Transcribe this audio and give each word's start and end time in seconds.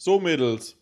So, 0.00 0.20
Mädels. 0.20 0.76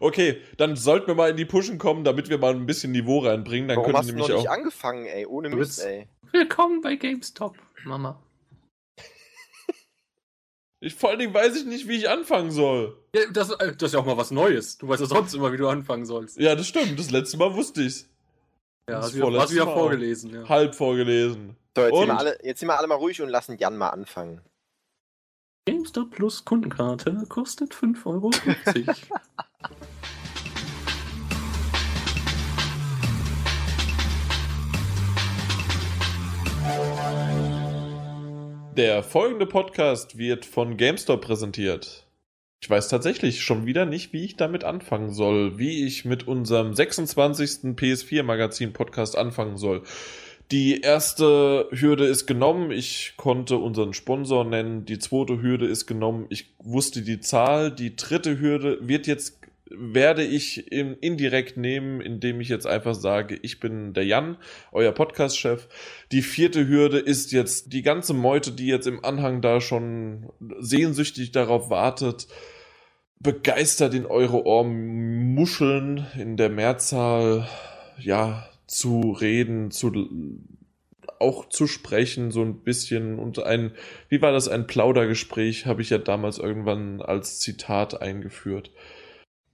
Okay, 0.00 0.40
dann 0.56 0.76
sollten 0.76 1.06
wir 1.08 1.14
mal 1.14 1.30
in 1.30 1.36
die 1.36 1.44
Pushen 1.44 1.78
kommen, 1.78 2.04
damit 2.04 2.28
wir 2.28 2.38
mal 2.38 2.52
ein 2.54 2.66
bisschen 2.66 2.92
Niveau 2.92 3.20
reinbringen. 3.20 3.68
Dann 3.68 3.76
Warum 3.78 3.86
können 3.86 3.98
hast 3.98 4.06
wir 4.06 4.12
du 4.14 4.18
noch 4.20 4.28
nämlich 4.28 4.42
nicht 4.44 4.50
auch. 4.50 4.54
angefangen, 4.54 5.06
ey? 5.06 5.26
Ohne 5.26 5.50
Du 5.50 5.56
Mist, 5.56 5.80
ey. 5.84 6.08
Willkommen 6.32 6.80
bei 6.80 6.96
GameStop, 6.96 7.56
Mama. 7.84 8.20
Ich, 10.82 10.94
vor 10.94 11.10
allen 11.10 11.18
Dingen 11.18 11.34
weiß 11.34 11.56
ich 11.56 11.66
nicht, 11.66 11.88
wie 11.88 11.96
ich 11.96 12.08
anfangen 12.08 12.50
soll. 12.50 12.96
Ja, 13.14 13.22
das, 13.32 13.50
äh, 13.50 13.74
das 13.76 13.88
ist 13.88 13.92
ja 13.92 14.00
auch 14.00 14.06
mal 14.06 14.16
was 14.16 14.30
Neues. 14.30 14.78
Du 14.78 14.88
weißt 14.88 15.00
ja 15.02 15.06
sonst 15.06 15.34
immer, 15.34 15.52
wie 15.52 15.58
du 15.58 15.68
anfangen 15.68 16.06
sollst. 16.06 16.38
Ja, 16.38 16.54
das 16.54 16.68
stimmt. 16.68 16.98
Das 16.98 17.10
letzte 17.10 17.36
Mal 17.36 17.54
wusste 17.54 17.82
ich's. 17.82 18.08
Ja, 18.88 18.96
Das 18.96 19.06
hast 19.06 19.18
vorletzte 19.18 19.54
wieder 19.56 19.66
Mal 19.66 19.74
vorgelesen. 19.74 20.32
Ja. 20.32 20.48
Halb 20.48 20.74
vorgelesen. 20.74 21.56
So, 21.76 21.82
jetzt 21.84 21.96
sind, 21.98 22.06
wir 22.08 22.18
alle, 22.18 22.38
jetzt 22.42 22.60
sind 22.60 22.68
wir 22.68 22.78
alle 22.78 22.86
mal 22.86 22.94
ruhig 22.94 23.20
und 23.20 23.28
lassen 23.28 23.58
Jan 23.58 23.76
mal 23.76 23.90
anfangen. 23.90 24.40
GameStop 25.66 26.10
Plus 26.12 26.44
Kundenkarte 26.46 27.24
kostet 27.28 27.74
5,50 27.74 28.06
Euro. 28.06 28.30
Der 38.76 39.02
folgende 39.02 39.44
Podcast 39.44 40.16
wird 40.16 40.46
von 40.46 40.78
GameStop 40.78 41.20
präsentiert. 41.20 42.06
Ich 42.62 42.70
weiß 42.70 42.88
tatsächlich 42.88 43.42
schon 43.42 43.66
wieder 43.66 43.84
nicht, 43.84 44.14
wie 44.14 44.24
ich 44.24 44.36
damit 44.36 44.64
anfangen 44.64 45.12
soll, 45.12 45.58
wie 45.58 45.86
ich 45.86 46.06
mit 46.06 46.26
unserem 46.26 46.72
26. 46.72 47.74
PS4-Magazin-Podcast 47.76 49.18
anfangen 49.18 49.58
soll. 49.58 49.82
Die 50.50 50.80
erste 50.80 51.68
Hürde 51.70 52.06
ist 52.06 52.26
genommen. 52.26 52.72
Ich 52.72 53.14
konnte 53.16 53.56
unseren 53.56 53.94
Sponsor 53.94 54.44
nennen. 54.44 54.84
Die 54.84 54.98
zweite 54.98 55.40
Hürde 55.40 55.66
ist 55.66 55.86
genommen. 55.86 56.26
Ich 56.28 56.54
wusste 56.58 57.02
die 57.02 57.20
Zahl. 57.20 57.70
Die 57.70 57.94
dritte 57.94 58.40
Hürde 58.40 58.78
wird 58.80 59.06
jetzt, 59.06 59.38
werde 59.70 60.24
ich 60.24 60.72
im, 60.72 60.96
indirekt 61.00 61.56
nehmen, 61.56 62.00
indem 62.00 62.40
ich 62.40 62.48
jetzt 62.48 62.66
einfach 62.66 62.96
sage, 62.96 63.38
ich 63.42 63.60
bin 63.60 63.92
der 63.92 64.04
Jan, 64.04 64.38
euer 64.72 64.90
Podcast-Chef. 64.90 65.68
Die 66.10 66.22
vierte 66.22 66.66
Hürde 66.66 66.98
ist 66.98 67.30
jetzt 67.30 67.72
die 67.72 67.82
ganze 67.82 68.12
Meute, 68.12 68.50
die 68.50 68.66
jetzt 68.66 68.88
im 68.88 69.04
Anhang 69.04 69.42
da 69.42 69.60
schon 69.60 70.32
sehnsüchtig 70.58 71.30
darauf 71.30 71.70
wartet, 71.70 72.26
begeistert 73.20 73.94
in 73.94 74.06
eure 74.06 74.44
Ohren 74.44 75.32
muscheln, 75.32 76.08
in 76.18 76.36
der 76.36 76.48
Mehrzahl, 76.48 77.46
ja, 78.00 78.49
zu 78.70 79.10
reden, 79.10 79.70
zu 79.70 80.08
auch 81.18 81.48
zu 81.48 81.66
sprechen, 81.66 82.30
so 82.30 82.42
ein 82.42 82.62
bisschen 82.62 83.18
und 83.18 83.42
ein, 83.42 83.72
wie 84.08 84.22
war 84.22 84.32
das, 84.32 84.48
ein 84.48 84.66
Plaudergespräch, 84.66 85.66
habe 85.66 85.82
ich 85.82 85.90
ja 85.90 85.98
damals 85.98 86.38
irgendwann 86.38 87.02
als 87.02 87.40
Zitat 87.40 88.00
eingeführt. 88.00 88.70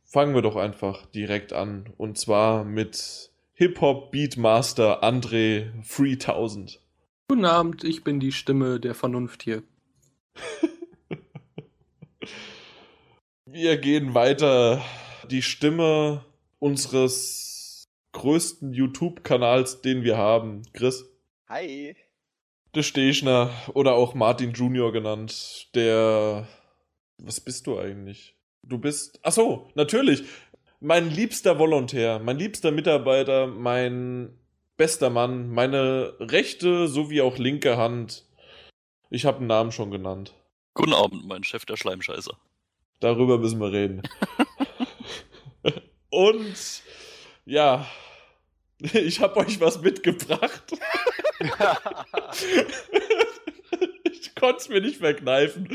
Fangen 0.04 0.34
wir 0.34 0.42
doch 0.42 0.56
einfach 0.56 1.06
direkt 1.06 1.52
an 1.52 1.92
und 1.96 2.18
zwar 2.18 2.64
mit 2.64 3.30
Hip-Hop 3.54 4.12
Beatmaster 4.12 5.02
André 5.02 5.70
3000. 5.88 6.78
Guten 7.28 7.46
Abend, 7.46 7.84
ich 7.84 8.04
bin 8.04 8.20
die 8.20 8.32
Stimme 8.32 8.78
der 8.78 8.94
Vernunft 8.94 9.42
hier. 9.42 9.62
Wir 13.46 13.78
gehen 13.78 14.12
weiter. 14.14 14.84
Die 15.30 15.40
Stimme 15.42 16.24
unseres 16.58 17.45
größten 18.16 18.72
YouTube-Kanals, 18.72 19.82
den 19.82 20.02
wir 20.02 20.16
haben. 20.16 20.62
Chris, 20.72 21.04
Hi. 21.48 21.94
der 22.74 22.82
Stechner 22.82 23.50
oder 23.74 23.92
auch 23.92 24.14
Martin 24.14 24.52
Junior 24.52 24.90
genannt, 24.92 25.68
der. 25.74 26.48
Was 27.18 27.40
bist 27.40 27.66
du 27.66 27.78
eigentlich? 27.78 28.34
Du 28.62 28.78
bist. 28.78 29.20
Ach 29.22 29.32
so, 29.32 29.68
natürlich. 29.74 30.24
Mein 30.80 31.10
liebster 31.10 31.58
Volontär, 31.58 32.18
mein 32.18 32.38
liebster 32.38 32.70
Mitarbeiter, 32.70 33.46
mein 33.46 34.38
bester 34.76 35.08
Mann, 35.08 35.50
meine 35.50 36.14
rechte 36.18 36.88
sowie 36.88 37.22
auch 37.22 37.38
linke 37.38 37.76
Hand. 37.76 38.24
Ich 39.08 39.24
habe 39.24 39.38
einen 39.38 39.46
Namen 39.46 39.72
schon 39.72 39.90
genannt. 39.90 40.34
Guten 40.74 40.92
Abend, 40.92 41.26
mein 41.26 41.44
Chef 41.44 41.64
der 41.64 41.76
Schleimscheißer. 41.76 42.36
Darüber 43.00 43.38
müssen 43.38 43.60
wir 43.60 43.72
reden. 43.72 44.02
Und 46.10 46.82
ja, 47.46 47.86
ich 48.92 49.20
habe 49.20 49.36
euch 49.40 49.60
was 49.60 49.80
mitgebracht. 49.80 50.72
ich 54.04 54.34
konnte 54.34 54.56
es 54.58 54.68
mir 54.68 54.80
nicht 54.80 54.98
verkneifen. 54.98 55.68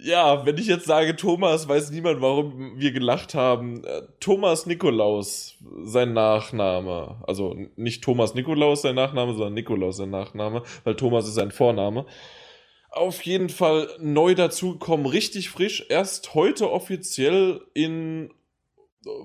Ja, 0.00 0.46
wenn 0.46 0.56
ich 0.58 0.66
jetzt 0.66 0.86
sage 0.86 1.16
Thomas, 1.16 1.68
weiß 1.68 1.90
niemand, 1.90 2.20
warum 2.20 2.78
wir 2.78 2.92
gelacht 2.92 3.34
haben. 3.34 3.82
Äh, 3.84 4.02
Thomas 4.20 4.66
Nikolaus, 4.66 5.56
sein 5.82 6.12
Nachname. 6.12 7.22
Also 7.26 7.56
nicht 7.76 8.04
Thomas 8.04 8.34
Nikolaus 8.34 8.82
sein 8.82 8.94
Nachname, 8.94 9.32
sondern 9.32 9.54
Nikolaus 9.54 9.96
sein 9.96 10.10
Nachname, 10.10 10.62
weil 10.84 10.94
Thomas 10.94 11.26
ist 11.26 11.34
sein 11.34 11.50
Vorname. 11.50 12.06
Auf 12.90 13.22
jeden 13.22 13.48
Fall 13.48 13.88
neu 13.98 14.34
dazugekommen, 14.34 15.06
richtig 15.06 15.50
frisch. 15.50 15.84
Erst 15.88 16.34
heute 16.34 16.70
offiziell 16.70 17.60
in, 17.74 18.30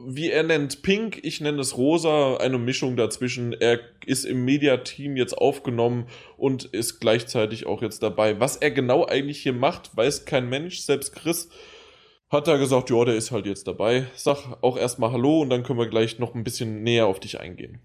wie 0.06 0.30
er 0.30 0.44
nennt, 0.44 0.82
Pink, 0.82 1.20
ich 1.24 1.42
nenne 1.42 1.62
es 1.62 1.78
Rosa, 1.78 2.38
eine 2.38 2.58
Mischung 2.58 2.96
dazwischen. 2.96 3.54
Er 3.54 3.80
ist 4.06 4.26
im 4.26 4.46
Media-Team 4.46 5.18
jetzt 5.18 5.38
aufgenommen 5.38 6.08
und 6.38 6.66
ist 6.66 7.00
gleichzeitig 7.00 7.66
auch 7.66 7.82
jetzt 7.82 8.04
dabei. 8.04 8.40
Was 8.40 8.58
er 8.58 8.72
genau 8.72 9.06
eigentlich 9.06 9.42
hier 9.42 9.54
macht, 9.54 9.96
weiß 9.96 10.26
kein 10.26 10.50
Mensch. 10.50 10.80
Selbst 10.80 11.16
Chris 11.16 11.50
hat 12.30 12.48
da 12.48 12.58
gesagt, 12.58 12.90
ja, 12.90 13.06
der 13.06 13.16
ist 13.16 13.32
halt 13.32 13.46
jetzt 13.46 13.68
dabei. 13.68 14.08
Sag 14.16 14.58
auch 14.62 14.78
erstmal 14.78 15.12
Hallo 15.12 15.42
und 15.42 15.50
dann 15.50 15.64
können 15.64 15.80
wir 15.80 15.88
gleich 15.88 16.20
noch 16.20 16.36
ein 16.36 16.44
bisschen 16.44 16.84
näher 16.84 17.08
auf 17.08 17.20
dich 17.20 17.40
eingehen. 17.40 17.80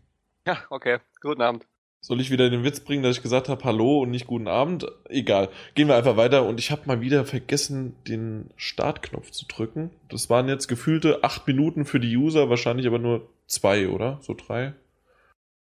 Ja, 0.46 0.64
okay. 0.70 0.98
Guten 1.20 1.42
Abend. 1.42 1.66
Soll 2.00 2.20
ich 2.20 2.30
wieder 2.30 2.48
den 2.48 2.62
Witz 2.62 2.80
bringen, 2.80 3.02
dass 3.02 3.16
ich 3.16 3.22
gesagt 3.22 3.48
habe 3.48 3.64
Hallo 3.64 4.00
und 4.00 4.10
nicht 4.10 4.26
guten 4.26 4.46
Abend? 4.46 4.86
Egal. 5.08 5.48
Gehen 5.74 5.88
wir 5.88 5.96
einfach 5.96 6.16
weiter 6.16 6.46
und 6.46 6.60
ich 6.60 6.70
habe 6.70 6.82
mal 6.86 7.00
wieder 7.00 7.24
vergessen, 7.24 7.96
den 8.06 8.50
Startknopf 8.56 9.32
zu 9.32 9.46
drücken. 9.46 9.90
Das 10.08 10.30
waren 10.30 10.48
jetzt 10.48 10.68
gefühlte 10.68 11.24
acht 11.24 11.46
Minuten 11.46 11.84
für 11.84 11.98
die 11.98 12.16
User, 12.16 12.48
wahrscheinlich 12.48 12.86
aber 12.86 13.00
nur 13.00 13.28
zwei, 13.46 13.88
oder? 13.88 14.18
So 14.22 14.34
drei? 14.34 14.74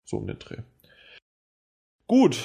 So 0.04 0.18
um 0.18 0.26
den 0.26 0.38
Dreh. 0.38 0.58
Gut. 2.06 2.44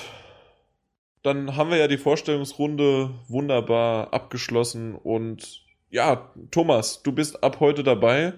Dann 1.22 1.56
haben 1.56 1.70
wir 1.70 1.78
ja 1.78 1.88
die 1.88 2.00
Vorstellungsrunde 2.00 3.12
wunderbar 3.28 4.14
abgeschlossen 4.14 4.96
und 4.96 5.64
ja, 5.92 6.32
Thomas, 6.50 7.04
du 7.04 7.12
bist 7.12 7.44
ab 7.44 7.60
heute 7.60 7.84
dabei, 7.84 8.34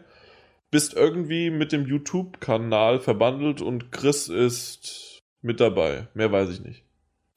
bist 0.72 0.96
irgendwie 0.96 1.52
mit 1.52 1.72
dem 1.72 1.85
YouTube-Kanal 1.85 3.00
verbandelt 3.00 3.62
und 3.62 3.91
Chris 3.91 4.28
ist 4.28 5.12
mit 5.43 5.59
dabei. 5.59 6.07
Mehr 6.13 6.31
weiß 6.31 6.49
ich 6.49 6.61
nicht. 6.61 6.83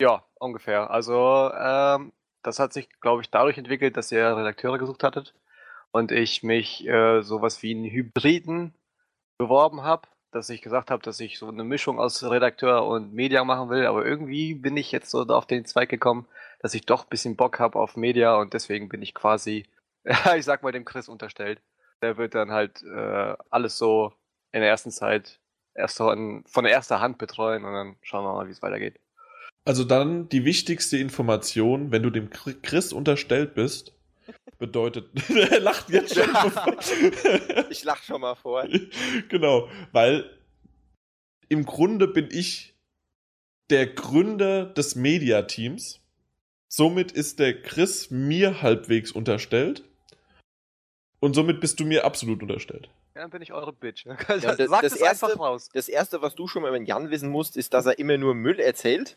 Ja, 0.00 0.24
ungefähr. 0.38 0.90
Also, 0.90 1.50
ähm, 1.58 2.12
das 2.42 2.58
hat 2.58 2.72
sich, 2.72 2.88
glaube 3.00 3.22
ich, 3.22 3.30
dadurch 3.30 3.58
entwickelt, 3.58 3.96
dass 3.96 4.12
ihr 4.12 4.36
Redakteure 4.36 4.78
gesucht 4.78 5.02
hattet 5.02 5.34
und 5.90 6.12
ich 6.12 6.42
mich 6.42 6.86
äh, 6.86 7.22
sowas 7.22 7.62
wie 7.62 7.74
einen 7.74 7.84
Hybriden 7.84 8.74
beworben 9.38 9.82
habe, 9.82 10.08
dass 10.30 10.50
ich 10.50 10.62
gesagt 10.62 10.90
habe, 10.90 11.02
dass 11.02 11.20
ich 11.20 11.38
so 11.38 11.48
eine 11.48 11.64
Mischung 11.64 11.98
aus 11.98 12.22
Redakteur 12.22 12.86
und 12.86 13.12
Media 13.12 13.44
machen 13.44 13.70
will, 13.70 13.86
aber 13.86 14.04
irgendwie 14.04 14.54
bin 14.54 14.76
ich 14.76 14.92
jetzt 14.92 15.10
so 15.10 15.22
auf 15.22 15.46
den 15.46 15.64
Zweig 15.64 15.88
gekommen, 15.88 16.26
dass 16.60 16.74
ich 16.74 16.86
doch 16.86 17.04
ein 17.04 17.08
bisschen 17.10 17.36
Bock 17.36 17.58
habe 17.58 17.78
auf 17.78 17.96
Media 17.96 18.36
und 18.36 18.54
deswegen 18.54 18.88
bin 18.88 19.02
ich 19.02 19.14
quasi, 19.14 19.66
ich 20.36 20.44
sag 20.44 20.62
mal, 20.62 20.72
dem 20.72 20.84
Chris 20.84 21.08
unterstellt. 21.08 21.60
Der 22.02 22.18
wird 22.18 22.34
dann 22.34 22.50
halt 22.50 22.82
äh, 22.82 23.34
alles 23.50 23.78
so 23.78 24.12
in 24.52 24.60
der 24.60 24.70
ersten 24.70 24.90
Zeit 24.90 25.40
erst 25.76 25.98
von, 25.98 26.44
erster 26.64 27.00
Hand 27.00 27.18
betreuen 27.18 27.64
und 27.64 27.72
dann 27.72 27.96
schauen 28.02 28.24
wir 28.24 28.32
mal, 28.34 28.46
wie 28.46 28.52
es 28.52 28.62
weitergeht. 28.62 28.98
Also 29.64 29.84
dann 29.84 30.28
die 30.28 30.44
wichtigste 30.44 30.96
Information, 30.98 31.90
wenn 31.90 32.02
du 32.02 32.10
dem 32.10 32.30
Chri- 32.30 32.60
Chris 32.62 32.92
unterstellt 32.92 33.54
bist, 33.54 33.92
bedeutet, 34.58 35.10
er 35.50 35.60
lacht 35.60 35.90
jetzt 35.90 36.14
schon. 36.14 36.24
Ich 37.70 37.84
lach 37.84 38.02
schon 38.02 38.20
mal 38.20 38.34
vor. 38.34 38.66
genau, 39.28 39.68
weil 39.92 40.30
im 41.48 41.64
Grunde 41.64 42.08
bin 42.08 42.28
ich 42.30 42.74
der 43.70 43.86
Gründer 43.86 44.66
des 44.66 44.94
Mediateams. 44.94 46.00
Somit 46.68 47.12
ist 47.12 47.38
der 47.38 47.62
Chris 47.62 48.10
mir 48.10 48.62
halbwegs 48.62 49.12
unterstellt. 49.12 49.84
Und 51.20 51.34
somit 51.34 51.60
bist 51.60 51.80
du 51.80 51.84
mir 51.84 52.04
absolut 52.04 52.42
unterstellt. 52.42 52.88
Ja, 53.16 53.22
dann 53.22 53.30
bin 53.30 53.40
ich 53.40 53.52
eure 53.54 53.72
Bitch. 53.72 54.04
Ja, 54.06 54.14
Sag 54.18 54.42
das- 54.42 54.56
das, 54.58 54.68
das 54.82 54.96
erste- 54.96 55.26
einfach 55.26 55.40
raus. 55.40 55.70
Das 55.72 55.88
erste, 55.88 56.20
was 56.20 56.34
du 56.34 56.46
schon 56.48 56.60
mal 56.62 56.72
den 56.72 56.84
Jan 56.84 57.08
wissen 57.10 57.30
musst, 57.30 57.56
ist, 57.56 57.72
dass 57.72 57.86
er 57.86 57.98
immer 57.98 58.18
nur 58.18 58.34
Müll 58.34 58.60
erzählt 58.60 59.16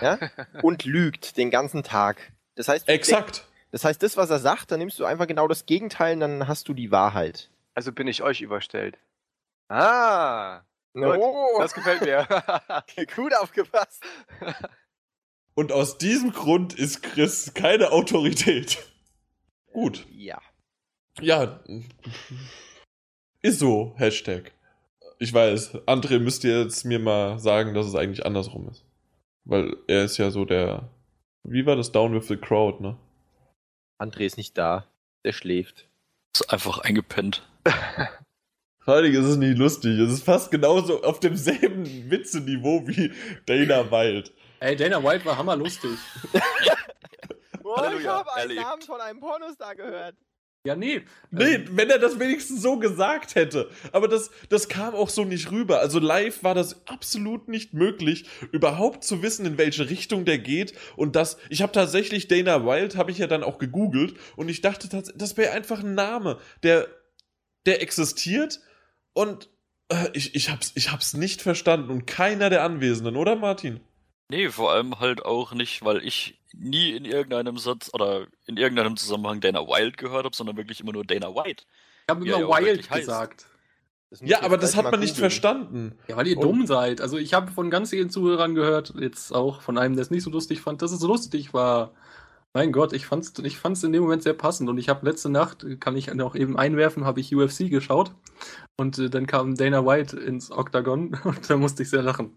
ja? 0.00 0.18
und 0.62 0.84
lügt 0.86 1.36
den 1.36 1.50
ganzen 1.50 1.82
Tag. 1.82 2.32
Das 2.54 2.68
heißt, 2.68 2.88
Exakt. 2.88 3.46
Das 3.72 3.84
heißt, 3.84 4.02
das, 4.02 4.16
was 4.16 4.30
er 4.30 4.38
sagt, 4.38 4.70
dann 4.72 4.78
nimmst 4.78 4.98
du 4.98 5.04
einfach 5.04 5.26
genau 5.26 5.48
das 5.48 5.66
Gegenteil 5.66 6.14
und 6.14 6.20
dann 6.20 6.48
hast 6.48 6.66
du 6.68 6.72
die 6.72 6.90
Wahrheit. 6.90 7.50
Also 7.74 7.92
bin 7.92 8.08
ich 8.08 8.22
euch 8.22 8.40
überstellt. 8.40 8.96
Ah, 9.68 10.62
Gut, 10.94 11.04
Oh, 11.18 11.58
das 11.58 11.74
gefällt 11.74 12.00
mir. 12.00 12.26
gut 13.14 13.34
aufgepasst. 13.34 14.02
Und 15.54 15.72
aus 15.72 15.98
diesem 15.98 16.32
Grund 16.32 16.72
ist 16.72 17.02
Chris 17.02 17.52
keine 17.52 17.90
Autorität. 17.92 18.78
Gut. 19.74 20.06
Ja. 20.10 20.40
Ja, 21.20 21.60
ist 23.46 23.60
so, 23.60 23.94
Hashtag. 23.96 24.52
Ich 25.18 25.32
weiß, 25.32 25.76
André 25.86 26.18
müsste 26.18 26.48
jetzt 26.48 26.84
mir 26.84 26.98
mal 26.98 27.38
sagen, 27.38 27.74
dass 27.74 27.86
es 27.86 27.94
eigentlich 27.94 28.26
andersrum 28.26 28.68
ist. 28.68 28.84
Weil 29.44 29.76
er 29.86 30.04
ist 30.04 30.18
ja 30.18 30.30
so 30.30 30.44
der. 30.44 30.88
Wie 31.44 31.64
war 31.64 31.76
das 31.76 31.92
Down 31.92 32.12
with 32.12 32.26
the 32.28 32.36
Crowd, 32.36 32.82
ne? 32.82 32.96
André 33.98 34.26
ist 34.26 34.36
nicht 34.36 34.58
da. 34.58 34.86
Der 35.24 35.32
schläft. 35.32 35.88
Ist 36.34 36.52
einfach 36.52 36.78
eingepennt. 36.78 37.48
Heilig, 38.86 39.14
es 39.14 39.26
ist 39.26 39.36
nicht 39.36 39.58
lustig. 39.58 39.98
Es 39.98 40.12
ist 40.12 40.24
fast 40.24 40.50
genauso 40.50 41.02
auf 41.02 41.18
demselben 41.18 42.10
Witze-Niveau 42.10 42.86
wie 42.86 43.12
Dana 43.46 43.90
Wild. 43.90 44.32
Ey, 44.60 44.76
Dana 44.76 45.02
White 45.02 45.24
war 45.24 45.38
hammerlustig. 45.38 45.98
Oh, 47.68 47.76
Halleluja, 47.76 48.00
ich 48.00 48.06
habe 48.06 48.32
einen 48.34 48.50
erlebt. 48.50 48.60
Namen 48.60 48.82
von 48.82 49.00
einem 49.00 49.18
Pornostar 49.18 49.74
gehört. 49.74 50.14
Ja, 50.66 50.76
nee. 50.76 51.02
Nee, 51.30 51.54
Ähm, 51.54 51.64
wenn 51.72 51.88
er 51.90 51.98
das 51.98 52.18
wenigstens 52.18 52.60
so 52.60 52.78
gesagt 52.78 53.34
hätte. 53.36 53.70
Aber 53.92 54.08
das, 54.08 54.30
das 54.48 54.68
kam 54.68 54.94
auch 54.94 55.08
so 55.08 55.24
nicht 55.24 55.50
rüber. 55.50 55.80
Also 55.80 55.98
live 55.98 56.42
war 56.42 56.54
das 56.54 56.86
absolut 56.88 57.48
nicht 57.48 57.72
möglich, 57.72 58.26
überhaupt 58.52 59.04
zu 59.04 59.22
wissen, 59.22 59.46
in 59.46 59.58
welche 59.58 59.88
Richtung 59.88 60.24
der 60.24 60.38
geht. 60.38 60.74
Und 60.96 61.16
das, 61.16 61.36
ich 61.48 61.62
habe 61.62 61.72
tatsächlich 61.72 62.28
Dana 62.28 62.64
Wild, 62.66 62.96
habe 62.96 63.10
ich 63.10 63.18
ja 63.18 63.26
dann 63.26 63.42
auch 63.44 63.58
gegoogelt. 63.58 64.14
Und 64.36 64.48
ich 64.48 64.60
dachte, 64.60 64.88
tats- 64.88 65.12
das 65.16 65.36
wäre 65.36 65.52
einfach 65.52 65.80
ein 65.84 65.94
Name, 65.94 66.38
der, 66.62 66.88
der 67.64 67.80
existiert. 67.82 68.60
Und 69.12 69.48
äh, 69.88 70.08
ich, 70.12 70.34
ich, 70.34 70.50
hab's, 70.50 70.72
ich 70.74 70.90
hab's 70.92 71.14
nicht 71.14 71.42
verstanden. 71.42 71.90
Und 71.90 72.06
keiner 72.06 72.50
der 72.50 72.64
Anwesenden, 72.64 73.16
oder 73.16 73.36
Martin? 73.36 73.80
Nee, 74.28 74.48
vor 74.50 74.72
allem 74.72 74.98
halt 74.98 75.24
auch 75.24 75.52
nicht, 75.52 75.84
weil 75.84 76.04
ich 76.04 76.40
nie 76.52 76.90
in 76.92 77.04
irgendeinem 77.04 77.58
Satz 77.58 77.90
oder 77.92 78.26
in 78.46 78.56
irgendeinem 78.56 78.96
Zusammenhang 78.96 79.40
Dana 79.40 79.60
Wild 79.60 79.96
gehört 79.98 80.24
habe, 80.24 80.34
sondern 80.34 80.56
wirklich 80.56 80.80
immer 80.80 80.92
nur 80.92 81.04
Dana 81.04 81.28
White. 81.34 81.64
ich 81.64 82.10
habe 82.10 82.26
er 82.28 82.36
immer 82.36 82.40
ja 82.40 82.46
auch 82.46 82.60
Wild 82.60 82.90
gesagt. 82.90 83.46
Ja, 84.20 84.42
aber 84.42 84.56
das 84.56 84.76
hat 84.76 84.84
man 84.84 85.00
nicht 85.00 85.14
googeln. 85.14 85.30
verstanden. 85.30 85.98
Ja, 86.08 86.16
weil 86.16 86.26
ihr 86.28 86.36
Und- 86.38 86.44
dumm 86.44 86.66
seid. 86.66 87.00
Also 87.00 87.18
ich 87.18 87.34
habe 87.34 87.50
von 87.52 87.70
ganz 87.70 87.90
vielen 87.90 88.08
Zuhörern 88.10 88.54
gehört, 88.54 88.94
jetzt 88.98 89.32
auch 89.32 89.60
von 89.60 89.78
einem, 89.78 89.94
der 89.96 90.02
es 90.02 90.10
nicht 90.10 90.22
so 90.22 90.30
lustig 90.30 90.60
fand, 90.60 90.80
dass 90.82 90.92
es 90.92 91.00
so 91.00 91.08
lustig 91.08 91.52
war. 91.54 91.92
Mein 92.54 92.72
Gott, 92.72 92.92
ich 92.94 93.04
fand's, 93.06 93.32
ich 93.42 93.58
fand's 93.58 93.82
in 93.82 93.92
dem 93.92 94.02
Moment 94.04 94.22
sehr 94.22 94.32
passend 94.32 94.70
und 94.70 94.78
ich 94.78 94.88
habe 94.88 95.04
letzte 95.04 95.28
Nacht, 95.28 95.66
kann 95.80 95.96
ich 95.96 96.12
noch 96.14 96.34
eben 96.34 96.56
einwerfen, 96.56 97.04
habe 97.04 97.20
ich 97.20 97.34
UFC 97.34 97.68
geschaut 97.68 98.12
und 98.78 98.98
äh, 98.98 99.10
dann 99.10 99.26
kam 99.26 99.56
Dana 99.56 99.84
White 99.84 100.16
ins 100.18 100.50
Octagon 100.50 101.18
und 101.24 101.50
da 101.50 101.56
musste 101.56 101.82
ich 101.82 101.90
sehr 101.90 102.02
lachen. 102.02 102.32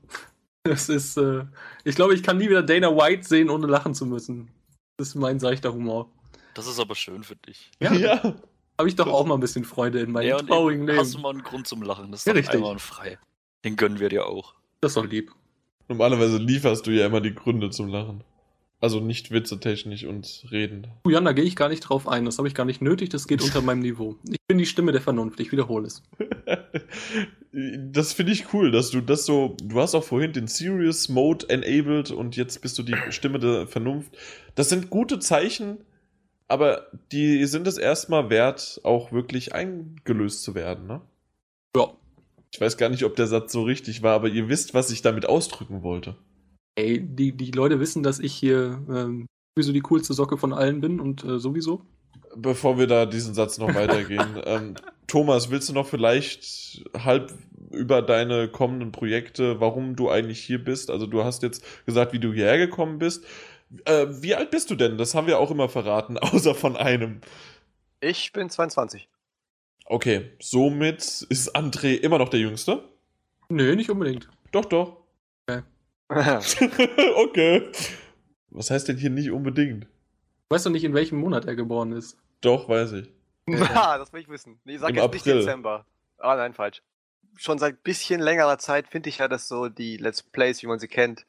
Das 0.63 0.89
ist, 0.89 1.17
äh, 1.17 1.45
ich 1.83 1.95
glaube, 1.95 2.13
ich 2.13 2.21
kann 2.23 2.37
nie 2.37 2.49
wieder 2.49 2.63
Dana 2.63 2.89
White 2.95 3.23
sehen, 3.27 3.49
ohne 3.49 3.67
lachen 3.67 3.95
zu 3.95 4.05
müssen. 4.05 4.49
Das 4.97 5.09
ist 5.09 5.15
mein 5.15 5.39
seichter 5.39 5.73
Humor. 5.73 6.09
Das 6.53 6.67
ist 6.67 6.79
aber 6.79 6.95
schön 6.95 7.23
für 7.23 7.35
dich. 7.37 7.71
Ja, 7.79 7.93
Ja. 7.93 8.35
habe 8.77 8.87
ich 8.89 8.95
doch 8.95 9.07
auch 9.07 9.25
mal 9.25 9.35
ein 9.35 9.39
bisschen 9.39 9.63
Freude 9.63 9.99
in 10.01 10.11
meinem 10.11 10.27
Ja, 10.27 10.37
traurigen 10.41 10.87
eben 10.87 10.97
hast 10.97 11.13
du 11.13 11.17
Leben. 11.17 11.21
mal 11.23 11.29
einen 11.29 11.43
Grund 11.43 11.67
zum 11.67 11.81
Lachen. 11.81 12.11
Das 12.11 12.21
ist 12.21 12.25
Ja, 12.27 12.33
doch 12.33 12.39
richtig. 12.39 12.55
einwandfrei. 12.57 13.17
Den 13.63 13.75
gönnen 13.77 13.99
wir 13.99 14.09
dir 14.09 14.25
auch. 14.25 14.53
Das 14.81 14.91
ist 14.91 14.97
doch 14.97 15.05
lieb. 15.05 15.31
Normalerweise 15.87 16.37
lieferst 16.37 16.85
du 16.85 16.91
ja 16.91 17.05
immer 17.07 17.21
die 17.21 17.33
Gründe 17.33 17.69
zum 17.71 17.87
Lachen. 17.87 18.23
Also 18.81 19.01
nicht 19.01 19.31
witzetechnisch 19.31 20.05
und 20.05 20.45
reden. 20.51 20.87
Oh, 21.03 21.09
Jan, 21.09 21.25
da 21.25 21.33
gehe 21.33 21.43
ich 21.43 21.57
gar 21.57 21.67
nicht 21.67 21.81
drauf 21.81 22.07
ein. 22.07 22.23
Das 22.23 22.37
habe 22.37 22.47
ich 22.47 22.55
gar 22.55 22.65
nicht 22.65 22.81
nötig. 22.81 23.09
Das 23.09 23.27
geht 23.27 23.41
unter 23.41 23.61
meinem 23.61 23.81
Niveau. 23.81 24.15
Ich 24.29 24.39
bin 24.47 24.57
die 24.57 24.65
Stimme 24.65 24.93
der 24.93 25.01
Vernunft. 25.01 25.39
Ich 25.39 25.51
wiederhole 25.51 25.87
es. 25.87 26.03
Das 27.51 28.13
finde 28.13 28.31
ich 28.31 28.53
cool, 28.53 28.69
dass 28.69 28.91
du 28.91 29.01
das 29.01 29.25
so. 29.25 29.57
Du 29.63 29.81
hast 29.81 29.95
auch 29.95 30.03
vorhin 30.03 30.33
den 30.33 30.47
Serious 30.47 31.09
Mode 31.09 31.49
enabled 31.49 32.11
und 32.11 32.35
jetzt 32.35 32.61
bist 32.61 32.77
du 32.77 32.83
die 32.83 32.95
Stimme 33.09 33.39
der 33.39 33.65
Vernunft. 33.65 34.15
Das 34.53 34.69
sind 34.69 34.91
gute 34.91 35.17
Zeichen, 35.17 35.79
aber 36.47 36.87
die 37.11 37.45
sind 37.45 37.65
es 37.65 37.79
erstmal 37.79 38.29
wert, 38.29 38.79
auch 38.83 39.11
wirklich 39.11 39.55
eingelöst 39.55 40.43
zu 40.43 40.53
werden, 40.53 40.85
ne? 40.85 41.01
Ja. 41.75 41.87
Ich 42.51 42.61
weiß 42.61 42.77
gar 42.77 42.89
nicht, 42.89 43.03
ob 43.03 43.15
der 43.15 43.27
Satz 43.27 43.51
so 43.51 43.63
richtig 43.63 44.03
war, 44.03 44.13
aber 44.13 44.27
ihr 44.27 44.47
wisst, 44.47 44.75
was 44.75 44.91
ich 44.91 45.01
damit 45.01 45.25
ausdrücken 45.25 45.81
wollte. 45.81 46.15
Ey, 46.79 47.01
die, 47.01 47.33
die 47.35 47.51
Leute 47.51 47.81
wissen, 47.81 48.03
dass 48.03 48.19
ich 48.19 48.33
hier 48.33 48.81
ähm, 48.89 49.27
sowieso 49.55 49.73
die 49.73 49.81
coolste 49.81 50.13
Socke 50.13 50.37
von 50.37 50.53
allen 50.53 50.79
bin 50.79 51.01
und 51.01 51.25
äh, 51.25 51.37
sowieso. 51.37 51.81
Bevor 52.37 52.77
wir 52.77 52.87
da 52.87 53.05
diesen 53.05 53.33
Satz 53.33 53.57
noch 53.57 53.75
weitergehen, 53.75 54.41
ähm, 54.45 54.75
Thomas, 55.05 55.49
willst 55.49 55.67
du 55.67 55.73
noch 55.73 55.87
vielleicht 55.87 56.85
halb 56.97 57.33
über 57.71 58.01
deine 58.01 58.47
kommenden 58.47 58.93
Projekte, 58.93 59.59
warum 59.59 59.97
du 59.97 60.09
eigentlich 60.09 60.39
hier 60.39 60.63
bist? 60.63 60.89
Also 60.89 61.05
du 61.05 61.23
hast 61.25 61.43
jetzt 61.43 61.65
gesagt, 61.85 62.13
wie 62.13 62.19
du 62.19 62.31
hierher 62.31 62.57
gekommen 62.57 62.97
bist. 62.97 63.25
Äh, 63.83 64.07
wie 64.21 64.35
alt 64.35 64.49
bist 64.49 64.69
du 64.71 64.75
denn? 64.75 64.97
Das 64.97 65.15
haben 65.15 65.27
wir 65.27 65.39
auch 65.39 65.51
immer 65.51 65.67
verraten, 65.67 66.17
außer 66.19 66.55
von 66.55 66.77
einem. 66.77 67.19
Ich 67.99 68.31
bin 68.31 68.49
22. 68.49 69.09
Okay, 69.83 70.31
somit 70.39 71.25
ist 71.29 71.57
André 71.57 71.95
immer 71.95 72.19
noch 72.19 72.29
der 72.29 72.39
Jüngste? 72.39 72.83
Nö, 73.49 73.75
nicht 73.75 73.89
unbedingt. 73.89 74.29
Doch, 74.51 74.63
doch. 74.63 74.95
okay. 75.45 75.63
Was 78.49 78.71
heißt 78.71 78.87
denn 78.87 78.97
hier 78.97 79.11
nicht 79.11 79.29
unbedingt? 79.29 79.85
Weißt 80.49 80.65
du 80.65 80.71
nicht, 80.71 80.83
in 80.83 80.95
welchem 80.95 81.19
Monat 81.19 81.45
er 81.45 81.55
geboren 81.55 81.91
ist? 81.91 82.17
Doch, 82.41 82.67
weiß 82.67 82.93
ich. 82.93 83.11
Na, 83.45 83.97
das 83.99 84.11
will 84.11 84.21
ich 84.21 84.29
wissen. 84.29 84.59
Nee, 84.63 84.77
sag 84.77 84.89
Im 84.89 84.95
jetzt 84.95 85.13
nicht 85.13 85.21
April. 85.21 85.41
Dezember. 85.41 85.85
Ah, 86.17 86.35
nein, 86.35 86.55
falsch. 86.55 86.81
Schon 87.35 87.59
seit 87.59 87.83
bisschen 87.83 88.21
längerer 88.21 88.57
Zeit 88.57 88.87
finde 88.87 89.09
ich 89.09 89.19
ja, 89.19 89.27
dass 89.27 89.47
so 89.47 89.69
die 89.69 89.97
Let's 89.97 90.23
Plays, 90.23 90.63
wie 90.63 90.67
man 90.67 90.79
sie 90.79 90.87
kennt, 90.87 91.27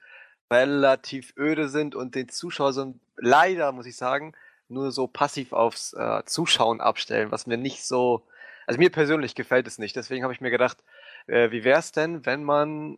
relativ 0.51 1.35
öde 1.37 1.69
sind 1.69 1.95
und 1.95 2.15
den 2.15 2.31
Zuschauer 2.31 2.73
so 2.73 2.95
leider, 3.19 3.73
muss 3.73 3.85
ich 3.85 3.97
sagen, 3.97 4.33
nur 4.69 4.93
so 4.93 5.07
passiv 5.07 5.53
aufs 5.53 5.93
äh, 5.93 6.23
Zuschauen 6.25 6.81
abstellen, 6.81 7.31
was 7.31 7.47
mir 7.47 7.59
nicht 7.59 7.85
so, 7.85 8.27
also 8.67 8.79
mir 8.79 8.91
persönlich 8.91 9.35
gefällt 9.35 9.67
es 9.67 9.79
nicht. 9.79 9.95
Deswegen 9.95 10.23
habe 10.23 10.33
ich 10.33 10.41
mir 10.41 10.51
gedacht, 10.51 10.79
äh, 11.27 11.51
wie 11.51 11.65
wäre 11.65 11.81
es 11.81 11.93
denn, 11.93 12.25
wenn 12.25 12.45
man 12.45 12.97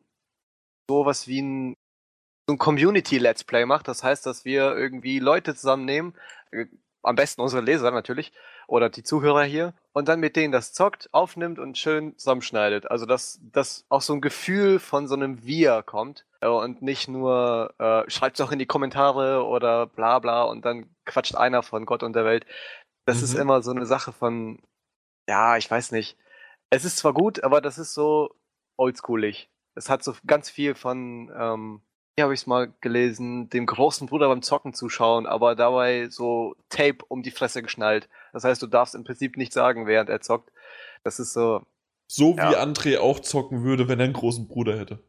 sowas 0.89 1.27
wie 1.29 1.43
ein, 1.43 1.77
so 2.49 2.55
ein 2.55 2.59
Community-Let's 2.59 3.45
Play 3.45 3.67
macht? 3.67 3.89
Das 3.89 4.03
heißt, 4.05 4.27
dass 4.27 4.45
wir 4.45 4.77
irgendwie 4.77 5.19
Leute 5.19 5.55
zusammennehmen, 5.55 6.15
äh, 6.53 6.67
am 7.03 7.17
besten 7.17 7.41
unsere 7.43 7.63
Leser 7.63 7.91
natürlich, 7.91 8.33
oder 8.69 8.89
die 8.89 9.03
Zuhörer 9.03 9.45
hier 9.45 9.75
und 9.93 10.09
dann 10.09 10.21
mit 10.21 10.37
denen 10.37 10.53
das 10.53 10.73
zockt, 10.73 11.09
aufnimmt 11.13 11.59
und 11.59 11.77
schön 11.79 12.17
zusammenschneidet. 12.17 12.91
Also 12.91 13.07
dass, 13.07 13.41
dass 13.43 13.85
auch 13.89 14.03
so 14.03 14.15
ein 14.15 14.21
Gefühl 14.21 14.79
von 14.79 15.09
so 15.09 15.15
einem 15.15 15.45
Wir 15.45 15.83
kommt 15.83 16.27
äh, 16.41 16.47
und 16.49 16.81
nicht 16.83 17.09
nur 17.09 17.75
äh, 17.79 18.09
schreibt 18.11 18.39
es 18.41 18.47
auch 18.47 18.53
in 18.53 18.59
die 18.59 18.67
Kommentare 18.67 19.45
oder 19.45 19.87
bla 19.87 20.19
bla 20.21 20.45
und 20.45 20.65
dann 20.65 20.95
quatscht 21.05 21.35
einer 21.35 21.63
von 21.63 21.87
Gott 21.87 22.03
und 22.03 22.15
der 22.15 22.25
Welt. 22.25 22.47
Das 23.07 23.23
ist 23.23 23.35
Mhm. 23.35 23.41
immer 23.41 23.63
so 23.63 23.73
eine 23.73 23.87
Sache 23.87 24.13
von, 24.13 24.61
ja, 25.29 25.57
ich 25.59 25.71
weiß 25.71 25.93
nicht. 25.93 26.19
Es 26.71 26.85
ist 26.87 26.99
zwar 26.99 27.15
gut, 27.15 27.45
aber 27.45 27.61
das 27.61 27.79
ist 27.79 27.95
so 27.95 28.35
oldschoolig. 28.79 29.51
Es 29.75 29.89
hat 29.89 30.05
so 30.05 30.15
ganz 30.27 30.51
viel 30.51 30.75
von, 30.75 31.31
ähm, 31.37 31.81
hier 32.15 32.25
habe 32.25 32.35
ich 32.35 32.41
es 32.41 32.47
mal 32.47 32.73
gelesen, 32.81 33.49
dem 33.49 33.65
großen 33.67 34.07
Bruder 34.07 34.29
beim 34.29 34.43
Zocken 34.43 34.75
zuschauen, 34.75 35.27
aber 35.27 35.55
dabei 35.55 36.09
so 36.11 36.55
Tape 36.69 36.99
um 37.09 37.23
die 37.23 37.31
Fresse 37.31 37.63
geschnallt. 37.63 38.09
Das 38.33 38.45
heißt, 38.45 38.61
du 38.63 38.67
darfst 38.67 38.95
im 38.95 39.05
Prinzip 39.05 39.37
nichts 39.37 39.55
sagen, 39.55 39.87
während 39.87 40.11
er 40.11 40.21
zockt. 40.21 40.51
Das 41.05 41.19
ist 41.19 41.33
so, 41.33 41.63
So 42.07 42.37
wie 42.37 42.41
Ja. 42.41 42.63
André 42.63 42.99
auch 42.99 43.21
zocken 43.21 43.65
würde, 43.65 43.89
wenn 43.89 43.99
er 43.99 44.05
einen 44.05 44.13
großen 44.13 44.47
Bruder 44.47 44.79
hätte. 44.79 45.03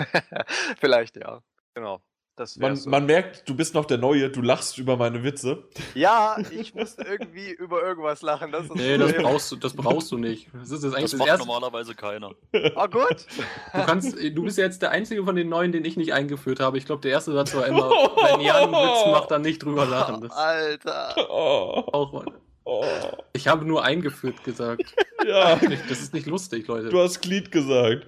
vielleicht, 0.80 1.16
ja. 1.16 1.42
Genau. 1.74 2.00
Das 2.36 2.56
Man, 2.58 2.76
so. 2.76 2.90
man 2.90 3.06
merkt, 3.06 3.48
du 3.48 3.54
bist 3.56 3.74
noch 3.74 3.86
der 3.86 3.96
Neue, 3.96 4.28
du 4.28 4.42
lachst 4.42 4.76
über 4.76 4.96
meine 4.98 5.24
Witze. 5.24 5.64
ja, 5.94 6.36
ich 6.50 6.74
musste 6.74 7.02
irgendwie 7.02 7.50
über 7.50 7.82
irgendwas 7.82 8.20
lachen. 8.20 8.52
Das 8.52 8.64
ist 8.66 8.74
Nee, 8.74 8.98
das 8.98 9.14
brauchst 9.14 9.50
du, 9.52 9.56
das 9.56 9.72
brauchst 9.74 10.12
du 10.12 10.18
nicht. 10.18 10.48
Das 10.52 10.70
ist 10.70 10.84
das 10.84 10.92
eigentlich 10.92 11.04
Das 11.04 11.10
das, 11.12 11.18
macht 11.18 11.28
erste. 11.28 11.46
normalerweise 11.46 11.94
keiner. 11.94 12.32
Oh, 12.76 12.88
gut. 12.88 13.24
Du 13.72 13.84
kannst, 13.86 14.16
du 14.22 14.42
bist 14.44 14.58
ja 14.58 14.64
jetzt 14.64 14.82
der 14.82 14.90
einzige 14.90 15.24
von 15.24 15.34
den 15.34 15.48
neuen, 15.48 15.72
den 15.72 15.84
ich 15.86 15.96
nicht 15.96 16.12
eingeführt 16.12 16.60
habe. 16.60 16.76
Ich 16.76 16.84
glaube, 16.84 17.00
der 17.00 17.12
erste 17.12 17.32
Satz 17.32 17.54
war 17.54 17.66
immer, 17.66 17.88
wenn 17.90 18.40
Jan 18.42 18.64
einen 18.64 18.72
Witz 18.72 19.06
macht, 19.12 19.30
dann 19.30 19.40
nicht 19.42 19.62
drüber 19.64 19.86
lachen. 19.86 20.20
Das 20.20 20.32
Alter. 20.32 21.14
Oh, 21.30 21.84
auch, 21.92 22.24
oh, 22.64 22.84
ich 23.32 23.48
habe 23.48 23.64
nur 23.64 23.82
eingeführt 23.82 24.44
gesagt. 24.44 24.94
ja, 25.26 25.56
Das 25.56 26.00
ist 26.02 26.12
nicht 26.12 26.26
lustig, 26.26 26.66
Leute. 26.68 26.90
du 26.90 27.00
hast 27.00 27.22
Glied 27.22 27.50
gesagt. 27.50 28.06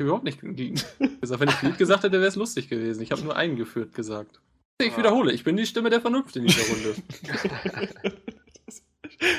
Überhaupt 0.00 0.24
nicht 0.24 0.40
Glied 0.40 0.84
gesagt. 1.20 1.40
Wenn 1.40 1.48
ich 1.48 1.60
Glied 1.60 1.78
gesagt 1.78 2.02
hätte, 2.04 2.18
wäre 2.18 2.26
es 2.28 2.36
lustig 2.36 2.68
gewesen. 2.68 3.02
Ich 3.02 3.12
habe 3.12 3.22
nur 3.22 3.36
eingeführt 3.36 3.94
gesagt. 3.94 4.40
Ich 4.80 4.92
Ah. 4.94 4.96
wiederhole, 4.98 5.32
ich 5.32 5.44
bin 5.44 5.56
die 5.56 5.66
Stimme 5.66 5.90
der 5.90 6.00
Vernunft 6.00 6.36
in 6.36 6.46
dieser 6.46 6.66
Runde. 6.72 6.94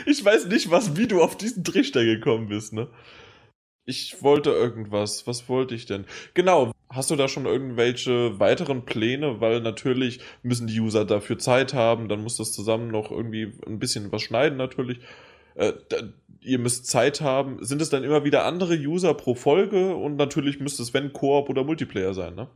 Ich 0.06 0.24
weiß 0.24 0.46
nicht, 0.48 0.70
was, 0.70 0.96
wie 0.96 1.08
du 1.08 1.22
auf 1.24 1.38
diesen 1.38 1.64
Trichter 1.64 2.04
gekommen 2.04 2.50
bist, 2.50 2.74
ne? 2.74 2.88
Ich 3.86 4.22
wollte 4.22 4.52
irgendwas. 4.52 5.26
Was 5.26 5.50
wollte 5.50 5.74
ich 5.74 5.88
denn? 5.88 6.06
Genau. 6.36 6.72
Hast 6.90 7.10
du 7.10 7.16
da 7.16 7.28
schon 7.28 7.46
irgendwelche 7.48 8.40
weiteren 8.40 8.86
Pläne? 8.86 9.42
Weil 9.42 9.62
natürlich 9.62 10.20
müssen 10.44 10.68
die 10.68 10.80
User 10.80 11.04
dafür 11.06 11.40
Zeit 11.40 11.74
haben. 11.74 12.10
Dann 12.10 12.22
muss 12.22 12.38
das 12.38 12.52
zusammen 12.52 12.90
noch 12.92 13.10
irgendwie 13.10 13.54
ein 13.66 13.80
bisschen 13.80 14.12
was 14.12 14.22
schneiden, 14.22 14.58
natürlich. 14.58 15.00
Äh, 15.56 15.74
da, 15.90 15.98
ihr 16.42 16.60
müsst 16.60 16.88
Zeit 16.88 17.22
haben. 17.22 17.64
Sind 17.64 17.82
es 17.82 17.90
dann 17.90 18.04
immer 18.04 18.24
wieder 18.24 18.46
andere 18.46 18.74
User 18.76 19.14
pro 19.14 19.36
Folge? 19.36 19.96
Und 19.96 20.16
natürlich 20.16 20.60
müsste 20.60 20.84
es, 20.84 20.94
wenn, 20.94 21.14
Koop 21.14 21.50
oder 21.50 21.64
Multiplayer 21.64 22.14
sein, 22.14 22.36
ne? 22.36 22.48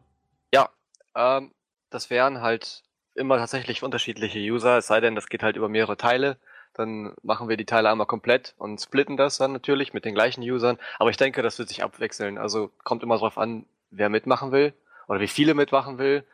Ähm, 1.16 1.52
das 1.90 2.10
wären 2.10 2.42
halt 2.42 2.84
immer 3.16 3.38
tatsächlich 3.38 3.82
unterschiedliche 3.82 4.40
User, 4.40 4.78
es 4.78 4.88
sei 4.88 5.00
denn, 5.00 5.16
das 5.16 5.30
geht 5.30 5.42
halt 5.42 5.56
über 5.56 5.70
mehrere 5.70 5.98
Teile. 5.98 6.38
Dann 6.74 7.14
machen 7.24 7.48
wir 7.48 7.56
die 7.56 7.66
Teile 7.66 7.90
einmal 7.90 8.06
komplett 8.06 8.54
und 8.58 8.82
splitten 8.82 9.16
das 9.16 9.38
dann 9.38 9.54
natürlich 9.54 9.94
mit 9.94 10.04
den 10.04 10.14
gleichen 10.14 10.42
Usern. 10.44 10.78
Aber 11.00 11.10
ich 11.10 11.16
denke, 11.16 11.42
das 11.42 11.58
wird 11.58 11.70
sich 11.70 11.84
abwechseln. 11.84 12.38
Also 12.38 12.70
kommt 12.84 13.02
immer 13.02 13.18
drauf 13.18 13.38
an, 13.38 13.66
wer 13.92 14.10
mitmachen 14.10 14.52
will 14.52 14.74
oder 15.08 15.22
wie 15.22 15.30
viele 15.30 15.54
mitmachen 15.54 15.98
will. 15.98 16.26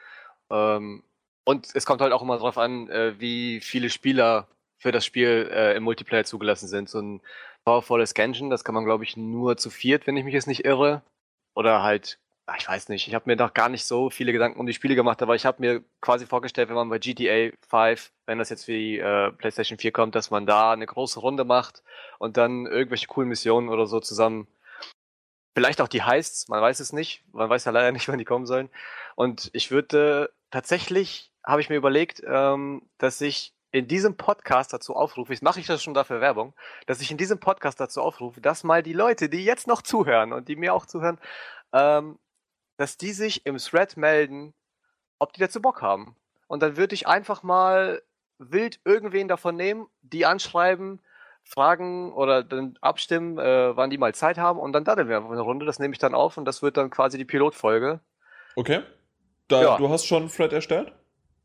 Ähm, 0.49 1.03
und 1.43 1.67
es 1.75 1.85
kommt 1.85 2.01
halt 2.01 2.11
auch 2.11 2.23
immer 2.23 2.39
drauf 2.39 2.57
an, 2.57 2.89
äh, 2.89 3.19
wie 3.19 3.61
viele 3.61 3.91
Spieler 3.91 4.47
für 4.81 4.91
das 4.91 5.05
Spiel 5.05 5.49
äh, 5.53 5.75
im 5.75 5.83
Multiplayer 5.83 6.23
zugelassen 6.25 6.67
sind. 6.67 6.89
So 6.89 6.99
ein 6.99 7.21
powervolles 7.65 8.13
Genshin, 8.13 8.49
das 8.49 8.63
kann 8.63 8.75
man, 8.75 8.85
glaube 8.85 9.03
ich, 9.03 9.15
nur 9.17 9.57
zu 9.57 9.69
viert, 9.69 10.07
wenn 10.07 10.17
ich 10.17 10.25
mich 10.25 10.33
jetzt 10.33 10.47
nicht 10.47 10.65
irre. 10.65 11.03
Oder 11.55 11.83
halt, 11.83 12.19
ach, 12.47 12.57
ich 12.57 12.67
weiß 12.67 12.89
nicht, 12.89 13.07
ich 13.07 13.13
habe 13.13 13.29
mir 13.29 13.35
noch 13.35 13.53
gar 13.53 13.69
nicht 13.69 13.85
so 13.85 14.09
viele 14.09 14.31
Gedanken 14.33 14.59
um 14.59 14.65
die 14.65 14.73
Spiele 14.73 14.95
gemacht, 14.95 15.21
aber 15.21 15.35
ich 15.35 15.45
habe 15.45 15.61
mir 15.61 15.83
quasi 16.01 16.25
vorgestellt, 16.25 16.69
wenn 16.69 16.75
man 16.75 16.89
bei 16.89 16.99
GTA 16.99 17.51
5, 17.69 18.11
wenn 18.25 18.39
das 18.39 18.49
jetzt 18.49 18.65
für 18.65 18.73
die 18.73 18.99
äh, 18.99 19.31
PlayStation 19.31 19.77
4 19.77 19.91
kommt, 19.91 20.15
dass 20.15 20.31
man 20.31 20.45
da 20.45 20.71
eine 20.71 20.85
große 20.85 21.19
Runde 21.19 21.45
macht 21.45 21.83
und 22.19 22.37
dann 22.37 22.65
irgendwelche 22.65 23.07
coolen 23.07 23.29
Missionen 23.29 23.69
oder 23.69 23.85
so 23.85 23.99
zusammen 23.99 24.47
Vielleicht 25.53 25.81
auch 25.81 25.89
die 25.89 26.03
Heists, 26.03 26.47
man 26.47 26.61
weiß 26.61 26.79
es 26.79 26.93
nicht. 26.93 27.23
Man 27.33 27.49
weiß 27.49 27.65
ja 27.65 27.71
leider 27.71 27.91
nicht, 27.91 28.07
wann 28.07 28.17
die 28.17 28.25
kommen 28.25 28.45
sollen. 28.45 28.69
Und 29.15 29.49
ich 29.53 29.71
würde 29.71 30.31
tatsächlich, 30.49 31.31
habe 31.43 31.61
ich 31.61 31.69
mir 31.69 31.75
überlegt, 31.75 32.21
ähm, 32.25 32.83
dass 32.97 33.19
ich 33.21 33.53
in 33.71 33.87
diesem 33.87 34.17
Podcast 34.17 34.73
dazu 34.73 34.95
aufrufe, 34.95 35.31
jetzt 35.31 35.43
mache 35.43 35.59
ich 35.59 35.67
das 35.67 35.81
schon 35.81 35.93
dafür 35.93 36.21
Werbung, 36.21 36.53
dass 36.87 37.01
ich 37.01 37.11
in 37.11 37.17
diesem 37.17 37.39
Podcast 37.39 37.79
dazu 37.79 38.01
aufrufe, 38.01 38.41
dass 38.41 38.63
mal 38.63 38.83
die 38.83 38.93
Leute, 38.93 39.29
die 39.29 39.45
jetzt 39.45 39.67
noch 39.67 39.81
zuhören 39.81 40.33
und 40.33 40.47
die 40.49 40.55
mir 40.55 40.73
auch 40.73 40.85
zuhören, 40.85 41.19
ähm, 41.73 42.19
dass 42.77 42.97
die 42.97 43.13
sich 43.13 43.45
im 43.45 43.57
Thread 43.57 43.95
melden, 43.95 44.53
ob 45.19 45.33
die 45.33 45.39
dazu 45.39 45.61
Bock 45.61 45.81
haben. 45.81 46.15
Und 46.47 46.61
dann 46.61 46.75
würde 46.75 46.95
ich 46.95 47.07
einfach 47.07 47.43
mal 47.43 48.01
wild 48.39 48.79
irgendwen 48.83 49.27
davon 49.27 49.55
nehmen, 49.55 49.87
die 50.01 50.25
anschreiben, 50.25 50.99
fragen 51.43 52.11
oder 52.13 52.43
dann 52.43 52.77
abstimmen, 52.81 53.37
äh, 53.37 53.75
wann 53.75 53.89
die 53.89 53.97
mal 53.97 54.13
Zeit 54.13 54.37
haben 54.37 54.59
und 54.59 54.73
dann 54.73 54.83
daddeln 54.83 55.07
wir 55.07 55.17
einfach 55.17 55.31
eine 55.31 55.41
Runde. 55.41 55.65
Das 55.65 55.79
nehme 55.79 55.93
ich 55.93 55.99
dann 55.99 56.13
auf 56.13 56.37
und 56.37 56.45
das 56.45 56.61
wird 56.61 56.77
dann 56.77 56.89
quasi 56.89 57.17
die 57.17 57.25
Pilotfolge. 57.25 57.99
Okay. 58.55 58.81
Da, 59.47 59.61
Ja. 59.61 59.77
Du 59.77 59.89
hast 59.89 60.05
schon 60.05 60.29
Thread 60.29 60.53
erstellt? 60.53 60.93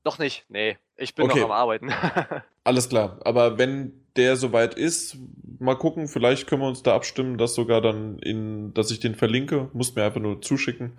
Noch 0.06 0.20
nicht, 0.20 0.44
nee. 0.48 0.76
Ich 0.96 1.16
bin 1.16 1.24
Okay. 1.24 1.40
noch 1.40 1.46
am 1.46 1.50
Arbeiten. 1.50 1.90
Alles 2.64 2.88
klar. 2.88 3.18
Aber 3.24 3.58
wenn 3.58 3.92
der 4.14 4.36
soweit 4.36 4.74
ist, 4.74 5.18
mal 5.58 5.74
gucken, 5.74 6.06
vielleicht 6.06 6.46
können 6.46 6.62
wir 6.62 6.68
uns 6.68 6.84
da 6.84 6.94
abstimmen, 6.94 7.38
dass 7.38 7.56
sogar 7.56 7.80
dann 7.80 8.20
in, 8.20 8.72
dass 8.72 8.92
ich 8.92 9.00
den 9.00 9.16
verlinke. 9.16 9.68
Muss 9.72 9.96
mir 9.96 10.04
einfach 10.04 10.20
nur 10.20 10.40
zuschicken. 10.40 10.92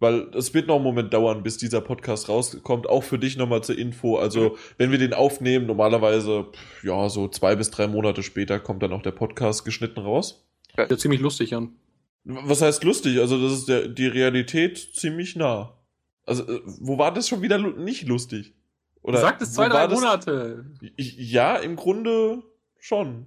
Weil 0.00 0.30
es 0.34 0.54
wird 0.54 0.68
noch 0.68 0.76
einen 0.76 0.84
Moment 0.84 1.12
dauern, 1.12 1.42
bis 1.42 1.58
dieser 1.58 1.82
Podcast 1.82 2.30
rauskommt. 2.30 2.88
Auch 2.88 3.02
für 3.02 3.18
dich 3.18 3.36
nochmal 3.36 3.62
zur 3.62 3.76
Info. 3.76 4.16
Also, 4.16 4.56
wenn 4.78 4.90
wir 4.90 4.96
den 4.98 5.12
aufnehmen, 5.12 5.66
normalerweise, 5.66 6.46
ja, 6.82 7.10
so 7.10 7.28
zwei 7.28 7.56
bis 7.56 7.70
drei 7.70 7.88
Monate 7.88 8.22
später 8.22 8.58
kommt 8.58 8.82
dann 8.82 8.94
auch 8.94 9.02
der 9.02 9.12
Podcast 9.12 9.66
geschnitten 9.66 10.00
raus. 10.00 10.48
Ja 10.78 10.88
ziemlich 10.96 11.20
lustig 11.20 11.54
an. 11.54 11.76
Was 12.24 12.62
heißt 12.62 12.84
lustig? 12.84 13.18
Also, 13.20 13.38
das 13.42 13.52
ist 13.52 13.68
der, 13.68 13.86
die 13.86 14.06
Realität 14.06 14.78
ziemlich 14.78 15.36
nah. 15.36 15.76
Also, 16.26 16.42
äh, 16.48 16.60
wo 16.64 16.98
war 16.98 17.12
das 17.12 17.28
schon 17.28 17.42
wieder 17.42 17.58
nicht 17.58 18.06
lustig? 18.08 18.54
Oder 19.02 19.20
Sagt 19.20 19.42
es 19.42 19.52
zwei, 19.52 19.68
drei 19.68 19.86
das- 19.86 20.00
Monate. 20.00 20.64
Ja, 20.96 21.56
im 21.56 21.76
Grunde 21.76 22.42
schon. 22.78 23.26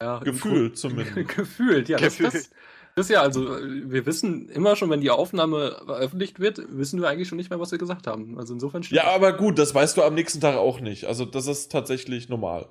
Ja, 0.00 0.18
Gefühlt 0.20 0.78
zumindest. 0.78 1.28
Gefühlt, 1.36 1.88
ja. 1.88 1.98
Das, 1.98 2.16
Gefühlt. 2.16 2.34
das, 2.34 2.50
das 2.96 3.06
ist 3.06 3.10
ja, 3.10 3.20
also 3.22 3.46
wir 3.60 4.04
wissen 4.06 4.48
immer 4.48 4.74
schon, 4.76 4.90
wenn 4.90 5.00
die 5.00 5.10
Aufnahme 5.10 5.80
veröffentlicht 5.86 6.40
wird, 6.40 6.60
wissen 6.76 7.00
wir 7.00 7.08
eigentlich 7.08 7.28
schon 7.28 7.36
nicht 7.38 7.50
mehr, 7.50 7.60
was 7.60 7.70
wir 7.72 7.78
gesagt 7.78 8.06
haben. 8.06 8.38
Also 8.38 8.54
insofern 8.54 8.82
stimmt 8.82 8.96
Ja, 9.02 9.10
aber 9.14 9.32
gut, 9.34 9.58
das 9.58 9.74
weißt 9.74 9.96
du 9.96 10.02
am 10.02 10.14
nächsten 10.14 10.40
Tag 10.40 10.56
auch 10.56 10.80
nicht. 10.80 11.04
Also, 11.04 11.24
das 11.24 11.46
ist 11.46 11.70
tatsächlich 11.70 12.28
normal. 12.28 12.68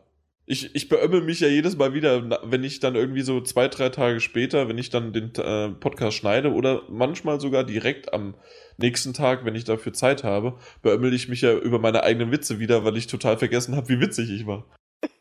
Ich, 0.52 0.76
ich 0.76 0.90
beömmel 0.90 1.22
mich 1.22 1.40
ja 1.40 1.48
jedes 1.48 1.78
Mal 1.78 1.94
wieder, 1.94 2.42
wenn 2.44 2.66
ich 2.66 2.82
dann 2.82 2.96
irgendwie 2.96 3.22
so 3.22 3.40
zwei, 3.40 3.70
drei 3.70 3.88
Tage 3.88 4.20
später, 4.20 4.68
wenn 4.68 4.78
ich 4.78 4.90
dann 4.90 5.14
den 5.14 5.34
äh, 5.36 5.70
Podcast 5.70 6.18
schneide 6.18 6.52
oder 6.52 6.82
manchmal 6.90 7.40
sogar 7.40 7.64
direkt 7.64 8.14
am 8.14 8.36
nächsten 8.76 9.14
Tag, 9.14 9.46
wenn 9.46 9.56
ich 9.56 9.64
dafür 9.64 9.94
Zeit 9.94 10.26
habe, 10.26 10.58
beömmel 10.82 11.14
ich 11.14 11.30
mich 11.30 11.40
ja 11.40 11.54
über 11.54 11.80
meine 11.80 12.04
eigenen 12.04 12.34
Witze 12.34 12.60
wieder, 12.60 12.84
weil 12.84 12.98
ich 12.98 13.08
total 13.08 13.38
vergessen 13.38 13.78
habe, 13.78 13.88
wie 13.88 14.02
witzig 14.02 14.30
ich 14.30 14.46
war. 14.46 14.66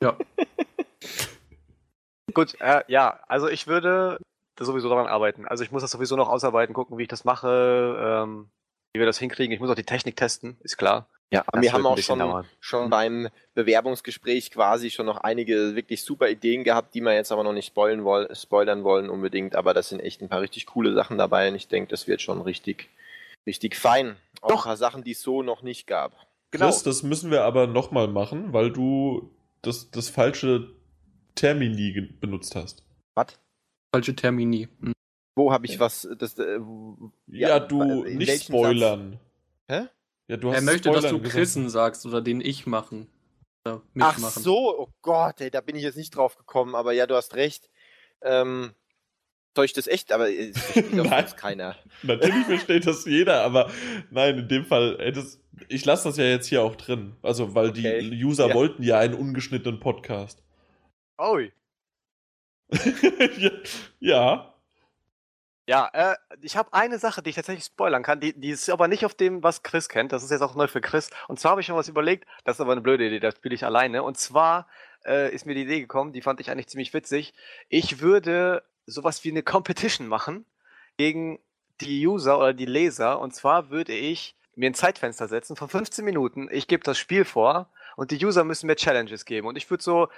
Gut, 2.34 2.60
äh, 2.60 2.82
ja, 2.88 3.20
also 3.28 3.46
ich 3.46 3.68
würde 3.68 4.18
sowieso 4.58 4.88
daran 4.88 5.06
arbeiten. 5.06 5.46
Also 5.46 5.62
ich 5.62 5.70
muss 5.70 5.82
das 5.82 5.92
sowieso 5.92 6.16
noch 6.16 6.28
ausarbeiten, 6.28 6.74
gucken, 6.74 6.98
wie 6.98 7.02
ich 7.02 7.08
das 7.08 7.24
mache, 7.24 8.24
ähm, 8.26 8.50
wie 8.92 9.00
wir 9.00 9.06
das 9.06 9.18
hinkriegen. 9.18 9.52
Ich 9.52 9.60
muss 9.60 9.70
auch 9.70 9.74
die 9.74 9.84
Technik 9.84 10.16
testen, 10.16 10.56
ist 10.62 10.76
klar. 10.76 11.06
Ja, 11.32 11.44
aber 11.46 11.62
wir 11.62 11.72
haben 11.72 11.86
auch 11.86 11.96
schon, 11.98 12.18
dauern. 12.18 12.46
schon 12.58 12.90
beim 12.90 13.28
Bewerbungsgespräch 13.54 14.50
quasi 14.50 14.90
schon 14.90 15.06
noch 15.06 15.18
einige 15.18 15.76
wirklich 15.76 16.02
super 16.02 16.28
Ideen 16.28 16.64
gehabt, 16.64 16.92
die 16.94 17.00
wir 17.00 17.14
jetzt 17.14 17.30
aber 17.30 17.44
noch 17.44 17.52
nicht 17.52 17.66
spoilern, 17.66 18.04
woll 18.04 18.28
spoilern 18.34 18.82
wollen 18.82 19.08
unbedingt. 19.08 19.54
Aber 19.54 19.72
das 19.72 19.90
sind 19.90 20.00
echt 20.00 20.20
ein 20.22 20.28
paar 20.28 20.40
richtig 20.40 20.66
coole 20.66 20.92
Sachen 20.92 21.18
dabei 21.18 21.48
und 21.48 21.54
ich 21.54 21.68
denke, 21.68 21.90
das 21.90 22.08
wird 22.08 22.20
schon 22.20 22.42
richtig, 22.42 22.88
richtig 23.46 23.76
fein. 23.76 24.16
Auch 24.40 24.48
Doch. 24.48 24.56
ein 24.58 24.64
paar 24.64 24.76
Sachen, 24.76 25.04
die 25.04 25.12
es 25.12 25.22
so 25.22 25.42
noch 25.42 25.62
nicht 25.62 25.86
gab. 25.86 26.12
Genau. 26.50 26.66
Chris, 26.66 26.82
das 26.82 27.04
müssen 27.04 27.30
wir 27.30 27.44
aber 27.44 27.68
nochmal 27.68 28.08
machen, 28.08 28.52
weil 28.52 28.72
du 28.72 29.30
das, 29.62 29.92
das 29.92 30.08
falsche 30.08 30.72
Termini 31.36 32.08
benutzt 32.20 32.56
hast. 32.56 32.82
Was? 33.14 33.38
Falsche 33.94 34.16
Termini. 34.16 34.68
Hm. 34.80 34.92
Wo 35.36 35.52
habe 35.52 35.66
ich 35.66 35.78
was? 35.80 36.08
Das, 36.18 36.38
äh, 36.38 36.58
wo- 36.60 37.12
Ja, 37.26 37.60
du, 37.60 38.04
nicht 38.04 38.44
spoilern. 38.44 39.18
Hä? 39.68 39.86
Ja, 40.28 40.36
du 40.36 40.48
Er 40.48 40.56
hast 40.56 40.64
möchte, 40.64 40.90
dass 40.90 41.02
du 41.02 41.08
Spoilern. 41.08 41.28
Chrisen 41.30 41.70
sagst 41.70 42.04
oder 42.06 42.20
den 42.20 42.40
ich 42.40 42.66
machen. 42.66 43.08
Oder 43.64 43.82
Ach 44.00 44.14
mitmachen. 44.16 44.42
so, 44.42 44.78
oh 44.78 44.88
Gott, 45.02 45.40
ey, 45.40 45.50
da 45.50 45.60
bin 45.60 45.76
ich 45.76 45.82
jetzt 45.82 45.96
nicht 45.96 46.14
drauf 46.14 46.36
gekommen, 46.36 46.74
aber 46.74 46.92
ja, 46.92 47.06
du 47.06 47.14
hast 47.14 47.34
recht. 47.34 47.68
Ähm, 48.22 48.72
soll 49.56 49.64
ich 49.64 49.72
das 49.72 49.86
echt? 49.86 50.12
Aber 50.12 50.30
es 50.30 50.56
versteht 50.58 50.92
doch 50.98 51.04
Nein. 51.04 51.26
sonst 51.26 51.36
keiner. 51.36 51.76
Natürlich 52.02 52.46
versteht 52.46 52.86
das 52.86 53.04
jeder, 53.04 53.42
aber 53.42 53.70
nein, 54.10 54.38
in 54.38 54.48
dem 54.48 54.64
Fall, 54.64 54.96
ey, 55.00 55.12
das, 55.12 55.40
ich 55.68 55.84
lasse 55.84 56.08
das 56.08 56.16
ja 56.16 56.24
jetzt 56.24 56.46
hier 56.46 56.62
auch 56.62 56.76
drin. 56.76 57.16
Also, 57.22 57.54
weil 57.54 57.70
Okay. 57.70 58.00
die 58.10 58.24
User 58.24 58.48
Ja. 58.48 58.54
wollten 58.54 58.82
ja 58.82 58.98
einen 58.98 59.14
ungeschnittenen 59.14 59.80
Podcast. 59.80 60.42
Ui. 61.20 61.52
ja, 63.38 63.50
ja. 63.98 64.54
Ja, 65.70 65.88
äh, 65.92 66.16
ich 66.42 66.56
habe 66.56 66.72
eine 66.72 66.98
Sache, 66.98 67.22
die 67.22 67.30
ich 67.30 67.36
tatsächlich 67.36 67.66
spoilern 67.66 68.02
kann, 68.02 68.18
die, 68.18 68.32
die 68.32 68.48
ist 68.48 68.68
aber 68.70 68.88
nicht 68.88 69.04
auf 69.04 69.14
dem, 69.14 69.44
was 69.44 69.62
Chris 69.62 69.88
kennt. 69.88 70.10
Das 70.10 70.24
ist 70.24 70.32
jetzt 70.32 70.40
auch 70.40 70.56
neu 70.56 70.66
für 70.66 70.80
Chris. 70.80 71.10
Und 71.28 71.38
zwar 71.38 71.52
habe 71.52 71.60
ich 71.60 71.68
schon 71.68 71.76
was 71.76 71.86
überlegt, 71.86 72.26
das 72.42 72.56
ist 72.56 72.60
aber 72.60 72.72
eine 72.72 72.80
blöde 72.80 73.06
Idee, 73.06 73.20
das 73.20 73.36
spiele 73.36 73.54
ich 73.54 73.64
alleine. 73.64 74.02
Und 74.02 74.18
zwar 74.18 74.66
äh, 75.06 75.32
ist 75.32 75.46
mir 75.46 75.54
die 75.54 75.62
Idee 75.62 75.78
gekommen, 75.78 76.12
die 76.12 76.22
fand 76.22 76.40
ich 76.40 76.50
eigentlich 76.50 76.66
ziemlich 76.66 76.92
witzig. 76.92 77.34
Ich 77.68 78.00
würde 78.00 78.64
sowas 78.86 79.22
wie 79.22 79.30
eine 79.30 79.44
Competition 79.44 80.08
machen 80.08 80.44
gegen 80.96 81.38
die 81.80 82.04
User 82.04 82.36
oder 82.38 82.52
die 82.52 82.66
Leser. 82.66 83.20
Und 83.20 83.32
zwar 83.36 83.70
würde 83.70 83.92
ich 83.92 84.34
mir 84.56 84.70
ein 84.70 84.74
Zeitfenster 84.74 85.28
setzen 85.28 85.54
von 85.54 85.68
15 85.68 86.04
Minuten. 86.04 86.48
Ich 86.50 86.66
gebe 86.66 86.82
das 86.82 86.98
Spiel 86.98 87.24
vor 87.24 87.70
und 87.94 88.10
die 88.10 88.26
User 88.26 88.42
müssen 88.42 88.66
mir 88.66 88.74
Challenges 88.74 89.24
geben. 89.24 89.46
Und 89.46 89.54
ich 89.54 89.70
würde 89.70 89.84
so, 89.84 90.08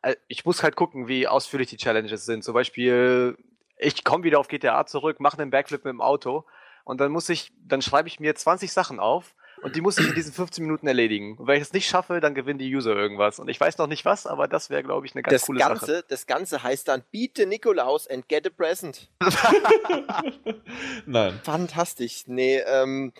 äh, 0.00 0.16
ich 0.28 0.46
muss 0.46 0.62
halt 0.62 0.74
gucken, 0.74 1.06
wie 1.06 1.28
ausführlich 1.28 1.68
die 1.68 1.76
Challenges 1.76 2.24
sind. 2.24 2.44
Zum 2.44 2.54
Beispiel, 2.54 3.36
ich 3.82 4.04
komme 4.04 4.24
wieder 4.24 4.38
auf 4.38 4.48
GTA 4.48 4.86
zurück, 4.86 5.20
mache 5.20 5.38
einen 5.40 5.50
Backflip 5.50 5.84
mit 5.84 5.92
dem 5.92 6.00
Auto 6.00 6.44
und 6.84 7.00
dann 7.00 7.12
muss 7.12 7.28
ich, 7.28 7.52
dann 7.66 7.82
schreibe 7.82 8.08
ich 8.08 8.20
mir 8.20 8.34
20 8.34 8.72
Sachen 8.72 8.98
auf 9.00 9.34
und 9.62 9.76
die 9.76 9.80
muss 9.80 9.98
ich 9.98 10.08
in 10.08 10.14
diesen 10.14 10.32
15 10.32 10.64
Minuten 10.64 10.88
erledigen. 10.88 11.36
Und 11.38 11.46
wenn 11.46 11.56
ich 11.56 11.62
das 11.62 11.72
nicht 11.72 11.88
schaffe, 11.88 12.20
dann 12.20 12.34
gewinnen 12.34 12.58
die 12.58 12.74
User 12.74 12.96
irgendwas. 12.96 13.38
Und 13.38 13.48
ich 13.48 13.60
weiß 13.60 13.78
noch 13.78 13.86
nicht 13.86 14.04
was, 14.04 14.26
aber 14.26 14.48
das 14.48 14.70
wäre, 14.70 14.82
glaube 14.82 15.06
ich, 15.06 15.14
eine 15.14 15.22
ganz 15.22 15.32
Das 15.32 15.46
coole 15.46 15.60
Ganze, 15.60 15.86
Sache. 15.86 16.04
das 16.08 16.26
Ganze 16.26 16.62
heißt 16.62 16.88
dann 16.88 17.04
Beat 17.12 17.36
the 17.36 17.46
Nikolaus 17.46 18.08
and 18.08 18.28
get 18.28 18.44
a 18.46 18.50
present. 18.50 19.08
Nein. 21.06 21.40
Fantastisch. 21.44 22.24
Nee, 22.26 22.58
ähm, 22.66 23.12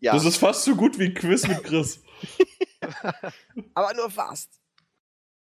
ja, 0.00 0.12
Das 0.12 0.24
ist 0.24 0.38
fast 0.38 0.64
so 0.64 0.74
gut 0.74 0.98
wie 0.98 1.06
ein 1.06 1.14
Quiz 1.14 1.46
mit 1.46 1.62
Chris. 1.64 2.02
aber 3.74 3.94
nur 3.94 4.10
fast. 4.10 4.60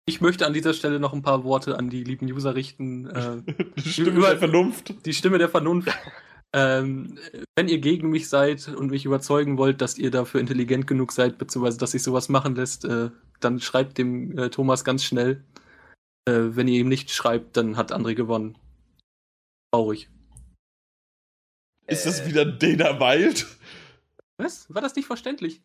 Ich 0.09 0.21
möchte 0.21 0.47
an 0.47 0.53
dieser 0.53 0.73
Stelle 0.73 1.01
noch 1.01 1.13
ein 1.13 1.23
paar 1.23 1.43
Worte 1.45 1.79
an 1.79 1.91
die 1.91 2.05
lieben 2.05 2.31
User 2.33 2.55
richten. 2.55 3.07
Äh, 3.11 3.43
Die 3.77 3.89
Stimme 3.93 4.11
Über- 4.19 4.29
der 4.31 4.39
Vernunft. 4.39 4.95
die 5.05 5.13
Stimme 5.15 5.39
der 5.39 5.49
Vernunft. 5.49 5.89
ähm, 6.53 7.19
wenn 7.57 7.69
ihr 7.69 7.79
gegen 7.79 8.11
mich 8.11 8.29
seid 8.29 8.69
und 8.69 8.91
mich 8.91 9.05
überzeugen 9.05 9.59
wollt, 9.59 9.81
dass 9.81 9.99
ihr 9.99 10.11
dafür 10.13 10.41
intelligent 10.41 10.87
genug 10.87 11.11
seid, 11.13 11.39
beziehungsweise 11.39 11.79
dass 11.79 11.91
sich 11.91 12.03
sowas 12.05 12.29
machen 12.29 12.55
lässt, 12.55 12.85
äh, 12.85 13.11
dann 13.41 13.61
schreibt 13.61 13.99
dem 13.99 14.39
äh, 14.39 14.49
Thomas 14.49 14.85
ganz 14.85 15.03
schnell. 15.05 15.45
Äh, 16.29 16.55
wenn 16.57 16.69
ihr 16.69 16.81
ihm 16.81 16.89
nicht 16.89 17.11
schreibt, 17.11 17.57
dann 17.57 17.77
hat 17.77 17.93
André 17.93 18.15
gewonnen. 18.15 18.57
Traurig. 19.73 20.09
Ist 21.89 22.07
das 22.07 22.21
Äh, 22.21 22.27
wieder 22.29 22.45
Dana 22.47 22.99
Wild? 23.01 23.45
Was? 24.39 24.73
War 24.73 24.83
das 24.83 24.95
nicht 24.95 25.07
verständlich? 25.07 25.63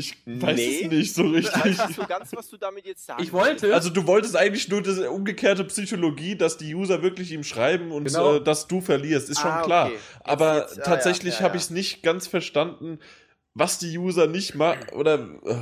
Ich 0.00 0.42
weiß 0.42 0.56
Nee. 0.56 0.80
es 0.84 0.90
nicht 0.90 1.14
so 1.14 1.24
Weiß 1.24 1.32
richtig. 1.54 1.64
nicht 1.64 1.94
so 1.96 2.06
ganz, 2.06 2.32
was 2.34 2.48
du 2.48 2.56
damit 2.56 2.86
jetzt 2.86 3.04
sagen 3.06 3.22
Ich 3.22 3.32
wollte- 3.32 3.74
Also 3.74 3.90
du 3.90 4.06
wolltest 4.06 4.36
eigentlich 4.36 4.68
nur 4.68 4.82
diese 4.82 5.10
umgekehrte 5.10 5.64
Psychologie, 5.64 6.36
dass 6.36 6.56
die 6.56 6.74
User 6.74 7.02
wirklich 7.02 7.32
ihm 7.32 7.44
schreiben 7.44 7.92
und 7.92 8.04
Genau. 8.04 8.36
äh, 8.36 8.42
dass 8.42 8.66
du 8.66 8.80
verlierst, 8.80 9.28
ist 9.30 9.40
schon 9.40 9.50
Ah, 9.50 9.62
klar. 9.62 9.86
okay. 9.86 9.94
Jetzt- 9.94 10.26
Aber 10.28 10.58
jetzt- 10.62 10.78
ah, 10.80 10.82
tatsächlich 10.84 11.34
ja, 11.34 11.40
ja, 11.40 11.44
habe 11.44 11.54
ja. 11.54 11.58
ich 11.58 11.64
es 11.64 11.70
nicht 11.70 12.02
ganz 12.02 12.26
verstanden, 12.26 12.98
was 13.54 13.78
die 13.78 13.96
User 13.98 14.26
nicht 14.26 14.54
machen 14.54 14.88
oder 14.94 15.18
äh, 15.44 15.54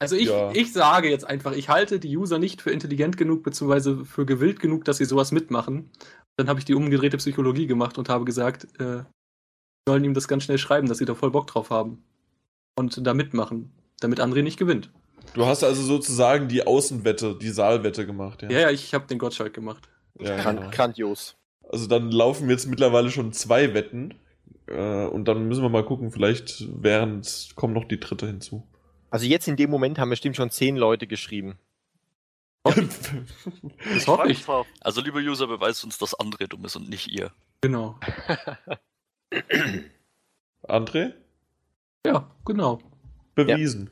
Also 0.00 0.14
ich, 0.14 0.28
Ja. 0.28 0.52
ich 0.52 0.72
sage 0.72 1.10
jetzt 1.10 1.24
einfach, 1.26 1.52
ich 1.56 1.68
halte 1.68 1.98
die 1.98 2.16
User 2.16 2.38
nicht 2.38 2.62
für 2.62 2.70
intelligent 2.70 3.16
genug, 3.16 3.42
beziehungsweise 3.42 4.04
für 4.04 4.24
gewillt 4.24 4.60
genug, 4.60 4.84
dass 4.84 4.98
sie 4.98 5.04
sowas 5.04 5.32
mitmachen. 5.32 5.90
Dann 6.36 6.48
habe 6.48 6.60
ich 6.60 6.64
die 6.64 6.74
umgedrehte 6.76 7.16
Psychologie 7.16 7.66
gemacht 7.66 7.98
und 7.98 8.08
habe 8.08 8.24
gesagt, 8.24 8.68
äh, 8.80 9.02
sollen 9.88 10.04
ihm 10.04 10.14
das 10.14 10.28
ganz 10.28 10.44
schnell 10.44 10.58
schreiben, 10.58 10.86
dass 10.86 10.98
sie 10.98 11.04
da 11.04 11.16
voll 11.16 11.32
Bock 11.32 11.48
drauf 11.48 11.70
haben. 11.70 12.04
Und 12.78 13.04
da 13.04 13.12
mitmachen, 13.12 13.72
damit 13.98 14.20
André 14.20 14.42
nicht 14.42 14.56
gewinnt. 14.56 14.90
Du 15.34 15.46
hast 15.46 15.64
also 15.64 15.82
sozusagen 15.82 16.46
die 16.46 16.64
Außenwette, 16.64 17.36
die 17.36 17.48
Saalwette 17.48 18.06
gemacht, 18.06 18.42
ja? 18.42 18.50
Ja, 18.50 18.60
ja, 18.60 18.70
ich 18.70 18.94
habe 18.94 19.08
den 19.08 19.18
Gottschalk 19.18 19.52
gemacht. 19.52 19.88
Ja, 20.20 20.52
genau. 20.52 20.70
Grandios. 20.70 21.36
Also 21.68 21.88
dann 21.88 22.12
laufen 22.12 22.48
jetzt 22.48 22.66
mittlerweile 22.66 23.10
schon 23.10 23.32
zwei 23.32 23.74
Wetten. 23.74 24.14
Äh, 24.68 25.06
und 25.06 25.26
dann 25.26 25.48
müssen 25.48 25.62
wir 25.62 25.68
mal 25.70 25.84
gucken, 25.84 26.12
vielleicht 26.12 26.68
während 26.70 27.50
kommt 27.56 27.74
noch 27.74 27.84
die 27.84 27.98
dritte 27.98 28.28
hinzu. 28.28 28.64
Also 29.10 29.26
jetzt 29.26 29.48
in 29.48 29.56
dem 29.56 29.70
Moment 29.70 29.98
haben 29.98 30.10
bestimmt 30.10 30.36
schon 30.36 30.50
zehn 30.50 30.76
Leute 30.76 31.08
geschrieben. 31.08 31.58
Das 33.94 34.06
hoffe 34.06 34.30
ich. 34.30 34.44
Also, 34.80 35.00
lieber 35.00 35.18
User, 35.18 35.46
beweist 35.46 35.82
uns, 35.82 35.98
dass 35.98 36.16
André 36.16 36.46
dumm 36.46 36.64
ist 36.64 36.76
und 36.76 36.88
nicht 36.88 37.08
ihr. 37.08 37.32
Genau. 37.60 37.98
André? 40.62 41.14
Ja, 42.12 42.30
genau. 42.44 42.78
Bewiesen. 43.34 43.90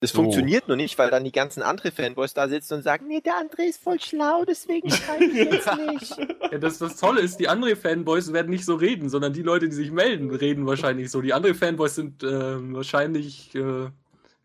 Das 0.00 0.10
So. 0.10 0.16
funktioniert 0.22 0.66
nur 0.66 0.76
nicht, 0.76 0.98
weil 0.98 1.10
dann 1.10 1.22
die 1.22 1.30
ganzen 1.30 1.62
andere 1.62 1.92
Fanboys 1.92 2.34
da 2.34 2.48
sitzen 2.48 2.74
und 2.74 2.82
sagen, 2.82 3.06
nee, 3.06 3.20
der 3.20 3.34
André 3.34 3.68
ist 3.68 3.80
voll 3.80 4.00
schlau, 4.00 4.44
deswegen 4.44 4.90
schreibe 4.90 5.24
ich 5.26 5.34
jetzt 5.34 5.68
nicht. 5.86 6.16
Ja, 6.50 6.58
das, 6.58 6.78
das 6.78 6.96
Tolle 6.96 7.20
ist, 7.20 7.36
die 7.38 7.48
anderen 7.48 7.76
Fanboys 7.76 8.32
werden 8.32 8.50
nicht 8.50 8.64
so 8.64 8.74
reden, 8.74 9.08
sondern 9.08 9.32
die 9.32 9.42
Leute, 9.42 9.68
die 9.68 9.76
sich 9.76 9.92
melden, 9.92 10.34
reden 10.34 10.66
wahrscheinlich 10.66 11.08
so. 11.08 11.20
Die 11.20 11.32
anderen 11.32 11.54
Fanboys 11.54 11.94
sind 11.94 12.24
ähm, 12.24 12.74
wahrscheinlich 12.74 13.54
äh, 13.54 13.90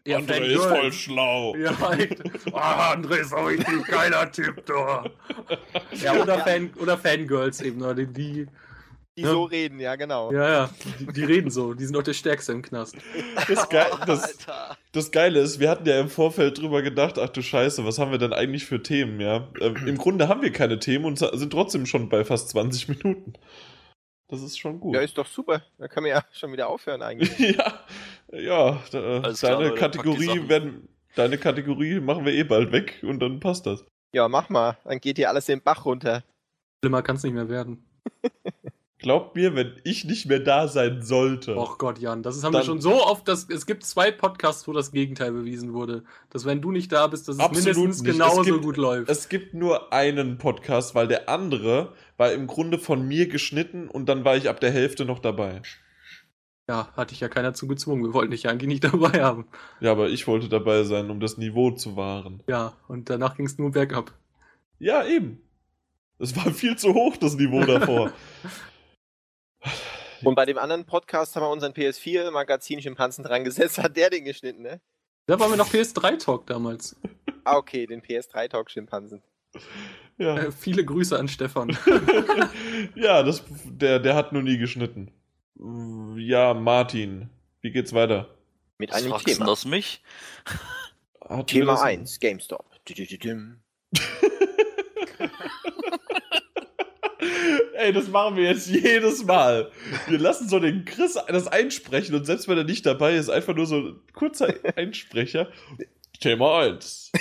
eher 0.03 0.19
André 0.19 0.41
ist 0.41 0.63
voll 0.63 0.93
schlau. 0.93 1.55
Ja, 1.55 1.71
echt. 1.93 2.21
Oh, 2.51 2.55
André 2.57 3.15
ist 3.21 3.33
auch 3.33 3.47
richtig 3.47 3.87
geiler 3.87 4.31
Typ, 4.31 4.63
da. 4.67 5.05
Ja, 6.03 6.21
oder, 6.21 6.37
Ja. 6.37 6.43
Fan, 6.43 6.69
oder 6.79 6.99
Fangirls 6.99 7.61
eben, 7.61 7.81
oder 7.81 7.95
die, 7.95 8.45
die, 9.17 9.23
Ja. 9.23 9.31
so 9.31 9.43
reden, 9.43 9.79
ja 9.79 9.95
genau. 9.95 10.31
ja, 10.31 10.49
ja, 10.49 10.69
die, 10.99 11.07
die 11.07 11.23
reden 11.23 11.49
so. 11.49 11.73
Die 11.73 11.85
sind 11.85 11.97
auch 11.97 12.03
der 12.03 12.13
Stärkste 12.13 12.51
im 12.51 12.61
Knast. 12.61 12.95
Das, 13.47 13.67
Ge 13.69 13.83
das, 14.05 14.23
Alter. 14.23 14.77
das 14.91 15.11
Geile 15.11 15.39
ist, 15.39 15.59
wir 15.59 15.69
hatten 15.69 15.87
ja 15.87 15.99
im 15.99 16.09
Vorfeld 16.09 16.59
drüber 16.59 16.81
gedacht, 16.81 17.17
ach 17.17 17.29
du 17.29 17.41
Scheiße, 17.41 17.83
was 17.83 17.97
haben 17.99 18.11
wir 18.11 18.19
denn 18.19 18.33
eigentlich 18.33 18.65
für 18.65 18.81
Themen, 18.81 19.19
ja? 19.19 19.47
Ähm, 19.59 19.75
Im 19.87 19.97
Grunde 19.99 20.27
haben 20.27 20.41
wir 20.41 20.51
keine 20.51 20.79
Themen 20.79 21.05
und 21.05 21.17
sind 21.17 21.51
trotzdem 21.51 21.85
schon 21.85 22.09
bei 22.09 22.23
fast 22.23 22.49
20 22.49 22.89
Minuten. 22.89 23.33
Das 24.29 24.41
ist 24.41 24.59
schon 24.59 24.79
gut. 24.79 24.93
Ja, 24.93 25.01
ist 25.01 25.17
doch 25.17 25.25
super. 25.25 25.63
Da 25.77 25.87
können 25.87 26.05
wir 26.05 26.13
ja 26.13 26.23
schon 26.31 26.51
wieder 26.51 26.67
aufhören 26.67 27.01
eigentlich. 27.01 27.37
ja, 27.57 27.85
ja, 28.31 28.83
da, 28.91 29.33
klar, 29.33 29.57
deine 29.57 29.69
die 29.71 29.75
Kategorie 29.75 30.49
werden, 30.49 30.89
deine 31.15 31.37
Kategorie 31.37 31.99
machen 31.99 32.25
wir 32.25 32.33
eh 32.33 32.43
bald 32.43 32.71
weg 32.71 32.99
und 33.03 33.19
dann 33.19 33.39
passt 33.39 33.65
das. 33.65 33.85
Ja, 34.13 34.27
mach 34.27 34.49
mal. 34.49 34.77
Dann 34.83 34.99
geht 34.99 35.17
hier 35.17 35.29
alles 35.29 35.45
den 35.45 35.61
Bach 35.61 35.85
runter. 35.85 36.23
Schlimmer 36.83 37.01
kann 37.01 37.15
es 37.15 37.23
nicht 37.23 37.33
mehr 37.33 37.49
werden. 37.49 37.83
Glaubt 38.99 39.35
mir, 39.35 39.53
wenn 39.53 39.73
ich 39.83 40.05
nicht 40.05 40.25
mehr 40.25 40.39
da 40.39 40.67
sein 40.67 41.03
sollte. 41.03 41.55
Och 41.55 41.77
Gott, 41.77 41.99
Jan, 41.99 42.23
das 42.23 42.35
ist, 42.35 42.43
haben 42.43 42.53
wir 42.53 42.63
schon 42.63 42.81
so 42.81 43.03
oft, 43.05 43.27
dass 43.27 43.47
es 43.47 43.67
gibt 43.67 43.83
zwei 43.85 44.09
Podcasts, 44.11 44.67
wo 44.67 44.73
das 44.73 44.91
Gegenteil 44.91 45.31
bewiesen 45.33 45.73
wurde. 45.73 46.03
Dass 46.31 46.45
wenn 46.45 46.61
du 46.61 46.71
nicht 46.71 46.91
da 46.91 47.05
bist, 47.05 47.27
dass 47.27 47.37
es 47.37 47.41
mindestens 47.51 48.01
nicht. 48.01 48.09
Es 48.09 48.17
genauso 48.17 48.41
gibt- 48.41 48.63
gut 48.63 48.77
läuft. 48.77 49.09
Es 49.11 49.29
gibt 49.29 49.53
nur 49.53 49.93
einen 49.93 50.39
Podcast, 50.39 50.95
weil 50.95 51.07
der 51.07 51.29
andere 51.29 51.93
war 52.17 52.31
im 52.31 52.47
Grunde 52.47 52.79
von 52.79 53.07
mir 53.07 53.27
geschnitten 53.27 53.87
und 53.87 54.09
dann 54.09 54.25
war 54.25 54.35
ich 54.35 54.49
ab 54.49 54.59
der 54.59 54.71
Hälfte 54.71 55.05
noch 55.05 55.19
dabei. 55.19 55.61
Ja, 56.67 56.91
hatte 56.97 57.13
ich 57.13 57.19
ja 57.19 57.29
keiner 57.29 57.53
zu 57.53 57.67
gezwungen. 57.67 58.03
Wir 58.03 58.13
wollten 58.13 58.31
dich 58.31 58.43
ja 58.43 58.51
eigentlich 58.51 58.67
nicht 58.67 58.83
dabei 58.93 59.23
haben. 59.23 59.45
Ja, 59.79 59.91
aber 59.91 60.09
ich 60.09 60.25
wollte 60.27 60.49
dabei 60.49 60.83
sein, 60.83 61.11
um 61.11 61.19
das 61.19 61.37
Niveau 61.37 61.69
zu 61.69 61.95
wahren. 61.95 62.41
Ja, 62.47 62.73
und 62.87 63.11
danach 63.11 63.37
ging 63.37 63.45
es 63.45 63.59
nur 63.59 63.69
bergab. 63.71 64.11
Ja, 64.79 65.05
eben. 65.05 65.39
Es 66.19 66.35
war 66.35 66.51
viel 66.51 66.75
zu 66.77 66.95
hoch, 66.95 67.15
das 67.17 67.35
Niveau 67.35 67.63
davor. 67.63 68.11
Und 70.23 70.35
bei 70.35 70.45
dem 70.45 70.57
anderen 70.57 70.85
Podcast 70.85 71.35
haben 71.35 71.43
wir 71.43 71.49
unseren 71.49 71.73
PS4-Magazin 71.73 72.81
Schimpansen 72.81 73.23
dran 73.23 73.43
gesetzt. 73.43 73.77
Hat 73.77 73.95
der 73.97 74.09
den 74.09 74.25
geschnitten, 74.25 74.63
ne? 74.63 74.81
Da 75.27 75.39
waren 75.39 75.51
wir 75.51 75.57
noch 75.57 75.69
PS3-Talk 75.69 76.47
damals. 76.47 76.95
Ah, 77.43 77.57
okay, 77.57 77.85
den 77.85 78.01
PS3-Talk-Schimpansen. 78.01 79.21
ja. 80.17 80.37
Äh, 80.37 80.51
viele 80.51 80.83
Grüße 80.85 81.17
an 81.17 81.27
Stefan. 81.27 81.77
ja, 82.95 83.23
das, 83.23 83.43
der, 83.65 83.99
der 83.99 84.15
hat 84.15 84.33
nur 84.33 84.41
nie 84.41 84.57
geschnitten. 84.57 85.11
Ja, 86.17 86.53
Martin, 86.53 87.29
wie 87.61 87.71
geht's 87.71 87.93
weiter? 87.93 88.27
Mit 88.77 88.91
Was 88.91 88.97
einem 89.03 89.11
du 89.11 89.17
Thema. 89.19 89.45
das 89.45 89.65
mich? 89.65 90.01
Hat 91.27 91.47
Thema 91.47 91.73
das- 91.73 91.81
1, 91.81 92.19
GameStop. 92.19 92.65
Ey, 97.77 97.93
das 97.93 98.07
machen 98.07 98.35
wir 98.35 98.45
jetzt 98.45 98.67
jedes 98.67 99.23
Mal. 99.23 99.71
Wir 100.07 100.17
lassen 100.17 100.49
so 100.49 100.59
den 100.59 100.83
Chris 100.83 101.17
das 101.27 101.47
einsprechen 101.47 102.15
und 102.15 102.25
selbst 102.25 102.47
wenn 102.47 102.57
er 102.57 102.63
nicht 102.63 102.85
dabei 102.85 103.15
ist, 103.15 103.29
einfach 103.29 103.55
nur 103.55 103.67
so 103.67 103.75
ein 103.75 103.99
kurzer 104.13 104.53
Einsprecher. 104.75 105.49
Thema 106.19 106.61
1. 106.61 107.11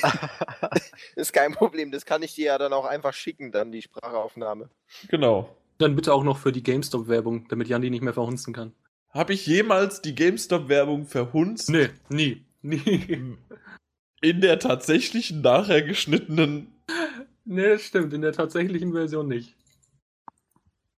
Ist 1.16 1.34
kein 1.34 1.52
Problem, 1.52 1.90
das 1.90 2.06
kann 2.06 2.22
ich 2.22 2.34
dir 2.34 2.46
ja 2.46 2.58
dann 2.58 2.72
auch 2.72 2.86
einfach 2.86 3.12
schicken, 3.12 3.52
dann 3.52 3.70
die 3.70 3.82
Sprachaufnahme. 3.82 4.70
Genau. 5.08 5.54
Dann 5.76 5.94
bitte 5.94 6.14
auch 6.14 6.24
noch 6.24 6.38
für 6.38 6.52
die 6.52 6.62
GameStop-Werbung, 6.62 7.48
damit 7.48 7.68
Jan 7.68 7.82
die 7.82 7.90
nicht 7.90 8.02
mehr 8.02 8.14
verhunzen 8.14 8.54
kann. 8.54 8.72
Habe 9.10 9.34
ich 9.34 9.46
jemals 9.46 10.00
die 10.00 10.14
GameStop-Werbung 10.14 11.04
verhunzt? 11.04 11.68
Nee, 11.68 11.90
nie. 12.08 12.46
Nie. 12.62 13.36
In 14.22 14.40
der 14.40 14.58
tatsächlichen 14.58 15.42
nachher 15.42 15.82
geschnittenen. 15.82 16.72
nee, 17.44 17.68
das 17.68 17.82
stimmt. 17.82 18.14
In 18.14 18.22
der 18.22 18.32
tatsächlichen 18.32 18.92
Version 18.92 19.28
nicht. 19.28 19.54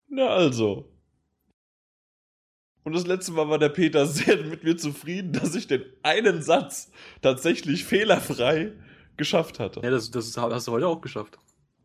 Na 0.09 0.29
also. 0.29 0.91
Und 2.85 2.95
das 2.95 3.07
letzte 3.07 3.33
Mal 3.33 3.49
war 3.49 3.59
der 3.59 3.69
Peter 3.69 4.07
sehr 4.07 4.39
mit 4.39 4.65
mir 4.65 4.77
zufrieden, 4.77 5.33
dass 5.33 5.55
ich 5.55 5.67
den 5.67 5.85
einen 6.03 6.43
Satz 6.43 6.91
tatsächlich 7.21 7.85
fehlerfrei 7.85 8.73
geschafft 9.17 9.59
hatte. 9.59 9.81
Ja, 9.83 9.91
das, 9.91 10.11
das 10.11 10.37
hast 10.37 10.69
du 10.69 10.73
heute 10.73 10.87
auch 10.87 11.01
geschafft. 11.01 11.39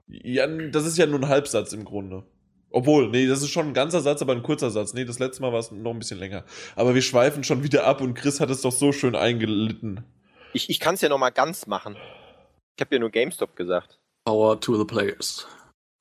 Ja, 0.08 0.48
das 0.48 0.86
ist 0.86 0.98
ja 0.98 1.06
nur 1.06 1.20
ein 1.20 1.28
Halbsatz 1.28 1.74
im 1.74 1.84
Grunde. 1.86 2.24
Obwohl, 2.70 3.10
nee, 3.10 3.28
das 3.28 3.42
ist 3.42 3.52
schon 3.52 3.68
ein 3.68 3.74
ganzer 3.74 4.02
Satz, 4.02 4.22
aber 4.22 4.34
ein 4.34 4.42
kurzer 4.42 4.72
Satz. 4.72 4.94
Nee, 4.94 5.06
das 5.06 5.20
letzte 5.20 5.42
Mal 5.42 5.52
war 5.52 5.60
es 5.60 5.72
noch 5.72 5.92
ein 5.92 6.00
bisschen 6.00 6.20
länger. 6.20 6.44
Aber 6.76 6.96
wir 6.96 7.02
schweifen 7.02 7.44
schon 7.44 7.64
wieder 7.64 7.86
ab 7.86 8.02
und 8.02 8.16
Chris 8.16 8.40
hat 8.40 8.50
es 8.50 8.62
doch 8.62 8.72
so 8.72 8.92
schön 8.92 9.16
eingelitten. 9.16 10.04
Ich, 10.54 10.70
ich 10.70 10.80
kann 10.80 10.96
es 10.96 11.02
ja 11.02 11.10
nochmal 11.10 11.32
ganz 11.32 11.68
machen. 11.68 11.96
Ich 12.76 12.82
habe 12.82 12.96
ja 12.96 13.00
nur 13.00 13.12
GameStop 13.12 13.56
gesagt. 13.56 14.00
Power 14.26 14.60
to 14.60 14.78
the 14.78 14.86
players. 14.86 15.48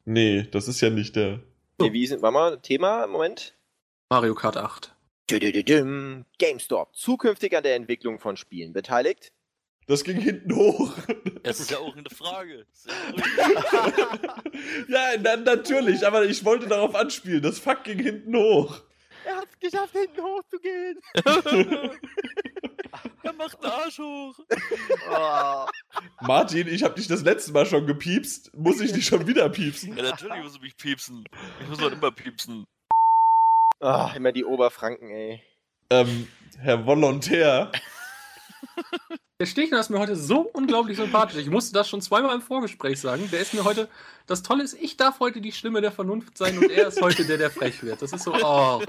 Nee, 0.04 0.48
das 0.50 0.68
ist 0.68 0.80
ja 0.80 0.90
nicht 0.90 1.16
der. 1.16 1.40
So. 1.83 1.88
Nee, 1.88 1.92
wie 1.95 2.07
sind, 2.07 2.23
warte 2.23 2.33
mal, 2.35 2.61
Thema, 2.61 3.09
Moment. 3.09 3.57
Mario 4.09 4.37
Kart 4.37 4.57
8. 4.57 4.95
Dü-dü-dü-düm. 5.29 6.25
GameStop, 6.38 6.95
zukünftig 6.95 7.57
an 7.57 7.64
der 7.64 7.75
Entwicklung 7.75 8.21
von 8.21 8.37
Spielen 8.37 8.73
beteiligt. 8.73 9.33
Das 9.88 10.05
ging 10.05 10.21
hinten 10.21 10.55
hoch. 10.55 10.92
Das 11.42 11.59
ist 11.59 11.73
ja 11.73 11.79
auch 11.79 11.97
eine 11.97 12.09
Frage. 12.09 12.66
Ja, 14.88 15.16
na, 15.21 15.37
natürlich, 15.37 16.07
aber 16.07 16.25
ich 16.25 16.45
wollte 16.45 16.68
darauf 16.68 16.95
anspielen. 16.95 17.42
Das 17.42 17.59
Fuck 17.59 17.83
ging 17.85 17.99
hinten 17.99 18.37
hoch. 18.37 18.81
Er 19.25 19.37
hat 19.38 19.49
es 19.51 19.59
geschafft, 19.59 19.92
hinten 19.92 20.23
hochzugehen. 20.23 21.01
er 23.22 23.32
macht 23.32 23.62
den 23.62 23.70
Arsch 23.70 23.98
hoch. 23.98 24.35
Oh. 25.11 25.66
Martin, 26.20 26.68
ich 26.68 26.82
habe 26.82 26.94
dich 26.94 27.08
das 27.08 27.22
letzte 27.22 27.52
Mal 27.52 27.66
schon 27.66 27.87
gepiepst. 27.87 28.54
Muss 28.54 28.80
ich 28.80 28.92
dich 28.92 29.06
schon 29.06 29.26
wieder 29.26 29.48
piepsen? 29.48 29.96
Ja, 29.96 30.04
natürlich 30.04 30.42
muss 30.42 30.54
ich 30.56 30.61
mich 30.61 30.76
piepsen. 30.76 31.24
Ich 31.61 31.68
muss 31.68 31.80
halt 31.80 31.92
immer 31.92 32.11
piepsen. 32.11 32.66
Ah, 33.80 34.12
immer 34.14 34.32
die 34.32 34.44
Oberfranken, 34.44 35.11
ey. 35.11 35.42
Ähm, 35.90 36.28
Herr 36.58 36.87
Volontär. 36.87 37.72
Der 39.40 39.46
Stechner 39.46 39.80
ist 39.80 39.90
mir 39.90 39.98
heute 39.98 40.14
so 40.14 40.42
unglaublich 40.52 40.96
sympathisch. 40.96 41.38
Ich 41.38 41.50
musste 41.50 41.72
das 41.74 41.88
schon 41.88 42.00
zweimal 42.00 42.35
im 42.35 42.42
Vorgespräch 42.42 43.00
sagen. 43.00 43.28
Der 43.32 43.40
ist 43.40 43.54
mir 43.54 43.64
heute. 43.64 43.88
Das 44.28 44.44
Tolle 44.44 44.62
ist, 44.62 44.74
ich 44.74 44.96
darf 44.96 45.18
heute 45.18 45.40
die 45.40 45.50
Stimme 45.50 45.80
der 45.80 45.90
Vernunft 45.90 46.38
sein 46.38 46.56
und 46.58 46.70
er 46.70 46.87
ist 46.87 47.02
heute 47.02 47.24
der, 47.24 47.38
der 47.38 47.50
frech 47.50 47.82
wird. 47.82 48.00
Das 48.00 48.12
ist 48.12 48.22
so, 48.22 48.32
oh, 48.35 48.80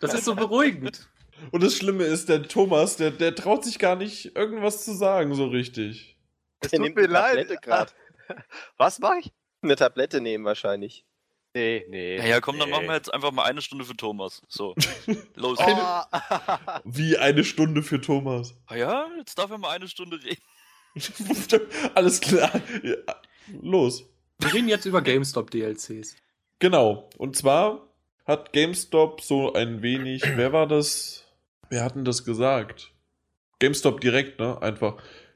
das 0.00 0.12
ist 0.12 0.26
so 0.26 0.34
beruhigend. 0.34 1.08
Und 1.50 1.62
das 1.62 1.76
Schlimme 1.76 2.04
ist, 2.04 2.28
der 2.28 2.42
Thomas, 2.42 2.96
der, 2.96 3.10
der 3.10 3.34
traut 3.34 3.64
sich 3.64 3.78
gar 3.78 3.96
nicht, 3.96 4.36
irgendwas 4.36 4.84
zu 4.84 4.94
sagen, 4.94 5.34
so 5.34 5.46
richtig. 5.46 6.16
Es 6.60 6.70
tut 6.70 6.80
nimmt 6.80 6.96
mir 6.96 7.04
eine 7.04 7.12
leid. 7.12 7.94
Was 8.76 8.98
mache 8.98 9.18
ich? 9.20 9.32
Eine 9.62 9.76
Tablette 9.76 10.20
nehmen 10.20 10.44
wahrscheinlich. 10.44 11.04
Nee, 11.54 11.86
nee. 11.88 12.18
Naja, 12.18 12.40
komm, 12.40 12.58
dann 12.58 12.68
nee. 12.68 12.74
machen 12.74 12.86
wir 12.86 12.94
jetzt 12.94 13.14
einfach 13.14 13.30
mal 13.30 13.44
eine 13.44 13.62
Stunde 13.62 13.84
für 13.84 13.96
Thomas. 13.96 14.42
So, 14.48 14.74
los. 15.36 15.58
Oh. 15.60 16.00
Wie 16.84 17.16
eine 17.16 17.44
Stunde 17.44 17.82
für 17.82 18.00
Thomas. 18.00 18.54
Ah 18.66 18.74
ja, 18.74 19.08
jetzt 19.18 19.38
darf 19.38 19.50
er 19.50 19.58
mal 19.58 19.70
eine 19.70 19.86
Stunde 19.86 20.18
reden. 20.22 20.42
Alles 21.94 22.20
klar. 22.20 22.50
Ja, 22.82 22.96
los. 23.62 24.04
Wir 24.40 24.52
reden 24.52 24.68
jetzt 24.68 24.84
über 24.84 25.00
GameStop-DLCs. 25.00 26.16
Genau. 26.58 27.08
Und 27.18 27.36
zwar 27.36 27.88
hat 28.26 28.52
GameStop 28.52 29.20
so 29.20 29.52
ein 29.52 29.82
wenig. 29.82 30.22
Wer 30.36 30.52
war 30.52 30.66
das? 30.66 31.23
Wer 31.74 31.82
hat 31.82 31.96
denn 31.96 32.04
das 32.04 32.24
gesagt? 32.24 32.92
GameStop 33.58 34.00
direkt, 34.00 34.38
ne? 34.38 34.62
Einfach. 34.62 34.94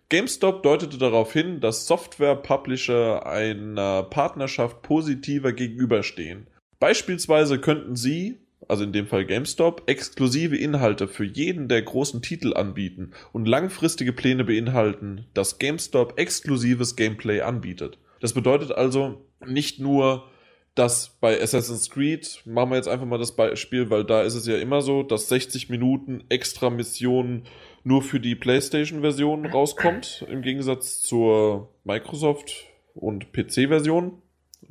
GameStop 0.09 0.63
deutete 0.63 0.97
darauf 0.97 1.33
hin, 1.33 1.59
dass 1.59 1.89
Software-Publisher 1.89 3.27
einer 3.27 4.05
Partnerschaft 4.05 4.83
positiver 4.83 5.53
gegenüberstehen. 5.53 6.47
Beispielsweise 6.79 7.59
könnten 7.59 7.97
sie, 7.97 8.39
also 8.69 8.85
in 8.85 8.93
dem 8.93 9.09
Fall 9.09 9.27
GameStop, 9.27 9.83
exklusive 9.91 10.57
Inhalte 10.57 11.09
für 11.09 11.25
jeden 11.25 11.67
der 11.67 11.83
großen 11.83 12.23
Titel 12.23 12.55
anbieten 12.55 13.11
und 13.33 13.49
langfristige 13.49 14.13
Pläne 14.13 14.45
beinhalten, 14.45 15.27
dass 15.35 15.59
GameStop 15.59 16.21
exklusives 16.21 16.95
Gameplay 16.95 17.41
anbietet. 17.41 17.99
Das 18.21 18.33
bedeutet 18.33 18.71
also 18.71 19.27
nicht 19.45 19.81
nur, 19.81 20.31
dass 20.79 21.19
bei 21.21 21.41
Assassin's 21.43 21.91
Creed, 21.91 22.43
machen 22.45 22.71
wir 22.71 22.77
jetzt 22.77 22.89
einfach 22.89 23.07
mal 23.07 23.19
das 23.19 23.35
Beispiel, 23.35 23.91
weil 23.91 24.05
da 24.05 24.23
ist 24.23 24.35
es 24.35 24.47
ja 24.47 24.57
immer 24.57 24.81
so, 24.81 25.03
dass 25.03 25.29
60 25.29 25.71
Minuten 25.71 26.23
extra 26.29 26.71
Missionen 26.71 27.45
nur 27.83 28.03
für 28.03 28.21
die 28.21 28.37
PlayStation-Version 28.37 29.47
rauskommt, 29.53 30.25
im 30.31 30.43
Gegensatz 30.43 31.01
zur 31.03 31.75
Microsoft- 31.85 32.67
und 32.95 33.33
PC-Version, 33.33 34.23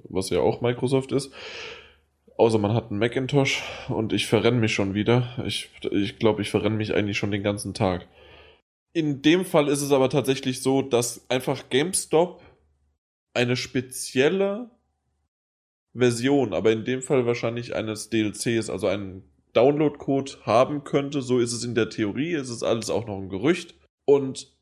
was 0.07 0.29
ja 0.29 0.39
auch 0.39 0.61
Microsoft 0.61 1.11
ist. 1.11 1.33
Außer 2.37 2.57
man 2.57 2.73
hat 2.73 2.89
einen 2.89 2.99
Macintosh 2.99 3.63
und 3.89 4.13
ich 4.13 4.27
verrenne 4.27 4.59
mich 4.59 4.73
schon 4.73 4.93
wieder. 4.93 5.43
Ich, 5.45 5.71
ich 5.91 6.19
glaube, 6.19 6.41
ich 6.41 6.49
verrenne 6.49 6.77
mich 6.77 6.93
eigentlich 6.93 7.17
schon 7.17 7.31
den 7.31 7.43
ganzen 7.43 7.73
Tag. 7.73 8.07
In 8.93 9.21
dem 9.21 9.43
Fall 9.43 9.67
ist 9.67 9.81
es 9.81 9.91
aber 9.91 10.09
tatsächlich 10.09 10.61
so, 10.61 10.81
dass 10.81 11.29
einfach 11.29 11.69
GameStop 11.69 12.41
eine 13.33 13.55
spezielle 13.55 14.69
Version, 15.97 16.53
aber 16.53 16.71
in 16.71 16.85
dem 16.85 17.01
Fall 17.01 17.25
wahrscheinlich 17.25 17.75
eines 17.75 18.09
DLCs, 18.09 18.69
also 18.69 18.87
einen 18.87 19.23
Download-Code 19.53 20.33
haben 20.43 20.83
könnte. 20.83 21.21
So 21.21 21.39
ist 21.39 21.53
es 21.53 21.63
in 21.63 21.75
der 21.75 21.89
Theorie, 21.89 22.33
ist 22.33 22.49
es 22.49 22.63
alles 22.63 22.89
auch 22.89 23.07
noch 23.07 23.17
ein 23.17 23.29
Gerücht. 23.29 23.75
Und 24.05 24.55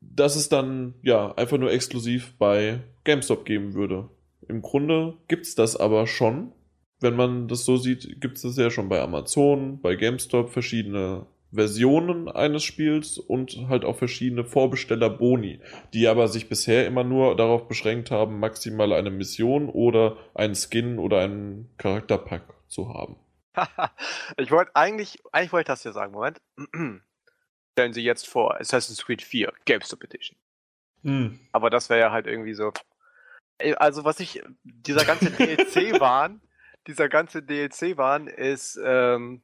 dass 0.00 0.36
es 0.36 0.48
dann 0.48 0.94
ja 1.02 1.34
einfach 1.34 1.58
nur 1.58 1.72
exklusiv 1.72 2.34
bei 2.38 2.82
GameStop 3.04 3.44
geben 3.44 3.74
würde. 3.74 4.08
Im 4.48 4.62
Grunde 4.62 5.14
gibt 5.28 5.46
es 5.46 5.54
das 5.54 5.76
aber 5.76 6.06
schon. 6.06 6.52
Wenn 7.00 7.16
man 7.16 7.48
das 7.48 7.64
so 7.64 7.76
sieht, 7.76 8.20
gibt 8.20 8.36
es 8.36 8.42
das 8.42 8.56
ja 8.56 8.70
schon 8.70 8.88
bei 8.88 9.00
Amazon, 9.00 9.80
bei 9.80 9.96
GameStop 9.96 10.50
verschiedene 10.50 11.26
Versionen 11.56 12.28
eines 12.28 12.62
Spiels 12.62 13.18
und 13.18 13.68
halt 13.68 13.84
auch 13.84 13.96
verschiedene 13.96 14.44
Vorbesteller-Boni, 14.44 15.60
die 15.92 16.06
aber 16.06 16.28
sich 16.28 16.48
bisher 16.48 16.86
immer 16.86 17.02
nur 17.02 17.36
darauf 17.36 17.66
beschränkt 17.66 18.10
haben, 18.10 18.38
maximal 18.38 18.92
eine 18.92 19.10
Mission 19.10 19.68
oder 19.68 20.16
einen 20.34 20.54
Skin 20.54 20.98
oder 20.98 21.20
einen 21.20 21.70
Charakterpack 21.78 22.54
zu 22.68 22.94
haben. 22.94 23.16
ich 24.36 24.50
wollte 24.50 24.70
eigentlich, 24.74 25.18
eigentlich 25.32 25.52
wollte 25.52 25.72
ich 25.72 25.74
das 25.74 25.82
hier 25.82 25.92
sagen, 25.92 26.12
Moment. 26.12 26.40
Stellen 27.72 27.92
Sie 27.92 28.02
jetzt 28.02 28.28
vor, 28.28 28.58
Assassin's 28.60 29.04
Creed 29.04 29.22
4, 29.22 29.52
GameStop 29.64 30.04
Edition. 30.04 30.38
Hm. 31.02 31.40
Aber 31.52 31.70
das 31.70 31.90
wäre 31.90 32.00
ja 32.00 32.12
halt 32.12 32.26
irgendwie 32.26 32.54
so. 32.54 32.72
Also 33.78 34.04
was 34.04 34.20
ich, 34.20 34.42
dieser 34.64 35.04
ganze 35.04 35.30
DLC-Wahn, 35.30 36.40
dieser 36.86 37.08
ganze 37.08 37.42
DLC-Wahn 37.42 38.28
ist, 38.28 38.78
ähm, 38.82 39.42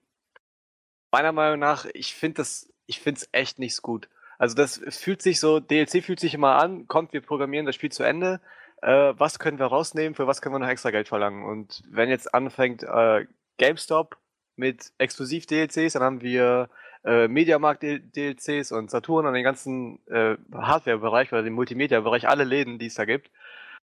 meiner 1.12 1.32
Meinung 1.32 1.58
nach, 1.58 1.86
ich 1.94 2.14
finde 2.14 2.38
das, 2.38 2.72
ich 2.86 3.00
finde 3.00 3.20
es 3.20 3.28
echt 3.32 3.58
nicht 3.58 3.82
gut. 3.82 4.08
Also 4.38 4.56
das 4.56 4.80
fühlt 4.88 5.22
sich 5.22 5.38
so, 5.38 5.60
DLC 5.60 6.02
fühlt 6.02 6.18
sich 6.18 6.34
immer 6.34 6.56
an, 6.56 6.88
kommt, 6.88 7.12
wir 7.12 7.20
programmieren 7.20 7.66
das 7.66 7.76
Spiel 7.76 7.92
zu 7.92 8.02
Ende, 8.02 8.40
äh, 8.80 9.14
was 9.16 9.38
können 9.38 9.58
wir 9.58 9.66
rausnehmen, 9.66 10.14
für 10.14 10.26
was 10.26 10.42
können 10.42 10.54
wir 10.54 10.58
noch 10.58 10.68
extra 10.68 10.90
Geld 10.90 11.08
verlangen? 11.08 11.44
Und 11.44 11.82
wenn 11.88 12.08
jetzt 12.08 12.34
anfängt 12.34 12.82
äh, 12.82 13.26
GameStop 13.58 14.16
mit 14.56 14.92
Exklusiv-DLCs, 14.98 15.92
dann 15.92 16.02
haben 16.02 16.20
wir 16.22 16.68
äh, 17.04 17.28
Mediamarkt-DLCs 17.28 18.72
und 18.72 18.90
Saturn 18.90 19.26
und 19.26 19.34
den 19.34 19.44
ganzen 19.44 20.04
äh, 20.08 20.36
Hardware-Bereich 20.52 21.32
oder 21.32 21.42
den 21.42 21.52
Multimedia-Bereich, 21.52 22.28
alle 22.28 22.44
Läden, 22.44 22.78
die 22.78 22.86
es 22.86 22.94
da 22.94 23.04
gibt. 23.04 23.30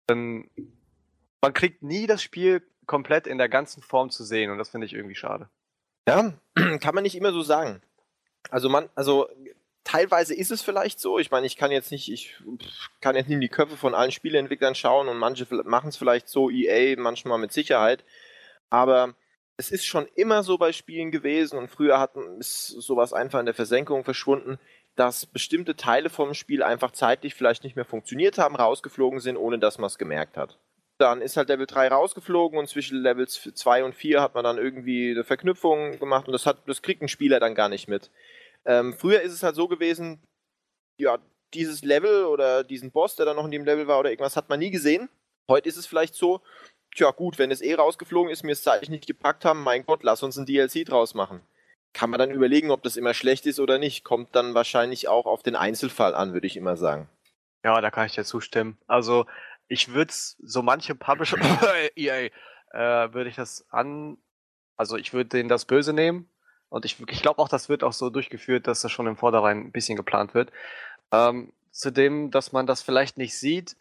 Dann, 0.07 0.51
man 1.43 1.53
kriegt 1.55 1.83
nie 1.83 2.07
das 2.07 2.23
Spiel 2.23 2.63
komplett 2.87 3.29
in 3.29 3.39
der 3.39 3.49
ganzen 3.49 3.83
Form 3.83 4.11
zu 4.11 4.25
sehen 4.25 4.51
und 4.51 4.59
das 4.59 4.71
finde 4.71 4.87
ich 4.87 4.95
irgendwie 4.95 5.15
schade. 5.15 5.49
Ja, 6.07 6.33
kann 6.81 6.95
man 6.95 7.03
nicht 7.03 7.17
immer 7.17 7.33
so 7.33 7.43
sagen. 7.43 7.83
Also 8.51 8.69
man, 8.69 8.89
also 8.95 9.29
teilweise 9.85 10.35
ist 10.35 10.51
es 10.51 10.63
vielleicht 10.63 11.01
so. 11.01 11.19
Ich 11.19 11.31
meine, 11.31 11.47
ich 11.47 11.57
kann 11.57 11.71
jetzt 11.71 11.91
nicht, 11.91 12.11
ich 12.11 12.37
kann 13.01 13.17
jetzt 13.17 13.29
nicht 13.29 13.37
in 13.37 13.41
die 13.41 13.49
Köpfe 13.49 13.77
von 13.77 13.95
allen 13.95 14.13
Spieleentwicklern 14.13 14.75
schauen 14.75 15.09
und 15.09 15.19
manche 15.19 15.47
machen 15.65 15.89
es 15.89 15.97
vielleicht 15.97 16.29
so, 16.29 16.51
EA 16.51 16.97
manchmal 16.99 17.39
mit 17.39 17.53
Sicherheit. 17.53 18.05
Aber 18.71 19.15
es 19.57 19.71
ist 19.71 19.85
schon 19.85 20.07
immer 20.15 20.43
so 20.43 20.59
bei 20.59 20.73
Spielen 20.73 21.11
gewesen 21.11 21.59
und 21.59 21.69
früher 21.69 21.99
hat, 21.99 22.13
ist 22.39 22.69
sowas 22.69 23.13
einfach 23.13 23.41
in 23.41 23.47
der 23.47 23.55
Versenkung 23.55 24.05
verschwunden, 24.05 24.59
dass 24.97 25.27
bestimmte 25.27 25.77
Teile 25.77 26.11
vom 26.11 26.35
Spiel 26.35 26.63
einfach 26.63 26.93
zeitlich 26.93 27.35
vielleicht 27.35 27.65
nicht 27.65 27.77
mehr 27.77 27.85
funktioniert 27.85 28.39
haben, 28.39 28.57
rausgeflogen 28.57 29.21
sind, 29.21 29.37
ohne 29.37 29.59
dass 29.59 29.79
man 29.79 29.89
es 29.89 29.99
gemerkt 29.99 30.37
hat. 30.37 30.59
Dann 31.01 31.23
ist 31.23 31.39
halt 31.39 31.49
Level 31.49 31.67
3 31.67 31.89
rausgeflogen 31.89 32.59
und 32.59 32.69
zwischen 32.69 32.99
Levels 32.99 33.49
2 33.55 33.85
und 33.85 33.95
4 33.95 34.21
hat 34.21 34.35
man 34.35 34.45
dann 34.45 34.59
irgendwie 34.59 35.13
eine 35.13 35.25
Verknüpfung 35.25 35.99
gemacht 35.99 36.27
und 36.27 36.33
das, 36.33 36.45
hat, 36.45 36.59
das 36.67 36.83
kriegt 36.83 37.01
ein 37.01 37.09
Spieler 37.09 37.41
dann 37.41 37.55
gar 37.55 37.71
nicht 37.71 37.89
mit. 37.89 38.11
Ähm, 38.67 38.93
früher 38.93 39.23
ist 39.23 39.33
es 39.33 39.43
halt 39.43 39.57
so 39.57 39.67
gewesen, 39.67 40.21
ja, 40.99 41.19
dieses 41.55 41.83
Level 41.83 42.27
oder 42.27 42.65
diesen 42.65 42.91
Boss, 42.91 43.17
der 43.17 43.25
dann 43.25 43.37
noch 43.37 43.47
in 43.47 43.51
dem 43.51 43.65
Level 43.65 43.87
war 43.87 43.99
oder 43.99 44.11
irgendwas, 44.11 44.37
hat 44.37 44.51
man 44.51 44.59
nie 44.59 44.71
gesehen. 44.71 45.09
Heute 45.49 45.71
ist 45.71 45.79
es 45.79 45.87
vielleicht 45.87 46.15
so, 46.15 46.43
tja 46.95 47.11
gut, 47.13 47.39
wenn 47.39 47.51
es 47.51 47.63
eh 47.63 47.75
rausgeflogen 47.75 48.31
ist, 48.31 48.45
mir 48.45 48.53
es 48.53 48.63
zeitlich 48.63 48.91
nicht 48.91 49.07
gepackt 49.07 49.47
haben, 49.47 49.63
mein 49.63 49.87
Gott, 49.87 50.03
lass 50.03 50.23
uns 50.23 50.37
ein 50.37 50.45
DLC 50.45 50.85
draus 50.85 51.15
machen. 51.15 51.41
Kann 51.95 52.11
man 52.11 52.19
dann 52.19 52.31
überlegen, 52.31 52.71
ob 52.71 52.83
das 52.83 52.99
immer 52.99 53.15
schlecht 53.15 53.47
ist 53.47 53.59
oder 53.59 53.79
nicht. 53.79 54.05
Kommt 54.05 54.37
dann 54.37 54.53
wahrscheinlich 54.53 55.09
auch 55.09 55.25
auf 55.25 55.43
den 55.43 55.57
Einzelfall 55.57 56.15
an, 56.15 56.35
würde 56.35 56.47
ich 56.47 56.59
immer 56.59 56.77
sagen. 56.77 57.09
Ja, 57.65 57.81
da 57.81 57.91
kann 57.91 58.07
ich 58.07 58.15
dir 58.15 58.25
zustimmen. 58.25 58.79
Also 58.87 59.27
ich 59.71 59.95
würde 59.95 60.13
so 60.13 60.63
manche 60.63 60.95
Publisher, 60.95 61.39
EA, 61.97 62.29
äh, 62.73 63.15
würde 63.15 63.31
ich 63.31 63.37
das 63.37 63.65
an, 63.71 64.19
also 64.77 64.97
ich 64.97 65.15
würde 65.15 65.31
denen 65.31 65.49
das 65.49 65.65
böse 65.65 65.93
nehmen 65.93 66.29
und 66.69 66.85
ich, 66.85 66.97
ich 67.09 67.23
glaube 67.23 67.41
auch, 67.41 67.49
das 67.49 67.69
wird 67.69 67.83
auch 67.83 67.93
so 67.93 68.11
durchgeführt, 68.11 68.67
dass 68.67 68.83
das 68.83 68.93
schon 68.93 69.07
im 69.07 69.17
Vorderein 69.17 69.59
ein 69.61 69.73
bisschen 69.73 69.97
geplant 69.97 70.35
wird. 70.35 70.51
Ähm, 71.13 71.53
zudem, 71.71 72.31
dass 72.31 72.53
man 72.53 72.67
das 72.67 72.83
vielleicht 72.83 73.17
nicht 73.17 73.39
sieht, 73.39 73.77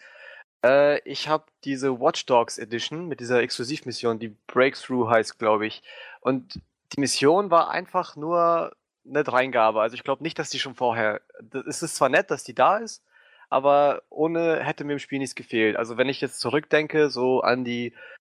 äh, 0.63 0.99
ich 1.09 1.27
habe 1.27 1.45
diese 1.63 1.99
Watch 1.99 2.25
Dogs 2.27 2.59
Edition 2.59 3.07
mit 3.07 3.19
dieser 3.19 3.41
Exklusivmission, 3.41 4.19
die 4.19 4.35
Breakthrough 4.47 5.09
heißt, 5.09 5.39
glaube 5.39 5.65
ich. 5.65 5.81
Und 6.21 6.61
die 6.93 6.99
Mission 6.99 7.49
war 7.49 7.71
einfach 7.71 8.15
nur 8.15 8.75
eine 9.07 9.23
Dreingabe. 9.23 9.81
Also 9.81 9.95
ich 9.95 10.03
glaube 10.03 10.21
nicht, 10.21 10.37
dass 10.37 10.51
die 10.51 10.59
schon 10.59 10.75
vorher. 10.75 11.21
Es 11.67 11.81
ist 11.81 11.95
zwar 11.95 12.09
nett, 12.09 12.29
dass 12.29 12.43
die 12.43 12.53
da 12.53 12.77
ist, 12.77 13.03
aber 13.49 14.03
ohne 14.09 14.63
hätte 14.63 14.83
mir 14.83 14.93
im 14.93 14.99
Spiel 14.99 15.19
nichts 15.19 15.35
gefehlt. 15.35 15.75
Also 15.75 15.97
wenn 15.97 16.09
ich 16.09 16.21
jetzt 16.21 16.39
zurückdenke, 16.39 17.09
so 17.09 17.41
an 17.41 17.63
die, 17.63 17.93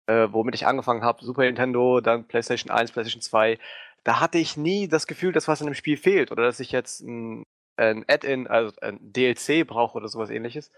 äh, 0.06 0.28
womit 0.30 0.54
ich 0.54 0.66
angefangen 0.66 1.02
habe, 1.02 1.24
Super 1.24 1.42
Nintendo, 1.42 2.00
dann 2.00 2.26
PlayStation 2.26 2.70
1, 2.70 2.92
PlayStation 2.92 3.22
2, 3.22 3.58
da 4.04 4.20
hatte 4.20 4.38
ich 4.38 4.56
nie 4.56 4.88
das 4.88 5.06
Gefühl, 5.06 5.32
dass 5.32 5.48
was 5.48 5.60
in 5.60 5.66
dem 5.66 5.74
Spiel 5.74 5.96
fehlt 5.96 6.30
oder 6.32 6.44
dass 6.44 6.60
ich 6.60 6.72
jetzt 6.72 7.00
ein, 7.00 7.44
ein 7.76 8.04
Add-in, 8.08 8.46
also 8.46 8.72
ein 8.80 8.98
DLC 9.12 9.66
brauche 9.66 9.98
oder 9.98 10.08
sowas 10.08 10.30
ähnliches. 10.30 10.70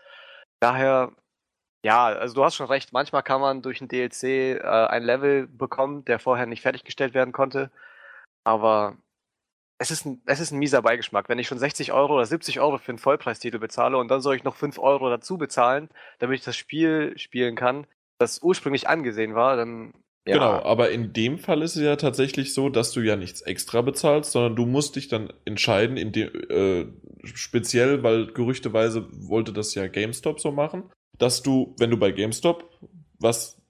Daher, 0.61 1.13
ja, 1.85 2.07
also 2.07 2.35
du 2.35 2.45
hast 2.45 2.57
schon 2.57 2.69
recht, 2.69 2.93
manchmal 2.93 3.23
kann 3.23 3.41
man 3.41 3.63
durch 3.63 3.81
ein 3.81 3.89
DLC 3.89 4.25
äh, 4.25 4.61
ein 4.63 5.03
Level 5.03 5.47
bekommen, 5.47 6.05
der 6.05 6.19
vorher 6.19 6.47
nicht 6.47 6.63
fertiggestellt 6.63 7.15
werden 7.15 7.33
konnte. 7.33 7.71
Aber 8.45 8.97
es 9.83 9.91
ist, 9.91 10.07
ein, 10.07 10.23
es 10.27 10.39
ist 10.39 10.53
ein 10.53 10.61
mieser 10.61 10.81
Beigeschmack. 10.81 11.29
Wenn 11.29 11.41
ich 11.41 11.49
schon 11.49 11.59
60 11.59 11.93
Euro 11.93 12.15
oder 12.15 12.25
70 12.25 12.61
Euro 12.61 12.79
für 12.79 12.93
einen 12.93 12.99
Vollpreistitel 12.99 13.59
bezahle 13.59 13.99
und 13.99 14.09
dann 14.09 14.21
soll 14.21 14.37
ich 14.37 14.45
noch 14.45 14.55
5 14.55 14.79
Euro 14.79 15.11
dazu 15.11 15.39
bezahlen, 15.39 15.89
damit 16.21 16.39
ich 16.39 16.45
das 16.45 16.57
Spiel 16.57 17.19
spielen 17.19 17.57
kann, 17.57 17.87
das 18.19 18.41
ursprünglich 18.43 18.89
angesehen 18.89 19.35
war, 19.35 19.57
dann. 19.57 19.93
Ja. 20.25 20.35
Genau, 20.35 20.63
aber 20.63 20.91
in 20.91 21.13
dem 21.13 21.41
Fall 21.41 21.63
ist 21.63 21.75
es 21.75 21.83
ja 21.83 21.97
tatsächlich 21.97 22.55
so, 22.55 22.69
dass 22.69 22.93
du 22.93 23.01
ja 23.01 23.17
nichts 23.17 23.41
extra 23.43 23.81
bezahlst, 23.81 24.31
sondern 24.31 24.55
du 24.55 24.67
musst 24.67 24.95
dich 24.95 25.09
dann 25.09 25.33
entscheiden, 25.45 25.97
in 25.97 26.13
dem, 26.13 26.31
äh, 26.49 26.87
speziell, 27.25 28.05
weil 28.05 28.29
gerüchteweise 28.29 29.09
wollte 29.11 29.53
das 29.53 29.75
ja 29.75 29.89
GameStop 29.89 30.39
so 30.39 30.53
machen, 30.53 30.85
dass 31.19 31.43
du, 31.43 31.75
wenn 31.81 31.91
du 31.91 31.97
bei 31.97 32.13
GameStop 32.13 32.71
was, 33.19 33.61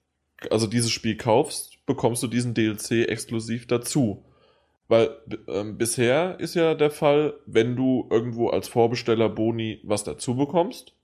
also 0.51 0.67
dieses 0.67 0.91
Spiel 0.91 1.17
kaufst, 1.17 1.83
bekommst 1.87 2.21
du 2.21 2.27
diesen 2.27 2.53
DLC 2.53 3.09
exklusiv 3.09 3.65
dazu. 3.65 4.23
Weil 4.87 5.17
ähm, 5.47 5.77
bisher 5.77 6.39
ist 6.39 6.55
ja 6.55 6.75
der 6.75 6.91
Fall, 6.91 7.33
wenn 7.45 7.75
du 7.75 8.07
irgendwo 8.11 8.49
als 8.49 8.67
Vorbesteller 8.67 9.29
Boni 9.29 9.79
was 9.83 10.03
dazu 10.03 10.35
bekommst, 10.35 10.95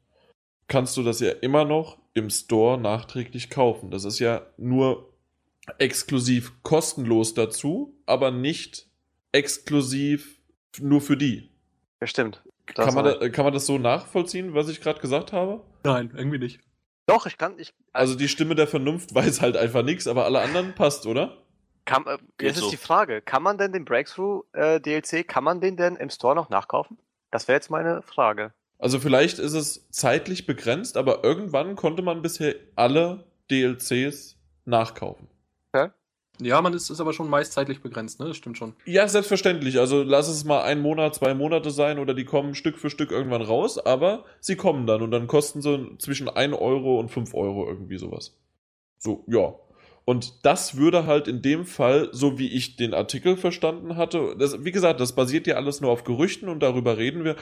kannst 0.68 0.98
du 0.98 1.04
das 1.04 1.20
ja 1.20 1.32
immer 1.32 1.66
noch 1.66 1.98
im 2.14 2.30
Store 2.30 2.80
nachträglich 2.80 3.50
kaufen. 3.50 3.90
Das 3.90 4.04
ist 4.04 4.20
ja 4.20 4.46
nur 4.58 5.14
exklusiv 5.78 6.54
kostenlos 6.64 7.34
dazu, 7.34 7.98
aber 8.06 8.32
nicht 8.32 8.88
exklusiv 9.32 10.40
nur 10.80 11.02
für 11.02 11.18
die. 11.18 11.50
Ja, 12.02 12.08
stimmt. 12.08 12.44
Kann 12.66 12.94
man, 12.94 13.06
da, 13.06 13.30
kann 13.30 13.46
man 13.46 13.54
das 13.54 13.66
so 13.66 13.78
nachvollziehen, 13.78 14.54
was 14.54 14.70
ich 14.70 14.82
gerade 14.82 15.00
gesagt 15.00 15.34
habe? 15.34 15.62
Nein, 15.84 16.12
irgendwie 16.16 16.38
nicht. 16.38 16.60
Doch, 17.08 17.26
ich 17.26 17.38
kann. 17.38 17.58
Ich, 17.58 17.74
also 17.92 18.14
die 18.14 18.28
Stimme 18.28 18.54
der 18.54 18.68
Vernunft 18.68 19.16
weiß 19.16 19.42
halt 19.42 19.58
einfach 19.58 19.84
nichts, 19.84 20.08
aber 20.08 20.26
alle 20.26 20.42
anderen 20.42 20.76
passt, 20.76 21.08
oder? 21.08 21.38
Kann, 21.90 22.06
äh, 22.06 22.18
jetzt 22.42 22.60
so. 22.60 22.66
ist 22.66 22.72
die 22.72 22.78
Frage, 22.78 23.22
kann 23.22 23.42
man 23.42 23.58
denn 23.58 23.74
den 23.74 23.86
Breakthrough 23.86 24.44
äh, 24.54 24.80
DLC, 24.80 25.28
kann 25.28 25.44
man 25.44 25.60
den 25.60 25.76
denn 25.76 25.96
im 25.96 26.10
Store 26.10 26.36
noch 26.36 26.50
nachkaufen? 26.50 26.98
Das 27.32 27.48
wäre 27.48 27.56
jetzt 27.56 27.70
meine 27.70 28.02
Frage. 28.02 28.54
Also 28.78 29.00
vielleicht 29.00 29.40
ist 29.40 29.54
es 29.54 29.90
zeitlich 29.90 30.46
begrenzt, 30.46 30.98
aber 30.98 31.24
irgendwann 31.24 31.76
konnte 31.76 32.02
man 32.02 32.22
bisher 32.22 32.56
alle 32.76 33.26
DLCs 33.50 34.38
nachkaufen. 34.66 35.28
Ja, 36.42 36.62
man 36.62 36.74
ist, 36.74 36.90
ist 36.90 37.02
aber 37.02 37.12
schon 37.12 37.30
meist 37.30 37.52
zeitlich 37.52 37.82
begrenzt, 37.82 38.20
ne? 38.20 38.28
Das 38.28 38.38
stimmt 38.38 38.58
schon. 38.58 38.74
Ja, 38.86 39.08
selbstverständlich. 39.08 39.78
Also 39.78 40.04
lass 40.04 40.30
es 40.30 40.46
mal 40.46 40.64
ein 40.64 40.80
Monat, 40.80 41.16
zwei 41.16 41.34
Monate 41.34 41.70
sein 41.70 42.00
oder 42.00 42.14
die 42.14 42.24
kommen 42.24 42.56
Stück 42.56 42.78
für 42.78 42.90
Stück 42.90 43.12
irgendwann 43.12 43.42
raus, 43.42 43.78
aber 43.78 44.24
sie 44.40 44.56
kommen 44.56 44.88
dann 44.88 45.02
und 45.02 45.12
dann 45.12 45.28
kosten 45.28 45.62
sie 45.62 45.98
zwischen 45.98 46.30
1 46.30 46.56
Euro 46.56 47.00
und 47.00 47.10
5 47.10 47.34
Euro 47.34 47.68
irgendwie 47.68 47.98
sowas. 47.98 48.38
So, 48.98 49.26
ja. 49.28 49.54
Und 50.10 50.44
das 50.46 50.76
würde 50.76 51.06
halt 51.06 51.28
in 51.28 51.42
dem 51.42 51.66
Fall, 51.66 52.10
so 52.12 52.40
wie 52.40 52.48
ich 52.48 52.78
den 52.78 52.94
Artikel 52.94 53.38
verstanden 53.38 53.96
hatte, 53.96 54.36
das, 54.40 54.64
wie 54.64 54.72
gesagt, 54.72 55.00
das 55.00 55.14
basiert 55.14 55.46
ja 55.46 55.56
alles 55.56 55.82
nur 55.82 55.92
auf 55.92 56.04
Gerüchten 56.04 56.50
und 56.50 56.62
darüber 56.62 56.98
reden 56.98 57.24
wir 57.24 57.36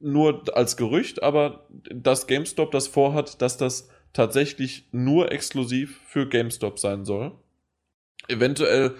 nur 0.00 0.42
als 0.56 0.76
Gerücht, 0.76 1.22
aber 1.22 1.68
dass 1.94 2.26
GameStop 2.26 2.72
das 2.72 2.88
vorhat, 2.88 3.40
dass 3.40 3.56
das 3.56 3.88
tatsächlich 4.12 4.88
nur 4.92 5.30
exklusiv 5.30 6.00
für 6.06 6.28
GameStop 6.28 6.78
sein 6.78 7.04
soll 7.04 7.32
eventuell 8.28 8.94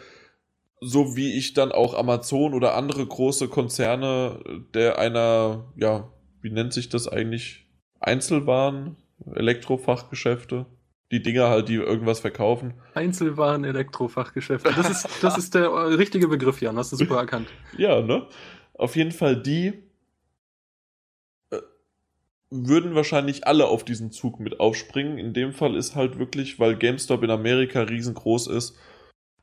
so 0.80 1.16
wie 1.16 1.36
ich 1.36 1.54
dann 1.54 1.72
auch 1.72 1.94
Amazon 1.94 2.54
oder 2.54 2.74
andere 2.74 3.06
große 3.06 3.48
Konzerne 3.48 4.40
der 4.74 4.98
einer, 4.98 5.72
ja, 5.76 6.12
wie 6.42 6.50
nennt 6.50 6.72
sich 6.72 6.88
das 6.88 7.08
eigentlich? 7.08 7.66
Einzelwaren, 7.98 8.96
Elektrofachgeschäfte, 9.34 10.66
die 11.10 11.22
Dinger 11.22 11.48
halt, 11.48 11.68
die 11.68 11.74
irgendwas 11.74 12.20
verkaufen. 12.20 12.74
Einzelwaren, 12.94 13.64
Elektrofachgeschäfte. 13.64 14.72
Das 14.74 14.90
ist, 14.90 15.08
das 15.22 15.38
ist 15.38 15.54
der 15.54 15.98
richtige 15.98 16.28
Begriff, 16.28 16.60
Jan, 16.60 16.76
hast 16.76 16.92
du 16.92 16.96
super 16.96 17.18
erkannt. 17.18 17.48
Ja, 17.78 18.00
ne? 18.00 18.26
Auf 18.74 18.96
jeden 18.96 19.12
Fall 19.12 19.40
die 19.40 19.82
äh, 21.50 21.58
würden 22.50 22.94
wahrscheinlich 22.94 23.46
alle 23.46 23.66
auf 23.68 23.84
diesen 23.84 24.10
Zug 24.10 24.40
mit 24.40 24.60
aufspringen. 24.60 25.18
In 25.18 25.32
dem 25.32 25.52
Fall 25.52 25.76
ist 25.76 25.94
halt 25.94 26.18
wirklich, 26.18 26.58
weil 26.58 26.76
GameStop 26.76 27.22
in 27.22 27.30
Amerika 27.30 27.82
riesengroß 27.82 28.48
ist, 28.48 28.76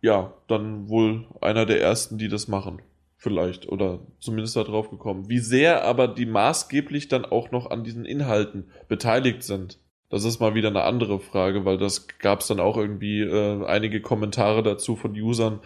ja, 0.02 0.34
dann 0.48 0.90
wohl 0.90 1.28
einer 1.40 1.66
der 1.66 1.82
ersten, 1.82 2.18
die 2.18 2.28
das 2.28 2.50
machen. 2.50 2.82
Vielleicht. 3.16 3.70
Oder 3.70 4.06
zumindest 4.20 4.58
da 4.58 4.64
drauf 4.64 4.90
gekommen. 4.90 5.30
Wie 5.30 5.40
sehr 5.40 5.86
aber 5.86 6.10
die 6.10 6.26
maßgeblich 6.26 7.08
dann 7.08 7.24
auch 7.24 7.52
noch 7.52 7.72
an 7.72 7.86
diesen 7.86 8.04
Inhalten 8.04 8.70
beteiligt 8.90 9.44
sind. 9.44 9.80
Das 10.14 10.26
ist 10.26 10.40
mal 10.40 10.54
wieder 10.54 10.68
eine 10.68 10.84
andere 10.84 11.20
Frage, 11.20 11.66
weil 11.66 11.80
das 11.80 12.08
gab 12.20 12.42
es 12.42 12.48
dann 12.48 12.60
auch 12.60 12.78
irgendwie 12.78 13.22
äh, 13.22 13.66
einige 13.66 14.00
Kommentare 14.00 14.62
dazu 14.62 14.96
von 14.96 15.20
Usern. 15.20 15.60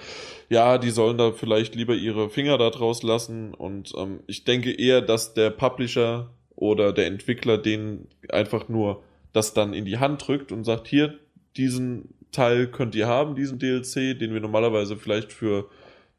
Ja, 0.48 0.78
die 0.78 0.90
sollen 0.90 1.18
da 1.18 1.34
vielleicht 1.34 1.76
lieber 1.76 1.94
ihre 1.94 2.30
Finger 2.30 2.58
da 2.58 2.70
draus 2.70 3.04
lassen. 3.04 3.54
Und 3.54 3.92
ähm, 3.98 4.22
ich 4.26 4.46
denke 4.46 4.72
eher, 4.72 5.02
dass 5.02 5.34
der 5.34 5.50
Publisher 5.50 6.30
oder 6.56 6.94
der 6.94 7.08
Entwickler 7.08 7.58
denen 7.58 8.08
einfach 8.30 8.70
nur 8.70 9.04
das 9.34 9.54
dann 9.54 9.74
in 9.74 9.84
die 9.84 9.98
Hand 9.98 10.26
drückt 10.26 10.54
und 10.54 10.64
sagt, 10.64 10.88
hier, 10.88 11.20
diesen 11.58 12.14
Teil 12.32 12.68
könnt 12.68 12.96
ihr 12.96 13.08
haben, 13.08 13.36
diesen 13.36 13.60
DLC, 13.60 14.18
den 14.18 14.34
wir 14.34 14.40
normalerweise 14.40 14.96
vielleicht 14.96 15.34
für 15.34 15.68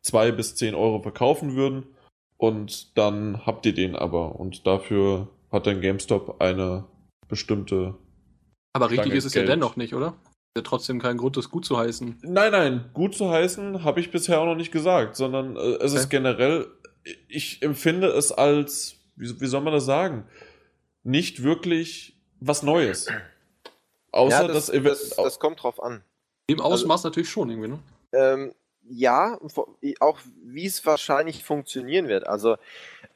zwei 0.02 0.32
bis 0.32 0.54
zehn 0.54 0.74
Euro 0.74 1.00
verkaufen 1.00 1.56
würden. 1.56 1.86
Und 2.36 2.98
dann 2.98 3.46
habt 3.46 3.64
ihr 3.64 3.72
den 3.72 3.96
aber. 3.96 4.38
Und 4.38 4.66
dafür 4.66 5.28
hat 5.50 5.66
dann 5.66 5.80
GameStop 5.80 6.42
eine 6.42 6.84
bestimmte. 7.26 7.94
Aber 8.82 8.90
richtig 8.90 9.14
ist 9.14 9.24
es 9.24 9.32
Geld. 9.32 9.48
ja 9.48 9.54
dennoch 9.54 9.76
nicht, 9.76 9.94
oder? 9.94 10.14
Ja 10.56 10.62
trotzdem 10.62 11.00
kein 11.00 11.18
Grund, 11.18 11.36
das 11.36 11.50
gut 11.50 11.64
zu 11.64 11.78
heißen. 11.78 12.18
Nein, 12.22 12.52
nein, 12.52 12.90
gut 12.94 13.14
zu 13.14 13.30
heißen 13.30 13.84
habe 13.84 14.00
ich 14.00 14.10
bisher 14.10 14.40
auch 14.40 14.46
noch 14.46 14.56
nicht 14.56 14.72
gesagt, 14.72 15.16
sondern 15.16 15.56
äh, 15.56 15.60
es 15.60 15.92
okay. 15.92 16.00
ist 16.00 16.08
generell, 16.08 16.66
ich 17.28 17.62
empfinde 17.62 18.08
es 18.08 18.32
als, 18.32 18.96
wie, 19.16 19.40
wie 19.40 19.46
soll 19.46 19.60
man 19.60 19.72
das 19.72 19.84
sagen, 19.84 20.24
nicht 21.02 21.42
wirklich 21.42 22.16
was 22.40 22.62
Neues. 22.62 23.08
Außer 24.12 24.42
ja, 24.42 24.48
das, 24.48 24.66
das, 24.66 24.82
das, 24.82 25.10
das, 25.16 25.38
kommt 25.38 25.62
drauf 25.62 25.82
an. 25.82 26.02
Im 26.46 26.60
Ausmaß 26.60 27.00
also, 27.00 27.08
natürlich 27.08 27.28
schon 27.28 27.50
irgendwie, 27.50 27.68
ne? 27.68 27.78
Ähm, 28.12 28.54
ja, 28.90 29.38
auch 30.00 30.18
wie 30.42 30.66
es 30.66 30.84
wahrscheinlich 30.84 31.44
funktionieren 31.44 32.08
wird. 32.08 32.26
Also, 32.26 32.56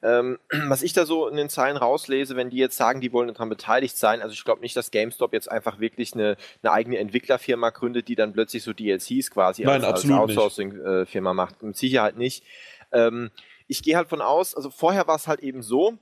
ähm, 0.03 0.39
was 0.69 0.83
ich 0.83 0.93
da 0.93 1.07
so 1.07 1.29
in 1.29 1.37
den 1.37 1.49
Zeilen 1.49 1.77
rauslese, 1.77 2.37
wenn 2.37 2.51
die 2.51 2.57
jetzt 2.57 2.77
sagen, 2.77 3.01
die 3.01 3.13
wollen 3.13 3.29
daran 3.29 3.49
beteiligt 3.49 3.97
sein, 3.97 4.21
also 4.23 4.33
ich 4.33 4.45
glaube 4.45 4.61
nicht, 4.61 4.77
dass 4.77 4.91
GameStop 4.91 5.33
jetzt 5.33 5.51
einfach 5.51 5.81
wirklich 5.81 6.15
eine, 6.15 6.37
eine, 6.63 6.73
eigene 6.73 6.99
Entwicklerfirma 6.99 7.71
gründet, 7.71 8.09
die 8.09 8.17
dann 8.17 8.33
plötzlich 8.33 8.63
so 8.63 8.73
DLCs 8.73 9.31
quasi 9.31 9.65
Nein, 9.65 9.85
als, 9.85 10.05
als 10.05 10.11
Outsourcing-Firma 10.11 11.35
macht. 11.35 11.63
Mit 11.63 11.77
Sicherheit 11.77 12.17
nicht. 12.17 12.45
Ähm, 12.93 13.31
ich 13.69 13.83
gehe 13.83 13.97
halt 13.97 14.09
von 14.09 14.21
aus, 14.21 14.55
also 14.55 14.71
vorher 14.71 15.07
war 15.07 15.17
es 15.17 15.29
halt 15.29 15.41
eben 15.41 15.63
so, 15.63 15.99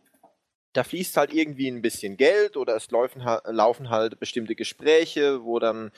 da 0.72 0.85
fließt 0.85 1.16
halt 1.16 1.33
irgendwie 1.33 1.68
ein 1.68 1.83
bisschen 1.83 2.16
Geld 2.16 2.56
oder 2.56 2.76
es 2.76 2.90
laufen, 2.90 3.22
laufen 3.44 3.90
halt 3.90 4.20
bestimmte 4.20 4.54
Gespräche, 4.54 5.42
wo 5.42 5.59
dann 5.59 5.90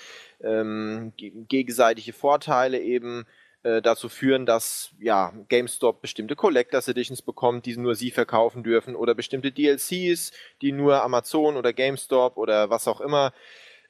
ähm, 0.42 1.12
gegenseitige 1.16 2.12
Vorteile 2.12 2.80
eben 2.80 3.26
äh, 3.64 3.80
dazu 3.80 4.08
führen, 4.08 4.46
dass 4.46 4.90
ja, 4.98 5.32
GameStop 5.48 6.02
bestimmte 6.02 6.34
Collectors 6.34 6.88
Editions 6.88 7.22
bekommt, 7.22 7.64
die 7.66 7.76
nur 7.76 7.94
sie 7.94 8.10
verkaufen 8.10 8.62
dürfen 8.62 8.96
oder 8.96 9.14
bestimmte 9.14 9.52
DLCs, 9.52 10.32
die 10.60 10.72
nur 10.72 11.02
Amazon 11.02 11.56
oder 11.56 11.72
GameStop 11.72 12.36
oder 12.36 12.70
was 12.70 12.88
auch 12.88 13.00
immer, 13.00 13.32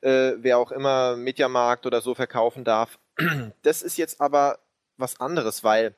äh, 0.03 0.33
wer 0.37 0.59
auch 0.59 0.73
immer, 0.73 1.17
Mediamarkt 1.17 1.87
oder 1.87 2.01
so 2.01 2.15
verkaufen 2.15 2.65
darf. 2.65 2.99
Das 3.63 3.83
ist 3.83 3.97
jetzt 3.97 4.21
aber 4.21 4.59
was 4.97 5.21
anderes, 5.21 5.65
weil 5.65 5.95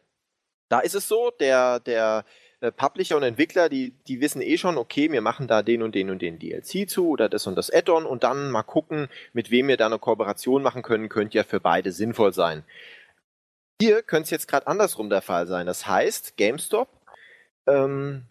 da 0.69 0.81
ist 0.81 0.95
es 0.95 1.09
so, 1.09 1.31
der, 1.31 1.81
der 1.81 2.25
äh, 2.61 2.73
Publisher 2.73 3.17
und 3.17 3.23
Entwickler, 3.23 3.69
die, 3.69 3.93
die 4.09 4.21
wissen 4.21 4.41
eh 4.41 4.57
schon, 4.57 4.79
okay, 4.79 5.13
wir 5.13 5.21
machen 5.21 5.47
da 5.47 5.63
den 5.63 5.83
und 5.83 5.95
den 5.95 6.11
und 6.11 6.23
den 6.23 6.39
DLC 6.39 6.89
zu 6.89 7.09
oder 7.09 7.29
das 7.29 7.47
und 7.47 7.57
das 7.57 7.71
Add-on 7.71 8.07
und 8.07 8.25
dann 8.25 8.51
mal 8.51 8.63
gucken, 8.63 9.09
mit 9.33 9.51
wem 9.51 9.69
wir 9.69 9.77
da 9.77 9.87
eine 9.87 9.99
Kooperation 9.99 10.63
machen 10.63 10.83
können, 10.83 11.09
könnte 11.09 11.37
ja 11.37 11.45
für 11.45 11.61
beide 11.61 11.93
sinnvoll 11.93 12.33
sein. 12.33 12.65
Hier 13.85 14.03
könnte 14.03 14.25
es 14.25 14.31
jetzt 14.31 14.49
gerade 14.49 14.67
andersrum 14.67 15.11
der 15.11 15.21
Fall 15.21 15.47
sein. 15.47 15.67
Das 15.67 15.87
heißt, 15.87 16.39
GameStop 16.39 16.89
ähm, 17.67 18.25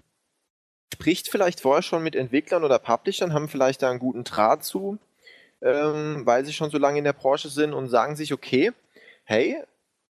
spricht 0.91 1.29
vielleicht 1.29 1.59
vorher 1.59 1.83
schon 1.83 2.01
mit 2.01 2.15
Entwicklern 2.15 2.63
oder 2.63 2.79
Publishern, 2.79 3.33
haben 3.33 3.47
vielleicht 3.47 3.83
da 3.83 3.91
einen 3.91 3.99
guten 3.99 4.23
Draht 4.23 4.63
zu, 4.63 4.97
ähm, 5.61 6.25
weil 6.25 6.43
sie 6.43 6.53
schon 6.53 6.71
so 6.71 6.79
lange 6.79 6.97
in 6.97 7.03
der 7.03 7.13
Branche 7.13 7.49
sind 7.49 7.73
und 7.73 7.87
sagen 7.87 8.15
sich, 8.15 8.33
okay, 8.33 8.71
hey, 9.25 9.61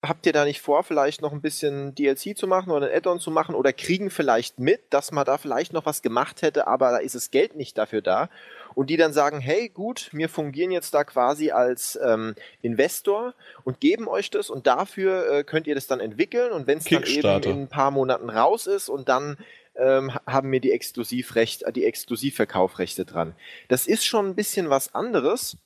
habt 0.03 0.27
ihr 0.27 0.33
da 0.33 0.45
nicht 0.45 0.61
vor, 0.61 0.83
vielleicht 0.83 1.23
noch 1.23 1.31
ein 1.31 1.41
bisschen 1.41 1.95
DLC 1.95 2.37
zu 2.37 2.45
machen 2.45 2.69
oder 2.69 2.85
ein 2.85 2.95
Add-on 2.95 3.19
zu 3.19 3.31
machen 3.31 3.55
oder 3.55 3.73
kriegen 3.73 4.11
vielleicht 4.11 4.59
mit, 4.59 4.81
dass 4.91 5.11
man 5.11 5.25
da 5.25 5.39
vielleicht 5.39 5.73
noch 5.73 5.87
was 5.87 6.03
gemacht 6.03 6.43
hätte, 6.43 6.67
aber 6.67 6.91
da 6.91 6.97
ist 6.97 7.15
das 7.15 7.31
Geld 7.31 7.55
nicht 7.55 7.75
dafür 7.79 8.03
da. 8.03 8.29
Und 8.75 8.89
die 8.89 8.97
dann 8.97 9.13
sagen, 9.13 9.39
hey, 9.39 9.69
gut, 9.69 10.09
wir 10.13 10.29
fungieren 10.29 10.71
jetzt 10.71 10.93
da 10.93 11.03
quasi 11.03 11.51
als 11.51 11.99
ähm, 12.03 12.35
Investor 12.61 13.33
und 13.63 13.79
geben 13.79 14.07
euch 14.07 14.29
das 14.29 14.49
und 14.49 14.67
dafür 14.67 15.31
äh, 15.31 15.43
könnt 15.43 15.67
ihr 15.67 15.75
das 15.75 15.87
dann 15.87 15.99
entwickeln 15.99 16.51
und 16.51 16.67
wenn 16.67 16.79
es 16.79 16.85
dann 16.85 17.03
eben 17.03 17.43
in 17.43 17.61
ein 17.63 17.67
paar 17.69 17.91
Monaten 17.91 18.29
raus 18.29 18.67
ist 18.67 18.89
und 18.89 19.09
dann 19.09 19.37
ähm, 19.75 20.11
haben 20.27 20.51
wir 20.51 20.59
die 20.59 20.71
Exklusivrecht, 20.71 21.63
die 21.75 21.85
Exklusivverkaufrechte 21.85 23.05
dran. 23.05 23.35
Das 23.69 23.87
ist 23.87 24.05
schon 24.05 24.27
ein 24.27 24.35
bisschen 24.35 24.69
was 24.69 24.93
anderes 24.93 25.57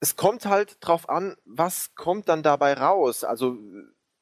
es 0.00 0.16
kommt 0.16 0.46
halt 0.46 0.76
drauf 0.80 1.08
an, 1.08 1.36
was 1.44 1.94
kommt 1.94 2.28
dann 2.28 2.42
dabei 2.42 2.74
raus. 2.74 3.24
Also 3.24 3.56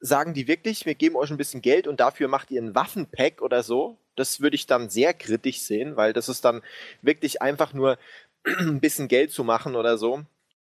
sagen 0.01 0.35
die 0.35 0.49
wirklich, 0.49 0.87
wir 0.87 0.95
geben 0.95 1.17
euch 1.17 1.31
ein 1.31 1.37
bisschen 1.37 1.63
Geld 1.63 1.87
und 1.87 2.01
dafür 2.01 2.29
macht 2.29 2.51
ihr 2.51 2.63
ein 2.63 2.75
Waffenpack 2.75 3.43
oder 3.43 3.63
so. 3.63 3.99
Das 4.17 4.41
würde 4.41 4.57
ich 4.57 4.67
dann 4.67 4.89
sehr 4.89 5.15
kritisch 5.15 5.61
sehen, 5.61 5.97
weil 5.97 6.13
das 6.13 6.29
ist 6.29 6.45
dann 6.45 6.63
wirklich 7.03 7.43
einfach 7.43 7.73
nur 7.73 7.99
ein 8.45 8.81
bisschen 8.81 9.09
Geld 9.09 9.33
zu 9.33 9.45
machen 9.45 9.77
oder 9.77 9.99
so. 9.99 10.23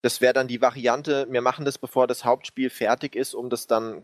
Das 0.01 0.21
wäre 0.21 0.34
dann 0.34 0.47
die 0.47 0.62
Variante, 0.62 1.27
wir 1.29 1.41
machen 1.41 1.65
das, 1.65 1.77
bevor 1.77 2.08
das 2.08 2.25
Hauptspiel 2.25 2.69
fertig 2.69 3.15
ist, 3.15 3.34
um 3.34 3.49
das 3.49 3.67
dann 3.67 4.03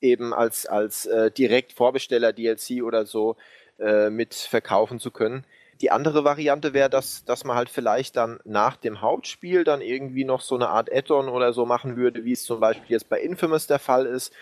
eben 0.00 0.32
als, 0.34 0.66
als 0.66 1.06
äh, 1.06 1.30
direkt 1.30 1.72
Vorbesteller 1.72 2.32
DLC 2.32 2.82
oder 2.82 3.06
so 3.06 3.36
äh, 3.78 4.10
mit 4.10 4.34
verkaufen 4.34 4.98
zu 4.98 5.10
können. 5.10 5.44
Die 5.80 5.90
andere 5.90 6.24
Variante 6.24 6.74
wäre, 6.74 6.88
dass, 6.88 7.24
dass 7.24 7.44
man 7.44 7.56
halt 7.56 7.68
vielleicht 7.68 8.16
dann 8.16 8.38
nach 8.44 8.76
dem 8.76 9.00
Hauptspiel 9.00 9.64
dann 9.64 9.80
irgendwie 9.80 10.24
noch 10.24 10.40
so 10.40 10.54
eine 10.54 10.68
Art 10.68 10.92
Add-on 10.92 11.28
oder 11.28 11.52
so 11.52 11.66
machen 11.66 11.96
würde, 11.96 12.24
wie 12.24 12.32
es 12.32 12.44
zum 12.44 12.60
Beispiel 12.60 12.92
jetzt 12.92 13.08
bei 13.08 13.20
Infamous 13.20 13.66
der 13.66 13.80
Fall 13.80 14.06
ist, 14.06 14.32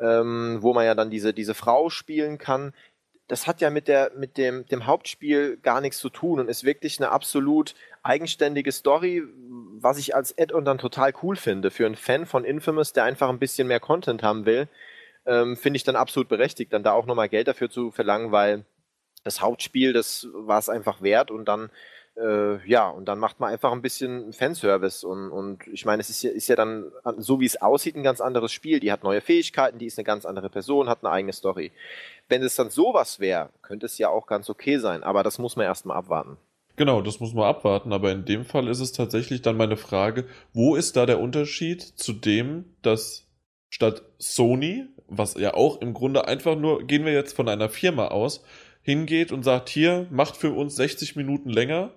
ähm, 0.00 0.58
wo 0.60 0.72
man 0.72 0.86
ja 0.86 0.94
dann 0.94 1.10
diese, 1.10 1.34
diese 1.34 1.54
Frau 1.54 1.90
spielen 1.90 2.38
kann. 2.38 2.72
Das 3.28 3.46
hat 3.46 3.60
ja 3.60 3.70
mit, 3.70 3.88
der, 3.88 4.12
mit 4.16 4.36
dem, 4.36 4.66
dem 4.66 4.86
Hauptspiel 4.86 5.56
gar 5.56 5.80
nichts 5.80 5.98
zu 5.98 6.10
tun 6.10 6.38
und 6.38 6.48
ist 6.48 6.64
wirklich 6.64 7.00
eine 7.00 7.10
absolut 7.10 7.74
eigenständige 8.02 8.70
Story, 8.70 9.22
was 9.80 9.98
ich 9.98 10.14
als 10.14 10.36
Add-on 10.38 10.64
dann 10.64 10.78
total 10.78 11.12
cool 11.22 11.36
finde. 11.36 11.70
Für 11.70 11.86
einen 11.86 11.96
Fan 11.96 12.26
von 12.26 12.44
Infamous, 12.44 12.92
der 12.92 13.04
einfach 13.04 13.28
ein 13.28 13.40
bisschen 13.40 13.66
mehr 13.66 13.80
Content 13.80 14.22
haben 14.22 14.46
will, 14.46 14.68
ähm, 15.26 15.56
finde 15.56 15.76
ich 15.76 15.84
dann 15.84 15.96
absolut 15.96 16.28
berechtigt, 16.28 16.72
dann 16.72 16.84
da 16.84 16.92
auch 16.92 17.06
nochmal 17.06 17.28
Geld 17.28 17.48
dafür 17.48 17.68
zu 17.68 17.90
verlangen, 17.90 18.30
weil 18.30 18.64
das 19.24 19.40
Hauptspiel, 19.40 19.92
das 19.92 20.28
war 20.32 20.58
es 20.58 20.68
einfach 20.68 21.02
wert 21.02 21.32
und 21.32 21.46
dann 21.46 21.70
äh, 22.16 22.66
ja, 22.66 22.88
und 22.88 23.06
dann 23.06 23.18
macht 23.18 23.40
man 23.40 23.50
einfach 23.50 23.72
ein 23.72 23.82
bisschen 23.82 24.32
Fanservice 24.32 25.06
und, 25.06 25.30
und 25.30 25.66
ich 25.66 25.84
meine, 25.84 26.00
es 26.00 26.08
ist 26.08 26.22
ja, 26.22 26.30
ist 26.30 26.48
ja 26.48 26.56
dann, 26.56 26.90
so 27.18 27.40
wie 27.40 27.46
es 27.46 27.60
aussieht, 27.60 27.96
ein 27.96 28.02
ganz 28.02 28.20
anderes 28.20 28.52
Spiel. 28.52 28.80
Die 28.80 28.90
hat 28.90 29.04
neue 29.04 29.20
Fähigkeiten, 29.20 29.78
die 29.78 29.86
ist 29.86 29.98
eine 29.98 30.04
ganz 30.04 30.24
andere 30.24 30.48
Person, 30.48 30.88
hat 30.88 31.04
eine 31.04 31.12
eigene 31.12 31.32
Story. 31.32 31.72
Wenn 32.28 32.42
es 32.42 32.56
dann 32.56 32.70
sowas 32.70 33.20
wäre, 33.20 33.50
könnte 33.62 33.86
es 33.86 33.98
ja 33.98 34.08
auch 34.08 34.26
ganz 34.26 34.48
okay 34.48 34.78
sein, 34.78 35.02
aber 35.02 35.22
das 35.22 35.38
muss 35.38 35.56
man 35.56 35.66
erstmal 35.66 35.96
abwarten. 35.96 36.38
Genau, 36.76 37.00
das 37.00 37.20
muss 37.20 37.32
man 37.32 37.44
abwarten, 37.44 37.92
aber 37.92 38.12
in 38.12 38.24
dem 38.24 38.44
Fall 38.44 38.68
ist 38.68 38.80
es 38.80 38.92
tatsächlich 38.92 39.42
dann 39.42 39.56
meine 39.56 39.76
Frage, 39.76 40.26
wo 40.52 40.76
ist 40.76 40.96
da 40.96 41.06
der 41.06 41.20
Unterschied 41.20 41.82
zu 41.82 42.12
dem, 42.12 42.66
dass 42.82 43.26
statt 43.70 44.02
Sony, 44.18 44.86
was 45.08 45.34
ja 45.34 45.54
auch 45.54 45.80
im 45.80 45.94
Grunde 45.94 46.28
einfach 46.28 46.56
nur, 46.56 46.86
gehen 46.86 47.04
wir 47.04 47.12
jetzt 47.12 47.34
von 47.34 47.48
einer 47.48 47.68
Firma 47.68 48.08
aus, 48.08 48.44
hingeht 48.82 49.32
und 49.32 49.42
sagt, 49.42 49.68
hier, 49.68 50.06
macht 50.10 50.36
für 50.36 50.52
uns 50.52 50.76
60 50.76 51.16
Minuten 51.16 51.50
länger, 51.50 51.92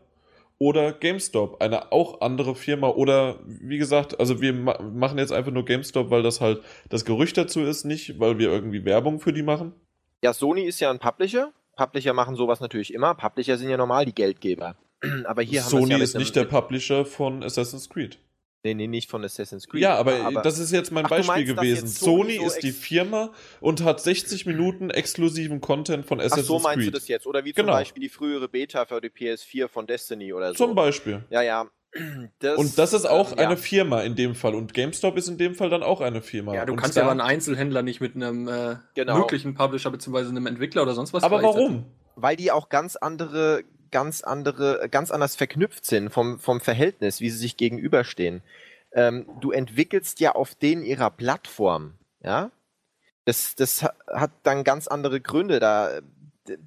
oder 0.60 0.92
GameStop, 0.92 1.62
eine 1.62 1.92
auch 1.92 2.22
andere 2.22 2.54
Firma 2.54 2.90
oder 2.90 3.40
wie 3.46 3.78
gesagt, 3.78 4.20
also 4.20 4.42
wir 4.42 4.54
ma 4.54 4.80
machen 4.82 5.18
jetzt 5.18 5.32
einfach 5.32 5.52
nur 5.52 5.66
GameStop, 5.66 6.12
weil 6.12 6.22
das 6.22 6.42
halt 6.42 6.62
das 6.90 7.06
Gerücht 7.06 7.38
dazu 7.38 7.62
ist, 7.62 7.86
nicht 7.86 8.20
weil 8.20 8.38
wir 8.38 8.50
irgendwie 8.50 8.86
Werbung 8.86 9.20
für 9.20 9.34
die 9.34 9.42
machen. 9.42 9.74
Ja, 10.22 10.34
Sony 10.34 10.64
ist 10.64 10.80
ja 10.82 10.92
ein 10.92 11.00
Publisher. 11.00 11.54
Publisher 11.78 12.14
machen 12.14 12.36
sowas 12.36 12.60
natürlich 12.60 12.94
immer. 12.94 13.16
Publisher 13.16 13.58
sind 13.58 13.70
ja 13.70 13.78
normal 13.78 14.06
die 14.06 14.14
Geldgeber. 14.14 14.76
Aber 15.26 15.42
hier 15.42 15.62
Sony 15.62 15.84
haben 15.84 16.00
wir 16.00 16.04
ist 16.04 16.18
nicht 16.18 16.36
der 16.36 16.44
Publisher 16.44 17.06
von 17.06 17.42
Assassin's 17.42 17.90
Creed. 17.90 18.20
Nee, 18.64 18.74
nee, 18.74 18.88
nicht 18.88 19.10
von 19.10 19.24
Assassin's 19.24 19.68
Creed. 19.68 19.82
Ja, 19.82 19.96
aber, 19.96 20.16
aber 20.26 20.42
das 20.42 20.60
ist 20.60 20.72
jetzt 20.72 20.92
mein 20.92 21.06
Ach, 21.06 21.10
Beispiel 21.10 21.34
meinst, 21.54 21.56
gewesen. 21.56 21.88
Sony, 21.88 22.38
so 22.38 22.48
ist 22.48 22.60
die 22.62 22.72
Firma 22.74 23.32
und 23.62 23.84
hat 23.86 24.02
60 24.02 24.46
Minuten 24.46 24.90
exklusiven 24.90 25.62
Content 25.62 26.06
von 26.06 26.20
Assassin's 26.20 26.46
Ach 26.46 26.48
so 26.48 26.60
meinst 26.60 26.80
Creed. 26.80 26.88
du 26.88 26.92
das 26.92 27.08
jetzt? 27.08 27.26
Oder 27.26 27.46
wie 27.46 27.54
zum 27.54 27.66
Genau. 27.66 27.78
Beispiel 27.78 28.02
die 28.04 28.10
frühere 28.10 28.50
Beta 28.50 28.86
für 28.86 29.00
die 29.00 29.10
PS4 29.10 29.70
von 29.70 29.88
Destiny 29.88 30.34
oder 30.34 30.50
so. 30.54 30.66
Zum 30.66 30.76
Beispiel. 30.76 31.24
Ja, 31.30 31.42
ja. 31.42 31.68
Das, 32.40 32.58
und 32.60 32.78
das 32.78 32.94
ist 32.94 33.06
auch 33.06 33.32
ähm, 33.32 33.40
eine 33.40 33.50
ja. 33.52 33.56
Firma 33.56 34.02
in 34.02 34.16
dem 34.16 34.36
Fall. 34.36 34.54
Und 34.54 34.74
GameStop 34.74 35.18
ist 35.18 35.28
in 35.28 35.38
dem 35.38 35.56
Fall 35.56 35.70
dann 35.70 35.82
auch 35.82 36.02
eine 36.02 36.22
Firma. 36.22 36.54
Ja, 36.54 36.66
du 36.66 36.74
und 36.74 36.80
kannst 36.80 36.98
da- 36.98 37.02
aber 37.02 37.12
einen 37.12 37.22
Einzelhändler 37.22 37.82
nicht 37.82 38.00
mit 38.02 38.16
einem 38.16 38.48
äh, 38.48 38.76
Genau. 38.94 39.18
möglichen 39.20 39.56
Publisher 39.56 39.90
bzw. 39.90 40.28
einem 40.28 40.46
Entwickler 40.48 40.84
oder 40.84 40.94
sonst 40.94 41.14
was 41.14 41.24
Aber 41.24 41.42
warum? 41.42 41.86
Weil 42.16 42.36
die 42.36 42.52
auch 42.52 42.70
ganz 42.70 42.96
andere, 42.98 43.64
ganz 43.92 44.22
andere, 44.22 44.88
ganz 44.90 45.12
anders 45.12 45.36
verknüpft 45.36 45.86
sind 45.86 46.10
vom, 46.10 46.40
vom 46.40 46.62
Verhältnis, 46.62 47.22
wie 47.22 47.30
sie 47.30 47.38
sich 47.38 47.58
gegenüberstehen. 47.58 48.42
Ähm, 48.94 49.26
du 49.42 49.52
entwickelst 49.52 50.20
ja 50.20 50.34
auf 50.34 50.56
denen 50.56 50.84
ihrer 50.84 51.12
Plattform, 51.12 51.94
ja. 52.24 52.52
Das, 53.26 53.54
das 53.56 53.84
ha- 53.84 53.94
hat 54.08 54.32
dann 54.44 54.64
ganz 54.64 54.88
andere 54.88 55.22
Gründe. 55.22 55.60
Da, 55.60 56.00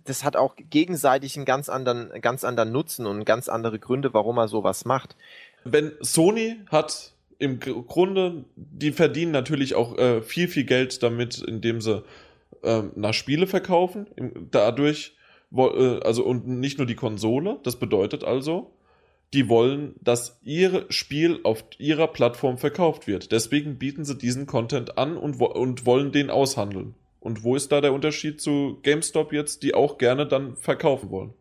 das 0.04 0.22
hat 0.22 0.37
auch 0.37 0.54
gegenseitig 0.56 1.37
einen 1.37 1.44
ganz 1.44 1.68
anderen, 1.68 2.20
ganz 2.20 2.44
anderen 2.44 2.70
Nutzen 2.70 3.06
und 3.06 3.24
ganz 3.24 3.48
andere 3.48 3.80
Gründe, 3.80 4.14
warum 4.14 4.38
er 4.38 4.46
sowas 4.46 4.85
macht. 4.85 5.16
wenn 5.64 5.92
Sony 6.00 6.61
hat 6.70 7.14
im 7.38 7.58
Gr- 7.58 7.82
Grunde, 7.82 8.44
die 8.54 8.92
verdienen 8.92 9.32
natürlich 9.32 9.74
auch 9.74 9.98
äh, 9.98 10.22
viel, 10.22 10.46
viel 10.46 10.64
Geld 10.64 11.02
damit, 11.02 11.38
indem 11.38 11.80
sie 11.80 12.04
ähm, 12.62 12.92
nach 12.94 13.14
Spiele 13.14 13.48
verkaufen. 13.48 14.06
Im, 14.14 14.48
dadurch, 14.50 15.16
also 15.54 16.24
und 16.24 16.46
nicht 16.46 16.78
nur 16.78 16.86
die 16.86 16.94
Konsole, 16.94 17.58
das 17.62 17.76
bedeutet 17.76 18.24
also, 18.24 18.72
die 19.32 19.48
wollen, 19.48 19.94
dass 20.00 20.38
ihr 20.42 20.86
Spiel 20.90 21.40
auf 21.42 21.64
ihrer 21.78 22.08
Plattform 22.08 22.58
verkauft 22.58 23.06
wird. 23.06 23.32
Deswegen 23.32 23.78
bieten 23.78 24.04
sie 24.04 24.16
diesen 24.16 24.46
Content 24.46 24.98
an 24.98 25.16
und, 25.16 25.40
und 25.40 25.86
wollen 25.86 26.12
den 26.12 26.30
aushandeln. 26.30 26.94
Und 27.20 27.44
wo 27.44 27.56
ist 27.56 27.70
da 27.70 27.80
der 27.80 27.92
Unterschied 27.92 28.40
zu 28.40 28.78
GameStop 28.82 29.32
jetzt, 29.32 29.62
die 29.62 29.74
auch 29.74 29.96
gerne 29.96 30.26
dann 30.26 30.56
verkaufen 30.56 31.10
wollen? 31.10 31.32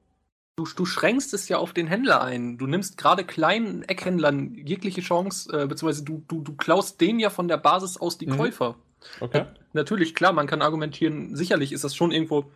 Du, 0.55 0.65
du 0.75 0.85
schränkst 0.85 1.33
es 1.33 1.49
ja 1.49 1.57
auf 1.57 1.73
den 1.73 1.87
Händler 1.87 2.21
ein. 2.21 2.57
Du 2.57 2.67
nimmst 2.67 2.97
gerade 2.97 3.23
kleinen 3.23 3.83
Eckhändlern 3.83 4.53
jegliche 4.53 5.01
Chance, 5.01 5.49
äh, 5.51 5.65
beziehungsweise 5.65 6.03
du, 6.03 6.23
du, 6.27 6.41
du 6.41 6.53
klaust 6.55 7.01
denen 7.01 7.19
ja 7.19 7.29
von 7.29 7.47
der 7.47 7.57
Basis 7.57 7.97
aus 7.97 8.17
die 8.17 8.27
Mhm. 8.27 8.37
Käufer. 8.37 8.75
Okay? 9.19 9.45
Natürlich, 9.73 10.13
klar, 10.13 10.33
man 10.33 10.47
kann 10.47 10.61
argumentieren, 10.61 11.35
sicherlich 11.35 11.71
ist 11.71 11.83
das 11.83 11.95
schon 11.95 12.11
irgendwo, 12.11 12.51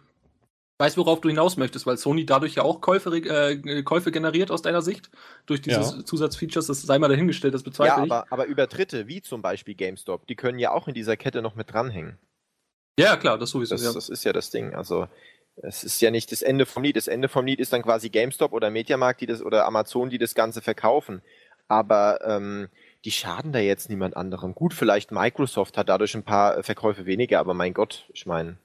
weiß, 0.77 0.97
worauf 0.97 1.21
du 1.21 1.29
hinaus 1.29 1.57
möchtest, 1.57 1.85
weil 1.85 1.97
Sony 1.97 2.25
dadurch 2.25 2.55
ja 2.55 2.63
auch 2.63 2.81
Käufe, 2.81 3.09
äh, 3.15 3.83
Käufe 3.83 4.11
generiert 4.11 4.51
aus 4.51 4.61
deiner 4.61 4.81
Sicht, 4.81 5.09
durch 5.45 5.61
diese 5.61 5.79
Ja. 5.79 6.05
Zusatzfeatures, 6.05 6.67
das 6.67 6.81
sei 6.81 6.99
mal 6.99 7.07
dahingestellt, 7.07 7.53
das 7.53 7.61
Ja, 7.61 7.65
bezweifle 7.69 8.05
ich. 8.05 8.11
aber, 8.11 8.25
aber 8.29 8.45
Übertritte, 8.45 9.07
wie 9.07 9.21
zum 9.21 9.41
Beispiel 9.41 9.75
GameStop, 9.75 10.27
die 10.27 10.35
können 10.35 10.59
ja 10.59 10.71
auch 10.71 10.87
in 10.87 10.93
dieser 10.93 11.15
Kette 11.15 11.41
noch 11.41 11.55
mit 11.55 11.71
dranhängen. 11.71 12.17
Ja, 12.99 13.17
klar, 13.17 13.37
das 13.37 13.49
sowieso. 13.49 13.75
Das, 13.75 13.83
ja. 13.83 13.93
das 13.93 14.09
ist 14.09 14.23
ja 14.23 14.33
das 14.33 14.49
Ding. 14.49 14.73
Also 14.73 15.07
es 15.57 15.83
ist 15.83 16.01
ja 16.01 16.11
nicht 16.11 16.31
das 16.31 16.41
Ende 16.41 16.65
vom 16.65 16.83
Lied. 16.83 16.95
Das 16.95 17.07
Ende 17.07 17.29
vom 17.29 17.45
Lied 17.45 17.59
ist 17.59 17.73
dann 17.73 17.81
quasi 17.81 18.09
GameStop 18.09 18.51
oder 18.53 18.69
Mediamarkt, 18.69 19.21
die 19.21 19.25
das 19.25 19.41
oder 19.41 19.65
Amazon, 19.65 20.09
die 20.09 20.17
das 20.17 20.35
Ganze 20.35 20.61
verkaufen. 20.61 21.21
Aber 21.67 22.19
ähm, 22.25 22.67
die 23.05 23.11
schaden 23.11 23.51
da 23.51 23.59
jetzt 23.59 23.89
niemand 23.89 24.15
anderem. 24.15 24.53
Gut, 24.55 24.73
vielleicht 24.73 25.11
Microsoft 25.11 25.77
hat 25.77 25.89
dadurch 25.89 26.15
ein 26.15 26.23
paar 26.23 26.57
äh, 26.57 26.63
Verkäufe 26.63 27.05
weniger, 27.05 27.39
aber 27.39 27.53
mein 27.53 27.73
Gott, 27.73 28.05
ich 28.13 28.25
meine, 28.25 28.57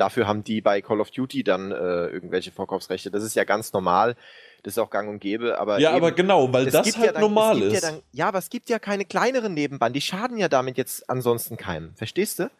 dafür 0.00 0.26
haben 0.26 0.42
die 0.42 0.60
bei 0.60 0.80
Call 0.80 1.00
of 1.00 1.10
Duty 1.10 1.44
dann 1.44 1.70
äh, 1.70 2.06
irgendwelche 2.06 2.50
Verkaufsrechte. 2.50 3.10
Das 3.10 3.22
ist 3.22 3.36
ja 3.36 3.44
ganz 3.44 3.72
normal. 3.72 4.16
Das 4.62 4.74
ist 4.74 4.78
auch 4.78 4.90
gang 4.90 5.08
und 5.08 5.20
gäbe. 5.20 5.58
Aber 5.58 5.78
Ja, 5.78 5.90
eben, 5.90 5.98
aber 5.98 6.12
genau, 6.12 6.52
weil 6.52 6.66
das 6.66 6.96
halt 6.96 7.06
ja 7.06 7.12
dann, 7.12 7.20
normal 7.20 7.62
ist. 7.62 7.74
Ja, 7.74 7.90
dann, 7.90 8.02
ja, 8.12 8.28
aber 8.28 8.38
es 8.38 8.50
gibt 8.50 8.68
ja 8.68 8.78
keine 8.78 9.04
kleineren 9.04 9.54
Nebenbahnen. 9.54 9.92
Die 9.92 10.00
schaden 10.00 10.38
ja 10.38 10.48
damit 10.48 10.76
jetzt 10.78 11.08
ansonsten 11.08 11.56
keinem. 11.56 11.94
Verstehst 11.96 12.38
du? 12.38 12.50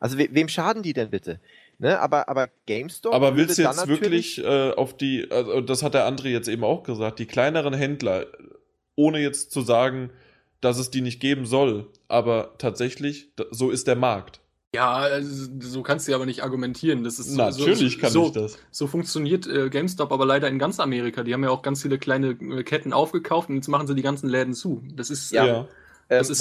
Also 0.00 0.18
we 0.18 0.28
wem 0.30 0.48
schaden 0.48 0.82
die 0.82 0.92
denn 0.92 1.10
bitte? 1.10 1.40
Ne? 1.78 1.98
Aber, 2.00 2.28
aber 2.28 2.48
GameStop. 2.66 3.14
Aber 3.14 3.36
willst 3.36 3.58
du 3.58 3.62
jetzt 3.62 3.86
wirklich 3.88 4.42
äh, 4.44 4.72
auf 4.72 4.96
die, 4.96 5.28
also 5.30 5.60
das 5.60 5.82
hat 5.82 5.94
der 5.94 6.08
André 6.08 6.28
jetzt 6.28 6.48
eben 6.48 6.64
auch 6.64 6.82
gesagt, 6.82 7.18
die 7.18 7.26
kleineren 7.26 7.74
Händler, 7.74 8.26
ohne 8.96 9.20
jetzt 9.20 9.52
zu 9.52 9.60
sagen, 9.60 10.10
dass 10.60 10.78
es 10.78 10.90
die 10.90 11.00
nicht 11.00 11.20
geben 11.20 11.46
soll, 11.46 11.86
aber 12.08 12.54
tatsächlich, 12.58 13.32
so 13.50 13.70
ist 13.70 13.86
der 13.86 13.94
Markt. 13.94 14.40
Ja, 14.74 14.92
also, 14.96 15.48
so 15.60 15.82
kannst 15.82 16.06
du 16.06 16.12
ja 16.12 16.16
aber 16.18 16.26
nicht 16.26 16.42
argumentieren. 16.42 17.02
Das 17.02 17.18
ist 17.18 17.30
so- 17.30 17.36
Natürlich 17.38 17.94
so, 17.94 18.00
kann 18.00 18.10
so, 18.10 18.26
ich 18.26 18.32
das. 18.32 18.58
So 18.70 18.86
funktioniert 18.86 19.46
äh, 19.46 19.70
GameStop 19.70 20.12
aber 20.12 20.26
leider 20.26 20.48
in 20.48 20.58
ganz 20.58 20.78
Amerika. 20.78 21.22
Die 21.22 21.32
haben 21.32 21.42
ja 21.42 21.50
auch 21.50 21.62
ganz 21.62 21.80
viele 21.82 21.98
kleine 21.98 22.30
äh, 22.40 22.62
Ketten 22.64 22.92
aufgekauft 22.92 23.48
und 23.48 23.56
jetzt 23.56 23.68
machen 23.68 23.86
sie 23.86 23.94
die 23.94 24.02
ganzen 24.02 24.28
Läden 24.28 24.52
zu. 24.52 24.82
Das 24.94 25.08
ist, 25.10 25.32
Ja. 25.32 25.44
äh, 25.46 25.64
Ähm, 26.10 26.18
das 26.20 26.30
ist 26.30 26.40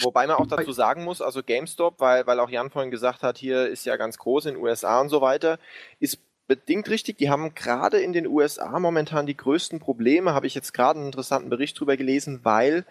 wo, 0.00 0.06
wobei 0.06 0.26
man 0.26 0.36
auch 0.36 0.46
dazu 0.46 0.72
sagen 0.72 1.04
muss, 1.04 1.20
also 1.22 1.42
GameStop, 1.42 2.00
weil, 2.00 2.26
weil 2.26 2.38
auch 2.40 2.50
Jan 2.50 2.70
vorhin 2.70 2.90
gesagt 2.90 3.22
hat, 3.22 3.38
hier 3.38 3.68
ist 3.68 3.84
ja 3.86 3.96
ganz 3.96 4.18
groß 4.18 4.46
in 4.46 4.54
den 4.54 4.62
USA 4.62 5.00
und 5.00 5.08
so 5.08 5.20
weiter, 5.20 5.58
ist 6.00 6.18
bedingt 6.48 6.88
richtig. 6.88 7.18
Die 7.18 7.28
haben 7.30 7.54
gerade 7.54 7.98
in 8.00 8.12
den 8.12 8.26
USA 8.26 8.78
momentan 8.80 9.26
die 9.26 9.36
größten 9.36 9.80
Probleme, 9.80 10.32
habe 10.34 10.46
ich 10.46 10.54
jetzt 10.54 10.72
gerade 10.72 10.98
einen 10.98 11.06
interessanten 11.06 11.50
Bericht 11.50 11.78
drüber 11.78 11.96
gelesen, 11.96 12.40
weil, 12.44 12.84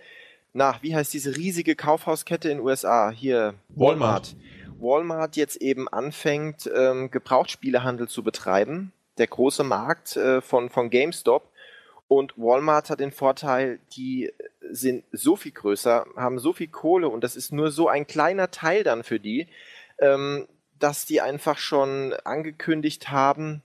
na, 0.54 0.76
wie 0.82 0.96
heißt 0.96 1.14
diese 1.14 1.36
riesige 1.36 1.76
Kaufhauskette 1.76 2.50
in 2.50 2.58
den 2.60 2.66
USA? 2.66 3.10
Hier, 3.10 3.54
Walmart. 3.70 4.36
Walmart 4.36 4.36
jetzt 5.36 5.58
eben 5.58 5.88
anfängt, 5.88 6.70
ähm, 6.74 7.12
Gebrauchtspielehandel 7.12 8.08
zu 8.08 8.24
betreiben. 8.24 8.94
Der 9.18 9.28
große 9.28 9.64
Markt 9.64 10.16
äh, 10.16 10.42
von, 10.42 10.70
von 10.70 10.90
GameStop. 10.90 11.52
Und 12.08 12.38
Walmart 12.38 12.90
hat 12.90 13.00
den 13.00 13.12
Vorteil, 13.12 13.80
die 13.96 14.32
sind 14.70 15.04
so 15.12 15.36
viel 15.36 15.52
größer, 15.52 16.06
haben 16.16 16.40
so 16.40 16.54
viel 16.54 16.68
Kohle 16.68 17.10
und 17.10 17.24
das 17.24 17.36
ist 17.36 17.52
nur 17.52 17.72
so 17.72 17.90
ein 17.90 18.08
kleiner 18.08 18.50
Teil 18.52 18.84
dann 18.84 19.04
für 19.04 19.20
die, 19.20 19.48
ähm, 20.00 20.48
dass 20.80 21.06
die 21.06 21.22
einfach 21.22 21.58
schon 21.58 22.14
angekündigt 22.24 23.10
haben, 23.10 23.62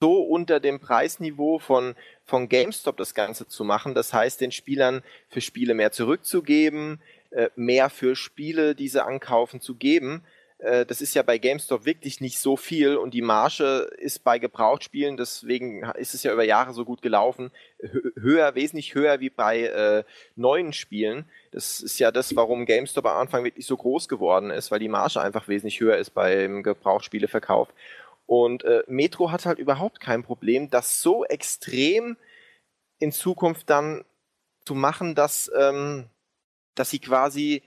so 0.00 0.20
unter 0.22 0.60
dem 0.60 0.80
Preisniveau 0.80 1.58
von, 1.58 1.94
von 2.24 2.48
GameStop 2.48 2.96
das 2.96 3.14
Ganze 3.14 3.48
zu 3.48 3.64
machen. 3.64 3.94
Das 3.94 4.12
heißt, 4.12 4.40
den 4.40 4.52
Spielern 4.52 5.02
für 5.28 5.40
Spiele 5.40 5.74
mehr 5.74 5.90
zurückzugeben, 5.90 7.00
äh, 7.30 7.48
mehr 7.56 7.90
für 7.90 8.14
Spiele, 8.14 8.74
die 8.74 8.88
sie 8.88 9.04
ankaufen, 9.04 9.60
zu 9.60 9.74
geben. 9.74 10.24
Äh, 10.58 10.84
das 10.86 11.00
ist 11.00 11.14
ja 11.14 11.22
bei 11.22 11.38
GameStop 11.38 11.84
wirklich 11.84 12.20
nicht 12.20 12.38
so 12.38 12.56
viel 12.56 12.96
und 12.96 13.14
die 13.14 13.22
Marge 13.22 13.90
ist 13.98 14.24
bei 14.24 14.38
Gebrauchtspielen, 14.38 15.16
deswegen 15.16 15.84
ist 15.96 16.14
es 16.14 16.22
ja 16.22 16.32
über 16.32 16.44
Jahre 16.44 16.72
so 16.72 16.84
gut 16.84 17.02
gelaufen, 17.02 17.50
hö- 17.80 18.12
höher, 18.20 18.54
wesentlich 18.54 18.94
höher 18.94 19.20
wie 19.20 19.30
bei 19.30 19.62
äh, 19.62 20.04
neuen 20.36 20.72
Spielen. 20.72 21.28
Das 21.52 21.80
ist 21.80 21.98
ja 21.98 22.10
das, 22.10 22.34
warum 22.36 22.66
GameStop 22.66 23.06
am 23.06 23.18
Anfang 23.18 23.44
wirklich 23.44 23.66
so 23.66 23.76
groß 23.76 24.08
geworden 24.08 24.50
ist, 24.50 24.70
weil 24.70 24.80
die 24.80 24.88
Marge 24.88 25.20
einfach 25.20 25.48
wesentlich 25.48 25.80
höher 25.80 25.96
ist 25.96 26.10
beim 26.10 26.62
Gebrauchtspieleverkauf. 26.62 27.68
Und 28.26 28.62
äh, 28.64 28.82
Metro 28.88 29.32
hat 29.32 29.46
halt 29.46 29.58
überhaupt 29.58 30.00
kein 30.00 30.22
Problem, 30.22 30.68
das 30.68 31.00
so 31.00 31.24
extrem 31.24 32.18
in 32.98 33.10
Zukunft 33.10 33.70
dann 33.70 34.04
zu 34.66 34.74
machen, 34.74 35.14
dass, 35.14 35.50
ähm, 35.56 36.10
dass 36.74 36.90
sie 36.90 36.98
quasi, 36.98 37.62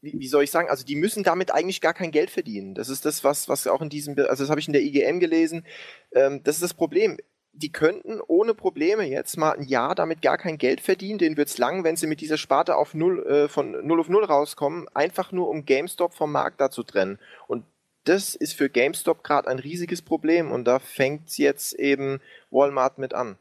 wie, 0.00 0.14
wie 0.18 0.28
soll 0.28 0.44
ich 0.44 0.50
sagen, 0.50 0.68
also 0.68 0.84
die 0.84 0.96
müssen 0.96 1.22
damit 1.22 1.52
eigentlich 1.52 1.80
gar 1.80 1.94
kein 1.94 2.10
Geld 2.10 2.30
verdienen. 2.30 2.74
Das 2.74 2.88
ist 2.88 3.04
das, 3.04 3.24
was, 3.24 3.48
was 3.48 3.66
auch 3.66 3.82
in 3.82 3.88
diesem, 3.88 4.16
also 4.18 4.42
das 4.42 4.50
habe 4.50 4.60
ich 4.60 4.66
in 4.66 4.72
der 4.72 4.82
IGM 4.82 5.20
gelesen, 5.20 5.64
ähm, 6.12 6.42
das 6.44 6.56
ist 6.56 6.62
das 6.62 6.74
Problem. 6.74 7.18
Die 7.52 7.72
könnten 7.72 8.20
ohne 8.20 8.52
Probleme 8.52 9.04
jetzt 9.04 9.38
mal 9.38 9.52
ein 9.52 9.62
Jahr 9.62 9.94
damit 9.94 10.20
gar 10.20 10.36
kein 10.36 10.58
Geld 10.58 10.82
verdienen. 10.82 11.18
Denen 11.18 11.38
wird's 11.38 11.56
lang, 11.56 11.84
wenn 11.84 11.96
sie 11.96 12.06
mit 12.06 12.20
dieser 12.20 12.36
Sparte 12.36 12.76
auf 12.76 12.92
null, 12.92 13.26
äh, 13.26 13.48
von 13.48 13.86
0 13.86 14.00
auf 14.00 14.10
0 14.10 14.24
rauskommen, 14.24 14.88
einfach 14.92 15.32
nur 15.32 15.48
um 15.48 15.64
GameStop 15.64 16.12
vom 16.12 16.32
Markt 16.32 16.60
da 16.60 16.70
zu 16.70 16.82
trennen. 16.82 17.18
Und 17.48 17.64
das 18.04 18.34
ist 18.34 18.52
für 18.52 18.68
GameStop 18.68 19.24
gerade 19.24 19.48
ein 19.48 19.58
riesiges 19.58 20.02
Problem 20.02 20.52
und 20.52 20.64
da 20.64 20.78
fängt 20.78 21.36
jetzt 21.38 21.72
eben 21.74 22.20
Walmart 22.50 22.98
mit 22.98 23.14
an. 23.14 23.38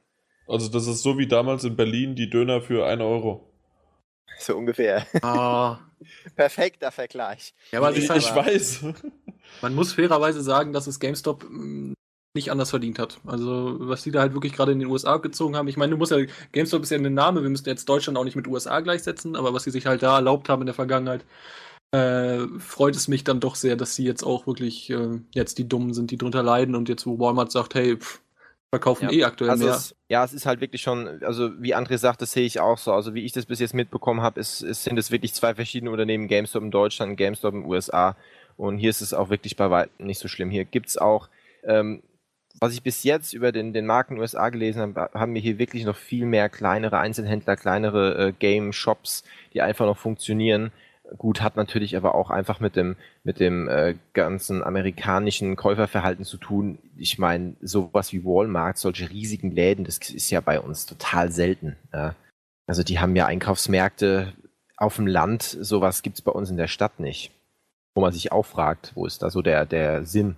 Also 0.48 0.70
das 0.70 0.88
ist 0.88 1.04
so 1.04 1.18
wie 1.18 1.28
damals 1.28 1.64
in 1.64 1.76
Berlin 1.76 2.16
die 2.16 2.30
Döner 2.30 2.62
für 2.62 2.86
1 2.86 3.02
Euro. 3.02 3.52
So 4.38 4.58
ungefähr. 4.58 5.08
Ah. 5.22 5.80
Perfekter 6.36 6.92
Vergleich. 6.92 7.54
Ja, 7.72 7.80
aber 7.80 7.96
Ich, 7.96 8.10
ich 8.10 8.36
weiß. 8.36 8.86
man 9.62 9.76
muss 9.76 9.94
fairerweise 9.94 10.42
sagen, 10.42 10.74
dass 10.74 10.88
es 10.88 11.00
GameStop 11.00 11.46
mm, 11.50 11.94
nicht 12.36 12.52
anders 12.52 12.70
verdient 12.70 13.00
hat. 13.00 13.20
Also, 13.26 13.78
was 13.80 14.04
die 14.04 14.12
da 14.12 14.22
halt 14.22 14.34
wirklich 14.34 14.54
gerade 14.54 14.72
in 14.72 14.80
den 14.80 14.90
USA 14.90 15.18
gezogen 15.18 15.56
haben. 15.56 15.68
Ich 15.68 15.78
meine, 15.78 15.92
du 15.92 15.98
musst 15.98 16.12
ja, 16.12 16.20
GameStop 16.52 16.84
ist 16.84 16.92
ja 16.92 16.98
ein 16.98 17.14
Name, 17.14 17.42
wir 17.42 17.50
müssen 17.50 17.68
jetzt 17.68 17.90
Deutschland 17.90 18.18
auch 18.18 18.26
nicht 18.26 18.36
mit 18.36 18.48
USA 18.48 18.80
gleichsetzen, 18.82 19.36
aber 19.36 19.54
was 19.54 19.64
sie 19.64 19.72
sich 19.72 19.86
halt 19.86 20.04
da 20.04 20.16
erlaubt 20.16 20.50
haben 20.50 20.62
in 20.62 20.68
der 20.68 20.76
Vergangenheit, 20.76 21.26
äh, 21.92 22.46
freut 22.60 22.96
es 22.96 23.08
mich 23.08 23.24
dann 23.24 23.40
doch 23.40 23.56
sehr, 23.56 23.76
dass 23.76 23.96
sie 23.96 24.04
jetzt 24.04 24.24
auch 24.24 24.48
wirklich 24.48 24.90
äh, 24.90 25.20
jetzt 25.34 25.58
die 25.58 25.68
Dummen 25.68 25.94
sind, 25.94 26.12
die 26.12 26.18
drunter 26.18 26.44
leiden 26.44 26.76
und 26.76 26.90
jetzt, 26.90 27.06
wo 27.06 27.20
Walmart 27.20 27.52
sagt, 27.52 27.76
hey, 27.76 27.98
pff, 27.98 28.22
verkaufen 28.70 29.06
Ja, 29.06 29.12
eh 29.12 29.24
aktuell 29.24 29.50
Also 29.52 29.66
mehr. 29.66 29.76
es, 29.76 29.96
ja, 30.10 30.24
es 30.24 30.34
ist 30.34 30.46
halt 30.46 30.62
wirklich 30.62 30.82
schon, 30.82 31.24
also 31.24 31.52
wie 31.62 31.76
André 31.76 31.98
sagt, 31.98 32.22
das 32.22 32.32
sehe 32.32 32.46
ich 32.46 32.60
auch 32.60 32.78
so. 32.78 32.92
Also 32.94 33.14
wie 33.14 33.24
ich 33.26 33.32
das 33.32 33.46
bis 33.46 33.60
jetzt 33.60 33.74
mitbekommen 33.74 34.22
habe, 34.22 34.40
ist, 34.40 34.62
ist, 34.62 34.84
sind 34.84 34.98
es 34.98 35.12
wirklich 35.12 35.34
zwei 35.34 35.56
verschiedene 35.56 35.92
Unternehmen, 35.92 36.28
GameStop 36.28 36.64
in 36.64 36.72
Deutschland 36.72 37.12
und 37.12 37.16
GameStop 37.16 37.54
in 37.54 37.62
den 37.62 37.70
USA. 37.70 38.16
Und 38.58 38.78
hier 38.78 38.90
ist 38.90 39.02
es 39.02 39.14
auch 39.14 39.30
wirklich 39.30 39.56
bei 39.56 39.70
weitem 39.70 40.06
nicht 40.06 40.20
so 40.20 40.28
schlimm. 40.28 40.50
Hier 40.50 40.66
gibt's 40.66 40.98
auch, 40.98 41.30
ähm, 41.64 42.04
was 42.60 42.74
ich 42.74 42.84
bis 42.84 43.04
jetzt 43.04 43.34
über 43.34 43.52
den, 43.52 43.74
den 43.74 43.86
Markt 43.86 44.10
in 44.10 44.16
den 44.16 44.22
USA 44.22 44.50
gelesen 44.50 44.82
habe, 44.82 45.10
haben 45.14 45.34
wir 45.34 45.42
hier 45.42 45.58
wirklich 45.58 45.84
noch 45.84 45.96
viel 45.98 46.26
mehr 46.26 46.48
kleinere 46.50 47.00
Einzelhändler, 47.00 47.58
kleinere 47.58 48.28
äh, 48.28 48.32
Game-Shops, 48.32 49.24
die 49.54 49.62
einfach 49.62 49.86
noch 49.86 49.98
funktionieren. 49.98 50.72
Gut, 51.18 51.42
hat 51.42 51.56
natürlich 51.56 51.96
aber 51.96 52.16
auch 52.16 52.30
einfach 52.30 52.60
mit 52.60 52.76
dem, 52.76 52.96
mit 53.24 53.40
dem 53.40 53.68
äh, 53.70 53.96
ganzen 54.14 54.64
amerikanischen 54.64 55.56
Käuferverhalten 55.56 56.26
zu 56.26 56.38
tun. 56.38 56.80
Ich 56.98 57.20
meine, 57.20 57.56
sowas 57.62 58.12
wie 58.12 58.26
Walmart, 58.26 58.78
solche 58.78 59.10
riesigen 59.10 59.52
Läden, 59.52 59.86
das 59.86 59.98
ist 59.98 60.32
ja 60.32 60.42
bei 60.42 60.60
uns 60.60 60.86
total 60.86 61.32
selten. 61.32 61.76
Ja. 61.94 62.16
Also 62.68 62.84
die 62.84 63.00
haben 63.00 63.16
ja 63.16 63.28
Einkaufsmärkte 63.28 64.34
auf 64.78 64.96
dem 64.96 65.08
Land, 65.08 65.44
sowas 65.44 66.02
gibt's 66.02 66.22
bei 66.22 66.32
uns 66.32 66.50
in 66.50 66.58
der 66.58 66.68
Stadt 66.68 67.00
nicht. 67.00 67.32
Wo 67.94 68.02
man 68.02 68.12
sich 68.12 68.32
auch 68.32 68.46
fragt, 68.46 68.92
wo 68.96 69.06
ist 69.06 69.22
da 69.22 69.30
so 69.30 69.42
der, 69.42 69.66
der 69.66 70.06
Sinn? 70.06 70.36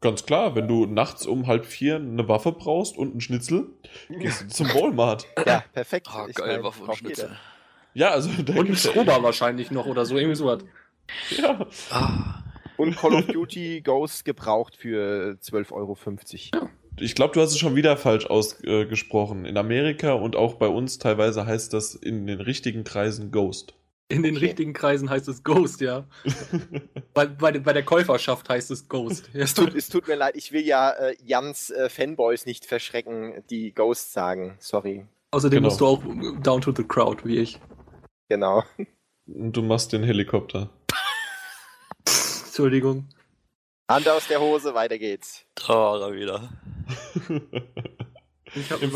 Ganz 0.00 0.24
klar, 0.24 0.54
wenn 0.54 0.68
du 0.68 0.86
nachts 0.86 1.26
um 1.26 1.46
halb 1.46 1.66
vier 1.66 1.96
eine 1.96 2.28
Waffe 2.28 2.52
brauchst 2.52 2.96
und 2.96 3.10
einen 3.10 3.20
Schnitzel, 3.20 3.66
gehst 4.08 4.42
du 4.42 4.48
zum 4.48 4.68
Walmart. 4.68 5.26
Ja, 5.44 5.62
perfekt. 5.72 6.08
Ah, 6.10 6.26
Ich 6.28 6.36
geil, 6.36 6.56
mein, 6.56 6.64
Waffe 6.64 6.84
und 6.84 6.96
Schnitzel. 6.96 7.24
jeder. 7.26 7.40
Ja, 7.94 8.10
also 8.10 8.30
da 8.42 8.52
Und 8.54 8.66
ein 8.68 8.72
ja- 8.72 8.76
Schrubber 8.76 9.22
wahrscheinlich 9.22 9.70
noch 9.70 9.86
oder 9.86 10.04
so, 10.06 10.16
irgendwie 10.16 10.36
sowas. 10.36 10.64
Ja. 11.36 11.66
Ah, 11.90 12.42
Und 12.76 12.96
Call 12.96 13.14
of 13.14 13.26
Duty 13.26 13.80
Ghost 13.82 14.24
gebraucht 14.24 14.76
für 14.76 15.36
12,50 15.42 16.52
Euro. 16.52 16.68
Ich 17.00 17.14
glaube, 17.14 17.34
du 17.34 17.40
hast 17.40 17.50
es 17.52 17.58
schon 17.58 17.76
wieder 17.76 17.96
falsch 17.96 18.26
ausgesprochen. 18.26 19.44
In 19.44 19.56
Amerika 19.56 20.12
und 20.12 20.36
auch 20.36 20.54
bei 20.54 20.68
uns 20.68 20.98
teilweise 20.98 21.46
heißt 21.46 21.72
das 21.72 21.94
in 21.94 22.26
den 22.26 22.40
richtigen 22.40 22.84
Kreisen 22.84 23.30
Ghost. 23.30 23.74
In 24.10 24.22
den 24.22 24.36
Okay. 24.36 24.46
richtigen 24.46 24.72
Kreisen 24.72 25.10
heißt 25.10 25.28
es 25.28 25.44
Ghost, 25.44 25.80
ja. 25.80 26.06
bei, 27.14 27.26
bei, 27.26 27.52
bei 27.58 27.72
der 27.72 27.82
Käuferschaft 27.84 28.48
heißt 28.48 28.70
es 28.70 28.88
Ghost. 28.88 29.28
Ja, 29.34 29.40
Es 29.44 29.54
tut, 29.54 29.74
es 29.74 29.88
tut 29.88 30.08
mir 30.08 30.14
leid, 30.16 30.34
ich 30.36 30.50
will 30.52 30.62
ja 30.64 30.90
äh, 30.90 31.14
Jans 31.24 31.70
äh, 31.70 31.88
Fanboys 31.88 32.46
nicht 32.46 32.64
verschrecken, 32.64 33.42
die 33.50 33.72
Ghost 33.72 34.12
sagen. 34.12 34.56
Sorry. 34.60 35.04
Außerdem 35.30 35.58
Genau. 35.58 35.68
musst 35.68 35.80
du 35.80 35.86
auch 35.86 36.02
down 36.42 36.60
to 36.62 36.72
the 36.74 36.84
crowd, 36.84 37.22
wie 37.24 37.36
ich. 37.38 37.60
Genau. 38.28 38.62
Und 39.26 39.52
du 39.52 39.62
machst 39.62 39.92
den 39.92 40.02
Helikopter. 40.02 40.70
Entschuldigung. 42.46 43.08
Hand 43.90 44.08
aus 44.08 44.26
der 44.28 44.40
Hose, 44.40 44.74
weiter 44.74 44.98
geht's. 44.98 45.44
da 45.54 45.74
war 45.74 46.00
er 46.02 46.12
wieder. 46.14 46.48
Ich 48.54 48.70
habe 48.72 48.86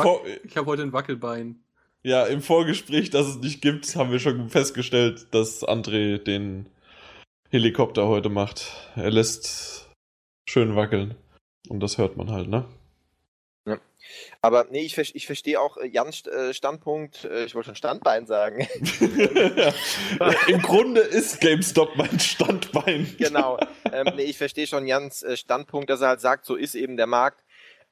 hab 0.57 0.66
heute 0.66 0.83
ein 0.83 0.93
Wackelbein. 0.93 1.62
ja, 2.03 2.24
im 2.26 2.41
Vorgespräch, 2.43 3.11
das 3.11 3.26
es 3.28 3.37
nicht 3.37 3.61
gibt, 3.62 3.95
haben 3.97 4.11
wir 4.11 4.18
schon 4.18 4.49
festgestellt, 4.49 5.26
dass 5.33 5.62
André 5.62 6.18
den 6.18 6.68
Helikopter 7.51 8.07
heute 8.09 8.30
macht. 8.30 8.72
Er 8.97 9.11
lässt 9.11 9.91
schön 10.49 10.74
wackeln. 10.74 11.14
Und 11.68 11.80
das 11.80 11.99
hört 11.99 12.16
man 12.16 12.30
halt, 12.30 12.49
ne? 12.49 12.64
Aber 14.40 14.66
nee, 14.70 14.82
ich, 14.84 14.96
ich 14.98 15.26
verstehe 15.26 15.61
auch 15.61 15.76
äh, 15.76 15.86
Jans 15.86 16.26
äh, 16.26 16.53
Standpunkt, 16.55 17.24
äh, 17.24 17.44
ich 17.44 17.55
wollte 17.55 17.66
schon 17.66 17.76
Standbein 17.76 18.26
sagen. 18.26 18.66
Im 20.48 20.62
Grunde 20.62 21.00
ist 21.00 21.40
GameStop 21.40 21.96
mein 21.96 22.18
Standbein. 22.20 23.14
genau. 23.18 23.59
Ähm, 23.92 24.12
nee, 24.16 24.24
ich 24.24 24.38
verstehe 24.38 24.66
schon 24.66 24.86
Jans 24.86 25.24
Standpunkt, 25.34 25.90
dass 25.90 26.00
er 26.00 26.09
halt 26.09 26.20
sagt, 26.20 26.44
so 26.44 26.57
ist 26.57 26.74
eben 26.74 26.96
der 26.96 27.07
Markt. 27.07 27.42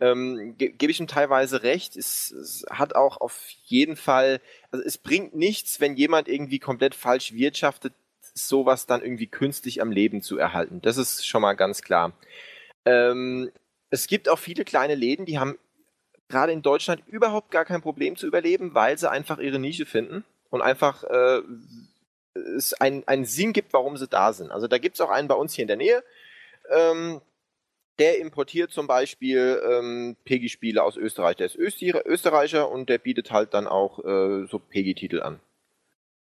Ähm, 0.01 0.55
ge 0.57 0.71
Gebe 0.71 0.91
ich 0.91 1.01
ihm 1.01 1.07
teilweise 1.07 1.63
recht. 1.63 1.97
Es, 1.97 2.31
es 2.31 2.65
hat 2.71 2.95
auch 2.95 3.21
auf 3.21 3.49
jeden 3.67 3.97
Fall, 3.97 4.41
also 4.71 4.85
es 4.85 4.99
bringt 4.99 5.35
nichts, 5.35 5.81
wenn 5.81 5.97
jemand 5.97 6.27
irgendwie 6.27 6.59
komplett 6.59 6.95
falsch 6.95 7.33
wirtschaftet, 7.35 7.93
sowas 8.35 8.87
dann 8.87 9.03
irgendwie 9.03 9.27
künstlich 9.27 9.83
am 9.83 9.93
Leben 9.93 10.23
zu 10.23 10.39
erhalten. 10.39 10.81
Das 10.83 10.97
ist 10.97 11.27
schon 11.27 11.43
mal 11.43 11.55
ganz 11.55 11.83
klar. 11.83 12.13
Ähm, 12.85 13.51
es 13.91 14.07
gibt 14.07 14.29
auch 14.29 14.39
viele 14.39 14.65
kleine 14.65 14.95
Läden, 14.95 15.27
die 15.27 15.39
haben 15.39 15.59
gerade 16.31 16.53
in 16.53 16.63
Deutschland 16.63 17.03
überhaupt 17.07 17.51
gar 17.51 17.65
kein 17.65 17.83
Problem 17.83 18.17
zu 18.17 18.27
überleben, 18.27 18.75
weil 18.75 18.97
sie 18.97 19.11
einfach 19.11 19.39
ihre 19.39 19.59
Nische 19.59 19.85
finden 19.85 20.25
und 20.49 20.63
einfach 20.63 21.05
äh, 21.05 21.41
es 22.57 22.73
einen, 22.75 23.07
einen 23.07 23.25
Sinn 23.25 23.53
gibt, 23.53 23.73
warum 23.73 23.97
sie 23.97 24.09
da 24.09 24.33
sind. 24.33 24.51
Also 24.51 24.67
da 24.69 24.79
gibt 24.79 24.95
es 24.97 25.01
auch 25.01 25.11
einen 25.11 25.29
bei 25.29 25.35
uns 25.35 25.53
hier 25.55 25.63
in 25.65 25.69
der 25.69 25.77
Nähe, 25.77 26.03
ähm, 26.71 27.21
der 27.99 28.19
importiert 28.19 28.71
zum 28.71 28.87
Beispiel 28.87 29.61
ähm, 29.71 30.17
PEGI-Spiele 30.25 30.83
aus 30.83 30.97
Österreich. 30.97 31.37
Der 31.37 31.47
ist 31.47 31.57
Österreicher 31.57 32.71
und 32.71 32.89
der 32.89 32.97
bietet 32.99 33.31
halt 33.31 33.53
dann 33.53 33.67
auch 33.67 33.99
äh, 34.05 34.47
so 34.47 34.59
PEGI-Titel 34.59 35.21
an. 35.21 35.39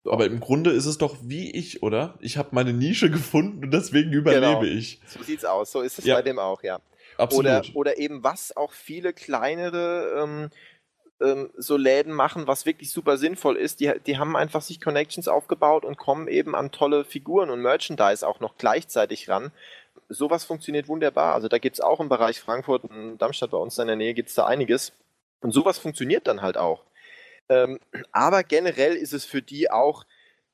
So. 0.03 0.11
Aber 0.11 0.25
im 0.25 0.39
Grunde 0.39 0.71
ist 0.71 0.85
es 0.87 0.97
doch 0.97 1.15
wie 1.23 1.51
ich, 1.51 1.83
oder? 1.83 2.15
Ich 2.19 2.37
habe 2.37 2.49
meine 2.51 2.73
Nische 2.73 3.09
gefunden 3.11 3.63
und 3.63 3.71
deswegen 3.71 4.11
überlebe 4.11 4.41
Genau. 4.41 4.63
ich. 4.63 4.99
so 5.07 5.21
sieht's 5.23 5.45
aus. 5.45 5.71
So 5.71 5.81
ist 5.81 5.99
es 5.99 6.05
Ja. 6.05 6.15
bei 6.15 6.23
dem 6.23 6.39
auch, 6.39 6.63
ja. 6.63 6.79
Absolut. 7.21 7.45
Oder, 7.45 7.75
oder 7.75 7.97
eben 7.97 8.23
was 8.23 8.55
auch 8.55 8.71
viele 8.71 9.13
kleinere 9.13 10.23
ähm, 10.23 10.49
ähm, 11.21 11.51
so 11.55 11.77
Läden 11.77 12.13
machen, 12.13 12.47
was 12.47 12.65
wirklich 12.65 12.91
super 12.91 13.17
sinnvoll 13.17 13.55
ist. 13.55 13.79
Die, 13.79 13.91
die 14.05 14.17
haben 14.17 14.35
einfach 14.35 14.61
sich 14.61 14.81
Connections 14.81 15.27
aufgebaut 15.27 15.85
und 15.85 15.97
kommen 15.97 16.27
eben 16.27 16.55
an 16.55 16.71
tolle 16.71 17.05
Figuren 17.05 17.49
und 17.49 17.61
Merchandise 17.61 18.27
auch 18.27 18.39
noch 18.39 18.57
gleichzeitig 18.57 19.29
ran. 19.29 19.51
Sowas 20.09 20.43
funktioniert 20.43 20.87
wunderbar. 20.87 21.35
Also 21.35 21.47
da 21.47 21.57
gibt's 21.57 21.79
auch 21.79 21.99
im 21.99 22.09
Bereich 22.09 22.39
Frankfurt 22.39 22.85
und 22.85 23.19
Darmstadt 23.19 23.51
bei 23.51 23.57
uns 23.57 23.77
in 23.77 23.87
der 23.87 23.95
Nähe 23.95 24.13
gibt's 24.13 24.33
da 24.33 24.45
einiges. 24.45 24.93
Und 25.41 25.51
sowas 25.51 25.77
funktioniert 25.77 26.27
dann 26.27 26.41
halt 26.41 26.57
auch. 26.57 26.83
Ähm, 27.49 27.79
aber 28.11 28.43
generell 28.43 28.95
ist 28.95 29.13
es 29.13 29.25
für 29.25 29.41
die 29.41 29.69
auch 29.69 30.05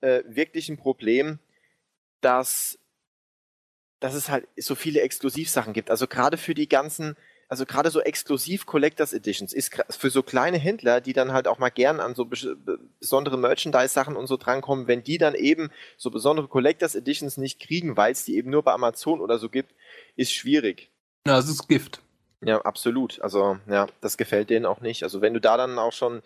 äh, 0.01 0.23
wirklich 0.27 0.69
ein 0.69 0.77
Problem, 0.77 1.39
dass 2.21 2.77
dass 3.99 4.13
es 4.13 4.29
halt 4.29 4.47
so 4.57 4.75
viele 4.75 5.01
Exklusivsachen 5.01 5.73
gibt. 5.73 5.89
Also 5.89 6.07
gerade 6.07 6.37
für 6.37 6.53
die 6.53 6.69
ganzen, 6.69 7.15
also 7.49 7.65
gerade 7.65 7.89
so 7.89 8.01
exklusiv 8.01 8.65
Collectors 8.65 9.13
Editions 9.13 9.53
ist 9.53 9.83
für 9.89 10.09
so 10.09 10.21
kleine 10.21 10.57
Händler, 10.57 11.01
die 11.01 11.13
dann 11.13 11.33
halt 11.33 11.47
auch 11.47 11.59
mal 11.59 11.69
gern 11.69 11.99
an 11.99 12.13
so 12.13 12.23
bes- 12.23 12.55
be- 12.55 12.79
besondere 12.99 13.37
Merchandise-Sachen 13.37 14.15
und 14.15 14.27
so 14.27 14.37
drankommen, 14.37 14.87
wenn 14.87 15.03
die 15.03 15.17
dann 15.17 15.33
eben 15.33 15.71
so 15.97 16.11
besondere 16.11 16.47
Collectors 16.47 16.95
Editions 16.95 17.37
nicht 17.37 17.59
kriegen, 17.59 17.97
weil 17.97 18.11
es 18.11 18.25
die 18.25 18.35
eben 18.35 18.49
nur 18.49 18.63
bei 18.63 18.73
Amazon 18.73 19.21
oder 19.21 19.37
so 19.39 19.49
gibt, 19.49 19.73
ist 20.15 20.33
schwierig. 20.33 20.89
Ja, 21.25 21.39
es 21.39 21.49
ist 21.49 21.67
Gift. 21.67 22.01
Ja, 22.41 22.61
absolut. 22.61 23.19
Also, 23.21 23.57
ja, 23.67 23.87
das 23.99 24.15
gefällt 24.15 24.51
denen 24.51 24.67
auch 24.67 24.79
nicht. 24.79 25.01
Also, 25.01 25.21
wenn 25.21 25.33
du 25.33 25.41
da 25.41 25.57
dann 25.57 25.79
auch 25.79 25.91
schon, 25.91 26.21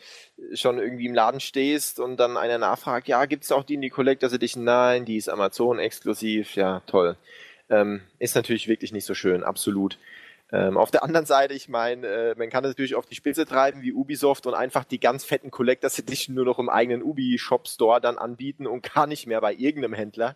schon 0.54 0.78
irgendwie 0.78 1.06
im 1.06 1.14
Laden 1.14 1.40
stehst 1.40 2.02
und 2.02 2.18
dann 2.18 2.36
einer 2.36 2.58
nachfragt, 2.58 3.08
ja, 3.08 3.24
gibt's 3.26 3.50
auch 3.52 3.64
die 3.64 3.76
in 3.76 3.82
die 3.82 3.90
Collectors 3.90 4.34
Edition? 4.34 4.66
Nein, 4.66 5.06
die 5.06 5.16
ist 5.16 5.30
Amazon 5.30 5.80
exklusiv. 5.80 6.56
Ja, 6.56 6.82
toll. 6.86 7.16
Ähm, 7.72 8.02
ist 8.20 8.36
natürlich 8.36 8.68
wirklich 8.68 8.92
nicht 8.92 9.06
so 9.06 9.16
schön, 9.16 9.44
absolut. 9.44 9.98
Ähm, 10.52 10.78
auf 10.78 10.92
der 10.92 11.04
anderen 11.04 11.26
Seite, 11.26 11.54
ich 11.54 11.70
meine, 11.70 12.06
äh, 12.06 12.36
man 12.38 12.50
kann 12.50 12.64
das 12.64 12.72
natürlich 12.72 12.96
auf 12.96 13.06
die 13.06 13.16
Spitze 13.16 13.46
treiben 13.46 13.82
wie 13.82 13.94
Ubisoft 13.94 14.46
und 14.46 14.54
einfach 14.54 14.84
die 14.84 15.00
ganz 15.00 15.24
fetten 15.24 15.50
Collectors 15.50 15.98
Edition 16.00 16.36
nur 16.36 16.46
noch 16.46 16.60
im 16.60 16.70
eigenen 16.70 17.02
Ubi-Shop-Store 17.02 18.02
dann 18.02 18.18
anbieten 18.18 18.68
und 18.68 18.94
gar 18.94 19.08
nicht 19.08 19.26
mehr 19.26 19.40
bei 19.40 19.54
irgendeinem 19.54 19.94
Händler. 19.94 20.36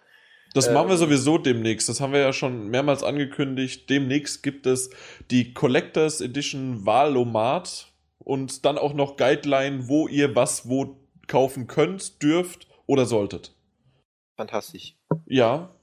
Das 0.53 0.71
machen 0.71 0.87
wir 0.87 0.93
Ähm, 0.93 0.99
sowieso 0.99 1.37
demnächst. 1.37 1.89
Das 1.89 1.99
haben 1.99 2.13
wir 2.13 2.21
ja 2.21 2.31
schon 2.31 2.69
mehrmals 2.69 3.03
angekündigt. 3.03 3.89
Demnächst 3.89 4.41
gibt 4.41 4.65
es 4.65 4.89
die 5.29 5.53
Collectors 5.53 6.21
Edition 6.21 6.85
Wahlomat 6.85 7.91
und 8.19 8.63
dann 8.63 8.77
auch 8.77 8.93
noch 8.93 9.17
Guideline, 9.17 9.89
wo 9.89 10.07
ihr 10.07 10.33
was 10.33 10.69
wo 10.69 10.97
kaufen 11.27 11.67
könnt, 11.67 12.23
dürft 12.23 12.67
oder 12.85 13.05
solltet. 13.05 13.53
Fantastisch. 14.37 14.95
Ja. 15.25 15.75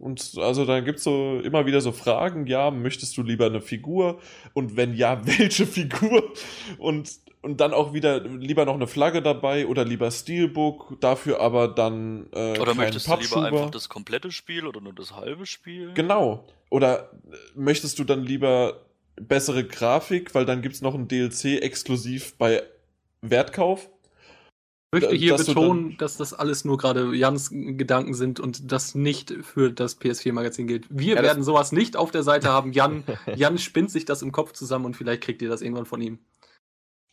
Und 0.00 0.38
also 0.38 0.64
da 0.64 0.80
gibt's 0.80 1.04
so 1.04 1.40
immer 1.44 1.66
wieder 1.66 1.82
so 1.82 1.92
Fragen, 1.92 2.46
ja, 2.46 2.70
möchtest 2.70 3.16
du 3.18 3.22
lieber 3.22 3.46
eine 3.46 3.60
Figur? 3.60 4.18
Und 4.54 4.76
wenn 4.76 4.94
ja, 4.94 5.20
welche 5.26 5.66
Figur? 5.66 6.32
Und, 6.78 7.12
und 7.42 7.60
dann 7.60 7.74
auch 7.74 7.92
wieder 7.92 8.20
lieber 8.20 8.64
noch 8.64 8.74
eine 8.74 8.86
Flagge 8.86 9.20
dabei 9.20 9.66
oder 9.66 9.84
lieber 9.84 10.10
Steelbook, 10.10 10.98
dafür 11.00 11.40
aber 11.40 11.68
dann 11.68 12.28
äh, 12.32 12.58
Oder 12.58 12.74
möchtest 12.74 13.08
du 13.08 13.14
lieber 13.14 13.44
einfach 13.44 13.70
das 13.70 13.90
komplette 13.90 14.32
Spiel 14.32 14.66
oder 14.66 14.80
nur 14.80 14.94
das 14.94 15.14
halbe 15.14 15.44
Spiel? 15.44 15.92
Genau. 15.92 16.46
Oder 16.70 17.10
äh, 17.30 17.36
möchtest 17.54 17.98
du 17.98 18.04
dann 18.04 18.24
lieber 18.24 18.80
bessere 19.20 19.64
Grafik, 19.64 20.34
weil 20.34 20.46
dann 20.46 20.62
gibt's 20.62 20.80
noch 20.80 20.94
ein 20.94 21.08
DLC 21.08 21.62
exklusiv 21.62 22.38
bei 22.38 22.62
Wertkauf. 23.20 23.90
Ich 24.92 25.02
möchte 25.02 25.14
hier 25.14 25.36
dass 25.36 25.46
betonen, 25.46 25.96
dass 25.98 26.16
das 26.16 26.34
alles 26.34 26.64
nur 26.64 26.76
gerade 26.76 27.14
Jans 27.14 27.50
Gedanken 27.52 28.12
sind 28.12 28.40
und 28.40 28.72
das 28.72 28.96
nicht 28.96 29.32
für 29.42 29.70
das 29.70 30.00
PS4-Magazin 30.00 30.66
gilt. 30.66 30.86
Wir 30.90 31.14
Ja, 31.14 31.22
werden 31.22 31.44
sowas 31.44 31.70
nicht 31.70 31.96
auf 31.96 32.10
der 32.10 32.24
Seite 32.24 32.48
haben. 32.48 32.72
Jan, 32.72 33.04
Jan 33.36 33.58
spinnt 33.58 33.92
sich 33.92 34.04
das 34.04 34.22
im 34.22 34.32
Kopf 34.32 34.52
zusammen 34.52 34.86
und 34.86 34.96
vielleicht 34.96 35.22
kriegt 35.22 35.42
ihr 35.42 35.48
das 35.48 35.62
irgendwann 35.62 35.86
von 35.86 36.00
ihm. 36.00 36.18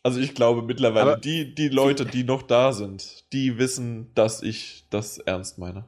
Also 0.01 0.19
ich 0.19 0.33
glaube 0.33 0.63
mittlerweile, 0.63 1.11
Aber- 1.11 1.17
die, 1.21 1.53
die 1.53 1.67
Leute, 1.69 2.05
die 2.07 2.23
noch 2.23 2.41
da 2.41 2.73
sind, 2.73 3.25
die 3.31 3.59
wissen, 3.59 4.11
dass 4.15 4.41
ich 4.41 4.85
das 4.89 5.19
ernst 5.19 5.59
meine. 5.59 5.85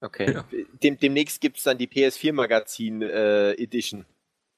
Okay. 0.00 0.32
Ja. 0.32 0.44
Dem, 0.82 0.98
demnächst 1.00 1.40
gibt 1.40 1.56
es 1.56 1.64
dann 1.64 1.78
die 1.78 1.88
PS4-Magazin 1.88 3.02
äh, 3.02 3.52
Edition 3.54 4.04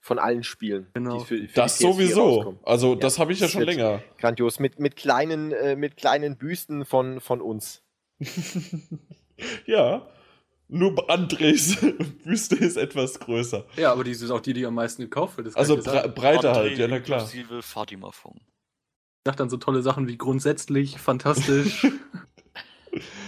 von 0.08 0.18
allen 0.18 0.42
Spielen. 0.42 0.88
Genau. 0.94 1.20
die 1.20 1.24
für, 1.26 1.36
für 1.48 1.54
Das 1.54 1.78
die 1.78 1.84
PS4 1.84 1.92
sowieso. 1.92 2.22
rauskommen. 2.36 2.60
Also 2.64 2.94
Ja, 2.94 2.98
das 3.00 3.18
habe 3.18 3.32
ich 3.32 3.40
ja 3.40 3.48
schon 3.48 3.62
länger. 3.62 4.02
Grandios. 4.18 4.58
Mit, 4.58 4.80
mit, 4.80 4.96
kleinen, 4.96 5.52
äh, 5.52 5.76
mit 5.76 5.96
kleinen 5.96 6.36
Büsten 6.36 6.84
von, 6.84 7.20
von 7.20 7.40
uns. 7.40 7.82
ja. 9.66 10.08
Nur 10.70 11.08
Andres 11.10 11.76
Büste 12.24 12.56
ist 12.56 12.76
etwas 12.76 13.20
größer. 13.20 13.64
Ja, 13.76 13.92
aber 13.92 14.04
die 14.04 14.14
sind 14.14 14.30
auch 14.30 14.40
die, 14.40 14.52
die 14.52 14.66
am 14.66 14.74
meisten 14.74 15.02
gekauft 15.02 15.36
wird. 15.38 15.56
Also 15.56 15.78
ich 15.78 15.84
bre 15.84 16.08
breiter 16.08 16.52
André 16.52 16.56
halt, 16.56 16.78
ja 16.78 16.88
na 16.88 17.00
klar. 17.00 17.20
Inklusive 17.20 17.62
Fatima 17.62 18.10
Fong. 18.10 18.40
sagt 19.26 19.40
dann 19.40 19.48
so 19.48 19.56
tolle 19.56 19.82
Sachen 19.82 20.08
wie 20.08 20.18
grundsätzlich, 20.18 20.98
fantastisch. 20.98 21.86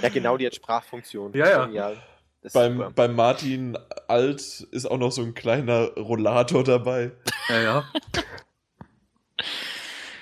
Ja, 0.03 0.09
genau, 0.09 0.37
die 0.39 0.47
hat 0.47 0.55
Sprachfunktion. 0.55 1.33
Ja, 1.35 1.49
ja. 1.49 1.67
Genial. 1.67 1.97
Das 2.43 2.55
Beim, 2.55 2.79
super. 2.79 2.91
beim 2.95 3.15
Martin 3.15 3.79
Alt 4.09 4.41
ist 4.71 4.87
auch 4.87 4.97
noch 4.99 5.13
so 5.13 5.21
ein 5.23 5.35
kleiner 5.35 5.89
Rollator 5.97 6.65
dabei. 6.65 7.13
ja, 7.49 7.61
ja. 7.61 7.93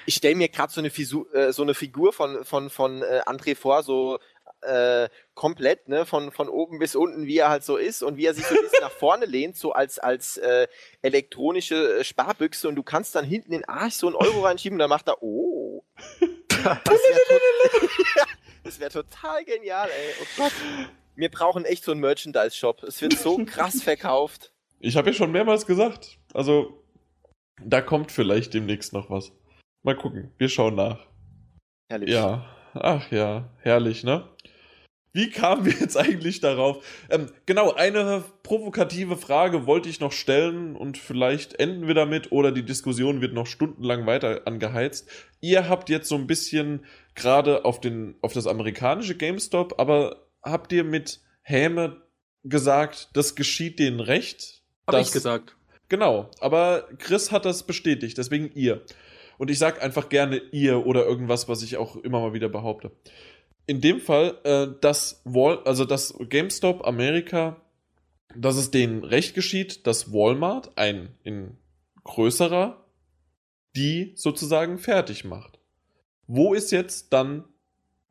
Ich 0.06 0.14
stelle 0.16 0.34
mir 0.36 0.48
gerade 0.48 0.72
so, 0.72 0.80
eine 0.80 0.88
Fisu- 0.90 1.30
äh, 1.34 1.52
so 1.52 1.62
eine 1.62 1.74
Figur 1.74 2.12
von, 2.12 2.44
von, 2.44 2.70
von 2.70 3.02
äh, 3.02 3.20
André 3.26 3.54
vor, 3.54 3.82
so 3.82 4.18
äh, 4.62 5.08
komplett, 5.34 5.88
ne, 5.88 6.06
von, 6.06 6.32
von 6.32 6.48
oben 6.48 6.78
bis 6.78 6.96
unten, 6.96 7.26
wie 7.26 7.36
er 7.38 7.50
halt 7.50 7.62
so 7.62 7.76
ist 7.76 8.02
und 8.02 8.16
wie 8.16 8.24
er 8.26 8.34
sich 8.34 8.44
so 8.46 8.54
ein 8.56 8.62
bisschen 8.62 8.80
nach 8.82 8.90
vorne 8.90 9.26
lehnt, 9.26 9.56
so 9.56 9.72
als, 9.72 9.98
als 9.98 10.38
äh, 10.38 10.66
elektronische 11.02 11.98
äh, 12.00 12.04
Sparbüchse 12.04 12.68
und 12.68 12.74
du 12.74 12.82
kannst 12.82 13.14
dann 13.14 13.24
hinten 13.24 13.52
den 13.52 13.64
Arsch 13.66 13.94
so 13.94 14.06
einen 14.06 14.16
Euro 14.16 14.40
reinschieben 14.40 14.76
und 14.76 14.80
dann 14.80 14.90
macht 14.90 15.08
er, 15.08 15.22
oh. 15.22 15.84
Das 16.48 16.64
wäre 16.88 17.40
to 18.64 18.80
wär 18.80 18.90
total 18.90 19.44
genial, 19.44 19.88
ey. 19.90 20.14
Oh 20.20 20.26
Gott. 20.42 20.52
Wir 21.18 21.30
brauchen 21.30 21.64
echt 21.64 21.82
so 21.82 21.90
einen 21.90 22.00
Merchandise-Shop. 22.00 22.84
Es 22.84 23.02
wird 23.02 23.18
so 23.18 23.36
krass 23.44 23.82
verkauft. 23.82 24.52
Ich 24.78 24.96
habe 24.96 25.10
ja 25.10 25.14
schon 25.14 25.32
mehrmals 25.32 25.66
gesagt. 25.66 26.20
Also, 26.32 26.84
da 27.60 27.80
kommt 27.80 28.12
vielleicht 28.12 28.54
demnächst 28.54 28.92
noch 28.92 29.10
was. 29.10 29.32
Mal 29.82 29.96
gucken. 29.96 30.32
Wir 30.38 30.48
schauen 30.48 30.76
nach. 30.76 31.04
Herrlich. 31.90 32.10
Ja. 32.10 32.46
Ach 32.72 33.10
ja. 33.10 33.50
Herrlich, 33.58 34.04
ne? 34.04 34.28
Wie 35.12 35.30
kamen 35.30 35.64
wir 35.64 35.72
jetzt 35.72 35.96
eigentlich 35.96 36.38
darauf? 36.38 36.86
Ähm, 37.10 37.26
genau, 37.46 37.72
eine 37.72 38.22
provokative 38.44 39.16
Frage 39.16 39.66
wollte 39.66 39.88
ich 39.88 39.98
noch 39.98 40.12
stellen 40.12 40.76
und 40.76 40.98
vielleicht 40.98 41.58
enden 41.58 41.88
wir 41.88 41.94
damit 41.94 42.30
oder 42.30 42.52
die 42.52 42.64
Diskussion 42.64 43.20
wird 43.20 43.34
noch 43.34 43.48
stundenlang 43.48 44.06
weiter 44.06 44.42
angeheizt. 44.44 45.10
Ihr 45.40 45.68
habt 45.68 45.88
jetzt 45.88 46.08
so 46.08 46.14
ein 46.14 46.28
bisschen 46.28 46.84
gerade 47.16 47.64
auf, 47.64 47.80
den, 47.80 48.14
auf 48.22 48.34
das 48.34 48.46
amerikanische 48.46 49.16
GameStop, 49.16 49.80
aber 49.80 50.27
habt 50.50 50.72
ihr 50.72 50.84
mit 50.84 51.20
Häme 51.42 52.02
gesagt, 52.44 53.10
das 53.14 53.34
geschieht 53.34 53.78
denen 53.78 54.00
recht? 54.00 54.62
Hab 54.86 54.92
dass- 54.92 55.08
ich 55.08 55.12
gesagt. 55.12 55.56
Genau, 55.88 56.30
aber 56.40 56.86
Chris 56.98 57.32
hat 57.32 57.46
das 57.46 57.62
bestätigt, 57.62 58.18
deswegen 58.18 58.50
ihr. 58.54 58.82
Und 59.38 59.50
ich 59.50 59.58
sag 59.58 59.82
einfach 59.82 60.08
gerne 60.10 60.36
ihr 60.52 60.84
oder 60.84 61.06
irgendwas, 61.06 61.48
was 61.48 61.62
ich 61.62 61.76
auch 61.78 61.96
immer 61.96 62.20
mal 62.20 62.34
wieder 62.34 62.48
behaupte. 62.50 62.90
In 63.66 63.80
dem 63.80 64.00
Fall, 64.00 64.38
äh, 64.44 64.68
dass 64.80 65.22
Wall, 65.24 65.60
also 65.64 65.84
dass 65.84 66.14
GameStop 66.28 66.86
Amerika, 66.86 67.60
dass 68.36 68.56
es 68.56 68.70
denen 68.70 69.04
recht 69.04 69.34
geschieht, 69.34 69.86
dass 69.86 70.12
Walmart, 70.12 70.76
ein 70.76 71.14
in 71.22 71.56
größerer, 72.04 72.84
die 73.76 74.12
sozusagen 74.16 74.78
fertig 74.78 75.24
macht. 75.24 75.58
Wo 76.26 76.52
ist 76.52 76.70
jetzt 76.72 77.12
dann 77.12 77.44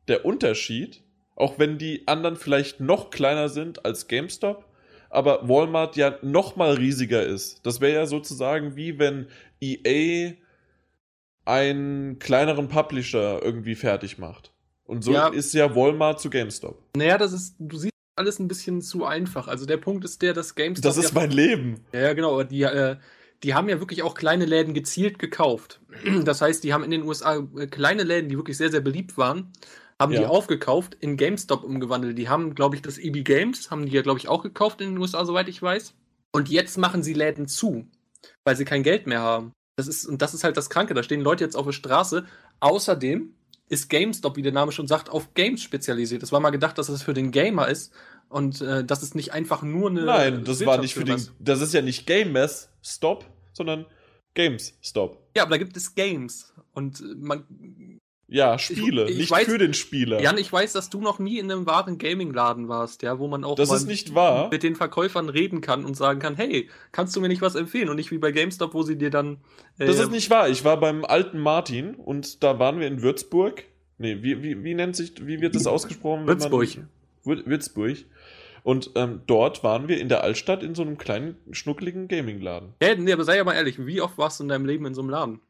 der 0.08 0.24
Unterschied, 0.24 1.04
auch 1.38 1.58
wenn 1.58 1.78
die 1.78 2.06
anderen 2.06 2.36
vielleicht 2.36 2.80
noch 2.80 3.10
kleiner 3.10 3.48
sind 3.48 3.84
als 3.84 4.08
GameStop, 4.08 4.64
aber 5.08 5.48
Walmart 5.48 5.96
ja 5.96 6.18
noch 6.22 6.56
mal 6.56 6.74
riesiger 6.74 7.24
ist. 7.24 7.64
Das 7.64 7.80
wäre 7.80 7.94
ja 7.94 8.06
sozusagen 8.06 8.76
wie 8.76 8.98
wenn 8.98 9.28
EA 9.60 10.32
einen 11.44 12.18
kleineren 12.18 12.68
Publisher 12.68 13.40
irgendwie 13.42 13.74
fertig 13.74 14.18
macht. 14.18 14.52
Und 14.84 15.02
so 15.02 15.12
Ja. 15.12 15.28
ist 15.28 15.54
ja 15.54 15.74
Walmart 15.74 16.20
zu 16.20 16.28
GameStop. 16.28 16.82
Naja, 16.96 17.16
das 17.18 17.32
ist, 17.32 17.54
du 17.58 17.78
siehst 17.78 17.92
alles 18.16 18.38
ein 18.38 18.48
bisschen 18.48 18.82
zu 18.82 19.04
einfach. 19.04 19.48
Also 19.48 19.64
der 19.64 19.76
Punkt 19.76 20.04
ist 20.04 20.20
der, 20.20 20.34
dass 20.34 20.54
GameStop. 20.54 20.82
Das 20.82 20.96
ist 20.96 21.14
ja, 21.14 21.20
mein 21.20 21.30
Leben. 21.30 21.84
Ja, 21.92 22.12
genau, 22.14 22.34
aber 22.34 22.44
die, 22.44 22.62
äh, 22.62 22.96
die 23.42 23.54
haben 23.54 23.68
ja 23.68 23.78
wirklich 23.80 24.02
auch 24.02 24.14
kleine 24.14 24.44
Läden 24.44 24.74
gezielt 24.74 25.18
gekauft. 25.18 25.80
Das 26.24 26.42
heißt, 26.42 26.64
die 26.64 26.72
haben 26.74 26.84
in 26.84 26.90
den 26.90 27.04
USA 27.04 27.46
äh, 27.56 27.66
kleine 27.66 28.02
Läden, 28.02 28.28
die 28.28 28.36
wirklich 28.36 28.56
sehr, 28.56 28.70
sehr 28.70 28.80
beliebt 28.80 29.16
waren, 29.16 29.52
haben 30.00 30.12
die 30.12 30.18
Ja. 30.18 30.28
aufgekauft, 30.28 30.96
in 31.00 31.16
GameStop 31.16 31.64
umgewandelt. 31.64 32.16
Die 32.18 32.28
haben, 32.28 32.54
glaube 32.54 32.76
ich, 32.76 32.82
das 32.82 32.98
EB 32.98 33.22
Games, 33.24 33.70
haben 33.70 33.86
die 33.86 33.92
ja, 33.92 34.02
glaube 34.02 34.18
ich, 34.18 34.28
auch 34.28 34.42
gekauft 34.42 34.80
in 34.80 34.90
den 34.90 34.98
USA, 34.98 35.24
soweit 35.24 35.48
ich 35.48 35.60
weiß. 35.60 35.94
Und 36.32 36.48
jetzt 36.48 36.78
machen 36.78 37.02
sie 37.02 37.14
Läden 37.14 37.48
zu, 37.48 37.86
weil 38.44 38.56
sie 38.56 38.64
kein 38.64 38.82
Geld 38.82 39.06
mehr 39.06 39.20
haben. 39.20 39.52
Das 39.76 39.88
ist, 39.88 40.06
und 40.06 40.22
das 40.22 40.34
ist 40.34 40.44
halt 40.44 40.56
das 40.56 40.70
Kranke. 40.70 40.94
Da 40.94 41.02
stehen 41.02 41.20
Leute 41.20 41.44
jetzt 41.44 41.56
auf 41.56 41.66
der 41.66 41.72
Straße. 41.72 42.26
Außerdem 42.60 43.34
ist 43.68 43.88
GameStop, 43.88 44.36
wie 44.36 44.42
der 44.42 44.52
Name 44.52 44.72
schon 44.72 44.88
sagt, 44.88 45.10
auf 45.10 45.34
Games 45.34 45.62
spezialisiert. 45.62 46.22
Es 46.22 46.32
war 46.32 46.40
mal 46.40 46.50
gedacht, 46.50 46.78
dass 46.78 46.88
es 46.88 47.02
für 47.02 47.14
den 47.14 47.30
Gamer 47.30 47.68
ist 47.68 47.92
und 48.28 48.60
äh, 48.60 48.84
dass 48.84 49.02
es 49.02 49.14
nicht 49.14 49.32
einfach 49.32 49.62
nur 49.62 49.90
eine. 49.90 50.04
Nein, 50.04 50.44
das 50.44 50.64
war 50.64 50.78
nicht 50.78 50.94
für 50.94 51.04
den. 51.04 51.16
Ist. 51.16 51.32
Das 51.38 51.60
ist 51.60 51.74
ja 51.74 51.82
nicht 51.82 52.06
Game 52.06 52.32
Mess 52.32 52.70
Stop, 52.82 53.24
sondern 53.52 53.86
Games 54.34 54.74
Stop. 54.80 55.22
Ja, 55.36 55.42
aber 55.42 55.50
da 55.52 55.58
gibt 55.58 55.76
es 55.76 55.94
Games. 55.94 56.52
Und 56.72 57.00
äh, 57.00 57.04
man. 57.16 57.98
Ja, 58.30 58.58
Spiele, 58.58 59.08
ich 59.08 59.16
nicht 59.16 59.32
weiß- 59.32 59.46
für 59.46 59.56
den 59.56 59.72
Spieler. 59.72 60.20
Jan, 60.20 60.36
ich 60.36 60.52
weiß, 60.52 60.74
dass 60.74 60.90
du 60.90 61.00
noch 61.00 61.18
nie 61.18 61.38
in 61.38 61.50
einem 61.50 61.64
wahren 61.66 61.96
Gaming-Laden 61.96 62.68
warst, 62.68 63.02
ja, 63.02 63.18
wo 63.18 63.26
man 63.26 63.42
auch 63.42 63.54
das 63.54 63.72
ist 63.72 63.86
nicht 63.86 64.14
wahr. 64.14 64.48
mit 64.50 64.62
den 64.62 64.76
Verkäufern 64.76 65.30
reden 65.30 65.62
kann 65.62 65.86
und 65.86 65.96
sagen 65.96 66.20
kann, 66.20 66.36
hey, 66.36 66.68
kannst 66.92 67.16
du 67.16 67.22
mir 67.22 67.28
nicht 67.28 67.40
was 67.40 67.54
empfehlen? 67.54 67.88
Und 67.88 67.96
nicht 67.96 68.10
wie 68.10 68.18
bei 68.18 68.30
GameStop, 68.30 68.74
wo 68.74 68.82
sie 68.82 68.96
dir 68.98 69.08
dann. 69.10 69.38
äh, 69.78 69.86
Das 69.86 69.98
ist 69.98 70.10
nicht 70.10 70.28
wahr. 70.28 70.48
Ich 70.50 70.62
war 70.62 70.78
beim 70.78 71.06
alten 71.06 71.38
Martin 71.38 71.94
und 71.94 72.42
da 72.44 72.58
waren 72.58 72.78
wir 72.80 72.86
in 72.86 73.00
Würzburg. 73.00 73.64
Nee, 73.96 74.18
wie, 74.22 74.42
wie, 74.42 74.62
wie 74.62 74.74
nennt 74.74 74.94
sich, 74.94 75.26
wie 75.26 75.40
wird 75.40 75.54
das 75.54 75.66
ausgesprochen? 75.66 76.26
wenn 76.26 76.38
man- 76.38 76.50
Würzburg. 76.52 76.84
Wür- 77.24 77.46
Würzburg. 77.46 77.96
Und 78.62 78.90
ähm, 78.96 79.22
dort 79.26 79.64
waren 79.64 79.88
wir 79.88 79.98
in 79.98 80.10
der 80.10 80.22
Altstadt 80.22 80.62
in 80.62 80.74
so 80.74 80.82
einem 80.82 80.98
kleinen, 80.98 81.36
schnuckligen 81.52 82.08
Gaming-Laden. 82.08 82.74
Ja, 82.82 82.94
nee, 82.94 83.12
aber 83.12 83.24
sei 83.24 83.36
ja 83.38 83.44
mal 83.44 83.54
ehrlich, 83.54 83.84
wie 83.86 84.02
oft 84.02 84.18
warst 84.18 84.38
du 84.40 84.44
in 84.44 84.48
deinem 84.50 84.66
Leben 84.66 84.84
in 84.84 84.92
so 84.94 85.00
einem 85.00 85.08
Laden? 85.10 85.40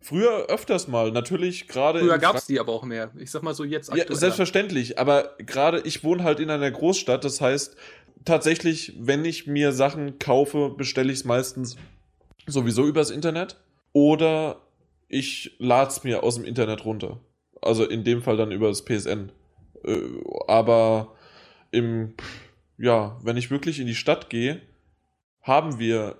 Früher 0.00 0.46
öfters 0.48 0.88
mal, 0.88 1.10
natürlich 1.10 1.66
gerade. 1.66 2.00
Früher 2.00 2.18
gab 2.18 2.36
es 2.36 2.46
die 2.46 2.60
aber 2.60 2.72
auch 2.72 2.84
mehr. 2.84 3.10
Ich 3.18 3.30
sag 3.30 3.42
mal 3.42 3.54
so 3.54 3.64
jetzt 3.64 3.92
Ja, 3.94 4.04
selbstverständlich, 4.08 4.98
aber 4.98 5.34
gerade 5.38 5.80
ich 5.80 6.04
wohne 6.04 6.22
halt 6.22 6.40
in 6.40 6.50
einer 6.50 6.70
Großstadt, 6.70 7.24
das 7.24 7.40
heißt, 7.40 7.76
tatsächlich, 8.24 8.94
wenn 8.98 9.24
ich 9.24 9.46
mir 9.46 9.72
Sachen 9.72 10.18
kaufe, 10.18 10.70
bestelle 10.70 11.12
ich 11.12 11.20
es 11.20 11.24
meistens 11.24 11.76
sowieso 12.46 12.86
übers 12.86 13.10
Internet 13.10 13.56
oder 13.92 14.62
ich 15.08 15.56
lade 15.58 15.90
es 15.90 16.04
mir 16.04 16.22
aus 16.22 16.36
dem 16.36 16.44
Internet 16.44 16.84
runter. 16.84 17.20
Also 17.60 17.84
in 17.84 18.04
dem 18.04 18.22
Fall 18.22 18.36
dann 18.36 18.52
über 18.52 18.68
das 18.68 18.84
PSN. 18.84 19.32
Äh, 19.84 19.98
Aber 20.46 21.14
im, 21.70 22.14
ja, 22.76 23.18
wenn 23.22 23.36
ich 23.36 23.50
wirklich 23.50 23.80
in 23.80 23.86
die 23.86 23.94
Stadt 23.94 24.30
gehe, 24.30 24.60
haben 25.42 25.78
wir 25.78 26.16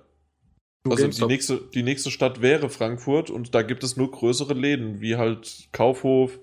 Du, 0.83 0.91
also 0.91 1.07
die 1.07 1.25
nächste, 1.25 1.57
die 1.73 1.83
nächste 1.83 2.09
Stadt 2.09 2.41
wäre 2.41 2.69
Frankfurt 2.69 3.29
und 3.29 3.53
da 3.53 3.61
gibt 3.63 3.83
es 3.83 3.97
nur 3.97 4.11
größere 4.11 4.53
Läden, 4.53 5.01
wie 5.01 5.17
halt 5.17 5.67
Kaufhof 5.73 6.39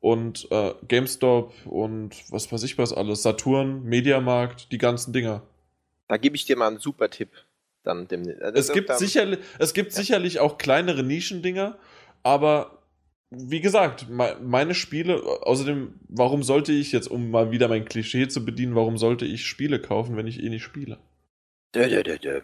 und 0.00 0.48
äh, 0.50 0.74
GameStop 0.88 1.52
und 1.66 2.14
was 2.30 2.50
weiß 2.50 2.62
ich 2.64 2.76
was 2.78 2.92
alles, 2.92 3.22
Saturn, 3.22 3.84
Mediamarkt, 3.84 4.72
die 4.72 4.78
ganzen 4.78 5.12
Dinger. 5.12 5.42
Da 6.08 6.16
gebe 6.16 6.34
ich 6.36 6.44
dir 6.46 6.56
mal 6.56 6.66
einen 6.68 6.78
super 6.78 7.10
Tipp. 7.10 7.30
Dann 7.84 8.08
demnächst. 8.08 8.42
Also 8.42 8.58
Es 8.58 8.72
gibt, 8.72 8.88
dann- 8.88 8.98
sicherlich, 8.98 9.38
es 9.58 9.72
gibt 9.74 9.92
Ja. 9.92 9.98
sicherlich 9.98 10.40
auch 10.40 10.58
kleinere 10.58 11.02
Nischendinger, 11.02 11.78
aber 12.22 12.82
wie 13.30 13.60
gesagt, 13.60 14.08
me- 14.08 14.36
meine 14.42 14.74
Spiele, 14.74 15.22
außerdem, 15.42 15.94
warum 16.08 16.42
sollte 16.42 16.72
ich 16.72 16.92
jetzt, 16.92 17.08
um 17.08 17.30
mal 17.30 17.50
wieder 17.50 17.68
mein 17.68 17.84
Klischee 17.84 18.26
zu 18.28 18.44
bedienen, 18.44 18.74
warum 18.74 18.96
sollte 18.98 19.26
ich 19.26 19.44
Spiele 19.46 19.80
kaufen, 19.80 20.16
wenn 20.16 20.26
ich 20.26 20.42
eh 20.42 20.48
nicht 20.48 20.62
spiele? 20.64 20.98
Dö, 21.74 21.88
dö, 21.88 22.02
dö, 22.18 22.40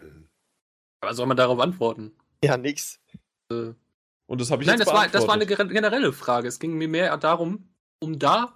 Aber 1.01 1.13
soll 1.13 1.25
man 1.25 1.37
darauf 1.37 1.59
antworten? 1.59 2.11
Ja, 2.43 2.57
nix. 2.57 2.99
Und 3.49 4.39
das 4.41 4.49
habe 4.49 4.63
ich 4.63 4.67
Nein, 4.67 4.79
jetzt 4.79 4.87
das 4.87 4.95
war, 4.95 5.07
das 5.07 5.27
war 5.27 5.33
eine 5.33 5.45
generelle 5.45 6.13
Frage. 6.13 6.47
Es 6.47 6.59
ging 6.59 6.77
mir 6.77 6.87
mehr 6.87 7.15
darum, 7.17 7.69
um 7.99 8.17
da. 8.17 8.53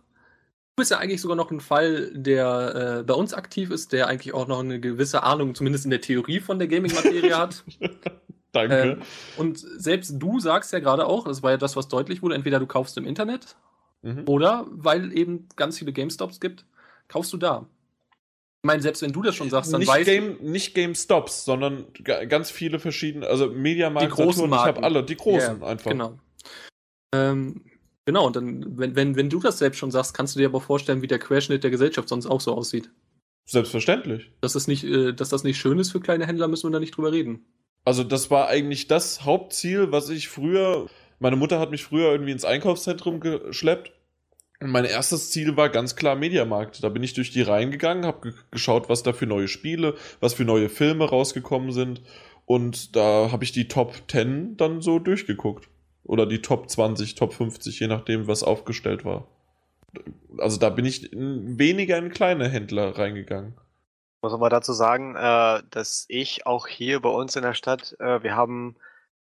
Du 0.76 0.82
bist 0.82 0.92
ja 0.92 0.98
eigentlich 0.98 1.22
sogar 1.22 1.36
noch 1.36 1.52
ein 1.52 1.60
Fall, 1.60 2.12
der 2.14 3.00
äh, 3.00 3.04
bei 3.04 3.14
uns 3.14 3.34
aktiv 3.34 3.72
ist, 3.72 3.92
der 3.92 4.08
eigentlich 4.08 4.34
auch 4.34 4.48
noch 4.48 4.60
eine 4.60 4.80
gewisse 4.80 5.24
Ahnung, 5.24 5.56
zumindest 5.56 5.86
in 5.86 5.92
der 5.92 6.02
Theorie 6.02 6.40
von 6.40 6.60
der 6.60 6.68
Gaming-Materie 6.68 7.38
hat. 7.38 7.64
Danke. 8.52 8.82
Ähm, 8.82 9.02
und 9.38 9.58
selbst 9.58 10.14
du 10.18 10.40
sagst 10.40 10.72
ja 10.72 10.80
gerade 10.80 11.06
auch, 11.06 11.26
das 11.26 11.44
war 11.44 11.52
ja 11.52 11.58
das, 11.58 11.76
was 11.76 11.88
deutlich 11.90 12.22
wurde, 12.22 12.36
entweder 12.36 12.60
du 12.60 12.68
kaufst 12.68 12.98
im 12.98 13.06
Internet 13.06 13.58
Mhm. 14.06 14.24
oder 14.28 14.66
weil 14.70 15.12
eben 15.18 15.50
ganz 15.56 15.80
viele 15.80 15.92
GameStops 15.92 16.40
gibt, 16.40 16.66
kaufst 17.08 17.34
du 17.34 17.38
da. 17.38 17.66
Ich 18.66 18.68
meine, 18.68 18.82
selbst 18.82 19.04
wenn 19.04 19.12
du 19.14 19.22
das 19.22 19.36
schon 19.36 19.52
sagst, 19.52 19.72
dann 19.72 19.80
nicht, 19.80 19.88
weißt 19.88 20.06
Game, 20.06 20.38
nicht 20.42 20.74
GameStops, 20.74 21.46
sondern 21.46 21.86
ga- 22.04 22.26
ganz 22.26 22.50
viele 22.50 22.80
verschiedene, 22.80 23.28
also 23.28 23.48
Mediamarkt, 23.48 24.10
Die 24.12 24.16
großen 24.16 24.32
Saturn, 24.34 24.46
ich 24.46 24.50
Marken. 24.56 24.76
habe 24.78 24.84
alle, 24.84 25.04
die 25.04 25.16
großen 25.16 25.62
Ja, 25.62 25.68
einfach. 25.68 25.92
Genau. 25.92 26.18
Ähm, 27.14 27.62
genau, 28.06 28.26
und 28.26 28.36
dann, 28.36 28.76
wenn, 28.80 28.96
wenn, 28.96 29.16
wenn 29.16 29.30
du 29.30 29.40
das 29.40 29.60
selbst 29.60 29.78
schon 29.78 29.92
sagst, 29.92 30.16
kannst 30.16 30.34
du 30.36 30.40
dir 30.40 30.48
aber 30.48 30.62
vorstellen, 30.62 31.04
wie 31.04 31.08
der 31.08 31.20
Querschnitt 31.20 31.64
der 31.64 31.70
Gesellschaft 31.70 32.10
sonst 32.10 32.26
auch 32.26 32.42
so 32.42 32.56
aussieht. 32.56 32.90
Selbstverständlich. 33.48 34.32
Dass 34.42 34.54
das 34.54 34.68
nicht, 34.68 34.84
äh, 34.84 35.14
dass 35.14 35.30
das 35.30 35.44
nicht 35.44 35.60
schön 35.60 35.78
ist 35.78 35.92
für 35.92 36.00
kleine 36.00 36.26
Händler, 36.26 36.48
müssen 36.48 36.68
wir 36.68 36.74
da 36.74 36.80
nicht 36.80 36.98
drüber 36.98 37.12
reden. 37.12 37.46
Also 37.86 38.04
das 38.04 38.32
war 38.32 38.48
eigentlich 38.48 38.88
das 38.88 39.26
Hauptziel, 39.26 39.92
was 39.92 40.10
ich 40.10 40.28
früher, 40.28 40.88
meine 41.20 41.36
Mutter 41.36 41.60
hat 41.60 41.70
mich 41.70 41.84
früher 41.84 42.12
irgendwie 42.12 42.32
ins 42.32 42.46
Einkaufszentrum 42.46 43.20
geschleppt. 43.20 43.92
Mein 44.62 44.86
erstes 44.86 45.32
Ziel 45.32 45.58
war 45.58 45.70
ganz 45.70 45.96
klar 45.96 46.16
Mediamarkt. 46.16 46.84
Da 46.84 46.90
bin 46.90 47.04
ich 47.04 47.14
durch 47.14 47.32
die 47.32 47.42
Reihen 47.42 47.72
gegangen, 47.72 48.06
habe 48.06 48.32
ge 48.32 48.40
geschaut, 48.52 48.88
was 48.88 49.04
da 49.04 49.12
für 49.12 49.26
neue 49.26 49.48
Spiele, 49.48 49.96
was 50.22 50.34
für 50.34 50.46
neue 50.46 50.70
Filme 50.70 51.10
rausgekommen 51.10 51.72
sind. 51.72 52.02
Und 52.46 52.96
da 52.96 53.32
habe 53.32 53.44
ich 53.44 53.52
die 53.52 53.68
Top 53.68 53.96
10 54.08 54.56
dann 54.58 54.82
so 54.82 55.00
durchgeguckt. 55.00 55.68
Oder 56.04 56.26
die 56.26 56.42
Top 56.42 56.70
20, 56.70 57.16
Top 57.16 57.34
50, 57.34 57.80
je 57.80 57.88
nachdem, 57.88 58.28
was 58.28 58.44
aufgestellt 58.44 59.04
war. 59.04 59.28
Also 60.38 60.60
da 60.60 60.70
bin 60.70 60.86
ich 60.86 61.12
in, 61.12 61.58
weniger 61.58 61.98
in 61.98 62.12
kleine 62.12 62.48
Händler 62.48 62.98
reingegangen. 62.98 63.56
Muss 64.22 64.34
aber 64.34 64.50
dazu 64.50 64.74
sagen, 64.74 65.16
äh, 65.16 65.64
dass 65.70 66.06
ich 66.08 66.46
auch 66.46 66.68
hier 66.68 67.02
bei 67.02 67.10
uns 67.10 67.36
in 67.36 67.44
der 67.44 67.54
Stadt, 67.54 67.96
äh, 68.00 68.24
wir 68.24 68.36
haben 68.36 68.76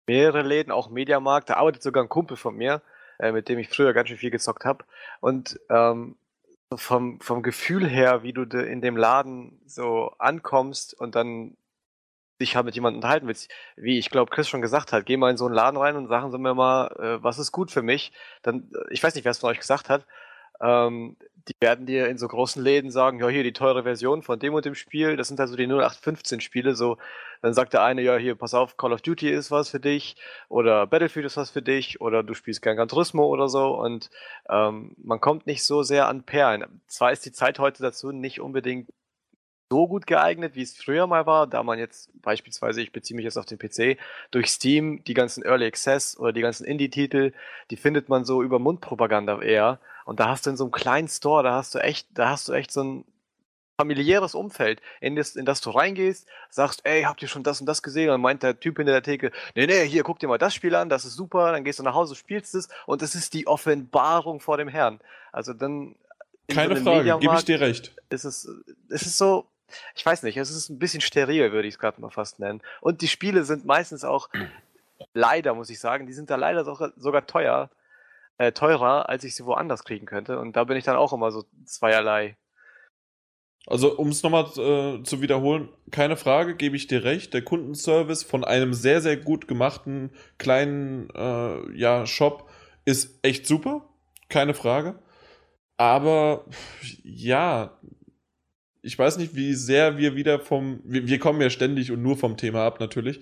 mehrere 0.06 0.42
Läden, 0.42 0.72
auch 0.72 0.90
Mediamarkt, 0.90 1.50
da 1.50 1.54
arbeitet 1.54 1.82
sogar 1.82 2.02
ein 2.02 2.08
Kumpel 2.08 2.36
von 2.36 2.56
mir, 2.56 2.82
äh, 3.22 3.32
mit 3.32 3.48
dem 3.48 3.58
ich 3.58 3.68
früher 3.68 3.94
ganz 3.94 4.08
schön 4.08 4.18
viel 4.18 4.30
gezockt 4.30 4.64
habe. 4.64 4.84
Und 5.20 5.58
ähm, 5.70 6.16
vom, 6.74 7.20
vom 7.20 7.42
Gefühl 7.42 7.88
her, 7.88 8.22
wie 8.22 8.32
du 8.32 8.44
de- 8.44 8.70
in 8.70 8.80
dem 8.82 8.96
Laden 8.96 9.60
so 9.66 10.12
ankommst 10.18 10.94
und 10.98 11.14
dann 11.14 11.56
dich 12.40 12.56
halt 12.56 12.66
mit 12.66 12.74
jemandem 12.74 12.98
unterhalten 12.98 13.28
willst, 13.28 13.50
wie 13.76 13.98
ich 13.98 14.10
glaube 14.10 14.30
Chris 14.30 14.48
schon 14.48 14.62
gesagt 14.62 14.92
hat, 14.92 15.06
geh 15.06 15.16
mal 15.16 15.30
in 15.30 15.36
so 15.36 15.46
einen 15.46 15.54
Laden 15.54 15.76
rein 15.76 15.96
und 15.96 16.08
sagen 16.08 16.30
Sie 16.32 16.38
mir 16.38 16.54
mal, 16.54 16.88
äh, 16.98 17.22
was 17.22 17.38
ist 17.38 17.52
gut 17.52 17.70
für 17.70 17.82
mich. 17.82 18.12
Dann, 18.42 18.70
äh, 18.74 18.92
ich 18.92 19.02
weiß 19.02 19.14
nicht, 19.14 19.24
wer 19.24 19.30
es 19.30 19.38
von 19.38 19.50
euch 19.50 19.60
gesagt 19.60 19.88
hat, 19.88 20.04
ähm, 20.62 21.16
die 21.48 21.54
werden 21.60 21.86
dir 21.86 22.08
in 22.08 22.18
so 22.18 22.28
großen 22.28 22.62
Läden 22.62 22.90
sagen, 22.90 23.18
ja, 23.18 23.28
hier 23.28 23.42
die 23.42 23.52
teure 23.52 23.82
Version 23.82 24.22
von 24.22 24.38
dem 24.38 24.54
und 24.54 24.64
dem 24.64 24.74
Spiel, 24.74 25.16
das 25.16 25.28
sind 25.28 25.40
also 25.40 25.56
die 25.56 25.66
0815 25.66 26.40
Spiele, 26.40 26.74
so, 26.74 26.98
dann 27.40 27.54
sagt 27.54 27.72
der 27.72 27.82
eine, 27.82 28.02
ja, 28.02 28.16
hier, 28.16 28.36
pass 28.36 28.54
auf, 28.54 28.76
Call 28.76 28.92
of 28.92 29.02
Duty 29.02 29.28
ist 29.28 29.50
was 29.50 29.70
für 29.70 29.80
dich, 29.80 30.16
oder 30.48 30.86
Battlefield 30.86 31.26
ist 31.26 31.36
was 31.36 31.50
für 31.50 31.62
dich, 31.62 32.00
oder 32.00 32.22
du 32.22 32.34
spielst 32.34 32.62
gern 32.62 32.76
Gran 32.76 32.88
Turismo 32.88 33.26
oder 33.26 33.48
so, 33.48 33.76
und 33.76 34.10
ähm, 34.48 34.94
man 35.02 35.20
kommt 35.20 35.46
nicht 35.46 35.64
so 35.64 35.82
sehr 35.82 36.08
an 36.08 36.22
Perlen. 36.22 36.80
Zwar 36.86 37.12
ist 37.12 37.26
die 37.26 37.32
Zeit 37.32 37.58
heute 37.58 37.82
dazu 37.82 38.12
nicht 38.12 38.40
unbedingt 38.40 38.88
so 39.70 39.88
gut 39.88 40.06
geeignet, 40.06 40.54
wie 40.54 40.62
es 40.62 40.76
früher 40.76 41.06
mal 41.06 41.26
war, 41.26 41.46
da 41.46 41.62
man 41.62 41.78
jetzt 41.78 42.10
beispielsweise, 42.20 42.82
ich 42.82 42.92
beziehe 42.92 43.16
mich 43.16 43.24
jetzt 43.24 43.38
auf 43.38 43.46
den 43.46 43.58
PC, 43.58 43.98
durch 44.30 44.48
Steam 44.48 45.02
die 45.04 45.14
ganzen 45.14 45.42
Early 45.44 45.66
Access 45.66 46.18
oder 46.18 46.32
die 46.32 46.42
ganzen 46.42 46.64
Indie-Titel, 46.64 47.32
die 47.70 47.76
findet 47.76 48.08
man 48.08 48.24
so 48.24 48.42
über 48.42 48.58
Mundpropaganda 48.58 49.40
eher. 49.40 49.78
Und 50.04 50.20
da 50.20 50.28
hast 50.28 50.46
du 50.46 50.50
in 50.50 50.56
so 50.56 50.64
einem 50.64 50.72
kleinen 50.72 51.08
Store, 51.08 51.42
da 51.42 51.54
hast 51.54 51.74
du 51.74 51.78
echt, 51.78 52.06
da 52.12 52.28
hast 52.28 52.48
du 52.48 52.52
echt 52.52 52.70
so 52.70 52.82
ein 52.82 53.04
familiäres 53.78 54.34
Umfeld, 54.34 54.80
in 55.00 55.16
das, 55.16 55.34
in 55.34 55.44
das 55.44 55.60
du 55.60 55.70
reingehst, 55.70 56.26
sagst, 56.50 56.82
ey, 56.84 57.02
habt 57.02 57.22
ihr 57.22 57.28
schon 57.28 57.42
das 57.42 57.60
und 57.60 57.66
das 57.66 57.82
gesehen? 57.82 58.08
Und 58.08 58.14
dann 58.14 58.20
meint 58.20 58.42
der 58.42 58.60
Typ 58.60 58.76
hinter 58.76 58.92
der 58.92 59.02
Theke, 59.02 59.32
nee, 59.54 59.66
nee, 59.66 59.86
hier, 59.86 60.02
guck 60.02 60.18
dir 60.18 60.28
mal 60.28 60.38
das 60.38 60.54
Spiel 60.54 60.74
an, 60.74 60.88
das 60.88 61.04
ist 61.04 61.14
super, 61.14 61.52
dann 61.52 61.64
gehst 61.64 61.78
du 61.78 61.82
nach 61.82 61.94
Hause, 61.94 62.14
spielst 62.14 62.54
es 62.54 62.68
und 62.86 63.02
es 63.02 63.14
ist 63.14 63.34
die 63.34 63.46
Offenbarung 63.46 64.40
vor 64.40 64.56
dem 64.56 64.68
Herrn. 64.68 65.00
Also 65.32 65.52
dann 65.52 65.96
in 66.46 66.54
Keine 66.54 66.74
einem 66.74 66.84
Frage, 66.84 67.18
gebe 67.18 67.34
ich 67.34 67.44
dir 67.44 67.60
recht. 67.60 67.94
ist 68.10 68.24
es, 68.24 68.48
es 68.88 69.02
ist 69.02 69.18
so, 69.18 69.46
ich 69.94 70.04
weiß 70.04 70.22
nicht, 70.22 70.36
es 70.36 70.50
ist 70.50 70.68
ein 70.68 70.78
bisschen 70.78 71.00
steril, 71.00 71.52
würde 71.52 71.68
ich 71.68 71.74
es 71.74 71.80
gerade 71.80 72.00
mal 72.00 72.10
fast 72.10 72.40
nennen. 72.40 72.62
Und 72.80 73.00
die 73.02 73.08
Spiele 73.08 73.44
sind 73.44 73.64
meistens 73.64 74.04
auch, 74.04 74.28
leider 75.14 75.54
muss 75.54 75.70
ich 75.70 75.80
sagen, 75.80 76.06
die 76.06 76.12
sind 76.12 76.30
da 76.30 76.36
leider 76.36 76.64
sogar, 76.64 76.92
sogar 76.96 77.26
teuer, 77.26 77.70
äh, 78.38 78.52
teurer, 78.52 79.08
als 79.08 79.24
ich 79.24 79.34
sie 79.34 79.44
woanders 79.44 79.84
kriegen 79.84 80.06
könnte. 80.06 80.38
Und 80.38 80.56
da 80.56 80.64
bin 80.64 80.76
ich 80.76 80.84
dann 80.84 80.96
auch 80.96 81.12
immer 81.12 81.30
so 81.30 81.44
zweierlei. 81.64 82.36
Also, 83.66 83.96
um 83.96 84.08
es 84.08 84.22
nochmal 84.24 84.46
äh, 84.56 85.02
zu 85.04 85.22
wiederholen, 85.22 85.68
keine 85.92 86.16
Frage, 86.16 86.56
gebe 86.56 86.74
ich 86.74 86.88
dir 86.88 87.04
recht. 87.04 87.32
Der 87.32 87.42
Kundenservice 87.42 88.24
von 88.24 88.44
einem 88.44 88.74
sehr, 88.74 89.00
sehr 89.00 89.16
gut 89.16 89.46
gemachten 89.46 90.10
kleinen 90.38 91.08
äh, 91.14 91.70
ja, 91.78 92.04
Shop 92.06 92.50
ist 92.84 93.20
echt 93.22 93.46
super. 93.46 93.88
Keine 94.28 94.54
Frage. 94.54 94.98
Aber 95.76 96.44
ja, 97.04 97.78
ich 98.82 98.98
weiß 98.98 99.16
nicht, 99.18 99.34
wie 99.34 99.54
sehr 99.54 99.96
wir 99.96 100.14
wieder 100.16 100.38
vom. 100.40 100.80
Wir, 100.84 101.06
wir 101.06 101.18
kommen 101.18 101.40
ja 101.40 101.50
ständig 101.50 101.90
und 101.92 102.02
nur 102.02 102.16
vom 102.16 102.36
Thema 102.36 102.66
ab, 102.66 102.80
natürlich. 102.80 103.20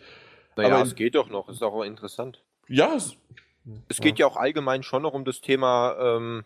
Naja, 0.56 0.74
Aber- 0.76 0.84
es 0.84 0.94
geht 0.94 1.14
doch 1.14 1.28
noch, 1.28 1.48
ist 1.48 1.62
auch 1.62 1.82
interessant. 1.84 2.42
Ja, 2.68 2.94
es, 2.96 3.14
Es 3.88 4.00
geht 4.00 4.18
ja 4.18 4.26
auch 4.26 4.36
allgemein 4.36 4.82
schon 4.82 5.02
noch 5.02 5.12
um 5.14 5.24
das 5.24 5.40
Thema 5.40 5.96
ähm, 6.00 6.44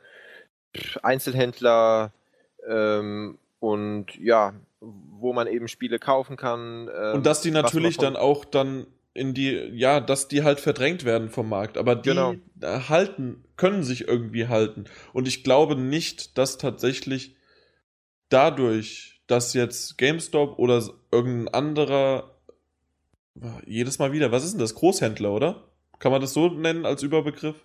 Einzelhändler 1.02 2.12
ähm, 2.68 3.38
und 3.60 4.14
ja, 4.16 4.54
wo 4.80 5.32
man 5.32 5.46
eben 5.46 5.68
Spiele 5.68 5.98
kaufen 5.98 6.36
kann. 6.36 6.88
Ähm, 6.94 7.14
Und 7.16 7.26
dass 7.26 7.40
die 7.40 7.50
natürlich 7.50 7.96
dann 7.96 8.16
auch 8.16 8.44
dann 8.44 8.86
in 9.14 9.32
die, 9.32 9.52
ja, 9.72 10.00
dass 10.00 10.28
die 10.28 10.42
halt 10.42 10.60
verdrängt 10.60 11.04
werden 11.04 11.30
vom 11.30 11.48
Markt. 11.48 11.78
Aber 11.78 11.94
die 11.94 12.08
Genau. 12.10 12.34
halten, 12.62 13.44
können 13.56 13.84
sich 13.84 14.08
irgendwie 14.08 14.48
halten. 14.48 14.84
Und 15.12 15.28
ich 15.28 15.44
glaube 15.44 15.76
nicht, 15.76 16.36
dass 16.36 16.58
tatsächlich 16.58 17.36
dadurch, 18.28 19.22
dass 19.26 19.54
jetzt 19.54 19.96
GameStop 19.98 20.58
oder 20.58 20.82
irgendein 21.10 21.54
anderer, 21.54 22.30
jedes 23.66 23.98
Mal 23.98 24.12
wieder, 24.12 24.32
was 24.32 24.44
ist 24.44 24.52
denn 24.52 24.60
das? 24.60 24.74
Großhändler, 24.74 25.32
oder? 25.32 25.64
Kann 25.98 26.12
man 26.12 26.20
das 26.20 26.32
so 26.34 26.48
nennen 26.48 26.84
als 26.86 27.02
Überbegriff? 27.02 27.56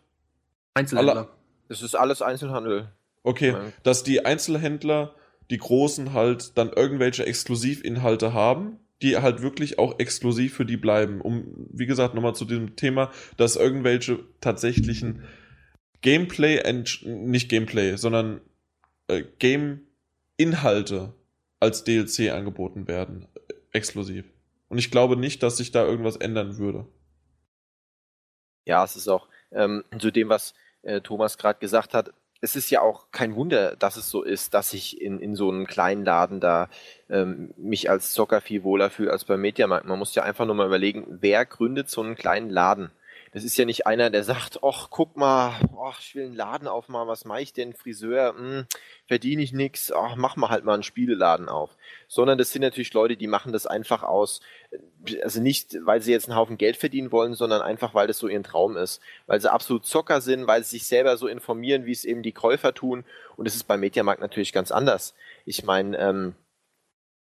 Einzelhändler. 0.74 1.16
Alle- 1.16 1.28
Es 1.68 1.82
ist 1.84 1.95
alles 1.95 2.22
Einzelhandel. 2.22 2.89
Okay, 3.24 3.49
Ja. 3.51 3.62
dass 3.84 4.03
die 4.03 4.26
Einzelhändler, 4.26 5.14
die 5.51 5.57
Großen 5.57 6.14
halt 6.14 6.57
dann 6.57 6.72
irgendwelche 6.74 7.26
Exklusivinhalte 7.26 8.34
haben, 8.34 8.80
die 9.01 9.18
halt 9.18 9.41
wirklich 9.41 9.78
auch 9.80 9.99
exklusiv 9.99 10.53
für 10.55 10.66
die 10.66 10.78
bleiben. 10.78 11.22
Um, 11.22 11.68
wie 11.72 11.86
gesagt, 11.86 12.16
nochmal 12.16 12.36
zu 12.36 12.45
dem 12.45 12.76
Thema, 12.76 13.12
dass 13.38 13.55
irgendwelche 13.55 14.20
tatsächlichen 14.41 15.24
Gameplay, 16.01 16.62
nicht 17.03 17.49
Gameplay, 17.49 17.95
sondern 17.97 18.41
äh, 19.07 19.24
Game-Inhalte 20.40 21.14
als 21.60 21.84
DLC 21.84 22.32
angeboten 22.32 22.88
werden. 22.88 23.28
Exklusiv. 23.72 24.26
Und 24.70 24.78
ich 24.78 24.90
glaube 24.90 25.18
nicht, 25.18 25.44
dass 25.44 25.58
sich 25.58 25.72
da 25.72 25.86
irgendwas 25.86 26.16
ändern 26.16 26.58
würde. 26.58 26.86
Ja, 28.66 28.84
es 28.84 28.96
ist 28.96 29.10
auch 29.10 29.28
ähm, 29.52 29.84
zu 30.00 30.12
dem, 30.12 30.30
was 30.30 30.54
äh, 30.84 31.02
Thomas 31.02 31.38
gerade 31.38 31.60
gesagt 31.60 31.94
hat. 31.94 32.14
Es 32.42 32.56
ist 32.56 32.70
ja 32.70 32.80
auch 32.80 33.12
kein 33.12 33.36
Wunder, 33.36 33.76
dass 33.76 33.98
es 33.98 34.10
so 34.10 34.24
ist, 34.24 34.54
dass 34.54 34.74
ich 34.74 35.02
in, 35.02 35.20
in 35.20 35.36
so 35.36 35.50
einem 35.50 35.68
kleinen 35.68 36.06
Laden 36.06 36.40
da 36.40 36.70
ähm, 37.10 37.54
mich 37.58 37.90
als 37.90 38.14
Zocker 38.14 38.40
viel 38.40 38.64
wohler 38.64 38.90
fühle 38.90 39.12
als 39.12 39.26
beim 39.26 39.42
Mediamarkt. 39.42 39.88
Man 39.88 40.00
muss 40.00 40.16
ja 40.16 40.24
einfach 40.24 40.46
nur 40.46 40.56
mal 40.56 40.68
überlegen, 40.68 41.06
wer 41.10 41.46
gründet 41.46 41.90
so 41.90 42.02
einen 42.02 42.16
kleinen 42.16 42.50
Laden? 42.50 42.92
Das 43.32 43.44
ist 43.44 43.58
ja 43.58 43.66
nicht 43.66 43.86
einer, 43.86 44.10
der 44.10 44.24
sagt, 44.24 44.60
ach, 44.64 44.88
guck 44.90 45.16
mal, 45.16 45.54
ach, 45.84 46.00
ich 46.00 46.16
will 46.16 46.26
einen 46.26 46.36
Laden 46.36 46.68
aufmachen, 46.68 47.08
was 47.08 47.26
mache 47.26 47.42
ich 47.42 47.54
denn? 47.54 47.74
Friseur, 47.74 48.34
hm, 48.36 48.66
verdiene 49.08 49.44
ich 49.44 49.54
nix, 49.54 49.92
ach, 49.92 50.16
mach 50.16 50.36
mal 50.36 50.50
halt 50.50 50.66
mal 50.66 50.74
einen 50.74 50.84
Spieleladen 50.84 51.48
auf. 51.48 51.78
Sondern 52.08 52.38
das 52.40 52.52
sind 52.52 52.64
natürlich 52.64 52.94
Leute, 52.94 53.18
die 53.18 53.28
machen 53.28 53.54
das 53.54 53.68
einfach 53.68 54.02
aus, 54.02 54.42
äh, 54.72 55.22
also 55.22 55.42
nicht, 55.42 55.78
weil 55.86 56.02
sie 56.02 56.12
jetzt 56.12 56.28
einen 56.28 56.38
Haufen 56.38 56.58
Geld 56.58 56.78
verdienen 56.78 57.12
wollen, 57.12 57.36
sondern 57.36 57.62
einfach, 57.62 57.94
weil 57.94 58.08
das 58.08 58.18
so 58.18 58.28
ihr 58.28 58.42
Traum 58.42 58.78
ist. 58.78 59.00
Weil 59.28 59.40
sie 59.40 59.52
absolut 59.52 59.86
Zocker 59.86 60.22
sind, 60.22 60.48
weil 60.48 60.64
sie 60.64 60.72
sich 60.72 60.88
selber 60.88 61.18
so 61.18 61.28
informieren, 61.28 61.86
wie 61.86 61.92
es 61.92 62.06
eben 62.06 62.24
die 62.24 62.32
Käufer 62.32 62.74
tun. 62.74 63.06
Und 63.36 63.46
das 63.46 63.56
ist 63.56 63.66
beim 63.66 63.82
Mediamarkt 63.82 64.22
natürlich 64.22 64.54
ganz 64.54 64.72
anders. 64.72 65.14
Ich 65.46 65.64
meine, 65.64 65.98
ähm, 65.98 66.36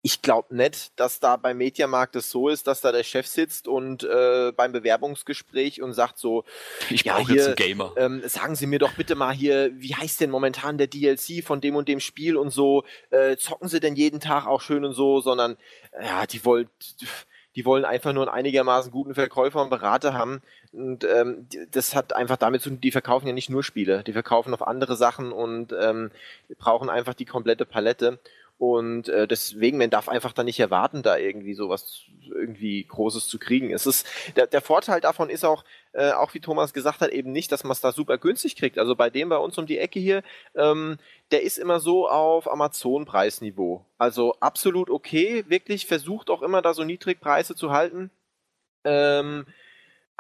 ich 0.06 0.22
glaube 0.22 0.54
nicht, 0.54 0.91
dass 0.99 1.22
da 1.22 1.38
beim 1.38 1.58
Mediamarkt 1.58 2.16
es 2.18 2.30
so 2.30 2.49
ist, 2.49 2.68
dass 2.68 2.82
da 2.82 2.91
der 2.91 3.04
Chef 3.04 3.26
sitzt 3.26 3.70
und 3.70 4.04
äh, 4.04 4.51
beim 4.54 4.74
Bewerbungsgespräch 4.74 5.82
und 5.82 5.93
sagt 5.93 6.18
so, 6.20 6.43
Ich 6.89 7.04
Ja, 7.04 7.16
brauche 7.18 7.32
jetzt 7.34 7.39
hier- 7.41 7.47
einen 7.47 7.56
Gamer. 7.56 7.93
ähm, 7.95 8.22
sagen 8.28 8.56
Sie 8.56 8.68
mir 8.68 8.80
doch 8.80 8.93
bitte 8.93 9.16
mal 9.16 9.34
hier, 9.34 9.72
wie 9.80 9.95
heißt 9.95 10.20
denn 10.20 10.30
momentan 10.30 10.78
der 10.78 10.88
DLC 10.88 11.41
von 11.43 11.62
dem 11.62 11.76
und 11.78 11.88
dem 11.88 12.01
Spiel 12.01 12.36
und 12.36 12.49
so, 12.49 12.84
äh, 13.12 13.38
zocken 13.38 13.70
Sie 13.70 13.80
denn 13.80 13.95
jeden 13.95 14.20
Tag 14.20 14.45
auch 14.45 14.60
schön 14.62 14.84
und 14.84 14.93
so, 14.93 15.22
sondern 15.22 15.56
ja, 16.01 16.26
die 16.26 16.43
wollen, 16.43 16.70
die 17.56 17.64
wollen 17.66 17.86
einfach 17.86 18.12
nur 18.12 18.24
einen 18.28 18.36
einigermaßen 18.36 18.91
guten 18.91 19.16
Verkäufer 19.16 19.62
und 19.62 19.70
Berater 19.70 20.14
haben 20.14 20.41
und 20.74 21.04
ähm, 21.06 21.47
das 21.72 21.95
hat 21.95 22.14
einfach 22.14 22.36
damit 22.38 22.62
zu 22.62 22.70
tun, 22.72 22.82
die 22.82 22.91
verkaufen 22.91 23.28
ja 23.28 23.34
nicht 23.34 23.49
nur 23.49 23.64
Spiele, 23.64 24.04
die 24.04 24.12
verkaufen 24.14 24.54
auf 24.54 24.68
andere 24.68 24.95
Sachen 24.97 25.32
und 25.32 25.74
ähm, 25.80 26.12
brauchen 26.58 26.89
einfach 26.89 27.14
die 27.14 27.26
komplette 27.26 27.66
Palette 27.66 28.20
Und 28.58 29.10
äh, 29.10 29.28
deswegen, 29.28 29.78
man 29.78 29.89
darf 29.89 30.08
einfach 30.08 30.32
da 30.32 30.43
nicht 30.43 30.60
erwarten, 30.60 31.04
da 31.04 31.18
irgendwie 31.18 31.54
sowas 31.54 32.04
irgendwie 32.30 32.86
Großes 32.86 33.28
zu 33.28 33.39
kriegen. 33.39 33.72
Es 33.74 33.86
ist, 33.86 34.08
der, 34.36 34.47
der 34.47 34.62
Vorteil 34.62 35.01
davon 35.01 35.30
ist 35.30 35.43
auch, 35.43 35.66
äh, 35.91 36.12
auch 36.12 36.34
wie 36.34 36.39
Thomas 36.39 36.74
gesagt 36.74 37.01
hat, 37.01 37.10
eben 37.10 37.32
nicht, 37.32 37.51
dass 37.51 37.64
man 37.64 37.72
es 37.72 37.82
da 37.82 37.91
super 37.91 38.18
günstig 38.18 38.56
kriegt. 38.56 38.78
Also 38.78 38.95
bei 38.95 39.10
dem 39.10 39.30
bei 39.30 39.38
uns 39.38 39.58
um 39.58 39.66
die 39.66 39.80
Ecke 39.80 39.99
hier, 39.99 40.24
ähm, 40.56 40.97
der 41.32 41.43
ist 41.43 41.58
immer 41.58 41.80
so 41.80 42.08
auf 42.08 42.49
Amazon-Preisniveau. 42.49 43.86
Also 43.97 44.36
absolut 44.39 44.89
okay, 44.89 45.43
wirklich 45.47 45.86
versucht 45.86 46.30
auch 46.30 46.41
immer 46.41 46.62
da 46.62 46.74
so 46.74 46.84
Niedrigpreise 46.84 47.56
zu 47.56 47.72
halten. 47.72 48.12
Ähm, 48.86 49.45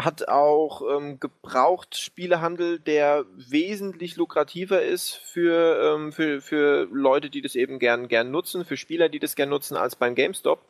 hat 0.03 0.27
auch 0.27 0.81
ähm, 0.97 1.19
gebraucht 1.19 1.97
Spielehandel, 1.97 2.79
der 2.79 3.25
wesentlich 3.35 4.15
lukrativer 4.15 4.81
ist 4.81 5.13
für, 5.13 5.95
ähm, 5.95 6.11
für, 6.11 6.41
für 6.41 6.87
Leute, 6.91 7.29
die 7.29 7.41
das 7.41 7.55
eben 7.55 7.79
gern, 7.79 8.07
gern 8.07 8.31
nutzen, 8.31 8.65
für 8.65 8.77
Spieler, 8.77 9.09
die 9.09 9.19
das 9.19 9.35
gern 9.35 9.49
nutzen, 9.49 9.77
als 9.77 9.95
beim 9.95 10.15
GameStop. 10.15 10.63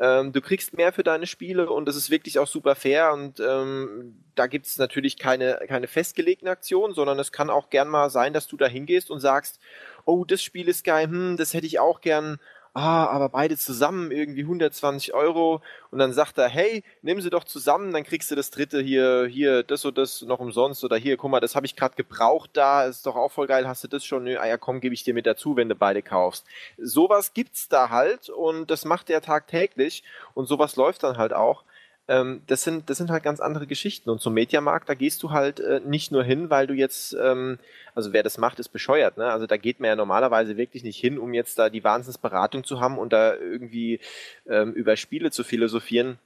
Ähm, 0.00 0.32
du 0.32 0.40
kriegst 0.40 0.76
mehr 0.76 0.92
für 0.92 1.02
deine 1.02 1.26
Spiele 1.26 1.70
und 1.70 1.86
das 1.86 1.96
ist 1.96 2.10
wirklich 2.10 2.38
auch 2.38 2.46
super 2.46 2.76
fair 2.76 3.12
und 3.12 3.40
ähm, 3.40 4.22
da 4.36 4.46
gibt 4.46 4.66
es 4.66 4.78
natürlich 4.78 5.18
keine, 5.18 5.58
keine 5.66 5.88
festgelegten 5.88 6.46
Aktionen, 6.46 6.94
sondern 6.94 7.18
es 7.18 7.32
kann 7.32 7.50
auch 7.50 7.68
gern 7.68 7.88
mal 7.88 8.08
sein, 8.08 8.32
dass 8.32 8.46
du 8.46 8.56
da 8.56 8.66
hingehst 8.66 9.10
und 9.10 9.18
sagst, 9.18 9.58
oh, 10.04 10.24
das 10.24 10.40
Spiel 10.40 10.68
ist 10.68 10.84
geil, 10.84 11.06
hm, 11.06 11.36
das 11.36 11.52
hätte 11.52 11.66
ich 11.66 11.80
auch 11.80 12.00
gern 12.00 12.38
ah, 12.74 13.06
aber 13.06 13.28
beide 13.28 13.56
zusammen 13.56 14.10
irgendwie 14.10 14.42
120 14.42 15.14
Euro 15.14 15.62
und 15.90 15.98
dann 15.98 16.12
sagt 16.12 16.38
er, 16.38 16.48
hey, 16.48 16.84
nimm 17.02 17.20
sie 17.20 17.30
doch 17.30 17.44
zusammen, 17.44 17.92
dann 17.92 18.04
kriegst 18.04 18.30
du 18.30 18.34
das 18.34 18.50
dritte 18.50 18.80
hier, 18.80 19.26
hier, 19.26 19.62
das 19.62 19.84
und 19.84 19.98
das 19.98 20.22
noch 20.22 20.40
umsonst 20.40 20.84
oder 20.84 20.96
hier, 20.96 21.16
guck 21.16 21.30
mal, 21.30 21.40
das 21.40 21.56
habe 21.56 21.66
ich 21.66 21.76
gerade 21.76 21.96
gebraucht 21.96 22.50
da, 22.52 22.84
ist 22.84 23.06
doch 23.06 23.16
auch 23.16 23.30
voll 23.32 23.46
geil, 23.46 23.66
hast 23.66 23.84
du 23.84 23.88
das 23.88 24.04
schon? 24.04 24.24
Nö, 24.24 24.36
ah 24.38 24.46
ja, 24.46 24.56
komm, 24.56 24.80
gebe 24.80 24.94
ich 24.94 25.04
dir 25.04 25.14
mit 25.14 25.26
dazu, 25.26 25.56
wenn 25.56 25.68
du 25.68 25.74
beide 25.74 26.02
kaufst. 26.02 26.46
Sowas 26.76 27.34
gibt's 27.34 27.68
da 27.68 27.90
halt 27.90 28.28
und 28.30 28.70
das 28.70 28.84
macht 28.84 29.10
er 29.10 29.20
tagtäglich 29.22 30.02
und 30.34 30.46
sowas 30.46 30.76
läuft 30.76 31.02
dann 31.02 31.18
halt 31.18 31.32
auch 31.32 31.64
ähm, 32.08 32.42
das, 32.46 32.62
sind, 32.62 32.88
das 32.88 32.96
sind 32.96 33.10
halt 33.10 33.22
ganz 33.22 33.38
andere 33.40 33.66
Geschichten. 33.66 34.08
Und 34.10 34.20
zum 34.20 34.34
Mediamarkt, 34.34 34.88
da 34.88 34.94
gehst 34.94 35.22
du 35.22 35.30
halt 35.30 35.60
äh, 35.60 35.80
nicht 35.84 36.10
nur 36.10 36.24
hin, 36.24 36.50
weil 36.50 36.66
du 36.66 36.74
jetzt, 36.74 37.14
ähm, 37.22 37.58
also 37.94 38.12
wer 38.12 38.22
das 38.22 38.38
macht, 38.38 38.58
ist 38.58 38.70
bescheuert. 38.70 39.18
Ne? 39.18 39.26
Also 39.26 39.46
da 39.46 39.58
geht 39.58 39.78
man 39.78 39.88
ja 39.88 39.96
normalerweise 39.96 40.56
wirklich 40.56 40.82
nicht 40.82 40.98
hin, 40.98 41.18
um 41.18 41.34
jetzt 41.34 41.58
da 41.58 41.68
die 41.68 41.84
Wahnsinnsberatung 41.84 42.64
zu 42.64 42.80
haben 42.80 42.98
und 42.98 43.12
da 43.12 43.34
irgendwie 43.34 44.00
ähm, 44.48 44.72
über 44.72 44.96
Spiele 44.96 45.30
zu 45.30 45.44
philosophieren. 45.44 46.18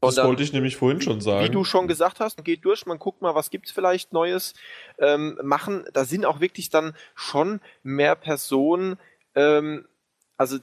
Das 0.00 0.14
dann, 0.14 0.28
wollte 0.28 0.44
ich 0.44 0.52
nämlich 0.52 0.76
vorhin 0.76 1.00
schon 1.00 1.20
sagen. 1.20 1.44
Wie 1.44 1.50
du 1.50 1.64
schon 1.64 1.88
gesagt 1.88 2.20
hast, 2.20 2.44
geht 2.44 2.64
durch, 2.64 2.86
man 2.86 3.00
guckt 3.00 3.20
mal, 3.20 3.34
was 3.34 3.50
gibt's 3.50 3.72
vielleicht 3.72 4.12
Neues. 4.12 4.54
Ähm, 4.98 5.36
machen, 5.42 5.84
da 5.92 6.04
sind 6.04 6.24
auch 6.24 6.38
wirklich 6.40 6.70
dann 6.70 6.94
schon 7.16 7.60
mehr 7.82 8.14
Personen, 8.14 8.96
ähm, 9.34 9.86
also 10.36 10.58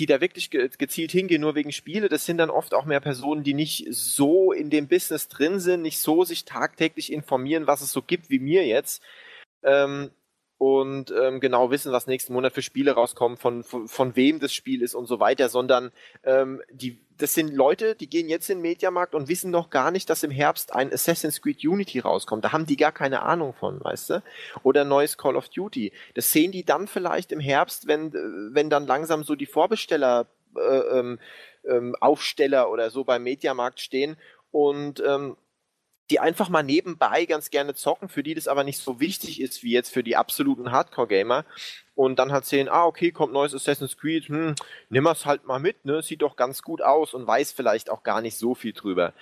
die 0.00 0.06
da 0.06 0.20
wirklich 0.22 0.50
gezielt 0.50 1.12
hingehen, 1.12 1.42
nur 1.42 1.54
wegen 1.54 1.72
Spiele, 1.72 2.08
das 2.08 2.24
sind 2.24 2.38
dann 2.38 2.48
oft 2.48 2.72
auch 2.72 2.86
mehr 2.86 3.00
Personen, 3.00 3.44
die 3.44 3.52
nicht 3.52 3.86
so 3.90 4.50
in 4.52 4.70
dem 4.70 4.88
Business 4.88 5.28
drin 5.28 5.60
sind, 5.60 5.82
nicht 5.82 6.00
so 6.00 6.24
sich 6.24 6.46
tagtäglich 6.46 7.12
informieren, 7.12 7.66
was 7.66 7.82
es 7.82 7.92
so 7.92 8.00
gibt 8.00 8.30
wie 8.30 8.38
mir 8.38 8.66
jetzt. 8.66 9.02
Ähm, 9.62 10.10
und 10.60 11.10
ähm, 11.10 11.40
genau 11.40 11.70
wissen, 11.70 11.90
was 11.90 12.06
nächsten 12.06 12.34
Monat 12.34 12.52
für 12.52 12.60
Spiele 12.60 12.92
rauskommen, 12.92 13.38
von, 13.38 13.64
von, 13.64 13.88
von 13.88 14.14
wem 14.14 14.40
das 14.40 14.52
Spiel 14.52 14.82
ist 14.82 14.94
und 14.94 15.06
so 15.06 15.18
weiter, 15.18 15.48
sondern 15.48 15.90
ähm, 16.22 16.60
die, 16.70 17.00
das 17.16 17.32
sind 17.32 17.54
Leute, 17.54 17.94
die 17.94 18.10
gehen 18.10 18.28
jetzt 18.28 18.50
in 18.50 18.58
den 18.58 18.62
Mediamarkt 18.62 19.14
und 19.14 19.28
wissen 19.28 19.50
noch 19.50 19.70
gar 19.70 19.90
nicht, 19.90 20.10
dass 20.10 20.22
im 20.22 20.30
Herbst 20.30 20.74
ein 20.74 20.92
Assassin's 20.92 21.40
Creed 21.40 21.64
Unity 21.64 22.00
rauskommt. 22.00 22.44
Da 22.44 22.52
haben 22.52 22.66
die 22.66 22.76
gar 22.76 22.92
keine 22.92 23.22
Ahnung 23.22 23.54
von, 23.54 23.82
weißt 23.82 24.10
du? 24.10 24.22
Oder 24.62 24.84
neues 24.84 25.16
Call 25.16 25.34
of 25.34 25.48
Duty. 25.48 25.92
Das 26.12 26.30
sehen 26.30 26.52
die 26.52 26.66
dann 26.66 26.88
vielleicht 26.88 27.32
im 27.32 27.40
Herbst, 27.40 27.86
wenn, 27.86 28.12
wenn 28.52 28.68
dann 28.68 28.86
langsam 28.86 29.24
so 29.24 29.36
die 29.36 29.46
Vorbesteller 29.46 30.26
äh, 30.54 30.98
ähm, 30.98 31.18
ähm, 31.66 31.96
Aufsteller 32.00 32.70
oder 32.70 32.90
so 32.90 33.04
beim 33.04 33.22
Mediamarkt 33.22 33.80
stehen 33.80 34.18
und 34.50 35.02
ähm, 35.06 35.38
die 36.10 36.20
einfach 36.20 36.48
mal 36.48 36.62
nebenbei 36.62 37.24
ganz 37.24 37.50
gerne 37.50 37.74
zocken, 37.74 38.08
für 38.08 38.22
die 38.22 38.34
das 38.34 38.48
aber 38.48 38.64
nicht 38.64 38.78
so 38.78 39.00
wichtig 39.00 39.40
ist 39.40 39.62
wie 39.62 39.70
jetzt 39.70 39.92
für 39.92 40.02
die 40.02 40.16
absoluten 40.16 40.72
Hardcore-Gamer. 40.72 41.44
Und 41.94 42.18
dann 42.18 42.32
halt 42.32 42.46
sehen, 42.46 42.68
ah, 42.68 42.86
okay, 42.86 43.12
kommt 43.12 43.32
neues 43.32 43.54
Assassin's 43.54 43.96
Creed, 43.96 44.28
hm, 44.28 44.54
nimm 44.88 45.06
es 45.06 45.26
halt 45.26 45.44
mal 45.44 45.60
mit, 45.60 45.84
ne, 45.84 46.02
sieht 46.02 46.22
doch 46.22 46.34
ganz 46.34 46.62
gut 46.62 46.82
aus 46.82 47.14
und 47.14 47.26
weiß 47.26 47.52
vielleicht 47.52 47.90
auch 47.90 48.02
gar 48.02 48.20
nicht 48.20 48.36
so 48.36 48.54
viel 48.54 48.72
drüber. 48.72 49.12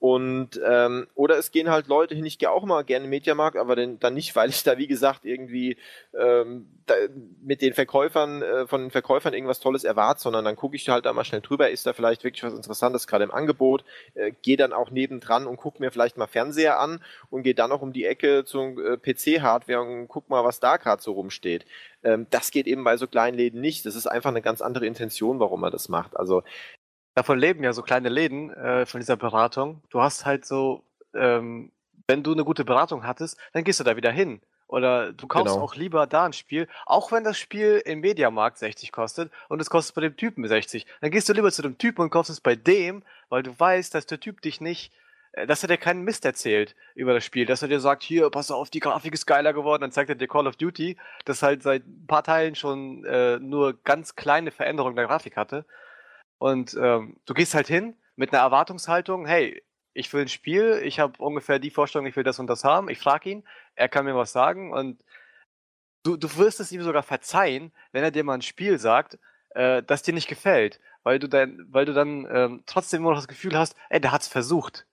Und 0.00 0.58
ähm, 0.66 1.08
oder 1.14 1.36
es 1.36 1.50
gehen 1.50 1.68
halt 1.68 1.86
Leute 1.86 2.14
hin, 2.14 2.24
ich 2.24 2.38
gehe 2.38 2.50
auch 2.50 2.64
mal 2.64 2.84
gerne 2.84 3.04
im 3.04 3.10
Mediamarkt, 3.10 3.58
aber 3.58 3.76
denn, 3.76 4.00
dann 4.00 4.14
nicht, 4.14 4.34
weil 4.36 4.48
ich 4.48 4.62
da 4.62 4.78
wie 4.78 4.86
gesagt 4.86 5.26
irgendwie 5.26 5.76
ähm, 6.18 6.70
da, 6.86 6.94
mit 7.42 7.60
den 7.60 7.74
Verkäufern, 7.74 8.40
äh, 8.40 8.66
von 8.66 8.80
den 8.80 8.90
Verkäufern 8.90 9.34
irgendwas 9.34 9.60
Tolles 9.60 9.84
erwarte, 9.84 10.22
sondern 10.22 10.46
dann 10.46 10.56
gucke 10.56 10.74
ich 10.74 10.88
halt 10.88 11.04
da 11.04 11.12
mal 11.12 11.24
schnell 11.24 11.42
drüber, 11.42 11.68
ist 11.68 11.86
da 11.86 11.92
vielleicht 11.92 12.24
wirklich 12.24 12.42
was 12.42 12.54
Interessantes 12.54 13.06
gerade 13.06 13.24
im 13.24 13.30
Angebot, 13.30 13.84
äh, 14.14 14.32
gehe 14.40 14.56
dann 14.56 14.72
auch 14.72 14.90
nebendran 14.90 15.46
und 15.46 15.58
gucke 15.58 15.82
mir 15.82 15.90
vielleicht 15.90 16.16
mal 16.16 16.26
Fernseher 16.26 16.80
an 16.80 17.04
und 17.28 17.42
gehe 17.42 17.54
dann 17.54 17.68
noch 17.68 17.82
um 17.82 17.92
die 17.92 18.06
Ecke 18.06 18.46
zum 18.46 18.78
äh, 18.78 18.96
PC-Hardware 18.96 19.82
und 19.82 20.08
guck 20.08 20.30
mal, 20.30 20.44
was 20.44 20.60
da 20.60 20.78
gerade 20.78 21.02
so 21.02 21.12
rumsteht. 21.12 21.66
Ähm, 22.02 22.26
das 22.30 22.50
geht 22.50 22.66
eben 22.66 22.84
bei 22.84 22.96
so 22.96 23.06
kleinen 23.06 23.36
Läden 23.36 23.60
nicht. 23.60 23.84
Das 23.84 23.96
ist 23.96 24.06
einfach 24.06 24.30
eine 24.30 24.40
ganz 24.40 24.62
andere 24.62 24.86
Intention, 24.86 25.40
warum 25.40 25.60
man 25.60 25.72
das 25.72 25.90
macht. 25.90 26.16
Also 26.16 26.42
davon 27.20 27.38
leben 27.38 27.62
ja 27.62 27.74
so 27.74 27.82
kleine 27.82 28.08
Läden 28.08 28.50
äh, 28.50 28.86
von 28.86 28.98
dieser 28.98 29.16
Beratung. 29.16 29.82
Du 29.90 30.00
hast 30.00 30.24
halt 30.24 30.46
so, 30.46 30.82
ähm, 31.14 31.70
wenn 32.06 32.22
du 32.22 32.32
eine 32.32 32.44
gute 32.44 32.64
Beratung 32.64 33.06
hattest, 33.06 33.38
dann 33.52 33.62
gehst 33.62 33.78
du 33.78 33.84
da 33.84 33.94
wieder 33.94 34.10
hin. 34.10 34.40
Oder 34.68 35.12
du 35.12 35.26
kaufst 35.26 35.52
genau. 35.52 35.62
auch 35.62 35.74
lieber 35.74 36.06
da 36.06 36.24
ein 36.24 36.32
Spiel, 36.32 36.66
auch 36.86 37.12
wenn 37.12 37.24
das 37.24 37.36
Spiel 37.36 37.82
im 37.84 38.00
Mediamarkt 38.00 38.56
60 38.56 38.90
kostet 38.90 39.30
und 39.48 39.60
es 39.60 39.68
kostet 39.68 39.96
bei 39.96 40.00
dem 40.00 40.16
Typen 40.16 40.46
60. 40.48 40.86
Dann 41.02 41.10
gehst 41.10 41.28
du 41.28 41.34
lieber 41.34 41.52
zu 41.52 41.60
dem 41.60 41.76
Typen 41.76 42.00
und 42.00 42.10
kaufst 42.10 42.30
es 42.30 42.40
bei 42.40 42.56
dem, 42.56 43.02
weil 43.28 43.42
du 43.42 43.52
weißt, 43.58 43.94
dass 43.94 44.06
der 44.06 44.20
Typ 44.20 44.40
dich 44.40 44.62
nicht, 44.62 44.90
äh, 45.32 45.46
dass 45.46 45.62
er 45.62 45.68
dir 45.68 45.76
keinen 45.76 46.04
Mist 46.04 46.24
erzählt 46.24 46.74
über 46.94 47.12
das 47.12 47.24
Spiel, 47.24 47.44
dass 47.44 47.60
er 47.60 47.68
dir 47.68 47.80
sagt, 47.80 48.02
hier, 48.02 48.30
pass 48.30 48.50
auf, 48.50 48.70
die 48.70 48.80
Grafik 48.80 49.12
ist 49.12 49.26
geiler 49.26 49.52
geworden, 49.52 49.82
dann 49.82 49.92
zeigt 49.92 50.08
er 50.08 50.14
dir 50.16 50.28
Call 50.28 50.46
of 50.46 50.56
Duty, 50.56 50.96
das 51.26 51.42
halt 51.42 51.62
seit 51.62 51.86
ein 51.86 52.06
paar 52.06 52.24
Teilen 52.24 52.54
schon 52.54 53.04
äh, 53.04 53.38
nur 53.38 53.74
ganz 53.82 54.16
kleine 54.16 54.52
Veränderungen 54.52 54.96
der 54.96 55.06
Grafik 55.06 55.36
hatte. 55.36 55.66
Und 56.40 56.74
ähm, 56.80 57.16
du 57.26 57.34
gehst 57.34 57.54
halt 57.54 57.68
hin 57.68 57.94
mit 58.16 58.32
einer 58.32 58.42
Erwartungshaltung, 58.42 59.26
hey, 59.26 59.62
ich 59.92 60.10
will 60.12 60.22
ein 60.22 60.28
Spiel, 60.28 60.80
ich 60.82 60.98
habe 60.98 61.22
ungefähr 61.22 61.58
die 61.58 61.70
Vorstellung, 61.70 62.06
ich 62.06 62.16
will 62.16 62.24
das 62.24 62.38
und 62.38 62.46
das 62.46 62.64
haben. 62.64 62.88
Ich 62.88 62.98
frage 62.98 63.28
ihn, 63.28 63.44
er 63.74 63.90
kann 63.90 64.06
mir 64.06 64.16
was 64.16 64.32
sagen 64.32 64.72
und 64.72 65.04
du, 66.02 66.16
du 66.16 66.34
wirst 66.36 66.58
es 66.60 66.72
ihm 66.72 66.82
sogar 66.82 67.02
verzeihen, 67.02 67.72
wenn 67.92 68.02
er 68.02 68.10
dir 68.10 68.24
mal 68.24 68.34
ein 68.34 68.42
Spiel 68.42 68.78
sagt, 68.78 69.18
äh, 69.50 69.82
das 69.82 70.02
dir 70.02 70.14
nicht 70.14 70.28
gefällt, 70.28 70.80
weil 71.02 71.18
du 71.18 71.28
dann, 71.28 71.66
weil 71.68 71.84
du 71.84 71.92
dann 71.92 72.26
ähm, 72.30 72.62
trotzdem 72.64 73.02
immer 73.02 73.10
noch 73.10 73.18
das 73.18 73.28
Gefühl 73.28 73.56
hast, 73.58 73.76
ey, 73.90 74.00
der 74.00 74.12
hat's 74.12 74.28
versucht. 74.28 74.86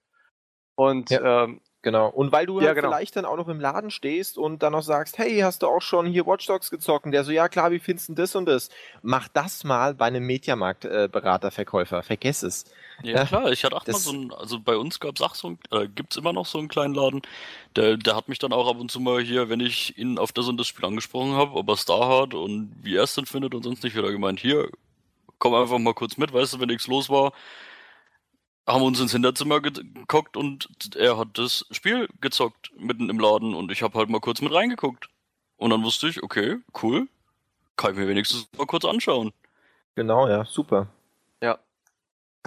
Und 0.76 1.12
ja. 1.12 1.46
ähm, 1.46 1.62
Genau. 1.88 2.10
Und 2.10 2.34
weil 2.34 2.46
du 2.46 2.60
ja, 2.60 2.68
halt 2.68 2.76
genau. 2.76 2.90
vielleicht 2.90 3.16
dann 3.16 3.24
auch 3.24 3.38
noch 3.38 3.48
im 3.48 3.62
Laden 3.62 3.92
stehst 3.92 4.38
und 4.38 4.62
dann 4.62 4.74
noch 4.74 4.82
sagst, 4.82 5.18
hey, 5.18 5.40
hast 5.40 5.64
du 5.64 5.68
auch 5.68 5.82
schon 5.82 6.06
hier 6.06 6.28
Watch 6.28 6.46
Dogs 6.46 6.70
gezockt? 6.70 7.06
Und 7.06 7.14
der 7.14 7.24
so, 7.24 7.32
ja 7.32 7.48
klar, 7.48 7.72
wie 7.72 7.80
findest 7.80 8.10
du 8.10 8.14
das 8.14 8.36
und 8.36 8.46
das? 8.46 8.68
Mach 9.04 9.30
das 9.30 9.64
mal 9.64 9.94
bei 9.94 10.08
einem 10.08 10.26
Mediamarkt-Berater, 10.26 11.50
Verkäufer. 11.50 12.04
Vergess 12.04 12.44
es. 12.44 12.66
Ja, 13.04 13.24
klar, 13.24 13.54
ich 13.54 13.64
hatte 13.64 13.74
auch 13.74 13.88
mal 13.88 13.94
so 13.94 14.12
ein, 14.12 14.34
also 14.34 14.60
bei 14.60 14.76
uns 14.76 15.00
gab 15.00 15.16
es 15.16 15.22
auch 15.22 15.34
so 15.34 15.52
ein, 15.52 15.60
äh, 15.72 15.88
gibt's 15.88 16.18
immer 16.18 16.34
noch 16.34 16.46
so 16.46 16.60
einen 16.60 16.68
kleinen 16.68 16.94
Laden, 16.94 17.22
der, 17.78 17.96
der 17.96 18.18
hat 18.18 18.28
mich 18.28 18.40
dann 18.40 18.52
auch 18.52 18.70
ab 18.70 18.82
und 18.82 18.92
zu 18.92 19.00
mal 19.00 19.22
hier, 19.22 19.48
wenn 19.48 19.62
ich 19.62 19.98
ihn 19.98 20.18
auf 20.18 20.34
das 20.34 20.50
und 20.50 20.60
das 20.60 20.68
Spiel 20.68 20.84
angesprochen 20.84 21.36
habe, 21.36 21.54
ob 21.54 21.70
er 21.70 21.76
es 21.76 21.86
da 21.86 22.22
hat 22.22 22.34
und 22.34 22.70
wie 22.82 22.98
er 22.98 23.04
es 23.04 23.16
denn 23.16 23.26
findet 23.26 23.56
und 23.56 23.64
sonst 23.64 23.82
nicht, 23.82 23.96
wieder 23.96 24.12
gemeint, 24.12 24.42
hier, 24.42 24.70
komm 25.40 25.54
einfach 25.54 25.80
mal 25.80 25.94
kurz 25.94 26.18
mit, 26.18 26.34
weißt 26.34 26.56
du, 26.56 26.60
wenn 26.60 26.68
nichts 26.68 26.88
los 26.88 27.10
war, 27.10 27.32
haben 28.68 28.84
uns 28.84 29.00
ins 29.00 29.14
Hinterzimmer 29.14 29.62
geguckt 29.62 30.36
und 30.36 30.68
er 30.96 31.18
hat 31.18 31.30
das 31.38 31.66
Spiel 31.72 32.10
gezockt 32.20 32.72
mitten 32.78 33.10
im 33.10 33.20
Laden 33.20 33.56
und 33.56 33.72
ich 33.72 33.82
habe 33.82 33.98
halt 33.98 34.10
mal 34.10 34.20
kurz 34.20 34.42
mit 34.42 34.54
reingeguckt. 34.54 35.10
Und 35.56 35.72
dann 35.72 35.84
wusste 35.84 36.08
ich, 36.08 36.22
okay, 36.22 36.58
cool, 36.84 37.08
kann 37.78 37.94
ich 37.94 37.98
mir 37.98 38.08
wenigstens 38.08 38.48
mal 38.58 38.68
kurz 38.68 38.86
anschauen. 38.86 39.32
Genau, 39.96 40.28
ja, 40.28 40.46
super. 40.46 40.88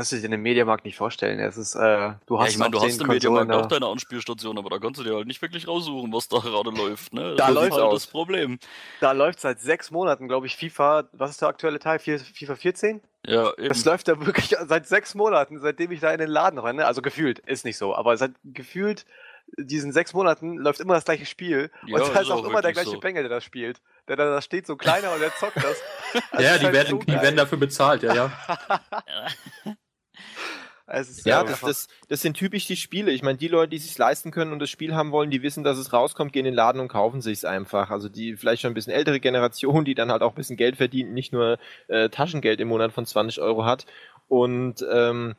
Kannst 0.00 0.12
du 0.12 0.16
dir 0.16 0.30
den 0.30 0.40
Mediamarkt 0.40 0.86
nicht 0.86 0.96
vorstellen. 0.96 1.38
Es 1.40 1.58
ist, 1.58 1.74
äh, 1.74 2.12
du 2.24 2.40
hast 2.40 2.46
ja, 2.46 2.52
ich 2.52 2.56
meine, 2.56 2.70
du 2.70 2.80
hast 2.80 2.98
im 3.02 3.06
Mediamarkt 3.06 3.52
auch 3.52 3.66
deine 3.66 3.84
Anspielstation, 3.84 4.56
aber 4.56 4.70
da 4.70 4.78
kannst 4.78 4.98
du 4.98 5.04
dir 5.04 5.14
halt 5.14 5.26
nicht 5.26 5.42
wirklich 5.42 5.68
raussuchen, 5.68 6.10
was 6.10 6.26
da 6.26 6.38
gerade 6.38 6.70
läuft. 6.70 7.12
Ne? 7.12 7.34
Da 7.36 7.48
das 7.48 7.54
läuft 7.54 7.72
halt 7.72 7.92
das 7.92 8.06
Problem. 8.06 8.58
Da 9.02 9.12
läuft 9.12 9.40
seit 9.40 9.60
sechs 9.60 9.90
Monaten, 9.90 10.26
glaube 10.26 10.46
ich, 10.46 10.56
FIFA. 10.56 11.04
Was 11.12 11.32
ist 11.32 11.42
der 11.42 11.50
aktuelle 11.50 11.80
Teil? 11.80 11.98
FIFA 11.98 12.54
14? 12.54 13.02
Ja, 13.26 13.52
eben. 13.58 13.68
Das 13.68 13.84
läuft 13.84 14.08
da 14.08 14.24
wirklich 14.24 14.56
seit 14.66 14.86
sechs 14.86 15.14
Monaten, 15.14 15.60
seitdem 15.60 15.90
ich 15.90 16.00
da 16.00 16.10
in 16.12 16.18
den 16.18 16.30
Laden 16.30 16.58
renne. 16.58 16.86
Also 16.86 17.02
gefühlt, 17.02 17.40
ist 17.40 17.66
nicht 17.66 17.76
so, 17.76 17.94
aber 17.94 18.16
seit 18.16 18.32
gefühlt 18.42 19.04
diesen 19.58 19.92
sechs 19.92 20.14
Monaten 20.14 20.56
läuft 20.56 20.80
immer 20.80 20.94
das 20.94 21.04
gleiche 21.04 21.26
Spiel. 21.26 21.70
Ja, 21.86 21.96
und 21.96 22.00
da 22.00 22.20
ist 22.20 22.26
ist 22.26 22.30
auch 22.30 22.42
auch 22.42 22.48
immer 22.48 22.62
der 22.62 22.72
gleiche 22.72 22.90
so. 22.90 23.00
Bengel, 23.00 23.22
der 23.22 23.30
das 23.30 23.44
spielt. 23.44 23.80
Der 24.08 24.16
da, 24.16 24.40
steht 24.40 24.66
so 24.66 24.76
kleiner 24.76 25.12
und 25.12 25.20
der 25.20 25.34
zockt 25.36 25.56
das. 25.56 25.76
Das 26.12 26.22
ja, 26.42 26.58
die 26.58 26.64
halt 26.64 26.74
werden, 26.74 26.90
so 26.90 26.98
die 26.98 27.12
werden 27.12 27.36
dafür 27.36 27.58
bezahlt, 27.58 28.02
ja, 28.02 28.14
ja. 28.14 28.32
ja, 31.24 31.44
das, 31.44 31.60
das, 31.60 31.88
das, 32.08 32.20
sind 32.20 32.36
typisch 32.36 32.66
die 32.66 32.76
Spiele. 32.76 33.12
Ich 33.12 33.22
meine, 33.22 33.38
die 33.38 33.48
Leute, 33.48 33.70
die 33.70 33.78
sich 33.78 33.96
leisten 33.96 34.30
können 34.30 34.52
und 34.52 34.58
das 34.58 34.70
Spiel 34.70 34.94
haben 34.94 35.12
wollen, 35.12 35.30
die 35.30 35.42
wissen, 35.42 35.62
dass 35.62 35.78
es 35.78 35.92
rauskommt, 35.92 36.32
gehen 36.32 36.40
in 36.40 36.52
den 36.52 36.54
Laden 36.54 36.80
und 36.80 36.88
kaufen 36.88 37.20
sich 37.20 37.38
es 37.38 37.44
einfach. 37.44 37.90
Also 37.90 38.08
die 38.08 38.36
vielleicht 38.36 38.62
schon 38.62 38.72
ein 38.72 38.74
bisschen 38.74 38.92
ältere 38.92 39.20
Generation, 39.20 39.84
die 39.84 39.94
dann 39.94 40.10
halt 40.10 40.22
auch 40.22 40.32
ein 40.32 40.36
bisschen 40.36 40.56
Geld 40.56 40.76
verdient, 40.76 41.12
nicht 41.12 41.32
nur 41.32 41.58
äh, 41.88 42.08
Taschengeld 42.08 42.60
im 42.60 42.68
Monat 42.68 42.92
von 42.92 43.06
20 43.06 43.40
Euro 43.40 43.64
hat. 43.64 43.86
Und 44.28 44.84
ähm, 44.90 45.36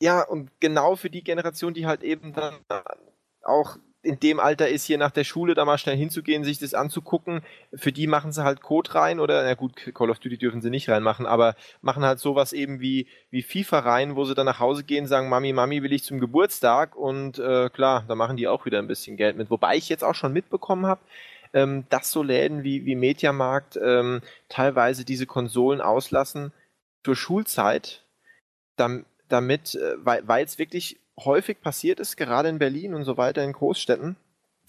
ja, 0.00 0.22
und 0.22 0.50
genau 0.60 0.96
für 0.96 1.10
die 1.10 1.24
Generation, 1.24 1.74
die 1.74 1.86
halt 1.86 2.02
eben 2.02 2.32
dann 2.32 2.54
auch 3.42 3.76
in 4.02 4.18
dem 4.18 4.40
Alter 4.40 4.68
ist, 4.68 4.84
hier 4.84 4.98
nach 4.98 5.10
der 5.10 5.24
Schule 5.24 5.54
da 5.54 5.64
mal 5.64 5.76
schnell 5.76 5.96
hinzugehen, 5.96 6.42
sich 6.42 6.58
das 6.58 6.72
anzugucken. 6.72 7.42
Für 7.74 7.92
die 7.92 8.06
machen 8.06 8.32
sie 8.32 8.44
halt 8.44 8.62
Code 8.62 8.94
rein 8.94 9.20
oder, 9.20 9.44
na 9.44 9.54
gut, 9.54 9.74
Call 9.94 10.10
of 10.10 10.18
Duty 10.18 10.38
dürfen 10.38 10.62
sie 10.62 10.70
nicht 10.70 10.88
reinmachen, 10.88 11.26
aber 11.26 11.54
machen 11.82 12.04
halt 12.04 12.18
sowas 12.18 12.52
eben 12.52 12.80
wie, 12.80 13.08
wie 13.30 13.42
FIFA 13.42 13.80
rein, 13.80 14.16
wo 14.16 14.24
sie 14.24 14.34
dann 14.34 14.46
nach 14.46 14.58
Hause 14.58 14.84
gehen, 14.84 15.06
sagen, 15.06 15.28
Mami, 15.28 15.52
Mami, 15.52 15.82
will 15.82 15.92
ich 15.92 16.04
zum 16.04 16.18
Geburtstag 16.18 16.96
und 16.96 17.38
äh, 17.38 17.68
klar, 17.68 18.04
da 18.08 18.14
machen 18.14 18.36
die 18.36 18.48
auch 18.48 18.64
wieder 18.64 18.78
ein 18.78 18.88
bisschen 18.88 19.16
Geld 19.16 19.36
mit. 19.36 19.50
Wobei 19.50 19.76
ich 19.76 19.88
jetzt 19.90 20.04
auch 20.04 20.14
schon 20.14 20.32
mitbekommen 20.32 20.86
habe, 20.86 21.00
ähm, 21.52 21.84
dass 21.90 22.10
so 22.10 22.22
Läden 22.22 22.62
wie, 22.64 22.86
wie 22.86 22.94
Mediamarkt 22.94 23.78
ähm, 23.82 24.22
teilweise 24.48 25.04
diese 25.04 25.26
Konsolen 25.26 25.80
auslassen 25.82 26.52
zur 27.04 27.16
Schulzeit, 27.16 28.04
damit, 28.76 29.04
damit 29.28 29.74
äh, 29.74 29.96
weil 30.02 30.44
es 30.44 30.58
wirklich 30.58 30.98
häufig 31.24 31.60
passiert 31.60 32.00
ist, 32.00 32.16
gerade 32.16 32.48
in 32.48 32.58
Berlin 32.58 32.94
und 32.94 33.04
so 33.04 33.16
weiter 33.16 33.42
in 33.42 33.52
Großstädten. 33.52 34.16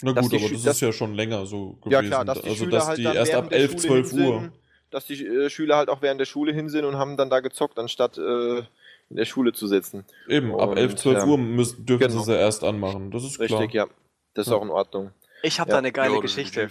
Na 0.04 0.12
gut, 0.14 0.34
aber 0.34 0.49
das 0.49 0.66
ist 0.66 0.82
ja 0.82 0.91
schon 0.91 1.14
länger 1.14 1.45
so 1.45 1.74
gewesen. 1.74 1.91
Ja 1.91 2.02
klar, 2.02 2.26
dass 2.26 2.41
die 2.41 2.49
also 2.49 2.64
Schüler 2.64 2.78
dass 2.78 2.88
halt 2.88 2.97
die 2.97 3.04
erst 3.04 3.34
ab 3.34 3.52
11, 3.52 3.76
12 3.76 4.14
Uhr. 4.14 4.39
Sind, 4.41 4.52
dass 4.89 5.06
die 5.06 5.26
äh, 5.26 5.49
Schüler 5.49 5.78
halt 5.78 5.89
auch 5.89 6.02
während 6.02 6.20
der 6.20 6.26
Schule 6.26 6.54
hin 6.54 6.70
sind 6.70 6.86
und 6.86 6.97
haben 6.97 7.18
dann 7.18 7.30
da 7.30 7.39
gezockt, 7.39 7.78
anstatt 7.80 8.18
äh, 8.18 8.60
in 9.10 9.18
der 9.18 9.26
Schule 9.26 9.54
zu 9.54 9.68
sitzen. 9.68 10.06
Eben, 10.28 10.56
ab 10.60 10.76
11, 10.76 10.95
12 10.95 11.18
ja. 11.18 11.26
Uhr 11.26 11.38
müssen, 11.38 11.86
dürfen 11.86 12.08
genau. 12.08 12.22
sie 12.22 12.32
es 12.32 12.38
erst 12.38 12.64
anmachen. 12.64 13.12
Das 13.12 13.24
ist 13.24 13.39
Richtig, 13.39 13.47
klar. 13.47 13.60
Richtig, 13.62 13.76
ja. 13.76 13.88
Das 14.34 14.47
ist 14.47 14.52
ja. 14.52 14.58
auch 14.58 14.64
in 14.64 14.70
Ordnung. 14.70 15.12
Ich 15.43 15.60
habe 15.60 15.70
ja. 15.70 15.76
da 15.76 15.80
eine 15.80 15.91
geile 15.91 16.20
Geschichte. 16.20 16.70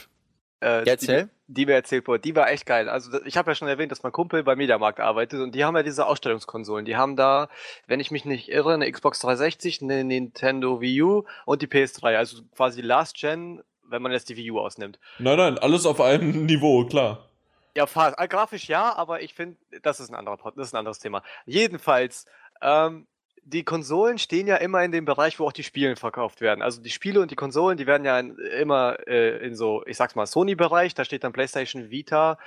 Äh, 0.61 0.85
Erzähl. 0.87 1.31
Die, 1.49 1.55
die, 1.55 1.67
mir 1.67 1.75
erzählt 1.75 2.07
wurde, 2.07 2.21
die 2.21 2.37
war 2.37 2.51
echt 2.51 2.67
geil. 2.67 2.89
Also 2.89 3.23
ich 3.25 3.37
habe 3.37 3.51
ja 3.51 3.55
schon 3.55 3.69
erwähnt, 3.69 3.91
dass 3.91 4.03
mein 4.03 4.13
Kumpel 4.13 4.43
bei 4.43 4.57
Mediamarkt 4.57 5.01
arbeitet 5.01 5.41
und 5.41 5.55
die 5.55 5.65
haben 5.65 5.75
ja 5.75 5.83
diese 5.83 6.07
Ausstellungskonsolen. 6.07 6.85
Die 6.85 6.97
haben 6.97 7.17
da, 7.17 7.49
wenn 7.87 7.99
ich 7.99 8.11
mich 8.11 8.27
nicht 8.27 8.51
irre, 8.51 8.75
eine 8.75 8.91
Xbox 8.91 9.21
360, 9.21 9.81
eine 9.81 10.05
Nintendo 10.05 10.81
Wii 10.81 11.03
U 11.03 11.25
und 11.47 11.63
die 11.63 11.67
PS3. 11.67 12.17
Also 12.17 12.43
quasi 12.55 12.83
Last 12.83 13.17
Gen, 13.19 13.63
wenn 13.85 14.03
man 14.03 14.13
jetzt 14.13 14.29
die 14.29 14.37
Wii 14.37 14.51
U 14.51 14.61
ausnimmt. 14.61 14.99
Nein, 15.19 15.39
nein, 15.39 15.59
alles 15.59 15.87
auf 15.87 16.01
einem 16.01 16.45
Niveau, 16.47 16.85
klar. 16.85 17.27
Ja, 17.75 17.87
fast. 17.87 18.19
Äh, 18.19 18.29
grafisch 18.29 18.69
ja, 18.69 18.95
aber 18.95 19.23
ich 19.23 19.33
finde, 19.33 19.57
das 19.83 20.01
ist 20.01 20.11
ein 20.11 20.15
anderer, 20.15 20.37
das 20.57 20.69
ist 20.69 20.75
ein 20.75 20.79
anderes 20.79 20.99
Thema. 20.99 21.23
Jedenfalls, 21.47 22.27
ähm, 22.61 23.07
die 23.45 23.65
Konsolen 23.65 24.19
stehen 24.19 24.47
ja 24.47 24.57
immer 24.57 24.83
in 24.85 24.93
dem 24.93 25.05
Bereich, 25.05 25.39
wo 25.39 25.47
auch 25.47 25.53
die 25.53 25.63
Spiele 25.63 25.97
verkauft 25.97 26.41
werden. 26.41 26.63
Also 26.63 26.81
die 26.81 26.91
Spiele 26.91 27.21
und 27.21 27.31
die 27.31 27.37
Konsolen, 27.37 27.77
die 27.77 27.87
werden 27.87 28.05
ja 28.05 28.19
in, 28.19 28.37
immer 28.39 28.97
äh, 29.07 29.45
in 29.45 29.55
so, 29.55 29.85
ich 29.87 29.97
sag's 29.97 30.15
mal, 30.15 30.27
Sony-Bereich, 30.27 30.95
da 30.95 31.05
steht 31.05 31.25
dann 31.25 31.33
PlayStation 31.33 31.91
Vita, 31.91 32.39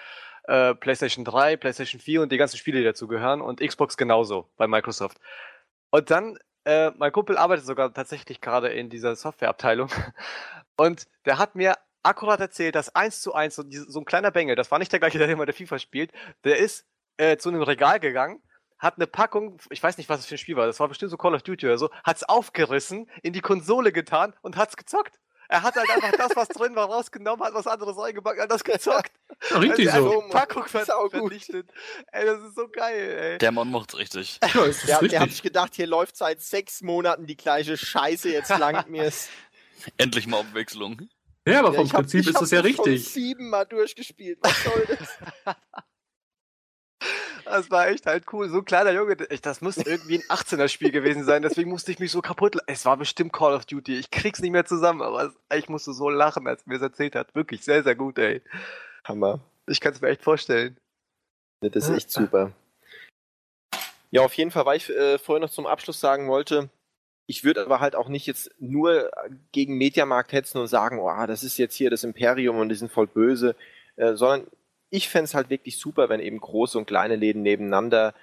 äh, 0.44 0.76
PlayStation 0.76 1.26
3, 1.26 1.58
PlayStation 1.58 2.00
4 2.00 2.22
und 2.22 2.32
die 2.32 2.38
ganzen 2.38 2.58
Spiele, 2.58 2.80
die 2.80 2.86
dazu 2.86 3.08
gehören 3.08 3.42
und 3.42 3.60
Xbox 3.60 3.98
genauso 3.98 4.50
bei 4.58 4.68
Microsoft. 4.68 5.20
Und 5.90 6.12
dann, 6.12 6.38
äh, 6.66 6.92
mein 6.98 7.12
Kumpel 7.12 7.38
arbeitet 7.38 7.66
sogar 7.66 7.94
tatsächlich 7.94 8.42
gerade 8.42 8.70
in 8.70 8.90
dieser 8.90 9.16
Softwareabteilung 9.16 9.90
und 10.78 11.08
der 11.26 11.38
hat 11.38 11.56
mir 11.56 11.76
akkurat 12.04 12.40
erzählt, 12.40 12.76
dass 12.76 12.94
eins 12.96 13.22
zu 13.22 13.34
eins 13.34 13.56
so, 13.56 13.64
so 13.70 14.00
ein 14.00 14.06
kleiner 14.06 14.32
Bengel, 14.32 14.56
das 14.56 14.72
war 14.72 14.80
nicht 14.80 14.92
der 14.92 15.00
gleiche, 15.00 15.18
der 15.18 15.30
immer 15.30 15.46
der 15.46 15.56
FIFA 15.56 15.80
spielt, 15.80 16.12
der 16.44 16.58
ist 16.58 16.86
äh, 17.18 17.38
zu 17.38 17.50
einem 17.50 17.62
Regal 17.62 18.00
gegangen 18.00 18.42
hat 18.84 18.98
eine 18.98 19.08
Packung, 19.08 19.58
ich 19.70 19.82
weiß 19.82 19.98
nicht, 19.98 20.10
was 20.10 20.20
es 20.20 20.26
für 20.26 20.36
ein 20.36 20.38
Spiel 20.38 20.56
war, 20.56 20.68
das 20.68 20.80
war 20.80 20.88
bestimmt 20.88 21.12
so 21.12 21.18
Call 21.18 21.34
of 21.34 21.42
Duty 21.42 21.66
oder 21.66 21.78
so, 21.78 21.90
hat 22.04 22.18
es 22.18 22.24
aufgerissen, 22.24 23.10
in 23.24 23.34
die 23.34 23.42
Konsole 23.42 23.92
getan 23.92 24.34
und 24.42 24.58
hat 24.58 24.70
es 24.70 24.78
gezockt. 24.78 25.20
Er 25.50 25.62
hat 25.62 25.76
halt 25.76 25.90
einfach 25.90 26.12
das, 26.18 26.36
was 26.36 26.48
drin 26.48 26.76
war, 26.76 26.88
rausgenommen, 26.88 27.46
hat 27.46 27.54
was 27.54 27.68
anderes 27.68 27.98
reingepackt, 27.98 28.40
hat 28.40 28.52
das 28.52 28.64
gezockt. 28.64 29.12
Richtig 29.52 29.92
also 29.92 30.12
so. 30.12 30.30
Packung 30.30 30.66
ver 30.66 30.86
vernichtet. 30.86 31.70
Ey, 32.12 32.26
das 32.26 32.42
ist 32.44 32.56
so 32.56 32.68
geil, 32.68 33.18
ey. 33.20 33.38
Der 33.38 33.52
Mann 33.52 33.70
macht's 33.70 33.98
richtig. 33.98 34.40
Ja, 34.42 34.64
ist 34.64 34.88
der, 34.88 34.96
richtig. 34.96 35.10
der 35.12 35.20
hat 35.20 35.32
sich 35.32 35.44
gedacht, 35.44 35.76
hier 35.76 35.88
läuft 35.88 36.16
seit 36.16 36.42
sechs 36.42 36.82
Monaten 36.82 37.26
die 37.26 37.36
gleiche 37.36 37.78
Scheiße, 37.78 38.32
jetzt 38.32 38.50
langt 38.58 38.90
mir's. 38.90 39.30
Endlich 39.98 40.28
mal 40.28 40.40
Abwechslung. 40.40 41.10
Ja, 41.46 41.60
aber 41.60 41.74
vom 41.74 41.88
ja, 41.88 41.94
Prinzip 41.94 42.26
hab, 42.26 42.34
ist 42.34 42.42
das 42.42 42.52
ja 42.52 42.62
richtig. 42.62 42.94
Ich 42.94 43.02
habe 43.02 43.12
siebenmal 43.12 43.66
durchgespielt. 43.66 44.40
Was 44.42 44.64
soll 44.64 44.86
das? 44.88 45.56
Das 47.46 47.70
war 47.72 47.88
echt 47.88 48.06
halt 48.06 48.26
cool. 48.32 48.50
So 48.50 48.58
ein 48.58 48.66
kleiner 48.66 48.92
Junge, 48.92 49.16
das 49.16 49.62
muss 49.62 49.78
irgendwie 49.78 50.20
ein 50.20 50.36
18er-Spiel 50.36 50.92
gewesen 50.92 51.24
sein, 51.24 51.42
deswegen 51.42 51.70
musste 51.70 51.92
ich 51.92 52.00
mich 52.00 52.12
so 52.12 52.22
kaputt. 52.22 52.58
Es 52.68 52.86
war 52.86 52.98
bestimmt 52.98 53.34
Call 53.34 53.54
of 53.54 53.66
Duty. 53.66 53.98
Ich 53.98 54.12
krieg's 54.12 54.40
nicht 54.40 54.52
mehr 54.52 54.66
zusammen, 54.66 55.02
aber 55.02 55.34
ich 55.54 55.70
musste 55.70 55.94
so 55.94 56.10
lachen, 56.10 56.48
als 56.48 56.66
mir 56.66 56.76
es 56.76 56.82
erzählt 56.82 57.16
hat. 57.16 57.36
Wirklich 57.36 57.64
sehr, 57.64 57.84
sehr 57.84 57.96
gut, 57.96 58.18
ey. 58.18 58.42
Hammer. 59.04 59.40
Ich 59.68 59.80
kann 59.80 59.94
es 59.94 60.02
mir 60.02 60.10
echt 60.10 60.24
vorstellen. 60.24 60.78
Das 61.62 61.90
ist 61.90 61.96
echt 61.96 62.12
super. 62.12 62.52
Ja, 64.12 64.22
auf 64.22 64.34
jeden 64.36 64.52
Fall, 64.52 64.66
weil 64.66 64.78
ich 64.78 64.90
äh, 64.90 65.18
vorher 65.18 65.42
noch 65.42 65.50
zum 65.50 65.66
Abschluss 65.66 66.00
sagen 66.00 66.28
wollte, 66.28 66.70
ich 67.26 67.44
würde 67.44 67.62
aber 67.62 67.80
halt 67.80 67.96
auch 67.96 68.10
nicht 68.10 68.28
jetzt 68.28 68.52
nur 68.60 69.10
gegen 69.52 69.78
Mediamarkt 69.78 70.34
hetzen 70.34 70.60
und 70.60 70.68
sagen, 70.68 71.00
oh, 71.00 71.26
das 71.26 71.44
ist 71.44 71.58
jetzt 71.58 71.76
hier 71.76 71.90
das 71.90 72.04
Imperium 72.04 72.58
und 72.60 72.70
die 72.70 72.76
sind 72.76 72.92
voll 72.92 73.08
böse, 73.08 73.56
äh, 73.96 74.14
sondern 74.14 74.48
ich 74.94 75.10
fände 75.10 75.26
es 75.26 75.34
halt 75.34 75.50
wirklich 75.50 75.80
super, 75.80 76.08
wenn 76.08 76.20
eben 76.20 76.40
große 76.40 76.78
und 76.78 76.86
kleine 76.86 77.16
Läden 77.16 77.42
nebeneinander 77.42 78.14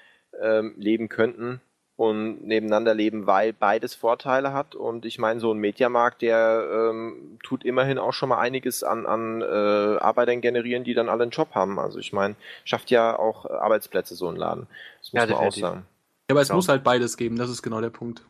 ähm, 0.41 0.75
leben 0.79 1.09
könnten 1.09 1.61
und 1.97 2.47
nebeneinander 2.47 2.95
leben, 2.95 3.27
weil 3.27 3.53
beides 3.53 3.97
Vorteile 3.97 4.53
hat. 4.53 4.77
Und 4.77 5.05
ich 5.05 5.19
meine, 5.19 5.41
so 5.41 5.53
ein 5.53 5.59
Mediamarkt, 5.59 6.23
der 6.23 6.69
ähm, 6.73 7.39
tut 7.43 7.65
immerhin 7.65 7.99
auch 7.99 8.13
schon 8.13 8.29
mal 8.29 8.39
einiges 8.39 8.85
an, 8.85 9.05
an 9.05 9.43
äh, 9.43 9.99
Arbeitern 9.99 10.41
generieren, 10.41 10.85
die 10.85 10.95
dann 10.95 11.09
alle 11.09 11.25
einen 11.25 11.33
Job 11.33 11.57
haben. 11.57 11.81
Also 11.81 11.99
ich 11.99 12.13
meine, 12.13 12.37
schafft 12.65 12.93
ja 12.93 13.19
auch 13.19 13.47
Arbeitsplätze 13.47 14.15
so 14.15 14.29
ein 14.29 14.37
Laden. 14.37 14.69
Das 15.01 15.13
muss 15.13 15.23
ja, 15.23 15.27
man 15.27 15.47
auch 15.49 15.53
sagen. 15.53 15.87
Ja, 16.29 16.35
aber 16.35 16.41
es 16.43 16.49
genau. 16.49 16.59
muss 16.59 16.69
halt 16.69 16.85
beides 16.85 17.17
geben, 17.17 17.35
das 17.35 17.51
ist 17.51 17.63
genau 17.63 17.81
der 17.81 17.91
Punkt. 17.91 18.23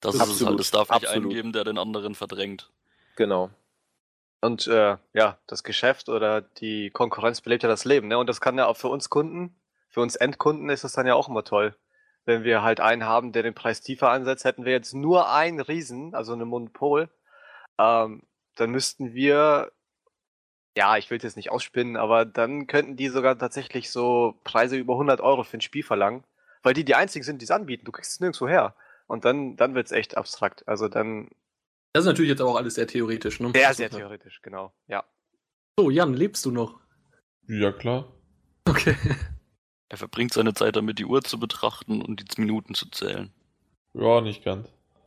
Das, 0.00 0.18
das 0.18 0.28
ist 0.28 0.40
es 0.40 0.46
halt, 0.46 0.58
es 0.58 0.72
darf 0.72 0.90
nicht 0.90 1.06
einen 1.06 1.28
geben, 1.28 1.52
der 1.52 1.62
den 1.62 1.78
anderen 1.78 2.16
verdrängt. 2.16 2.68
Genau. 3.14 3.50
Und 4.40 4.66
äh, 4.66 4.96
ja, 5.12 5.38
das 5.46 5.64
Geschäft 5.64 6.08
oder 6.08 6.40
die 6.40 6.90
Konkurrenz 6.90 7.40
belebt 7.40 7.62
ja 7.62 7.68
das 7.68 7.84
Leben. 7.84 8.08
Ne? 8.08 8.18
Und 8.18 8.28
das 8.28 8.40
kann 8.40 8.58
ja 8.58 8.66
auch 8.66 8.76
für 8.76 8.88
uns 8.88 9.08
Kunden, 9.08 9.56
für 9.88 10.00
uns 10.00 10.16
Endkunden 10.16 10.68
ist 10.68 10.84
das 10.84 10.92
dann 10.92 11.06
ja 11.06 11.14
auch 11.14 11.28
immer 11.28 11.44
toll. 11.44 11.74
Wenn 12.24 12.44
wir 12.44 12.62
halt 12.62 12.80
einen 12.80 13.04
haben, 13.04 13.32
der 13.32 13.42
den 13.42 13.54
Preis 13.54 13.80
tiefer 13.80 14.10
ansetzt, 14.10 14.44
hätten 14.44 14.64
wir 14.64 14.72
jetzt 14.72 14.92
nur 14.92 15.32
einen 15.32 15.60
Riesen, 15.60 16.14
also 16.14 16.32
eine 16.32 16.44
Monopol, 16.44 17.08
ähm, 17.78 18.22
dann 18.56 18.70
müssten 18.70 19.14
wir, 19.14 19.72
ja, 20.76 20.96
ich 20.96 21.10
will 21.10 21.18
es 21.18 21.24
jetzt 21.24 21.36
nicht 21.36 21.50
ausspinnen, 21.50 21.96
aber 21.96 22.24
dann 22.24 22.66
könnten 22.66 22.96
die 22.96 23.08
sogar 23.08 23.38
tatsächlich 23.38 23.90
so 23.90 24.38
Preise 24.44 24.76
über 24.76 24.94
100 24.94 25.20
Euro 25.20 25.44
für 25.44 25.56
ein 25.56 25.62
Spiel 25.62 25.82
verlangen, 25.82 26.24
weil 26.62 26.74
die 26.74 26.84
die 26.84 26.94
einzigen 26.94 27.24
sind, 27.24 27.40
die 27.40 27.44
es 27.44 27.50
anbieten. 27.50 27.84
Du 27.84 27.92
kriegst 27.92 28.12
es 28.12 28.20
nirgendwo 28.20 28.48
her. 28.48 28.74
Und 29.06 29.24
dann, 29.24 29.56
dann 29.56 29.76
es 29.76 29.92
echt 29.92 30.16
abstrakt. 30.16 30.66
Also 30.66 30.88
dann 30.88 31.30
das 31.96 32.04
ist 32.04 32.08
natürlich 32.08 32.28
jetzt 32.28 32.42
auch 32.42 32.56
alles 32.56 32.74
sehr 32.74 32.86
theoretisch, 32.86 33.40
ne? 33.40 33.52
Sehr, 33.54 33.72
sehr 33.72 33.88
theoretisch, 33.88 34.42
genau, 34.42 34.74
ja. 34.86 35.02
So, 35.78 35.88
Jan, 35.88 36.12
lebst 36.12 36.44
du 36.44 36.50
noch? 36.50 36.78
Ja, 37.48 37.72
klar. 37.72 38.12
Okay. 38.68 38.94
Er 39.88 39.96
verbringt 39.96 40.34
seine 40.34 40.52
Zeit 40.52 40.76
damit, 40.76 40.98
die 40.98 41.06
Uhr 41.06 41.22
zu 41.22 41.38
betrachten 41.38 42.02
und 42.02 42.36
die 42.36 42.40
Minuten 42.40 42.74
zu 42.74 42.90
zählen. 42.90 43.32
Ja, 43.94 44.20
nicht 44.20 44.44
ganz. 44.44 44.68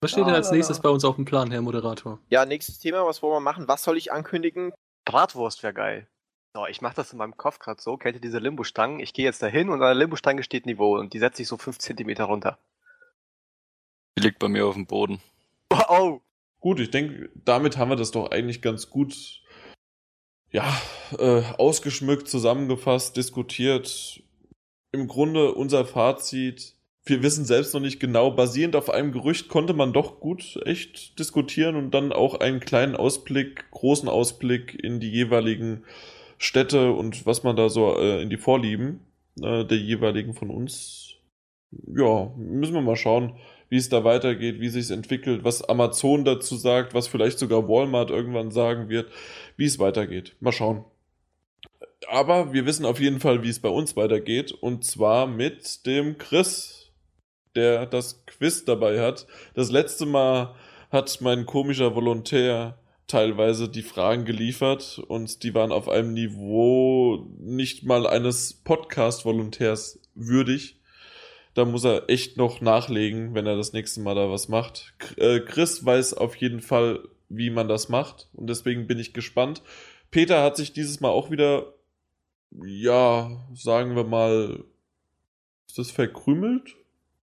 Was 0.00 0.10
steht 0.10 0.26
denn 0.26 0.34
als 0.34 0.50
nächstes 0.50 0.80
bei 0.80 0.88
uns 0.88 1.04
auf 1.04 1.14
dem 1.14 1.26
Plan, 1.26 1.52
Herr 1.52 1.62
Moderator? 1.62 2.18
Ja, 2.28 2.44
nächstes 2.44 2.80
Thema, 2.80 3.06
was 3.06 3.22
wollen 3.22 3.34
wir 3.34 3.40
machen? 3.40 3.68
Was 3.68 3.84
soll 3.84 3.96
ich 3.96 4.10
ankündigen? 4.10 4.72
Bratwurst 5.04 5.62
wäre 5.62 5.74
geil. 5.74 6.08
So, 6.56 6.66
ich 6.66 6.80
mache 6.80 6.96
das 6.96 7.12
in 7.12 7.18
meinem 7.18 7.36
Kopf 7.36 7.60
gerade 7.60 7.80
so. 7.80 7.96
Kennt 7.96 8.16
ihr 8.16 8.20
diese 8.20 8.40
Limbo-Stangen? 8.40 8.98
Ich 8.98 9.12
gehe 9.12 9.24
jetzt 9.24 9.42
dahin 9.42 9.68
und 9.68 9.74
an 9.74 9.80
der 9.86 9.94
Limbo-Stange 9.94 10.42
steht 10.42 10.66
Niveau 10.66 10.98
und 10.98 11.12
die 11.12 11.20
setze 11.20 11.42
ich 11.42 11.46
so 11.46 11.56
5 11.56 11.78
cm 11.78 12.20
runter. 12.22 12.58
Die 14.18 14.22
liegt 14.22 14.40
bei 14.40 14.48
mir 14.48 14.66
auf 14.66 14.74
dem 14.74 14.86
Boden. 14.86 15.20
Oh. 15.88 16.20
Gut, 16.60 16.78
ich 16.78 16.90
denke, 16.90 17.30
damit 17.34 17.76
haben 17.76 17.90
wir 17.90 17.96
das 17.96 18.12
doch 18.12 18.30
eigentlich 18.30 18.62
ganz 18.62 18.88
gut 18.88 19.42
ja, 20.52 20.70
äh, 21.18 21.42
ausgeschmückt, 21.58 22.28
zusammengefasst, 22.28 23.16
diskutiert. 23.16 24.22
Im 24.92 25.08
Grunde 25.08 25.54
unser 25.54 25.84
Fazit. 25.84 26.76
Wir 27.04 27.22
wissen 27.22 27.44
selbst 27.44 27.74
noch 27.74 27.80
nicht 27.80 27.98
genau, 27.98 28.30
basierend 28.30 28.76
auf 28.76 28.88
einem 28.88 29.10
Gerücht 29.10 29.48
konnte 29.48 29.74
man 29.74 29.92
doch 29.92 30.20
gut 30.20 30.60
echt 30.64 31.18
diskutieren 31.18 31.74
und 31.74 31.90
dann 31.92 32.12
auch 32.12 32.38
einen 32.38 32.60
kleinen 32.60 32.94
Ausblick, 32.94 33.68
großen 33.72 34.08
Ausblick 34.08 34.78
in 34.80 35.00
die 35.00 35.10
jeweiligen 35.10 35.82
Städte 36.38 36.92
und 36.92 37.26
was 37.26 37.42
man 37.42 37.56
da 37.56 37.68
so 37.68 37.98
äh, 37.98 38.22
in 38.22 38.30
die 38.30 38.36
Vorlieben 38.36 39.00
äh, 39.40 39.64
der 39.64 39.78
jeweiligen 39.78 40.34
von 40.34 40.50
uns. 40.50 41.16
Ja, 41.88 42.30
müssen 42.36 42.74
wir 42.74 42.82
mal 42.82 42.94
schauen, 42.94 43.36
wie 43.72 43.78
es 43.78 43.88
da 43.88 44.04
weitergeht, 44.04 44.60
wie 44.60 44.68
sich 44.68 44.90
entwickelt, 44.90 45.44
was 45.44 45.66
Amazon 45.66 46.26
dazu 46.26 46.56
sagt, 46.56 46.92
was 46.92 47.08
vielleicht 47.08 47.38
sogar 47.38 47.66
Walmart 47.70 48.10
irgendwann 48.10 48.50
sagen 48.50 48.90
wird, 48.90 49.10
wie 49.56 49.64
es 49.64 49.78
weitergeht. 49.78 50.36
Mal 50.40 50.52
schauen. 50.52 50.84
Aber 52.06 52.52
wir 52.52 52.66
wissen 52.66 52.84
auf 52.84 53.00
jeden 53.00 53.18
Fall, 53.18 53.42
wie 53.42 53.48
es 53.48 53.60
bei 53.60 53.70
uns 53.70 53.96
weitergeht, 53.96 54.52
und 54.52 54.84
zwar 54.84 55.26
mit 55.26 55.86
dem 55.86 56.18
Chris. 56.18 56.92
der 57.54 57.86
das 57.86 58.26
Quiz 58.26 58.66
dabei 58.66 59.00
hat. 59.00 59.26
Das 59.54 59.70
letzte 59.70 60.04
Mal 60.04 60.54
hat 60.90 61.22
mein 61.22 61.46
komischer 61.46 61.94
Volontär 61.94 62.78
teilweise 63.06 63.70
die 63.70 63.82
Fragen 63.82 64.26
geliefert 64.26 65.00
und 65.08 65.42
die 65.42 65.54
waren 65.54 65.72
auf 65.72 65.88
einem 65.88 66.12
Niveau 66.12 67.26
nicht 67.38 67.84
mal 67.84 68.06
eines 68.06 68.52
Podcast-Volontärs 68.52 69.98
würdig. 70.14 70.81
Da 71.54 71.64
muss 71.64 71.84
er 71.84 72.08
echt 72.08 72.36
noch 72.36 72.60
nachlegen, 72.60 73.34
wenn 73.34 73.46
er 73.46 73.56
das 73.56 73.72
nächste 73.72 74.00
Mal 74.00 74.14
da 74.14 74.30
was 74.30 74.48
macht. 74.48 74.94
Äh, 75.16 75.40
Chris 75.40 75.84
weiß 75.84 76.14
auf 76.14 76.36
jeden 76.36 76.60
Fall, 76.60 77.00
wie 77.28 77.50
man 77.50 77.68
das 77.68 77.88
macht 77.88 78.28
und 78.32 78.48
deswegen 78.48 78.86
bin 78.86 78.98
ich 78.98 79.12
gespannt. 79.12 79.62
Peter 80.10 80.42
hat 80.42 80.56
sich 80.56 80.72
dieses 80.72 81.00
Mal 81.00 81.10
auch 81.10 81.30
wieder, 81.30 81.74
ja, 82.50 83.30
sagen 83.54 83.96
wir 83.96 84.04
mal, 84.04 84.64
ist 85.66 85.78
das 85.78 85.90
verkrümelt? 85.90 86.76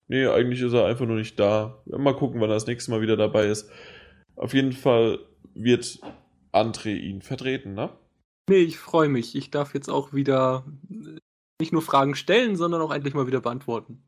Nee, 0.08 0.26
eigentlich 0.26 0.60
ist 0.60 0.74
er 0.74 0.86
einfach 0.86 1.06
nur 1.06 1.16
nicht 1.16 1.40
da. 1.40 1.82
Mal 1.86 2.14
gucken, 2.14 2.40
wann 2.40 2.50
er 2.50 2.54
das 2.54 2.66
nächste 2.66 2.90
Mal 2.90 3.00
wieder 3.00 3.16
dabei 3.16 3.46
ist. 3.46 3.68
Auf 4.36 4.54
jeden 4.54 4.72
Fall 4.72 5.18
wird 5.54 5.98
André 6.52 6.94
ihn 6.96 7.22
vertreten, 7.22 7.74
ne? 7.74 7.90
Nee, 8.48 8.58
ich 8.58 8.78
freue 8.78 9.08
mich. 9.08 9.34
Ich 9.34 9.50
darf 9.50 9.74
jetzt 9.74 9.88
auch 9.88 10.12
wieder 10.12 10.64
nicht 11.60 11.72
nur 11.72 11.82
Fragen 11.82 12.14
stellen, 12.14 12.56
sondern 12.56 12.80
auch 12.82 12.92
endlich 12.92 13.14
mal 13.14 13.26
wieder 13.26 13.40
beantworten. 13.40 14.02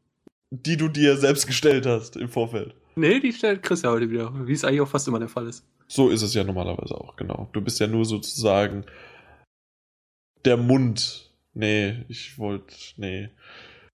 Die 0.50 0.76
du 0.76 0.88
dir 0.88 1.16
selbst 1.16 1.46
gestellt 1.46 1.86
hast 1.86 2.16
im 2.16 2.28
Vorfeld. 2.28 2.74
Nee, 2.96 3.20
die 3.20 3.32
stellt 3.32 3.62
Chris 3.62 3.82
ja 3.82 3.90
heute 3.90 4.10
wieder, 4.10 4.32
wie 4.46 4.52
es 4.52 4.64
eigentlich 4.64 4.80
auch 4.80 4.88
fast 4.88 5.06
immer 5.08 5.18
der 5.18 5.28
Fall 5.28 5.46
ist. 5.46 5.64
So 5.86 6.10
ist 6.10 6.22
es 6.22 6.34
ja 6.34 6.44
normalerweise 6.44 6.94
auch, 6.94 7.16
genau. 7.16 7.48
Du 7.52 7.60
bist 7.60 7.80
ja 7.80 7.86
nur 7.86 8.04
sozusagen 8.04 8.84
der 10.44 10.56
Mund. 10.56 11.32
Nee, 11.54 12.04
ich 12.08 12.38
wollte, 12.38 12.74
nee. 12.96 13.30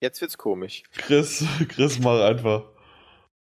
Jetzt 0.01 0.21
wird's 0.21 0.39
komisch. 0.39 0.83
Chris, 0.93 1.45
Chris, 1.69 1.99
mal 1.99 2.23
einfach. 2.23 2.65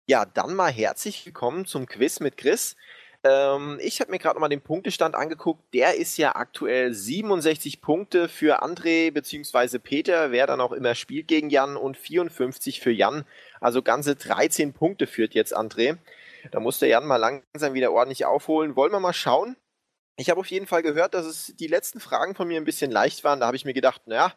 Ja, 0.06 0.24
dann 0.24 0.54
mal 0.54 0.70
herzlich 0.70 1.24
willkommen 1.26 1.66
zum 1.66 1.86
Quiz 1.86 2.20
mit 2.20 2.36
Chris. 2.36 2.76
Ähm, 3.24 3.78
ich 3.82 4.00
habe 4.00 4.10
mir 4.10 4.18
gerade 4.18 4.36
nochmal 4.36 4.50
den 4.50 4.60
Punktestand 4.60 5.14
angeguckt. 5.14 5.62
Der 5.72 5.96
ist 5.96 6.18
ja 6.18 6.36
aktuell 6.36 6.92
67 6.92 7.80
Punkte 7.80 8.28
für 8.28 8.62
André 8.62 9.10
bzw. 9.10 9.78
Peter, 9.78 10.30
wer 10.30 10.46
dann 10.46 10.60
auch 10.60 10.72
immer 10.72 10.94
spielt 10.94 11.26
gegen 11.26 11.48
Jan 11.48 11.76
und 11.76 11.96
54 11.96 12.80
für 12.80 12.92
Jan. 12.92 13.24
Also 13.60 13.82
ganze 13.82 14.14
13 14.14 14.74
Punkte 14.74 15.06
führt 15.06 15.32
jetzt 15.32 15.56
André. 15.56 15.96
Da 16.52 16.60
muss 16.60 16.78
der 16.78 16.90
Jan 16.90 17.06
mal 17.06 17.16
langsam 17.16 17.72
wieder 17.72 17.92
ordentlich 17.92 18.26
aufholen. 18.26 18.76
Wollen 18.76 18.92
wir 18.92 19.00
mal 19.00 19.14
schauen? 19.14 19.56
Ich 20.16 20.28
habe 20.28 20.40
auf 20.40 20.46
jeden 20.46 20.66
Fall 20.66 20.82
gehört, 20.82 21.14
dass 21.14 21.24
es 21.24 21.54
die 21.56 21.66
letzten 21.66 22.00
Fragen 22.00 22.34
von 22.34 22.46
mir 22.46 22.60
ein 22.60 22.66
bisschen 22.66 22.90
leicht 22.90 23.24
waren. 23.24 23.40
Da 23.40 23.46
habe 23.46 23.56
ich 23.56 23.64
mir 23.64 23.72
gedacht, 23.72 24.02
naja, 24.06 24.34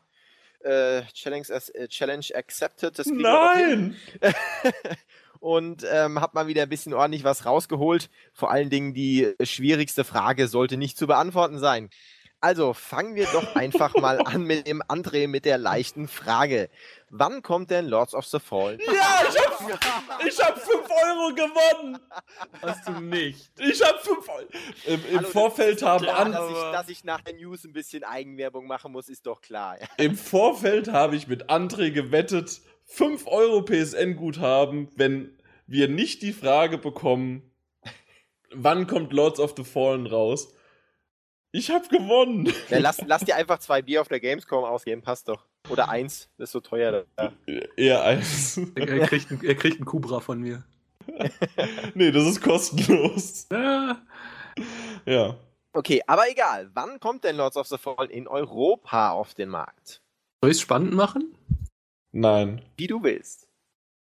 äh, 0.62 1.04
Challenge, 1.14 1.46
äh, 1.50 1.88
Challenge 1.90 2.26
accepted. 2.34 2.98
Das 2.98 3.08
Nein! 3.08 3.98
und 5.40 5.86
ähm, 5.92 6.22
habe 6.22 6.32
mal 6.36 6.48
wieder 6.48 6.64
ein 6.64 6.70
bisschen 6.70 6.94
ordentlich 6.94 7.24
was 7.24 7.46
rausgeholt. 7.46 8.10
Vor 8.34 8.52
allen 8.52 8.70
Dingen 8.70 8.94
die 8.94 9.34
schwierigste 9.42 10.04
Frage 10.04 10.48
sollte 10.48 10.78
nicht 10.78 10.98
zu 10.98 11.08
beantworten 11.08 11.60
sein. 11.60 11.90
Also 12.40 12.74
fangen 12.74 13.16
wir 13.16 13.26
doch 13.26 13.56
einfach 13.56 13.96
mal 14.02 14.20
an 14.22 14.44
mit 14.44 14.68
dem 14.68 14.84
André 14.84 15.28
mit 15.28 15.44
der 15.46 15.58
leichten 15.58 16.08
Frage. 16.08 16.70
Wann 17.10 17.42
kommt 17.42 17.72
denn 17.72 17.88
Lords 17.88 18.14
of 18.14 18.26
the 18.26 18.40
Fallen? 18.40 18.80
Ja, 18.86 19.24
ich 19.28 19.40
hab, 19.40 20.26
ich 20.26 20.40
hab 20.40 20.60
5 20.60 20.72
Euro 21.06 21.34
gewonnen! 21.34 22.00
Hast 22.62 22.88
du 22.88 22.92
nicht. 23.00 23.50
Ich 23.58 23.82
hab 23.82 24.02
5 24.02 24.30
Euro. 24.30 24.48
Im, 24.86 25.06
im 25.10 25.18
Hallo, 25.18 25.30
Vorfeld 25.30 25.82
haben 25.82 26.04
klar, 26.04 26.20
an, 26.20 26.32
dass, 26.32 26.52
ich, 26.52 26.58
dass 26.58 26.90
ich 26.90 27.04
nach 27.04 27.22
der 27.22 27.36
News 27.36 27.64
ein 27.64 27.74
bisschen 27.74 28.04
Eigenwerbung 28.04 28.68
machen 28.68 28.92
muss, 28.92 29.10
ist 29.10 29.26
doch 29.26 29.42
klar. 29.42 29.78
Im 29.98 30.16
Vorfeld 30.16 30.90
habe 30.90 31.16
ich 31.16 31.28
mit 31.28 31.50
André 31.50 31.92
gewettet, 31.92 32.62
5 32.88 33.28
Euro 33.28 33.64
PSN-Guthaben, 33.64 34.90
wenn 34.96 35.38
wir 35.68 35.88
nicht 35.88 36.22
die 36.22 36.34
Frage 36.34 36.78
bekommen, 36.78 37.52
wann 38.52 38.88
kommt 38.88 39.14
Lords 39.14 39.40
of 39.40 39.54
the 39.56 39.64
Fallen 39.64 40.08
raus. 40.08 40.54
Ich 41.52 41.70
hab 41.70 41.90
gewonnen. 41.90 42.52
Ja, 42.70 42.80
lass, 42.80 43.02
lass 43.06 43.24
dir 43.24 43.36
einfach 43.36 43.60
zwei 43.60 43.82
Bier 43.82 44.02
auf 44.02 44.08
der 44.08 44.20
Gamescom 44.20 44.64
ausgeben, 44.64 45.02
passt 45.02 45.28
doch. 45.28 45.46
Oder 45.70 45.90
eins, 45.90 46.30
das 46.38 46.50
ist 46.50 46.54
so 46.54 46.60
teuer. 46.60 47.06
Da. 47.16 47.34
Eher 47.76 48.04
eins. 48.04 48.60
Er 48.76 49.08
kriegt, 49.08 49.32
einen, 49.32 49.44
er 49.44 49.56
kriegt 49.56 49.78
einen 49.78 49.86
Kubra 49.86 50.20
von 50.20 50.40
mir. 50.40 50.64
nee, 51.94 52.12
das 52.12 52.26
ist 52.26 52.42
kostenlos. 52.42 53.48
Ja. 53.52 54.02
Ja. 55.06 55.38
Okay, 55.74 56.02
aber 56.08 56.30
egal. 56.30 56.70
Wann 56.74 57.00
kommt 57.00 57.24
denn 57.24 57.36
Lords 57.36 57.58
of 57.58 57.68
the 57.68 57.78
Fallen 57.78 58.10
in 58.10 58.28
Europa 58.28 59.12
auf 59.12 59.34
den 59.34 59.50
Markt? 59.50 60.02
Soll 60.42 60.52
ich 60.52 60.58
es 60.58 60.62
spannend 60.62 60.94
machen? 60.94 61.36
Nein. 62.12 62.62
Wie 62.78 62.88
du 62.88 63.04
willst. 63.04 63.48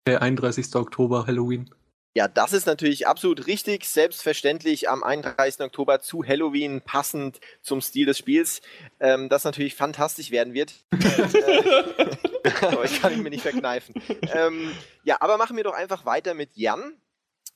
Der 0.08 0.22
31. 0.22 0.76
Oktober, 0.76 1.28
Halloween. 1.28 1.70
Ja, 2.14 2.28
das 2.28 2.52
ist 2.52 2.66
natürlich 2.66 3.08
absolut 3.08 3.48
richtig. 3.48 3.86
Selbstverständlich 3.86 4.90
am 4.90 5.02
31. 5.02 5.62
Oktober 5.62 6.02
zu 6.02 6.26
Halloween, 6.26 6.82
passend 6.82 7.40
zum 7.62 7.80
Stil 7.80 8.06
des 8.06 8.18
Spiels. 8.18 8.62
Ähm, 9.00 9.30
das 9.30 9.46
natürlich 9.46 9.76
fantastisch 9.76 10.30
werden 10.32 10.54
wird. 10.54 10.74
aber 12.62 12.84
ich 12.84 13.02
kann 13.02 13.14
ihn 13.14 13.24
mir 13.24 13.30
nicht 13.30 13.44
verkneifen. 13.44 13.96
Ähm, 14.34 14.72
ja, 15.04 15.18
aber 15.22 15.38
machen 15.38 15.56
wir 15.56 15.64
doch 15.64 15.74
einfach 15.74 16.06
weiter 16.06 16.34
mit 16.34 16.56
Jan. 16.56 16.98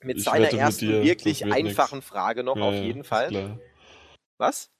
Mit 0.02 0.18
Ich 0.18 0.24
seiner 0.24 0.46
mit 0.46 0.54
ersten 0.54 0.86
dir, 0.86 1.02
wirklich 1.02 1.44
einfachen 1.44 1.98
nix. 1.98 2.08
Frage 2.08 2.42
noch 2.42 2.56
Ja, 2.56 2.62
auf 2.62 2.74
jeden 2.74 3.04
Fall. 3.04 3.28
Klar. 3.28 3.58
Was? 4.38 4.70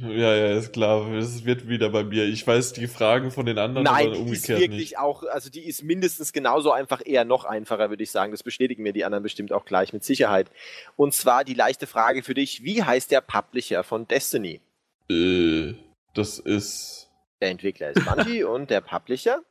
Ja, 0.00 0.34
ja, 0.34 0.56
ist 0.58 0.72
klar. 0.72 1.10
Es 1.12 1.44
wird 1.44 1.68
wieder 1.68 1.90
bei 1.90 2.04
mir. 2.04 2.24
Ich 2.24 2.46
weiß 2.46 2.72
die 2.72 2.86
Fragen 2.86 3.30
von 3.30 3.46
den 3.46 3.58
anderen, 3.58 3.84
Nein, 3.84 4.06
aber 4.06 4.14
die 4.16 4.20
ist 4.20 4.20
umgekehrt 4.20 4.60
wirklich 4.60 4.80
nicht. 4.90 4.98
auch, 4.98 5.24
also 5.24 5.50
die 5.50 5.64
ist 5.66 5.82
mindestens 5.82 6.32
genauso 6.32 6.70
einfach, 6.72 7.00
eher 7.04 7.24
noch 7.24 7.44
einfacher, 7.44 7.90
würde 7.90 8.02
ich 8.02 8.10
sagen. 8.10 8.30
Das 8.32 8.42
bestätigen 8.42 8.82
mir 8.82 8.92
die 8.92 9.04
anderen 9.04 9.22
bestimmt 9.22 9.52
auch 9.52 9.64
gleich 9.64 9.92
mit 9.92 10.04
Sicherheit. 10.04 10.50
Und 10.96 11.14
zwar 11.14 11.44
die 11.44 11.54
leichte 11.54 11.86
Frage 11.86 12.22
für 12.22 12.34
dich: 12.34 12.62
Wie 12.62 12.82
heißt 12.82 13.10
der 13.10 13.20
Publisher 13.20 13.82
von 13.82 14.06
Destiny? 14.06 14.60
Äh, 15.10 15.74
das 16.14 16.38
ist. 16.38 17.08
Der 17.40 17.50
Entwickler 17.50 17.90
ist 17.90 18.04
Bungie 18.04 18.42
und 18.44 18.70
der 18.70 18.80
Publisher? 18.80 19.42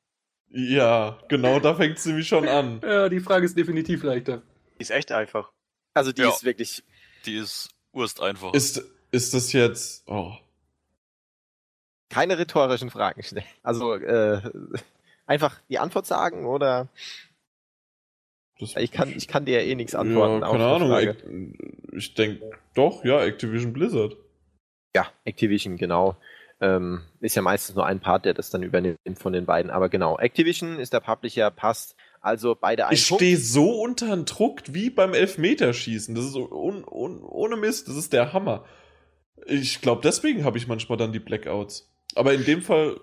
Ja, 0.50 1.20
genau, 1.28 1.60
da 1.60 1.76
fängt 1.76 1.98
es 1.98 2.06
nämlich 2.06 2.28
schon 2.28 2.48
an. 2.48 2.82
Ja, 2.86 3.10
die 3.10 3.20
Frage 3.20 3.46
ist 3.46 3.58
definitiv 3.58 4.04
leichter. 4.04 4.42
Die 4.78 4.82
ist 4.84 4.92
echt 4.92 5.12
einfach. 5.12 5.52
Also 5.94 6.12
die 6.12 6.22
Ja. 6.22 6.30
ist 6.30 6.44
wirklich. 6.46 6.84
Die 7.26 7.36
ist 7.36 7.70
urst 7.92 8.22
einfach. 8.22 8.54
Ist, 8.54 8.82
ist 9.12 9.34
das 9.34 9.54
jetzt. 9.54 10.04
Oh. 10.08 10.34
Keine 12.10 12.38
rhetorischen 12.38 12.90
Fragen 12.90 13.22
stellen. 13.24 13.44
Also 13.64 13.94
äh, 13.96 14.42
einfach 15.26 15.60
die 15.70 15.80
Antwort 15.80 16.06
sagen 16.08 16.46
oder 16.46 16.88
Das, 18.60 18.76
ich 18.78 18.92
kann, 18.92 19.10
ich 19.10 19.28
kann 19.28 19.46
dir 19.46 19.62
ja 19.62 19.68
eh 19.70 19.76
nichts 19.76 19.94
antworten. 19.94 20.42
Ja, 20.42 20.50
keine 20.52 20.66
Ahnung. 20.66 20.90
Frage. 20.90 21.12
Ac- 21.12 21.98
Ich 21.98 22.14
denke, 22.14 22.50
doch, 22.74 23.04
ja, 23.04 23.22
Activision 23.24 23.74
Blizzard. 23.74 24.16
Ja, 24.96 25.08
Activision, 25.26 25.78
genau. 25.78 26.16
Ähm, 26.60 27.04
ist 27.20 27.36
ja 27.36 27.44
meistens 27.44 27.76
nur 27.76 27.86
ein 27.86 28.00
Part, 28.00 28.26
der 28.26 28.34
das 28.34 28.50
dann 28.50 28.64
übernimmt 28.64 28.98
von 29.20 29.32
den 29.34 29.46
beiden. 29.46 29.70
Aber 29.70 29.90
genau, 29.90 30.18
Activision 30.18 30.80
ist 30.80 30.92
der 30.94 31.02
Publisher, 31.02 31.52
passt. 31.52 31.96
Also 32.20 32.56
beide 32.60 32.88
ein 32.88 32.94
Ich 32.94 33.06
stehe 33.06 33.38
so 33.38 33.80
unter 33.82 34.16
Druck 34.18 34.62
wie 34.68 34.90
beim 34.90 35.14
Elfmeterschießen. 35.14 36.16
Das 36.16 36.26
ist 36.26 36.36
un, 36.36 36.84
un, 36.84 37.22
ohne 37.22 37.58
Mist, 37.58 37.88
das 37.90 37.96
ist 37.96 38.12
der 38.12 38.34
Hammer. 38.34 38.66
Ich 39.46 39.82
glaube, 39.82 40.02
deswegen 40.04 40.44
habe 40.44 40.58
ich 40.58 40.68
manchmal 40.68 40.98
dann 40.98 41.12
die 41.12 41.20
Blackouts. 41.20 41.90
Aber 42.16 42.34
in 42.34 42.44
dem 42.46 42.62
Fall, 42.62 43.00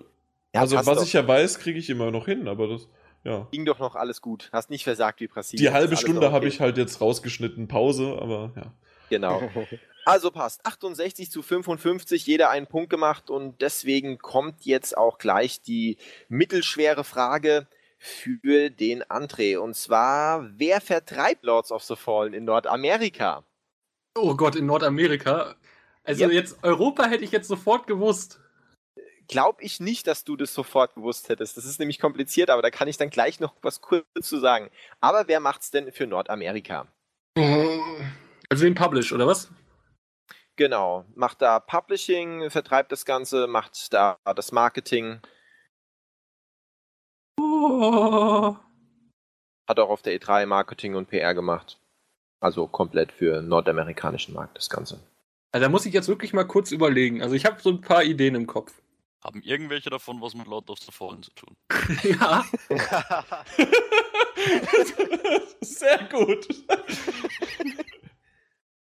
Ja, 0.53 0.61
also 0.61 0.75
was 0.75 0.85
doch. 0.85 1.03
ich 1.03 1.13
ja 1.13 1.27
weiß, 1.27 1.59
kriege 1.59 1.79
ich 1.79 1.89
immer 1.89 2.11
noch 2.11 2.25
hin. 2.25 2.47
Aber 2.47 2.67
das, 2.67 2.87
ja. 3.23 3.47
Ging 3.51 3.65
doch 3.65 3.79
noch 3.79 3.95
alles 3.95 4.21
gut. 4.21 4.49
Hast 4.51 4.69
nicht 4.69 4.83
versagt 4.83 5.19
wie 5.19 5.27
Brasilien. 5.27 5.65
Die 5.65 5.73
halbe 5.73 5.97
Stunde 5.97 6.27
okay. 6.27 6.33
habe 6.33 6.47
ich 6.47 6.59
halt 6.59 6.77
jetzt 6.77 7.01
rausgeschnitten, 7.01 7.67
Pause, 7.67 8.17
aber 8.21 8.51
ja. 8.55 8.73
Genau. 9.09 9.49
Also 10.07 10.29
passt. 10.29 10.63
68 10.63 11.31
zu 11.31 11.41
55, 11.41 12.27
jeder 12.27 12.51
einen 12.51 12.67
Punkt 12.67 12.91
gemacht 12.91 13.31
und 13.31 13.59
deswegen 13.59 14.19
kommt 14.19 14.63
jetzt 14.63 14.95
auch 14.95 15.17
gleich 15.17 15.63
die 15.63 15.97
mittelschwere 16.29 17.03
Frage 17.03 17.65
für 17.97 18.69
den 18.69 19.03
André. 19.03 19.57
Und 19.57 19.75
zwar, 19.75 20.47
wer 20.57 20.79
vertreibt 20.79 21.43
Lords 21.43 21.71
of 21.71 21.83
the 21.83 21.95
Fallen 21.95 22.35
in 22.35 22.45
Nordamerika? 22.45 23.43
Oh 24.15 24.35
Gott, 24.35 24.55
in 24.55 24.67
Nordamerika. 24.67 25.55
Also 26.05 26.23
Ja. 26.25 26.29
jetzt 26.29 26.63
Europa 26.63 27.05
hätte 27.05 27.23
ich 27.23 27.31
jetzt 27.31 27.47
sofort 27.47 27.87
gewusst. 27.87 28.39
Glaub 29.27 29.59
ich 29.61 29.79
nicht, 29.79 30.05
dass 30.05 30.23
du 30.23 30.35
das 30.35 30.53
sofort 30.53 30.93
gewusst 30.93 31.29
hättest. 31.29 31.57
Das 31.57 31.65
ist 31.65 31.79
nämlich 31.79 31.99
kompliziert, 31.99 32.51
aber 32.51 32.61
da 32.61 32.69
kann 32.69 32.87
ich 32.87 32.97
dann 32.97 33.09
gleich 33.09 33.39
noch 33.39 33.55
was 33.63 33.81
kurz 33.81 34.05
zu 34.21 34.37
sagen. 34.39 34.69
Aber 35.01 35.27
wer 35.27 35.39
macht's 35.39 35.71
denn 35.71 35.91
für 35.91 36.05
Nordamerika? 36.05 36.87
Also 37.37 38.63
den 38.65 38.75
Publish, 38.75 39.11
oder 39.11 39.25
was? 39.25 39.49
Genau, 40.57 41.05
macht 41.15 41.41
da 41.41 41.59
Publishing, 41.59 42.49
vertreibt 42.51 42.91
das 42.91 43.03
Ganze, 43.03 43.47
macht 43.47 43.91
da 43.93 44.17
das 44.35 44.51
Marketing, 44.51 45.19
Oh. 47.37 48.55
hat 49.67 49.79
auch 49.79 49.89
auf 49.89 50.01
der 50.01 50.13
E3 50.19 50.45
Marketing 50.45 50.95
und 50.95 51.09
PR 51.09 51.33
gemacht. 51.33 51.79
Also 52.39 52.67
komplett 52.67 53.11
für 53.11 53.41
nordamerikanischen 53.41 54.33
Markt 54.33 54.57
das 54.57 54.69
Ganze. 54.69 54.99
Also 55.55 55.67
da 55.67 55.69
muss 55.69 55.85
ich 55.85 55.93
jetzt 55.93 56.09
wirklich 56.09 56.33
mal 56.33 56.43
kurz 56.43 56.73
überlegen. 56.73 57.21
Also 57.21 57.33
ich 57.33 57.45
habe 57.45 57.61
so 57.61 57.69
ein 57.69 57.79
paar 57.79 58.03
Ideen 58.03 58.35
im 58.35 58.45
Kopf. 58.45 58.73
Haben 59.23 59.41
irgendwelche 59.41 59.89
davon 59.89 60.19
was 60.19 60.35
mit 60.35 60.47
Lord 60.47 60.69
of 60.69 60.79
the 60.79 60.91
Fallen 60.91 61.23
zu 61.23 61.31
tun? 61.31 61.55
ja. 62.03 62.43
Sehr 65.61 66.09
gut. 66.11 66.45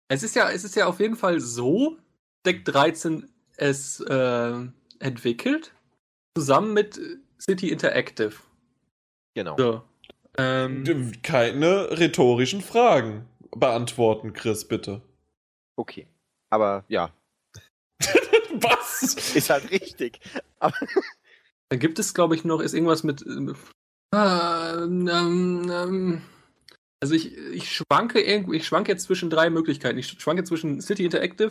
Es 0.09 0.25
ist 0.25 0.35
ja, 0.35 0.51
es 0.51 0.65
ist 0.65 0.75
ja 0.75 0.87
auf 0.87 0.99
jeden 0.99 1.15
Fall 1.15 1.39
so, 1.39 1.97
Deck 2.45 2.65
13 2.65 3.31
es 3.57 4.01
äh, 4.01 4.59
entwickelt, 4.99 5.73
zusammen 6.37 6.73
mit 6.73 6.99
City 7.41 7.69
Interactive. 7.71 8.35
Genau. 9.35 9.57
So. 9.57 9.83
Ähm, 10.39 11.13
Keine 11.23 11.97
rhetorischen 11.97 12.63
Fragen 12.63 13.29
beantworten, 13.53 14.33
Chris, 14.33 14.67
bitte. 14.67 15.03
Okay. 15.77 16.09
Aber 16.55 16.85
ja, 16.87 17.13
Was? 18.53 19.03
ist 19.35 19.51
halt 19.51 19.69
richtig. 19.73 20.21
Aber 20.61 20.77
dann 21.69 21.81
gibt 21.81 21.99
es, 21.99 22.15
glaube 22.15 22.37
ich, 22.37 22.45
noch, 22.45 22.61
ist 22.61 22.75
irgendwas 22.75 23.03
mit. 23.03 23.25
ähm, 23.27 23.57
ähm, 24.13 25.69
ähm, 25.69 26.23
also 27.01 27.15
ich, 27.17 27.37
ich 27.37 27.75
schwanke 27.75 28.21
irgendwo, 28.21 28.53
ich 28.53 28.65
schwanke 28.65 28.93
jetzt 28.93 29.03
zwischen 29.03 29.31
drei 29.31 29.51
Möglichkeiten. 29.51 29.99
Ich 29.99 30.07
schwanke 30.07 30.45
zwischen 30.45 30.81
City 30.81 31.05
Interactive, 31.05 31.51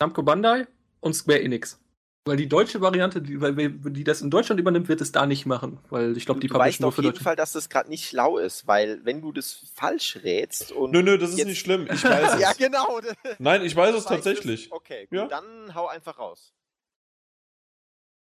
Namco 0.00 0.24
Bandai 0.24 0.66
und 0.98 1.14
Square 1.14 1.40
Enix. 1.42 1.78
Weil 2.26 2.36
die 2.36 2.48
deutsche 2.48 2.82
Variante, 2.82 3.22
die, 3.22 3.40
weil, 3.40 3.54
die 3.70 4.04
das 4.04 4.20
in 4.20 4.30
Deutschland 4.30 4.60
übernimmt, 4.60 4.88
wird 4.88 5.00
es 5.00 5.10
da 5.10 5.24
nicht 5.26 5.46
machen. 5.46 5.78
Weil 5.88 6.16
ich 6.18 6.26
glaube, 6.26 6.38
die 6.40 6.48
du 6.48 6.54
weißt 6.54 6.80
nur 6.80 6.88
auf 6.88 6.96
für 6.96 7.02
jeden. 7.02 7.16
Fall, 7.18 7.34
dass 7.34 7.52
das 7.52 7.70
gerade 7.70 7.88
nicht 7.88 8.06
schlau 8.06 8.36
ist, 8.36 8.66
weil 8.66 9.02
wenn 9.04 9.22
du 9.22 9.32
das 9.32 9.64
falsch 9.74 10.18
rätst 10.22 10.70
und. 10.70 10.90
Nö, 10.90 11.02
nö, 11.02 11.16
das 11.16 11.30
ist 11.30 11.44
nicht 11.46 11.58
schlimm. 11.60 11.88
Ich 11.90 12.04
weiß 12.04 12.34
es. 12.34 12.40
ja, 12.40 12.52
genau. 12.52 13.00
Nein, 13.38 13.64
ich 13.64 13.74
weiß 13.74 13.94
es 13.94 14.04
tatsächlich. 14.04 14.70
Okay, 14.70 15.06
gut, 15.06 15.18
Ja. 15.18 15.26
dann 15.28 15.74
hau 15.74 15.86
einfach 15.88 16.18
raus. 16.18 16.52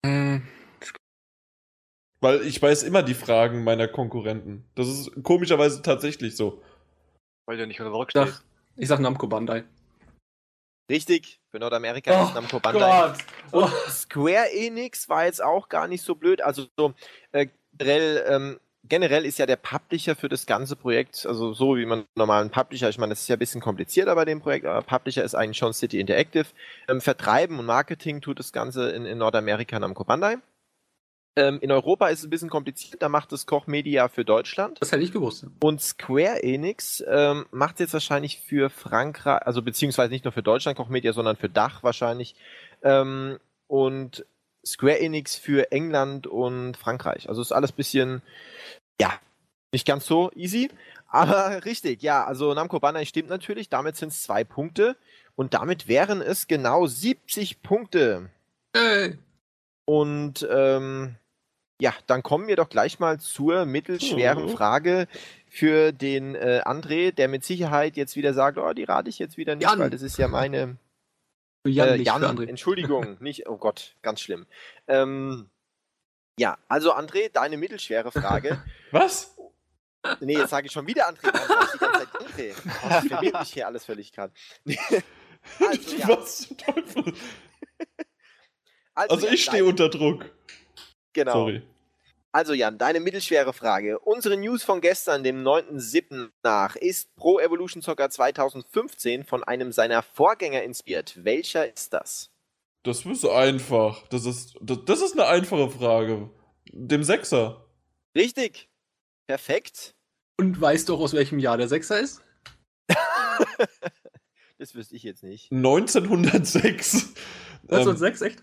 Äh, 0.05 0.41
Weil 2.19 2.41
ich 2.41 2.61
weiß 2.61 2.83
immer 2.83 3.03
die 3.03 3.13
Fragen 3.13 3.63
meiner 3.63 3.88
Konkurrenten. 3.88 4.65
Das 4.75 4.88
ist 4.89 5.11
komischerweise 5.23 5.81
tatsächlich 5.81 6.35
so. 6.35 6.61
Weil 7.45 7.57
du 7.57 7.65
nicht 7.65 7.79
unter 7.79 7.91
Druck 7.91 8.09
Ich 8.09 8.13
sag, 8.13 8.27
stehst. 8.27 8.43
ich 8.75 8.88
sag 8.89 8.99
Namco 8.99 9.27
Bandai. 9.27 9.63
Richtig, 10.89 11.41
für 11.51 11.59
Nordamerika 11.59 12.23
ist 12.23 12.35
Namco 12.35 12.59
Bandai. 12.59 13.13
Oh. 13.51 13.63
Und 13.63 13.69
Square 13.89 14.51
Enix 14.53 15.09
war 15.09 15.25
jetzt 15.25 15.43
auch 15.43 15.67
gar 15.67 15.88
nicht 15.88 16.01
so 16.01 16.15
blöd. 16.15 16.41
Also 16.41 16.67
so 16.77 16.93
äh, 17.33 17.47
generell, 17.77 18.25
ähm, 18.29 18.59
generell 18.85 19.25
ist 19.25 19.38
ja 19.38 19.45
der 19.45 19.57
Publisher 19.57 20.15
für 20.15 20.29
das 20.29 20.45
ganze 20.45 20.77
Projekt, 20.77 21.25
also 21.25 21.53
so 21.53 21.75
wie 21.75 21.85
man 21.85 22.05
normalen 22.15 22.49
Publisher, 22.49 22.88
ich 22.88 22.97
meine, 22.97 23.11
das 23.11 23.21
ist 23.21 23.27
ja 23.27 23.35
ein 23.35 23.39
bisschen 23.39 23.59
komplizierter 23.59 24.15
bei 24.15 24.23
dem 24.23 24.39
Projekt, 24.39 24.65
aber 24.65 24.81
Publisher 24.81 25.23
ist 25.23 25.35
eigentlich 25.35 25.57
schon 25.57 25.73
City 25.73 25.99
Interactive. 25.99 26.45
Ähm, 26.88 27.01
Vertreiben 27.01 27.59
und 27.59 27.65
Marketing 27.65 28.21
tut 28.21 28.39
das 28.39 28.53
Ganze 28.53 28.89
in, 28.91 29.05
in 29.05 29.17
Nordamerika 29.17 29.77
Namco 29.79 30.05
Bandai. 30.05 30.38
Ähm, 31.38 31.59
in 31.61 31.71
Europa 31.71 32.07
ist 32.07 32.19
es 32.19 32.25
ein 32.25 32.31
bisschen 32.31 32.49
kompliziert, 32.49 32.99
da 32.99 33.09
macht 33.09 33.31
es 33.31 33.45
Koch 33.45 33.67
Media 33.67 34.07
für 34.07 34.25
Deutschland. 34.25 34.81
Das 34.81 34.91
hätte 34.91 35.03
ich 35.03 35.11
gewusst. 35.11 35.45
Und 35.61 35.79
Square 35.79 36.41
Enix 36.41 37.03
ähm, 37.07 37.45
macht 37.51 37.79
jetzt 37.79 37.93
wahrscheinlich 37.93 38.39
für 38.39 38.71
Frankreich, 38.71 39.45
also 39.45 39.61
beziehungsweise 39.61 40.11
nicht 40.11 40.25
nur 40.25 40.31
für 40.31 40.41
Deutschland 40.41 40.77
Koch 40.77 40.89
Media, 40.89 41.13
sondern 41.13 41.35
für 41.35 41.47
Dach 41.47 41.83
wahrscheinlich. 41.83 42.33
Ähm, 42.81 43.38
und 43.67 44.25
Square 44.65 44.99
Enix 44.99 45.35
für 45.35 45.71
England 45.71 46.25
und 46.25 46.75
Frankreich. 46.75 47.29
Also 47.29 47.43
ist 47.43 47.51
alles 47.51 47.71
bisschen, 47.71 48.23
ja, 48.99 49.13
nicht 49.71 49.85
ganz 49.85 50.07
so 50.07 50.31
easy, 50.33 50.71
aber 51.07 51.65
richtig, 51.65 52.01
ja. 52.01 52.25
Also 52.25 52.55
Namco 52.55 52.79
Bandai 52.79 53.05
stimmt 53.05 53.29
natürlich, 53.29 53.69
damit 53.69 53.95
sind 53.95 54.09
es 54.09 54.23
zwei 54.23 54.43
Punkte 54.43 54.97
und 55.35 55.53
damit 55.53 55.88
wären 55.88 56.19
es 56.19 56.47
genau 56.47 56.88
70 56.88 57.61
Punkte. 57.61 58.31
Ey. 58.73 59.19
Und 59.85 60.45
ähm, 60.51 61.15
ja, 61.80 61.93
dann 62.07 62.23
kommen 62.23 62.47
wir 62.47 62.55
doch 62.55 62.69
gleich 62.69 62.99
mal 62.99 63.19
zur 63.19 63.65
mittelschweren 63.65 64.45
Mhm. 64.45 64.49
Frage 64.49 65.07
für 65.47 65.91
den 65.91 66.36
äh, 66.36 66.61
André, 66.65 67.11
der 67.11 67.28
mit 67.28 67.43
Sicherheit 67.43 67.95
jetzt 67.97 68.15
wieder 68.15 68.34
sagt, 68.34 68.57
oh, 68.57 68.73
die 68.73 68.84
rate 68.84 69.09
ich 69.09 69.19
jetzt 69.19 69.38
wieder 69.38 69.55
nicht, 69.55 69.67
Jan. 69.69 69.80
weil 69.80 69.89
das 69.89 70.01
ist 70.01 70.17
ja 70.17 70.28
meine 70.28 70.78
Für 71.63 71.69
Jan, 71.69 71.89
äh, 71.89 71.97
nicht 71.97 72.07
Jan, 72.07 72.21
für 72.21 72.30
André. 72.30 72.47
Entschuldigung, 72.47 73.17
nicht, 73.21 73.47
oh 73.47 73.57
Gott, 73.57 73.95
ganz 74.01 74.21
schlimm. 74.21 74.47
Ähm, 74.88 75.49
ja, 76.39 76.57
also 76.67 76.93
André, 76.93 77.32
deine 77.32 77.57
mittelschwere 77.57 78.11
Frage. 78.11 78.63
Was? 78.91 79.36
nee, 80.19 80.38
jetzt 80.38 80.49
sage 80.51 80.67
ich 80.67 80.71
schon 80.71 80.88
wieder 80.88 81.07
André, 81.09 81.28
ich 81.34 81.71
die 81.73 81.78
ganze 81.78 81.99
Zeit 81.99 82.07
André. 82.09 82.53
Oh, 82.84 82.89
das 82.89 83.07
verwirrt 83.07 83.39
mich 83.39 83.53
hier 83.53 83.67
alles 83.67 83.86
völlig 83.86 84.13
gerade. 84.13 84.34
Also, 85.59 85.95
ja. 85.97 86.07
Was 86.07 86.47
zum 86.47 86.57
Teufel? 86.57 87.13
Also 88.95 89.25
Jan, 89.25 89.34
ich 89.36 89.43
stehe 89.43 89.63
unter 89.65 89.89
Druck. 89.89 90.25
Genau. 91.18 91.34
Sorry. 91.34 91.63
Also 92.32 92.53
Jan, 92.53 92.78
deine 92.78 92.99
mittelschwere 92.99 93.51
Frage. 93.51 93.97
Unsere 93.97 94.38
News 94.38 94.63
von 94.63 94.82
gestern, 94.82 95.24
dem 95.24 95.41
9.7. 95.43 96.30
nach, 96.43 96.76
ist 96.76 97.15
Pro 97.15 97.39
Evolution 97.39 97.82
Soccer 97.82 98.11
2015 98.11 99.24
von 99.24 99.43
einem 99.43 99.72
seiner 99.72 100.03
Vorgänger 100.03 100.61
inspiriert. 100.61 101.24
Welcher 101.24 101.74
ist 101.74 101.91
das? 101.93 102.30
Das 102.84 103.03
ist 103.03 103.26
einfach. 103.26 104.07
Das 104.09 104.26
ist, 104.26 104.59
das, 104.61 104.86
das 104.86 105.01
ist 105.01 105.13
eine 105.13 105.26
einfache 105.26 105.72
Frage. 105.72 106.30
Dem 106.72 107.03
Sechser. 107.03 107.65
Richtig. 108.15 108.70
Perfekt. 109.26 109.95
Und 110.38 110.61
weißt 110.61 110.89
doch, 110.89 110.99
aus 110.99 111.13
welchem 111.13 111.39
Jahr 111.39 111.57
der 111.57 111.68
Sechser 111.68 111.99
ist? 111.99 112.22
Das 114.59 114.74
wüsste 114.74 114.95
ich 114.95 115.03
jetzt 115.03 115.22
nicht. 115.24 115.51
1906. 115.51 117.13
Das 117.63 117.86
Ähm, 117.86 117.95
sechs, 117.97 118.22
echt? 118.22 118.41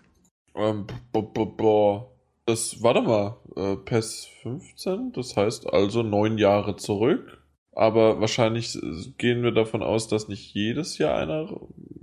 ähm, 0.55 0.87
bo, 1.11 1.21
bo, 1.23 1.45
bo. 1.45 2.14
Das, 2.45 2.83
warte 2.83 3.01
mal, 3.01 3.37
äh, 3.55 3.75
PES 3.75 4.27
15, 4.43 5.11
das 5.13 5.35
heißt 5.35 5.67
also 5.73 6.03
neun 6.03 6.37
Jahre 6.37 6.75
zurück. 6.75 7.41
Aber 7.71 8.21
wahrscheinlich 8.21 8.75
äh, 8.75 8.81
gehen 9.17 9.41
wir 9.43 9.51
davon 9.51 9.81
aus, 9.83 10.07
dass 10.07 10.27
nicht 10.27 10.53
jedes 10.53 10.97
Jahr 10.97 11.17
einer, 11.17 11.49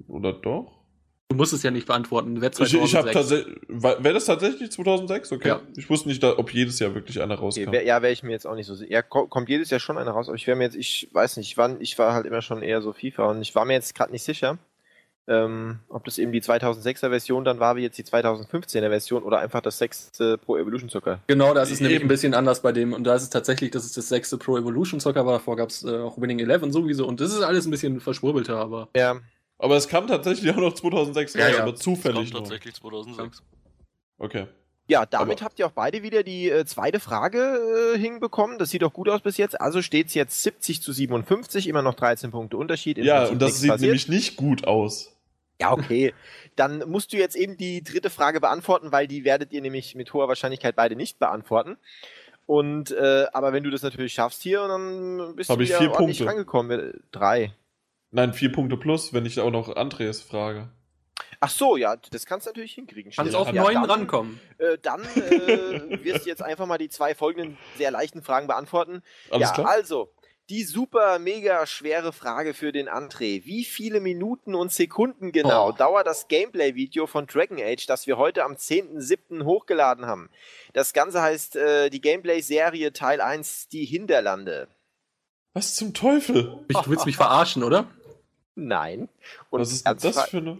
oder 0.09 0.33
doch? 0.33 0.83
Du 1.31 1.37
musst 1.37 1.53
es 1.55 1.63
ja 1.63 1.71
nicht 1.71 1.87
beantworten. 1.87 2.43
Wer 2.43 2.51
Ich, 2.51 2.61
ich 2.61 2.69
2006? 2.69 2.95
habe 2.95 3.11
tatsächlich, 3.13 3.57
wäre 4.05 4.13
das 4.15 4.25
tatsächlich 4.27 4.71
2006? 4.73 5.33
Okay. 5.33 5.49
Ja. 5.49 5.61
Ich 5.77 5.89
wusste 5.89 6.09
nicht, 6.09 6.23
da, 6.23 6.37
ob 6.37 6.53
jedes 6.53 6.79
Jahr 6.79 6.95
wirklich 6.95 7.23
einer 7.23 7.35
Okay, 7.37 7.43
rauskam. 7.45 7.73
wär, 7.73 7.85
ja, 7.87 8.03
wäre 8.03 8.13
ich 8.13 8.23
mir 8.23 8.33
jetzt 8.33 8.47
auch 8.47 8.55
nicht 8.55 8.67
so 8.67 8.75
sicher. 8.75 8.91
Ja, 8.93 9.03
ko- 9.03 9.29
kommt 9.29 9.49
jedes 9.49 9.71
Jahr 9.71 9.81
schon 9.81 9.97
einer 9.97 10.11
raus, 10.11 10.29
aber 10.29 10.37
ich 10.37 10.47
wäre 10.47 10.59
mir 10.59 10.65
jetzt, 10.65 10.77
ich 10.77 11.09
weiß 11.13 11.39
nicht, 11.39 11.47
ich 11.49 11.57
war, 11.57 11.81
ich 11.81 11.99
war 11.99 12.13
halt 12.13 12.27
immer 12.27 12.43
schon 12.43 12.63
eher 12.63 12.83
so 12.83 12.93
FIFA 12.93 13.31
und 13.31 13.41
ich 13.41 13.55
war 13.55 13.65
mir 13.65 13.73
jetzt 13.75 13.95
gerade 13.95 14.13
nicht 14.13 14.25
sicher, 14.25 14.59
ähm, 15.33 15.79
ob 15.89 16.05
das 16.05 16.19
eben 16.19 16.31
die 16.33 16.43
2006er 16.43 17.09
Version 17.09 17.45
dann 17.45 17.59
war, 17.59 17.77
wie 17.77 17.83
jetzt 17.83 17.97
die 17.99 18.05
2015er 18.05 18.89
Version 18.91 19.23
oder 19.23 19.39
einfach 19.41 19.61
das 19.63 19.79
sechste 19.79 20.37
Pro 20.39 20.57
Evolution 20.59 20.89
Soccer. 20.91 21.21
Genau, 21.27 21.55
das 21.55 21.71
ist 21.71 21.81
nämlich 21.81 21.97
Eben. 22.01 22.05
ein 22.07 22.09
bisschen 22.09 22.35
anders 22.35 22.61
bei 22.63 22.73
dem. 22.73 22.93
Und 22.93 23.05
da 23.05 23.15
ist 23.15 23.23
es 23.23 23.31
tatsächlich, 23.31 23.71
dass 23.71 23.85
es 23.85 23.93
das 23.93 24.09
sechste 24.09 24.37
Pro 24.39 24.57
Evolution 24.59 25.01
Soccer 25.01 25.25
war. 25.27 25.33
Davor 25.39 25.57
gab 25.57 25.71
es 25.71 25.83
äh, 25.85 25.99
auch 25.99 26.21
Winning 26.21 26.39
Eleven 26.41 26.71
sowieso. 26.73 27.07
Und 27.07 27.21
das 27.21 27.33
ist 27.33 27.43
alles 27.43 27.65
ein 27.67 27.71
bisschen 27.71 28.01
verschwurbelter, 28.01 28.57
aber. 28.59 28.89
Ja, 28.97 29.17
Aber 29.59 29.77
es 29.77 29.89
kam 29.89 30.07
tatsächlich 30.07 30.51
auch 30.53 30.57
noch 30.61 30.75
2006 30.75 31.35
Ja, 31.35 31.47
raus, 31.47 31.55
ja. 31.57 31.63
aber 31.63 31.75
zufällig 31.77 32.31
kam 32.31 32.41
nur. 32.41 32.43
tatsächlich 32.43 32.75
2006. 32.75 33.43
Okay. 34.19 34.47
Ja, 34.89 35.07
damit 35.07 35.39
Aber- 35.39 35.45
habt 35.47 35.59
ihr 35.61 35.67
auch 35.67 35.71
beide 35.73 36.03
wieder 36.03 36.23
die 36.25 36.51
äh, 36.51 36.65
zweite 36.67 36.99
Frage 36.99 37.95
äh, 37.95 37.99
hinbekommen. 37.99 38.59
Das 38.59 38.71
sieht 38.71 38.83
doch 38.83 38.93
gut 38.93 39.09
aus 39.09 39.21
bis 39.21 39.37
jetzt. 39.37 39.59
Also 39.61 39.81
steht 39.81 40.09
es 40.09 40.15
jetzt 40.15 40.43
70 40.43 40.83
zu 40.83 40.93
57, 40.93 41.69
immer 41.69 41.83
noch 41.83 41.95
13 41.95 42.33
Punkte 42.33 42.57
Unterschied. 42.57 42.99
Im 42.99 43.05
Ja, 43.05 43.19
Prinzip 43.21 43.33
und 43.33 43.43
das 43.43 43.61
sieht 43.61 43.71
passiert. 43.71 43.81
nämlich 43.89 44.09
nicht 44.09 44.37
gut 44.37 44.67
aus. 44.67 45.12
Ja, 45.63 45.73
okay. 45.73 46.15
Dann 46.57 46.89
musst 46.89 47.13
du 47.13 47.17
jetzt 47.17 47.37
eben 47.37 47.57
die 47.57 47.83
dritte 47.83 48.11
Frage 48.11 48.41
beantworten, 48.41 48.93
weil 48.93 49.07
die 49.07 49.25
werdet 49.25 49.53
ihr 49.53 49.61
nämlich 49.61 49.95
mit 49.95 50.13
hoher 50.13 50.29
Wahrscheinlichkeit 50.29 50.77
beide 50.77 50.97
nicht 50.97 51.19
beantworten. 51.19 51.77
Und 52.47 52.91
äh, 52.91 53.27
aber 53.33 53.53
wenn 53.53 53.63
du 53.63 53.71
das 53.71 53.83
natürlich 53.83 54.13
schaffst 54.13 54.43
hier, 54.43 54.67
dann 54.67 55.37
bist 55.37 55.49
Hab 55.49 55.59
du 55.59 55.63
ich 55.63 55.71
wieder 55.71 55.79
vier 55.79 55.93
ordentlich 55.93 56.19
Punkte. 56.19 56.33
rangekommen. 56.33 56.81
Äh, 56.81 56.93
Drei. 57.13 57.53
Nein, 58.11 58.35
vier 58.35 58.53
Punkte 58.53 58.77
plus, 58.77 59.13
wenn 59.15 59.25
ich 59.25 59.41
auch 59.41 59.51
noch 59.51 59.75
Andreas 59.75 60.21
frage. 60.21 60.69
Ach 61.41 61.51
so, 61.51 61.77
ja, 61.77 61.97
das 61.97 62.27
kannst 62.27 62.47
du 62.47 62.51
natürlich 62.51 62.75
hinkriegen. 62.75 63.11
Kannst 63.11 63.33
Schnell. 63.33 63.43
auf 63.43 63.53
ja, 63.53 63.63
neun 63.63 63.75
dann, 63.75 63.91
rankommen. 63.91 64.41
Äh, 64.59 64.79
dann 64.81 65.03
äh, 65.03 66.05
wirst 66.05 66.25
du 66.25 66.31
jetzt 66.31 66.43
einfach 66.43 66.67
mal 66.67 66.79
die 66.79 66.89
zwei 66.89 67.15
folgenden 67.15 67.57
sehr 67.79 67.91
leichten 67.91 68.23
Fragen 68.23 68.47
beantworten. 68.47 69.03
Alles 69.31 69.49
ja, 69.49 69.55
klar? 69.55 69.69
also, 69.69 70.13
die 70.51 70.65
super 70.65 71.19
mega 71.19 71.67
schwere 71.67 72.13
Frage 72.13 72.53
für 72.53 72.73
den 72.73 72.89
André. 72.89 73.45
Wie 73.45 73.65
viele 73.65 74.01
Minuten 74.01 74.55
und 74.55 74.73
Sekunden 74.73 75.33
genau 75.33 75.69
Oh. 75.71 75.73
dauert 75.73 76.07
das 76.07 76.29
Gameplay-Video 76.29 77.07
von 77.07 77.27
Dragon 77.27 77.59
Age, 77.61 77.87
das 77.87 78.07
wir 78.07 78.17
heute 78.19 78.45
am 78.45 78.55
10.07. 78.55 79.45
hochgeladen 79.45 80.07
haben? 80.07 80.29
Das 80.73 80.93
Ganze 80.93 81.23
heißt 81.23 81.57
äh, 81.57 81.91
die 81.91 82.01
Gameplay-Serie 82.01 82.93
Teil 82.93 83.21
1, 83.21 83.69
die 83.69 83.85
Hinterlande. 83.85 84.69
Was 85.55 85.75
zum 85.75 85.95
Teufel? 85.95 86.65
Du 86.69 86.81
willst 86.87 87.07
mich 87.07 87.17
verarschen, 87.17 87.63
oder? 87.63 87.89
Nein. 88.55 89.09
Und 89.51 89.61
Was 89.61 89.73
ist 89.73 89.87
denn 89.87 89.97
das 89.99 90.29
für 90.29 90.39
eine. 90.39 90.59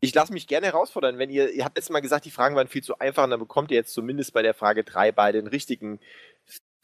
ich 0.00 0.14
lasse 0.14 0.32
mich 0.32 0.46
gerne 0.46 0.66
herausfordern, 0.66 1.18
wenn 1.18 1.30
ihr, 1.30 1.50
ihr 1.50 1.64
habt 1.64 1.76
letztes 1.76 1.92
Mal 1.92 2.00
gesagt, 2.00 2.24
die 2.24 2.30
Fragen 2.30 2.54
waren 2.54 2.68
viel 2.68 2.82
zu 2.82 2.98
einfach, 2.98 3.24
und 3.24 3.30
dann 3.30 3.40
bekommt 3.40 3.70
ihr 3.70 3.76
jetzt 3.76 3.92
zumindest 3.92 4.32
bei 4.32 4.42
der 4.42 4.54
Frage 4.54 4.84
3 4.84 5.12
beide 5.12 5.38
den 5.42 5.48
richtigen 5.48 6.00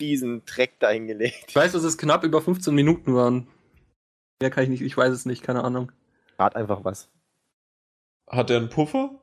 fiesen 0.03 0.45
Dreck 0.47 0.81
dahingelegt. 0.81 1.45
Ich 1.47 1.55
weiß, 1.55 1.71
dass 1.71 1.85
es 1.85 1.97
knapp 1.97 2.25
über 2.25 2.43
15 2.43 2.75
Minuten 2.75 3.15
waren. 3.15 3.47
Mehr 4.41 4.51
kann 4.51 4.65
ich 4.65 4.69
nicht, 4.71 4.83
ich 4.83 4.97
weiß 4.97 5.13
es 5.13 5.27
nicht, 5.27 5.45
keine 5.45 5.63
Ahnung. 5.63 5.93
Rat 6.41 6.57
einfach 6.57 6.85
was. 6.85 7.09
Hat 8.29 8.51
er 8.51 8.57
einen 8.57 8.69
Puffer? 8.69 9.23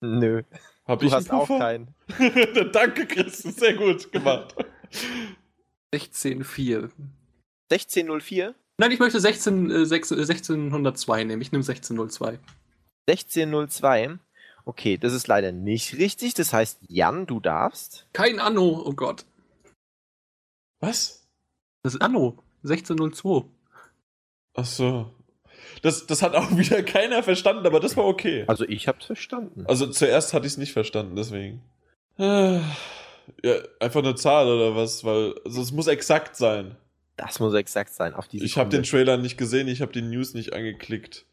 Nö. 0.00 0.42
Hab 0.84 1.00
Du 1.00 1.06
ich 1.06 1.12
hast 1.12 1.28
einen 1.32 1.40
auch 1.40 1.48
Puffer? 1.48 1.58
keinen. 1.58 1.94
Danke, 2.72 3.06
Chris. 3.06 3.38
Sehr 3.38 3.74
gut 3.74 4.12
gemacht. 4.12 4.54
16,4. 5.92 6.90
1604? 7.72 8.54
Nein, 8.78 8.90
ich 8.92 9.00
möchte 9.00 9.18
16, 9.18 9.68
äh, 9.72 9.84
6, 9.84 10.12
äh, 10.12 10.14
1602 10.14 11.24
nehmen. 11.24 11.42
Ich 11.42 11.50
nehme 11.50 11.64
1602. 11.64 12.38
1602. 13.08 14.20
Okay, 14.64 14.96
das 14.96 15.12
ist 15.12 15.26
leider 15.26 15.50
nicht 15.50 15.98
richtig. 15.98 16.34
Das 16.34 16.52
heißt, 16.52 16.78
Jan, 16.86 17.26
du 17.26 17.40
darfst. 17.40 18.06
Kein 18.12 18.38
Anno, 18.38 18.80
oh 18.84 18.92
Gott. 18.92 19.26
Was? 20.80 21.26
Das 21.82 21.94
ist 21.94 22.00
Anno. 22.02 22.42
1602. 22.64 23.48
Ach 24.54 24.64
so. 24.64 25.10
Das, 25.82 26.06
das 26.06 26.22
hat 26.22 26.34
auch 26.34 26.50
wieder 26.56 26.82
keiner 26.82 27.22
verstanden, 27.22 27.66
aber 27.66 27.80
das 27.80 27.96
war 27.96 28.04
okay. 28.04 28.44
Also 28.46 28.64
ich 28.64 28.88
hab's 28.88 29.06
verstanden. 29.06 29.64
Also 29.66 29.86
zuerst 29.86 30.34
hatte 30.34 30.46
ich 30.46 30.54
es 30.54 30.58
nicht 30.58 30.72
verstanden, 30.72 31.16
deswegen. 31.16 31.62
Ah, 32.18 32.60
Ja, 33.42 33.56
einfach 33.80 34.02
eine 34.02 34.14
Zahl 34.14 34.46
oder 34.46 34.76
was, 34.76 35.04
weil 35.04 35.34
also 35.44 35.60
es 35.60 35.72
muss 35.72 35.88
exakt 35.88 36.36
sein. 36.36 36.76
Das 37.16 37.40
muss 37.40 37.54
exakt 37.54 37.92
sein. 37.92 38.14
Auf 38.14 38.28
diese 38.28 38.44
Ich 38.44 38.56
habe 38.58 38.70
den. 38.70 38.82
Trailer 38.82 39.16
nicht 39.16 39.36
gesehen, 39.36 39.68
ich 39.68 39.80
habe 39.82 39.92
die 39.92 40.02
News 40.02 40.34
nicht 40.34 40.52
angeklickt. 40.52 41.26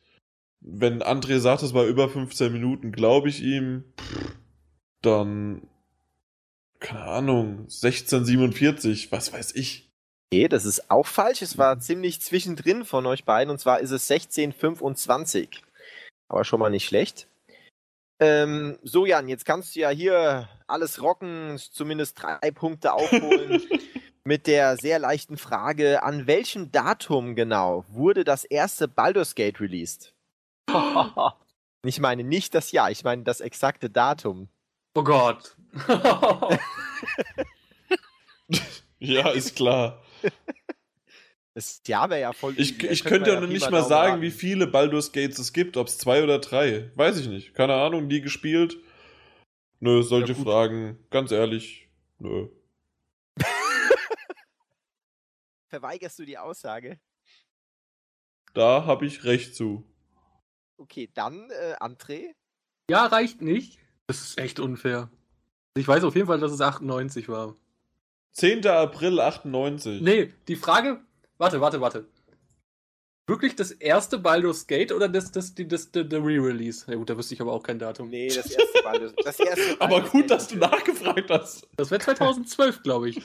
Wenn 0.61 1.03
André 1.03 1.39
sagt, 1.39 1.61
es 1.61 1.73
war 1.73 1.85
über 1.85 2.09
15 2.09 2.51
Minuten, 2.51 2.91
glaube 2.91 3.29
ich 3.29 3.43
ihm. 3.43 3.83
Dann 5.01 5.67
keine 6.83 7.03
Ahnung, 7.03 7.61
1647, 7.61 9.11
was 9.11 9.33
weiß 9.33 9.55
ich. 9.55 9.89
Okay, 10.31 10.47
das 10.47 10.65
ist 10.65 10.91
auch 10.91 11.07
falsch. 11.07 11.41
Es 11.41 11.57
war 11.57 11.79
ziemlich 11.79 12.21
zwischendrin 12.21 12.85
von 12.85 13.05
euch 13.05 13.25
beiden. 13.25 13.49
Und 13.49 13.59
zwar 13.59 13.79
ist 13.79 13.91
es 13.91 14.09
1625. 14.09 15.63
Aber 16.29 16.43
schon 16.43 16.59
mal 16.59 16.69
nicht 16.69 16.85
schlecht. 16.85 17.27
Ähm, 18.19 18.77
so, 18.83 19.05
Jan, 19.05 19.27
jetzt 19.27 19.45
kannst 19.45 19.75
du 19.75 19.79
ja 19.79 19.89
hier 19.89 20.49
alles 20.67 21.01
rocken, 21.01 21.57
zumindest 21.57 22.21
drei 22.21 22.51
Punkte 22.51 22.93
aufholen. 22.93 23.61
mit 24.23 24.47
der 24.47 24.77
sehr 24.77 24.99
leichten 24.99 25.37
Frage: 25.37 26.03
An 26.03 26.27
welchem 26.27 26.71
Datum 26.71 27.35
genau 27.35 27.85
wurde 27.89 28.23
das 28.23 28.43
erste 28.43 28.87
Baldur's 28.87 29.35
Gate 29.35 29.59
released? 29.59 30.13
Ich 31.85 31.99
meine 31.99 32.23
nicht 32.23 32.55
das 32.55 32.71
Jahr, 32.71 32.91
ich 32.91 33.03
meine 33.03 33.23
das 33.23 33.41
exakte 33.41 33.89
Datum. 33.89 34.47
Oh 34.95 35.03
Gott. 35.03 35.57
Ja, 38.99 39.29
ist 39.31 39.55
klar. 39.55 40.03
Das 41.55 41.81
Jahr 41.85 42.09
wäre 42.09 42.21
ja 42.21 42.33
voll. 42.33 42.55
Ich, 42.57 42.81
ich 42.83 43.03
könnte 43.03 43.31
ja 43.31 43.39
noch 43.39 43.47
nicht 43.47 43.69
mal 43.69 43.83
sagen, 43.83 44.21
wie 44.21 44.31
viele 44.31 44.65
Baldur's 44.65 45.11
Gates 45.11 45.37
es 45.39 45.53
gibt, 45.53 45.77
ob 45.77 45.87
es 45.87 45.97
zwei 45.97 46.23
oder 46.23 46.39
drei. 46.39 46.91
Weiß 46.95 47.17
ich 47.19 47.27
nicht. 47.27 47.53
Keine 47.53 47.75
Ahnung, 47.75 48.07
nie 48.07 48.21
gespielt. 48.21 48.77
Nö, 49.79 50.01
solche 50.01 50.33
Ja. 50.33 50.41
Fragen, 50.41 50.97
ganz 51.09 51.31
ehrlich, 51.31 51.89
nö. 52.17 52.47
Verweigerst 55.67 56.17
du 56.19 56.25
die 56.25 56.37
Aussage? 56.37 56.99
Da 58.53 58.85
habe 58.85 59.05
ich 59.05 59.25
recht 59.25 59.55
zu. 59.55 59.83
Okay, 60.77 61.09
dann 61.13 61.49
äh, 61.51 61.75
André. 61.79 62.33
ja, 62.89 63.05
reicht 63.07 63.41
nicht. 63.41 63.79
Das 64.07 64.21
ist 64.21 64.37
echt 64.39 64.59
unfair. 64.59 65.11
Ich 65.75 65.87
weiß 65.87 66.03
auf 66.03 66.15
jeden 66.15 66.27
Fall, 66.27 66.39
dass 66.39 66.51
es 66.51 66.61
98 66.61 67.29
war. 67.29 67.55
10. 68.33 68.65
April 68.67 69.19
98. 69.19 70.01
Nee, 70.01 70.33
die 70.47 70.55
Frage. 70.55 71.01
Warte, 71.37 71.61
warte, 71.61 71.81
warte. 71.81 72.05
Wirklich 73.25 73.55
das 73.55 73.71
erste 73.71 74.17
Baldur's 74.17 74.67
Gate 74.67 74.91
oder 74.91 75.07
das, 75.07 75.31
das, 75.31 75.55
die- 75.55 75.67
das, 75.67 75.91
das, 75.91 76.07
der 76.09 76.19
Re-Release? 76.19 76.85
Ja 76.91 76.97
gut, 76.97 77.09
da 77.09 77.17
wüsste 77.17 77.33
ich 77.33 77.41
aber 77.41 77.53
auch 77.53 77.63
kein 77.63 77.79
Datum. 77.79 78.09
Nee, 78.09 78.27
das 78.27 78.51
erste 78.51 78.83
Baldur's, 78.83 79.13
das 79.23 79.39
erste 79.39 79.61
Aber 79.79 79.89
Baldur's 80.01 80.11
gut, 80.11 80.21
Gate 80.23 80.31
dass 80.31 80.47
du 80.49 80.57
nachgefragt 80.57 81.29
hast. 81.29 81.67
Das 81.77 81.89
wäre 81.89 82.01
2012, 82.01 82.83
glaube 82.83 83.09
ich. 83.09 83.21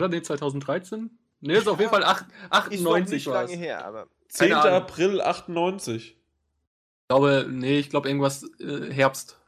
Oder 0.00 0.08
nee, 0.08 0.20
2013? 0.20 1.10
Nee, 1.40 1.52
das 1.54 1.62
ist 1.62 1.68
auf 1.68 1.78
jeden 1.78 1.90
Fall 1.90 2.02
acht- 2.04 2.26
Ist 2.70 2.82
noch 2.82 2.96
98 2.96 3.12
nicht 3.14 3.26
war 3.28 3.34
lange 3.42 3.52
es. 3.54 3.58
her, 3.58 3.84
aber 3.86 4.08
10. 4.28 4.52
Ahnung. 4.52 4.72
April 4.74 5.20
98. 5.20 6.06
Ich 6.16 7.08
glaube, 7.08 7.46
nee, 7.48 7.78
ich 7.78 7.88
glaube 7.88 8.08
irgendwas 8.08 8.42
äh, 8.58 8.92
Herbst. 8.92 9.38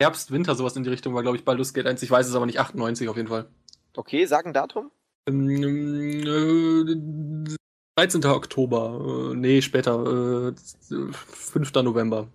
Herbst, 0.00 0.32
Winter, 0.32 0.54
sowas 0.54 0.74
in 0.76 0.82
die 0.82 0.88
Richtung 0.88 1.14
war, 1.14 1.22
glaube 1.22 1.36
ich, 1.36 1.44
Baldur's 1.44 1.74
Gate 1.74 1.86
1. 1.86 2.02
Ich 2.02 2.10
weiß 2.10 2.26
es 2.26 2.34
aber 2.34 2.46
nicht, 2.46 2.58
98 2.58 3.08
auf 3.10 3.16
jeden 3.16 3.28
Fall. 3.28 3.46
okay, 3.94 4.24
sag 4.24 4.46
ein 4.46 4.54
Datum. 4.54 4.90
Ähm, 5.28 6.26
äh, 6.26 7.56
13. 7.96 8.24
Oktober. 8.24 9.32
Äh, 9.32 9.36
nee, 9.36 9.60
später. 9.60 10.52
Äh, 10.52 11.12
5. 11.12 11.74
November. 11.82 12.28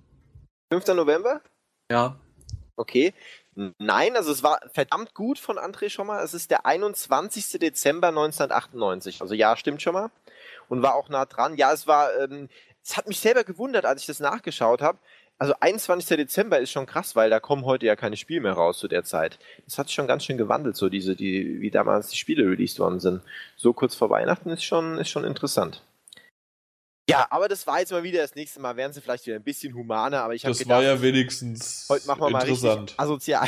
5. 0.71 0.85
November? 0.89 1.41
Ja. 1.91 2.19
Okay. 2.75 3.15
Nein, 3.55 4.15
also 4.15 4.31
es 4.31 4.43
war 4.43 4.59
verdammt 4.73 5.15
gut 5.15 5.39
von 5.39 5.57
André 5.57 5.89
schon 5.89 6.05
mal. 6.05 6.23
Es 6.23 6.35
ist 6.35 6.51
der 6.51 6.67
21. 6.67 7.57
Dezember 7.59 8.09
1998. 8.09 9.21
Also 9.21 9.33
ja, 9.33 9.57
stimmt 9.57 9.81
schon 9.81 9.93
mal. 9.93 10.11
Und 10.67 10.83
war 10.83 10.93
auch 10.93 11.09
nah 11.09 11.25
dran. 11.25 11.55
Ja, 11.55 11.73
es 11.73 11.87
war, 11.87 12.13
ähm, 12.19 12.49
es 12.83 12.95
hat 12.95 13.07
mich 13.07 13.19
selber 13.19 13.43
gewundert, 13.43 13.85
als 13.85 14.01
ich 14.01 14.07
das 14.07 14.19
nachgeschaut 14.19 14.81
habe. 14.81 14.99
Also 15.37 15.53
21. 15.59 16.15
Dezember 16.17 16.59
ist 16.59 16.71
schon 16.71 16.85
krass, 16.85 17.15
weil 17.15 17.29
da 17.29 17.39
kommen 17.41 17.65
heute 17.65 17.85
ja 17.85 17.95
keine 17.95 18.15
Spiele 18.15 18.41
mehr 18.41 18.53
raus 18.53 18.79
zu 18.79 18.87
der 18.87 19.03
Zeit. 19.03 19.37
Das 19.65 19.77
hat 19.77 19.87
sich 19.87 19.95
schon 19.95 20.07
ganz 20.07 20.23
schön 20.23 20.37
gewandelt, 20.37 20.77
so 20.77 20.87
diese, 20.87 21.15
die, 21.15 21.59
wie 21.59 21.71
damals 21.71 22.07
die 22.09 22.17
Spiele 22.17 22.49
released 22.49 22.79
worden 22.79 22.99
sind. 23.01 23.21
So 23.57 23.73
kurz 23.73 23.95
vor 23.95 24.09
Weihnachten 24.09 24.49
ist 24.49 24.63
schon, 24.63 24.97
ist 24.97 25.09
schon 25.09 25.25
interessant. 25.25 25.83
Ja, 27.09 27.27
aber 27.29 27.47
das 27.47 27.67
war 27.67 27.79
jetzt 27.79 27.91
mal 27.91 28.03
wieder 28.03 28.21
das 28.21 28.33
nächste 28.35 28.59
Mal. 28.61 28.77
Wären 28.77 28.93
sie 28.93 29.01
vielleicht 29.01 29.25
wieder 29.27 29.35
ein 29.35 29.43
bisschen 29.43 29.75
humaner, 29.75 30.21
aber 30.23 30.33
ich 30.33 30.43
habe 30.43 30.51
Das 30.51 30.59
gedacht, 30.59 30.77
war 30.77 30.83
ja 30.83 31.01
wenigstens 31.01 31.85
heute 31.89 32.07
machen 32.07 32.21
wir 32.21 32.29
mal 32.31 32.41
interessant. 32.47 32.95
asozial. 32.97 33.47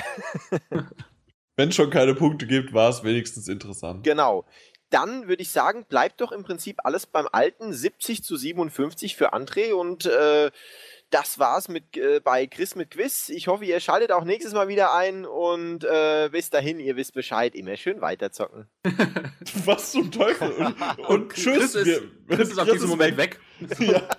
Wenn 1.56 1.72
schon 1.72 1.90
keine 1.90 2.14
Punkte 2.14 2.46
gibt, 2.46 2.74
war 2.74 2.90
es 2.90 3.04
wenigstens 3.04 3.48
interessant. 3.48 4.04
Genau. 4.04 4.46
Dann 4.92 5.28
würde 5.28 5.42
ich 5.42 5.50
sagen, 5.50 5.86
bleibt 5.90 6.22
doch 6.22 6.32
im 6.32 6.44
Prinzip 6.44 6.78
alles 6.84 7.08
beim 7.08 7.28
Alten 7.32 7.74
70 7.74 8.24
zu 8.24 8.38
57 8.38 9.16
für 9.16 9.34
André 9.34 9.74
und 9.74 10.06
äh, 10.06 10.52
das 11.10 11.40
war's 11.40 11.70
mit 11.70 11.96
äh, 11.96 12.20
bei 12.24 12.48
Chris 12.48 12.76
mit 12.76 12.92
Quiz. 12.92 13.30
Ich 13.30 13.48
hoffe, 13.48 13.64
ihr 13.66 13.80
schaltet 13.80 14.12
auch 14.12 14.24
nächstes 14.26 14.54
Mal 14.54 14.68
wieder 14.68 14.94
ein 14.94 15.26
und 15.26 15.84
äh, 15.86 16.30
bis 16.32 16.50
dahin, 16.50 16.80
ihr 16.80 16.96
wisst 16.98 17.14
Bescheid, 17.14 17.56
immer 17.56 17.78
schön 17.78 18.02
weiterzocken. 18.02 18.68
Was 19.66 19.92
zum 19.92 20.12
Teufel? 20.12 20.52
Und, 20.98 21.08
und 21.08 21.34
tschüss. 21.34 21.74
Chris 21.74 21.76
ist, 21.76 21.86
wir- 21.86 22.12
Chris 22.28 22.50
ist 22.50 22.60
ab 22.60 22.68
diesem 22.72 22.90
Moment 22.90 23.16
weg. 23.18 23.40
Ja. 23.80 24.08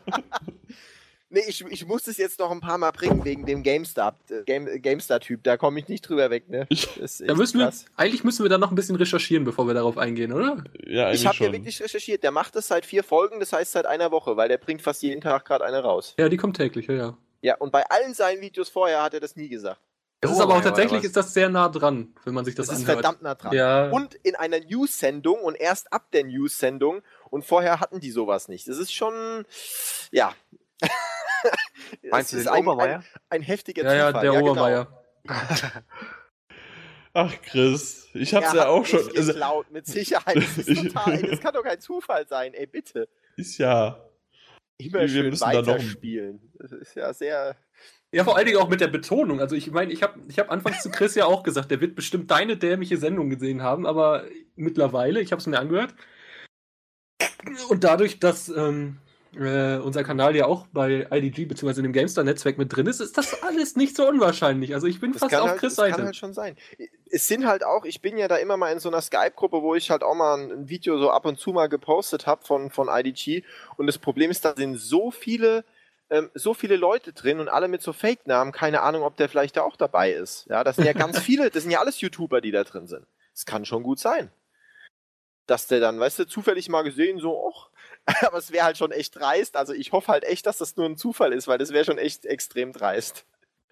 Nee, 1.31 1.43
ich, 1.47 1.63
ich 1.67 1.87
muss 1.87 2.07
es 2.07 2.17
jetzt 2.17 2.39
noch 2.39 2.51
ein 2.51 2.61
paar 2.61 2.79
Mal 2.79 2.91
bringen 2.91 3.23
wegen 3.25 3.45
dem 3.45 3.63
GameStar, 3.63 4.17
äh, 4.31 4.45
Game, 4.45 4.67
GameStar-Typ. 4.81 5.45
Da 5.45 5.59
komme 5.59 5.79
ich 5.79 5.89
nicht 5.89 6.09
drüber 6.09 6.31
weg, 6.31 6.49
ne? 6.49 6.67
Das 6.71 7.21
ist 7.21 7.29
Da 7.29 7.35
müssen 7.35 7.59
wir, 7.59 7.71
eigentlich 7.97 8.25
müssen 8.25 8.45
wir 8.45 8.49
da 8.49 8.57
noch 8.57 8.71
ein 8.71 8.75
bisschen 8.75 8.97
recherchieren, 8.97 9.45
bevor 9.45 9.67
wir 9.67 9.75
darauf 9.75 9.99
eingehen, 9.99 10.33
oder? 10.33 10.65
ja, 10.87 11.07
eigentlich 11.09 11.21
Ich 11.21 11.27
habe 11.27 11.37
ja 11.45 11.53
wirklich 11.53 11.83
recherchiert. 11.83 12.23
Der 12.23 12.31
macht 12.31 12.57
das 12.57 12.69
seit 12.69 12.87
vier 12.87 13.05
Folgen, 13.05 13.41
das 13.41 13.53
heißt 13.53 13.73
seit 13.73 13.85
einer 13.85 14.11
Woche, 14.11 14.37
weil 14.39 14.49
der 14.49 14.57
bringt 14.57 14.81
fast 14.81 15.03
jeden 15.03 15.21
Tag 15.21 15.45
gerade 15.45 15.65
eine 15.67 15.81
raus. 15.83 16.15
Ja, 16.19 16.29
die 16.31 16.39
kommt 16.39 16.57
täglich, 16.57 16.87
ja, 16.87 16.95
ja. 16.95 17.19
Ja, 17.43 17.57
und 17.59 17.73
bei 17.73 17.85
allen 17.91 18.15
seinen 18.15 18.41
Videos 18.41 18.69
vorher 18.71 19.03
hat 19.03 19.13
er 19.15 19.21
das 19.21 19.37
nie 19.37 19.49
gesagt. 19.51 19.81
Das 20.21 20.31
Oh, 20.33 20.35
ist 20.35 20.41
aber 20.41 20.55
auch 20.55 20.59
ja, 20.59 20.65
tatsächlich, 20.65 21.05
ist 21.05 21.15
das 21.17 21.33
sehr 21.33 21.49
nah 21.49 21.69
dran, 21.69 22.13
wenn 22.25 22.35
man 22.35 22.45
sich 22.45 22.57
das, 22.57 22.67
Das 22.67 22.79
ist 22.79 22.85
anhört. 22.89 23.05
verdammt 23.05 23.23
nah 23.23 23.35
dran. 23.37 23.53
Ja. 23.55 23.91
Und 23.91 24.15
in 24.15 24.35
einer 24.35 24.59
News-Sendung 24.59 25.39
und 25.43 25.55
erst 25.55 25.93
ab 25.93 26.11
der 26.13 26.25
News-Sendung 26.25 27.03
und 27.31 27.45
vorher 27.45 27.79
hatten 27.81 28.01
die 28.01 28.11
sowas 28.11 28.49
nicht. 28.49 28.67
Das 28.67 28.79
ist 28.79 28.93
schon, 28.93 29.45
ja. 30.11 30.33
Meinst 32.11 32.29
Es 32.29 32.31
du 32.33 32.37
ist 32.39 32.45
den 32.47 32.53
ein, 32.55 32.61
Obermeier? 32.67 32.99
Ein, 32.99 33.05
ein 33.31 33.43
heftiger 33.43 33.85
ja, 33.85 33.95
ja, 33.95 34.07
Zufall. 34.09 34.23
der 34.23 34.33
genau. 34.33 34.51
Obermeier. 34.51 35.05
Ach, 37.15 37.33
Chris, 37.43 38.07
ich 38.15 38.35
hab's 38.35 38.49
Er 38.53 38.57
ja 38.57 38.67
auch 38.69 38.85
schon. 38.87 39.01
Also, 39.17 39.33
geklaut, 39.33 39.71
mit 39.71 39.87
Sicherheit. 39.87 40.37
Das, 40.57 40.59
ist 40.59 40.83
total, 40.83 41.15
ey, 41.15 41.29
das 41.31 41.41
kann 41.41 41.55
doch 41.55 41.63
kein 41.65 41.81
Zufall 41.81 42.27
sein, 42.29 42.55
ey, 42.55 42.67
bitte. 42.67 43.09
ist 43.37 43.59
ja. 43.59 44.05
Immer 44.81 45.01
Wir 45.01 45.09
schön 45.09 45.31
müssen 45.31 45.51
da 45.51 45.61
noch- 45.61 45.67
weiterspielen. 45.67 46.53
Das 46.59 46.71
ist 46.73 46.95
ja 46.95 47.13
sehr. 47.13 47.57
Ja, 48.13 48.25
vor 48.25 48.37
allen 48.37 48.47
Dingen 48.47 48.59
auch 48.59 48.69
mit 48.69 48.81
der 48.81 48.89
Betonung. 48.89 49.41
Also 49.41 49.57
ich 49.57 49.71
meine, 49.71 49.93
ich 49.93 50.03
habe 50.03 50.21
ich 50.29 50.39
hab 50.39 50.51
anfangs 50.51 50.81
zu 50.83 50.91
Chris 50.91 51.15
ja 51.15 51.27
auch 51.27 51.43
gesagt, 51.43 51.71
der 51.71 51.81
wird 51.81 51.95
bestimmt 51.97 52.31
deine 52.31 52.57
dämliche 52.57 52.97
Sendung 52.97 53.29
gesehen 53.29 53.63
haben, 53.63 53.85
aber 53.87 54.25
mittlerweile, 54.55 55.21
ich 55.21 55.33
habe 55.33 55.41
es 55.41 55.47
mir 55.47 55.59
angehört. 55.59 55.95
Und 57.69 57.85
dadurch, 57.85 58.19
dass 58.21 58.49
ähm, 58.49 58.99
äh, 59.35 59.77
unser 59.79 60.05
Kanal 60.05 60.35
ja 60.35 60.47
auch 60.47 60.67
bei 60.69 61.07
IDG 61.11 61.45
bzw. 61.47 61.83
dem 61.83 61.93
GameStar-Netzwerk 61.93 62.59
mit 62.59 62.75
drin 62.75 62.87
ist, 62.87 63.01
ist 63.01 63.19
das 63.19 63.43
alles 63.43 63.77
nicht 63.77 63.97
so 63.97 64.07
unwahrscheinlich. 64.09 64.75
Also 64.75 64.87
ich 64.87 65.01
bin 65.01 65.13
Das 65.13 65.21
fast 65.21 65.35
auf 65.35 65.49
halt, 65.51 65.61
Chris 65.61 65.75
das 65.75 65.85
kann 65.85 65.93
Seite. 65.93 66.05
halt 66.07 66.17
schon 66.17 66.33
sein. 66.33 66.57
Es 67.11 67.29
sind 67.29 67.47
halt 67.47 67.65
auch, 67.65 67.85
ich 67.85 68.01
bin 68.01 68.17
ja 68.19 68.29
da 68.29 68.37
immer 68.37 68.57
mal 68.57 68.73
in 68.73 68.81
so 68.81 68.89
einer 68.89 69.01
Skype-Gruppe, 69.01 69.63
wo 69.63 69.75
ich 69.75 69.91
halt 69.91 70.03
auch 70.03 70.15
mal 70.15 70.39
ein 70.39 70.69
Video 70.69 70.99
so 70.99 71.11
ab 71.11 71.27
und 71.27 71.39
zu 71.39 71.53
mal 71.53 71.69
gepostet 71.69 72.27
habe 72.27 72.45
von, 72.45 72.71
von 72.71 72.89
IDG. 72.91 73.45
Und 73.77 73.87
das 73.87 73.99
Problem 73.99 74.31
ist, 74.31 74.45
da 74.45 74.55
sind 74.57 74.77
so 74.79 75.11
viele, 75.11 75.65
ähm, 76.11 76.31
so 76.35 76.55
viele 76.55 76.77
Leute 76.77 77.13
drin 77.13 77.41
und 77.41 77.49
alle 77.49 77.69
mit 77.69 77.83
so 77.83 77.93
Fake-Namen. 77.93 78.53
Keine 78.53 78.81
Ahnung, 78.83 79.03
ob 79.03 79.17
der 79.17 79.29
vielleicht 79.29 79.57
da 79.57 79.63
auch 79.63 79.77
dabei 79.77 80.13
ist. 80.13 80.47
Ja, 80.49 80.65
das 80.65 80.77
sind 80.77 80.87
ja 80.87 80.93
ganz 80.95 81.19
viele, 81.21 81.51
das 81.51 81.63
sind 81.63 81.73
ja 81.73 81.81
alles 81.81 82.01
YouTuber, 82.01 82.41
die 82.41 82.51
da 82.51 82.65
drin 82.65 82.87
sind. 82.87 83.07
Es 83.35 83.47
kann 83.47 83.65
schon 83.65 83.83
gut 83.83 83.99
sein. 83.99 84.31
Dass 85.47 85.67
der 85.67 85.81
dann, 85.81 85.99
weißt 86.01 86.19
du, 86.19 86.27
zufällig 86.27 86.69
mal 86.69 86.83
gesehen, 86.83 87.19
so, 87.21 87.33
och. 87.37 87.68
Aber 88.27 88.39
es 88.39 88.53
wäre 88.53 88.65
halt 88.65 88.79
schon 88.79 88.91
echt 88.91 89.17
dreist. 89.17 89.57
Also 89.57 89.73
ich 89.73 89.93
hoffe 89.93 90.11
halt 90.13 90.25
echt, 90.25 90.47
dass 90.47 90.59
das 90.59 90.77
nur 90.77 90.87
ein 90.87 90.97
Zufall 90.97 91.33
ist, 91.33 91.47
weil 91.47 91.59
das 91.59 91.73
wäre 91.73 91.85
schon 91.85 91.99
echt 91.99 92.25
extrem 92.25 92.73
dreist. 92.73 93.27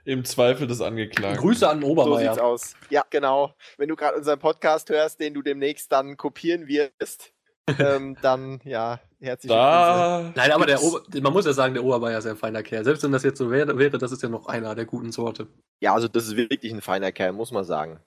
Im 0.05 0.25
Zweifel 0.25 0.67
des 0.67 0.81
Angeklagten. 0.81 1.41
Grüße 1.41 1.69
an 1.69 1.81
So 1.81 1.89
Obermeier. 1.89 2.35
sieht's 2.35 2.39
aus. 2.39 2.75
Ja, 2.91 3.05
genau. 3.11 3.55
Wenn 3.77 3.89
du 3.89 3.97
gerade 3.97 4.17
unseren 4.17 4.39
Podcast 4.39 4.89
hörst, 4.91 5.19
den 5.21 5.35
du 5.35 5.43
demnächst 5.43 5.91
dann 5.91 6.17
kopieren 6.17 6.69
wirst, 6.69 7.33
ähm, 7.79 8.17
dann 8.23 8.61
ja, 8.65 9.01
herzliche 9.21 9.53
Grüße. 9.55 9.57
Da. 9.57 10.33
Nein, 10.37 10.53
aber 10.53 10.67
der 10.67 10.83
Ober 10.83 11.03
man 11.21 11.33
muss 11.33 11.47
ja 11.47 11.53
sagen, 11.53 11.75
der 11.75 11.83
Obermeier 11.83 12.19
ist 12.19 12.27
ein 12.27 12.37
feiner 12.37 12.63
Kerl. 12.63 12.85
Selbst 12.85 13.03
wenn 13.03 13.13
das 13.13 13.25
jetzt 13.25 13.39
so 13.39 13.51
wäre, 13.51 13.79
wäre 13.79 13.99
das 13.99 14.13
ist 14.13 14.23
ja 14.23 14.29
noch 14.29 14.47
einer 14.47 14.75
der 14.75 14.85
guten 14.85 15.11
Sorte. 15.11 15.49
Ja, 15.81 15.95
also 15.95 16.07
das 16.07 16.27
ist 16.29 16.37
wirklich 16.37 16.73
ein 16.73 16.83
feiner 16.83 17.11
Kerl, 17.11 17.33
muss 17.33 17.51
man 17.51 17.65
sagen. 17.65 17.99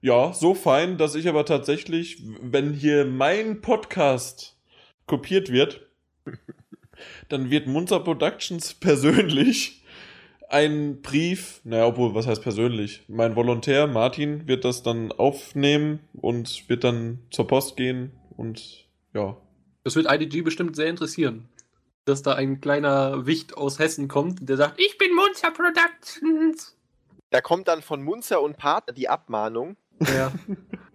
Ja, 0.00 0.32
so 0.32 0.54
fein, 0.54 0.98
dass 0.98 1.14
ich 1.14 1.28
aber 1.28 1.44
tatsächlich, 1.44 2.22
wenn 2.40 2.72
hier 2.72 3.04
mein 3.04 3.60
Podcast 3.60 4.55
kopiert 5.06 5.50
wird, 5.50 5.86
dann 7.28 7.50
wird 7.50 7.66
Munzer 7.66 8.00
Productions 8.00 8.74
persönlich 8.74 9.82
einen 10.48 11.02
Brief, 11.02 11.60
naja, 11.64 11.86
obwohl, 11.86 12.14
was 12.14 12.26
heißt 12.26 12.42
persönlich? 12.42 13.02
Mein 13.08 13.36
Volontär 13.36 13.86
Martin 13.86 14.46
wird 14.46 14.64
das 14.64 14.82
dann 14.82 15.12
aufnehmen 15.12 16.00
und 16.14 16.68
wird 16.68 16.84
dann 16.84 17.20
zur 17.30 17.46
Post 17.46 17.76
gehen 17.76 18.12
und 18.36 18.86
ja. 19.12 19.36
Das 19.84 19.96
wird 19.96 20.10
IDG 20.10 20.42
bestimmt 20.42 20.76
sehr 20.76 20.88
interessieren. 20.88 21.48
Dass 22.04 22.22
da 22.22 22.34
ein 22.34 22.60
kleiner 22.60 23.26
Wicht 23.26 23.56
aus 23.56 23.80
Hessen 23.80 24.06
kommt, 24.06 24.48
der 24.48 24.56
sagt, 24.56 24.80
ich 24.80 24.96
bin 24.98 25.14
Munzer 25.14 25.50
Productions. 25.50 26.76
Da 27.30 27.40
kommt 27.40 27.66
dann 27.66 27.82
von 27.82 28.02
Munzer 28.02 28.40
und 28.40 28.56
Partner 28.56 28.94
die 28.94 29.08
Abmahnung. 29.08 29.76
Ja, 30.00 30.32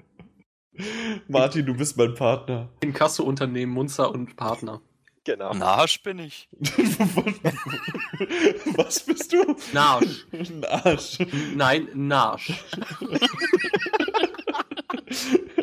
Martin, 1.27 1.65
du 1.65 1.75
bist 1.75 1.97
mein 1.97 2.15
Partner. 2.15 2.69
Inkasso-Unternehmen 2.81 3.73
Munzer 3.73 4.11
und 4.11 4.35
Partner. 4.35 4.81
Genau. 5.23 5.53
Narsch 5.53 6.01
bin 6.01 6.17
ich. 6.19 6.49
was 8.75 9.05
bist 9.05 9.31
du? 9.31 9.55
Narsch. 9.71 10.25
Ein 10.31 10.65
Arsch. 10.65 11.19
Nein, 11.55 11.87
Narsch. 11.93 12.51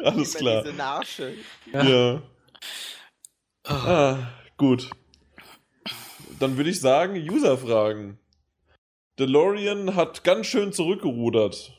Alles 0.04 0.34
klar. 0.34 0.62
Diese 0.62 0.74
Narsche. 0.76 1.34
Ja. 1.72 2.22
Ah, 3.64 3.74
Ah, 3.86 4.18
gut. 4.56 4.90
Dann 6.38 6.56
würde 6.56 6.70
ich 6.70 6.80
sagen, 6.80 7.14
User-Fragen. 7.16 8.18
DeLorean 9.18 9.96
hat 9.96 10.22
ganz 10.22 10.46
schön 10.46 10.72
zurückgerudert 10.72 11.77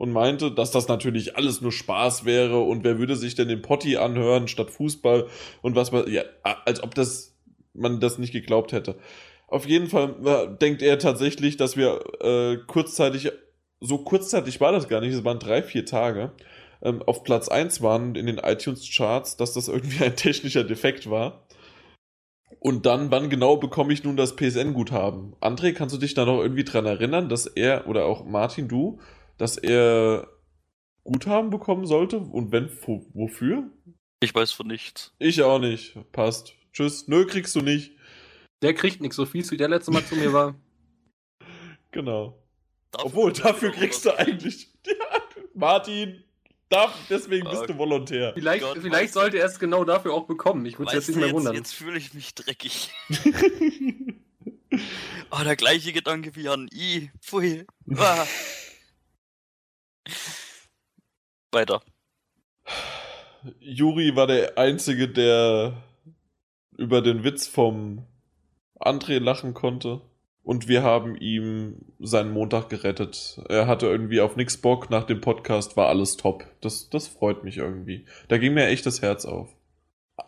und 0.00 0.12
meinte, 0.12 0.50
dass 0.50 0.70
das 0.70 0.88
natürlich 0.88 1.36
alles 1.36 1.60
nur 1.60 1.72
Spaß 1.72 2.24
wäre 2.24 2.60
und 2.60 2.84
wer 2.84 2.98
würde 2.98 3.16
sich 3.16 3.34
denn 3.34 3.48
den 3.48 3.60
Potti 3.60 3.98
anhören 3.98 4.48
statt 4.48 4.70
Fußball 4.70 5.26
und 5.60 5.76
was 5.76 5.92
man, 5.92 6.10
ja, 6.10 6.22
als 6.64 6.82
ob 6.82 6.94
das, 6.94 7.36
man 7.74 8.00
das 8.00 8.16
nicht 8.16 8.32
geglaubt 8.32 8.72
hätte. 8.72 8.96
Auf 9.46 9.66
jeden 9.66 9.88
Fall 9.88 10.16
äh, 10.24 10.56
denkt 10.56 10.80
er 10.80 10.98
tatsächlich, 10.98 11.58
dass 11.58 11.76
wir 11.76 12.00
äh, 12.22 12.56
kurzzeitig, 12.66 13.30
so 13.80 13.98
kurzzeitig 13.98 14.58
war 14.58 14.72
das 14.72 14.88
gar 14.88 15.02
nicht, 15.02 15.12
es 15.12 15.22
waren 15.22 15.38
drei, 15.38 15.62
vier 15.62 15.84
Tage, 15.84 16.32
ähm, 16.80 17.02
auf 17.02 17.22
Platz 17.22 17.48
1 17.48 17.82
waren 17.82 18.14
in 18.14 18.24
den 18.24 18.38
iTunes-Charts, 18.38 19.36
dass 19.36 19.52
das 19.52 19.68
irgendwie 19.68 20.02
ein 20.02 20.16
technischer 20.16 20.64
Defekt 20.64 21.10
war. 21.10 21.46
Und 22.58 22.86
dann, 22.86 23.10
wann 23.10 23.28
genau 23.28 23.58
bekomme 23.58 23.92
ich 23.92 24.02
nun 24.02 24.16
das 24.16 24.34
PSN-Guthaben? 24.34 25.36
André, 25.42 25.74
kannst 25.74 25.94
du 25.94 25.98
dich 25.98 26.14
da 26.14 26.24
noch 26.24 26.40
irgendwie 26.40 26.64
dran 26.64 26.86
erinnern, 26.86 27.28
dass 27.28 27.44
er, 27.44 27.86
oder 27.86 28.06
auch 28.06 28.24
Martin, 28.24 28.66
du, 28.66 28.98
dass 29.40 29.56
er 29.56 30.28
Guthaben 31.04 31.50
bekommen 31.50 31.86
sollte? 31.86 32.18
Und 32.18 32.52
wenn, 32.52 32.70
wo, 32.82 33.06
wofür? 33.14 33.70
ich 34.22 34.34
weiß 34.34 34.52
von 34.52 34.66
nichts. 34.66 35.14
Ich 35.18 35.42
auch 35.42 35.58
nicht. 35.58 35.96
Passt. 36.12 36.54
Tschüss. 36.72 37.08
Nö, 37.08 37.26
kriegst 37.26 37.56
du 37.56 37.62
nicht. 37.62 37.92
Der 38.60 38.74
kriegt 38.74 39.00
nichts 39.00 39.16
so 39.16 39.24
viel, 39.24 39.48
wie 39.50 39.56
der 39.56 39.68
letzte 39.68 39.90
Mal 39.90 40.04
zu 40.04 40.16
mir 40.16 40.32
war. 40.32 40.54
Genau. 41.92 42.40
Dafür 42.92 43.06
Obwohl, 43.06 43.32
dafür 43.32 43.72
kriegst 43.72 44.04
du 44.04 44.16
eigentlich. 44.16 44.68
Ja, 44.86 44.94
Martin, 45.54 46.22
darf, 46.68 46.96
deswegen 47.10 47.50
bist 47.50 47.68
du 47.68 47.76
Volontär. 47.76 48.32
Vielleicht, 48.32 48.62
Gott, 48.62 48.78
vielleicht 48.80 49.12
sollte 49.12 49.38
er 49.38 49.46
es 49.46 49.58
genau 49.58 49.84
dafür 49.84 50.14
auch 50.14 50.26
bekommen. 50.26 50.64
Ich 50.66 50.78
würde 50.78 50.90
es 50.90 50.94
jetzt 50.94 51.08
nicht 51.08 51.16
mehr 51.16 51.26
jetzt, 51.26 51.34
wundern. 51.34 51.54
jetzt 51.56 51.74
fühle 51.74 51.98
ich 51.98 52.14
mich 52.14 52.32
dreckig. 52.34 52.92
Oh, 55.32 55.38
der 55.44 55.56
gleiche 55.56 55.92
Gedanke 55.92 56.34
wie 56.36 56.48
an 56.48 56.70
I. 56.72 57.10
Pfui. 57.20 57.66
Ah. 57.96 58.24
Weiter. 61.52 61.82
Juri 63.58 64.14
war 64.16 64.26
der 64.26 64.58
Einzige, 64.58 65.08
der 65.08 65.82
über 66.76 67.02
den 67.02 67.24
Witz 67.24 67.46
vom 67.46 68.06
André 68.78 69.18
lachen 69.18 69.54
konnte. 69.54 70.00
Und 70.42 70.68
wir 70.68 70.82
haben 70.82 71.16
ihm 71.16 71.76
seinen 71.98 72.32
Montag 72.32 72.70
gerettet. 72.70 73.40
Er 73.48 73.66
hatte 73.66 73.86
irgendwie 73.86 74.20
auf 74.20 74.36
nix 74.36 74.56
Bock. 74.56 74.90
Nach 74.90 75.04
dem 75.04 75.20
Podcast 75.20 75.76
war 75.76 75.88
alles 75.88 76.16
top. 76.16 76.46
Das, 76.60 76.88
das 76.88 77.08
freut 77.08 77.44
mich 77.44 77.58
irgendwie. 77.58 78.06
Da 78.28 78.38
ging 78.38 78.54
mir 78.54 78.66
echt 78.66 78.86
das 78.86 79.02
Herz 79.02 79.26
auf. 79.26 79.54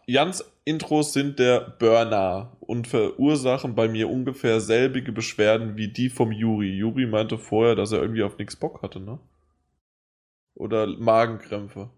Jans 0.06 0.44
Intros 0.64 1.12
sind 1.12 1.38
der 1.38 1.60
Burner 1.60 2.56
und 2.60 2.86
verursachen 2.86 3.74
bei 3.74 3.88
mir 3.88 4.08
ungefähr 4.08 4.60
selbige 4.60 5.12
Beschwerden 5.12 5.76
wie 5.76 5.88
die 5.88 6.08
vom 6.08 6.30
Juri. 6.30 6.70
Juri 6.76 7.06
meinte 7.06 7.38
vorher, 7.38 7.74
dass 7.74 7.92
er 7.92 8.00
irgendwie 8.00 8.22
auf 8.22 8.38
nix 8.38 8.56
Bock 8.56 8.82
hatte, 8.82 9.00
ne? 9.00 9.18
Oder 10.54 10.86
Magenkrämpfe. 10.86 11.90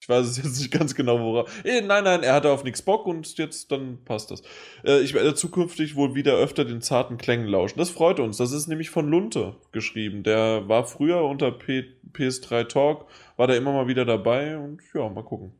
Ich 0.00 0.08
weiß 0.08 0.26
es 0.26 0.38
jetzt 0.38 0.58
nicht 0.58 0.70
ganz 0.70 0.94
genau, 0.94 1.20
worauf. 1.20 1.62
Eh, 1.64 1.82
nein, 1.82 2.04
nein, 2.04 2.22
er 2.22 2.32
hatte 2.32 2.50
auf 2.50 2.64
nichts 2.64 2.80
Bock 2.80 3.06
und 3.06 3.36
jetzt 3.36 3.70
dann 3.70 3.98
passt 4.04 4.30
das. 4.30 4.42
Äh, 4.82 5.00
ich 5.00 5.12
werde 5.12 5.34
zukünftig 5.34 5.94
wohl 5.94 6.14
wieder 6.14 6.34
öfter 6.34 6.64
den 6.64 6.80
zarten 6.80 7.18
Klängen 7.18 7.46
lauschen. 7.46 7.78
Das 7.78 7.90
freut 7.90 8.18
uns. 8.18 8.38
Das 8.38 8.52
ist 8.52 8.66
nämlich 8.66 8.88
von 8.88 9.08
Lunte 9.08 9.56
geschrieben. 9.72 10.22
Der 10.22 10.68
war 10.68 10.84
früher 10.86 11.22
unter 11.24 11.52
P 11.52 11.84
PS3 12.14 12.64
Talk, 12.66 13.06
war 13.36 13.46
da 13.46 13.54
immer 13.54 13.72
mal 13.72 13.86
wieder 13.86 14.04
dabei 14.04 14.58
und 14.58 14.80
ja, 14.94 15.08
mal 15.08 15.22
gucken. 15.22 15.52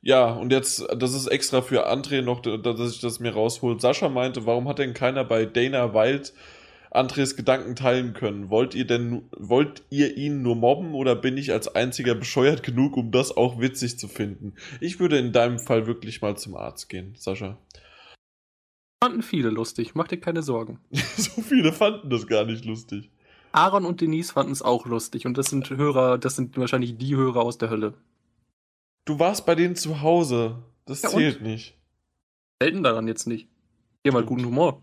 Ja, 0.00 0.32
und 0.32 0.52
jetzt, 0.52 0.86
das 0.96 1.14
ist 1.14 1.26
extra 1.26 1.62
für 1.62 1.90
André 1.90 2.22
noch, 2.22 2.40
dass 2.40 2.92
ich 2.92 3.00
das 3.00 3.20
mir 3.20 3.32
raushol. 3.32 3.80
Sascha 3.80 4.08
meinte, 4.08 4.46
warum 4.46 4.68
hat 4.68 4.78
denn 4.78 4.94
keiner 4.94 5.24
bei 5.24 5.46
Dana 5.46 5.94
Wild 5.94 6.32
Andres 6.94 7.36
Gedanken 7.36 7.76
teilen 7.76 8.14
können. 8.14 8.50
Wollt 8.50 8.74
ihr 8.74 8.86
denn, 8.86 9.28
wollt 9.36 9.82
ihr 9.90 10.16
ihn 10.16 10.42
nur 10.42 10.56
mobben 10.56 10.94
oder 10.94 11.16
bin 11.16 11.36
ich 11.36 11.52
als 11.52 11.74
einziger 11.74 12.14
bescheuert 12.14 12.62
genug, 12.62 12.96
um 12.96 13.10
das 13.10 13.36
auch 13.36 13.60
witzig 13.60 13.98
zu 13.98 14.08
finden? 14.08 14.54
Ich 14.80 15.00
würde 15.00 15.18
in 15.18 15.32
deinem 15.32 15.58
Fall 15.58 15.86
wirklich 15.86 16.22
mal 16.22 16.36
zum 16.36 16.56
Arzt 16.56 16.88
gehen, 16.88 17.14
Sascha. 17.16 17.58
Fanden 19.02 19.22
viele 19.22 19.50
lustig, 19.50 19.94
mach 19.94 20.08
dir 20.08 20.18
keine 20.18 20.42
Sorgen. 20.42 20.78
so 21.16 21.42
viele 21.42 21.72
fanden 21.72 22.10
das 22.10 22.26
gar 22.26 22.44
nicht 22.44 22.64
lustig. 22.64 23.10
Aaron 23.52 23.84
und 23.84 24.00
Denise 24.00 24.32
fanden 24.32 24.52
es 24.52 24.62
auch 24.62 24.86
lustig 24.86 25.26
und 25.26 25.38
das 25.38 25.46
sind 25.46 25.70
Hörer, 25.70 26.18
das 26.18 26.36
sind 26.36 26.56
wahrscheinlich 26.56 26.96
die 26.96 27.14
Hörer 27.14 27.42
aus 27.42 27.58
der 27.58 27.70
Hölle. 27.70 27.94
Du 29.04 29.18
warst 29.18 29.46
bei 29.46 29.54
denen 29.54 29.76
zu 29.76 30.00
Hause. 30.00 30.62
Das 30.86 31.02
Ja, 31.02 31.10
und? 31.10 31.16
zählt 31.16 31.42
nicht. 31.42 31.76
Selten 32.62 32.82
daran 32.82 33.06
jetzt 33.06 33.26
nicht. 33.26 33.48
Haben 34.06 34.16
halt 34.16 34.26
guten 34.26 34.44
Humor. 34.44 34.82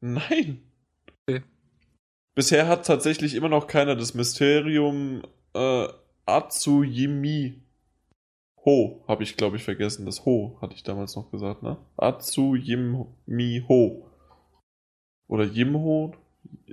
Nein. 0.00 0.65
Bisher 2.36 2.68
hat 2.68 2.84
tatsächlich 2.84 3.34
immer 3.34 3.48
noch 3.48 3.66
keiner 3.66 3.96
das 3.96 4.12
Mysterium 4.12 5.22
äh, 5.54 5.88
Atsuyimi 6.26 7.62
Ho, 8.62 9.02
habe 9.08 9.22
ich 9.22 9.38
glaube 9.38 9.56
ich 9.56 9.64
vergessen. 9.64 10.04
Das 10.04 10.26
Ho 10.26 10.58
hatte 10.60 10.74
ich 10.74 10.82
damals 10.82 11.16
noch 11.16 11.30
gesagt, 11.30 11.62
ne? 11.62 11.78
Atsuyimi 11.96 13.64
Ho. 13.66 14.10
Oder 15.28 15.44
Yimho? 15.44 16.14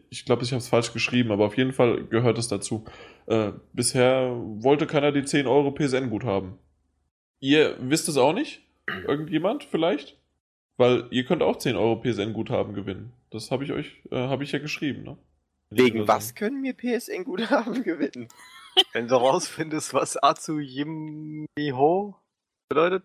Ich 0.10 0.26
glaube, 0.26 0.44
ich 0.44 0.52
habe 0.52 0.60
es 0.60 0.68
falsch 0.68 0.91
geschrieben, 0.91 1.31
aber 1.31 1.45
auf 1.45 1.56
jeden 1.56 1.72
Fall 1.72 2.03
gehört 2.07 2.38
es 2.38 2.49
dazu. 2.49 2.84
Äh, 3.27 3.53
bisher 3.72 4.35
wollte 4.57 4.85
keiner 4.85 5.14
die 5.14 5.23
10 5.23 5.48
Euro 5.48 5.72
PSN 5.72 6.10
gut 6.10 6.26
haben. 6.26 6.60
Ihr 7.40 7.77
wisst 7.80 8.10
es 8.10 8.18
auch 8.18 8.34
nicht? 8.34 8.64
Irgendjemand 9.07 9.64
vielleicht? 9.64 10.19
Weil 10.76 11.07
ihr 11.11 11.23
könnt 11.23 11.41
auch 11.41 11.56
10 11.56 11.77
Euro 11.77 12.02
PSN-Guthaben 12.02 12.73
gewinnen. 12.73 13.14
Das 13.30 13.49
habe 13.49 13.64
ich 13.64 13.72
euch, 13.72 14.02
äh, 14.11 14.18
habe 14.18 14.44
ich 14.44 14.52
ja 14.52 14.60
geschrieben, 14.60 15.03
ne? 15.03 15.18
Wegen 15.78 16.08
was 16.08 16.36
können 16.36 16.64
wir 16.64 16.74
PSN 16.74 17.24
Guthaben 17.24 17.84
gewinnen? 17.84 18.28
Wenn 18.94 19.08
du 19.08 19.16
rausfindest, 19.16 19.94
was 19.94 20.18
Atsuyimiho 20.18 22.16
bedeutet. 22.70 23.04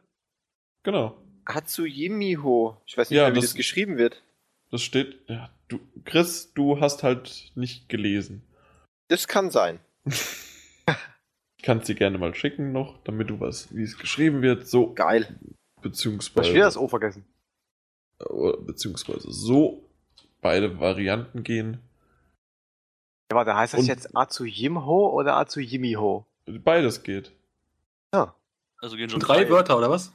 Genau. 0.82 1.20
Hatsuyimiho. 1.47 2.81
Ich 2.86 2.97
weiß 2.97 3.11
nicht 3.11 3.16
Ja, 3.16 3.24
mehr, 3.24 3.32
wie 3.35 3.40
das- 3.40 3.51
das 3.51 3.55
geschrieben 3.55 3.97
wird. 3.99 4.23
Das 4.70 4.82
steht, 4.82 5.19
ja, 5.28 5.51
du, 5.69 5.78
Chris, 6.05 6.53
du 6.53 6.81
hast 6.81 7.03
halt 7.03 7.53
nicht 7.55 7.89
gelesen. 7.89 8.43
Das 9.09 9.27
kann 9.28 9.51
sein. 9.51 9.81
Ich 11.61 11.65
kann 11.65 11.78
es 11.78 11.86
dir 11.86 11.97
gerne 11.97 12.19
mal 12.19 12.35
schicken 12.36 12.70
noch, 12.73 13.03
damit 13.03 13.31
du 13.31 13.40
was, 13.40 13.74
wie 13.74 13.82
es 13.82 13.99
geschrieben 13.99 14.43
wird, 14.43 14.69
so, 14.69 14.95
Geil. 14.95 15.39
beziehungsweise, 15.82 16.49
Ich 16.49 16.55
will 16.55 16.61
das 16.62 16.77
O 16.77 16.86
vergessen. 16.86 17.27
beziehungsweise 18.65 19.31
so, 19.32 19.85
beide 20.40 20.78
Varianten 20.78 21.43
gehen. 21.43 21.81
Ja, 23.30 23.36
warte, 23.36 23.55
heißt 23.55 23.74
das 23.74 23.80
Und- 23.80 23.86
jetzt 23.86 24.16
Atsuyimho 24.16 25.09
oder 25.10 25.36
Atsuyimiho? 25.36 26.24
Beides 26.46 27.02
geht. 27.02 27.32
Ja. 28.14 28.34
Also 28.80 28.96
gehen 28.96 29.10
schon 29.10 29.20
Drei 29.20 29.48
Wörter, 29.50 29.76
oder 29.76 29.90
was? 29.90 30.12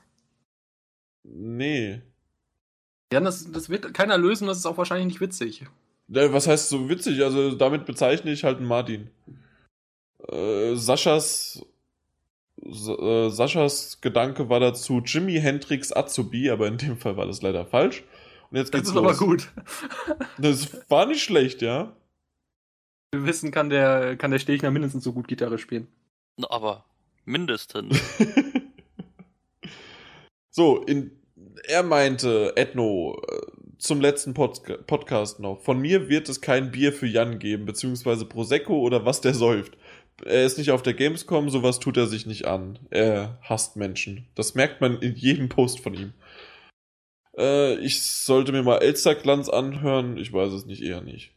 Nee. 1.23 2.01
Ja, 3.11 3.19
das, 3.19 3.51
das 3.51 3.69
wird 3.69 3.93
keiner 3.93 4.17
lösen, 4.17 4.47
das 4.47 4.57
ist 4.57 4.65
auch 4.65 4.77
wahrscheinlich 4.77 5.07
nicht 5.07 5.21
witzig. 5.21 5.65
Was 6.07 6.47
heißt 6.47 6.69
so 6.69 6.89
witzig? 6.89 7.23
Also 7.23 7.51
damit 7.55 7.85
bezeichne 7.85 8.31
ich 8.31 8.43
halt 8.43 8.57
einen 8.57 8.67
Martin. 8.67 9.09
Äh, 10.27 10.75
Saschas 10.75 11.63
äh, 12.65 13.29
Saschas 13.29 13.99
Gedanke 14.01 14.49
war 14.49 14.59
dazu 14.59 15.01
Jimi 15.05 15.39
Hendrix 15.39 15.91
Azubi, 15.93 16.49
aber 16.49 16.67
in 16.67 16.77
dem 16.77 16.97
Fall 16.97 17.15
war 17.17 17.25
das 17.27 17.41
leider 17.41 17.65
falsch. 17.65 18.03
Und 18.49 18.57
jetzt 18.57 18.71
geht's 18.71 18.89
das 18.91 18.95
ist 18.95 18.95
los. 18.95 19.05
aber 19.21 19.25
gut. 19.25 19.51
Das 20.37 20.89
war 20.89 21.05
nicht 21.05 21.23
schlecht, 21.23 21.61
ja. 21.61 21.95
Wir 23.13 23.27
wissen, 23.27 23.51
kann 23.51 23.69
der, 23.69 24.17
kann 24.17 24.31
der 24.31 24.39
Stegner 24.39 24.71
mindestens 24.71 25.03
so 25.03 25.13
gut 25.13 25.27
Gitarre 25.27 25.59
spielen. 25.59 25.87
Aber 26.49 26.83
mindestens. 27.25 28.01
so, 30.49 30.81
in, 30.81 31.11
er 31.67 31.83
meinte, 31.83 32.53
Edno, 32.55 33.21
äh, 33.29 33.51
zum 33.77 34.01
letzten 34.01 34.33
Pod 34.33 34.63
Podcast 34.87 35.39
noch. 35.39 35.61
Von 35.61 35.79
mir 35.79 36.09
wird 36.09 36.27
es 36.27 36.41
kein 36.41 36.71
Bier 36.71 36.91
für 36.91 37.05
Jan 37.05 37.37
geben, 37.37 37.65
beziehungsweise 37.65 38.25
Prosecco 38.25 38.79
oder 38.79 39.05
was 39.05 39.21
der 39.21 39.35
säuft. 39.35 39.77
Er 40.25 40.43
ist 40.43 40.57
nicht 40.57 40.71
auf 40.71 40.81
der 40.81 40.95
Gamescom, 40.95 41.51
sowas 41.51 41.79
tut 41.79 41.97
er 41.97 42.07
sich 42.07 42.25
nicht 42.25 42.45
an. 42.45 42.79
Er 42.89 43.37
hasst 43.43 43.75
Menschen. 43.75 44.27
Das 44.33 44.55
merkt 44.55 44.81
man 44.81 44.99
in 44.99 45.13
jedem 45.13 45.49
Post 45.49 45.81
von 45.81 45.93
ihm. 45.93 46.13
Äh, 47.37 47.75
ich 47.75 48.01
sollte 48.01 48.53
mir 48.53 48.63
mal 48.63 48.79
Elsterglanz 48.79 49.49
anhören. 49.49 50.17
Ich 50.17 50.33
weiß 50.33 50.51
es 50.53 50.65
nicht, 50.65 50.81
eher 50.81 51.01
nicht. 51.01 51.32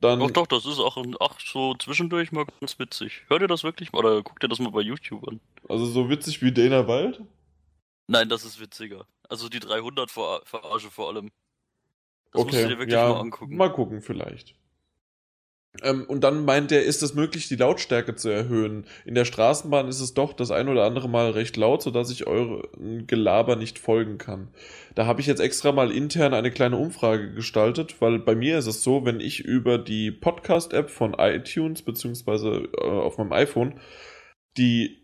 Dann, 0.00 0.20
doch, 0.20 0.30
doch, 0.30 0.46
das 0.46 0.64
ist 0.64 0.78
auch, 0.78 0.96
auch 1.18 1.40
so 1.40 1.74
zwischendurch 1.74 2.30
mal 2.30 2.46
ganz 2.60 2.78
witzig. 2.78 3.24
Hört 3.28 3.42
ihr 3.42 3.48
das 3.48 3.64
wirklich 3.64 3.92
mal 3.92 3.98
oder 3.98 4.22
guckt 4.22 4.42
ihr 4.42 4.48
das 4.48 4.60
mal 4.60 4.70
bei 4.70 4.80
YouTube 4.80 5.26
an? 5.26 5.40
Also 5.68 5.86
so 5.86 6.08
witzig 6.08 6.40
wie 6.40 6.52
Dana 6.52 6.86
Wald? 6.86 7.20
Nein, 8.06 8.28
das 8.28 8.44
ist 8.44 8.60
witziger. 8.60 9.06
Also 9.28 9.48
die 9.48 9.60
300 9.60 10.10
Verarsche 10.10 10.90
vor 10.90 11.08
allem. 11.08 11.30
Das 12.32 12.42
okay, 12.42 12.52
musst 12.52 12.64
du 12.64 12.68
dir 12.68 12.78
wirklich 12.78 12.94
ja, 12.94 13.08
mal 13.08 13.20
angucken. 13.20 13.56
Mal 13.56 13.72
gucken, 13.72 14.00
vielleicht. 14.00 14.54
Ähm, 15.82 16.04
und 16.04 16.24
dann 16.24 16.44
meint 16.44 16.72
er, 16.72 16.82
ist 16.84 17.02
es 17.02 17.14
möglich, 17.14 17.48
die 17.48 17.56
Lautstärke 17.56 18.14
zu 18.14 18.28
erhöhen? 18.28 18.84
In 19.04 19.14
der 19.14 19.24
Straßenbahn 19.24 19.88
ist 19.88 20.00
es 20.00 20.14
doch 20.14 20.32
das 20.32 20.50
ein 20.50 20.68
oder 20.68 20.84
andere 20.84 21.08
Mal 21.08 21.30
recht 21.30 21.56
laut, 21.56 21.82
sodass 21.82 22.10
ich 22.10 22.26
euren 22.26 23.06
Gelaber 23.06 23.56
nicht 23.56 23.78
folgen 23.78 24.18
kann. 24.18 24.48
Da 24.94 25.06
habe 25.06 25.20
ich 25.20 25.26
jetzt 25.26 25.40
extra 25.40 25.72
mal 25.72 25.92
intern 25.92 26.34
eine 26.34 26.50
kleine 26.50 26.76
Umfrage 26.76 27.32
gestaltet, 27.32 28.00
weil 28.00 28.18
bei 28.18 28.34
mir 28.34 28.58
ist 28.58 28.66
es 28.66 28.82
so, 28.82 29.04
wenn 29.04 29.20
ich 29.20 29.40
über 29.40 29.78
die 29.78 30.10
Podcast-App 30.10 30.90
von 30.90 31.14
iTunes 31.14 31.82
beziehungsweise 31.82 32.68
äh, 32.76 32.84
auf 32.84 33.18
meinem 33.18 33.32
iPhone 33.32 33.74
die 34.56 34.98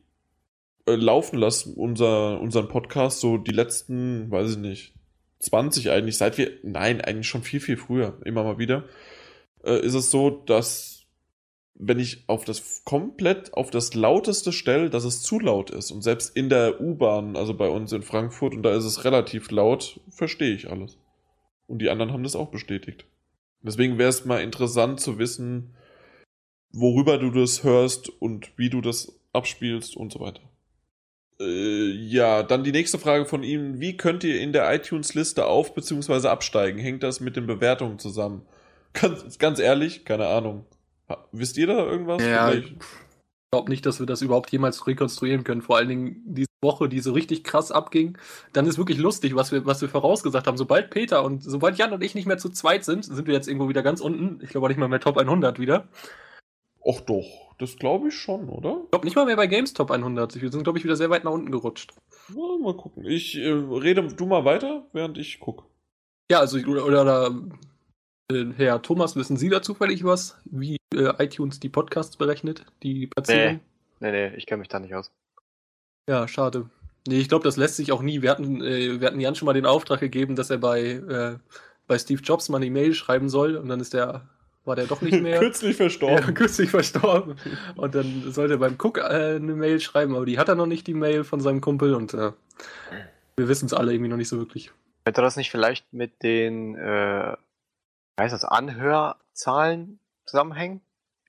äh, 0.86 0.94
laufen 0.96 1.38
lasse, 1.38 1.70
unser, 1.70 2.40
unseren 2.40 2.68
Podcast, 2.68 3.20
so 3.20 3.38
die 3.38 3.52
letzten, 3.52 4.30
weiß 4.30 4.52
ich 4.52 4.58
nicht, 4.58 4.94
20 5.40 5.90
eigentlich, 5.90 6.16
seit 6.16 6.38
wir, 6.38 6.50
nein, 6.62 7.00
eigentlich 7.00 7.28
schon 7.28 7.42
viel, 7.42 7.60
viel 7.60 7.76
früher, 7.76 8.18
immer 8.24 8.42
mal 8.44 8.58
wieder 8.58 8.84
äh, 9.64 9.80
ist 9.84 9.94
es 9.94 10.10
so, 10.10 10.30
dass 10.30 10.94
wenn 11.74 11.98
ich 11.98 12.24
auf 12.28 12.44
das 12.44 12.82
komplett 12.84 13.52
auf 13.54 13.70
das 13.70 13.94
lauteste 13.94 14.52
stelle, 14.52 14.90
dass 14.90 15.04
es 15.04 15.22
zu 15.22 15.40
laut 15.40 15.70
ist. 15.70 15.90
Und 15.90 16.02
selbst 16.02 16.36
in 16.36 16.48
der 16.48 16.80
U-Bahn, 16.80 17.36
also 17.36 17.54
bei 17.54 17.68
uns 17.68 17.92
in 17.92 18.02
Frankfurt, 18.02 18.54
und 18.54 18.62
da 18.62 18.74
ist 18.74 18.84
es 18.84 19.04
relativ 19.04 19.50
laut, 19.50 20.00
verstehe 20.08 20.54
ich 20.54 20.70
alles. 20.70 20.98
Und 21.66 21.80
die 21.80 21.90
anderen 21.90 22.12
haben 22.12 22.22
das 22.22 22.36
auch 22.36 22.50
bestätigt. 22.50 23.06
Deswegen 23.62 23.98
wäre 23.98 24.10
es 24.10 24.24
mal 24.24 24.42
interessant 24.42 25.00
zu 25.00 25.18
wissen, 25.18 25.74
worüber 26.70 27.18
du 27.18 27.30
das 27.30 27.64
hörst 27.64 28.08
und 28.08 28.52
wie 28.56 28.70
du 28.70 28.80
das 28.80 29.18
abspielst 29.32 29.96
und 29.96 30.12
so 30.12 30.20
weiter. 30.20 30.42
Äh, 31.40 31.90
ja, 31.90 32.42
dann 32.42 32.62
die 32.62 32.72
nächste 32.72 32.98
Frage 32.98 33.24
von 33.24 33.42
ihm. 33.42 33.80
Wie 33.80 33.96
könnt 33.96 34.22
ihr 34.22 34.40
in 34.40 34.52
der 34.52 34.72
iTunes-Liste 34.72 35.46
auf- 35.46 35.74
bzw. 35.74 36.28
absteigen? 36.28 36.78
Hängt 36.78 37.02
das 37.02 37.20
mit 37.20 37.36
den 37.36 37.46
Bewertungen 37.46 37.98
zusammen? 37.98 38.42
Ganz, 38.94 39.38
ganz 39.38 39.58
ehrlich, 39.58 40.04
keine 40.04 40.28
Ahnung. 40.28 40.64
Wisst 41.32 41.58
ihr 41.58 41.66
da 41.66 41.84
irgendwas? 41.84 42.22
Ja, 42.22 42.52
ich 42.52 42.74
glaube 43.50 43.70
nicht, 43.70 43.84
dass 43.84 44.00
wir 44.00 44.06
das 44.06 44.22
überhaupt 44.22 44.50
jemals 44.50 44.86
rekonstruieren 44.86 45.44
können. 45.44 45.62
Vor 45.62 45.76
allen 45.76 45.88
Dingen 45.88 46.22
diese 46.24 46.48
Woche, 46.62 46.88
die 46.88 47.00
so 47.00 47.12
richtig 47.12 47.44
krass 47.44 47.70
abging. 47.70 48.16
Dann 48.52 48.66
ist 48.66 48.78
wirklich 48.78 48.98
lustig, 48.98 49.34
was 49.34 49.52
wir, 49.52 49.66
was 49.66 49.82
wir 49.82 49.88
vorausgesagt 49.88 50.46
haben. 50.46 50.56
Sobald 50.56 50.90
Peter 50.90 51.24
und 51.24 51.42
sobald 51.42 51.76
Jan 51.76 51.92
und 51.92 52.02
ich 52.02 52.14
nicht 52.14 52.26
mehr 52.26 52.38
zu 52.38 52.48
zweit 52.48 52.84
sind, 52.84 53.04
sind 53.04 53.26
wir 53.26 53.34
jetzt 53.34 53.48
irgendwo 53.48 53.68
wieder 53.68 53.82
ganz 53.82 54.00
unten. 54.00 54.40
Ich 54.42 54.50
glaube 54.50 54.68
nicht 54.68 54.78
mal 54.78 54.88
mehr 54.88 55.00
Top 55.00 55.18
100 55.18 55.58
wieder. 55.58 55.88
Och 56.80 57.00
doch, 57.00 57.54
das 57.58 57.76
glaube 57.76 58.08
ich 58.08 58.14
schon, 58.14 58.48
oder? 58.48 58.80
Ich 58.84 58.90
glaube 58.90 59.06
nicht 59.06 59.16
mal 59.16 59.26
mehr 59.26 59.36
bei 59.36 59.46
Games 59.46 59.72
Top 59.72 59.90
100. 59.90 60.40
Wir 60.40 60.50
sind, 60.50 60.64
glaube 60.64 60.78
ich, 60.78 60.84
wieder 60.84 60.96
sehr 60.96 61.10
weit 61.10 61.24
nach 61.24 61.32
unten 61.32 61.50
gerutscht. 61.50 61.94
Ja, 62.28 62.58
mal 62.60 62.76
gucken. 62.76 63.04
Ich 63.04 63.36
äh, 63.36 63.48
rede 63.50 64.02
du 64.02 64.26
mal 64.26 64.44
weiter, 64.44 64.86
während 64.92 65.16
ich 65.18 65.40
gucke. 65.40 65.64
Ja, 66.30 66.40
also 66.40 66.58
oder, 66.58 66.84
oder 66.84 67.26
äh, 67.26 67.30
Herr 68.30 68.80
Thomas, 68.80 69.16
wissen 69.16 69.36
Sie 69.36 69.50
da 69.50 69.60
zufällig 69.60 70.02
was, 70.02 70.38
wie 70.46 70.78
äh, 70.94 71.12
iTunes 71.22 71.60
die 71.60 71.68
Podcasts 71.68 72.16
berechnet, 72.16 72.64
die 72.82 73.06
Platzierung? 73.06 73.60
Nee, 74.00 74.10
nee, 74.10 74.30
nee 74.30 74.36
ich 74.36 74.46
kenne 74.46 74.60
mich 74.60 74.68
da 74.68 74.80
nicht 74.80 74.94
aus. 74.94 75.10
Ja, 76.08 76.26
schade. 76.26 76.70
Nee, 77.06 77.18
ich 77.18 77.28
glaube, 77.28 77.44
das 77.44 77.58
lässt 77.58 77.76
sich 77.76 77.92
auch 77.92 78.00
nie. 78.00 78.22
Wir 78.22 78.30
hatten, 78.30 78.62
äh, 78.62 78.98
wir 78.98 79.06
hatten 79.06 79.20
Jan 79.20 79.34
schon 79.34 79.44
mal 79.44 79.52
den 79.52 79.66
Auftrag 79.66 80.00
gegeben, 80.00 80.36
dass 80.36 80.48
er 80.48 80.56
bei, 80.56 80.80
äh, 80.80 81.36
bei 81.86 81.98
Steve 81.98 82.22
Jobs 82.22 82.48
mal 82.48 82.56
eine 82.56 82.70
Mail 82.70 82.94
schreiben 82.94 83.28
soll 83.28 83.56
und 83.56 83.68
dann 83.68 83.80
ist 83.80 83.92
der, 83.92 84.26
war 84.64 84.74
der 84.74 84.86
doch 84.86 85.02
nicht 85.02 85.20
mehr. 85.20 85.38
kürzlich 85.40 85.76
verstorben. 85.76 86.24
Ja, 86.24 86.32
kürzlich 86.32 86.70
verstorben. 86.70 87.36
Und 87.76 87.94
dann 87.94 88.32
sollte 88.32 88.54
er 88.54 88.58
beim 88.58 88.78
Cook 88.82 88.98
äh, 88.98 89.36
eine 89.36 89.54
Mail 89.54 89.80
schreiben, 89.80 90.16
aber 90.16 90.24
die 90.24 90.38
hat 90.38 90.48
er 90.48 90.54
noch 90.54 90.66
nicht, 90.66 90.86
die 90.86 90.94
Mail 90.94 91.24
von 91.24 91.40
seinem 91.40 91.60
Kumpel 91.60 91.94
und 91.94 92.14
äh, 92.14 92.32
wir 93.36 93.48
wissen 93.48 93.66
es 93.66 93.74
alle 93.74 93.92
irgendwie 93.92 94.10
noch 94.10 94.16
nicht 94.16 94.28
so 94.28 94.38
wirklich. 94.38 94.72
Könnte 95.04 95.20
das 95.20 95.36
nicht 95.36 95.50
vielleicht 95.50 95.92
mit 95.92 96.22
den 96.22 96.74
äh, 96.76 97.36
heißt 98.20 98.32
das, 98.32 98.44
Anhörzahlen 98.44 99.98
zusammenhängen? 100.24 100.80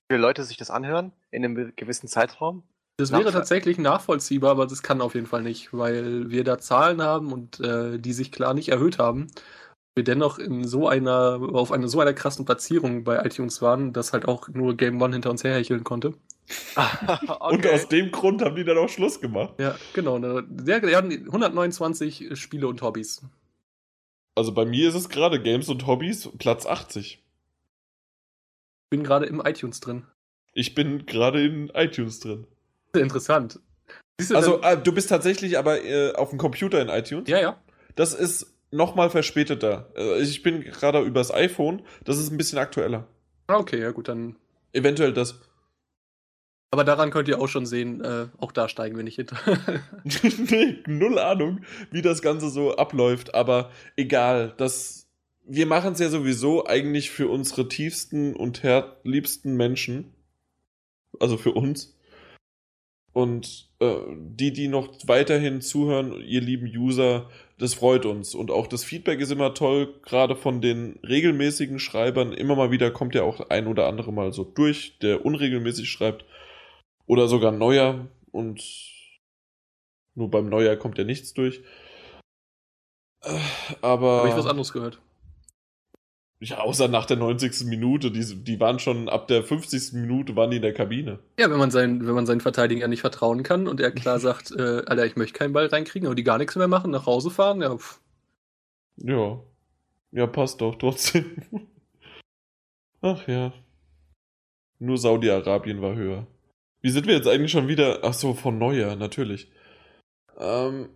Wie 0.08 0.14
viele 0.14 0.20
Leute 0.20 0.44
sich 0.44 0.56
das 0.56 0.70
anhören 0.70 1.12
in 1.30 1.44
einem 1.44 1.72
gewissen 1.76 2.08
Zeitraum? 2.08 2.62
Das 2.98 3.12
wäre 3.12 3.30
tatsächlich 3.30 3.76
nachvollziehbar, 3.76 4.52
aber 4.52 4.66
das 4.66 4.82
kann 4.82 5.02
auf 5.02 5.14
jeden 5.14 5.26
Fall 5.26 5.42
nicht, 5.42 5.74
weil 5.74 6.30
wir 6.30 6.44
da 6.44 6.58
Zahlen 6.58 7.02
haben 7.02 7.30
und 7.30 7.60
äh, 7.60 7.98
die 7.98 8.14
sich 8.14 8.32
klar 8.32 8.54
nicht 8.54 8.70
erhöht 8.70 8.98
haben. 8.98 9.26
Wir 9.94 10.04
dennoch 10.04 10.38
in 10.38 10.64
so 10.64 10.88
einer, 10.88 11.40
auf 11.52 11.72
einer 11.72 11.88
so 11.88 12.00
einer 12.00 12.14
krassen 12.14 12.46
Platzierung 12.46 13.04
bei 13.04 13.22
iTunes 13.24 13.60
waren, 13.60 13.92
dass 13.92 14.12
halt 14.14 14.26
auch 14.26 14.48
nur 14.48 14.76
Game 14.76 15.00
One 15.00 15.12
hinter 15.12 15.30
uns 15.30 15.44
herhecheln 15.44 15.84
konnte. 15.84 16.14
okay. 16.76 17.54
Und 17.54 17.66
aus 17.66 17.88
dem 17.88 18.10
Grund 18.12 18.42
haben 18.42 18.56
die 18.56 18.64
dann 18.64 18.78
auch 18.78 18.88
Schluss 18.88 19.20
gemacht. 19.20 19.54
Ja, 19.58 19.74
genau. 19.92 20.18
Der, 20.18 20.80
der 20.80 20.96
hatten 20.96 21.12
129 21.12 22.38
Spiele 22.38 22.68
und 22.68 22.80
Hobbys. 22.80 23.22
Also 24.36 24.52
bei 24.52 24.66
mir 24.66 24.88
ist 24.88 24.94
es 24.94 25.08
gerade 25.08 25.42
Games 25.42 25.68
und 25.68 25.86
Hobbys 25.86 26.28
Platz 26.38 26.66
80. 26.66 27.24
Ich 28.84 28.90
bin 28.90 29.02
gerade 29.02 29.26
im 29.26 29.40
iTunes 29.44 29.80
drin. 29.80 30.04
Ich 30.52 30.74
bin 30.74 31.06
gerade 31.06 31.44
in 31.44 31.70
iTunes 31.70 32.20
drin. 32.20 32.46
Interessant. 32.94 33.58
Du 34.18 34.34
also 34.34 34.62
äh, 34.62 34.80
du 34.80 34.92
bist 34.92 35.08
tatsächlich 35.08 35.58
aber 35.58 35.82
äh, 35.82 36.12
auf 36.12 36.30
dem 36.30 36.38
Computer 36.38 36.80
in 36.80 36.88
iTunes? 36.88 37.28
Ja, 37.28 37.40
ja. 37.40 37.60
Das 37.94 38.14
ist 38.14 38.54
nochmal 38.70 39.10
verspäteter. 39.10 39.90
Äh, 39.96 40.20
ich 40.20 40.42
bin 40.42 40.60
gerade 40.60 41.00
übers 41.00 41.32
iPhone. 41.32 41.82
Das 42.04 42.18
ist 42.18 42.30
ein 42.30 42.36
bisschen 42.36 42.58
aktueller. 42.58 43.06
Ah, 43.46 43.56
okay, 43.56 43.80
ja 43.80 43.90
gut, 43.90 44.08
dann. 44.08 44.36
Eventuell 44.72 45.12
das. 45.12 45.40
Aber 46.70 46.84
daran 46.84 47.10
könnt 47.10 47.28
ihr 47.28 47.40
auch 47.40 47.48
schon 47.48 47.64
sehen, 47.64 48.02
äh, 48.02 48.26
auch 48.38 48.52
da 48.52 48.68
steigen 48.68 48.96
wir 48.96 49.04
nicht 49.04 49.16
hinter. 49.16 49.38
nee, 50.50 50.78
null 50.86 51.18
Ahnung, 51.18 51.60
wie 51.90 52.02
das 52.02 52.22
Ganze 52.22 52.50
so 52.50 52.76
abläuft, 52.76 53.34
aber 53.34 53.70
egal, 53.96 54.54
das, 54.56 55.08
wir 55.46 55.66
machen 55.66 55.92
es 55.92 56.00
ja 56.00 56.08
sowieso 56.08 56.66
eigentlich 56.66 57.10
für 57.10 57.28
unsere 57.28 57.68
tiefsten 57.68 58.34
und 58.34 58.62
liebsten 59.04 59.56
Menschen. 59.56 60.12
Also 61.18 61.38
für 61.38 61.52
uns. 61.52 61.96
Und 63.16 63.70
äh, 63.78 63.94
die, 64.14 64.52
die 64.52 64.68
noch 64.68 64.92
weiterhin 65.06 65.62
zuhören, 65.62 66.20
ihr 66.20 66.42
lieben 66.42 66.66
User, 66.66 67.30
das 67.58 67.72
freut 67.72 68.04
uns. 68.04 68.34
Und 68.34 68.50
auch 68.50 68.66
das 68.66 68.84
Feedback 68.84 69.20
ist 69.20 69.32
immer 69.32 69.54
toll, 69.54 69.94
gerade 70.02 70.36
von 70.36 70.60
den 70.60 70.98
regelmäßigen 71.02 71.78
Schreibern. 71.78 72.34
Immer 72.34 72.56
mal 72.56 72.70
wieder 72.70 72.90
kommt 72.90 73.14
ja 73.14 73.22
auch 73.22 73.48
ein 73.48 73.68
oder 73.68 73.86
andere 73.86 74.12
mal 74.12 74.34
so 74.34 74.44
durch, 74.44 74.98
der 74.98 75.24
unregelmäßig 75.24 75.88
schreibt. 75.88 76.26
Oder 77.06 77.28
sogar 77.28 77.52
Neuer 77.52 78.08
und 78.32 78.62
nur 80.14 80.30
beim 80.30 80.48
Neuer 80.48 80.76
kommt 80.76 80.98
ja 80.98 81.04
nichts 81.04 81.34
durch. 81.34 81.62
Äh, 83.22 83.38
aber. 83.82 84.18
Habe 84.18 84.28
ich 84.28 84.36
was 84.36 84.46
anderes 84.46 84.72
gehört? 84.72 85.00
Ja, 86.40 86.58
außer 86.58 86.88
nach 86.88 87.06
der 87.06 87.16
90. 87.16 87.66
Minute. 87.66 88.10
Die, 88.10 88.44
die 88.44 88.60
waren 88.60 88.78
schon 88.78 89.08
ab 89.08 89.26
der 89.28 89.42
50. 89.42 89.94
Minute 89.94 90.36
waren 90.36 90.50
die 90.50 90.56
in 90.56 90.62
der 90.62 90.74
Kabine. 90.74 91.18
Ja, 91.38 91.50
wenn 91.50 91.58
man, 91.58 91.70
sein, 91.70 92.06
wenn 92.06 92.14
man 92.14 92.26
seinen 92.26 92.42
Verteidiger 92.42 92.88
nicht 92.88 93.00
vertrauen 93.00 93.42
kann 93.42 93.66
und 93.68 93.80
er 93.80 93.90
klar 93.90 94.18
sagt, 94.20 94.50
äh, 94.50 94.82
Alter, 94.86 95.06
ich 95.06 95.16
möchte 95.16 95.38
keinen 95.38 95.52
Ball 95.52 95.66
reinkriegen, 95.66 96.06
aber 96.06 96.14
die 96.14 96.24
gar 96.24 96.38
nichts 96.38 96.56
mehr 96.56 96.68
machen, 96.68 96.90
nach 96.90 97.06
Hause 97.06 97.30
fahren, 97.30 97.62
ja. 97.62 97.76
Pff. 97.76 98.00
Ja. 98.96 99.40
Ja, 100.12 100.26
passt 100.26 100.60
doch 100.60 100.76
trotzdem. 100.76 101.42
Ach 103.00 103.26
ja. 103.28 103.52
Nur 104.78 104.98
Saudi-Arabien 104.98 105.80
war 105.80 105.94
höher. 105.94 106.26
Wie 106.86 106.90
sind 106.90 107.08
wir 107.08 107.16
jetzt 107.16 107.26
eigentlich 107.26 107.50
schon 107.50 107.66
wieder? 107.66 108.04
Ach 108.04 108.14
so, 108.14 108.32
von 108.32 108.58
Neujahr, 108.58 108.94
natürlich. 108.94 109.50
Ähm, 110.38 110.88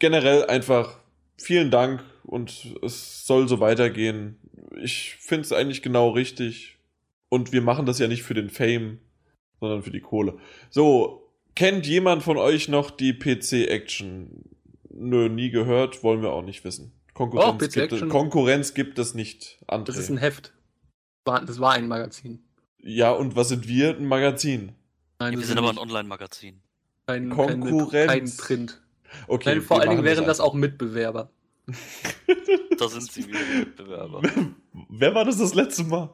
generell 0.00 0.46
einfach 0.46 0.98
vielen 1.36 1.70
Dank 1.70 2.02
und 2.24 2.74
es 2.82 3.24
soll 3.24 3.46
so 3.46 3.60
weitergehen. 3.60 4.40
ich 4.82 5.14
finde 5.20 5.42
es 5.42 5.52
eigentlich 5.52 5.82
genau 5.82 6.08
richtig. 6.10 6.78
Und 7.28 7.52
wir 7.52 7.62
machen 7.62 7.86
das 7.86 8.00
ja 8.00 8.08
nicht 8.08 8.24
für 8.24 8.34
den 8.34 8.50
Fame, 8.50 8.98
sondern 9.60 9.84
für 9.84 9.92
die 9.92 10.00
Kohle. 10.00 10.38
So, 10.70 11.30
kennt 11.54 11.86
jemand 11.86 12.24
von 12.24 12.36
euch 12.36 12.66
noch 12.68 12.90
die 12.90 13.12
PC-Action? 13.12 14.42
Nö, 14.90 15.28
nie 15.28 15.50
gehört, 15.50 16.02
wollen 16.02 16.20
wir 16.22 16.32
auch 16.32 16.42
nicht 16.42 16.64
wissen. 16.64 16.90
Konkurrenz, 17.14 17.54
Oh, 17.54 17.80
gibt, 17.80 17.92
es. 17.92 18.08
Konkurrenz 18.08 18.74
gibt 18.74 18.98
es 18.98 19.14
nicht. 19.14 19.62
André. 19.68 19.84
Das 19.84 19.98
ist 19.98 20.10
ein 20.10 20.18
Heft. 20.18 20.52
Das 21.24 21.60
war 21.60 21.74
ein 21.74 21.86
Magazin. 21.86 22.42
ja, 22.80 23.12
und 23.12 23.36
was 23.36 23.50
sind 23.50 23.68
wir? 23.68 23.96
Ein 23.96 24.06
Magazin. 24.06 24.72
Nein, 25.18 25.32
wir 25.32 25.38
das 25.40 25.48
sind 25.48 25.58
aber 25.58 25.70
ein. 25.70 25.78
Online-Magazin. 25.78 26.60
kein, 27.06 27.30
Konkurrenz. 27.30 27.92
Kein, 27.92 28.24
kein 28.24 28.36
Print. 28.36 28.82
Okay, 29.28 29.50
Nein, 29.50 29.62
vor 29.62 29.78
wir 29.78 29.82
allen 29.82 29.90
Dingen 29.90 30.04
wären 30.04 30.26
das 30.26 30.40
auch 30.40 30.54
Mitbewerber. 30.54 31.30
Da 32.78 32.88
sind 32.88 33.10
sie 33.10 33.26
wieder, 33.26 33.38
Mitbewerber. 33.58 34.20
Wer 34.90 35.14
war 35.14 35.24
das 35.24 35.38
das 35.38 35.54
letzte 35.54 35.84
Mal? 35.84 36.10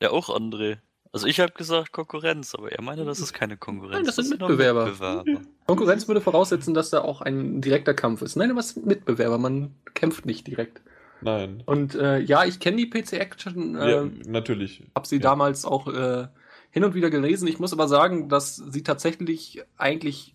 Ja, 0.00 0.10
auch 0.10 0.30
André. 0.30 0.78
Also 1.12 1.26
ich 1.26 1.38
habe 1.38 1.52
gesagt 1.52 1.92
Konkurrenz, 1.92 2.54
aber 2.54 2.72
er 2.72 2.82
meinte, 2.82 3.04
das 3.04 3.20
ist 3.20 3.34
keine 3.34 3.58
Konkurrenz. 3.58 3.96
Nein, 3.96 4.04
das 4.06 4.16
sind 4.16 4.40
nur 4.40 4.48
Mitbewerber. 4.48 4.86
Mitbewerber. 4.86 5.42
Konkurrenz 5.66 6.08
würde 6.08 6.22
voraussetzen, 6.22 6.72
dass 6.72 6.88
da 6.88 7.02
auch 7.02 7.20
ein 7.20 7.60
direkter 7.60 7.92
Kampf 7.92 8.22
ist. 8.22 8.36
Nein, 8.36 8.50
aber 8.50 8.60
es 8.60 8.70
sind 8.70 8.86
Mitbewerber, 8.86 9.36
man 9.36 9.74
kämpft 9.92 10.24
nicht 10.24 10.46
direkt. 10.46 10.80
Nein. 11.20 11.62
Und 11.66 11.94
äh, 11.94 12.18
ja, 12.18 12.44
ich 12.46 12.58
kenne 12.58 12.78
die 12.78 12.86
PC 12.86 13.12
Action, 13.12 13.76
äh, 13.76 13.90
ja, 13.90 14.10
natürlich. 14.26 14.82
habe 14.94 15.06
sie 15.06 15.16
ja. 15.16 15.22
damals 15.22 15.66
auch 15.66 15.86
äh, 15.88 16.28
hin 16.72 16.84
und 16.84 16.94
wieder 16.94 17.10
gelesen. 17.10 17.46
Ich 17.46 17.60
muss 17.60 17.72
aber 17.72 17.86
sagen, 17.86 18.28
dass 18.28 18.56
sie 18.56 18.82
tatsächlich 18.82 19.62
eigentlich 19.76 20.34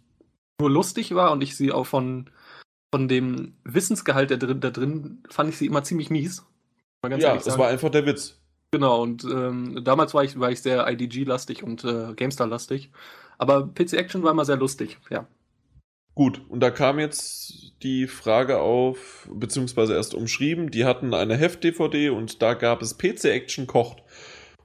nur 0.62 0.70
lustig 0.70 1.14
war 1.14 1.32
und 1.32 1.42
ich 1.42 1.58
sie 1.58 1.72
auch 1.72 1.86
von, 1.86 2.30
von 2.94 3.08
dem 3.08 3.54
Wissensgehalt 3.64 4.32
da 4.32 4.38
drin, 4.38 4.62
da 4.62 4.70
drin 4.70 5.24
fand 5.30 5.50
ich 5.50 5.58
sie 5.58 5.66
immer 5.66 5.84
ziemlich 5.84 6.10
mies. 6.10 6.46
Ja, 7.06 7.40
sagen. 7.40 7.60
war 7.60 7.68
einfach 7.68 7.90
der 7.90 8.06
Witz. 8.06 8.40
Genau, 8.72 9.02
und 9.02 9.24
ähm, 9.24 9.82
damals 9.84 10.14
war 10.14 10.24
ich, 10.24 10.40
war 10.40 10.52
ich 10.52 10.62
sehr 10.62 10.88
IDG-lastig 10.88 11.64
und 11.64 11.84
äh, 11.84 12.14
GameStar-lastig. 12.16 12.92
Aber 13.38 13.68
PC 13.68 13.94
Action 13.94 14.24
war 14.24 14.32
immer 14.32 14.46
sehr 14.46 14.58
lustig, 14.58 14.98
ja. 15.10 15.28
Gut, 16.16 16.42
und 16.50 16.60
da 16.62 16.72
kam 16.72 17.00
jetzt 17.00 17.74
die 17.84 18.08
Frage 18.08 18.60
auf, 18.60 19.30
beziehungsweise 19.32 19.94
erst 19.94 20.16
umschrieben, 20.16 20.72
die 20.72 20.84
hatten 20.84 21.14
eine 21.14 21.38
Heft-DVD 21.38 22.10
und 22.10 22.42
da 22.42 22.56
gab 22.56 22.82
es 22.82 22.98
PC 22.98 23.26
Action 23.26 23.68
kocht. 23.68 24.02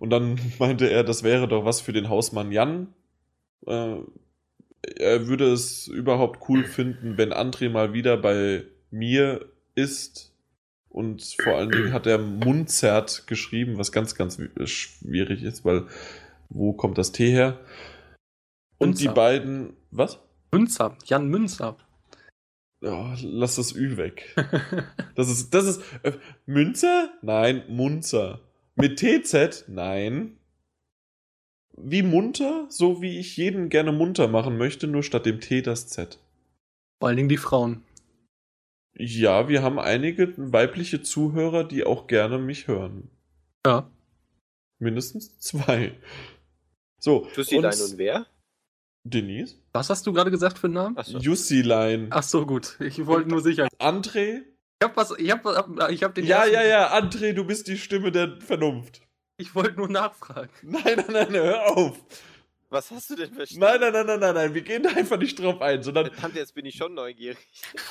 Und 0.03 0.11
dann 0.11 0.41
meinte 0.59 0.91
er, 0.91 1.05
das 1.05 1.23
wäre 1.23 1.47
doch 1.47 1.65
was 1.65 1.81
für 1.81 1.93
den 1.93 2.09
Hausmann 2.09 2.51
Jan. 2.51 2.89
Äh, 3.67 3.99
er 4.99 5.29
würde 5.29 5.53
es 5.53 5.87
überhaupt 5.87 6.49
cool 6.49 6.65
finden, 6.65 7.17
wenn 7.19 7.33
André 7.33 7.71
mal 7.71 7.93
wieder 7.93 8.17
bei 8.17 8.65
mir 8.91 9.47
ist. 9.77 10.35
Und 10.89 11.23
vor 11.41 11.55
allen 11.55 11.71
Dingen 11.71 11.93
hat 11.93 12.09
er 12.09 12.19
Munzert 12.19 13.29
geschrieben, 13.29 13.79
was 13.79 13.93
ganz, 13.93 14.17
ganz 14.17 14.43
schwierig 14.65 15.45
ist, 15.45 15.65
weil 15.65 15.87
wo 16.49 16.73
kommt 16.73 16.99
das 16.99 17.13
T 17.13 17.31
her? 17.31 17.61
Und 18.79 18.99
die 18.99 19.05
Münzer. 19.05 19.15
beiden, 19.15 19.77
was? 19.93 20.19
Münzer, 20.51 20.97
Jan 21.05 21.29
Münzer. 21.29 21.77
Oh, 22.83 23.15
lass 23.23 23.55
das 23.55 23.73
Ü 23.77 23.97
weg. 23.97 24.35
Das 25.15 25.29
ist, 25.29 25.55
das 25.55 25.67
ist, 25.67 25.83
äh, 26.03 26.13
Münze? 26.47 27.11
Nein, 27.23 27.63
Munzer. 27.69 28.41
Mit 28.75 28.99
TZ? 28.99 29.69
Nein. 29.69 30.39
Wie 31.77 32.03
munter? 32.03 32.67
So 32.69 33.03
wie 33.03 33.19
ich 33.19 33.37
jeden 33.37 33.69
gerne 33.69 33.93
munter 33.93 34.29
machen 34.29 34.59
möchte, 34.59 34.87
nur 34.87 35.03
statt 35.03 35.27
dem 35.27 35.41
T 35.41 35.63
das 35.63 35.89
Z. 35.89 36.19
Vor 37.01 37.09
allen 37.09 37.17
Dingen 37.17 37.29
die 37.29 37.37
Frauen. 37.37 37.83
Ja, 38.95 39.49
wir 39.49 39.63
haben 39.63 39.79
einige 39.79 40.35
weibliche 40.37 41.03
Zuhörer, 41.03 41.65
die 41.65 41.85
auch 41.85 42.07
gerne 42.07 42.39
mich 42.39 42.69
hören. 42.69 43.11
Ja. 43.67 43.91
Mindestens 44.79 45.39
zwei. 45.39 45.99
So. 46.99 47.27
Jussilein 47.35 47.81
und 47.81 47.99
wer? 47.99 48.27
Denise? 49.05 49.57
Was 49.73 49.91
hast 49.91 50.07
du 50.07 50.13
gerade 50.13 50.31
gesagt 50.31 50.59
für 50.59 50.67
einen 50.67 50.75
Namen? 50.75 50.97
Achso. 50.97 51.19
Jussilein. 51.19 52.09
Ach 52.11 52.23
so, 52.23 52.47
gut. 52.47 52.77
Ich 52.81 53.07
wollte 53.07 53.31
nur 53.31 53.41
sicher. 53.41 53.67
André? 53.79 54.43
Ich 54.83 54.89
hab 54.89 54.97
was, 54.97 55.15
ich 55.17 55.31
hab, 55.31 55.45
was- 55.45 55.91
ich 55.93 56.03
hab 56.03 56.13
den 56.17 56.27
Ja, 56.27 56.39
ersten- 56.39 56.55
ja, 56.55 56.63
ja, 56.65 56.93
André, 56.93 57.35
du 57.35 57.45
bist 57.45 57.69
die 57.69 57.79
Stimme 57.79 58.11
der 58.11 58.41
Vernunft. 58.41 59.01
Ich 59.37 59.55
wollte 59.55 59.75
nur 59.77 59.89
nachfragen. 59.89 60.51
Nein, 60.63 60.83
nein, 60.97 61.05
nein, 61.09 61.27
nein, 61.31 61.35
hör 61.35 61.77
auf. 61.77 62.01
Was 62.69 62.91
hast 62.91 63.09
du 63.11 63.15
denn 63.15 63.33
verstanden? 63.33 63.61
Nein, 63.61 63.81
nein, 63.81 63.93
nein, 63.93 64.07
nein, 64.07 64.19
nein, 64.21 64.35
nein, 64.35 64.55
wir 64.55 64.63
gehen 64.63 64.83
da 64.83 64.89
einfach 64.91 65.19
nicht 65.19 65.39
drauf 65.39 65.61
ein, 65.63 65.85
sondern 65.85 66.07
Verdammt, 66.07 66.35
jetzt 66.35 66.55
bin 66.57 66.67
ich 66.67 66.75
schon 66.75 66.95
neugierig. 66.95 67.37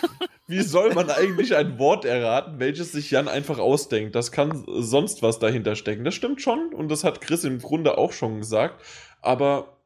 wie 0.47 0.61
soll 0.63 0.93
man 0.93 1.09
eigentlich 1.09 1.55
ein 1.55 1.79
Wort 1.79 2.03
erraten, 2.03 2.59
welches 2.59 2.91
sich 2.91 3.09
Jan 3.09 3.29
einfach 3.29 3.57
ausdenkt? 3.59 4.13
Das 4.15 4.33
kann 4.33 4.65
sonst 4.67 5.21
was 5.21 5.39
dahinter 5.39 5.77
stecken. 5.77 6.03
Das 6.03 6.13
stimmt 6.15 6.41
schon 6.41 6.73
und 6.73 6.89
das 6.89 7.05
hat 7.05 7.21
Chris 7.21 7.45
im 7.45 7.59
Grunde 7.59 7.97
auch 7.97 8.11
schon 8.11 8.39
gesagt. 8.39 8.83
Aber 9.21 9.77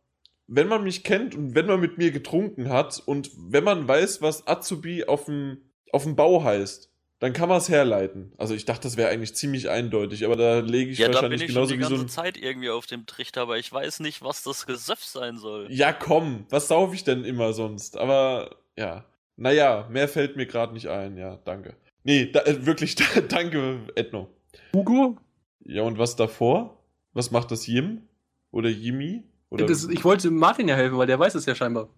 wenn 0.48 0.68
man 0.68 0.84
mich 0.84 1.04
kennt 1.04 1.36
und 1.36 1.54
wenn 1.54 1.68
man 1.68 1.80
mit 1.80 2.00
mir 2.00 2.10
getrunken 2.10 2.70
hat 2.70 3.04
und 3.06 3.30
wenn 3.38 3.64
man 3.64 3.88
weiß, 3.88 4.24
was 4.24 4.48
Azubi 4.48 5.04
auf 5.04 5.26
dem, 5.26 5.72
auf 5.92 6.04
dem 6.04 6.16
Bau 6.16 6.44
heißt, 6.44 6.90
dann 7.20 7.34
kann 7.34 7.48
man 7.50 7.58
es 7.60 7.70
herleiten. 7.70 8.34
Also 8.38 8.54
ich 8.54 8.66
dachte, 8.66 8.84
das 8.84 8.98
wäre 8.98 9.10
eigentlich 9.10 9.36
ziemlich 9.36 9.70
eindeutig, 9.70 10.26
aber 10.26 10.36
da 10.36 10.60
lege 10.60 10.92
ich 10.92 10.98
Ja, 11.00 11.08
da 11.08 11.22
bin 11.22 11.32
wahrscheinlich 11.32 11.42
ich 11.44 11.48
schon 11.54 11.56
genauso 11.68 11.74
die 11.74 11.80
wie 11.80 11.84
so 11.84 11.90
ganze 11.90 12.06
ein. 12.06 12.10
Zeit 12.10 12.38
irgendwie 12.38 12.70
auf 12.70 12.86
dem 12.86 13.06
Trichter, 13.06 13.42
aber 13.42 13.58
ich 13.58 13.72
weiß 13.72 14.02
nicht, 14.02 14.22
was 14.22 14.44
das 14.44 14.66
Gesöff 14.66 15.04
sein 15.04 15.38
soll. 15.38 15.68
Ja, 15.72 15.94
komm, 15.94 16.46
was 16.50 16.68
sauf 16.68 16.94
ich 16.94 17.04
denn 17.04 17.24
immer 17.24 17.54
sonst? 17.54 17.98
Aber 17.98 18.58
ja. 18.78 19.06
Naja, 19.38 19.88
mehr 19.90 20.08
fällt 20.08 20.36
mir 20.38 20.46
gerade 20.46 20.74
nicht 20.74 20.88
ein, 20.88 21.18
ja, 21.18 21.38
danke. 21.44 21.76
Nee, 22.04 22.32
da, 22.32 22.42
äh, 22.42 22.66
wirklich, 22.66 22.96
danke, 23.30 23.80
Edno. 23.96 24.30
Hugo? 24.74 25.18
Ja, 25.66 25.82
und 25.84 25.98
was 25.98 26.16
davor? 26.16 26.82
Was 27.14 27.32
macht 27.32 27.52
das 27.52 27.66
Jim? 27.68 28.04
Oder 28.52 28.70
Jimmy? 28.70 29.24
Oder 29.50 29.66
Das, 29.66 29.88
ich 29.90 30.04
wollte 30.06 30.32
Martin 30.32 30.68
ja 30.68 30.76
helfen, 30.76 30.98
weil 30.98 31.08
der 31.08 31.20
weiß 31.20 31.36
es 31.36 31.46
ja 31.46 31.56
scheinbar. 31.56 31.90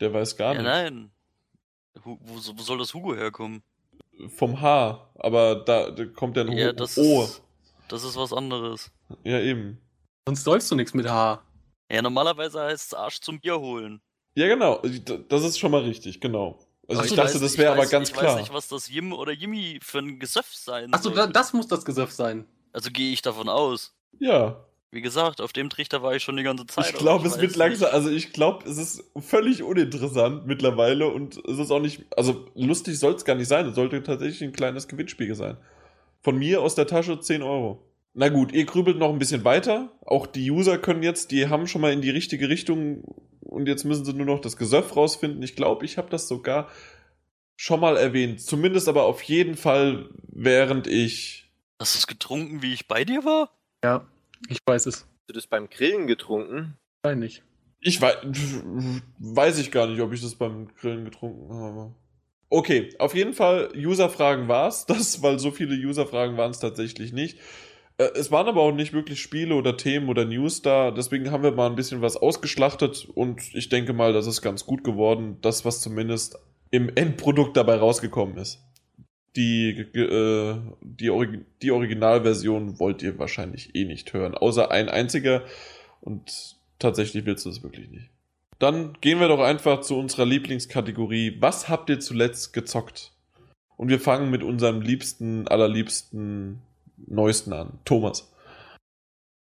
der 0.00 0.12
weiß 0.12 0.36
gar 0.36 0.54
Ja, 0.54 0.60
nicht. 0.62 0.70
nein. 0.70 1.10
Wo, 2.02 2.18
wo 2.20 2.38
soll 2.38 2.78
das 2.78 2.92
Hugo 2.94 3.14
herkommen? 3.14 3.62
Vom 4.36 4.60
H, 4.60 5.10
aber 5.16 5.56
da, 5.64 5.90
da 5.90 6.04
kommt 6.06 6.36
ja 6.36 6.44
ein 6.44 6.52
Ja, 6.52 6.72
das 6.72 6.96
O. 6.98 7.22
ist, 7.24 7.42
das 7.88 8.04
ist 8.04 8.16
was 8.16 8.32
anderes. 8.32 8.90
Ja, 9.24 9.40
eben. 9.40 9.78
Sonst 10.26 10.46
läufst 10.46 10.70
du 10.70 10.74
nichts 10.76 10.94
mit 10.94 11.08
H. 11.08 11.42
Ja, 11.90 12.02
normalerweise 12.02 12.60
heißt 12.62 12.92
es 12.92 12.94
Arsch 12.94 13.20
zum 13.20 13.40
Bier 13.40 13.58
holen. 13.58 14.00
Ja, 14.34 14.46
genau. 14.48 14.80
Das 15.28 15.42
ist 15.44 15.58
schon 15.58 15.70
mal 15.72 15.82
richtig, 15.82 16.20
genau. 16.20 16.58
Also 16.88 17.00
Aber 17.00 17.08
ich 17.10 17.14
dachte, 17.14 17.36
weiß- 17.36 17.40
das 17.40 17.52
ich 17.52 17.58
wäre 17.58 17.72
aber 17.72 17.82
weiß- 17.82 17.90
ganz 17.90 18.08
ich 18.10 18.14
klar. 18.14 18.34
weiß 18.34 18.40
nicht, 18.42 18.52
was 18.52 18.68
das 18.68 18.88
Jim 18.88 19.12
oder 19.12 19.32
Jimmy 19.32 19.78
für 19.82 19.98
ein 19.98 20.18
Gesöff 20.18 20.54
sein 20.54 20.92
Achso, 20.92 21.10
das 21.10 21.52
muss 21.52 21.66
das 21.68 21.84
Gesöff 21.84 22.12
sein. 22.12 22.46
Also 22.72 22.90
gehe 22.90 23.12
ich 23.12 23.22
davon 23.22 23.48
aus. 23.48 23.94
Ja, 24.18 24.64
Wie 24.94 25.00
gesagt, 25.00 25.40
auf 25.40 25.54
dem 25.54 25.70
Trichter 25.70 26.02
war 26.02 26.14
ich 26.14 26.22
schon 26.22 26.36
die 26.36 26.42
ganze 26.42 26.66
Zeit. 26.66 26.90
ich 26.90 26.94
glaube, 26.94 27.26
es 27.26 27.40
wird 27.40 27.56
langsam, 27.56 27.88
also 27.92 28.10
ich 28.10 28.34
glaube, 28.34 28.68
es 28.68 28.76
ist 28.76 29.02
völlig 29.18 29.62
uninteressant 29.62 30.46
mittlerweile 30.46 31.08
und 31.08 31.38
es 31.48 31.58
ist 31.58 31.70
auch 31.70 31.80
nicht, 31.80 32.04
also 32.14 32.46
lustig 32.54 32.98
soll 32.98 33.14
es 33.14 33.24
gar 33.24 33.34
nicht 33.34 33.48
sein, 33.48 33.66
es 33.66 33.74
sollte 33.74 34.02
tatsächlich 34.02 34.42
ein 34.42 34.52
kleines 34.52 34.88
Gewinnspiel 34.88 35.34
sein. 35.34 35.56
Von 36.20 36.36
mir 36.38 36.60
aus 36.60 36.74
der 36.74 36.86
Tasche 36.86 37.18
10 37.18 37.42
Euro. 37.42 37.82
Na 38.12 38.28
gut, 38.28 38.52
ihr 38.52 38.66
grübelt 38.66 38.98
noch 38.98 39.08
ein 39.08 39.18
bisschen 39.18 39.44
weiter. 39.46 39.90
Auch 40.04 40.26
die 40.26 40.50
User 40.50 40.76
können 40.76 41.02
jetzt, 41.02 41.30
die 41.30 41.48
haben 41.48 41.66
schon 41.66 41.80
mal 41.80 41.94
in 41.94 42.02
die 42.02 42.10
richtige 42.10 42.50
Richtung 42.50 43.02
und 43.40 43.68
jetzt 43.68 43.84
müssen 43.84 44.04
sie 44.04 44.12
nur 44.12 44.26
noch 44.26 44.40
das 44.40 44.58
Gesöff 44.58 44.94
rausfinden. 44.94 45.42
Ich 45.42 45.56
glaube, 45.56 45.86
ich 45.86 45.96
habe 45.96 46.10
das 46.10 46.28
sogar 46.28 46.68
schon 47.56 47.80
mal 47.80 47.96
erwähnt. 47.96 48.42
Zumindest 48.42 48.88
aber 48.88 49.04
auf 49.04 49.22
jeden 49.22 49.56
Fall, 49.56 50.10
während 50.28 50.86
ich. 50.86 51.50
Hast 51.80 51.94
du 51.94 51.98
es 51.98 52.06
getrunken, 52.06 52.60
wie 52.60 52.74
ich 52.74 52.86
bei 52.88 53.06
dir 53.06 53.24
war? 53.24 53.50
Ja, 53.82 54.06
ich 54.48 54.58
weiß 54.66 54.86
es. 54.86 55.02
Hast 55.02 55.28
du 55.28 55.32
das 55.34 55.46
beim 55.46 55.68
Grillen 55.70 56.06
getrunken? 56.06 56.76
Wahrscheinlich. 57.02 57.42
Ich 57.80 58.00
weiß, 58.00 58.16
weiß 59.18 59.58
ich 59.58 59.70
gar 59.72 59.86
nicht, 59.88 60.00
ob 60.00 60.12
ich 60.12 60.22
das 60.22 60.36
beim 60.36 60.68
Grillen 60.76 61.04
getrunken 61.04 61.52
habe. 61.52 61.94
Okay, 62.48 62.94
auf 62.98 63.14
jeden 63.14 63.32
Fall, 63.32 63.70
User-Fragen 63.74 64.46
war 64.46 64.68
es, 64.68 64.86
das, 64.86 65.22
weil 65.22 65.38
so 65.38 65.50
viele 65.50 65.74
User-Fragen 65.74 66.36
waren 66.36 66.50
es 66.50 66.60
tatsächlich 66.60 67.12
nicht. 67.12 67.38
Äh, 67.98 68.10
Es 68.14 68.30
waren 68.30 68.46
aber 68.46 68.60
auch 68.60 68.72
nicht 68.72 68.92
wirklich 68.92 69.20
Spiele 69.20 69.54
oder 69.54 69.76
Themen 69.76 70.08
oder 70.08 70.24
News 70.24 70.62
da, 70.62 70.90
deswegen 70.90 71.30
haben 71.30 71.42
wir 71.42 71.52
mal 71.52 71.68
ein 71.68 71.76
bisschen 71.76 72.02
was 72.02 72.16
ausgeschlachtet 72.16 73.08
und 73.14 73.40
ich 73.54 73.68
denke 73.68 73.92
mal, 73.94 74.12
das 74.12 74.26
ist 74.26 74.42
ganz 74.42 74.66
gut 74.66 74.84
geworden. 74.84 75.38
Das, 75.40 75.64
was 75.64 75.80
zumindest 75.80 76.38
im 76.70 76.88
Endprodukt 76.94 77.56
dabei 77.56 77.76
rausgekommen 77.76 78.36
ist. 78.36 78.60
Die, 79.36 79.70
äh, 79.70 80.56
die, 80.82 81.10
Orig 81.10 81.46
die 81.62 81.70
Originalversion 81.70 82.78
wollt 82.78 83.02
ihr 83.02 83.18
wahrscheinlich 83.18 83.74
eh 83.74 83.84
nicht 83.84 84.12
hören, 84.12 84.34
außer 84.34 84.70
ein 84.70 84.88
einziger 84.88 85.42
und 86.02 86.56
tatsächlich 86.78 87.24
willst 87.24 87.46
du 87.46 87.50
es 87.50 87.62
wirklich 87.62 87.88
nicht. 87.88 88.10
Dann 88.58 88.92
gehen 89.00 89.18
wir 89.18 89.28
doch 89.28 89.40
einfach 89.40 89.80
zu 89.80 89.98
unserer 89.98 90.24
Lieblingskategorie. 90.24 91.40
Was 91.40 91.68
habt 91.68 91.90
ihr 91.90 91.98
zuletzt 91.98 92.52
gezockt? 92.52 93.12
Und 93.76 93.88
wir 93.88 93.98
fangen 93.98 94.30
mit 94.30 94.44
unserem 94.44 94.80
liebsten, 94.80 95.48
allerliebsten, 95.48 96.62
neuesten 96.96 97.52
an. 97.52 97.80
Thomas. 97.84 98.32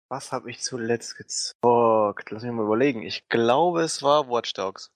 Was 0.10 0.32
habe 0.32 0.52
ich 0.52 0.62
zuletzt 0.62 1.18
gezockt? 1.18 2.30
Lass 2.30 2.44
mich 2.44 2.52
mal 2.52 2.66
überlegen. 2.66 3.02
Ich 3.02 3.28
glaube, 3.30 3.82
es 3.82 4.04
war 4.04 4.30
Watch 4.30 4.54
Dogs. 4.54 4.92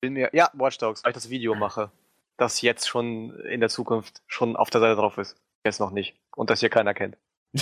Bin 0.00 0.14
mir, 0.14 0.30
ja, 0.32 0.50
Watch 0.54 0.78
Dogs, 0.78 1.04
weil 1.04 1.10
ich 1.10 1.14
das 1.14 1.30
Video 1.30 1.54
mache. 1.54 1.92
Das 2.36 2.62
jetzt 2.62 2.88
schon 2.88 3.38
in 3.40 3.60
der 3.60 3.68
Zukunft 3.68 4.22
schon 4.26 4.56
auf 4.56 4.70
der 4.70 4.80
Seite 4.80 4.96
drauf 4.96 5.18
ist. 5.18 5.36
Jetzt 5.64 5.80
noch 5.80 5.90
nicht. 5.90 6.16
Und 6.34 6.50
das 6.50 6.60
hier 6.60 6.70
keiner 6.70 6.94
kennt. 6.94 7.16
du 7.52 7.58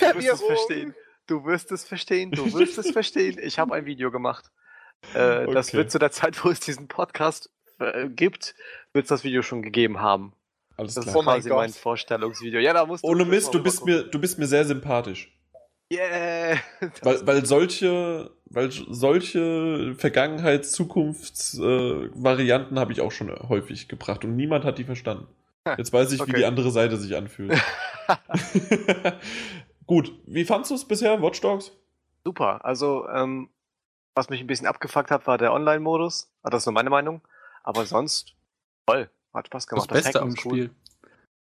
wirst 0.00 0.28
es 0.28 0.42
verstehen. 0.42 0.94
Du 1.26 1.44
wirst 1.44 1.72
es 1.72 1.84
verstehen. 1.84 2.30
Du 2.32 2.52
wirst 2.52 2.76
es 2.78 2.90
verstehen. 2.90 3.38
Ich 3.40 3.58
habe 3.58 3.74
ein 3.74 3.86
Video 3.86 4.10
gemacht. 4.10 4.50
Äh, 5.14 5.44
okay. 5.44 5.54
Das 5.54 5.72
wird 5.72 5.90
zu 5.90 5.98
der 5.98 6.10
Zeit, 6.10 6.44
wo 6.44 6.50
es 6.50 6.60
diesen 6.60 6.88
Podcast 6.88 7.50
äh, 7.78 8.08
gibt, 8.08 8.54
wird 8.92 9.04
es 9.04 9.08
das 9.08 9.24
Video 9.24 9.42
schon 9.42 9.62
gegeben 9.62 10.00
haben. 10.00 10.32
Alles 10.76 10.94
das 10.94 11.04
klar. 11.04 11.16
ist 11.16 11.24
quasi 11.24 11.50
oh 11.50 11.56
mein, 11.56 11.70
mein 11.70 11.72
Vorstellungsvideo. 11.72 12.60
Ja, 12.60 12.72
da 12.72 12.86
musst 12.86 13.04
du 13.04 13.08
Ohne 13.08 13.24
Mist, 13.24 13.54
du 13.54 13.62
bist, 13.62 13.84
mir, 13.84 14.02
du 14.04 14.18
bist 14.18 14.38
mir 14.38 14.46
sehr 14.46 14.64
sympathisch. 14.64 15.33
Yeah! 15.94 16.58
Weil, 17.02 17.26
weil 17.26 17.46
solche, 17.46 18.30
weil 18.46 18.70
solche 18.70 19.94
Vergangenheits-, 19.96 20.72
Zukunftsvarianten 20.72 22.76
äh, 22.76 22.80
habe 22.80 22.92
ich 22.92 23.00
auch 23.00 23.12
schon 23.12 23.30
häufig 23.48 23.88
gebracht 23.88 24.24
und 24.24 24.36
niemand 24.36 24.64
hat 24.64 24.78
die 24.78 24.84
verstanden. 24.84 25.26
Jetzt 25.78 25.92
weiß 25.92 26.12
ich, 26.12 26.20
okay. 26.20 26.32
wie 26.32 26.36
die 26.36 26.44
andere 26.44 26.70
Seite 26.70 26.96
sich 26.96 27.16
anfühlt. 27.16 27.52
Gut, 29.86 30.12
wie 30.26 30.44
fandest 30.44 30.70
du 30.70 30.74
es 30.74 30.84
bisher, 30.84 31.22
Watch 31.22 31.40
Dogs? 31.40 31.72
Super, 32.24 32.64
also 32.64 33.08
ähm, 33.08 33.50
was 34.14 34.28
mich 34.28 34.40
ein 34.40 34.46
bisschen 34.46 34.66
abgefuckt 34.66 35.10
hat, 35.10 35.26
war 35.26 35.38
der 35.38 35.52
Online-Modus. 35.52 36.30
Ah, 36.42 36.50
das 36.50 36.62
ist 36.62 36.66
nur 36.66 36.74
meine 36.74 36.90
Meinung. 36.90 37.22
Aber 37.62 37.86
sonst 37.86 38.34
toll, 38.86 39.10
hat 39.32 39.46
Spaß 39.46 39.66
gemacht. 39.66 39.90
Das, 39.90 39.96
das 39.96 40.04
Beste 40.04 40.22
am 40.22 40.30
cool. 40.30 40.38
Spiel. 40.38 40.70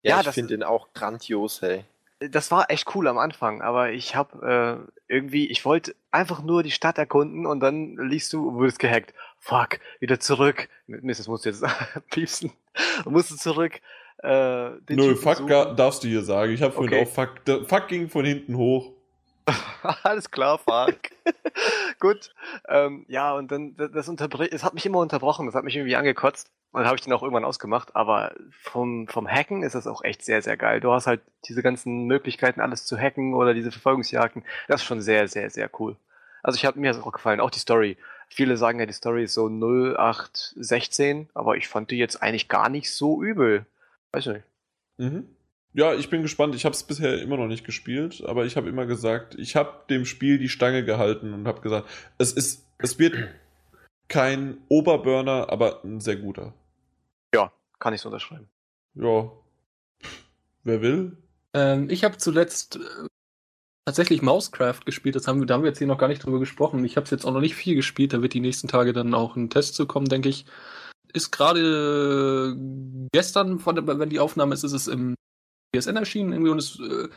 Ja, 0.03 0.21
ja 0.21 0.23
ich 0.29 0.35
finde 0.35 0.55
den 0.55 0.63
auch 0.63 0.93
grandios, 0.93 1.61
hey 1.61 1.85
das 2.29 2.51
war 2.51 2.69
echt 2.69 2.93
cool 2.95 3.07
am 3.07 3.17
Anfang, 3.17 3.61
aber 3.61 3.91
ich 3.91 4.15
habe 4.15 4.87
äh, 4.87 5.13
irgendwie, 5.13 5.47
ich 5.47 5.65
wollte 5.65 5.95
einfach 6.11 6.43
nur 6.43 6.63
die 6.63 6.71
Stadt 6.71 6.97
erkunden 6.97 7.45
und 7.45 7.59
dann 7.59 7.97
liest 7.97 8.31
du, 8.33 8.53
wurdest 8.53 8.79
gehackt. 8.79 9.13
Fuck, 9.39 9.79
wieder 9.99 10.19
zurück. 10.19 10.69
Mist, 10.87 11.19
das 11.19 11.27
musst 11.27 11.45
du 11.45 11.49
jetzt 11.49 11.65
piepsen. 12.11 12.51
musst 13.05 13.31
du 13.31 13.35
zurück. 13.35 13.81
Äh, 14.23 14.69
Nö, 14.89 15.15
fuck 15.15 15.37
suchen. 15.37 15.75
darfst 15.75 16.03
du 16.03 16.07
hier 16.07 16.21
sagen. 16.21 16.53
Ich 16.53 16.61
habe 16.61 16.73
vorhin 16.73 16.93
okay. 16.93 17.03
auch 17.03 17.09
fuck, 17.09 17.43
der, 17.45 17.65
fuck 17.65 17.87
ging 17.87 18.07
von 18.07 18.23
hinten 18.23 18.55
hoch. 18.55 18.91
Alles 20.03 20.29
klar, 20.29 20.59
fuck. 20.59 20.99
Gut. 21.99 22.33
Ähm, 22.67 23.05
ja, 23.07 23.33
und 23.33 23.51
dann, 23.51 23.75
das 23.75 24.07
unterbricht, 24.07 24.53
es 24.53 24.63
hat 24.63 24.75
mich 24.75 24.85
immer 24.85 24.99
unterbrochen, 24.99 25.47
das 25.47 25.55
hat 25.55 25.63
mich 25.63 25.75
irgendwie 25.75 25.95
angekotzt. 25.95 26.51
Und 26.71 26.79
dann 26.79 26.87
habe 26.87 26.95
ich 26.95 27.01
den 27.01 27.11
auch 27.13 27.21
irgendwann 27.21 27.45
ausgemacht. 27.45 27.95
Aber 27.95 28.33
vom, 28.51 29.07
vom 29.07 29.27
Hacken 29.27 29.63
ist 29.63 29.75
das 29.75 29.87
auch 29.87 30.03
echt 30.03 30.23
sehr, 30.23 30.41
sehr 30.41 30.55
geil. 30.57 30.79
Du 30.79 30.91
hast 30.91 31.07
halt 31.07 31.21
diese 31.45 31.61
ganzen 31.61 32.05
Möglichkeiten, 32.05 32.61
alles 32.61 32.85
zu 32.85 32.97
hacken 32.97 33.33
oder 33.33 33.53
diese 33.53 33.71
Verfolgungsjagden. 33.71 34.43
Das 34.67 34.81
ist 34.81 34.87
schon 34.87 35.01
sehr, 35.01 35.27
sehr, 35.27 35.49
sehr 35.49 35.69
cool. 35.79 35.97
Also 36.43 36.55
ich 36.55 36.65
habe 36.65 36.79
mir 36.79 36.91
das 36.91 37.01
auch 37.01 37.11
gefallen, 37.11 37.39
auch 37.39 37.51
die 37.51 37.59
Story. 37.59 37.97
Viele 38.29 38.55
sagen 38.55 38.79
ja, 38.79 38.85
die 38.85 38.93
Story 38.93 39.25
ist 39.25 39.33
so 39.33 39.47
0816, 39.47 41.29
aber 41.33 41.57
ich 41.57 41.67
fand 41.67 41.91
die 41.91 41.97
jetzt 41.97 42.23
eigentlich 42.23 42.47
gar 42.47 42.69
nicht 42.69 42.91
so 42.91 43.21
übel. 43.21 43.65
Weiß 44.13 44.25
nicht. 44.27 44.45
Mhm. 44.97 45.27
Ja, 45.73 45.93
ich 45.93 46.09
bin 46.09 46.21
gespannt. 46.21 46.55
Ich 46.55 46.65
habe 46.65 46.73
es 46.73 46.83
bisher 46.83 47.21
immer 47.21 47.37
noch 47.37 47.47
nicht 47.47 47.65
gespielt, 47.65 48.23
aber 48.25 48.45
ich 48.45 48.57
habe 48.57 48.69
immer 48.69 48.85
gesagt, 48.85 49.35
ich 49.35 49.55
habe 49.55 49.71
dem 49.89 50.05
Spiel 50.05 50.37
die 50.37 50.49
Stange 50.49 50.83
gehalten 50.83 51.33
und 51.33 51.47
habe 51.47 51.61
gesagt, 51.61 51.87
es 52.17 52.33
ist, 52.33 52.65
es 52.77 52.99
wird 52.99 53.15
kein 54.07 54.57
Oberburner, 54.67 55.49
aber 55.49 55.83
ein 55.85 56.01
sehr 56.01 56.17
guter. 56.17 56.53
Ja, 57.33 57.51
kann 57.79 57.93
ich 57.93 58.01
so 58.01 58.09
unterschreiben. 58.09 58.49
Ja. 58.95 59.31
Wer 60.63 60.81
will? 60.81 61.17
Ähm, 61.53 61.89
ich 61.89 62.03
habe 62.03 62.17
zuletzt 62.17 62.77
äh, 62.77 63.07
tatsächlich 63.85 64.21
Mousecraft 64.21 64.81
gespielt. 64.85 65.15
Das 65.15 65.27
haben 65.27 65.39
wir, 65.39 65.47
da 65.47 65.55
haben 65.55 65.63
wir 65.63 65.69
jetzt 65.69 65.79
hier 65.79 65.87
noch 65.87 65.97
gar 65.97 66.07
nicht 66.07 66.23
drüber 66.23 66.39
gesprochen. 66.39 66.83
Ich 66.85 66.97
habe 66.97 67.05
es 67.05 67.11
jetzt 67.11 67.25
auch 67.25 67.33
noch 67.33 67.41
nicht 67.41 67.55
viel 67.55 67.75
gespielt. 67.75 68.13
Da 68.13 68.21
wird 68.21 68.33
die 68.33 68.39
nächsten 68.39 68.67
Tage 68.67 68.93
dann 68.93 69.13
auch 69.13 69.35
ein 69.35 69.49
Test 69.49 69.75
zu 69.75 69.87
kommen, 69.87 70.07
denke 70.07 70.29
ich. 70.29 70.45
Ist 71.13 71.31
gerade 71.31 72.55
gestern, 73.11 73.59
von 73.59 73.75
der, 73.75 73.87
wenn 73.87 74.09
die 74.09 74.19
Aufnahme 74.19 74.53
ist, 74.53 74.63
ist 74.63 74.73
es 74.73 74.87
im 74.87 75.15
PSN 75.75 75.97
erschienen 75.97 76.31
irgendwie 76.31 76.51
und 76.51 76.59
es 76.59 76.79
äh, 76.79 77.09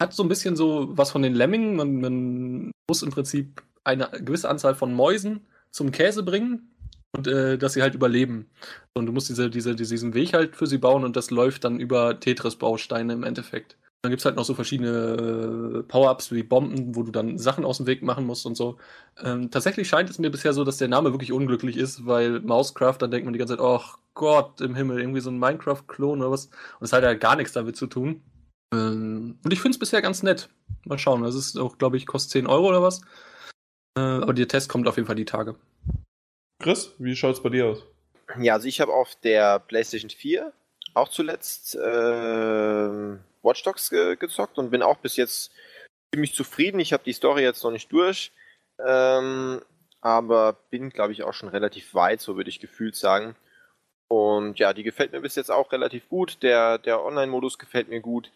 hat 0.00 0.12
so 0.12 0.22
ein 0.22 0.28
bisschen 0.28 0.56
so 0.56 0.96
was 0.96 1.10
von 1.10 1.22
den 1.22 1.34
Lemmingen. 1.34 1.76
Man, 1.76 2.00
man 2.00 2.72
muss 2.88 3.02
im 3.02 3.10
Prinzip 3.10 3.62
eine 3.84 4.10
gewisse 4.10 4.48
Anzahl 4.48 4.74
von 4.74 4.92
Mäusen 4.92 5.46
zum 5.70 5.92
Käse 5.92 6.22
bringen 6.22 6.70
und 7.16 7.26
äh, 7.26 7.58
dass 7.58 7.72
sie 7.74 7.82
halt 7.82 7.94
überleben. 7.94 8.50
Und 8.94 9.06
du 9.06 9.12
musst 9.12 9.28
diese, 9.28 9.50
diese, 9.50 9.74
diesen 9.74 10.14
Weg 10.14 10.32
halt 10.34 10.56
für 10.56 10.66
sie 10.66 10.78
bauen 10.78 11.04
und 11.04 11.16
das 11.16 11.30
läuft 11.30 11.64
dann 11.64 11.80
über 11.80 12.18
Tetris-Bausteine 12.20 13.12
im 13.12 13.24
Endeffekt. 13.24 13.76
Dann 14.02 14.10
gibt 14.10 14.20
es 14.20 14.26
halt 14.26 14.36
noch 14.36 14.44
so 14.44 14.54
verschiedene 14.54 15.80
äh, 15.80 15.82
Power-Ups 15.82 16.30
wie 16.30 16.44
Bomben, 16.44 16.94
wo 16.94 17.02
du 17.02 17.10
dann 17.10 17.36
Sachen 17.36 17.64
aus 17.64 17.78
dem 17.78 17.86
Weg 17.86 18.02
machen 18.02 18.26
musst 18.26 18.46
und 18.46 18.56
so. 18.56 18.78
Ähm, 19.24 19.50
tatsächlich 19.50 19.88
scheint 19.88 20.08
es 20.08 20.20
mir 20.20 20.30
bisher 20.30 20.52
so, 20.52 20.62
dass 20.62 20.76
der 20.76 20.86
Name 20.86 21.12
wirklich 21.12 21.32
unglücklich 21.32 21.76
ist, 21.76 22.06
weil 22.06 22.40
Mousecraft, 22.40 22.98
dann 23.00 23.10
denkt 23.10 23.24
man 23.24 23.32
die 23.32 23.40
ganze 23.40 23.56
Zeit, 23.56 23.64
oh 23.64 23.80
Gott 24.14 24.60
im 24.60 24.76
Himmel, 24.76 25.00
irgendwie 25.00 25.20
so 25.20 25.30
ein 25.30 25.38
Minecraft-Klon 25.38 26.20
oder 26.20 26.30
was. 26.30 26.46
Und 26.46 26.84
es 26.84 26.92
hat 26.92 27.02
ja 27.02 27.14
gar 27.14 27.34
nichts 27.34 27.52
damit 27.54 27.76
zu 27.76 27.88
tun. 27.88 28.22
Ähm, 28.72 29.38
und 29.42 29.52
ich 29.52 29.60
finde 29.60 29.74
es 29.74 29.80
bisher 29.80 30.00
ganz 30.00 30.22
nett. 30.22 30.48
Mal 30.84 30.98
schauen, 30.98 31.22
das 31.22 31.34
ist 31.34 31.58
auch, 31.58 31.78
glaube 31.78 31.96
ich, 31.96 32.06
kostet 32.06 32.32
10 32.32 32.46
Euro 32.46 32.68
oder 32.68 32.82
was. 32.82 33.00
Äh, 33.96 34.00
aber 34.00 34.34
der 34.34 34.46
Test 34.46 34.68
kommt 34.68 34.86
auf 34.86 34.96
jeden 34.96 35.06
Fall 35.06 35.16
die 35.16 35.24
Tage. 35.24 35.56
Chris, 36.60 36.92
wie 36.98 37.14
schaut 37.14 37.34
es 37.34 37.42
bei 37.42 37.50
dir 37.50 37.66
aus? 37.66 37.84
Ja, 38.40 38.54
also 38.54 38.66
ich 38.66 38.80
habe 38.80 38.92
auf 38.92 39.14
der 39.22 39.60
PlayStation 39.60 40.10
4 40.10 40.52
auch 40.94 41.08
zuletzt 41.08 41.76
äh, 41.76 43.16
Watch 43.42 43.62
Dogs 43.62 43.90
ge 43.90 44.16
gezockt 44.16 44.58
und 44.58 44.70
bin 44.70 44.82
auch 44.82 44.98
bis 44.98 45.16
jetzt 45.16 45.52
ziemlich 46.12 46.34
zufrieden. 46.34 46.80
Ich 46.80 46.92
habe 46.92 47.04
die 47.04 47.12
Story 47.12 47.42
jetzt 47.42 47.62
noch 47.62 47.70
nicht 47.70 47.92
durch, 47.92 48.32
ähm, 48.84 49.62
aber 50.00 50.54
bin, 50.70 50.90
glaube 50.90 51.12
ich, 51.12 51.22
auch 51.22 51.34
schon 51.34 51.48
relativ 51.48 51.94
weit, 51.94 52.20
so 52.20 52.36
würde 52.36 52.50
ich 52.50 52.60
gefühlt 52.60 52.96
sagen. 52.96 53.36
Und 54.08 54.58
ja, 54.58 54.72
die 54.72 54.82
gefällt 54.82 55.12
mir 55.12 55.20
bis 55.20 55.36
jetzt 55.36 55.50
auch 55.50 55.70
relativ 55.70 56.08
gut. 56.08 56.42
Der, 56.42 56.78
der 56.78 57.04
Online-Modus 57.04 57.58
gefällt 57.58 57.88
mir 57.88 58.00
gut. 58.00 58.32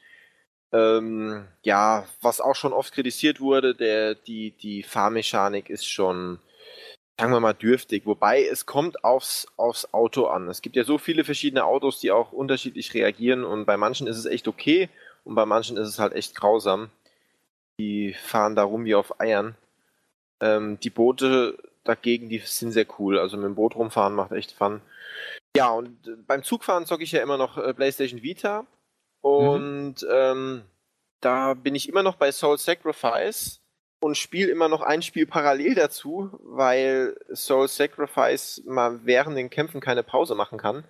Ähm, 0.73 1.49
ja, 1.63 2.07
was 2.21 2.41
auch 2.41 2.55
schon 2.55 2.73
oft 2.73 2.93
kritisiert 2.93 3.41
wurde, 3.41 3.75
der, 3.75 4.15
die, 4.15 4.53
die 4.53 4.83
Fahrmechanik 4.83 5.71
ist 5.71 5.87
schon, 5.87 6.39
sagen 7.19 7.33
wir 7.33 7.41
mal, 7.41 7.53
dürftig. 7.53 8.07
Wobei 8.07 8.45
es 8.45 8.67
kommt 8.67 9.05
aufs, 9.05 9.47
aufs 9.57 9.93
Auto 9.93 10.27
an. 10.27 10.49
Es 10.49 10.63
gibt 10.63 10.77
ja 10.77 10.85
so 10.85 10.99
viele 10.99 11.25
verschiedene 11.25 11.65
Autos, 11.65 12.01
die 12.01 12.11
auch 12.11 12.33
unterschiedlich 12.33 12.95
reagieren 12.95 13.45
und 13.45 13.65
bei 13.65 13.77
manchen 13.77 14.07
ist 14.07 14.19
es 14.19 14.27
echt 14.27 14.49
okay 14.49 14.89
und 15.25 15.35
bei 15.35 15.47
manchen 15.47 15.77
ist 15.77 15.89
es 15.89 15.99
halt 15.99 16.15
echt 16.15 16.35
grausam. 16.35 16.91
Die 17.79 18.15
fahren 18.15 18.57
da 18.57 18.65
rum 18.65 18.85
wie 18.85 18.95
auf 18.95 19.21
Eiern. 19.21 19.57
Ähm, 20.41 20.79
die 20.81 20.91
Boote 20.91 21.59
dagegen, 21.85 22.29
die 22.29 22.39
sind 22.39 22.73
sehr 22.73 22.87
cool. 22.99 23.19
Also 23.19 23.37
mit 23.37 23.47
dem 23.47 23.55
Boot 23.55 23.77
rumfahren 23.77 24.15
macht 24.15 24.33
echt 24.33 24.53
Fun. 24.53 24.81
Ja, 25.57 25.71
und 25.71 26.27
beim 26.27 26.43
Zugfahren 26.43 26.87
zocke 26.87 27.05
ich 27.05 27.13
ja 27.13 27.23
immer 27.23 27.37
noch 27.37 27.59
äh, 27.59 27.75
PlayStation 27.75 28.23
Vita. 28.23 28.67
Und 29.21 30.03
mhm. 30.03 30.09
ähm, 30.11 30.63
da 31.21 31.55
bin 31.55 31.75
ich 31.75 31.89
immer 31.89 32.03
noch 32.03 32.17
bei 32.17 32.33
Soul 32.33 32.59
Sacrifice 32.59 33.62
und 34.03 34.19
spiele 34.19 34.51
immer 34.51 34.69
noch 34.69 34.83
ein 34.83 35.01
Spiel 35.01 35.27
parallel 35.27 35.77
dazu, 35.77 36.31
weil 36.43 37.17
Soul 37.33 37.69
Sacrifice 37.69 38.61
mal 38.67 38.99
während 39.05 39.37
den 39.37 39.49
Kämpfen 39.49 39.81
keine 39.81 40.03
Pause 40.03 40.35
machen 40.35 40.59
kann. 40.59 40.83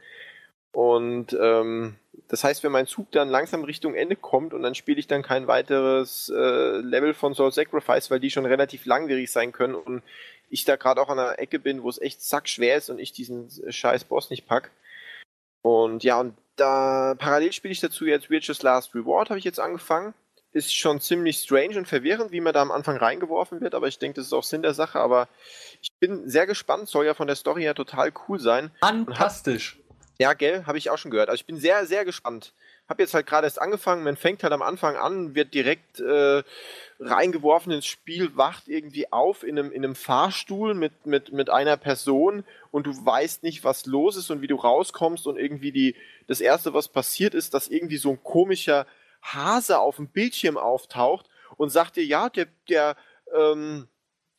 Und 0.72 1.36
ähm, 1.38 1.96
das 2.28 2.42
heißt, 2.42 2.62
wenn 2.62 2.72
mein 2.72 2.86
Zug 2.86 3.12
dann 3.12 3.28
langsam 3.28 3.64
Richtung 3.64 3.94
Ende 3.94 4.16
kommt 4.16 4.54
und 4.54 4.62
dann 4.62 4.74
spiele 4.74 4.98
ich 4.98 5.08
dann 5.08 5.22
kein 5.22 5.46
weiteres 5.46 6.32
äh, 6.34 6.78
Level 6.78 7.12
von 7.12 7.34
Soul 7.34 7.52
Sacrifice, 7.52 8.10
weil 8.10 8.18
die 8.18 8.30
schon 8.30 8.46
relativ 8.46 8.86
langwierig 8.86 9.30
sein 9.30 9.52
können 9.52 9.74
und 9.74 10.02
ich 10.48 10.64
da 10.64 10.76
gerade 10.76 10.98
auch 10.98 11.10
an 11.10 11.18
einer 11.18 11.38
Ecke 11.38 11.58
bin, 11.58 11.82
wo 11.82 11.90
es 11.90 12.00
echt 12.00 12.22
sackschwer 12.22 12.78
ist 12.78 12.88
und 12.88 12.98
ich 12.98 13.12
diesen 13.12 13.50
scheiß 13.70 14.04
Boss 14.04 14.30
nicht 14.30 14.46
pack. 14.46 14.70
Und 15.60 16.02
ja, 16.02 16.18
und 16.18 16.34
da 16.56 17.14
parallel 17.18 17.52
spiele 17.52 17.72
ich 17.72 17.80
dazu 17.80 18.06
jetzt 18.06 18.30
Witcher's 18.30 18.62
Last 18.62 18.94
Reward, 18.94 19.28
habe 19.28 19.38
ich 19.38 19.44
jetzt 19.44 19.60
angefangen 19.60 20.14
ist 20.52 20.74
schon 20.74 21.00
ziemlich 21.00 21.38
strange 21.38 21.78
und 21.78 21.88
verwirrend, 21.88 22.30
wie 22.32 22.40
man 22.40 22.52
da 22.52 22.60
am 22.62 22.70
Anfang 22.70 22.96
reingeworfen 22.96 23.60
wird, 23.60 23.74
aber 23.74 23.88
ich 23.88 23.98
denke, 23.98 24.16
das 24.16 24.26
ist 24.26 24.32
auch 24.32 24.44
Sinn 24.44 24.62
der 24.62 24.74
Sache. 24.74 24.98
Aber 25.00 25.28
ich 25.80 25.92
bin 25.98 26.28
sehr 26.28 26.46
gespannt, 26.46 26.88
soll 26.88 27.06
ja 27.06 27.14
von 27.14 27.26
der 27.26 27.36
Story 27.36 27.62
her 27.62 27.74
total 27.74 28.12
cool 28.28 28.38
sein. 28.38 28.70
Fantastisch. 28.80 29.78
Ja, 30.18 30.34
gell, 30.34 30.64
habe 30.66 30.78
ich 30.78 30.90
auch 30.90 30.98
schon 30.98 31.10
gehört. 31.10 31.30
Also 31.30 31.40
ich 31.40 31.46
bin 31.46 31.56
sehr, 31.56 31.86
sehr 31.86 32.04
gespannt. 32.04 32.52
Hab 32.88 33.00
jetzt 33.00 33.14
halt 33.14 33.26
gerade 33.26 33.46
erst 33.46 33.60
angefangen, 33.60 34.04
man 34.04 34.16
fängt 34.16 34.42
halt 34.42 34.52
am 34.52 34.60
Anfang 34.60 34.96
an, 34.96 35.34
wird 35.34 35.54
direkt 35.54 36.00
äh, 36.00 36.42
reingeworfen 37.00 37.72
ins 37.72 37.86
Spiel, 37.86 38.36
wacht 38.36 38.68
irgendwie 38.68 39.10
auf 39.10 39.44
in 39.44 39.58
einem, 39.58 39.72
in 39.72 39.84
einem 39.84 39.94
Fahrstuhl 39.94 40.74
mit, 40.74 41.06
mit, 41.06 41.32
mit 41.32 41.48
einer 41.48 41.76
Person 41.76 42.44
und 42.70 42.86
du 42.86 42.92
weißt 42.92 43.42
nicht, 43.42 43.64
was 43.64 43.86
los 43.86 44.16
ist 44.16 44.30
und 44.30 44.42
wie 44.42 44.46
du 44.46 44.56
rauskommst 44.56 45.26
und 45.26 45.38
irgendwie 45.38 45.72
die, 45.72 45.96
das 46.26 46.40
erste, 46.40 46.74
was 46.74 46.88
passiert 46.88 47.34
ist, 47.34 47.54
dass 47.54 47.68
irgendwie 47.68 47.96
so 47.96 48.10
ein 48.10 48.22
komischer 48.22 48.86
Hase 49.22 49.78
auf 49.78 49.96
dem 49.96 50.08
Bildschirm 50.08 50.56
auftaucht 50.56 51.28
und 51.56 51.70
sagt 51.70 51.96
dir, 51.96 52.04
ja, 52.04 52.28
der, 52.28 52.48
der, 52.68 52.96
ähm, 53.34 53.88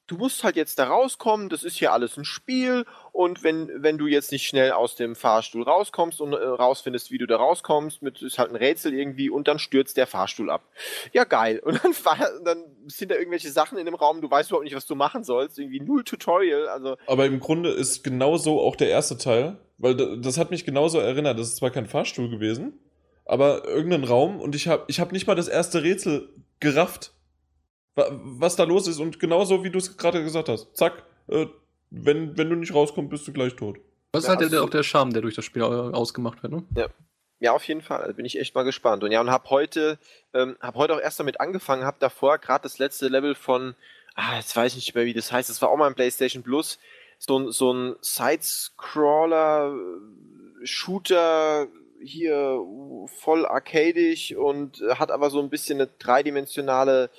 du 0.07 0.17
musst 0.17 0.43
halt 0.43 0.55
jetzt 0.55 0.79
da 0.79 0.87
rauskommen, 0.87 1.49
das 1.49 1.63
ist 1.63 1.77
hier 1.77 1.93
alles 1.93 2.17
ein 2.17 2.25
Spiel 2.25 2.85
und 3.11 3.43
wenn, 3.43 3.69
wenn 3.81 3.97
du 3.97 4.07
jetzt 4.07 4.31
nicht 4.31 4.45
schnell 4.45 4.71
aus 4.71 4.95
dem 4.95 5.15
Fahrstuhl 5.15 5.63
rauskommst 5.63 6.19
und 6.19 6.33
äh, 6.33 6.35
rausfindest, 6.35 7.11
wie 7.11 7.17
du 7.17 7.25
da 7.25 7.37
rauskommst, 7.37 8.01
mit, 8.01 8.21
ist 8.21 8.37
halt 8.37 8.49
ein 8.49 8.55
Rätsel 8.55 8.93
irgendwie 8.93 9.29
und 9.29 9.47
dann 9.47 9.59
stürzt 9.59 9.97
der 9.97 10.07
Fahrstuhl 10.07 10.49
ab. 10.49 10.63
Ja, 11.13 11.23
geil. 11.23 11.59
Und 11.63 11.81
dann, 11.83 11.93
dann 12.43 12.63
sind 12.87 13.11
da 13.11 13.15
irgendwelche 13.15 13.49
Sachen 13.49 13.77
in 13.77 13.85
dem 13.85 13.95
Raum, 13.95 14.21
du 14.21 14.29
weißt 14.29 14.49
überhaupt 14.49 14.65
nicht, 14.65 14.75
was 14.75 14.85
du 14.85 14.95
machen 14.95 15.23
sollst, 15.23 15.57
irgendwie 15.57 15.79
null 15.79 16.03
Tutorial, 16.03 16.67
also. 16.67 16.97
Aber 17.07 17.25
im 17.25 17.39
Grunde 17.39 17.69
ist 17.69 18.03
genauso 18.03 18.59
auch 18.59 18.75
der 18.75 18.89
erste 18.89 19.17
Teil, 19.17 19.57
weil 19.77 19.95
das 19.95 20.37
hat 20.37 20.51
mich 20.51 20.65
genauso 20.65 20.99
erinnert, 20.99 21.39
das 21.39 21.47
ist 21.47 21.55
zwar 21.57 21.71
kein 21.71 21.87
Fahrstuhl 21.87 22.29
gewesen, 22.29 22.79
aber 23.25 23.65
irgendein 23.65 24.03
Raum 24.03 24.39
und 24.39 24.55
ich 24.55 24.67
habe 24.67 24.85
ich 24.87 24.99
hab 24.99 25.11
nicht 25.11 25.27
mal 25.27 25.35
das 25.35 25.47
erste 25.47 25.83
Rätsel 25.83 26.29
gerafft 26.59 27.13
was 27.95 28.55
da 28.55 28.63
los 28.63 28.87
ist 28.87 28.99
und 28.99 29.19
genauso 29.19 29.63
wie 29.63 29.69
du 29.69 29.77
es 29.77 29.97
gerade 29.97 30.23
gesagt 30.23 30.49
hast. 30.49 30.75
Zack, 30.75 31.03
äh, 31.27 31.45
wenn, 31.89 32.37
wenn 32.37 32.49
du 32.49 32.55
nicht 32.55 32.73
rauskommst, 32.73 33.11
bist 33.11 33.27
du 33.27 33.33
gleich 33.33 33.55
tot. 33.55 33.77
Das 34.11 34.23
ist 34.23 34.29
ja, 34.29 34.37
halt 34.37 34.51
der, 34.51 34.63
auch 34.63 34.69
der 34.69 34.83
Charme, 34.83 35.13
der 35.13 35.21
durch 35.21 35.35
das 35.35 35.45
Spiel 35.45 35.63
ausgemacht 35.63 36.41
wird, 36.43 36.53
ne? 36.53 36.63
Ja. 36.75 36.87
Ja, 37.39 37.51
auf 37.51 37.67
jeden 37.67 37.81
Fall. 37.81 38.01
Also 38.01 38.13
bin 38.13 38.23
ich 38.23 38.39
echt 38.39 38.55
mal 38.55 38.63
gespannt. 38.63 39.03
Und 39.03 39.11
ja, 39.11 39.19
und 39.19 39.29
hab 39.29 39.49
heute, 39.49 39.99
ähm, 40.33 40.55
hab 40.61 40.75
heute 40.75 40.95
auch 40.95 41.01
erst 41.01 41.19
damit 41.19 41.41
angefangen, 41.41 41.83
hab 41.83 41.99
davor 41.99 42.37
gerade 42.37 42.63
das 42.63 42.79
letzte 42.79 43.09
Level 43.09 43.35
von, 43.35 43.75
ah, 44.15 44.37
jetzt 44.37 44.55
weiß 44.55 44.71
ich 44.71 44.77
nicht 44.77 44.95
mehr, 44.95 45.03
wie 45.03 45.13
das 45.13 45.29
heißt, 45.29 45.49
das 45.49 45.61
war 45.61 45.67
auch 45.67 45.75
mal 45.75 45.87
ein 45.87 45.95
PlayStation 45.95 46.41
Plus, 46.41 46.79
so, 47.17 47.51
so 47.51 47.73
ein 47.73 47.95
Side-Scroller, 47.99 49.75
Shooter, 50.63 51.67
hier 52.03 52.59
voll 53.19 53.45
arcadisch 53.45 54.35
und 54.35 54.81
hat 54.95 55.11
aber 55.11 55.29
so 55.29 55.39
ein 55.39 55.49
bisschen 55.49 55.79
eine 55.79 55.89
dreidimensionale 55.99 57.09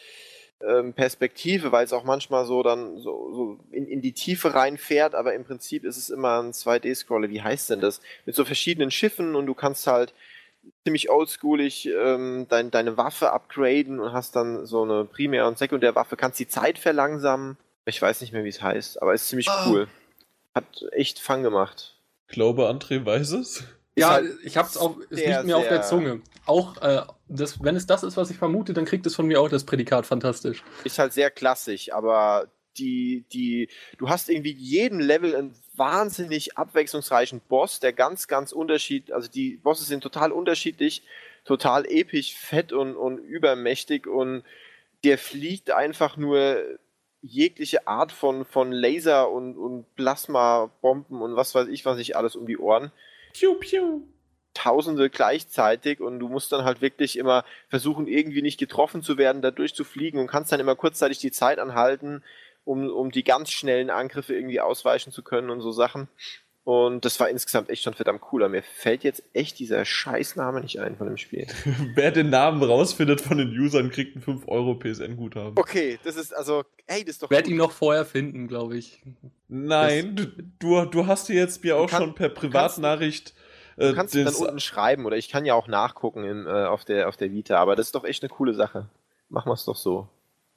ähm, 0.66 0.92
Perspektive, 0.92 1.72
weil 1.72 1.84
es 1.84 1.92
auch 1.92 2.04
manchmal 2.04 2.46
so 2.46 2.62
dann 2.62 2.98
so, 2.98 3.32
so 3.32 3.58
in, 3.70 3.86
in, 3.86 4.00
die 4.00 4.12
Tiefe 4.12 4.54
reinfährt, 4.54 5.14
aber 5.14 5.34
im 5.34 5.44
Prinzip 5.44 5.84
ist 5.84 5.96
es 5.96 6.10
immer 6.10 6.42
ein 6.42 6.52
2D-Scroller. 6.52 7.28
Wie 7.30 7.42
heißt 7.42 7.70
denn 7.70 7.80
das? 7.80 8.00
Mit 8.24 8.34
so 8.34 8.44
verschiedenen 8.44 8.90
Schiffen 8.90 9.34
und 9.34 9.46
du 9.46 9.54
kannst 9.54 9.86
halt 9.86 10.14
ziemlich 10.84 11.10
oldschoolig 11.10 11.86
ähm, 11.86 12.46
dein, 12.48 12.70
deine 12.70 12.96
Waffe 12.96 13.32
upgraden 13.32 14.00
und 14.00 14.12
hast 14.12 14.36
dann 14.36 14.64
so 14.64 14.82
eine 14.82 15.04
Primär- 15.04 15.46
und 15.46 15.58
Sekundärwaffe, 15.58 16.16
kannst 16.16 16.38
die 16.38 16.48
Zeit 16.48 16.78
verlangsamen. 16.78 17.58
Ich 17.84 18.00
weiß 18.00 18.22
nicht 18.22 18.32
mehr, 18.32 18.44
wie 18.44 18.48
es 18.48 18.62
heißt, 18.62 19.02
aber 19.02 19.12
ist 19.12 19.28
ziemlich 19.28 19.48
oh. 19.48 19.70
cool. 19.70 19.88
Hat 20.54 20.84
echt 20.92 21.18
Fang 21.18 21.42
gemacht. 21.42 21.96
Ich 22.28 22.34
glaube, 22.34 22.68
André 22.70 23.04
weiß 23.04 23.32
es. 23.32 23.64
Ja, 23.96 24.10
halt 24.10 24.38
ich 24.42 24.56
hab's 24.56 24.76
auch, 24.76 24.96
es 25.10 25.18
liegt 25.24 25.44
mir 25.44 25.56
auf 25.56 25.68
der 25.68 25.82
Zunge. 25.82 26.20
Auch, 26.46 26.76
äh, 26.82 27.02
das, 27.28 27.62
wenn 27.62 27.76
es 27.76 27.86
das 27.86 28.02
ist, 28.02 28.16
was 28.16 28.30
ich 28.30 28.36
vermute, 28.36 28.74
dann 28.74 28.84
kriegt 28.84 29.06
es 29.06 29.14
von 29.14 29.26
mir 29.26 29.40
auch 29.40 29.48
das 29.48 29.64
Prädikat 29.64 30.04
fantastisch. 30.06 30.64
Ist 30.82 30.98
halt 30.98 31.12
sehr 31.12 31.30
klassisch, 31.30 31.92
aber 31.92 32.48
die, 32.76 33.24
die, 33.32 33.68
du 33.98 34.08
hast 34.08 34.28
irgendwie 34.28 34.52
jeden 34.52 35.00
Level 35.00 35.34
einen 35.34 35.54
wahnsinnig 35.76 36.58
abwechslungsreichen 36.58 37.40
Boss, 37.48 37.80
der 37.80 37.92
ganz, 37.92 38.26
ganz 38.26 38.52
unterschiedlich, 38.52 39.14
also 39.14 39.30
die 39.30 39.56
Bosse 39.56 39.84
sind 39.84 40.02
total 40.02 40.32
unterschiedlich, 40.32 41.02
total 41.44 41.86
episch, 41.86 42.34
fett 42.34 42.72
und, 42.72 42.96
und 42.96 43.18
übermächtig 43.18 44.06
und 44.06 44.42
der 45.04 45.18
fliegt 45.18 45.70
einfach 45.70 46.16
nur 46.16 46.62
jegliche 47.20 47.86
Art 47.86 48.12
von, 48.12 48.44
von 48.44 48.72
Laser 48.72 49.30
und, 49.30 49.56
und 49.56 49.94
Plasmabomben 49.96 51.22
und 51.22 51.36
was 51.36 51.54
weiß 51.54 51.68
ich, 51.68 51.84
was 51.84 51.98
ich 51.98 52.16
alles 52.16 52.36
um 52.36 52.46
die 52.46 52.58
Ohren. 52.58 52.92
Piu, 53.34 53.56
piu. 53.56 54.06
Tausende 54.54 55.10
gleichzeitig 55.10 56.00
und 56.00 56.20
du 56.20 56.28
musst 56.28 56.52
dann 56.52 56.64
halt 56.64 56.80
wirklich 56.80 57.18
immer 57.18 57.44
versuchen, 57.68 58.06
irgendwie 58.06 58.40
nicht 58.40 58.58
getroffen 58.58 59.02
zu 59.02 59.18
werden, 59.18 59.42
da 59.42 59.50
durchzufliegen 59.50 60.20
und 60.20 60.28
kannst 60.28 60.52
dann 60.52 60.60
immer 60.60 60.76
kurzzeitig 60.76 61.18
die 61.18 61.32
Zeit 61.32 61.58
anhalten, 61.58 62.22
um, 62.64 62.88
um 62.88 63.10
die 63.10 63.24
ganz 63.24 63.50
schnellen 63.50 63.90
Angriffe 63.90 64.34
irgendwie 64.34 64.60
ausweichen 64.60 65.10
zu 65.10 65.24
können 65.24 65.50
und 65.50 65.60
so 65.60 65.72
Sachen. 65.72 66.08
Und 66.64 67.04
das 67.04 67.20
war 67.20 67.28
insgesamt 67.28 67.68
echt 67.68 67.82
schon 67.82 67.92
verdammt 67.92 68.22
cooler. 68.22 68.48
Mir 68.48 68.62
fällt 68.62 69.04
jetzt 69.04 69.22
echt 69.34 69.58
dieser 69.58 69.84
Scheißname 69.84 70.62
nicht 70.62 70.80
ein 70.80 70.96
von 70.96 71.06
dem 71.06 71.18
Spiel. 71.18 71.46
Wer 71.94 72.10
den 72.10 72.30
Namen 72.30 72.62
rausfindet 72.62 73.20
von 73.20 73.36
den 73.36 73.50
Usern, 73.50 73.90
kriegt 73.90 74.16
einen 74.16 74.22
5 74.22 74.48
Euro 74.48 74.74
PSN-Guthaben. 74.74 75.58
Okay, 75.58 75.98
das 76.04 76.16
ist 76.16 76.34
also, 76.34 76.64
ey, 76.86 77.04
das 77.04 77.16
ist 77.16 77.22
doch. 77.22 77.30
Werd 77.30 77.48
ihn 77.48 77.58
noch 77.58 77.70
vorher 77.70 78.06
finden, 78.06 78.48
glaube 78.48 78.78
ich. 78.78 79.02
Nein, 79.48 80.16
das, 80.16 80.26
du, 80.58 80.86
du 80.86 81.06
hast 81.06 81.28
dir 81.28 81.36
jetzt 81.36 81.62
mir 81.62 81.76
auch 81.76 81.90
kann, 81.90 82.02
schon 82.02 82.14
per 82.14 82.30
Privatnachricht. 82.30 83.34
Du 83.76 83.94
kannst, 83.94 84.14
äh, 84.14 84.24
dann 84.24 84.34
unten 84.34 84.60
schreiben 84.60 85.04
oder 85.04 85.16
ich 85.16 85.28
kann 85.28 85.44
ja 85.44 85.54
auch 85.54 85.68
nachgucken 85.68 86.24
im, 86.24 86.46
äh, 86.46 86.64
auf, 86.64 86.86
der, 86.86 87.08
auf 87.08 87.16
der 87.18 87.32
Vita, 87.32 87.58
aber 87.58 87.76
das 87.76 87.86
ist 87.86 87.94
doch 87.94 88.04
echt 88.04 88.22
eine 88.22 88.30
coole 88.30 88.54
Sache. 88.54 88.88
Machen 89.28 89.50
wir 89.50 89.54
es 89.54 89.64
doch 89.64 89.76
so. 89.76 90.08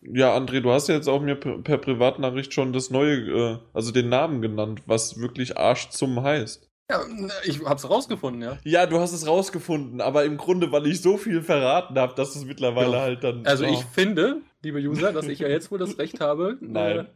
Ja, 0.01 0.35
André, 0.35 0.61
du 0.61 0.71
hast 0.71 0.87
ja 0.89 0.95
jetzt 0.95 1.07
auch 1.07 1.21
mir 1.21 1.35
per 1.35 1.77
Privatnachricht 1.77 2.53
schon 2.53 2.71
das 2.71 2.91
neue, 2.91 3.15
äh, 3.15 3.57
also 3.73 3.91
den 3.91 4.09
Namen 4.09 4.41
genannt, 4.41 4.83
was 4.85 5.19
wirklich 5.19 5.57
Arsch 5.57 5.89
zum 5.89 6.21
heißt. 6.21 6.69
Ja, 6.89 7.01
ich 7.43 7.59
hab's 7.65 7.89
rausgefunden, 7.89 8.41
ja. 8.41 8.57
Ja, 8.63 8.85
du 8.85 8.99
hast 8.99 9.11
es 9.11 9.27
rausgefunden, 9.27 9.99
aber 9.99 10.23
im 10.23 10.37
Grunde, 10.37 10.71
weil 10.71 10.87
ich 10.87 11.01
so 11.01 11.17
viel 11.17 11.41
verraten 11.41 11.99
habe, 11.99 12.15
dass 12.15 12.35
es 12.35 12.45
mittlerweile 12.45 12.93
ja. 12.93 13.01
halt 13.01 13.23
dann. 13.23 13.45
Also 13.45 13.65
oh. 13.65 13.73
ich 13.73 13.83
finde, 13.83 14.41
liebe 14.63 14.79
User, 14.79 15.11
dass 15.11 15.27
ich 15.27 15.39
ja 15.39 15.49
jetzt 15.49 15.69
wohl 15.69 15.79
das 15.79 15.97
Recht 15.97 16.21
habe, 16.21 16.57
Nein. 16.61 17.07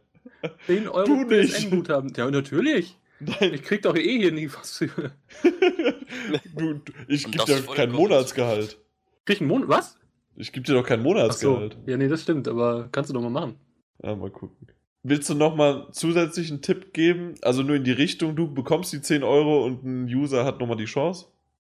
Äh, 0.42 0.48
10 0.66 0.88
Euro 0.88 1.24
PSN-Guthaben. 1.26 2.12
Ja, 2.16 2.30
natürlich. 2.30 2.98
Nein. 3.18 3.54
Ich 3.54 3.62
krieg 3.62 3.82
doch 3.82 3.96
eh 3.96 4.18
hier 4.18 4.32
nie 4.32 4.50
was 4.52 4.78
für. 4.78 5.12
du, 6.54 6.80
ich 7.08 7.30
geb 7.30 7.44
dir 7.46 7.62
kein 7.62 7.92
Monatsgehalt. 7.92 8.78
Krieg 9.24 9.40
ein 9.40 9.46
Monat. 9.46 9.68
Was? 9.68 9.98
Ich 10.36 10.52
gebe 10.52 10.66
dir 10.66 10.74
doch 10.74 10.86
kein 10.86 11.02
Monatsgehalt. 11.02 11.74
So. 11.74 11.90
Ja, 11.90 11.96
nee, 11.96 12.08
das 12.08 12.22
stimmt, 12.22 12.48
aber 12.48 12.88
kannst 12.90 13.10
du 13.10 13.14
doch 13.14 13.22
mal 13.22 13.30
machen. 13.30 13.56
Ja, 14.02 14.14
mal 14.16 14.30
gucken. 14.30 14.68
Willst 15.04 15.28
du 15.28 15.34
nochmal 15.34 15.88
zusätzlichen 15.92 16.62
Tipp 16.62 16.92
geben? 16.92 17.34
Also 17.42 17.62
nur 17.62 17.76
in 17.76 17.84
die 17.84 17.92
Richtung, 17.92 18.36
du 18.36 18.52
bekommst 18.52 18.92
die 18.92 19.00
10 19.00 19.24
Euro 19.24 19.64
und 19.64 19.84
ein 19.84 20.04
User 20.04 20.44
hat 20.44 20.60
nochmal 20.60 20.76
die 20.76 20.84
Chance? 20.84 21.26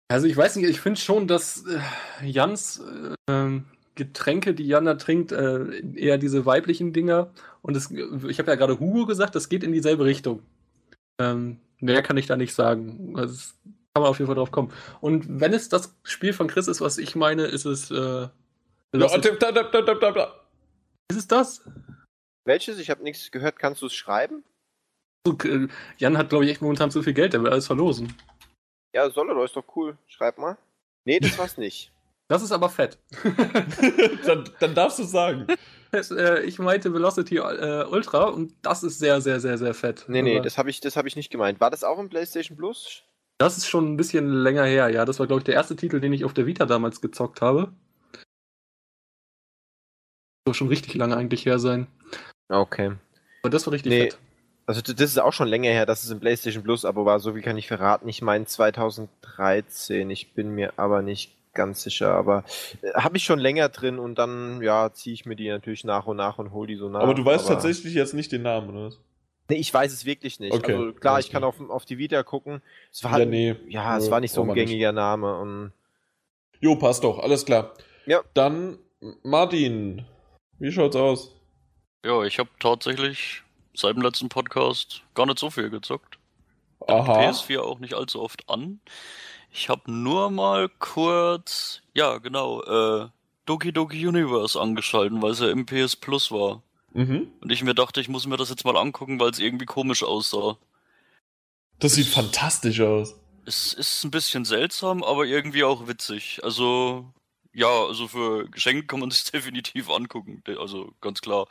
Also 0.08 0.26
ich 0.26 0.36
weiß 0.36 0.56
nicht, 0.56 0.68
ich 0.68 0.82
finde 0.82 1.00
schon, 1.00 1.28
dass 1.28 1.64
äh, 1.66 2.26
Jans 2.26 2.82
äh, 3.28 3.60
Getränke, 4.00 4.56
die 4.56 4.66
Jan 4.66 4.86
da 4.86 4.96
trinkt, 4.96 5.32
äh, 5.32 5.82
eher 5.96 6.18
diese 6.18 6.46
weiblichen 6.46 6.94
Dinger. 6.94 7.32
Und 7.62 7.78
es, 7.78 7.92
ich 7.92 8.40
habe 8.40 8.50
ja 8.50 8.56
gerade 8.56 8.80
Hugo 8.80 9.06
gesagt, 9.06 9.36
das 9.36 9.50
geht 9.50 9.64
in 9.64 9.74
dieselbe 9.74 10.06
Richtung. 10.06 10.42
Ähm, 11.20 11.60
mehr 11.80 12.02
kann 12.02 12.18
ich 12.18 12.26
da 12.26 12.38
nicht 12.38 12.54
sagen. 12.54 13.14
Also, 13.16 13.54
kann 13.94 14.02
man 14.02 14.10
auf 14.10 14.18
jeden 14.18 14.28
Fall 14.28 14.36
drauf 14.36 14.52
kommen. 14.52 14.72
Und 15.02 15.42
wenn 15.42 15.54
es 15.54 15.70
das 15.70 15.96
Spiel 16.04 16.34
von 16.34 16.48
Chris 16.48 16.68
ist, 16.68 16.82
was 16.82 16.98
ich 16.98 17.16
meine, 17.16 17.44
ist 17.44 17.66
es 17.66 17.92
Lass 18.92 19.16
ist 21.12 21.18
es 21.18 21.28
das? 21.28 21.64
Welches? 22.46 22.80
Ich 22.80 22.90
habe 22.90 23.04
nichts 23.04 23.32
gehört. 23.32 23.60
Kannst 23.60 23.82
du 23.82 23.88
es 23.88 23.94
schreiben? 23.94 24.44
Äh, 25.28 25.68
Jan 25.98 26.18
hat, 26.18 26.30
glaube 26.30 26.46
ich, 26.46 26.52
echt 26.52 26.62
momentan 26.62 26.92
zu 26.92 27.04
viel 27.04 27.14
Geld. 27.14 27.34
Der 27.34 27.44
will 27.44 27.52
alles 27.52 27.68
verlosen. 27.68 28.16
Ja, 28.94 29.10
soll 29.10 29.30
er 29.30 29.36
doch. 29.36 29.44
Ist 29.44 29.56
doch 29.56 29.76
cool. 29.76 29.98
Schreib 30.08 30.38
mal. 30.38 30.58
Nee, 31.06 31.20
das 31.20 31.38
war's 31.38 31.58
nicht. 31.58 31.92
Das 32.32 32.44
ist 32.44 32.52
aber 32.52 32.70
fett. 32.70 33.00
dann, 34.28 34.48
dann, 34.60 34.76
darfst 34.76 35.00
du 35.00 35.04
sagen. 35.04 35.48
Das, 35.92 36.12
äh, 36.12 36.42
ich 36.42 36.60
meinte 36.60 36.94
Velocity 36.94 37.38
äh, 37.38 37.86
Ultra 37.90 38.26
und 38.26 38.54
das 38.62 38.84
ist 38.84 39.00
sehr, 39.00 39.20
sehr, 39.20 39.40
sehr, 39.40 39.58
sehr 39.58 39.74
fett. 39.74 40.06
Nee, 40.08 40.22
nee, 40.22 40.36
aber 40.36 40.44
das 40.44 40.60
habe 40.60 40.70
ich, 40.70 40.80
hab 40.80 41.08
ich 41.08 41.16
nicht 41.16 41.32
gemeint. 41.32 41.60
War 41.60 41.72
das 41.72 41.84
auch 41.84 41.98
im 41.98 42.08
PlayStation 42.08 42.56
Plus? 42.56 43.02
Das 43.40 43.58
ist 43.58 43.68
schon 43.68 43.92
ein 43.92 43.98
bisschen 43.98 44.32
länger 44.32 44.64
her, 44.66 44.90
ja. 44.90 45.06
Das 45.06 45.18
war, 45.18 45.26
glaube 45.26 45.40
ich, 45.40 45.46
der 45.46 45.56
erste 45.56 45.76
Titel, 45.76 46.00
den 46.00 46.14
ich 46.14 46.24
auf 46.24 46.36
der 46.36 46.46
Vita 46.46 46.68
damals 46.68 47.02
gezockt 47.02 47.42
habe 47.42 47.74
doch 50.50 50.56
schon 50.56 50.68
richtig 50.68 50.96
lange 50.96 51.16
eigentlich 51.16 51.46
her 51.46 51.60
sein. 51.60 51.88
Okay. 52.50 52.92
Aber 53.42 53.50
das 53.50 53.66
war 53.66 53.74
richtig 53.74 53.92
nee, 53.92 54.02
fett. 54.02 54.18
Also 54.66 54.82
das 54.82 55.02
ist 55.02 55.20
auch 55.20 55.34
schon 55.34 55.48
länger 55.48 55.72
her, 55.72 55.86
dass 55.86 56.04
es 56.04 56.12
im 56.12 56.20
PlayStation 56.20 56.64
Plus 56.64 56.86
aber 56.86 57.06
war, 57.06 57.20
so 57.20 57.36
wie 57.36 57.42
kann 57.42 57.58
ich 57.58 57.68
verraten. 57.68 58.08
Ich 58.08 58.22
meine 58.22 58.46
2013, 58.46 60.10
ich 60.12 60.34
bin 60.34 60.54
mir 60.54 60.74
aber 60.78 61.02
nicht 61.02 61.36
ganz 61.54 61.82
sicher, 61.82 62.14
aber 62.14 62.44
äh, 62.82 62.94
habe 62.94 63.18
ich 63.18 63.24
schon 63.24 63.40
länger 63.40 63.70
drin 63.70 63.98
und 63.98 64.20
dann, 64.20 64.62
ja, 64.62 64.94
ziehe 64.94 65.14
ich 65.14 65.26
mir 65.26 65.36
die 65.36 65.50
natürlich 65.50 65.84
nach 65.84 66.06
und 66.06 66.18
nach 66.18 66.38
und 66.38 66.52
hole 66.52 66.68
die 66.68 66.76
so 66.76 66.88
nach. 66.88 67.02
Aber 67.02 67.16
du 67.16 67.26
weißt 67.26 67.46
aber 67.46 67.56
tatsächlich 67.56 67.96
jetzt 67.96 68.14
nicht 68.14 68.32
den 68.32 68.44
Namen, 68.44 68.70
oder 68.70 68.86
was? 68.88 69.00
Nee, 69.50 69.58
ich 69.58 69.74
weiß 69.74 69.92
es 69.92 70.06
wirklich 70.06 70.40
nicht. 70.40 70.54
Okay, 70.54 70.76
also 70.76 70.94
klar, 70.94 71.20
ich 71.20 71.32
kann 71.32 71.44
auf, 71.44 71.56
auf 71.70 71.86
die 71.86 71.98
Vita 71.98 72.22
gucken. 72.22 72.62
Es 72.92 73.04
war, 73.04 73.18
ja, 73.18 73.26
nee, 73.26 73.56
ja, 73.68 73.98
es 73.98 74.12
war 74.12 74.20
nicht 74.20 74.32
so 74.32 74.44
ein 74.44 74.54
gängiger 74.54 74.92
nicht. 74.92 74.96
Name. 74.96 75.36
Und 75.40 75.72
jo, 76.60 76.76
passt 76.76 77.04
doch, 77.04 77.18
alles 77.18 77.46
klar. 77.46 77.74
Ja. 78.06 78.22
Dann 78.36 78.78
Martin, 79.24 80.06
wie 80.60 80.72
schaut's 80.72 80.96
aus? 80.96 81.36
Ja, 82.06 82.24
ich 82.24 82.40
habe 82.40 82.50
tatsächlich 82.60 83.44
seit 83.74 83.96
dem 83.96 84.02
letzten 84.02 84.30
Podcast 84.30 85.02
gar 85.16 85.26
nicht 85.26 85.40
so 85.40 85.50
viel 85.50 85.70
gezockt. 85.70 86.18
Aha. 86.88 87.20
PS4 87.20 87.60
auch 87.60 87.80
nicht 87.80 87.94
allzu 87.94 88.22
oft 88.22 88.50
an. 88.50 88.80
Ich 89.52 89.70
habe 89.70 89.92
nur 89.92 90.30
mal 90.30 90.70
kurz, 90.80 91.82
ja 91.94 92.18
genau, 92.20 92.62
äh, 92.64 93.10
Doki 93.46 93.74
Doki 93.74 94.08
Universe 94.08 94.60
angeschalten, 94.60 95.22
weil 95.22 95.32
es 95.32 95.40
ja 95.40 95.50
im 95.50 95.66
PS 95.66 95.96
Plus 95.96 96.32
war. 96.32 96.62
Mhm. 96.94 97.32
Und 97.42 97.52
ich 97.52 97.64
mir 97.64 97.76
dachte, 97.76 98.02
ich 98.02 98.10
muss 98.10 98.28
mir 98.28 98.38
das 98.38 98.50
jetzt 98.50 98.66
mal 98.66 98.78
angucken, 98.78 99.20
weil 99.20 99.32
es 99.32 99.40
irgendwie 99.40 99.66
komisch 99.66 100.04
aussah. 100.04 100.58
Das 101.80 101.94
sieht 101.94 102.08
es, 102.08 102.14
fantastisch 102.14 102.82
aus. 102.82 103.16
Es 103.46 103.74
ist 103.74 104.04
ein 104.04 104.12
bisschen 104.12 104.46
seltsam, 104.46 105.04
aber 105.04 105.26
irgendwie 105.26 105.64
auch 105.64 105.88
witzig. 105.88 106.42
Also 106.44 107.12
ja, 107.54 107.68
also 107.68 108.08
für 108.08 108.48
Geschenke 108.50 108.88
kann 108.88 109.00
man 109.00 109.12
sich 109.12 109.24
definitiv 109.32 109.90
angucken. 109.90 110.44
Also 110.60 110.94
ganz 111.02 111.22
klar. 111.22 111.48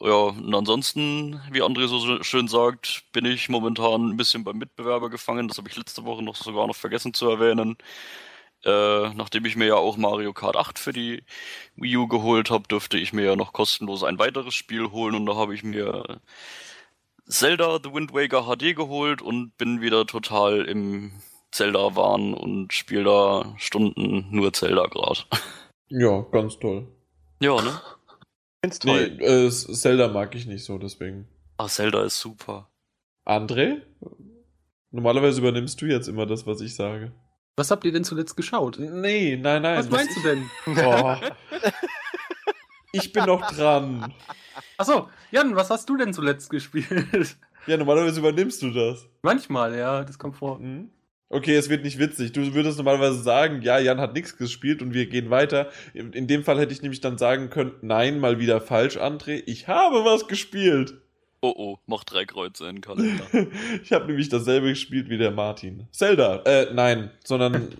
ja, 0.00 0.14
und 0.14 0.54
ansonsten, 0.54 1.40
wie 1.50 1.62
André 1.62 1.88
so 1.88 2.22
schön 2.22 2.48
sagt, 2.48 3.04
bin 3.12 3.24
ich 3.24 3.48
momentan 3.48 4.10
ein 4.10 4.16
bisschen 4.16 4.44
beim 4.44 4.58
Mitbewerber 4.58 5.10
gefangen. 5.10 5.48
Das 5.48 5.58
habe 5.58 5.68
ich 5.68 5.76
letzte 5.76 6.04
Woche 6.04 6.22
noch 6.22 6.36
sogar 6.36 6.66
noch 6.66 6.76
vergessen 6.76 7.14
zu 7.14 7.28
erwähnen. 7.28 7.76
Äh, 8.64 9.14
nachdem 9.14 9.44
ich 9.44 9.56
mir 9.56 9.66
ja 9.66 9.76
auch 9.76 9.96
Mario 9.96 10.32
Kart 10.32 10.56
8 10.56 10.78
für 10.78 10.92
die 10.92 11.22
Wii 11.76 11.96
U 11.98 12.08
geholt 12.08 12.50
habe, 12.50 12.66
dürfte 12.68 12.98
ich 12.98 13.12
mir 13.12 13.24
ja 13.24 13.36
noch 13.36 13.52
kostenlos 13.52 14.02
ein 14.02 14.18
weiteres 14.18 14.54
Spiel 14.54 14.90
holen 14.90 15.14
und 15.14 15.26
da 15.26 15.36
habe 15.36 15.54
ich 15.54 15.62
mir 15.62 16.20
Zelda 17.28 17.78
The 17.82 17.92
Wind 17.92 18.12
Waker 18.12 18.44
HD 18.44 18.74
geholt 18.74 19.22
und 19.22 19.56
bin 19.58 19.80
wieder 19.82 20.06
total 20.06 20.64
im 20.64 21.12
Zelda-Wahn 21.52 22.34
und 22.34 22.72
spiele 22.72 23.04
da 23.04 23.54
Stunden 23.56 24.26
nur 24.30 24.52
Zelda 24.52 24.86
gerade. 24.86 25.20
Ja, 25.88 26.20
ganz 26.32 26.58
toll. 26.58 26.88
Ja, 27.40 27.60
ne? 27.62 27.80
Find's 28.60 28.78
toll. 28.78 29.16
Nee, 29.18 29.24
äh, 29.24 29.50
Zelda 29.50 30.08
mag 30.08 30.34
ich 30.34 30.46
nicht 30.46 30.64
so, 30.64 30.78
deswegen. 30.78 31.28
Ah, 31.58 31.68
Zelda 31.68 32.02
ist 32.02 32.18
super. 32.18 32.68
André? 33.24 33.82
Normalerweise 34.90 35.40
übernimmst 35.40 35.80
du 35.80 35.86
jetzt 35.86 36.08
immer 36.08 36.26
das, 36.26 36.46
was 36.46 36.60
ich 36.60 36.74
sage. 36.74 37.12
Was 37.56 37.70
habt 37.70 37.84
ihr 37.84 37.92
denn 37.92 38.04
zuletzt 38.04 38.36
geschaut? 38.36 38.78
Nee, 38.78 39.36
nein, 39.36 39.62
nein. 39.62 39.78
Was 39.78 39.90
meinst 39.90 40.16
du 40.16 40.22
denn? 40.22 40.50
Boah. 40.74 41.20
ich 42.92 43.12
bin 43.12 43.24
noch 43.24 43.50
dran. 43.52 44.12
Achso, 44.76 45.08
Jan, 45.30 45.56
was 45.56 45.70
hast 45.70 45.88
du 45.88 45.96
denn 45.96 46.12
zuletzt 46.12 46.50
gespielt? 46.50 47.36
Ja, 47.66 47.76
normalerweise 47.76 48.20
übernimmst 48.20 48.62
du 48.62 48.70
das. 48.70 49.08
Manchmal, 49.22 49.76
ja, 49.76 50.04
das 50.04 50.18
kommt 50.18 50.36
vor. 50.36 50.58
Mhm. 50.58 50.90
Okay, 51.28 51.56
es 51.56 51.68
wird 51.68 51.82
nicht 51.82 51.98
witzig. 51.98 52.32
Du 52.32 52.54
würdest 52.54 52.78
normalerweise 52.78 53.20
sagen, 53.20 53.60
ja, 53.62 53.78
Jan 53.78 54.00
hat 54.00 54.14
nichts 54.14 54.36
gespielt 54.36 54.80
und 54.80 54.94
wir 54.94 55.06
gehen 55.06 55.30
weiter. 55.30 55.70
In, 55.92 56.12
in 56.12 56.28
dem 56.28 56.44
Fall 56.44 56.60
hätte 56.60 56.72
ich 56.72 56.82
nämlich 56.82 57.00
dann 57.00 57.18
sagen 57.18 57.50
können, 57.50 57.72
nein, 57.82 58.20
mal 58.20 58.38
wieder 58.38 58.60
falsch, 58.60 58.96
André. 58.96 59.42
Ich 59.46 59.66
habe 59.66 60.04
was 60.04 60.28
gespielt. 60.28 60.94
Oh 61.42 61.52
oh, 61.56 61.78
mach 61.86 62.04
drei 62.04 62.24
Kreuze 62.24 62.66
in 62.68 62.76
den 62.76 62.80
Kalender. 62.80 63.24
ich 63.82 63.92
habe 63.92 64.06
nämlich 64.06 64.28
dasselbe 64.28 64.68
gespielt 64.68 65.08
wie 65.10 65.18
der 65.18 65.32
Martin. 65.32 65.86
Zelda, 65.92 66.42
äh, 66.44 66.72
nein, 66.72 67.10
sondern 67.24 67.74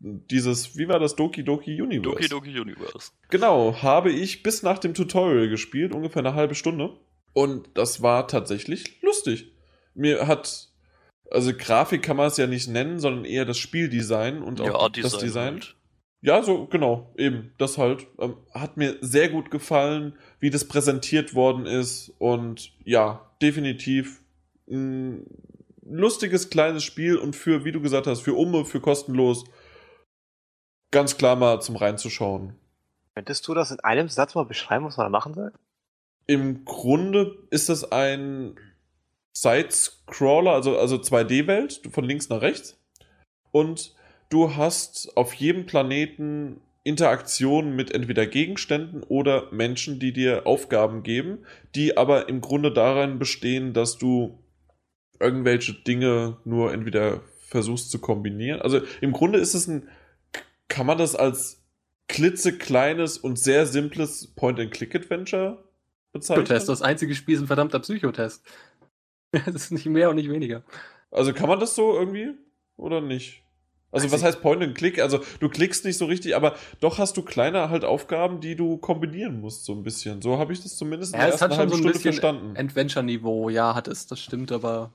dieses, 0.00 0.76
wie 0.76 0.88
war 0.88 0.98
das, 0.98 1.16
Doki 1.16 1.42
Doki 1.42 1.80
Universe? 1.80 2.28
Doki 2.28 2.28
Doki 2.28 2.60
Universe. 2.60 3.12
Genau, 3.30 3.80
habe 3.82 4.10
ich 4.10 4.42
bis 4.42 4.62
nach 4.62 4.78
dem 4.78 4.94
Tutorial 4.94 5.48
gespielt, 5.48 5.94
ungefähr 5.94 6.20
eine 6.20 6.34
halbe 6.34 6.54
Stunde. 6.54 6.96
Und 7.32 7.68
das 7.74 8.02
war 8.02 8.28
tatsächlich 8.28 9.00
lustig. 9.02 9.52
Mir 9.94 10.26
hat, 10.26 10.67
also 11.30 11.52
Grafik 11.56 12.02
kann 12.02 12.16
man 12.16 12.28
es 12.28 12.36
ja 12.36 12.46
nicht 12.46 12.68
nennen, 12.68 13.00
sondern 13.00 13.24
eher 13.24 13.44
das 13.44 13.58
Spieldesign 13.58 14.42
und 14.42 14.60
auch 14.60 14.96
ja, 14.96 15.02
das 15.02 15.18
Design. 15.18 15.54
Halt. 15.54 15.76
Ja, 16.20 16.42
so, 16.42 16.66
genau, 16.66 17.12
eben, 17.16 17.52
das 17.58 17.78
halt. 17.78 18.06
Ähm, 18.18 18.36
hat 18.52 18.76
mir 18.76 18.96
sehr 19.00 19.28
gut 19.28 19.50
gefallen, 19.50 20.18
wie 20.40 20.50
das 20.50 20.66
präsentiert 20.66 21.34
worden 21.34 21.66
ist. 21.66 22.12
Und 22.18 22.72
ja, 22.84 23.30
definitiv 23.40 24.20
ein 24.68 25.26
lustiges 25.82 26.50
kleines 26.50 26.84
Spiel 26.84 27.16
und 27.16 27.36
für, 27.36 27.64
wie 27.64 27.72
du 27.72 27.80
gesagt 27.80 28.06
hast, 28.06 28.20
für 28.20 28.34
Umme, 28.34 28.64
für 28.64 28.80
kostenlos, 28.80 29.44
ganz 30.90 31.16
klar 31.16 31.36
mal 31.36 31.60
zum 31.60 31.76
reinzuschauen. 31.76 32.54
Könntest 33.14 33.46
du 33.48 33.54
das 33.54 33.70
in 33.70 33.80
einem 33.80 34.08
Satz 34.08 34.34
mal 34.34 34.44
beschreiben, 34.44 34.84
was 34.84 34.96
man 34.96 35.06
da 35.06 35.10
machen 35.10 35.34
soll? 35.34 35.52
Im 36.26 36.64
Grunde 36.64 37.38
ist 37.50 37.68
das 37.68 37.90
ein 37.90 38.58
Side-Scroller, 39.42 40.52
also, 40.52 40.78
also 40.78 40.96
2D-Welt, 40.96 41.82
von 41.90 42.04
links 42.04 42.28
nach 42.28 42.42
rechts. 42.42 42.78
Und 43.50 43.94
du 44.30 44.56
hast 44.56 45.16
auf 45.16 45.34
jedem 45.34 45.66
Planeten 45.66 46.60
Interaktionen 46.84 47.76
mit 47.76 47.92
entweder 47.92 48.26
Gegenständen 48.26 49.02
oder 49.02 49.48
Menschen, 49.52 50.00
die 50.00 50.12
dir 50.12 50.46
Aufgaben 50.46 51.02
geben, 51.02 51.44
die 51.74 51.96
aber 51.96 52.28
im 52.28 52.40
Grunde 52.40 52.72
darin 52.72 53.18
bestehen, 53.18 53.74
dass 53.74 53.98
du 53.98 54.38
irgendwelche 55.20 55.74
Dinge 55.74 56.38
nur 56.44 56.72
entweder 56.72 57.20
versuchst 57.40 57.90
zu 57.90 57.98
kombinieren. 57.98 58.62
Also 58.62 58.80
im 59.00 59.12
Grunde 59.12 59.38
ist 59.38 59.54
es 59.54 59.66
ein, 59.66 59.88
kann 60.68 60.86
man 60.86 60.98
das 60.98 61.14
als 61.14 61.62
klitzekleines 62.08 63.18
und 63.18 63.38
sehr 63.38 63.66
simples 63.66 64.28
Point-and-Click-Adventure 64.34 65.62
bezeichnen? 66.12 66.44
Psychotest, 66.44 66.68
das 66.68 66.82
einzige 66.82 67.14
Spiel 67.14 67.34
ist 67.34 67.42
ein 67.42 67.46
verdammter 67.46 67.80
Psychotest. 67.80 68.42
Das 69.46 69.54
ist 69.54 69.70
nicht 69.72 69.86
mehr 69.86 70.10
und 70.10 70.16
nicht 70.16 70.30
weniger. 70.30 70.62
Also 71.10 71.32
kann 71.32 71.48
man 71.48 71.60
das 71.60 71.74
so 71.74 71.94
irgendwie 71.94 72.34
oder 72.76 73.00
nicht? 73.00 73.42
Also 73.90 74.06
Weiß 74.06 74.12
was 74.12 74.22
heißt 74.22 74.42
Point 74.42 74.62
and 74.62 74.74
Click? 74.76 75.00
Also 75.00 75.20
du 75.40 75.48
klickst 75.48 75.84
nicht 75.84 75.96
so 75.96 76.04
richtig, 76.06 76.36
aber 76.36 76.56
doch 76.80 76.98
hast 76.98 77.16
du 77.16 77.22
kleine 77.22 77.70
halt 77.70 77.84
Aufgaben, 77.84 78.40
die 78.40 78.54
du 78.56 78.76
kombinieren 78.76 79.40
musst 79.40 79.64
so 79.64 79.72
ein 79.72 79.82
bisschen. 79.82 80.20
So 80.22 80.38
habe 80.38 80.52
ich 80.52 80.62
das 80.62 80.76
zumindest 80.76 81.14
in 81.14 81.20
Ja, 81.20 81.26
der 81.26 81.28
es 81.28 81.40
hat 81.40 81.50
ersten 81.50 81.54
schon 81.54 81.58
halben 81.58 81.70
so 81.70 81.76
ein 81.76 81.78
Stunde 81.78 81.92
bisschen 81.92 82.12
verstanden. 82.12 82.56
Adventure-Niveau, 82.56 83.48
ja, 83.50 83.74
hat 83.74 83.88
es, 83.88 84.06
das 84.06 84.20
stimmt, 84.20 84.52
aber 84.52 84.92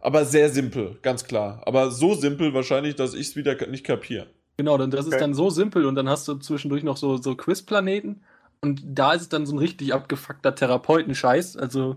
Aber 0.00 0.24
sehr 0.24 0.50
simpel, 0.50 0.98
ganz 1.02 1.24
klar. 1.24 1.62
Aber 1.66 1.90
so 1.90 2.14
simpel 2.14 2.52
wahrscheinlich, 2.54 2.94
dass 2.96 3.14
ich 3.14 3.28
es 3.28 3.36
wieder 3.36 3.54
nicht 3.68 3.84
kapiere. 3.84 4.26
Genau, 4.56 4.76
dann 4.78 4.90
das 4.90 5.06
ist 5.06 5.14
Okay. 5.14 5.20
dann 5.20 5.34
so 5.34 5.50
simpel 5.50 5.86
und 5.86 5.94
dann 5.94 6.08
hast 6.08 6.28
du 6.28 6.34
zwischendurch 6.36 6.82
noch 6.84 6.96
so, 6.96 7.16
so 7.16 7.34
Quizplaneten 7.36 8.22
und 8.60 8.82
da 8.84 9.12
ist 9.12 9.22
es 9.22 9.28
dann 9.28 9.46
so 9.46 9.54
ein 9.54 9.58
richtig 9.58 9.92
abgefuckter 9.94 10.54
Therapeutenscheiß. 10.54 11.56
Also, 11.56 11.96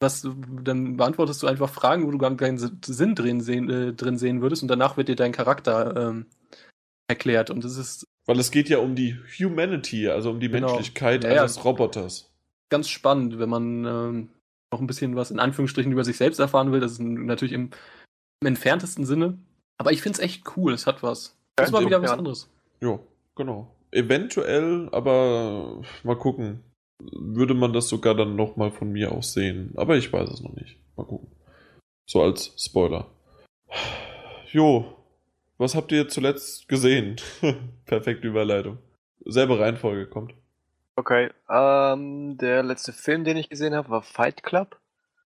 was 0.00 0.26
dann 0.62 0.96
beantwortest 0.96 1.42
du 1.42 1.46
einfach 1.46 1.70
Fragen, 1.70 2.06
wo 2.06 2.10
du 2.10 2.18
gar 2.18 2.34
keinen 2.36 2.58
Si- 2.58 2.70
Sinn 2.84 3.14
drin 3.14 3.40
sehen, 3.40 3.68
äh, 3.70 3.92
drin 3.92 4.18
sehen 4.18 4.40
würdest 4.42 4.62
und 4.62 4.68
danach 4.68 4.96
wird 4.96 5.08
dir 5.08 5.16
dein 5.16 5.32
Charakter 5.32 5.96
ähm, 5.96 6.26
erklärt. 7.08 7.50
Und 7.50 7.64
das 7.64 7.76
ist 7.76 8.04
Weil 8.26 8.38
es 8.38 8.50
geht 8.50 8.68
ja 8.68 8.78
um 8.78 8.94
die 8.94 9.16
Humanity, 9.38 10.08
also 10.08 10.30
um 10.30 10.40
die 10.40 10.48
Genau. 10.48 10.68
Menschlichkeit 10.68 11.24
Ja, 11.24 11.30
ja. 11.32 11.40
eines 11.42 11.64
Roboters. 11.64 12.30
ganz 12.70 12.88
spannend, 12.88 13.38
wenn 13.38 13.48
man 13.48 13.84
ähm, 13.84 14.28
noch 14.72 14.80
ein 14.80 14.86
bisschen 14.86 15.16
was 15.16 15.30
in 15.30 15.38
Anführungsstrichen 15.38 15.90
über 15.92 16.04
sich 16.04 16.16
selbst 16.18 16.38
erfahren 16.38 16.70
will. 16.72 16.80
Das 16.80 16.92
ist 16.92 17.00
natürlich 17.00 17.54
im, 17.54 17.70
im 18.40 18.46
entferntesten 18.46 19.06
Sinne. 19.06 19.38
Aber 19.78 19.92
ich 19.92 20.02
finde 20.02 20.18
es 20.18 20.24
echt 20.24 20.44
cool, 20.56 20.72
es 20.74 20.86
hat 20.86 21.02
was. 21.02 21.36
Das 21.56 21.72
war 21.72 21.80
Ja, 21.80 21.86
wieder 21.86 22.02
was 22.02 22.10
ja. 22.10 22.16
anderes. 22.16 22.50
Ja, 22.80 22.98
genau. 23.36 23.70
Eventuell, 23.90 24.88
aber 24.92 25.80
mal 26.02 26.16
gucken. 26.18 26.60
Würde 27.00 27.54
man 27.54 27.72
das 27.72 27.88
sogar 27.88 28.14
dann 28.14 28.36
nochmal 28.36 28.70
von 28.70 28.90
mir 28.90 29.12
aus 29.12 29.32
sehen. 29.32 29.72
Aber 29.76 29.96
ich 29.96 30.12
weiß 30.12 30.28
es 30.30 30.42
noch 30.42 30.54
nicht. 30.54 30.76
Mal 30.96 31.04
gucken. 31.06 31.28
So 32.06 32.22
als 32.22 32.52
Spoiler. 32.56 33.06
Jo, 34.50 34.96
was 35.58 35.74
habt 35.74 35.92
ihr 35.92 36.08
zuletzt 36.08 36.68
gesehen? 36.68 37.16
Perfekte 37.86 38.28
Überleitung. 38.28 38.78
Selbe 39.24 39.58
Reihenfolge 39.58 40.06
kommt. 40.06 40.34
Okay, 40.96 41.30
ähm, 41.48 42.38
der 42.38 42.62
letzte 42.62 42.92
Film, 42.92 43.24
den 43.24 43.36
ich 43.36 43.48
gesehen 43.48 43.74
habe, 43.74 43.90
war 43.90 44.02
Fight 44.02 44.42
Club. 44.42 44.78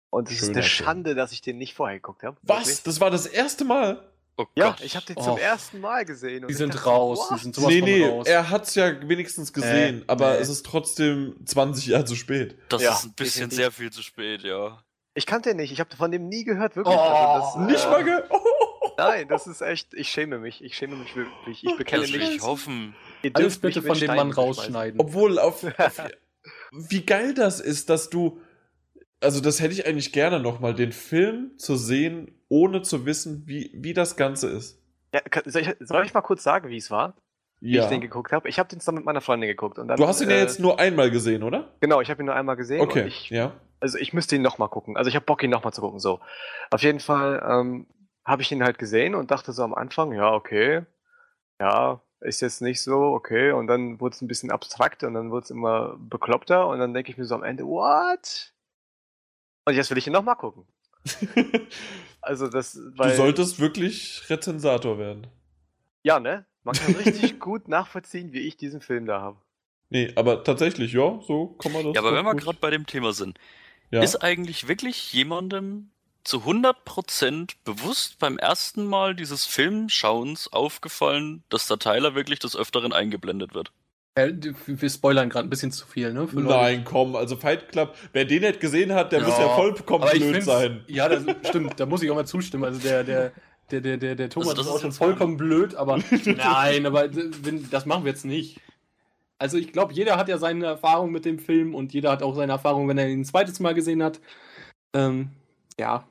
Und 0.09 0.29
es 0.29 0.41
ist 0.41 0.49
eine 0.49 0.63
Film. 0.63 0.63
Schande, 0.63 1.15
dass 1.15 1.31
ich 1.31 1.41
den 1.41 1.57
nicht 1.57 1.73
vorher 1.73 1.97
geguckt 1.97 2.23
habe. 2.23 2.37
Was? 2.43 2.83
Das 2.83 3.01
war 3.01 3.11
das 3.11 3.25
erste 3.25 3.65
Mal? 3.65 4.01
Oh 4.41 4.45
Ja, 4.55 4.69
Gott. 4.69 4.81
ich 4.81 4.95
habe 4.95 5.05
den 5.05 5.17
Oh. 5.17 5.23
zum 5.23 5.37
ersten 5.37 5.81
Mal 5.81 6.05
gesehen. 6.05 6.43
und 6.43 6.47
Die 6.49 6.53
sind 6.53 6.73
dachte, 6.73 6.85
raus, 6.85 7.19
what? 7.29 7.37
die 7.39 7.43
sind 7.43 7.55
sowas 7.55 7.69
nee, 7.73 7.81
nee, 7.81 8.05
raus. 8.07 8.25
er 8.25 8.49
hat's 8.49 8.73
ja 8.75 8.93
wenigstens 9.07 9.51
gesehen, 9.51 10.01
Äh, 10.01 10.05
aber 10.07 10.33
nee. 10.35 10.39
es 10.39 10.47
ist 10.49 10.65
trotzdem 10.65 11.35
20 11.45 11.87
Jahre 11.87 12.05
zu 12.05 12.15
spät. 12.15 12.57
Das 12.69 12.81
Ja, 12.81 12.93
ist 12.93 13.03
ein 13.05 13.13
bisschen 13.13 13.49
definitiv. 13.49 13.57
sehr 13.57 13.71
viel 13.71 13.91
zu 13.91 14.01
spät, 14.01 14.43
ja. 14.43 14.81
Ich 15.13 15.25
kannte 15.25 15.49
den 15.49 15.57
nicht, 15.57 15.73
ich 15.73 15.79
habe 15.81 15.93
von 15.95 16.09
dem 16.11 16.29
nie 16.29 16.45
gehört, 16.45 16.77
wirklich. 16.77 16.95
Oh, 16.95 16.99
also 16.99 17.59
das, 17.59 17.67
Nicht 17.69 17.85
äh, 17.85 17.89
mal 17.89 18.03
ge 18.05 18.23
Nein, 18.97 19.27
das 19.27 19.47
ist 19.47 19.61
echt, 19.61 19.93
ich 19.93 20.09
schäme 20.09 20.39
mich, 20.39 20.63
ich 20.63 20.75
schäme 20.77 20.95
mich 20.95 21.15
wirklich. 21.15 21.63
Ich 21.65 21.75
bekenne 21.77 22.03
Das 22.03 22.11
mich. 22.11 22.35
ich 22.35 22.41
hoffen. 22.41 22.95
Ihr 23.21 23.31
Alles 23.33 23.59
dürft 23.59 23.63
mich 23.63 23.75
bitte 23.75 23.87
von 23.87 23.99
dem 23.99 24.15
Mann 24.15 24.31
rausschneiden. 24.31 24.99
Obwohl, 24.99 25.37
auf, 25.39 25.63
auf 25.77 26.01
wie 26.71 27.05
geil 27.05 27.33
das 27.33 27.59
ist, 27.59 27.89
dass 27.89 28.09
du. 28.09 28.39
Also, 29.21 29.41
das 29.41 29.59
hätte 29.59 29.73
ich 29.73 29.85
eigentlich 29.85 30.11
gerne 30.13 30.39
nochmal, 30.39 30.73
den 30.73 30.91
Film 30.91 31.57
zu 31.57 31.75
sehen, 31.75 32.39
ohne 32.47 32.81
zu 32.81 33.05
wissen, 33.05 33.43
wie, 33.47 33.71
wie 33.73 33.93
das 33.93 34.15
Ganze 34.15 34.49
ist. 34.49 34.81
Ja, 35.13 35.21
soll, 35.45 35.61
ich, 35.63 35.75
soll 35.79 36.05
ich 36.05 36.13
mal 36.13 36.21
kurz 36.21 36.43
sagen, 36.43 36.69
wie 36.69 36.77
es 36.77 36.89
war, 36.91 37.15
wie 37.59 37.75
Ja. 37.75 37.83
ich 37.83 37.89
den 37.89 37.99
geguckt 38.01 38.31
habe? 38.31 38.47
Ich 38.47 38.59
habe 38.59 38.69
den 38.69 38.79
zusammen 38.79 38.99
mit 38.99 39.05
meiner 39.05 39.21
Freundin 39.21 39.49
geguckt. 39.49 39.77
Und 39.79 39.87
dann, 39.87 39.97
Du 39.97 40.07
hast 40.07 40.21
ihn 40.21 40.29
ja 40.29 40.37
äh, 40.37 40.41
jetzt 40.41 40.59
nur 40.59 40.79
einmal 40.79 41.11
gesehen, 41.11 41.43
oder? 41.43 41.73
Genau, 41.81 41.99
ich 41.99 42.09
habe 42.09 42.21
ihn 42.23 42.27
nur 42.27 42.35
einmal 42.35 42.55
gesehen. 42.55 42.79
Okay, 42.81 43.07
ich, 43.07 43.29
ja. 43.29 43.51
also 43.79 43.97
ich 43.97 44.13
müsste 44.13 44.35
ihn 44.35 44.41
nochmal 44.41 44.69
gucken. 44.69 44.95
Also 44.95 45.09
ich 45.09 45.15
habe 45.15 45.25
Bock, 45.25 45.43
ihn 45.43 45.49
nochmal 45.49 45.73
zu 45.73 45.81
gucken. 45.81 45.99
So. 45.99 46.19
Auf 46.71 46.81
jeden 46.81 46.99
Fall 47.01 47.43
ähm, 47.45 47.87
habe 48.23 48.41
ich 48.43 48.51
ihn 48.51 48.63
halt 48.63 48.77
gesehen 48.77 49.15
und 49.15 49.31
dachte 49.31 49.51
so 49.51 49.63
am 49.63 49.73
Anfang, 49.73 50.13
ja, 50.13 50.31
okay. 50.31 50.83
Ja, 51.59 52.01
ist 52.21 52.41
jetzt 52.41 52.61
nicht 52.61 52.81
so, 52.81 52.95
okay. 52.97 53.51
Und 53.51 53.67
dann 53.67 53.99
wurde 53.99 54.13
es 54.15 54.21
ein 54.21 54.27
bisschen 54.27 54.51
abstrakt 54.51 55.03
und 55.03 55.13
dann 55.13 55.31
wurde 55.31 55.43
es 55.45 55.49
immer 55.49 55.97
bekloppter 55.99 56.67
und 56.67 56.79
dann 56.79 56.93
denke 56.93 57.11
ich 57.11 57.17
mir 57.17 57.25
so 57.25 57.35
am 57.35 57.43
Ende, 57.43 57.65
what? 57.65 58.53
Und 59.69 59.75
jetzt 59.75 59.89
will 59.91 59.97
ich 59.97 60.07
ihn 60.07 60.13
nochmal 60.13 60.35
gucken. 60.35 60.65
Also 62.21 62.47
das, 62.49 62.73
du 62.73 62.91
weil, 62.97 63.15
solltest 63.15 63.59
wirklich 63.59 64.23
Rezensator 64.29 64.97
werden. 64.99 65.27
ja, 66.03 66.19
ne? 66.19 66.45
Man 66.63 66.75
kann 66.75 66.93
richtig 67.05 67.39
gut 67.39 67.69
nachvollziehen, 67.69 68.33
wie 68.33 68.39
ich 68.41 68.57
diesen 68.57 68.81
Film 68.81 69.05
da 69.05 69.21
habe. 69.21 69.37
Nee, 69.89 70.11
aber 70.15 70.43
tatsächlich, 70.43 70.91
ja, 70.91 71.19
so 71.25 71.47
kann 71.59 71.71
man 71.71 71.85
das. 71.85 71.95
Ja, 71.95 72.01
aber 72.01 72.13
wenn 72.13 72.25
wir 72.25 72.35
gerade 72.35 72.57
bei 72.59 72.69
dem 72.69 72.85
Thema 72.85 73.13
sind, 73.13 73.39
Ja. 73.89 74.03
ist 74.03 74.17
eigentlich 74.17 74.67
wirklich 74.67 75.13
jemandem 75.13 75.91
zu 76.25 76.39
100% 76.45 77.53
bewusst 77.63 78.19
beim 78.19 78.37
ersten 78.37 78.85
Mal 78.85 79.15
dieses 79.15 79.45
Filmschauens 79.45 80.51
aufgefallen, 80.51 81.43
dass 81.47 81.67
der 81.67 81.79
Tyler 81.79 82.13
wirklich 82.15 82.39
des 82.39 82.55
Öfteren 82.57 82.91
eingeblendet 82.91 83.53
wird? 83.53 83.71
Ja, 84.17 84.27
wir 84.65 84.89
spoilern 84.89 85.29
gerade 85.29 85.47
ein 85.47 85.49
bisschen 85.49 85.71
zu 85.71 85.87
viel, 85.87 86.13
ne? 86.13 86.27
Nein, 86.33 86.83
komm, 86.83 87.15
also 87.15 87.37
Fight 87.37 87.69
Club, 87.71 87.95
wer 88.11 88.25
den 88.25 88.41
nicht 88.41 88.59
gesehen 88.59 88.93
hat, 88.93 89.11
der 89.11 89.21
Ja, 89.21 89.27
muss 89.27 89.37
ja 89.37 89.49
vollkommen 89.49 90.09
blöd 90.11 90.43
sein. 90.43 90.83
Ja, 90.87 91.07
das 91.07 91.23
stimmt, 91.47 91.79
da 91.79 91.85
muss 91.85 92.01
ich 92.01 92.11
auch 92.11 92.15
mal 92.15 92.25
zustimmen. 92.25 92.65
Also 92.65 92.79
der, 92.79 93.03
der, 93.03 93.31
der, 93.71 93.81
der, 93.81 93.97
der, 93.97 94.15
der 94.15 94.29
Thomas 94.29 94.49
Also 94.49 94.61
das 94.61 94.67
ist 94.67 94.75
auch 94.75 94.81
schon 94.81 94.91
vollkommen 94.91 95.37
blöd, 95.37 95.75
aber 95.75 95.97
nein, 96.25 96.85
aber 96.85 97.09
wenn, 97.13 97.69
das 97.69 97.85
machen 97.85 98.03
wir 98.03 98.11
jetzt 98.11 98.25
nicht. 98.25 98.59
Also 99.37 99.57
ich 99.57 99.71
glaube, 99.71 99.93
jeder 99.93 100.17
hat 100.17 100.27
ja 100.27 100.37
seine 100.37 100.65
Erfahrung 100.65 101.11
mit 101.11 101.23
dem 101.23 101.39
Film 101.39 101.73
und 101.73 101.93
jeder 101.93 102.11
hat 102.11 102.23
auch 102.23 102.35
seine 102.35 102.51
Erfahrung, 102.51 102.89
wenn 102.89 102.97
er 102.97 103.07
ihn 103.07 103.21
ein 103.21 103.25
zweites 103.25 103.61
Mal 103.61 103.73
gesehen 103.73 104.03
hat. 104.03 104.19
Ähm, 104.93 105.29
ja. 105.79 106.05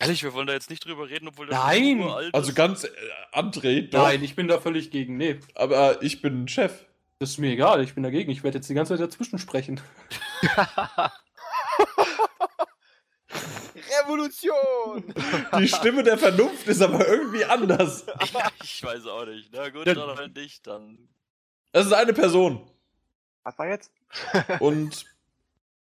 Ehrlich, 0.00 0.24
wir 0.24 0.34
wollen 0.34 0.48
da 0.48 0.52
jetzt 0.52 0.68
nicht 0.68 0.84
drüber 0.84 1.08
reden, 1.08 1.28
obwohl 1.28 1.46
der 1.46 1.56
Nein! 1.56 2.02
Also 2.32 2.50
ist. 2.50 2.56
ganz, 2.56 2.84
äh, 2.84 2.88
André, 3.32 3.88
doch, 3.88 4.02
Nein, 4.02 4.24
ich 4.24 4.34
bin 4.34 4.48
da 4.48 4.58
völlig 4.58 4.90
gegen. 4.90 5.16
Nee, 5.16 5.38
aber 5.54 6.02
ich 6.02 6.20
bin 6.20 6.48
Chef. 6.48 6.84
Das 7.24 7.30
ist 7.30 7.38
mir 7.38 7.52
egal, 7.52 7.82
ich 7.82 7.94
bin 7.94 8.02
dagegen. 8.02 8.30
Ich 8.30 8.42
werde 8.44 8.58
jetzt 8.58 8.68
die 8.68 8.74
ganze 8.74 8.92
Zeit 8.98 9.00
dazwischen 9.00 9.38
sprechen. 9.38 9.80
Revolution! 14.02 15.14
Die 15.58 15.68
Stimme 15.68 16.02
der 16.02 16.18
Vernunft 16.18 16.66
ist 16.66 16.82
aber 16.82 17.06
irgendwie 17.08 17.44
anders. 17.44 18.04
Ja, 18.32 18.50
ich 18.62 18.82
weiß 18.82 19.06
auch 19.06 19.24
nicht. 19.24 19.50
Na 19.52 19.70
gut, 19.70 19.86
Ja. 19.86 19.94
dann 19.94 20.32
nicht, 20.32 20.66
dann. 20.66 21.08
Es 21.72 21.86
ist 21.86 21.92
eine 21.94 22.12
Person 22.12 22.70
Was 23.42 23.58
war 23.58 23.68
jetzt? 23.68 23.90
und 24.60 25.06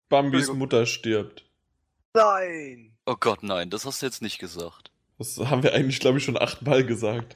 Bambis. 0.09 0.51
Mutter 0.53 0.85
stirbt. 0.85 1.45
Nein! 2.13 2.95
Oh 3.07 3.15
Gott, 3.19 3.41
nein, 3.41 3.71
das 3.71 3.85
hast 3.85 4.01
du 4.01 4.05
jetzt 4.05 4.21
nicht 4.21 4.37
gesagt. 4.37 4.91
Das 5.17 5.35
haben 5.39 5.63
wir 5.63 5.73
eigentlich, 5.73 5.99
glaube 5.99 6.19
ich, 6.19 6.23
schon 6.23 6.37
achtmal 6.37 6.85
gesagt. 6.85 7.35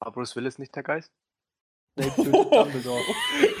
War 0.00 0.10
Bruce 0.10 0.34
Willis 0.34 0.58
nicht 0.58 0.74
der 0.74 0.82
Geist? 0.82 1.12
Nee, 1.96 2.10
tötet 2.10 2.34
Dumbledore. 2.52 3.02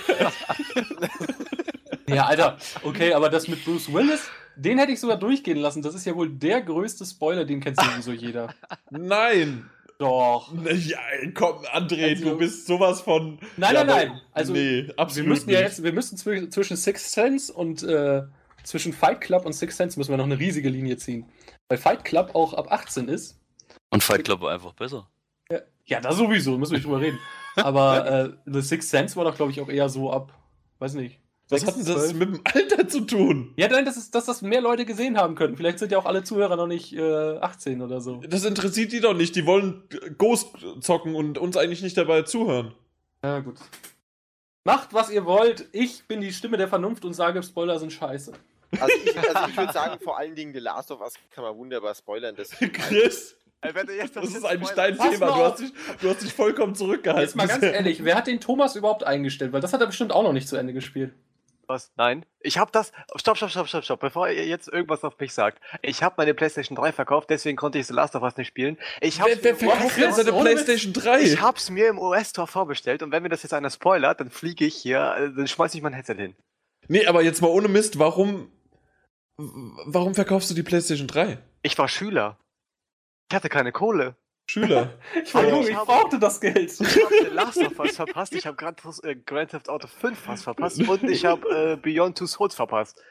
ja, 2.08 2.26
Alter, 2.26 2.58
okay, 2.82 3.12
aber 3.14 3.28
das 3.30 3.48
mit 3.48 3.64
Bruce 3.64 3.92
Willis, 3.92 4.28
den 4.56 4.78
hätte 4.78 4.92
ich 4.92 5.00
sogar 5.00 5.16
durchgehen 5.18 5.58
lassen. 5.58 5.82
Das 5.82 5.94
ist 5.94 6.04
ja 6.06 6.14
wohl 6.14 6.30
der 6.30 6.62
größte 6.62 7.04
Spoiler, 7.04 7.44
den 7.44 7.60
kennt 7.60 7.80
sowieso 7.80 8.12
jeder. 8.12 8.54
Nein! 8.90 9.70
Doch. 9.98 10.52
Ja, 10.74 10.98
komm, 11.32 11.64
André, 11.72 12.10
Also- 12.10 12.24
du 12.24 12.36
bist 12.36 12.66
sowas 12.66 13.00
von. 13.00 13.38
Nein, 13.56 13.74
Ja, 13.74 13.84
nein, 13.84 14.08
nein. 14.08 14.20
Also, 14.32 14.52
nee, 14.52 14.88
wir 14.88 14.98
absolut 14.98 15.28
müssen 15.30 15.48
ja 15.50 15.60
jetzt, 15.60 15.82
wir 15.82 15.92
müssen 15.94 16.18
zwi- 16.18 16.50
zwischen 16.50 16.76
Sixth 16.76 17.10
Sense 17.10 17.50
und 17.50 17.82
äh, 17.82 18.22
zwischen 18.62 18.92
Fight 18.92 19.22
Club 19.22 19.46
und 19.46 19.54
Sixth 19.54 19.78
Sense 19.78 19.98
müssen 19.98 20.10
wir 20.10 20.18
noch 20.18 20.26
eine 20.26 20.38
riesige 20.38 20.68
Linie 20.68 20.98
ziehen. 20.98 21.24
Weil 21.68 21.78
Fight 21.78 22.04
Club 22.04 22.34
auch 22.34 22.52
ab 22.52 22.70
18 22.70 23.08
ist. 23.08 23.38
Und 23.88 24.04
Fight 24.04 24.24
Club 24.24 24.42
war 24.42 24.52
einfach 24.52 24.74
besser. 24.74 25.08
Ja, 25.50 25.60
ja 25.86 26.00
da 26.02 26.12
sowieso, 26.12 26.58
müssen 26.58 26.72
wir 26.72 26.78
nicht 26.78 26.86
drüber 26.86 27.00
reden. 27.00 27.18
Aber 27.56 28.06
äh, 28.06 28.32
The 28.46 28.60
Sixth 28.60 28.90
Sense 28.90 29.16
war 29.16 29.24
doch, 29.24 29.36
glaube 29.36 29.50
ich, 29.50 29.60
auch 29.60 29.68
eher 29.68 29.88
so 29.88 30.10
ab, 30.10 30.32
weiß 30.78 30.94
nicht. 30.94 31.20
Was 31.48 31.64
hat 31.64 31.76
denn 31.76 31.84
das 31.84 32.12
mit 32.12 32.28
dem 32.28 32.40
Alter 32.44 32.88
zu 32.88 33.02
tun? 33.02 33.54
Ja, 33.56 33.68
nein, 33.68 33.84
das 33.84 33.96
ist, 33.96 34.14
dass 34.16 34.24
das 34.24 34.42
mehr 34.42 34.60
Leute 34.60 34.84
gesehen 34.84 35.16
haben 35.16 35.36
könnten. 35.36 35.56
Vielleicht 35.56 35.78
sind 35.78 35.92
ja 35.92 35.98
auch 35.98 36.04
alle 36.06 36.24
Zuhörer 36.24 36.56
noch 36.56 36.66
nicht 36.66 36.92
äh, 36.92 37.38
18 37.38 37.82
oder 37.82 38.00
so. 38.00 38.20
Das 38.28 38.44
interessiert 38.44 38.90
die 38.90 39.00
doch 39.00 39.14
nicht. 39.14 39.36
Die 39.36 39.46
wollen 39.46 39.84
Ghost 40.18 40.48
zocken 40.80 41.14
und 41.14 41.38
uns 41.38 41.56
eigentlich 41.56 41.82
nicht 41.82 41.96
dabei 41.96 42.22
zuhören. 42.22 42.74
Ja, 43.22 43.38
gut. 43.40 43.58
Macht, 44.64 44.92
was 44.92 45.10
ihr 45.10 45.24
wollt. 45.24 45.68
Ich 45.70 46.08
bin 46.08 46.20
die 46.20 46.32
Stimme 46.32 46.56
der 46.56 46.66
Vernunft 46.66 47.04
und 47.04 47.14
sage, 47.14 47.40
Spoiler 47.44 47.78
sind 47.78 47.92
scheiße. 47.92 48.32
Also 48.80 48.94
ich, 49.04 49.16
also 49.16 49.48
ich 49.48 49.56
würde 49.56 49.72
sagen, 49.72 50.00
vor 50.00 50.18
allen 50.18 50.34
Dingen 50.34 50.52
The 50.52 50.58
Last 50.58 50.90
of 50.90 51.00
Us 51.00 51.14
kann 51.30 51.44
man 51.44 51.56
wunderbar 51.56 51.94
spoilern. 51.94 52.34
Das 52.34 52.50
Chris, 52.72 53.36
Das 53.62 53.74
ist 54.34 54.44
eigentlich 54.44 54.68
spoilerst- 54.70 54.76
dein 54.76 55.10
Thema. 55.12 55.26
Du 55.26 55.34
hast, 55.34 55.60
dich, 55.60 55.72
du 56.00 56.08
hast 56.10 56.22
dich 56.22 56.32
vollkommen 56.32 56.74
zurückgehalten. 56.74 57.24
Jetzt 57.24 57.36
mal 57.36 57.46
ganz 57.48 57.62
ehrlich, 57.62 58.04
wer 58.04 58.14
hat 58.16 58.26
den 58.26 58.40
Thomas 58.40 58.76
überhaupt 58.76 59.04
eingestellt? 59.04 59.52
Weil 59.52 59.60
das 59.60 59.72
hat 59.72 59.80
er 59.80 59.86
bestimmt 59.86 60.12
auch 60.12 60.22
noch 60.22 60.32
nicht 60.32 60.48
zu 60.48 60.56
Ende 60.56 60.72
gespielt. 60.72 61.14
Was? 61.68 61.90
Nein. 61.96 62.24
Ich 62.38 62.58
hab 62.58 62.70
das. 62.70 62.92
Stopp, 63.16 63.36
stopp, 63.36 63.50
stopp, 63.50 63.66
stopp, 63.66 63.82
stopp. 63.84 63.98
Bevor 64.00 64.28
ihr 64.28 64.46
jetzt 64.46 64.68
irgendwas 64.68 65.02
auf 65.02 65.18
mich 65.18 65.34
sagt. 65.34 65.60
Ich 65.82 66.00
habe 66.00 66.14
meine 66.18 66.32
PlayStation 66.32 66.76
3 66.76 66.92
verkauft, 66.92 67.28
deswegen 67.28 67.56
konnte 67.56 67.78
ich 67.80 67.88
The 67.88 67.92
Last 67.94 68.14
of 68.14 68.22
Us 68.22 68.36
nicht 68.36 68.46
spielen. 68.46 68.78
Ich 69.00 69.20
hab's 69.20 69.38
Wer, 69.42 69.60
wer 69.60 70.12
seine. 70.12 70.32
PlayStation 70.32 70.92
3? 70.92 71.22
Ich 71.22 71.40
hab's 71.40 71.68
mir 71.70 71.88
im 71.88 71.98
US-Store 71.98 72.46
vorbestellt 72.46 73.02
und 73.02 73.10
wenn 73.10 73.24
mir 73.24 73.30
das 73.30 73.42
jetzt 73.42 73.52
einer 73.52 73.70
spoilert, 73.70 74.20
dann 74.20 74.30
fliege 74.30 74.64
ich 74.64 74.76
hier, 74.76 75.16
äh, 75.18 75.34
dann 75.34 75.48
schmeiß 75.48 75.74
ich 75.74 75.82
mein 75.82 75.92
Headset 75.92 76.14
hin. 76.14 76.36
Nee, 76.86 77.04
aber 77.06 77.22
jetzt 77.22 77.42
mal 77.42 77.48
ohne 77.48 77.66
Mist, 77.66 77.98
warum. 77.98 78.52
Warum 79.38 80.14
verkaufst 80.14 80.48
du 80.50 80.54
die 80.54 80.62
PlayStation 80.62 81.08
3? 81.08 81.38
Ich 81.62 81.76
war 81.78 81.88
Schüler. 81.88 82.38
Ich 83.28 83.34
hatte 83.34 83.48
keine 83.48 83.72
Kohle. 83.72 84.16
Schüler. 84.48 84.94
Ich 85.24 85.34
war 85.34 85.42
Aber 85.42 85.50
jung, 85.50 85.62
ich 85.62 85.68
ich 85.70 85.74
habe- 85.74 85.86
brauchte 85.86 86.18
das 86.20 86.40
Geld. 86.40 86.70
Ich 86.72 86.80
habe 86.80 87.14
The 87.22 87.34
Last 87.34 87.58
of 87.58 87.78
Us 87.80 87.96
verpasst, 87.96 88.32
ich 88.34 88.46
habe 88.46 88.56
Grand, 88.56 88.78
Theft- 88.80 89.04
äh, 89.04 89.16
Grand 89.16 89.50
Theft 89.50 89.68
Auto 89.68 89.88
5 89.88 90.16
fast 90.18 90.44
verpasst 90.44 90.80
und 90.88 91.02
ich 91.04 91.24
habe 91.24 91.48
äh, 91.48 91.76
Beyond 91.76 92.16
Two 92.18 92.26
Souls 92.26 92.54
verpasst. 92.54 93.02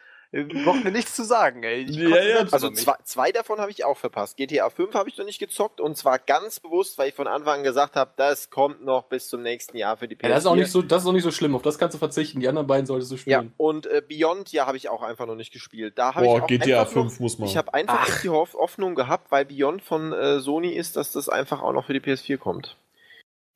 Braucht 0.43 0.83
mir 0.83 0.91
nichts 0.91 1.15
zu 1.15 1.23
sagen, 1.23 1.63
ey. 1.63 1.83
Ich 1.83 1.95
Ja, 1.95 2.21
ja. 2.23 2.45
Also 2.51 2.69
zwei, 2.71 2.95
zwei 3.03 3.31
davon 3.31 3.59
habe 3.59 3.71
ich 3.71 3.85
auch 3.85 3.97
verpasst. 3.97 4.35
GTA 4.37 4.69
5 4.69 4.93
habe 4.93 5.09
ich 5.09 5.17
noch 5.17 5.25
nicht 5.25 5.39
gezockt 5.39 5.79
und 5.79 5.95
zwar 5.95 6.19
ganz 6.19 6.59
bewusst, 6.59 6.97
weil 6.97 7.09
ich 7.09 7.15
von 7.15 7.27
Anfang 7.27 7.59
an 7.59 7.63
gesagt 7.63 7.95
habe, 7.95 8.11
das 8.17 8.49
kommt 8.49 8.83
noch 8.83 9.03
bis 9.03 9.29
zum 9.29 9.41
nächsten 9.41 9.77
Jahr 9.77 9.95
für 9.97 10.07
die 10.07 10.15
PS4. 10.15 10.23
Ja, 10.23 10.29
das 10.29 10.43
ist 10.43 10.47
auch 10.47 10.55
nicht 10.55 10.71
so, 10.71 10.81
das 10.81 11.03
ist 11.03 11.07
auch 11.07 11.13
nicht 11.13 11.23
so 11.23 11.31
schlimm. 11.31 11.55
Auf 11.55 11.61
das 11.61 11.77
kannst 11.77 11.93
du 11.95 11.99
verzichten. 11.99 12.39
Die 12.39 12.47
anderen 12.47 12.67
beiden 12.67 12.85
solltest 12.85 13.11
du 13.11 13.15
Ja, 13.29 13.39
spielen. 13.39 13.53
und 13.57 13.87
äh, 13.87 14.01
Beyond, 14.07 14.51
ja, 14.51 14.67
habe 14.67 14.77
ich 14.77 14.89
auch 14.89 15.01
einfach 15.03 15.25
noch 15.25 15.35
nicht 15.35 15.53
gespielt. 15.53 15.97
Da 15.97 16.15
habe 16.15 16.25
ich 16.25 16.31
Boah, 16.31 16.43
auch 16.43 16.47
GTA 16.47 16.81
einfach 16.81 16.93
5 16.93 17.13
noch, 17.13 17.19
muss 17.19 17.39
man. 17.39 17.47
Ich 17.47 17.55
habe 17.57 17.73
einfach 17.73 18.07
echt 18.07 18.23
die 18.23 18.29
Hoff 18.29 18.53
Hoffnung 18.53 18.95
gehabt, 18.95 19.31
weil 19.31 19.45
Beyond 19.45 19.81
von 19.83 20.11
äh, 20.11 20.39
Sony 20.39 20.69
ist, 20.69 20.95
dass 20.95 21.11
das 21.11 21.29
einfach 21.29 21.61
auch 21.61 21.71
noch 21.73 21.85
für 21.85 21.93
die 21.93 22.01
PS4 22.01 22.37
kommt. 22.37 22.75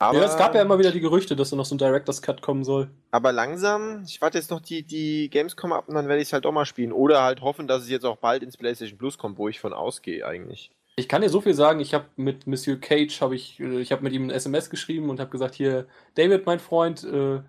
Aber, 0.02 0.20
ja, 0.20 0.26
es 0.26 0.38
gab 0.38 0.56
ja 0.56 0.62
immer 0.62 0.80
wieder 0.80 0.92
die 0.92 1.02
Gerüchte, 1.02 1.36
dass 1.36 1.50
da 1.50 1.58
noch 1.58 1.66
so 1.66 1.76
ein 1.76 1.78
Director's 1.78 2.22
Cut 2.22 2.42
kommen 2.42 2.64
soll. 2.64 2.90
aber 3.12 3.34
langsam, 3.34 4.04
ich 4.08 4.22
warte 4.22 4.38
jetzt 4.38 4.50
noch 4.50 4.62
die, 4.62 4.84
die 4.84 5.30
Gamescom 5.30 5.74
ab 5.74 5.90
und 5.90 5.96
dann 5.96 6.08
werde 6.08 6.22
ich 6.22 6.30
es 6.30 6.34
halt 6.34 6.46
doch 6.46 6.54
mal 6.54 6.66
spielen. 6.66 6.94
Oder 6.94 7.22
halt 7.22 7.42
hoffen, 7.42 7.68
dass 7.68 7.84
es 7.84 7.90
jetzt 7.90 8.06
auch 8.06 8.16
bald 8.16 8.42
ins 8.42 8.56
PlayStation 8.56 8.98
Plus 8.98 9.18
kommt, 9.18 9.38
wo 9.38 9.50
ich 9.50 9.60
von 9.60 9.74
ausgehe 9.74 10.26
eigentlich. 10.26 10.72
Ich 10.96 11.10
kann 11.10 11.22
dir 11.22 11.30
so 11.30 11.42
viel 11.42 11.54
sagen, 11.54 11.82
ich 11.82 11.94
habe 11.94 12.06
mit 12.16 12.48
Monsieur 12.48 12.80
Cage, 12.80 13.20
habe 13.22 13.36
ich, 13.36 13.60
äh, 13.60 13.82
ich 13.82 13.92
habe 13.92 14.04
mit 14.04 14.14
ihm 14.14 14.28
ein 14.28 14.30
SMS 14.30 14.70
geschrieben 14.70 15.10
und 15.10 15.20
habe 15.20 15.32
gesagt, 15.32 15.56
hier, 15.56 15.86
David, 16.16 16.46
mein 16.46 16.60
Freund, 16.60 17.04
äh, 17.04 17.42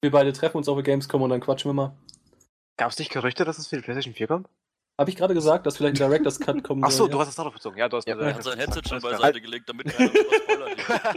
wir 0.00 0.10
beide 0.10 0.32
treffen 0.32 0.56
uns 0.56 0.68
auf 0.68 0.76
der 0.76 0.84
Gamescom 0.84 1.22
und 1.22 1.30
dann 1.30 1.40
quatschen 1.40 1.68
wir 1.68 1.74
mal. 1.74 1.96
Gab's 2.76 2.98
nicht 2.98 3.12
Gerüchte, 3.12 3.44
dass 3.44 3.58
es 3.58 3.68
für 3.68 3.76
die 3.76 3.82
PlayStation 3.82 4.14
4 4.14 4.26
kommt? 4.26 4.48
Habe 4.98 5.10
ich 5.10 5.16
gerade 5.16 5.34
gesagt, 5.34 5.66
dass 5.66 5.76
vielleicht 5.76 6.00
ein 6.00 6.08
Director's 6.08 6.40
Cut 6.40 6.64
kommen 6.64 6.82
Ach 6.82 6.90
so, 6.90 7.04
soll? 7.04 7.10
du 7.10 7.18
hast 7.20 7.28
es 7.28 7.34
darauf 7.34 7.52
bezogen. 7.52 7.76
Ja, 7.76 7.86
du 7.88 7.98
hast 7.98 8.08
Ja, 8.08 8.18
Er 8.18 8.34
hat 8.34 8.42
sein 8.42 8.56
das- 8.58 8.66
Headset 8.76 8.88
schon 8.88 9.00
beiseite 9.02 9.40
gelegt, 9.42 9.68
damit 9.68 9.94
keiner 9.94 10.10
was. 10.10 11.10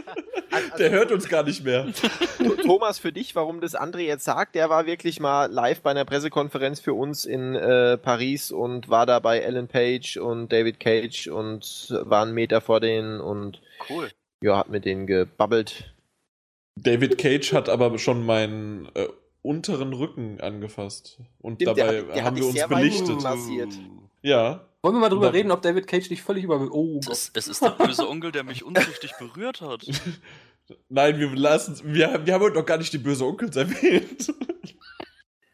Also, 0.52 0.76
Der 0.78 0.90
hört 0.90 1.12
uns 1.12 1.28
gar 1.28 1.44
nicht 1.44 1.64
mehr. 1.64 1.86
T- 1.92 2.56
Thomas, 2.66 2.98
für 2.98 3.12
dich, 3.12 3.34
warum 3.36 3.60
das 3.60 3.76
André 3.76 4.00
jetzt 4.00 4.24
sagt, 4.24 4.56
der 4.56 4.68
war 4.68 4.84
wirklich 4.84 5.20
mal 5.20 5.46
live 5.50 5.80
bei 5.80 5.92
einer 5.92 6.04
Pressekonferenz 6.04 6.80
für 6.80 6.92
uns 6.92 7.24
in 7.24 7.54
äh, 7.54 7.96
Paris 7.96 8.50
und 8.50 8.88
war 8.88 9.06
da 9.06 9.20
bei 9.20 9.38
Ellen 9.38 9.68
Page 9.68 10.16
und 10.16 10.50
David 10.52 10.80
Cage 10.80 11.28
und 11.28 11.88
war 12.02 12.22
einen 12.22 12.34
Meter 12.34 12.60
vor 12.60 12.80
denen 12.80 13.20
und 13.20 13.62
Cool. 13.88 14.10
ja, 14.42 14.58
hat 14.58 14.68
mit 14.70 14.84
denen 14.84 15.06
gebabbelt. 15.06 15.94
David 16.76 17.16
Cage 17.16 17.52
hat 17.52 17.68
aber 17.68 17.96
schon 17.98 18.26
meinen 18.26 18.88
äh, 18.94 19.06
unteren 19.42 19.92
Rücken 19.92 20.40
angefasst. 20.40 21.18
Und 21.40 21.56
Stimmt, 21.62 21.76
der 21.78 21.86
dabei 21.86 21.98
hat- 22.08 22.16
der 22.16 22.24
haben 22.24 22.36
wir 22.36 22.46
uns 22.46 22.66
belichtet. 22.66 23.22
massiert. 23.22 23.72
Ja. 24.22 24.66
Wollen 24.82 24.94
wir 24.96 25.00
mal 25.00 25.08
drüber 25.10 25.32
reden, 25.32 25.50
ob 25.50 25.60
David 25.62 25.86
Cage 25.86 26.08
nicht 26.10 26.22
völlig 26.22 26.44
über... 26.44 26.60
Oh, 26.72 27.00
Es, 27.10 27.30
es 27.34 27.48
ist 27.48 27.62
der 27.62 27.70
böse 27.78 28.08
Onkel, 28.08 28.32
der 28.32 28.44
mich 28.44 28.64
unzüchtig 28.64 29.12
berührt 29.18 29.60
hat. 29.60 29.84
Nein, 30.88 31.18
wir 31.18 31.34
lassen 31.34 31.78
wir, 31.84 32.24
wir 32.24 32.34
haben 32.34 32.42
heute 32.42 32.56
noch 32.56 32.64
gar 32.66 32.78
nicht 32.78 32.92
die 32.92 32.98
böse 32.98 33.24
Onkels 33.24 33.56
erwähnt. 33.56 34.32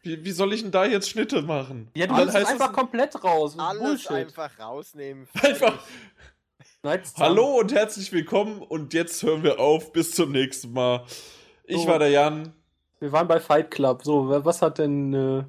Wie, 0.03 0.23
wie 0.23 0.31
soll 0.31 0.53
ich 0.53 0.61
denn 0.61 0.71
da 0.71 0.85
jetzt 0.85 1.09
Schnitte 1.09 1.41
machen? 1.41 1.89
Ja, 1.93 2.05
du 2.07 2.13
Dann 2.13 2.21
nimmst 2.21 2.35
es 2.35 2.41
heißt 2.41 2.51
einfach 2.53 2.71
komplett 2.71 3.21
raus. 3.25 3.57
Das 3.57 3.65
Alles 3.65 3.81
Bullshit. 3.81 4.11
einfach 4.11 4.57
rausnehmen. 4.57 5.27
Einfach. 5.41 5.83
Hallo 7.17 7.59
und 7.59 7.73
herzlich 7.73 8.13
willkommen 8.13 8.61
und 8.61 8.93
jetzt 8.93 9.21
hören 9.23 9.43
wir 9.43 9.59
auf. 9.59 9.91
Bis 9.91 10.11
zum 10.11 10.31
nächsten 10.31 10.71
Mal. 10.71 11.03
Ich 11.65 11.81
So. 11.81 11.87
war 11.87 11.99
der 11.99 12.09
Jan. 12.09 12.53
Wir 12.99 13.11
waren 13.11 13.27
bei 13.27 13.39
Fight 13.39 13.71
Club. 13.71 14.03
So, 14.03 14.43
was 14.43 14.61
hat 14.61 14.77
denn 14.79 15.13
äh, 15.13 15.43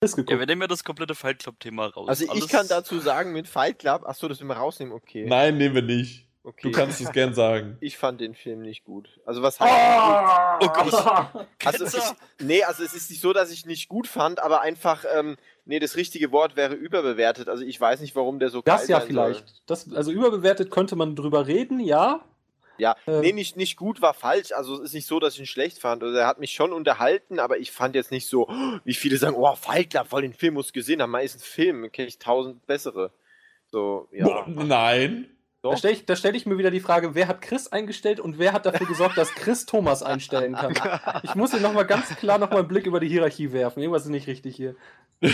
Chris 0.00 0.16
geguckt? 0.16 0.30
Ja, 0.32 0.38
wir 0.38 0.46
nehmen 0.46 0.62
ja 0.62 0.68
das 0.68 0.84
komplette 0.84 1.14
Fight 1.14 1.38
Club-Thema 1.40 1.86
raus. 1.86 2.08
Also 2.08 2.24
ich 2.24 2.30
Alles- 2.30 2.48
kann 2.48 2.66
dazu 2.68 2.98
sagen, 3.00 3.32
mit 3.32 3.46
Fight 3.48 3.78
Club, 3.80 4.04
achso, 4.06 4.28
das 4.28 4.40
will 4.40 4.46
man 4.46 4.56
rausnehmen, 4.56 4.94
okay. 4.94 5.26
Nein, 5.28 5.58
nehmen 5.58 5.74
wir 5.74 5.82
nicht. 5.82 6.26
okay. 6.44 6.60
Du 6.62 6.70
kannst 6.70 7.00
es 7.00 7.12
gern 7.12 7.34
sagen. 7.34 7.76
Ich 7.80 7.98
fand 7.98 8.20
den 8.22 8.34
Film 8.34 8.62
nicht 8.62 8.84
gut. 8.84 9.20
Also 9.26 9.42
was 9.42 9.60
heißt 9.60 9.70
Oh, 9.70 10.66
Oh 10.66 10.68
Gott. 10.68 11.46
Also 11.64 11.84
Ketzer. 11.84 12.14
ich, 12.38 12.46
nee, 12.46 12.62
also 12.62 12.82
es 12.82 12.94
ist 12.94 13.10
nicht 13.10 13.20
so, 13.20 13.32
dass 13.34 13.50
ich 13.50 13.66
nicht 13.66 13.88
gut 13.88 14.06
fand, 14.06 14.40
aber 14.42 14.62
einfach, 14.62 15.04
ähm, 15.14 15.36
nee, 15.66 15.78
das 15.80 15.96
richtige 15.96 16.32
Wort 16.32 16.56
wäre 16.56 16.72
überbewertet. 16.74 17.48
Also 17.50 17.64
ich 17.64 17.78
weiß 17.78 18.00
nicht, 18.00 18.16
warum 18.16 18.38
der 18.38 18.48
so 18.48 18.62
Das 18.62 18.80
geil 18.82 18.90
ja 18.90 18.98
sein 19.00 19.08
vielleicht. 19.08 19.62
Das, 19.66 19.92
also 19.92 20.10
überbewertet 20.10 20.70
könnte 20.70 20.96
man 20.96 21.14
drüber 21.16 21.46
reden, 21.46 21.80
ja. 21.80 22.20
Ja, 22.78 22.96
Ähm. 23.06 23.20
nee, 23.20 23.32
nicht, 23.32 23.56
nicht 23.56 23.76
gut 23.76 24.00
war 24.00 24.14
falsch. 24.14 24.52
Also 24.52 24.74
es 24.76 24.88
ist 24.88 24.94
nicht 24.94 25.06
so, 25.06 25.20
dass 25.20 25.34
ich 25.34 25.40
ihn 25.40 25.46
schlecht 25.46 25.78
fand. 25.78 26.02
Also 26.02 26.16
er 26.16 26.26
hat 26.26 26.38
mich 26.38 26.52
schon 26.52 26.72
unterhalten, 26.72 27.38
aber 27.38 27.58
ich 27.58 27.72
fand 27.72 27.94
jetzt 27.94 28.10
nicht 28.10 28.28
so, 28.28 28.48
wie 28.84 28.94
viele 28.94 29.16
sagen, 29.16 29.36
oh, 29.36 29.54
Club, 29.88 30.08
voll 30.08 30.22
den 30.22 30.34
Film 30.34 30.54
musst 30.54 30.70
du 30.70 30.74
gesehen 30.74 31.02
haben. 31.02 31.10
Man 31.10 31.22
ist 31.22 31.36
ein 31.36 31.40
Film, 31.40 31.90
kenne 31.92 32.08
ich 32.08 32.18
tausend 32.18 32.66
bessere. 32.66 33.12
So, 33.70 34.08
ja. 34.12 34.24
Boah, 34.24 34.46
nein. 34.48 35.28
Da 35.70 35.76
stelle 35.76 35.94
ich, 35.94 36.18
stell 36.18 36.36
ich 36.36 36.46
mir 36.46 36.58
wieder 36.58 36.70
die 36.70 36.80
Frage, 36.80 37.14
wer 37.14 37.28
hat 37.28 37.42
Chris 37.42 37.68
eingestellt 37.68 38.20
und 38.20 38.38
wer 38.38 38.52
hat 38.52 38.66
dafür 38.66 38.86
gesorgt, 38.86 39.18
dass 39.18 39.30
Chris 39.34 39.66
Thomas 39.66 40.02
einstellen 40.02 40.54
kann? 40.54 40.74
Ich 41.22 41.34
muss 41.34 41.50
hier 41.50 41.60
nochmal 41.60 41.86
ganz 41.86 42.08
klar 42.16 42.38
nochmal 42.38 42.60
einen 42.60 42.68
Blick 42.68 42.86
über 42.86 43.00
die 43.00 43.08
Hierarchie 43.08 43.52
werfen. 43.52 43.80
Irgendwas 43.80 44.04
ist 44.04 44.10
nicht 44.10 44.26
richtig 44.26 44.56
hier. 44.56 44.74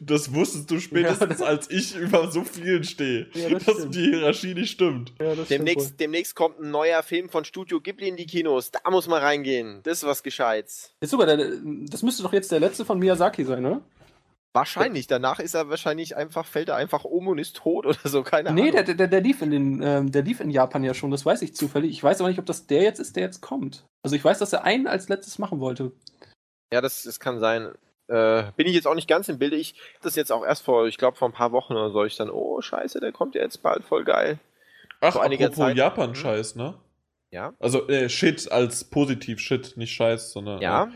Das 0.00 0.34
wusstest 0.34 0.70
du 0.70 0.80
spätestens, 0.80 1.40
ja, 1.40 1.46
als 1.46 1.70
ich 1.70 1.96
über 1.96 2.30
so 2.30 2.42
vielen 2.42 2.82
stehe, 2.84 3.28
ja, 3.34 3.50
das 3.50 3.64
dass 3.64 3.76
stimmt. 3.76 3.94
die 3.94 4.04
Hierarchie 4.10 4.54
nicht 4.54 4.70
stimmt. 4.72 5.12
Ja, 5.20 5.34
demnächst, 5.34 6.00
demnächst, 6.00 6.34
kommt 6.34 6.58
ein 6.60 6.70
neuer 6.70 7.02
Film 7.02 7.28
von 7.28 7.44
Studio 7.44 7.80
Ghibli 7.80 8.08
in 8.08 8.16
die 8.16 8.26
Kinos. 8.26 8.70
Da 8.72 8.90
muss 8.90 9.06
man 9.06 9.22
reingehen. 9.22 9.80
Das 9.84 9.98
ist 9.98 10.04
was 10.04 10.22
Gescheites. 10.22 10.92
Ist 11.00 11.10
super, 11.10 11.26
das 11.26 12.02
müsste 12.02 12.22
doch 12.22 12.32
jetzt 12.32 12.50
der 12.50 12.60
letzte 12.60 12.84
von 12.84 12.98
Miyazaki 12.98 13.44
sein, 13.44 13.64
oder? 13.64 13.80
Wahrscheinlich. 14.54 15.06
Danach 15.06 15.40
ist 15.40 15.54
er 15.54 15.68
wahrscheinlich 15.68 16.16
einfach, 16.16 16.46
fällt 16.46 16.68
er 16.68 16.76
einfach 16.76 17.04
um 17.04 17.28
und 17.28 17.38
ist 17.38 17.56
tot 17.56 17.86
oder 17.86 17.98
so, 18.04 18.22
keine 18.22 18.52
nee, 18.52 18.62
Ahnung. 18.62 18.74
Nee, 18.74 18.82
der, 18.82 18.94
der, 18.94 19.08
der, 19.08 19.20
lief 19.20 19.42
in 19.42 19.50
den, 19.50 19.82
ähm, 19.82 20.10
der 20.10 20.22
lief 20.22 20.40
in 20.40 20.50
Japan 20.50 20.82
ja 20.84 20.94
schon, 20.94 21.10
das 21.10 21.26
weiß 21.26 21.42
ich 21.42 21.54
zufällig. 21.54 21.90
Ich 21.90 22.02
weiß 22.02 22.20
aber 22.20 22.28
nicht, 22.28 22.38
ob 22.38 22.46
das 22.46 22.66
der 22.66 22.82
jetzt 22.82 22.98
ist, 22.98 23.16
der 23.16 23.24
jetzt 23.24 23.40
kommt. 23.40 23.84
Also 24.02 24.16
ich 24.16 24.24
weiß, 24.24 24.38
dass 24.38 24.52
er 24.52 24.64
einen 24.64 24.86
als 24.86 25.08
letztes 25.08 25.38
machen 25.38 25.60
wollte. 25.60 25.92
Ja, 26.72 26.80
das, 26.80 27.02
das 27.02 27.20
kann 27.20 27.40
sein. 27.40 27.72
Äh, 28.08 28.44
bin 28.56 28.66
ich 28.66 28.74
jetzt 28.74 28.86
auch 28.86 28.94
nicht 28.94 29.08
ganz 29.08 29.28
im 29.28 29.38
Bilde. 29.38 29.56
Ich 29.56 29.74
das 30.02 30.16
jetzt 30.16 30.32
auch 30.32 30.44
erst 30.44 30.64
vor, 30.64 30.86
ich 30.86 30.96
glaube, 30.96 31.16
vor 31.16 31.28
ein 31.28 31.34
paar 31.34 31.52
Wochen 31.52 31.74
oder 31.74 31.90
so, 31.90 32.04
ich 32.04 32.16
dann, 32.16 32.30
oh, 32.30 32.60
scheiße, 32.60 33.00
der 33.00 33.12
kommt 33.12 33.34
ja 33.34 33.42
jetzt 33.42 33.62
bald, 33.62 33.84
voll 33.84 34.04
geil. 34.04 34.38
Ach, 35.00 35.12
vor 35.12 35.24
apropos 35.24 35.74
Japan-Scheiß, 35.74 36.56
ne? 36.56 36.74
Ja. 37.30 37.52
Also, 37.60 37.86
äh, 37.88 38.08
Shit 38.08 38.50
als 38.50 38.84
positiv 38.84 39.38
Shit, 39.40 39.76
nicht 39.76 39.92
Scheiß, 39.92 40.32
sondern. 40.32 40.60
Ja. 40.62 40.84
Äh, 40.84 40.88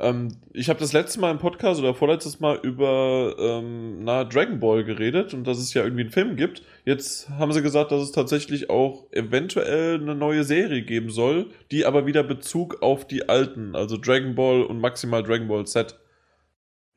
ähm, 0.00 0.36
ich 0.52 0.68
habe 0.68 0.80
das 0.80 0.92
letzte 0.92 1.20
Mal 1.20 1.30
im 1.30 1.38
Podcast 1.38 1.80
oder 1.80 1.94
vorletztes 1.94 2.40
Mal 2.40 2.58
über 2.62 3.36
ähm, 3.38 4.02
na, 4.02 4.24
Dragon 4.24 4.58
Ball 4.58 4.82
geredet 4.84 5.34
und 5.34 5.46
dass 5.46 5.58
es 5.58 5.74
ja 5.74 5.82
irgendwie 5.82 6.02
einen 6.02 6.10
Film 6.10 6.36
gibt. 6.36 6.62
Jetzt 6.84 7.28
haben 7.30 7.52
sie 7.52 7.62
gesagt, 7.62 7.92
dass 7.92 8.02
es 8.02 8.12
tatsächlich 8.12 8.70
auch 8.70 9.06
eventuell 9.12 10.00
eine 10.00 10.14
neue 10.14 10.44
Serie 10.44 10.82
geben 10.82 11.10
soll, 11.10 11.50
die 11.70 11.86
aber 11.86 12.06
wieder 12.06 12.22
Bezug 12.22 12.82
auf 12.82 13.06
die 13.06 13.28
alten, 13.28 13.76
also 13.76 13.96
Dragon 13.96 14.34
Ball 14.34 14.62
und 14.62 14.80
maximal 14.80 15.22
Dragon 15.22 15.48
Ball 15.48 15.66
Z 15.66 15.98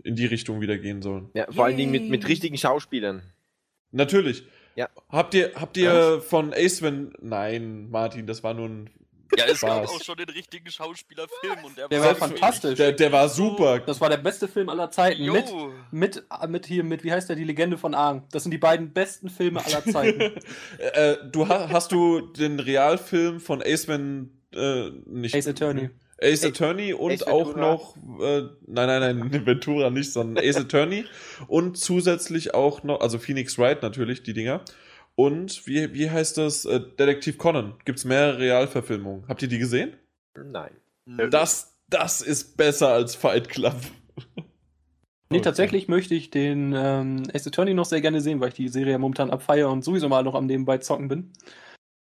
in 0.04 0.16
die 0.16 0.26
Richtung 0.26 0.62
wieder 0.62 0.78
gehen 0.78 1.02
sollen. 1.02 1.30
Ja, 1.34 1.46
vor 1.46 1.56
Yay. 1.56 1.64
allen 1.64 1.78
Dingen 1.78 1.92
mit, 1.92 2.10
mit 2.10 2.28
richtigen 2.28 2.58
Schauspielern. 2.58 3.22
Natürlich. 3.92 4.44
Ja. 4.76 4.90
Habt 5.10 5.34
ihr, 5.34 5.52
habt 5.56 5.78
ihr 5.78 6.22
von 6.22 6.54
Ace 6.54 6.82
Van. 6.82 7.14
Nein, 7.22 7.90
Martin, 7.90 8.26
das 8.26 8.44
war 8.44 8.54
nur 8.54 8.68
ein 8.68 8.90
ja, 9.38 9.46
es 9.46 9.62
gab 9.62 9.88
auch 9.88 10.02
schon 10.02 10.18
den 10.18 10.30
richtigen 10.30 10.70
Schauspielerfilm 10.70 11.64
und 11.64 11.78
der, 11.78 11.88
der 11.88 12.02
war, 12.02 12.08
war 12.08 12.16
fantastisch. 12.16 12.76
Der, 12.76 12.92
der, 12.92 13.12
war 13.12 13.30
super. 13.30 13.80
Das 13.80 14.00
war 14.02 14.10
der 14.10 14.18
beste 14.18 14.48
Film 14.48 14.70
aller 14.70 14.92
Zeiten. 14.92 15.24
Mit, 15.32 15.46
mit, 15.92 16.24
mit 16.48 16.66
hier, 16.66 16.84
mit, 16.84 17.04
wie 17.04 17.12
heißt 17.12 17.30
der, 17.30 17.36
die 17.36 17.44
Legende 17.44 17.78
von 17.78 17.96
Aang. 17.96 18.24
Das 18.32 18.44
sind 18.44 18.52
die 18.52 18.58
beiden 18.58 18.94
besten 18.94 19.30
Filme 19.30 19.66
aller 19.66 19.84
Zeiten. 19.84 20.20
äh, 20.78 21.18
du 21.32 21.48
hast, 21.48 21.92
du 21.92 22.22
den 22.22 22.60
Realfilm 22.60 23.40
von 23.40 23.62
Ace 23.64 23.88
Van, 23.88 24.30
äh, 24.54 24.90
nicht. 25.06 25.36
Ace 25.36 25.48
Attorney. 25.48 25.90
Ace 26.22 26.46
Attorney 26.46 26.94
und 26.94 27.12
Ace 27.12 27.24
auch 27.24 27.56
noch, 27.56 27.96
äh, 28.22 28.44
nein, 28.68 28.88
nein, 28.88 29.20
nein, 29.20 29.46
Ventura 29.46 29.90
nicht, 29.90 30.12
sondern 30.12 30.44
Ace 30.44 30.58
Attorney 30.58 31.06
und 31.48 31.78
zusätzlich 31.78 32.54
auch 32.54 32.84
noch, 32.84 33.02
also 33.02 33.20
Phoenix 33.20 33.58
Wright 33.58 33.82
natürlich, 33.82 34.24
die 34.24 34.34
Dinger. 34.34 34.64
Und 35.16 35.68
wie, 35.68 35.94
wie 35.94 36.10
heißt 36.10 36.38
das? 36.38 36.66
Äh, 36.66 36.82
Detektiv 36.98 37.38
Conan. 37.38 37.76
Gibt 37.86 38.00
es 38.00 38.06
mehrere 38.06 38.40
Realverfilmungen. 38.40 39.28
Habt 39.28 39.42
ihr 39.42 39.48
die 39.48 39.60
gesehen? 39.60 39.96
Nein. 40.36 40.72
Das, 41.30 41.78
das 41.90 42.22
ist 42.22 42.58
besser 42.58 42.90
als 42.90 43.16
Fight 43.16 43.50
Club. 43.50 43.76
Nee, 45.30 45.42
tatsächlich 45.42 45.88
möchte 45.88 46.14
ich 46.14 46.30
den 46.30 46.76
ähm, 46.78 47.24
Ace 47.34 47.48
Attorney 47.48 47.74
noch 47.74 47.86
sehr 47.86 48.02
gerne 48.02 48.22
sehen, 48.22 48.40
weil 48.40 48.50
ich 48.50 48.54
die 48.54 48.68
Serie 48.68 49.00
momentan 49.00 49.32
abfeiere 49.32 49.72
und 49.72 49.84
sowieso 49.84 50.08
mal 50.08 50.24
noch 50.24 50.36
am 50.36 50.46
nebenbei 50.46 50.78
zocken 50.78 51.08
bin. 51.08 51.34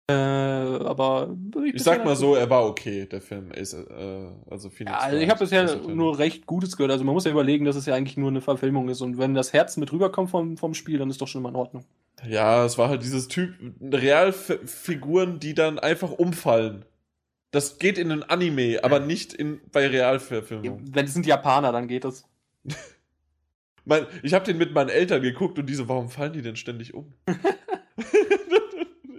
Äh, 0.09 0.13
aber 0.13 1.35
ich, 1.65 1.75
ich 1.75 1.83
sag 1.83 2.03
mal 2.03 2.15
so, 2.15 2.33
er 2.35 2.49
war 2.49 2.65
okay, 2.65 3.05
der 3.05 3.21
Film. 3.21 3.51
Ist, 3.51 3.73
äh, 3.73 4.27
also 4.49 4.69
Phoenix 4.69 4.97
ja, 4.97 4.99
also 4.99 5.17
ich 5.17 5.29
habe 5.29 5.39
bisher 5.39 5.75
nur 5.85 6.17
recht 6.17 6.47
Gutes 6.47 6.77
gehört. 6.77 6.91
Also 6.91 7.03
man 7.03 7.13
muss 7.13 7.25
ja 7.25 7.31
überlegen, 7.31 7.65
dass 7.65 7.75
es 7.75 7.85
ja 7.85 7.93
eigentlich 7.93 8.17
nur 8.17 8.29
eine 8.29 8.41
Verfilmung 8.41 8.89
ist. 8.89 9.01
Und 9.01 9.17
wenn 9.17 9.35
das 9.35 9.53
Herz 9.53 9.77
mit 9.77 9.91
rüberkommt 9.91 10.31
vom, 10.31 10.57
vom 10.57 10.73
Spiel, 10.73 10.97
dann 10.97 11.09
ist 11.09 11.21
doch 11.21 11.27
schon 11.27 11.43
mal 11.43 11.49
in 11.49 11.55
Ordnung. 11.55 11.83
Ja, 12.27 12.65
es 12.65 12.77
war 12.77 12.89
halt 12.89 13.03
dieses 13.03 13.27
Typ 13.27 13.55
Realfiguren, 13.81 15.39
die 15.39 15.53
dann 15.53 15.79
einfach 15.79 16.11
umfallen. 16.11 16.85
Das 17.51 17.79
geht 17.79 17.97
in 17.97 18.11
einen 18.11 18.23
Anime, 18.23 18.79
aber 18.83 18.99
nicht 18.99 19.33
in, 19.33 19.59
bei 19.71 19.87
Realverfilmungen. 19.87 20.93
Wenn 20.93 21.05
es 21.05 21.13
sind 21.13 21.25
Japaner, 21.25 21.71
dann 21.71 21.87
geht 21.87 22.03
das. 22.03 22.25
mein, 23.85 24.05
ich 24.21 24.33
habe 24.33 24.45
den 24.45 24.57
mit 24.57 24.73
meinen 24.73 24.89
Eltern 24.89 25.21
geguckt 25.21 25.57
und 25.57 25.65
diese, 25.65 25.87
warum 25.87 26.09
fallen 26.09 26.33
die 26.33 26.41
denn 26.41 26.55
ständig 26.55 26.93
um? 26.93 27.13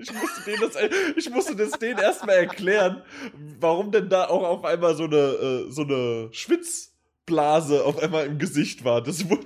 Ich 0.03 0.15
musste, 0.15 0.43
denen 0.51 0.61
das, 0.63 0.77
ich 1.17 1.31
musste 1.31 1.57
das 1.57 1.73
denen 1.73 1.99
erstmal 1.99 2.37
erklären, 2.37 3.03
warum 3.59 3.93
denn 3.93 4.09
da 4.09 4.29
auch 4.29 4.45
auf 4.45 4.65
einmal 4.65 4.95
so 4.95 5.05
eine, 5.05 5.17
äh, 5.17 5.71
so 5.71 5.83
eine 5.83 6.31
Schwitzblase 6.33 7.85
auf 7.85 7.99
einmal 8.03 8.25
im 8.25 8.39
Gesicht 8.39 8.83
war. 8.83 9.03
Das 9.03 9.29
wurde. 9.29 9.45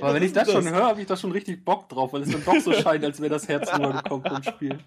Aber 0.00 0.14
wenn 0.14 0.22
ich 0.22 0.32
das, 0.32 0.44
das, 0.44 0.54
schon 0.54 0.68
höre, 0.68 0.84
habe 0.84 1.00
ich 1.00 1.06
da 1.06 1.16
schon 1.16 1.32
richtig 1.32 1.64
Bock 1.64 1.88
drauf, 1.88 2.12
weil 2.12 2.22
es 2.22 2.30
dann 2.30 2.44
doch 2.44 2.60
so 2.60 2.72
scheint, 2.82 3.04
als 3.04 3.20
wäre 3.20 3.30
das 3.30 3.48
Herz 3.48 3.72
rübergekommen 3.72 4.26
vom 4.26 4.42
Spiel. 4.42 4.78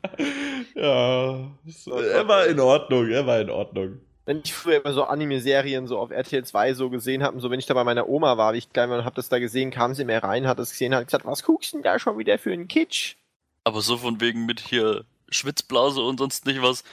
Ja, 0.76 1.52
er 1.88 2.28
war 2.28 2.48
in 2.48 2.60
Ordnung, 2.60 3.10
er 3.10 3.26
war 3.26 3.40
in 3.40 3.50
Ordnung. 3.50 4.00
Wenn 4.26 4.42
ich 4.44 4.54
früher 4.54 4.84
immer 4.84 4.94
so 4.94 5.04
Anime-Serien 5.04 5.86
so 5.86 6.00
auf 6.00 6.10
RTL 6.10 6.44
2 6.44 6.74
so 6.74 6.90
gesehen 6.90 7.22
habe, 7.22 7.40
so 7.40 7.52
wenn 7.52 7.60
ich 7.60 7.68
da 7.68 7.76
bei 7.76 7.84
meiner 7.84 8.10
Oma 8.10 8.38
war, 8.38 8.54
wie 8.54 8.58
ich 8.58 8.74
klein 8.74 8.90
war 8.90 8.98
und 8.98 9.06
habe 9.06 9.16
das 9.16 9.30
da 9.30 9.38
gesehen, 9.38 9.70
kam 9.70 9.94
sie 9.94 10.04
mir 10.04 10.24
rein, 10.24 10.48
hat 10.48 10.58
das 10.58 10.72
gesehen, 10.72 10.96
hat 10.96 11.06
gesagt, 11.06 11.26
was 11.26 11.44
guckst 11.44 11.74
du 11.74 11.78
denn 11.78 11.84
da 11.84 12.00
schon 12.00 12.18
wieder 12.18 12.40
für 12.40 12.52
einen 12.52 12.68
Kitsch? 12.68 13.16
Aber 13.64 13.82
so 13.82 13.98
von 13.98 14.20
wegen 14.22 14.46
mit 14.46 14.60
hier 14.62 15.06
Schwitzblase 15.30 16.02
und 16.02 16.18
sonst 16.18 16.48
nicht 16.48 16.62
was, 16.62 16.84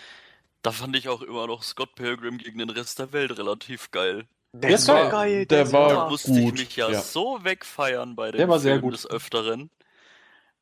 da 0.63 0.73
fand 0.73 0.95
ich 0.95 1.09
auch 1.09 1.23
immer 1.23 1.47
noch 1.47 1.63
Scott 1.63 1.95
Pilgrim 1.95 2.39
gegen 2.39 2.59
den 2.59 2.71
Rest 2.71 2.99
der 2.99 3.13
Welt 3.13 3.37
relativ 3.39 3.91
geil. 3.91 4.27
Der, 4.53 4.71
der 4.71 4.87
war 4.87 5.11
geil. 5.11 5.47
Der, 5.47 5.65
der 5.65 5.73
war 5.73 5.89
Da 5.89 6.09
musste 6.11 6.39
ich 6.39 6.53
mich 6.53 6.77
ja, 6.77 6.91
ja, 6.91 7.01
so 7.01 7.39
wegfeiern 7.43 8.15
bei 8.15 8.31
dem 8.31 8.39
der 8.39 8.49
war 8.49 8.59
sehr 8.59 8.79
gut. 8.79 8.93
des 8.93 9.09
Öfteren. 9.09 9.71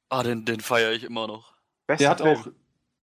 Ah, 0.08 0.22
den, 0.22 0.44
den 0.44 0.60
feiere 0.60 0.92
ich 0.92 1.04
immer 1.04 1.26
noch. 1.26 1.54
Bester 1.86 2.04
der 2.04 2.10
hat 2.10 2.20
Film. 2.20 2.36
auch, 2.36 2.46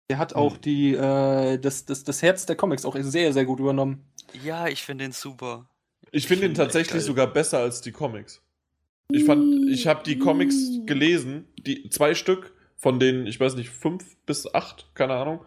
der 0.09 0.17
hat 0.17 0.35
auch 0.35 0.53
hm. 0.55 0.61
die, 0.61 0.93
äh, 0.93 1.57
das, 1.57 1.85
das, 1.85 2.03
das 2.03 2.21
Herz 2.21 2.45
der 2.45 2.55
Comics 2.55 2.85
auch 2.85 2.95
sehr, 2.99 3.31
sehr 3.31 3.45
gut 3.45 3.59
übernommen. 3.59 4.05
Ja, 4.43 4.67
ich 4.67 4.83
finde 4.83 5.05
den 5.05 5.11
super. 5.11 5.67
Ich, 6.11 6.27
finde 6.27 6.45
ihn 6.45 6.53
tatsächlich 6.53 7.03
sogar 7.03 7.27
besser 7.27 7.59
als 7.59 7.81
die 7.81 7.91
Comics. 7.91 8.41
Ich 9.09 9.25
fand, 9.25 9.69
ich 9.69 9.87
habe 9.87 10.03
die 10.03 10.17
Comics 10.17 10.55
gelesen, 10.85 11.47
die 11.57 11.89
zwei 11.89 12.13
Stück, 12.13 12.53
von 12.77 12.99
denen, 12.99 13.25
ich 13.25 13.39
weiß 13.39 13.55
nicht, 13.55 13.69
fünf 13.69 14.17
bis 14.25 14.53
acht, 14.53 14.87
keine 14.95 15.13
Ahnung, 15.13 15.43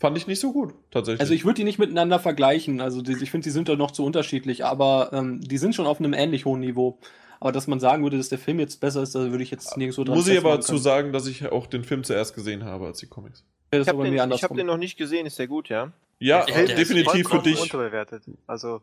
fand 0.00 0.16
ich 0.16 0.26
nicht 0.26 0.40
so 0.40 0.52
gut, 0.52 0.74
tatsächlich. 0.90 1.20
Also 1.20 1.34
ich 1.34 1.44
würde 1.44 1.56
die 1.56 1.64
nicht 1.64 1.78
miteinander 1.78 2.18
vergleichen. 2.18 2.80
Also 2.80 3.02
die, 3.02 3.12
ich 3.22 3.30
finde, 3.30 3.44
die 3.44 3.50
sind 3.50 3.68
doch 3.68 3.76
noch 3.76 3.90
zu 3.90 4.04
unterschiedlich, 4.04 4.64
aber 4.64 5.10
ähm, 5.12 5.40
die 5.40 5.58
sind 5.58 5.74
schon 5.74 5.86
auf 5.86 6.00
einem 6.00 6.14
ähnlich 6.14 6.46
hohen 6.46 6.60
Niveau. 6.60 6.98
Aber 7.38 7.52
dass 7.52 7.66
man 7.66 7.80
sagen 7.80 8.02
würde, 8.02 8.16
dass 8.18 8.28
der 8.28 8.38
Film 8.38 8.58
jetzt 8.58 8.80
besser 8.80 9.02
ist, 9.02 9.14
da 9.14 9.30
würde 9.30 9.42
ich 9.42 9.50
jetzt 9.50 9.76
nirgendwo 9.76 10.04
dran 10.04 10.16
Muss 10.16 10.28
ich 10.28 10.38
aber 10.38 10.60
zu 10.60 10.76
sagen, 10.76 11.12
dass 11.12 11.26
ich 11.26 11.46
auch 11.50 11.66
den 11.66 11.84
Film 11.84 12.02
zuerst 12.04 12.34
gesehen 12.34 12.64
habe 12.64 12.86
als 12.86 12.98
die 12.98 13.06
Comics. 13.06 13.44
Ja, 13.72 13.80
ich 13.80 13.88
habe 13.88 14.02
den, 14.02 14.18
hab 14.18 14.56
den, 14.56 14.66
noch 14.66 14.76
nicht 14.76 14.96
gesehen, 14.96 15.26
ist 15.26 15.38
der 15.38 15.46
gut, 15.46 15.68
ja? 15.68 15.92
Ja, 16.18 16.46
ja 16.46 16.64
definitiv 16.64 17.28
für 17.28 17.38
dich. 17.38 17.60
Unterbewertet. 17.60 18.24
Also 18.46 18.82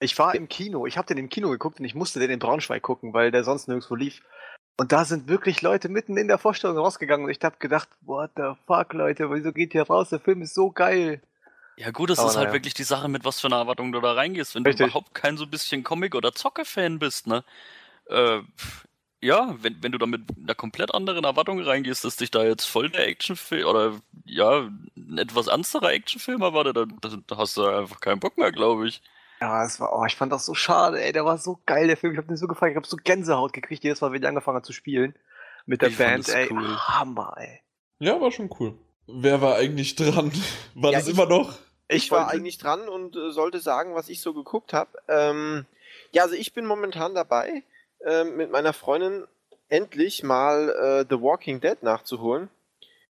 ich 0.00 0.16
war 0.18 0.34
im 0.34 0.48
Kino, 0.48 0.86
ich 0.86 0.96
habe 0.96 1.06
den 1.06 1.18
im 1.18 1.28
Kino 1.28 1.50
geguckt 1.50 1.80
und 1.80 1.86
ich 1.86 1.94
musste 1.94 2.20
den 2.20 2.30
in 2.30 2.38
Braunschweig 2.38 2.82
gucken, 2.82 3.14
weil 3.14 3.30
der 3.30 3.42
sonst 3.42 3.68
nirgendwo 3.68 3.94
lief. 3.94 4.22
Und 4.76 4.90
da 4.90 5.04
sind 5.04 5.28
wirklich 5.28 5.62
Leute 5.62 5.88
mitten 5.88 6.16
in 6.16 6.26
der 6.26 6.38
Vorstellung 6.38 6.78
rausgegangen 6.78 7.26
und 7.26 7.30
ich 7.30 7.38
hab 7.42 7.60
gedacht, 7.60 7.88
what 8.02 8.30
the 8.36 8.54
fuck, 8.66 8.92
Leute, 8.92 9.30
wieso 9.30 9.52
geht 9.52 9.74
ihr 9.74 9.82
raus? 9.82 10.08
Der 10.08 10.18
Film 10.18 10.42
ist 10.42 10.54
so 10.54 10.70
geil. 10.70 11.22
Ja 11.76 11.90
gut, 11.90 12.10
es 12.10 12.18
ist 12.18 12.36
halt 12.36 12.48
ja. 12.48 12.52
wirklich 12.52 12.74
die 12.74 12.84
Sache, 12.84 13.08
mit 13.08 13.24
was 13.24 13.40
für 13.40 13.48
einer 13.48 13.56
Erwartung 13.56 13.92
du 13.92 14.00
da 14.00 14.12
reingehst. 14.12 14.54
Wenn 14.54 14.64
Richtig. 14.64 14.86
du 14.86 14.90
überhaupt 14.90 15.14
kein 15.14 15.36
so 15.36 15.46
bisschen 15.46 15.82
Comic- 15.82 16.14
oder 16.14 16.32
Zocke-Fan 16.32 16.98
bist, 16.98 17.26
ne? 17.26 17.44
Äh, 18.08 18.40
ja, 19.20 19.56
wenn, 19.60 19.82
wenn 19.82 19.92
du 19.92 19.98
da 19.98 20.06
mit 20.06 20.22
einer 20.36 20.54
komplett 20.54 20.94
anderen 20.94 21.24
Erwartung 21.24 21.60
reingehst, 21.60 22.04
dass 22.04 22.16
dich 22.16 22.30
da 22.30 22.44
jetzt 22.44 22.66
voll 22.66 22.90
der 22.90 23.08
Actionfilm 23.08 23.66
oder 23.66 24.00
ja, 24.24 24.68
ein 24.96 25.18
etwas 25.18 25.46
ernsterer 25.46 25.92
Actionfilm 25.92 26.42
erwartet, 26.42 26.76
dann, 26.76 26.98
dann 27.00 27.38
hast 27.38 27.56
du 27.56 27.64
einfach 27.64 28.00
keinen 28.00 28.20
Bock 28.20 28.36
mehr, 28.36 28.52
glaube 28.52 28.86
ich. 28.86 29.02
Ja, 29.40 29.64
es 29.64 29.80
war, 29.80 29.92
oh, 29.98 30.04
ich 30.04 30.16
fand 30.16 30.32
das 30.32 30.46
so 30.46 30.54
schade, 30.54 31.02
ey, 31.02 31.12
der 31.12 31.24
war 31.24 31.38
so 31.38 31.60
geil, 31.66 31.86
der 31.86 31.96
Film, 31.96 32.12
ich 32.12 32.18
hab 32.18 32.28
den 32.28 32.36
so 32.36 32.46
gefallen, 32.46 32.72
ich 32.72 32.76
hab 32.76 32.86
so 32.86 32.96
Gänsehaut 32.96 33.52
gekriegt, 33.52 33.84
jedes 33.84 34.00
Mal, 34.00 34.12
wenn 34.12 34.22
ich 34.22 34.28
angefangen 34.28 34.56
hat 34.56 34.66
zu 34.66 34.72
spielen. 34.72 35.14
Mit 35.66 35.82
der 35.82 35.88
ich 35.88 35.98
Band, 35.98 36.28
ey, 36.28 36.48
cool. 36.50 36.76
Hammer, 36.76 37.34
ey. 37.38 37.60
Ja, 37.98 38.20
war 38.20 38.30
schon 38.30 38.50
cool. 38.60 38.78
Wer 39.06 39.40
war 39.40 39.56
eigentlich 39.56 39.96
dran? 39.96 40.32
War 40.74 40.92
ja, 40.92 40.98
das 40.98 41.08
ich, 41.08 41.14
immer 41.14 41.26
noch? 41.26 41.58
Ich 41.88 42.10
war 42.10 42.28
eigentlich 42.28 42.58
dran 42.58 42.88
und 42.88 43.16
äh, 43.16 43.30
sollte 43.30 43.60
sagen, 43.60 43.94
was 43.94 44.08
ich 44.08 44.20
so 44.22 44.32
geguckt 44.32 44.72
habe. 44.72 44.90
Ähm, 45.08 45.66
ja, 46.12 46.22
also 46.22 46.34
ich 46.34 46.54
bin 46.54 46.64
momentan 46.64 47.14
dabei, 47.14 47.62
äh, 48.04 48.24
mit 48.24 48.50
meiner 48.50 48.72
Freundin 48.72 49.26
endlich 49.68 50.22
mal 50.22 50.70
äh, 50.70 51.06
The 51.08 51.20
Walking 51.20 51.60
Dead 51.60 51.82
nachzuholen. 51.82 52.48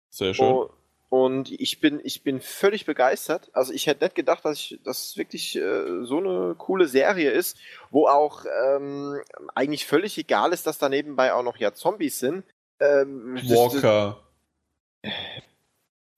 Sehr 0.10 0.34
schön. 0.34 0.46
Oh, 0.46 0.70
und 1.10 1.52
ich 1.52 1.80
bin, 1.80 2.00
ich 2.04 2.22
bin 2.24 2.40
völlig 2.40 2.86
begeistert. 2.86 3.50
Also 3.54 3.74
ich 3.74 3.88
hätte 3.88 4.06
nicht 4.06 4.16
gedacht, 4.16 4.46
dass 4.46 4.58
ich, 4.60 4.80
dass 4.84 5.18
wirklich 5.18 5.56
äh, 5.56 6.04
so 6.04 6.18
eine 6.20 6.56
coole 6.56 6.88
Serie 6.88 7.32
ist, 7.32 7.58
wo 7.90 8.08
auch 8.08 8.46
ähm, 8.66 9.20
eigentlich 9.56 9.88
völlig 9.88 10.18
egal 10.20 10.54
ist, 10.54 10.68
dass 10.68 10.78
da 10.78 10.88
nebenbei 10.88 11.34
auch 11.34 11.44
noch 11.44 11.58
ja 11.58 11.74
Zombies 11.74 12.20
sind. 12.20 12.44
Ähm, 12.80 13.36
Walker. 13.44 14.20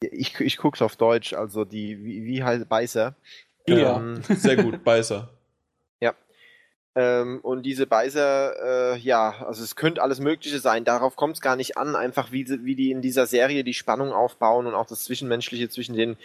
Ich, 0.01 0.39
ich 0.39 0.57
guck's 0.57 0.81
auf 0.81 0.97
Deutsch, 0.97 1.33
also 1.33 1.63
die, 1.63 2.03
wie, 2.03 2.25
wie 2.25 2.43
heißt 2.43 2.67
Beißer? 2.67 3.15
Ja, 3.67 3.75
Ähm, 3.97 4.21
sehr 4.23 4.57
gut, 4.57 4.83
Beißer. 4.83 5.29
Ähm, 6.93 7.39
und 7.41 7.63
diese 7.63 7.87
Beißer, 7.87 8.93
äh, 8.93 8.97
ja, 8.97 9.45
also 9.45 9.63
es 9.63 9.75
könnte 9.75 10.01
alles 10.01 10.19
Mögliche 10.19 10.59
sein. 10.59 10.83
Darauf 10.83 11.15
kommt 11.15 11.35
es 11.35 11.41
gar 11.41 11.55
nicht 11.55 11.77
an, 11.77 11.95
einfach 11.95 12.31
wie, 12.31 12.45
wie 12.65 12.75
die 12.75 12.91
in 12.91 13.01
dieser 13.01 13.25
Serie 13.25 13.63
die 13.63 13.73
Spannung 13.73 14.11
aufbauen 14.11 14.67
und 14.67 14.75
auch 14.75 14.85
das 14.85 15.05
Zwischenmenschliche 15.05 15.69
zwischen 15.69 15.95
den 15.95 16.17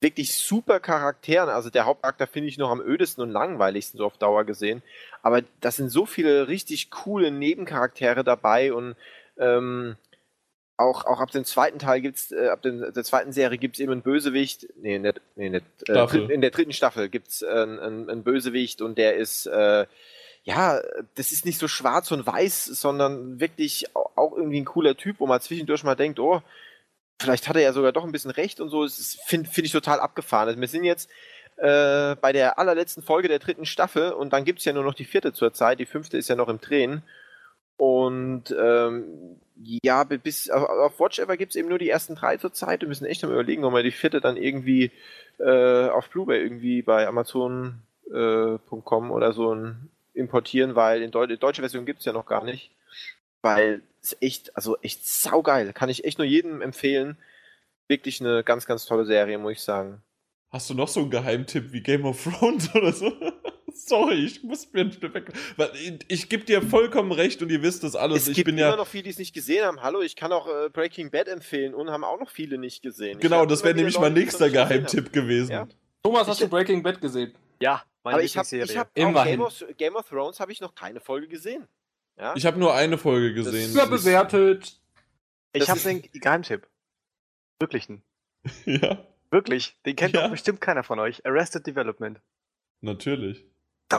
wirklich 0.00 0.34
super 0.34 0.78
Charakteren. 0.78 1.48
Also 1.48 1.70
der 1.70 1.86
Hauptcharakter 1.86 2.28
finde 2.28 2.48
ich 2.48 2.58
noch 2.58 2.70
am 2.70 2.80
ödesten 2.80 3.22
und 3.22 3.30
langweiligsten 3.30 3.98
so 3.98 4.06
auf 4.06 4.18
Dauer 4.18 4.44
gesehen. 4.44 4.82
Aber 5.22 5.42
das 5.60 5.76
sind 5.76 5.90
so 5.90 6.06
viele 6.06 6.46
richtig 6.46 6.90
coole 6.90 7.32
Nebencharaktere 7.32 8.22
dabei 8.22 8.72
und 8.72 8.94
ähm, 9.38 9.96
auch, 10.78 11.04
auch 11.04 11.20
ab 11.20 11.30
dem 11.32 11.44
zweiten 11.44 11.78
Teil 11.78 12.00
gibt's, 12.00 12.32
äh, 12.32 12.48
ab 12.48 12.62
dem, 12.62 12.80
der 12.80 13.04
zweiten 13.04 13.32
Serie 13.32 13.58
gibt's 13.58 13.80
eben 13.80 13.92
einen 13.92 14.02
Bösewicht. 14.02 14.66
Nee, 14.80 14.98
nicht, 14.98 15.20
nee, 15.36 15.50
nicht. 15.50 15.64
Äh, 15.82 15.92
Staffel. 15.92 16.20
dritt- 16.22 16.30
in 16.30 16.40
der 16.40 16.50
dritten 16.50 16.72
Staffel 16.72 17.08
gibt's 17.08 17.42
äh, 17.42 17.48
einen, 17.48 18.08
einen, 18.08 18.22
Bösewicht 18.22 18.80
und 18.80 18.96
der 18.96 19.16
ist, 19.16 19.46
äh, 19.46 19.86
ja, 20.44 20.80
das 21.16 21.32
ist 21.32 21.44
nicht 21.44 21.58
so 21.58 21.68
schwarz 21.68 22.10
und 22.12 22.26
weiß, 22.26 22.64
sondern 22.64 23.40
wirklich 23.40 23.94
au- 23.96 24.10
auch 24.14 24.36
irgendwie 24.36 24.60
ein 24.60 24.64
cooler 24.64 24.96
Typ, 24.96 25.16
wo 25.18 25.26
man 25.26 25.40
zwischendurch 25.40 25.82
mal 25.84 25.96
denkt, 25.96 26.20
oh, 26.20 26.40
vielleicht 27.20 27.48
hat 27.48 27.56
er 27.56 27.62
ja 27.62 27.72
sogar 27.72 27.92
doch 27.92 28.04
ein 28.04 28.12
bisschen 28.12 28.30
recht 28.30 28.60
und 28.60 28.68
so. 28.70 28.84
Das 28.84 29.18
finde 29.26 29.50
find 29.50 29.66
ich 29.66 29.72
total 29.72 29.98
abgefahren. 30.00 30.48
Also 30.48 30.60
wir 30.60 30.68
sind 30.68 30.84
jetzt 30.84 31.10
äh, 31.56 32.14
bei 32.14 32.32
der 32.32 32.56
allerletzten 32.60 33.02
Folge 33.02 33.26
der 33.26 33.40
dritten 33.40 33.66
Staffel 33.66 34.12
und 34.12 34.32
dann 34.32 34.44
gibt's 34.44 34.64
ja 34.64 34.72
nur 34.72 34.84
noch 34.84 34.94
die 34.94 35.04
vierte 35.04 35.32
zurzeit. 35.32 35.80
Die 35.80 35.86
fünfte 35.86 36.16
ist 36.16 36.28
ja 36.28 36.36
noch 36.36 36.48
im 36.48 36.60
Drehen. 36.60 37.02
Und 37.76 38.54
ähm, 38.58 39.40
ja, 39.60 40.04
bi- 40.04 40.18
bis 40.18 40.48
auf- 40.50 40.68
auf 40.68 41.00
Watch 41.00 41.18
Ever 41.18 41.36
gibt's 41.36 41.56
eben 41.56 41.68
nur 41.68 41.78
die 41.78 41.90
ersten 41.90 42.14
drei 42.14 42.36
zurzeit. 42.36 42.80
Wir 42.82 42.88
müssen 42.88 43.04
echt 43.06 43.22
mal 43.22 43.32
überlegen, 43.32 43.64
ob 43.64 43.72
wir 43.74 43.82
die 43.82 43.90
vierte 43.90 44.20
dann 44.20 44.36
irgendwie 44.36 44.90
äh, 45.38 45.88
auf 45.88 46.08
Blu-ray 46.10 46.40
irgendwie 46.42 46.82
bei 46.82 47.06
Amazon.com 47.06 47.80
äh, 48.12 49.12
oder 49.12 49.32
so 49.32 49.54
ein, 49.54 49.90
importieren, 50.14 50.74
weil 50.74 51.02
in 51.02 51.10
Deu 51.10 51.26
die 51.26 51.36
deutsche 51.38 51.62
Version 51.62 51.86
gibt's 51.86 52.04
ja 52.04 52.12
noch 52.12 52.26
gar 52.26 52.42
nicht. 52.44 52.70
Weil 53.42 53.82
es 54.02 54.16
echt, 54.20 54.56
also 54.56 54.76
echt 54.82 55.06
saugeil. 55.06 55.72
Kann 55.72 55.88
ich 55.88 56.04
echt 56.04 56.18
nur 56.18 56.26
jedem 56.26 56.60
empfehlen. 56.60 57.16
Wirklich 57.86 58.20
eine 58.20 58.42
ganz, 58.42 58.66
ganz 58.66 58.84
tolle 58.84 59.04
Serie, 59.06 59.38
muss 59.38 59.52
ich 59.52 59.60
sagen. 59.62 60.02
Hast 60.50 60.68
du 60.70 60.74
noch 60.74 60.88
so 60.88 61.00
einen 61.00 61.10
Geheimtipp 61.10 61.72
wie 61.72 61.82
Game 61.82 62.04
of 62.04 62.22
Thrones 62.22 62.68
oder 62.74 62.92
so? 62.92 63.12
Sorry, 63.78 64.24
ich 64.24 64.42
muss 64.42 64.72
mir 64.72 64.80
ein 64.80 65.02
weg. 65.14 65.32
Ich, 65.74 65.92
ich 66.08 66.28
gebe 66.28 66.44
dir 66.44 66.62
vollkommen 66.62 67.12
recht 67.12 67.40
und 67.42 67.50
ihr 67.50 67.62
wisst 67.62 67.84
das 67.84 67.94
alles. 67.94 68.22
es 68.22 68.28
ich 68.28 68.34
gibt 68.36 68.46
bin 68.46 68.58
immer 68.58 68.70
ja. 68.70 68.76
noch 68.76 68.86
viele, 68.88 69.04
die 69.04 69.10
es 69.10 69.18
nicht 69.18 69.32
gesehen 69.32 69.64
haben. 69.64 69.82
Hallo, 69.82 70.00
ich 70.02 70.16
kann 70.16 70.32
auch 70.32 70.48
äh, 70.48 70.68
Breaking 70.68 71.10
Bad 71.10 71.28
empfehlen 71.28 71.74
und 71.74 71.88
haben 71.90 72.02
auch 72.02 72.18
noch 72.18 72.30
viele 72.30 72.58
nicht 72.58 72.82
gesehen. 72.82 73.18
Ich 73.18 73.22
Genau, 73.22 73.46
das 73.46 73.62
wäre 73.62 73.74
nämlich 73.74 73.98
mein 73.98 74.14
nächster 74.14 74.50
Geheimtipp 74.50 75.12
gewesen. 75.12 75.52
Ja. 75.52 75.68
Thomas, 76.02 76.26
hast 76.26 76.38
Ich- 76.40 76.44
du 76.44 76.50
Breaking 76.50 76.82
Bad 76.82 77.00
gesehen? 77.00 77.34
Ja, 77.60 77.82
meine 78.02 78.16
Aber 78.16 78.24
ich 78.24 78.36
habe 78.36 78.56
ich 78.56 78.76
hab. 78.76 78.92
Game 78.94 79.40
of, 79.40 79.64
Game 79.76 79.94
of 79.96 80.08
Thrones 80.08 80.40
habe 80.40 80.50
ich 80.52 80.60
noch 80.60 80.74
keine 80.74 81.00
Folge 81.00 81.28
gesehen. 81.28 81.66
Ja? 82.18 82.34
Ich 82.36 82.46
habe 82.46 82.58
nur 82.58 82.74
eine 82.74 82.98
Folge 82.98 83.32
gesehen. 83.34 83.70
Überbewertet. 83.72 84.80
ich 85.52 85.60
das 85.60 85.68
habe 85.68 85.78
ist- 85.78 85.86
den 85.86 86.20
Geheimtipp. 86.20 86.66
Wirklichen. 87.60 88.02
Ja, 88.64 89.04
Wirklich. 89.30 89.76
Den 89.84 89.94
kennt 89.94 90.14
Ja. 90.14 90.22
doch 90.22 90.30
bestimmt 90.30 90.60
keiner 90.60 90.82
von 90.82 90.98
euch. 90.98 91.24
Arrested 91.26 91.66
Development. 91.66 92.20
natürlich. 92.80 93.44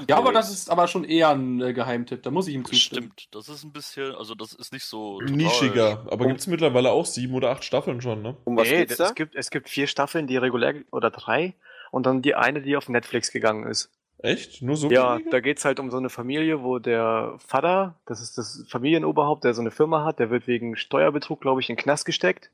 Ja, 0.07 0.17
aber 0.17 0.31
das 0.31 0.51
ist 0.51 0.69
aber 0.69 0.87
schon 0.87 1.03
eher 1.03 1.29
ein 1.29 1.61
äh, 1.61 1.73
Geheimtipp. 1.73 2.21
Da 2.21 2.31
muss 2.31 2.47
ich 2.47 2.53
ihm 2.53 2.63
zustimmen. 2.65 3.11
Stimmt, 3.15 3.35
das 3.35 3.49
ist 3.49 3.63
ein 3.63 3.71
bisschen, 3.71 4.13
also 4.15 4.35
das 4.35 4.53
ist 4.53 4.71
nicht 4.71 4.85
so 4.85 5.19
total- 5.19 5.35
Nischiger. 5.35 6.05
Aber 6.11 6.27
gibt's 6.27 6.47
mittlerweile 6.47 6.91
auch 6.91 7.05
sieben 7.05 7.33
oder 7.33 7.49
acht 7.49 7.63
Staffeln 7.63 7.99
schon, 8.01 8.21
ne? 8.21 8.37
Um 8.43 8.55
was 8.55 8.69
nee, 8.69 8.85
geht's 8.85 8.97
da? 8.97 9.05
es 9.05 9.15
gibt, 9.15 9.35
es 9.35 9.49
gibt 9.49 9.67
vier 9.69 9.87
Staffeln, 9.87 10.27
die 10.27 10.37
regulär 10.37 10.75
oder 10.91 11.09
drei 11.09 11.55
und 11.91 12.05
dann 12.05 12.21
die 12.21 12.35
eine, 12.35 12.61
die 12.61 12.77
auf 12.77 12.87
Netflix 12.87 13.31
gegangen 13.31 13.65
ist. 13.67 13.91
Echt? 14.19 14.61
Nur 14.61 14.75
so 14.75 14.89
Ja, 14.91 15.15
wenige? 15.15 15.29
da 15.29 15.39
geht's 15.39 15.63
halt 15.65 15.79
um 15.79 15.89
so 15.89 15.97
eine 15.97 16.09
Familie, 16.09 16.61
wo 16.61 16.77
der 16.77 17.35
Vater, 17.39 17.95
das 18.05 18.21
ist 18.21 18.37
das 18.37 18.65
Familienoberhaupt, 18.67 19.43
der 19.43 19.53
so 19.53 19.61
eine 19.61 19.71
Firma 19.71 20.03
hat, 20.03 20.19
der 20.19 20.29
wird 20.29 20.45
wegen 20.45 20.75
Steuerbetrug, 20.75 21.41
glaube 21.41 21.61
ich, 21.61 21.69
in 21.69 21.77
den 21.77 21.81
Knast 21.81 22.05
gesteckt. 22.05 22.51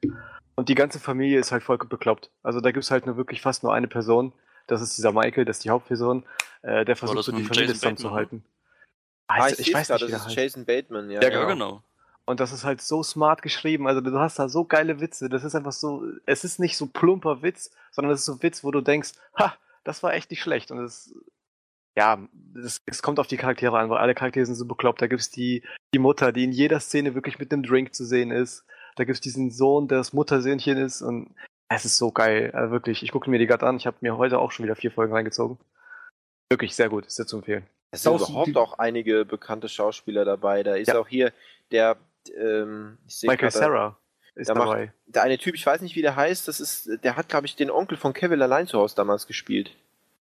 Und 0.56 0.70
die 0.70 0.76
ganze 0.76 0.99
Familie 0.99 1.40
ist 1.40 1.52
halt 1.52 1.64
voll 1.64 1.78
bekloppt. 1.80 2.30
Also 2.44 2.62
da 2.62 2.72
gibt's 2.72 2.91
halt 2.91 3.07
nur 3.07 3.18
wirklich 3.18 3.41
fast 3.41 3.64
nur 3.64 3.74
eine 3.74 3.88
Person. 3.88 4.32
Das 4.68 4.82
ist 4.82 4.98
dieser 4.98 5.12
Michael, 5.12 5.46
das 5.46 5.58
ist 5.58 5.66
die 5.66 5.70
Hauptperson. 5.70 6.26
Äh, 6.62 6.86
der 6.86 6.96
versucht 6.96 7.24
so 7.24 7.32
die 7.32 7.44
Familie 7.44 7.74
zusammenzuhalten. 7.74 8.44
Ah, 9.28 9.50
ich, 9.50 9.60
ich 9.60 9.74
weiß 9.74 9.90
nicht, 9.90 10.02
das 10.02 10.10
ist 10.12 10.26
heißt. 10.26 10.36
Jason 10.36 10.66
Bateman, 10.66 11.10
ja. 11.10 11.22
Ja, 11.22 11.30
Ja, 11.30 11.46
genau. 11.46 11.48
genau. 11.48 11.84
Und 12.26 12.40
das 12.40 12.52
ist 12.52 12.64
halt 12.64 12.82
so 12.82 13.04
smart 13.04 13.44
geschrieben. 13.44 13.88
Also 13.88 14.02
du 14.02 14.20
hast 14.20 14.40
da 14.40 14.50
so 14.50 14.66
geile 14.66 15.00
Witze. 15.00 15.30
Das 15.30 15.44
ist 15.44 15.54
einfach 15.54 15.72
so, 15.72 16.04
es 16.26 16.44
ist 16.44 16.60
nicht 16.60 16.76
so 16.76 16.88
plumper 16.88 17.44
Witz, 17.44 17.72
sondern 17.92 18.14
es 18.14 18.22
ist 18.22 18.26
so 18.26 18.42
Witz, 18.42 18.64
wo 18.64 18.72
du 18.72 18.82
denkst, 18.82 19.12
ha, 19.36 19.56
das 19.84 20.02
war 20.02 20.14
echt 20.14 20.32
nicht 20.32 20.42
schlecht. 20.42 20.72
Und 20.72 20.80
es, 20.80 21.14
ja, 21.96 22.28
es, 22.56 22.82
es 22.88 23.04
kommt 23.04 23.20
auf 23.20 23.28
die 23.28 23.38
Charaktere 23.38 23.78
an, 23.78 23.90
weil 23.92 24.00
alle 24.00 24.16
Charaktere 24.16 24.46
sind 24.46 24.56
so 24.56 24.66
bekloppt. 24.66 25.04
Da 25.04 25.08
gibt's 25.08 25.30
die, 25.30 25.64
die 25.94 26.00
Mutter, 26.00 26.32
die 26.32 26.46
in 26.46 26.52
jeder 26.52 26.80
Szene 26.80 27.14
wirklich 27.14 27.38
mit 27.38 27.54
einem 27.54 27.62
Drink 27.62 27.94
zu 27.94 28.04
sehen 28.04 28.32
ist. 28.32 28.66
Da 28.96 29.04
gibt's 29.04 29.22
diesen 29.22 29.52
Sohn, 29.52 29.88
der 29.88 30.00
das 30.00 30.14
Muttersöhnchen 30.14 30.78
ist. 30.78 31.04
Und 31.04 31.36
es 31.70 31.86
ist 31.86 31.98
so 31.98 32.12
geil. 32.12 32.52
Also 32.54 32.72
wirklich, 32.72 33.04
ich 33.04 33.12
gucke 33.12 33.30
mir 33.30 33.40
die 33.40 33.48
gerade 33.48 33.66
an. 33.66 33.78
Ich 33.78 33.88
habe 33.88 33.98
mir 34.02 34.18
heute 34.18 34.40
auch 34.40 34.52
schon 34.52 34.66
wieder 34.66 34.76
vier 34.76 34.92
Folgen 34.92 35.14
reingezogen. 35.14 35.58
Wirklich 36.50 36.76
sehr 36.76 36.90
gut, 36.90 37.06
ist 37.06 37.16
sehr 37.16 37.26
zu 37.28 37.38
empfehlen. 37.38 37.66
Es 37.92 38.04
sind 38.04 38.14
überhaupt 38.16 38.56
auch 38.58 38.78
einige 38.78 39.26
bekannte 39.26 39.70
Schauspieler 39.70 40.26
dabei. 40.26 40.64
Da 40.64 40.76
ist 40.76 40.90
Ja. 40.90 41.00
auch 41.00 41.08
hier 41.08 41.32
der, 41.72 41.98
ähm, 42.38 42.98
ich 43.08 43.16
seh 43.18 43.28
Michael 43.28 43.50
grad, 43.50 43.54
Sarah 43.54 43.98
ist 44.36 44.48
der 44.50 44.56
macht- 44.56 44.68
dabei. 44.70 44.94
Der 45.08 45.24
eine 45.24 45.38
Typ, 45.38 45.56
ich 45.56 45.66
weiß 45.66 45.82
nicht, 45.82 45.96
wie 45.96 46.02
der 46.02 46.16
heißt, 46.16 46.48
das 46.48 46.60
ist, 46.60 46.90
der 47.04 47.16
hat, 47.16 47.30
glaube 47.30 47.46
ich, 47.46 47.56
den 47.56 47.72
Onkel 47.72 47.98
von 47.98 48.14
Kevin 48.14 48.42
allein 48.42 48.68
zu 48.68 48.78
Hause 48.80 48.96
damals 48.96 49.28
gespielt. 49.28 49.72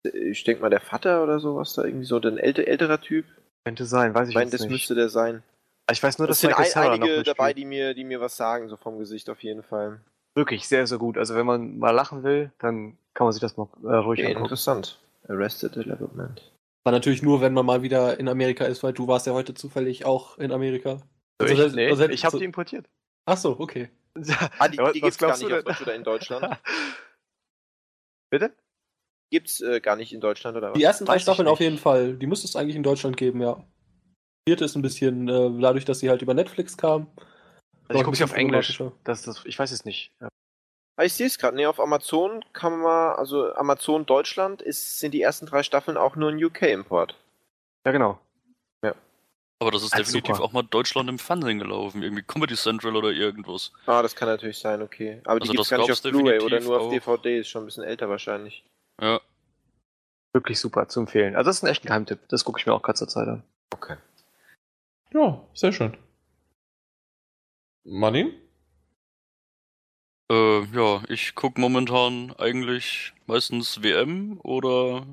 Ich 0.03 0.45
denke 0.45 0.61
mal, 0.63 0.69
der 0.69 0.81
Vater 0.81 1.23
oder 1.23 1.41
sowas 1.41 1.73
da 1.73 1.85
irgendwie 1.85 2.05
so, 2.05 2.19
ein 2.21 2.37
älte, 2.39 2.67
älterer 2.67 3.01
Typ. 3.01 3.25
Könnte 3.65 3.87
sein, 3.87 4.15
weiß 4.15 4.29
Ich 4.29 4.33
ich 4.33 4.35
meine, 4.35 4.45
jetzt 4.47 4.55
das 4.55 4.61
nicht. 4.63 4.71
müsste 4.71 4.95
der 4.95 5.09
sein. 5.09 5.43
ich 5.91 6.03
weiß 6.03 6.19
nur, 6.19 6.29
dass 6.29 6.41
sind 6.41 6.51
Michael 6.57 6.85
ein, 6.93 7.03
einige 7.03 7.23
dabei, 7.23 7.55
die 7.55 7.65
mir, 7.65 7.95
die 7.95 8.05
mir 8.05 8.21
was 8.21 8.37
sagen, 8.37 8.69
so 8.69 8.77
vom 8.77 8.99
Gesicht 8.99 9.31
auf 9.31 9.43
jeden 9.43 9.63
Fall. 9.63 10.01
Wirklich 10.35 10.67
sehr, 10.67 10.87
sehr 10.87 10.99
gut. 10.99 11.17
Also 11.17 11.35
wenn 11.35 11.47
man 11.47 11.79
mal 11.79 11.91
lachen 11.93 12.23
will, 12.23 12.53
dann 12.59 12.99
kann 13.15 13.27
man 13.27 13.33
sich 13.33 13.41
das 13.41 13.57
mal 13.57 13.69
äh, 13.85 13.95
ruhig 13.95 14.21
Okay, 14.21 14.29
angucken. 14.29 14.45
interessant. 14.47 15.01
Arrested 15.29 15.77
Development. 15.77 16.53
War 16.85 16.93
natürlich 16.93 17.23
nur, 17.23 17.41
wenn 17.41 17.55
man 17.55 17.65
mal 17.65 17.83
wieder 17.83 18.19
in 18.19 18.29
Amerika 18.29 18.65
ist, 18.67 18.83
weil 18.83 18.93
du 18.93 19.07
warst 19.09 19.27
ja 19.27 19.33
heute 19.33 19.55
zufällig 19.55 20.05
auch 20.05 20.37
in 20.39 20.53
Amerika. 20.53 20.97
So, 21.41 21.47
Also, 21.47 21.67
ich 21.67 21.73
nee, 21.75 21.89
also, 21.89 22.09
ich 22.09 22.25
habe 22.25 22.33
so- 22.33 22.39
die 22.39 22.45
importiert. 22.45 22.89
Ach 23.27 23.37
so, 23.39 23.59
okay. 23.59 23.89
Ah, 24.59 24.69
die, 24.69 24.77
Ja, 24.77 24.93
die 24.93 25.01
gibt's 25.01 25.19
gar 25.19 25.37
nicht 25.37 25.53
auf? 25.53 25.65
Deutsch 25.65 25.81
oder 25.81 25.95
in 25.95 26.05
Deutschland. 26.05 26.59
Bitte? 28.31 28.53
Gibt's 29.31 29.61
äh, 29.61 29.81
gar 29.81 29.97
nicht 29.97 30.13
in 30.13 30.21
Deutschland 30.21 30.57
oder 30.57 30.71
was? 30.73 30.79
Die 30.79 30.85
ersten 30.85 31.07
drei 31.07 31.19
Staffeln 31.19 31.49
auf 31.49 31.61
jeden 31.61 31.79
Fall. 31.79 32.17
Die 32.17 32.27
müsste 32.27 32.47
es 32.47 32.55
eigentlich 32.57 32.77
in 32.77 32.83
Deutschland 32.83 33.17
geben, 33.17 33.41
ja. 33.41 33.55
Die 34.47 34.51
vierte 34.51 34.65
ist 34.65 34.77
ein 34.77 34.83
bisschen, 34.83 35.29
äh, 35.29 35.51
dadurch, 35.61 35.85
dass 35.85 36.01
sie 36.01 36.11
halt 36.11 36.23
über 36.23 36.35
Netflix 36.35 36.77
kam. 36.77 37.07
Also 37.89 38.01
ich 38.01 38.05
gucke 38.05 38.17
sie 38.17 38.25
auf 38.25 38.33
Englisch. 38.35 38.83
Das, 39.05 39.23
das, 39.23 39.45
ich 39.45 39.59
weiß 39.59 39.71
es 39.71 39.85
nicht. 39.85 40.13
Ja. 40.21 40.29
Ah, 40.97 41.05
ich 41.05 41.13
sehe 41.13 41.27
es 41.27 41.39
gerade. 41.39 41.57
Nee, 41.57 41.67
auf 41.67 41.81
Amazon 41.81 42.45
kann 42.53 42.79
man, 42.81 43.17
also 43.17 43.53
Amazon 43.55 44.07
Deutschland 44.07 44.63
ist, 44.63 45.01
sind 45.01 45.13
die 45.13 45.23
ersten 45.23 45.47
drei 45.47 45.63
Staffeln 45.63 45.97
auch 45.97 46.17
nur 46.17 46.31
ein 46.31 46.43
UK-Import. 46.43 47.17
ja, 47.85 47.93
genau. 47.93 48.19
Aber 49.61 49.71
das 49.71 49.83
ist 49.83 49.95
Alles 49.95 50.09
definitiv 50.09 50.37
super. 50.37 50.47
auch 50.49 50.53
mal 50.53 50.63
Deutschland 50.63 51.09
im 51.09 51.19
Fernsehen 51.19 51.59
gelaufen. 51.59 52.03
Irgendwie 52.03 52.23
Comedy 52.23 52.55
Central 52.55 52.97
oder 52.97 53.11
irgendwas. 53.11 53.73
Ah, 53.87 54.03
das 54.03 54.15
kann 54.15 54.29
natürlich 54.29 54.59
sein, 54.59 54.83
okay. 54.83 55.23
Aber 55.25 55.41
die 55.41 55.45
Also 55.49 55.53
gibt's 55.53 55.69
das 55.69 55.71
gar 55.71 55.79
nicht 55.79 55.93
auf 55.93 56.03
gab's 56.03 56.17
Blu-ray 56.17 56.41
oder 56.41 56.61
nur 56.61 56.81
auf. 56.81 56.91
DVD, 56.93 57.39
ist 57.39 57.49
schon 57.49 57.63
ein 57.63 57.67
bisschen 57.67 57.85
älter 57.85 58.09
wahrscheinlich. 58.11 58.63
Ja. 59.01 59.21
Wirklich 60.35 60.59
super 60.59 60.89
zu 60.89 61.01
empfehlen. 61.01 61.37
Also 61.37 61.49
das 61.49 61.59
ist 61.59 61.63
ein 61.63 61.69
echt 61.69 61.83
Geheimtipp. 61.83 62.29
Das 62.29 62.45
gucke 62.45 62.61
ich 62.61 62.67
mir 62.67 62.75
auch 62.75 62.83
gerade 62.83 62.99
zur 62.99 63.09
Zeit 63.09 63.29
an. 63.29 63.43
Okay. 63.73 63.97
Ja, 65.13 65.41
sehr 65.55 65.73
schön. 65.73 65.97
Money? 67.85 68.33
Äh, 70.31 70.65
ja, 70.75 71.03
ich 71.09 71.35
gucke 71.35 71.61
momentan 71.61 72.35
eigentlich 72.39 73.13
meistens 73.27 73.83
WM 73.83 74.41
oder 74.43 75.07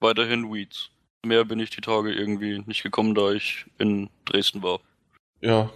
weiterhin 0.00 0.52
Weeds. 0.52 0.90
Mehr 1.24 1.44
bin 1.44 1.58
ich 1.58 1.70
die 1.70 1.80
Tage 1.80 2.12
irgendwie 2.12 2.62
nicht 2.66 2.82
gekommen, 2.82 3.14
da 3.14 3.32
ich 3.32 3.64
in 3.78 4.10
Dresden 4.26 4.62
war. 4.62 4.80
Ja, 5.40 5.72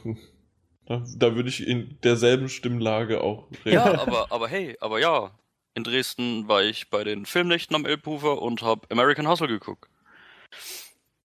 da, 0.87 1.05
da 1.17 1.35
würde 1.35 1.49
ich 1.49 1.67
in 1.67 1.99
derselben 2.03 2.49
Stimmlage 2.49 3.23
auch 3.23 3.49
reden. 3.65 3.75
Ja, 3.75 3.85
aber, 3.85 4.31
aber 4.31 4.49
hey, 4.49 4.77
aber 4.81 5.01
ja. 5.01 5.31
In 5.75 5.85
Dresden 5.85 6.49
war 6.49 6.63
ich 6.63 6.91
bei 6.91 7.03
den 7.03 7.25
Filmnächten 7.25 7.75
am 7.75 7.87
Elbhufer 7.87 8.43
und 8.43 8.61
habe 8.61 8.87
American 8.91 9.27
Hustle 9.27 9.49
geguckt. 9.49 9.89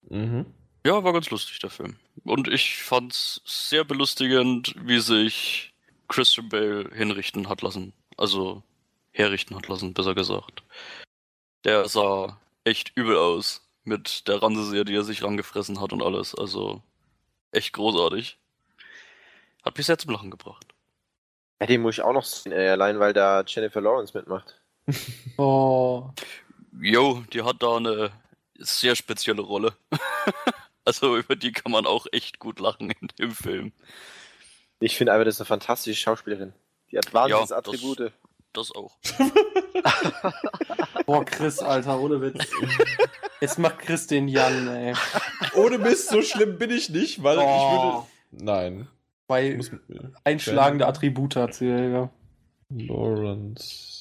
Mhm. 0.10 0.46
Ja, 0.86 1.04
war 1.04 1.14
ganz 1.14 1.32
lustig, 1.32 1.58
der 1.58 1.72
Film. 1.72 1.98
Und 2.26 2.48
ich 2.48 2.84
fand's 2.84 3.42
sehr 3.44 3.84
belustigend, 3.84 4.76
wie 4.78 5.00
sich 5.00 5.74
Christian 6.08 6.48
Bale 6.48 6.92
hinrichten 6.94 7.50
hat 7.50 7.64
lassen. 7.64 7.92
Also 8.18 8.62
herrichten 9.12 9.56
hat 9.56 9.68
lassen, 9.68 9.96
besser 9.96 10.14
gesagt. 10.14 10.62
Der 11.64 11.90
sah 11.90 12.40
echt 12.66 12.92
übel 12.94 13.18
aus. 13.18 13.68
Mit 13.84 14.28
der 14.28 14.44
Ranseserie, 14.44 14.86
die 14.86 14.96
er 14.96 15.04
sich 15.04 15.24
rangefressen 15.24 15.82
hat 15.82 15.92
und 15.92 16.04
alles. 16.04 16.36
Also 16.36 16.84
echt 17.52 17.74
großartig. 17.74 18.38
Hat 19.64 19.76
mich 19.76 19.88
sehr 19.88 19.98
zum 19.98 20.12
Lachen 20.12 20.30
gebracht. 20.30 20.68
Ja, 21.60 21.66
den 21.66 21.82
muss 21.82 21.96
ich 21.96 22.04
auch 22.04 22.14
noch 22.14 22.26
sehen, 22.26 22.52
ey, 22.52 22.70
allein 22.70 23.00
weil 23.00 23.14
da 23.14 23.44
Jennifer 23.48 23.82
Lawrence 23.82 24.16
mitmacht. 24.16 24.62
Oh. 25.38 26.12
Jo, 26.80 27.24
die 27.34 27.42
hat 27.42 27.64
da 27.64 27.78
eine 27.78 28.12
sehr 28.60 28.96
spezielle 28.96 29.42
Rolle. 29.42 29.76
also 30.86 31.18
über 31.18 31.36
die 31.36 31.52
kann 31.52 31.72
man 31.72 31.86
auch 31.86 32.06
echt 32.12 32.40
gut 32.40 32.60
lachen 32.60 32.92
in 32.92 33.08
dem 33.20 33.32
Film. 33.32 33.74
Ich 34.80 34.96
finde 34.96 35.14
einfach, 35.14 35.26
das 35.26 35.36
ist 35.36 35.42
eine 35.42 35.48
fantastische 35.48 36.00
Schauspielerin. 36.00 36.54
Die 36.92 36.98
hat 36.98 37.14
wahnsinns 37.14 37.50
Ja, 37.50 37.62
das- 37.62 37.68
Attribute. 37.68 38.12
Das 38.54 38.72
auch. 38.74 38.96
Boah, 41.06 41.26
Chris, 41.26 41.60
Alter, 41.60 42.00
ohne 42.00 42.22
Witz. 42.22 42.48
Jetzt 43.42 43.60
macht 43.60 43.80
Chris 43.80 44.08
den 44.08 44.30
Jan, 44.30 44.68
ey. 44.70 44.94
Ohne 45.56 45.78
Mist, 45.78 46.08
so 46.10 46.22
schlimm 46.22 46.58
bin 46.58 46.72
ich 46.72 46.90
nicht, 46.90 47.22
weil 47.22 47.38
ich 47.38 47.44
Oh. 47.46 48.06
würde. 48.32 48.44
Nein. 48.46 48.88
Bei 49.28 49.58
mir. 49.88 50.14
einschlagende 50.24 50.88
Attribute 50.88 51.36
hat 51.36 51.54
sie, 51.54 51.68
ja. 51.68 52.10
Lawrence. 52.70 53.95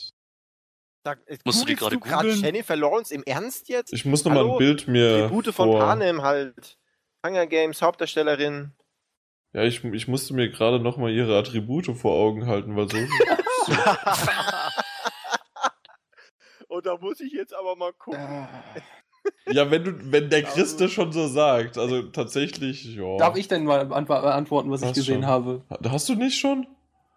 Sag, 1.05 1.21
äh, 1.27 1.37
Musst 1.45 1.61
du 1.63 1.67
die 1.67 1.75
gerade 1.77 1.99
googeln? 1.99 2.41
Jennifer 2.41 2.77
Lawrence 2.77 3.13
im 3.15 3.23
Ernst 3.25 3.69
jetzt? 3.69 3.93
Ich 3.93 4.07
muss 4.07 4.25
noch 4.25 4.33
mal 4.33 4.39
Hallo? 4.41 4.53
ein 4.55 4.59
Bild 4.59 4.89
mir. 4.89 5.29
Tribute 5.29 5.47
von 5.55 5.71
vor- 5.71 5.79
Panem 5.81 6.23
halt. 6.23 6.79
Hunger 7.25 7.47
Games, 7.47 7.83
Hauptdarstellerin. 7.83 8.73
Ja, 9.53 9.63
ich, 9.65 9.85
ich 9.85 10.09
musste 10.09 10.35
mir 10.35 10.51
gerade 10.51 10.81
noch 10.81 10.97
mal 10.97 11.11
ihre 11.13 11.39
Attribute 11.39 11.95
vor 11.97 12.13
Augen 12.15 12.47
halten, 12.47 12.75
weil 12.77 12.89
so. 12.91 12.97
Und 16.69 16.87
da 16.87 16.97
muss 16.97 17.21
ich 17.21 17.33
jetzt 17.33 17.55
aber 17.55 17.77
mal 17.77 17.93
gucken. 17.93 18.49
ja, 19.47 19.71
wenn 19.71 19.85
du, 19.85 20.13
wenn 20.13 20.29
der 20.31 20.43
Chris 20.45 20.77
das 20.77 20.91
schon 20.91 21.13
so 21.13 21.29
sagt, 21.29 21.79
also 21.79 22.03
tatsächlich, 22.03 22.85
ja. 22.97 23.17
Darf 23.19 23.37
ich 23.37 23.47
denn 23.49 23.65
mal 23.65 23.85
beantworten, 23.87 24.71
was 24.71 24.81
ich 24.83 24.89
Hast 24.89 24.95
gesehen 24.97 25.23
schon. 25.23 25.27
habe? 25.27 25.63
Hast 25.89 26.09
du 26.09 26.15
nicht 26.15 26.39
schon? 26.39 26.67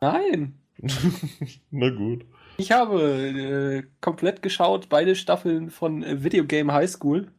Nein. 0.01 0.59
Na 1.71 1.89
gut. 1.89 2.25
Ich 2.59 2.71
habe 2.71 3.01
äh, 3.03 3.83
komplett 4.01 4.41
geschaut, 4.41 4.89
beide 4.89 5.15
Staffeln 5.15 5.69
von 5.69 6.01
äh, 6.03 6.23
Video 6.23 6.43
Game 6.43 6.71
High 6.71 6.89
School. 6.89 7.31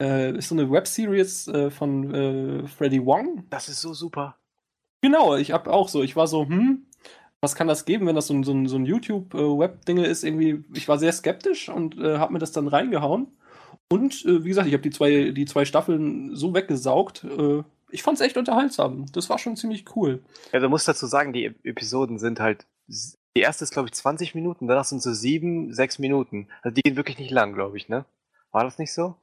Äh, 0.00 0.36
ist 0.38 0.48
so 0.48 0.54
eine 0.54 0.70
Webseries 0.70 1.48
äh, 1.48 1.70
von 1.70 2.14
äh, 2.14 2.66
Freddy 2.66 3.04
Wong. 3.04 3.44
Das 3.50 3.68
ist 3.68 3.82
so 3.82 3.92
super. 3.92 4.36
Genau, 5.02 5.36
ich 5.36 5.52
hab 5.52 5.68
auch 5.68 5.88
so, 5.88 6.02
ich 6.02 6.16
war 6.16 6.26
so, 6.26 6.46
hm, 6.46 6.86
was 7.42 7.54
kann 7.54 7.68
das 7.68 7.84
geben, 7.84 8.06
wenn 8.06 8.16
das 8.16 8.28
so 8.28 8.34
ein, 8.34 8.42
so 8.42 8.66
so 8.66 8.76
ein 8.76 8.86
YouTube-Web-Dinge 8.86 10.06
ist? 10.06 10.24
Irgendwie, 10.24 10.64
ich 10.74 10.88
war 10.88 10.98
sehr 10.98 11.12
skeptisch 11.12 11.68
und 11.68 11.98
äh, 11.98 12.16
habe 12.16 12.32
mir 12.32 12.38
das 12.38 12.52
dann 12.52 12.66
reingehauen. 12.66 13.26
Und 13.92 14.24
äh, 14.24 14.44
wie 14.44 14.48
gesagt, 14.48 14.66
ich 14.66 14.72
habe 14.72 14.82
die 14.82 14.90
zwei, 14.90 15.30
die 15.32 15.44
zwei 15.44 15.66
Staffeln 15.66 16.34
so 16.34 16.54
weggesaugt. 16.54 17.24
Äh, 17.24 17.62
ich 17.90 18.02
fand's 18.02 18.22
echt 18.22 18.38
unterhaltsam. 18.38 19.04
Das 19.12 19.28
war 19.28 19.38
schon 19.38 19.56
ziemlich 19.56 19.84
cool. 19.94 20.22
Ja, 20.52 20.58
du 20.60 20.70
musst 20.70 20.88
dazu 20.88 21.06
sagen, 21.06 21.34
die 21.34 21.44
Ep- 21.44 21.64
Episoden 21.64 22.18
sind 22.18 22.40
halt. 22.40 22.66
Die 23.36 23.40
erste 23.40 23.64
ist, 23.64 23.72
glaube 23.72 23.88
ich, 23.88 23.94
20 23.94 24.34
Minuten, 24.34 24.68
danach 24.68 24.84
sind 24.84 25.02
so 25.02 25.12
sieben, 25.12 25.72
sechs 25.72 25.98
Minuten. 25.98 26.48
Also 26.62 26.74
die 26.74 26.82
gehen 26.82 26.96
wirklich 26.96 27.18
nicht 27.18 27.30
lang, 27.30 27.52
glaube 27.54 27.76
ich, 27.76 27.88
ne? 27.88 28.04
War 28.52 28.64
das 28.64 28.78
nicht 28.78 28.92
so? 28.92 29.16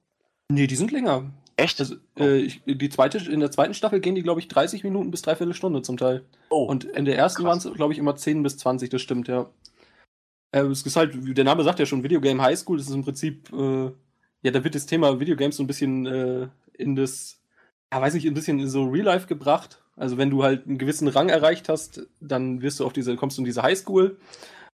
Nee, 0.50 0.68
die 0.68 0.76
sind 0.76 0.92
länger. 0.92 1.32
Echt? 1.56 1.80
Also, 1.80 1.96
äh, 2.18 2.40
ich, 2.40 2.62
die 2.66 2.90
zweite, 2.90 3.18
in 3.20 3.40
der 3.40 3.52
zweiten 3.52 3.74
Staffel 3.74 4.02
gehen 4.02 4.16
die, 4.16 4.24
glaube 4.24 4.42
ich, 4.42 4.48
30 4.48 4.84
Minuten 4.84 5.12
bis 5.12 5.22
dreiviertel 5.22 5.54
Stunde 5.54 5.82
zum 5.82 5.98
Teil. 5.98 6.26
oh. 6.50 6.66
Und 6.66 6.84
in 6.86 7.06
der 7.06 7.18
ersten 7.18 7.44
waren 7.44 7.58
es, 7.58 7.72
glaube 7.74 7.94
ich, 7.94 8.00
immer 8.00 8.16
10 8.16 8.44
bis 8.44 8.58
20, 8.58 8.90
das 8.90 9.02
stimmt, 9.02 9.28
ja. 9.28 9.50
Äh, 10.52 10.64
es 10.64 10.82
ist 10.82 10.96
halt, 10.96 11.26
wie 11.26 11.34
der 11.34 11.46
Name 11.46 11.64
sagt 11.64 11.80
ja 11.80 11.86
schon, 11.86 12.04
Videogame 12.04 12.42
High 12.42 12.60
School, 12.60 12.78
das 12.78 12.88
ist 12.88 12.96
im 12.96 13.04
Prinzip, 13.04 13.52
äh, 13.54 13.92
ja, 14.42 14.52
da 14.52 14.64
wird 14.64 14.76
das 14.76 14.86
Thema 14.86 15.20
Videogames 15.20 15.56
so 15.58 15.64
ein 15.64 15.68
bisschen 15.68 16.06
äh, 16.06 16.48
in 16.74 16.96
das, 16.96 17.41
ja, 17.94 18.02
weiß 18.02 18.14
nicht, 18.14 18.26
ein 18.26 18.34
bisschen 18.34 18.60
in 18.60 18.70
so 18.70 18.84
Real 18.86 19.06
Life 19.06 19.28
gebracht. 19.28 19.82
Also 19.98 20.18
wenn 20.18 20.30
du 20.30 20.44
halt 20.44 20.66
einen 20.68 20.78
gewissen 20.78 21.08
Rang 21.08 21.30
erreicht 21.30 21.70
hast, 21.70 22.08
dann 22.20 22.62
wirst 22.62 22.80
du 22.80 22.86
auf 22.86 22.94
diese, 22.94 23.16
kommst 23.16 23.38
du 23.38 23.42
in 23.42 23.46
diese 23.46 23.64
High 23.64 23.78
School 23.78 24.18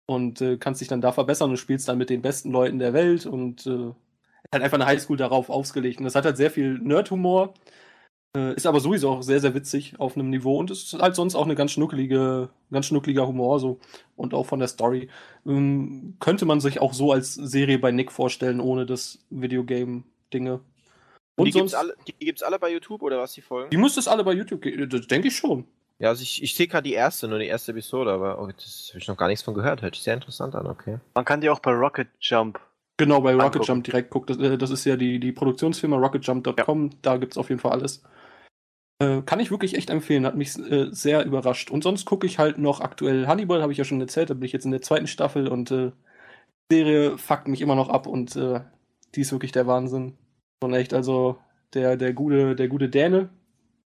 und 0.06 0.40
äh, 0.40 0.56
kannst 0.58 0.80
dich 0.80 0.88
dann 0.88 1.00
da 1.00 1.12
verbessern 1.12 1.50
und 1.50 1.56
spielst 1.56 1.88
dann 1.88 1.98
mit 1.98 2.10
den 2.10 2.22
besten 2.22 2.50
Leuten 2.52 2.78
der 2.78 2.92
Welt 2.92 3.26
und 3.26 3.66
äh, 3.66 3.92
halt 4.52 4.62
einfach 4.62 4.76
eine 4.78 4.86
Highschool 4.86 5.16
darauf 5.16 5.50
ausgelegt. 5.50 5.98
Und 5.98 6.04
das 6.04 6.14
hat 6.14 6.24
halt 6.24 6.36
sehr 6.36 6.50
viel 6.50 6.78
Nerd-Humor, 6.78 7.54
äh, 8.36 8.54
ist 8.54 8.66
aber 8.66 8.80
sowieso 8.80 9.10
auch 9.10 9.22
sehr, 9.22 9.40
sehr 9.40 9.54
witzig 9.54 9.98
auf 9.98 10.16
einem 10.16 10.30
Niveau 10.30 10.58
und 10.58 10.70
ist 10.70 10.94
halt 10.94 11.16
sonst 11.16 11.34
auch 11.34 11.44
eine 11.46 11.54
ganz 11.56 11.72
schnuckelige, 11.72 12.50
ganz 12.70 12.86
schnuckeliger 12.86 13.26
Humor 13.26 13.60
so 13.60 13.80
und 14.16 14.34
auch 14.34 14.46
von 14.46 14.60
der 14.60 14.68
Story. 14.68 15.08
Ähm, 15.46 16.16
könnte 16.20 16.46
man 16.46 16.60
sich 16.60 16.80
auch 16.80 16.94
so 16.94 17.12
als 17.12 17.34
Serie 17.34 17.78
bei 17.78 17.92
Nick 17.92 18.12
vorstellen, 18.12 18.60
ohne 18.60 18.86
das 18.86 19.18
Videogame-Dinge. 19.30 20.60
Und 21.36 21.46
die 21.46 21.52
gibt's, 21.52 21.72
sonst, 21.72 21.74
alle, 21.74 21.94
die 22.06 22.12
gibt's 22.24 22.42
alle 22.42 22.58
bei 22.58 22.72
YouTube 22.72 23.02
oder 23.02 23.18
was, 23.18 23.32
die 23.32 23.42
Folgen? 23.42 23.70
die 23.70 23.76
müsste 23.76 24.00
es 24.00 24.08
alle 24.08 24.24
bei 24.24 24.32
YouTube 24.32 24.62
geben, 24.62 24.88
das 24.88 25.06
denke 25.06 25.28
ich 25.28 25.36
schon. 25.36 25.66
Ja, 25.98 26.08
also 26.08 26.22
ich, 26.22 26.42
ich 26.42 26.54
sehe 26.54 26.66
gerade 26.66 26.88
die 26.88 26.94
erste, 26.94 27.26
nur 27.26 27.38
die 27.38 27.46
erste 27.46 27.72
Episode, 27.72 28.12
aber 28.12 28.40
oh, 28.40 28.46
das 28.48 28.88
habe 28.90 28.98
ich 28.98 29.08
noch 29.08 29.16
gar 29.16 29.28
nichts 29.28 29.42
von 29.42 29.54
gehört. 29.54 29.80
Hört 29.80 29.94
sich 29.94 30.04
sehr 30.04 30.14
interessant 30.14 30.54
an, 30.54 30.66
okay. 30.66 30.98
Man 31.14 31.24
kann 31.24 31.40
die 31.40 31.48
auch 31.48 31.60
bei 31.60 31.72
Rocket 31.72 32.08
Jump. 32.20 32.60
Genau, 32.98 33.20
bei 33.20 33.32
Rocket 33.32 33.44
Angucken. 33.46 33.66
Jump 33.66 33.84
direkt 33.84 34.10
guckt. 34.10 34.30
Das, 34.30 34.38
äh, 34.38 34.58
das 34.58 34.70
ist 34.70 34.84
ja 34.84 34.96
die, 34.96 35.18
die 35.20 35.32
Produktionsfirma 35.32 35.96
rocketjump.com. 35.96 36.90
Da 37.02 37.16
gibt 37.16 37.32
es 37.32 37.38
auf 37.38 37.48
jeden 37.48 37.60
Fall 37.60 37.72
alles. 37.72 38.02
Äh, 38.98 39.22
kann 39.22 39.40
ich 39.40 39.50
wirklich 39.50 39.74
echt 39.74 39.90
empfehlen. 39.90 40.26
Hat 40.26 40.36
mich 40.36 40.58
äh, 40.58 40.88
sehr 40.90 41.24
überrascht. 41.24 41.70
Und 41.70 41.82
sonst 41.82 42.04
gucke 42.04 42.26
ich 42.26 42.38
halt 42.38 42.58
noch 42.58 42.80
aktuell 42.80 43.26
Hannibal, 43.26 43.62
habe 43.62 43.72
ich 43.72 43.78
ja 43.78 43.84
schon 43.84 44.00
erzählt. 44.00 44.30
Da 44.30 44.34
bin 44.34 44.44
ich 44.44 44.52
jetzt 44.52 44.64
in 44.64 44.70
der 44.70 44.82
zweiten 44.82 45.06
Staffel 45.06 45.48
und 45.48 45.70
äh, 45.70 45.92
die 46.70 46.76
Serie 46.76 47.18
fuckt 47.18 47.48
mich 47.48 47.60
immer 47.60 47.74
noch 47.74 47.88
ab 47.88 48.06
und 48.06 48.36
äh, 48.36 48.60
die 49.14 49.20
ist 49.22 49.32
wirklich 49.32 49.52
der 49.52 49.66
Wahnsinn. 49.66 50.16
Schon 50.62 50.74
echt, 50.74 50.94
also 50.94 51.38
der, 51.74 51.96
der, 51.96 52.12
gute, 52.12 52.56
der 52.56 52.68
gute 52.68 52.88
Däne, 52.88 53.28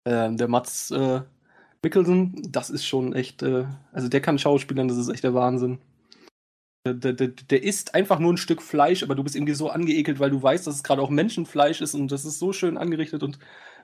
äh, 0.05 0.35
der 0.35 0.49
Mats 0.49 0.91
äh, 0.91 1.23
Mikkelsen, 1.82 2.35
das 2.51 2.70
ist 2.70 2.86
schon 2.86 3.12
echt, 3.15 3.43
äh, 3.43 3.66
also 3.93 4.09
der 4.09 4.20
kann 4.20 4.39
Schauspielern, 4.39 4.89
das 4.89 4.97
ist 4.97 5.09
echt 5.09 5.24
der 5.24 5.35
Wahnsinn. 5.35 5.78
Der, 6.86 6.95
der, 6.95 7.12
der, 7.12 7.28
der 7.28 7.62
isst 7.62 7.95
einfach 7.95 8.19
nur 8.19 8.32
ein 8.32 8.39
Stück 8.39 8.62
Fleisch, 8.62 9.03
aber 9.03 9.15
du 9.15 9.23
bist 9.23 9.36
irgendwie 9.36 9.55
so 9.55 9.70
angeekelt, 9.70 10.20
weil 10.20 10.31
du 10.31 10.43
weißt, 10.43 10.66
dass 10.66 10.77
es 10.77 10.82
gerade 10.82 11.03
auch 11.03 11.11
Menschenfleisch 11.11 11.81
ist 11.81 11.95
und 11.95 12.11
das 12.12 12.24
ist 12.24 12.39
so 12.39 12.53
schön 12.53 12.77
angerichtet 12.77 13.23
und 13.23 13.39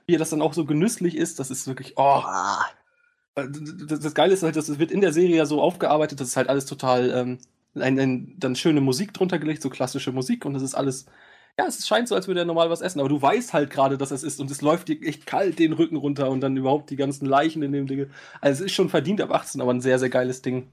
wie 0.05 0.15
er 0.15 0.19
das 0.19 0.31
dann 0.31 0.41
auch 0.41 0.53
so 0.53 0.65
genüsslich 0.65 1.15
ist, 1.15 1.39
das 1.39 1.51
ist 1.51 1.67
wirklich, 1.67 1.93
oh. 1.97 2.21
Das, 3.35 3.99
das 3.99 4.13
Geile 4.13 4.33
ist 4.33 4.43
halt, 4.43 4.55
das 4.55 4.77
wird 4.77 4.91
in 4.91 5.01
der 5.01 5.13
Serie 5.13 5.37
ja 5.37 5.45
so 5.45 5.61
aufgearbeitet, 5.61 6.19
das 6.19 6.29
ist 6.29 6.37
halt 6.37 6.49
alles 6.49 6.65
total, 6.65 7.09
ähm, 7.11 7.37
ein, 7.75 7.99
ein, 7.99 8.35
dann 8.37 8.55
schöne 8.55 8.81
Musik 8.81 9.13
drunter 9.13 9.39
gelegt, 9.39 9.61
so 9.61 9.69
klassische 9.69 10.11
Musik 10.11 10.45
und 10.45 10.53
das 10.53 10.63
ist 10.63 10.75
alles, 10.75 11.05
ja, 11.57 11.65
es 11.65 11.87
scheint 11.87 12.07
so, 12.07 12.15
als 12.15 12.27
würde 12.27 12.41
er 12.41 12.45
normal 12.45 12.69
was 12.69 12.81
essen, 12.81 12.99
aber 12.99 13.09
du 13.09 13.21
weißt 13.21 13.53
halt 13.53 13.69
gerade, 13.69 13.97
dass 13.97 14.11
es 14.11 14.23
ist 14.23 14.39
und 14.39 14.49
es 14.49 14.61
läuft 14.61 14.87
dir 14.87 15.01
echt 15.01 15.25
kalt 15.25 15.59
den 15.59 15.73
Rücken 15.73 15.97
runter 15.97 16.29
und 16.29 16.41
dann 16.41 16.57
überhaupt 16.57 16.89
die 16.89 16.95
ganzen 16.95 17.25
Leichen 17.25 17.61
in 17.61 17.71
dem 17.71 17.87
Ding. 17.87 18.07
Also 18.39 18.63
es 18.63 18.67
ist 18.67 18.75
schon 18.75 18.89
verdient 18.89 19.21
ab 19.21 19.31
18, 19.31 19.61
aber 19.61 19.73
ein 19.73 19.81
sehr, 19.81 19.99
sehr 19.99 20.09
geiles 20.09 20.41
Ding. 20.41 20.67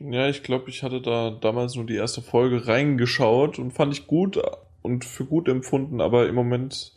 Ja, 0.00 0.28
ich 0.28 0.42
glaube, 0.42 0.70
ich 0.70 0.82
hatte 0.82 1.00
da 1.00 1.30
damals 1.30 1.74
nur 1.74 1.84
die 1.84 1.96
erste 1.96 2.22
Folge 2.22 2.66
reingeschaut 2.66 3.58
und 3.58 3.72
fand 3.72 3.92
ich 3.92 4.06
gut 4.06 4.40
und 4.82 5.04
für 5.04 5.26
gut 5.26 5.48
empfunden, 5.48 6.00
aber 6.00 6.26
im 6.26 6.34
Moment, 6.34 6.94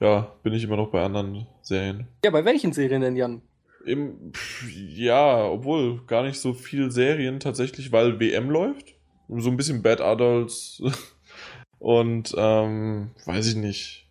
ja, 0.00 0.32
bin 0.42 0.52
ich 0.52 0.64
immer 0.64 0.76
noch 0.76 0.90
bei 0.90 1.04
anderen 1.04 1.46
Serien. 1.62 2.08
Ja, 2.24 2.30
bei 2.30 2.44
welchen 2.44 2.72
Serien 2.72 3.00
denn, 3.00 3.16
Jan? 3.16 3.42
Im, 3.84 4.32
ja, 4.74 5.44
obwohl 5.48 6.04
gar 6.06 6.24
nicht 6.24 6.40
so 6.40 6.52
viel 6.52 6.90
Serien 6.90 7.38
tatsächlich, 7.38 7.92
weil 7.92 8.18
WM 8.18 8.50
läuft. 8.50 8.94
So 9.28 9.48
ein 9.48 9.56
bisschen 9.56 9.82
Bad 9.82 10.00
Adults 10.00 10.82
und 11.78 12.34
ähm, 12.36 13.10
weiß 13.24 13.48
ich 13.48 13.56
nicht. 13.56 14.06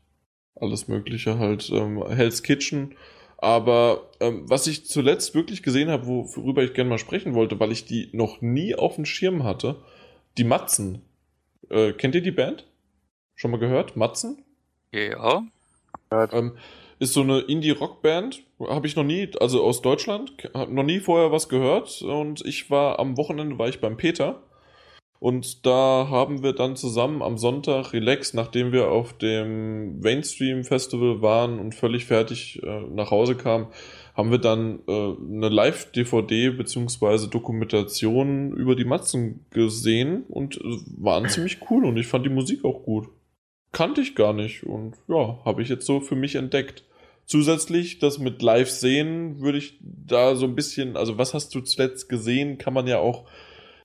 Alles 0.56 0.88
Mögliche 0.88 1.38
halt. 1.38 1.70
Ähm, 1.70 2.04
Hell's 2.08 2.44
Kitchen. 2.44 2.96
Aber 3.38 4.10
ähm, 4.22 4.50
was 4.50 4.68
ich 4.68 4.86
zuletzt 4.86 5.36
wirklich 5.36 5.62
gesehen 5.62 5.90
habe, 5.90 6.08
worüber 6.08 6.64
ich 6.64 6.74
gerne 6.74 6.90
mal 6.90 6.98
sprechen 6.98 7.34
wollte, 7.34 7.60
weil 7.60 7.72
ich 7.72 7.86
die 7.86 8.10
noch 8.14 8.42
nie 8.42 8.76
auf 8.76 8.96
dem 8.96 9.06
Schirm 9.06 9.44
hatte, 9.44 9.82
die 10.38 10.46
Matzen. 10.46 11.02
Äh, 11.70 11.94
kennt 11.94 12.16
ihr 12.16 12.22
die 12.22 12.32
Band? 12.32 12.66
Schon 13.36 13.52
mal 13.52 13.60
gehört? 13.60 13.98
Matzen? 13.98 14.44
Ja. 14.92 15.44
Ähm, 16.12 16.58
ist 17.00 17.14
so 17.14 17.22
eine 17.22 17.40
Indie-Rock-Band. 17.40 18.44
Habe 18.60 18.88
ich 18.88 18.96
noch 18.96 19.04
nie, 19.04 19.30
also 19.42 19.64
aus 19.64 19.82
Deutschland, 19.82 20.50
noch 20.54 20.84
nie 20.84 21.02
vorher 21.02 21.32
was 21.32 21.50
gehört. 21.50 22.02
Und 22.02 22.46
ich 22.46 22.70
war 22.72 23.00
am 23.00 23.18
Wochenende, 23.18 23.60
war 23.60 23.68
ich 23.68 23.82
beim 23.82 23.98
Peter. 23.98 24.42
Und 25.20 25.66
da 25.66 26.08
haben 26.10 26.44
wir 26.44 26.54
dann 26.54 26.76
zusammen 26.76 27.22
am 27.22 27.38
Sonntag 27.38 27.94
relax, 27.94 28.34
nachdem 28.34 28.72
wir 28.72 28.90
auf 28.90 29.14
dem 29.18 30.00
Mainstream 30.00 30.64
Festival 30.64 31.22
waren 31.22 31.58
und 31.58 31.74
völlig 31.74 32.06
fertig 32.06 32.62
äh, 32.64 32.82
nach 32.94 33.12
Hause 33.12 33.36
kamen, 33.36 33.68
haben 34.16 34.32
wir 34.32 34.38
dann 34.38 34.80
äh, 34.88 34.92
eine 34.92 35.50
Live-DVD 35.50 36.52
beziehungsweise 36.52 37.30
Dokumentation 37.30 38.52
über 38.52 38.76
die 38.76 38.86
Matzen 38.86 39.46
gesehen 39.52 40.24
und 40.30 40.58
äh, 40.58 40.78
waren 40.98 41.30
ziemlich 41.30 41.60
cool 41.70 41.86
und 41.86 41.98
ich 41.98 42.08
fand 42.08 42.26
die 42.26 42.30
Musik 42.30 42.64
auch 42.66 42.84
gut. 42.84 43.08
Kannte 43.72 44.02
ich 44.02 44.16
gar 44.16 44.34
nicht 44.34 44.64
und 44.64 44.96
ja, 45.08 45.40
habe 45.44 45.62
ich 45.62 45.70
jetzt 45.70 45.86
so 45.86 46.00
für 46.00 46.16
mich 46.16 46.36
entdeckt. 46.36 46.84
Zusätzlich, 47.26 48.00
das 48.00 48.20
mit 48.20 48.42
Live 48.42 48.70
sehen, 48.70 49.42
würde 49.42 49.58
ich 49.58 49.80
da 49.82 50.36
so 50.36 50.46
ein 50.46 50.56
bisschen, 50.56 50.96
also 50.96 51.18
was 51.18 51.34
hast 51.34 51.56
du 51.56 51.62
zuletzt 51.62 52.08
gesehen, 52.08 52.58
kann 52.58 52.74
man 52.74 52.86
ja 52.86 53.00
auch 53.00 53.26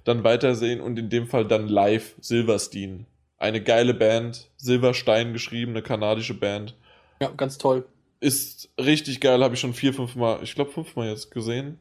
dann 0.04 0.24
weitersehen 0.24 0.80
und 0.80 0.98
in 0.98 1.10
dem 1.10 1.26
Fall 1.26 1.46
dann 1.46 1.68
live 1.68 2.14
Silverstein. 2.20 3.06
Eine 3.38 3.62
geile 3.62 3.94
Band, 3.94 4.50
Silverstein 4.56 5.32
geschrieben, 5.32 5.72
eine 5.72 5.82
kanadische 5.82 6.34
Band. 6.34 6.76
Ja, 7.20 7.30
ganz 7.30 7.58
toll. 7.58 7.86
Ist 8.20 8.68
richtig 8.78 9.20
geil, 9.20 9.42
habe 9.42 9.54
ich 9.54 9.60
schon 9.60 9.72
vier, 9.72 9.94
fünf 9.94 10.14
Mal, 10.14 10.42
ich 10.42 10.54
glaube 10.54 10.70
fünf 10.70 10.94
Mal 10.96 11.08
jetzt 11.08 11.30
gesehen. 11.30 11.78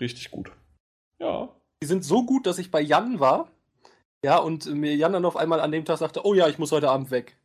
Richtig 0.00 0.30
gut. 0.30 0.50
Ja. 1.18 1.48
Die 1.82 1.86
sind 1.86 2.04
so 2.04 2.24
gut, 2.24 2.46
dass 2.46 2.58
ich 2.58 2.70
bei 2.70 2.80
Jan 2.80 3.20
war. 3.20 3.48
Ja, 4.24 4.38
und 4.38 4.66
mir 4.72 4.94
Jan 4.94 5.12
dann 5.12 5.24
auf 5.24 5.36
einmal 5.36 5.60
an 5.60 5.72
dem 5.72 5.84
Tag 5.84 5.98
sagte, 5.98 6.24
oh 6.24 6.34
ja, 6.34 6.48
ich 6.48 6.58
muss 6.58 6.72
heute 6.72 6.90
Abend 6.90 7.10
weg. 7.10 7.36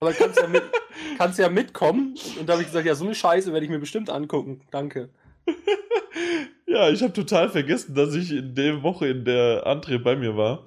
Aber 0.00 0.12
kannst 0.12 0.40
ja, 0.40 0.46
mit, 0.46 0.62
kannst 1.18 1.38
ja 1.38 1.48
mitkommen. 1.48 2.16
Und 2.38 2.48
da 2.48 2.54
habe 2.54 2.62
ich 2.62 2.68
gesagt, 2.68 2.86
ja, 2.86 2.94
so 2.94 3.04
eine 3.04 3.14
Scheiße 3.14 3.52
werde 3.52 3.64
ich 3.64 3.70
mir 3.70 3.80
bestimmt 3.80 4.10
angucken. 4.10 4.62
Danke. 4.70 5.10
ja, 6.66 6.90
ich 6.90 7.02
habe 7.02 7.12
total 7.12 7.48
vergessen, 7.50 7.94
dass 7.94 8.14
ich 8.14 8.32
in 8.32 8.54
der 8.54 8.82
Woche, 8.82 9.08
in 9.08 9.24
der 9.24 9.66
André 9.66 9.98
bei 9.98 10.16
mir 10.16 10.36
war, 10.36 10.66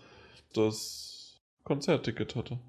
das 0.54 1.40
Konzertticket 1.64 2.36
hatte. 2.36 2.60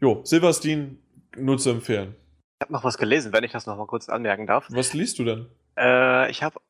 Jo, 0.00 0.20
Silverstein 0.24 0.98
nur 1.36 1.58
zu 1.58 1.70
empfehlen. 1.70 2.14
Ich 2.60 2.64
habe 2.64 2.72
noch 2.72 2.84
was 2.84 2.98
gelesen, 2.98 3.32
wenn 3.32 3.44
ich 3.44 3.52
das 3.52 3.66
noch 3.66 3.76
mal 3.76 3.86
kurz 3.86 4.08
anmerken 4.08 4.46
darf. 4.46 4.66
Was 4.70 4.94
liest 4.94 5.18
du 5.18 5.24
denn? 5.24 5.46
Äh, 5.76 6.30
ich 6.30 6.42
habe 6.42 6.60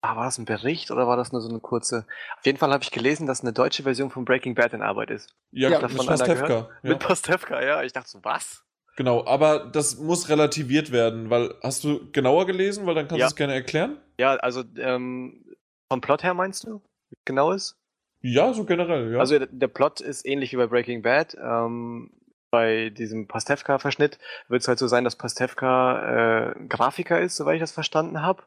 Ah, 0.00 0.16
war 0.16 0.24
das 0.24 0.38
ein 0.38 0.44
Bericht 0.44 0.90
oder 0.90 1.06
war 1.06 1.16
das 1.16 1.32
nur 1.32 1.40
so 1.40 1.48
eine 1.48 1.60
kurze? 1.60 2.06
Auf 2.38 2.46
jeden 2.46 2.58
Fall 2.58 2.72
habe 2.72 2.82
ich 2.82 2.90
gelesen, 2.90 3.26
dass 3.26 3.42
eine 3.42 3.52
deutsche 3.52 3.84
Version 3.84 4.10
von 4.10 4.24
Breaking 4.24 4.54
Bad 4.54 4.72
in 4.72 4.82
Arbeit 4.82 5.10
ist. 5.10 5.34
Ja, 5.52 5.70
Ja, 5.70 5.80
mit 5.80 5.96
Pastewka. 5.96 6.68
Ja. 6.82 6.90
Mit 6.90 6.98
Pastewka, 6.98 7.62
ja. 7.62 7.82
Ich 7.82 7.92
dachte 7.92 8.10
so, 8.10 8.18
was? 8.22 8.64
Genau, 8.96 9.26
aber 9.26 9.58
das 9.66 9.98
muss 9.98 10.28
relativiert 10.30 10.90
werden, 10.90 11.28
weil 11.30 11.54
hast 11.62 11.84
du 11.84 12.10
genauer 12.12 12.46
gelesen, 12.46 12.86
weil 12.86 12.94
dann 12.94 13.06
kannst 13.08 13.20
Ja. 13.20 13.26
du 13.26 13.30
es 13.30 13.36
gerne 13.36 13.54
erklären? 13.54 13.98
Ja, 14.18 14.36
also 14.36 14.64
ähm, 14.78 15.44
vom 15.90 16.00
Plot 16.00 16.22
her 16.22 16.34
meinst 16.34 16.64
du? 16.66 16.80
Wie 17.10 17.16
Genau 17.26 17.52
ist? 17.52 17.76
Ja, 18.22 18.52
so 18.54 18.64
generell, 18.64 19.12
ja. 19.12 19.18
Also 19.20 19.38
der, 19.38 19.48
der 19.48 19.68
Plot 19.68 20.00
ist 20.00 20.26
ähnlich 20.26 20.52
wie 20.52 20.56
bei 20.56 20.66
Breaking 20.66 21.02
Bad. 21.02 21.36
Ähm, 21.40 22.10
bei 22.50 22.88
diesem 22.90 23.28
Pastewka-Verschnitt 23.28 24.18
wird 24.48 24.62
es 24.62 24.68
halt 24.68 24.78
so 24.78 24.86
sein, 24.86 25.04
dass 25.04 25.16
Pastewka 25.16 26.52
äh, 26.52 26.66
Grafiker 26.66 27.20
ist, 27.20 27.36
soweit 27.36 27.56
ich 27.56 27.60
das 27.60 27.72
verstanden 27.72 28.22
habe. 28.22 28.42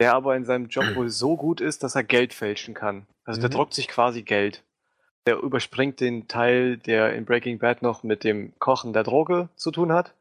Der 0.00 0.14
aber 0.14 0.36
in 0.36 0.44
seinem 0.44 0.66
Job 0.66 0.94
wohl 0.94 1.08
so 1.08 1.36
gut 1.36 1.60
ist, 1.60 1.82
dass 1.82 1.94
er 1.96 2.04
Geld 2.04 2.34
fälschen 2.34 2.74
kann. 2.74 3.06
Also 3.24 3.40
der 3.40 3.48
Mhm. 3.48 3.54
druckt 3.54 3.74
sich 3.74 3.88
quasi 3.88 4.22
Geld. 4.22 4.62
Der 5.28 5.42
überspringt 5.42 6.00
den 6.00 6.26
Teil, 6.26 6.78
der 6.78 7.12
in 7.12 7.26
Breaking 7.26 7.58
Bad 7.58 7.82
noch 7.82 8.02
mit 8.02 8.24
dem 8.24 8.58
Kochen 8.58 8.94
der 8.94 9.02
Droge 9.02 9.50
zu 9.56 9.70
tun 9.70 9.92
hat 9.92 10.14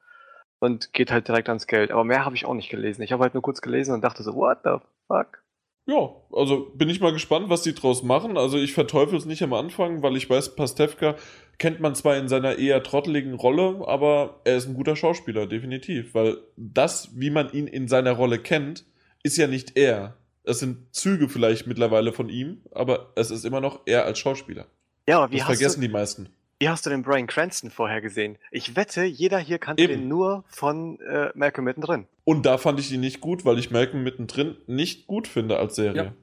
und 0.59 0.91
geht 0.91 1.13
halt 1.13 1.29
direkt 1.29 1.47
ans 1.47 1.65
Geld. 1.65 1.91
Aber 1.91 2.03
mehr 2.03 2.25
habe 2.25 2.35
ich 2.35 2.43
auch 2.43 2.53
nicht 2.53 2.67
gelesen. 2.67 3.03
Ich 3.03 3.13
habe 3.13 3.23
halt 3.23 3.33
nur 3.33 3.41
kurz 3.41 3.61
gelesen 3.61 3.93
und 3.93 4.03
dachte 4.03 4.21
so, 4.21 4.35
what 4.35 4.57
the 4.65 4.85
fuck? 5.07 5.41
Ja, 5.85 6.09
also 6.33 6.73
bin 6.75 6.89
ich 6.89 6.99
mal 6.99 7.13
gespannt, 7.13 7.47
was 7.47 7.61
die 7.61 7.73
draus 7.73 8.03
machen. 8.03 8.37
Also 8.37 8.57
ich 8.57 8.73
verteufel 8.73 9.17
es 9.17 9.23
nicht 9.23 9.41
am 9.41 9.53
Anfang, 9.53 10.03
weil 10.03 10.17
ich 10.17 10.29
weiß, 10.29 10.57
Pastewka 10.57 11.15
kennt 11.57 11.79
man 11.79 11.95
zwar 11.95 12.17
in 12.17 12.27
seiner 12.27 12.57
eher 12.57 12.83
trotteligen 12.83 13.35
Rolle, 13.35 13.87
aber 13.87 14.41
er 14.43 14.57
ist 14.57 14.67
ein 14.67 14.73
guter 14.73 14.97
Schauspieler, 14.97 15.47
definitiv. 15.47 16.15
Weil 16.15 16.39
das, 16.57 17.17
wie 17.17 17.29
man 17.29 17.49
ihn 17.53 17.67
in 17.67 17.87
seiner 17.87 18.11
Rolle 18.11 18.39
kennt, 18.39 18.83
ist 19.23 19.37
ja 19.37 19.47
nicht 19.47 19.77
er. 19.77 20.17
Es 20.43 20.59
sind 20.59 20.93
Züge 20.93 21.29
vielleicht 21.29 21.65
mittlerweile 21.65 22.11
von 22.11 22.27
ihm, 22.27 22.61
aber 22.71 23.13
es 23.15 23.31
ist 23.31 23.45
immer 23.45 23.61
noch 23.61 23.83
er 23.85 24.03
als 24.03 24.19
Schauspieler. 24.19 24.65
Ja, 25.07 25.17
aber 25.19 25.31
wie 25.31 25.37
Das 25.37 25.47
hast, 25.47 25.57
vergessen 25.57 25.81
du, 25.81 25.87
die 25.87 25.93
meisten. 25.93 26.29
wie 26.59 26.69
hast 26.69 26.85
du 26.85 26.89
den 26.89 27.01
Brian 27.03 27.27
Cranston 27.27 27.71
vorher 27.71 28.01
gesehen? 28.01 28.37
Ich 28.51 28.75
wette, 28.75 29.03
jeder 29.03 29.39
hier 29.39 29.57
kannte 29.59 29.83
Eben. 29.83 29.93
den 29.93 30.07
nur 30.07 30.43
von 30.47 30.99
äh, 31.01 31.29
Malcolm 31.33 31.65
mittendrin. 31.65 32.07
Und 32.25 32.45
da 32.45 32.57
fand 32.57 32.79
ich 32.79 32.91
ihn 32.91 32.99
nicht 32.99 33.21
gut, 33.21 33.45
weil 33.45 33.57
ich 33.57 33.71
Malcolm 33.71 34.03
mittendrin 34.03 34.57
nicht 34.67 35.07
gut 35.07 35.27
finde 35.27 35.57
als 35.57 35.75
Serie. 35.75 36.13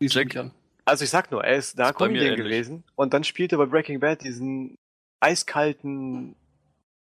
Ja. 0.00 0.08
Check. 0.08 0.38
Also 0.84 1.04
ich 1.04 1.10
sag 1.10 1.30
nur, 1.30 1.42
er 1.44 1.56
ist 1.56 1.78
da 1.78 1.92
Comedian 1.92 2.36
gewesen 2.36 2.84
und 2.94 3.14
dann 3.14 3.24
spielt 3.24 3.52
er 3.52 3.58
bei 3.58 3.66
Breaking 3.66 4.00
Bad 4.00 4.22
diesen 4.22 4.76
eiskalten, 5.20 6.30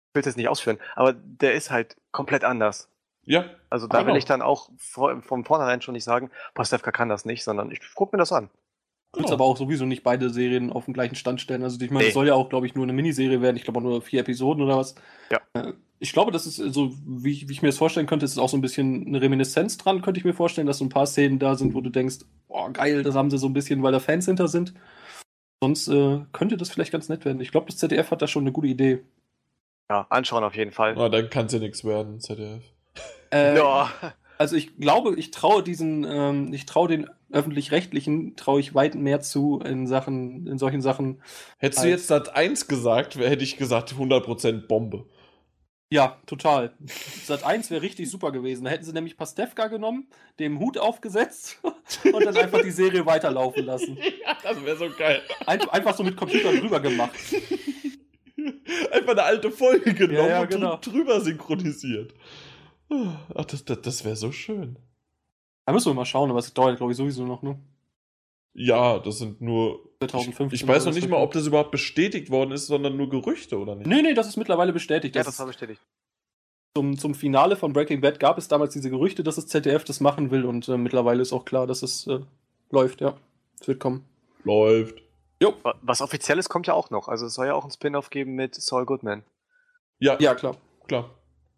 ich 0.10 0.16
will 0.16 0.22
das 0.24 0.36
nicht 0.38 0.48
ausführen, 0.48 0.80
aber 0.96 1.14
der 1.14 1.54
ist 1.54 1.72
halt 1.72 1.96
komplett 2.12 2.44
anders. 2.44 2.90
Ja, 3.28 3.46
Also 3.72 3.88
da 3.88 4.00
Genau. 4.00 4.12
will 4.12 4.18
ich 4.18 4.26
dann 4.26 4.42
auch 4.44 4.70
vor, 4.78 5.22
von 5.24 5.44
vornherein 5.44 5.82
schon 5.82 5.94
nicht 5.94 6.04
sagen, 6.04 6.30
Pastewka 6.54 6.92
kann 6.92 7.10
das 7.10 7.26
nicht, 7.26 7.44
sondern 7.44 7.72
ich 7.72 7.80
guck 7.96 8.12
mir 8.14 8.20
das 8.20 8.32
an. 8.32 8.50
Ich 9.16 9.20
würde 9.20 9.24
Genau. 9.32 9.34
aber 9.36 9.46
auch 9.46 9.58
sowieso 9.58 9.86
nicht 9.86 10.04
beide 10.04 10.30
Serien 10.30 10.72
auf 10.72 10.86
den 10.86 10.94
gleichen 10.94 11.16
Stand 11.16 11.40
stellen. 11.42 11.64
Also 11.64 11.80
ich 11.80 11.90
meine, 11.90 12.04
Nee. 12.04 12.08
es 12.10 12.14
soll 12.14 12.28
ja 12.28 12.34
auch, 12.34 12.50
glaube 12.50 12.66
ich, 12.68 12.76
nur 12.76 12.84
eine 12.84 12.94
Miniserie 12.94 13.42
werden. 13.42 13.56
Ich 13.58 13.64
glaube 13.64 13.80
auch 13.80 13.84
nur 13.84 14.02
vier 14.02 14.20
Episoden 14.22 14.62
oder 14.64 14.78
was. 14.78 14.96
Ja. 15.32 15.40
Äh, 15.54 15.74
Ich 16.00 16.12
glaube, 16.12 16.32
das 16.34 16.46
ist 16.46 16.58
so, 16.58 16.92
wie 17.06 17.32
ich, 17.32 17.48
wie 17.48 17.54
ich 17.54 17.62
mir 17.62 17.70
das 17.70 17.78
vorstellen 17.78 18.06
könnte, 18.06 18.26
ist 18.26 18.34
es 18.34 18.38
auch 18.38 18.50
so 18.50 18.58
ein 18.58 18.62
bisschen 18.62 19.08
eine 19.08 19.22
Reminiszenz 19.22 19.78
dran, 19.78 20.02
könnte 20.02 20.20
ich 20.20 20.26
mir 20.26 20.34
vorstellen, 20.34 20.68
dass 20.68 20.80
so 20.80 20.86
ein 20.86 20.90
paar 20.90 21.08
Szenen 21.08 21.40
da 21.40 21.56
sind, 21.56 21.74
wo 21.74 21.80
du 21.80 21.90
denkst, 21.90 22.18
boah, 22.50 22.70
geil, 22.72 23.02
das 23.02 23.16
haben 23.16 23.32
sie 23.32 23.38
so 23.38 23.48
ein 23.48 23.54
bisschen, 23.54 23.82
weil 23.82 23.94
da 23.94 24.02
Fans 24.02 24.26
hinter 24.26 24.50
sind. 24.50 24.74
Sonst 25.64 25.88
äh, 25.88 26.20
könnte 26.34 26.58
das 26.58 26.70
vielleicht 26.70 26.92
ganz 26.92 27.08
nett 27.08 27.24
werden. 27.24 27.40
Ich 27.40 27.52
glaube, 27.52 27.68
das 27.68 27.78
ZDF 27.78 28.12
hat 28.12 28.22
da 28.22 28.28
schon 28.28 28.44
eine 28.44 28.52
gute 28.52 28.68
Idee. 28.68 29.04
Ja, 29.90 30.06
anschauen 30.10 30.44
auf 30.44 30.56
jeden 30.56 30.72
Fall. 30.74 30.98
ah, 31.00 31.08
dann 31.10 31.30
kann 31.30 31.46
es 31.46 31.54
ja 31.54 31.60
nichts 31.60 31.86
werden, 31.86 32.20
ZDF. 32.20 32.62
Äh, 33.32 33.56
Ja. 33.58 33.90
Also 34.38 34.58
ich 34.58 34.76
glaube, 34.78 35.16
ich 35.16 35.32
traue 35.32 35.64
diesen, 35.64 36.04
ähm, 36.04 36.54
ich 36.54 36.66
traue 36.66 36.90
den 36.90 37.10
öffentlich-rechtlichen, 37.36 38.36
traue 38.36 38.60
ich 38.60 38.74
weit 38.74 38.96
mehr 38.96 39.20
zu 39.22 39.60
in 39.60 39.86
Sachen, 39.88 40.48
in 40.48 40.58
solchen 40.58 40.82
Sachen. 40.82 41.22
Hättest 41.58 41.84
du 41.84 41.88
jetzt 41.90 42.08
Sat 42.08 42.36
1 42.36 42.68
gesagt, 42.68 43.16
hätte 43.18 43.44
ich 43.44 43.58
gesagt 43.58 43.94
100% 43.94 44.68
Bombe. 44.68 45.06
Ja, 45.92 46.20
total. 46.26 46.74
Sat 47.24 47.44
1 47.44 47.70
wäre 47.70 47.84
richtig 47.84 48.10
super 48.10 48.32
gewesen. 48.32 48.64
Da 48.66 48.72
hätten 48.72 48.84
sie 48.86 48.92
nämlich 48.94 49.18
Pastewka 49.18 49.68
genommen, 49.68 50.08
dem 50.40 50.60
Hut 50.60 50.78
aufgesetzt 50.80 51.60
und 52.12 52.26
dann 52.26 52.36
einfach 52.36 52.62
die 52.64 52.72
Serie 52.72 53.06
weiterlaufen 53.06 53.66
lassen. 53.66 53.96
ja, 54.26 54.36
das 54.42 54.66
wäre 54.66 54.78
so 54.78 54.90
geil. 54.98 55.22
Ein, 55.46 55.62
einfach 55.70 55.96
so 55.96 56.04
mit 56.04 56.18
Computern 56.18 56.60
drüber 56.60 56.80
gemacht. 56.80 57.12
Einfach 58.92 59.12
eine 59.12 59.24
alte 59.24 59.52
Folge 59.52 59.94
genommen 59.94 60.18
Ja, 60.18 60.28
ja, 60.28 60.42
und 60.42 60.50
genau. 60.50 60.76
drü- 60.76 60.92
drüber 60.92 61.22
synchronisiert. 61.22 62.14
Ach, 63.36 63.46
das, 63.46 63.64
das, 63.66 63.82
das 63.82 64.06
wäre 64.06 64.16
so 64.16 64.32
schön. 64.32 64.78
Da 65.66 65.74
müssen 65.74 65.90
wir 65.90 65.94
mal 65.96 66.06
schauen, 66.06 66.30
aber 66.30 66.40
es 66.40 66.54
dauert, 66.54 66.78
glaube 66.78 66.92
ich, 66.92 66.98
sowieso 66.98 67.26
noch, 67.26 67.42
ne? 67.42 67.58
Ja, 68.54 69.00
das 69.00 69.18
sind 69.18 69.42
nur. 69.42 69.80
Ich, 70.02 70.10
2015 70.12 70.50
ich 70.56 70.68
weiß 70.68 70.86
noch 70.86 70.94
nicht 70.94 71.10
mal, 71.10 71.18
ob 71.22 71.34
das 71.34 71.48
überhaupt 71.48 71.72
bestätigt 71.72 72.30
worden 72.30 72.52
ist, 72.52 72.68
sondern 72.68 72.96
nur 72.96 73.10
Gerüchte, 73.10 73.58
oder 73.60 73.76
nicht? 73.76 73.88
Nee, 73.88 74.02
nee, 74.02 74.14
das 74.14 74.28
ist 74.28 74.38
mittlerweile 74.38 74.72
bestätigt. 74.74 75.16
ja, 75.16 75.22
Das 75.22 75.28
das 75.34 75.40
war 75.40 75.48
bestätigt. 75.48 75.82
zum, 76.76 76.98
zum 76.98 77.16
Finale 77.16 77.56
von 77.56 77.74
Breaking 77.74 78.02
Bad 78.02 78.20
gab 78.20 78.38
es 78.38 78.48
damals 78.48 78.74
diese 78.74 78.90
Gerüchte, 78.90 79.24
dass 79.24 79.36
das 79.36 79.48
ZDF 79.48 79.84
das 79.84 80.00
machen 80.00 80.30
will 80.32 80.46
und 80.46 80.68
äh, 80.70 80.78
mittlerweile 80.78 81.22
ist 81.22 81.34
auch 81.34 81.44
klar, 81.46 81.66
dass 81.68 81.82
es 81.84 82.06
äh, 82.08 82.20
läuft, 82.70 83.02
ja. 83.02 83.18
Es 83.60 83.68
wird 83.68 83.80
kommen. 83.80 84.06
Läuft. 84.44 85.02
Wa- 85.64 85.76
Was 85.82 86.02
offizielles 86.02 86.48
kommt 86.50 86.68
ja 86.68 86.74
auch 86.74 86.90
noch. 86.92 87.08
Also 87.08 87.26
es 87.26 87.34
soll 87.34 87.48
ja 87.48 87.54
auch 87.56 87.66
ein 87.66 87.72
Spin-off 87.72 88.10
geben 88.10 88.36
mit 88.36 88.56
Saul 88.56 88.86
Goodman. 88.86 89.24
Ja, 90.00 90.18
Ja, 90.20 90.36
klar. 90.36 90.56
klar. 90.88 91.10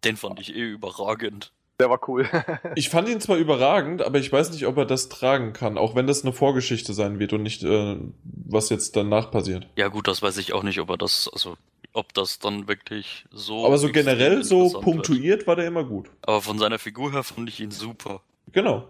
Den 0.04 0.16
fand 0.16 0.40
ich 0.40 0.54
eh 0.54 0.62
überragend. 0.72 1.52
Der 1.80 1.88
war 1.90 2.00
cool. 2.08 2.28
Ich 2.74 2.88
fand 2.88 3.08
ihn 3.08 3.20
zwar 3.20 3.36
überragend, 3.36 4.02
aber 4.02 4.18
ich 4.18 4.32
weiß 4.32 4.50
nicht, 4.50 4.66
ob 4.66 4.76
er 4.78 4.84
das 4.84 5.08
tragen 5.08 5.52
kann, 5.52 5.78
auch 5.78 5.94
wenn 5.94 6.06
das 6.06 6.24
eine 6.24 6.32
Vorgeschichte 6.32 6.92
sein 6.92 7.18
wird 7.18 7.32
und 7.32 7.42
nicht, 7.42 7.62
äh, 7.62 7.96
was 8.24 8.68
jetzt 8.68 8.96
danach 8.96 9.30
passiert. 9.30 9.68
Ja 9.76 9.88
gut, 9.88 10.08
das 10.08 10.20
weiß 10.20 10.38
ich 10.38 10.52
auch 10.52 10.64
nicht, 10.64 10.80
ob 10.80 10.90
er 10.90 10.96
das, 10.96 11.30
also 11.32 11.56
ob 11.92 12.12
das 12.14 12.38
dann 12.38 12.68
wirklich 12.68 13.26
so. 13.30 13.64
aber 13.64 13.78
so 13.78 13.90
generell, 13.90 14.44
so 14.44 14.56
interessant 14.56 14.74
wird. 14.74 14.84
punktuiert 14.84 15.46
war 15.46 15.56
der 15.56 15.66
immer 15.66 15.84
gut. 15.84 16.10
Aber 16.22 16.42
von 16.42 16.58
seiner 16.58 16.78
Figur 16.78 17.12
her 17.12 17.22
fand 17.22 17.48
ich 17.48 17.60
ihn 17.60 17.70
super. 17.70 18.22
Genau. 18.52 18.88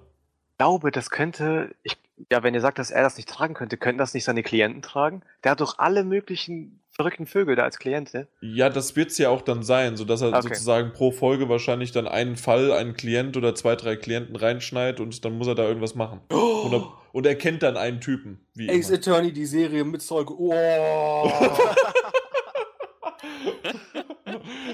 Ich 0.53 0.59
glaube, 0.59 0.91
das 0.91 1.11
könnte, 1.11 1.75
ich, 1.83 1.97
ja, 2.33 2.43
wenn 2.43 2.55
ihr 2.55 2.61
sagt, 2.61 2.79
dass 2.79 2.91
er 2.91 3.03
das 3.03 3.17
nicht 3.17 3.29
tragen 3.29 3.55
könnte, 3.55 3.77
könnten 3.77 3.99
das 3.99 4.15
nicht 4.15 4.25
seine 4.25 4.43
Klienten 4.43 4.83
tragen? 4.83 5.23
Der 5.45 5.53
hat 5.53 5.61
doch 5.61 5.79
alle 5.79 6.05
möglichen 6.05 6.81
verrückten 6.99 7.27
Vögel 7.27 7.55
da 7.55 7.63
als 7.63 7.79
Kliente. 7.79 8.27
Ja, 8.41 8.69
das 8.71 8.97
wird's 8.97 9.19
ja 9.19 9.29
auch 9.31 9.43
dann 9.43 9.63
sein, 9.63 9.97
sodass 9.97 10.21
er 10.21 10.31
Okay. 10.31 10.49
sozusagen 10.49 10.93
pro 10.93 11.13
Folge 11.13 11.49
wahrscheinlich 11.49 11.93
dann 11.93 12.09
einen 12.09 12.37
Fall, 12.37 12.73
einen 12.73 12.95
Klient 12.95 13.37
oder 13.37 13.55
zwei, 13.55 13.77
drei 13.77 13.95
Klienten 13.95 14.35
reinschneidet 14.35 14.99
und 14.99 15.25
dann 15.25 15.39
muss 15.39 15.47
er 15.47 15.55
da 15.55 15.63
irgendwas 15.63 15.95
machen. 15.95 16.21
Und 16.29 16.73
er, 16.73 16.93
und 17.13 17.25
er 17.25 17.37
kennt 17.37 17.63
dann 17.63 17.77
einen 17.77 18.01
Typen, 18.01 18.41
wie 18.55 18.69
Ace 18.69 18.89
immer. 18.89 18.99
Attorney, 18.99 19.33
die 19.33 19.47
Serie 19.47 19.85
mit 19.85 20.03
Saul. 20.03 20.27
Oh, 20.29 20.53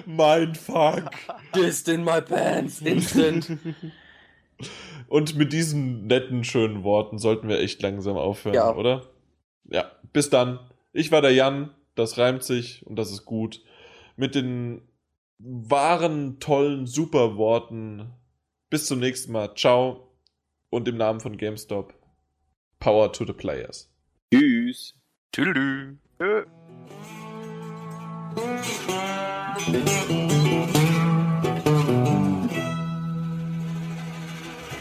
mein 0.06 0.54
Fuck. 0.54 1.10
Dissed 1.54 1.88
in 1.88 2.04
my 2.04 2.22
pants. 2.22 2.80
Instant. 2.84 3.58
Und 5.08 5.36
mit 5.36 5.52
diesen 5.52 6.06
netten, 6.06 6.42
schönen 6.44 6.84
Worten 6.84 7.18
sollten 7.18 7.48
wir 7.48 7.60
echt 7.60 7.82
langsam 7.82 8.16
aufhören, 8.16 8.54
Ja. 8.54 8.74
oder? 8.74 9.02
Ja, 9.70 9.90
bis 10.14 10.30
dann. 10.30 10.58
Ich 10.94 11.12
war 11.12 11.20
der 11.20 11.32
Jan, 11.32 11.70
das 11.94 12.18
reimt 12.18 12.42
sich 12.42 12.86
und 12.86 12.96
das 12.96 13.10
ist 13.10 13.24
gut. 13.24 13.62
Mit 14.16 14.34
den 14.34 14.82
wahren, 15.38 16.40
tollen, 16.40 16.86
super 16.86 17.36
Worten. 17.36 18.12
Bis 18.70 18.86
zum 18.86 19.00
nächsten 19.00 19.32
Mal. 19.32 19.54
Ciao. 19.54 20.10
Und 20.70 20.88
im 20.88 20.96
Namen 20.96 21.20
von 21.20 21.36
GameStop. 21.36 21.94
Power 22.80 23.12
to 23.12 23.24
the 23.24 23.32
Players. 23.32 23.90
Tschüss. 24.32 24.98
Tüdelü. 25.32 25.98
Ö. 26.20 26.44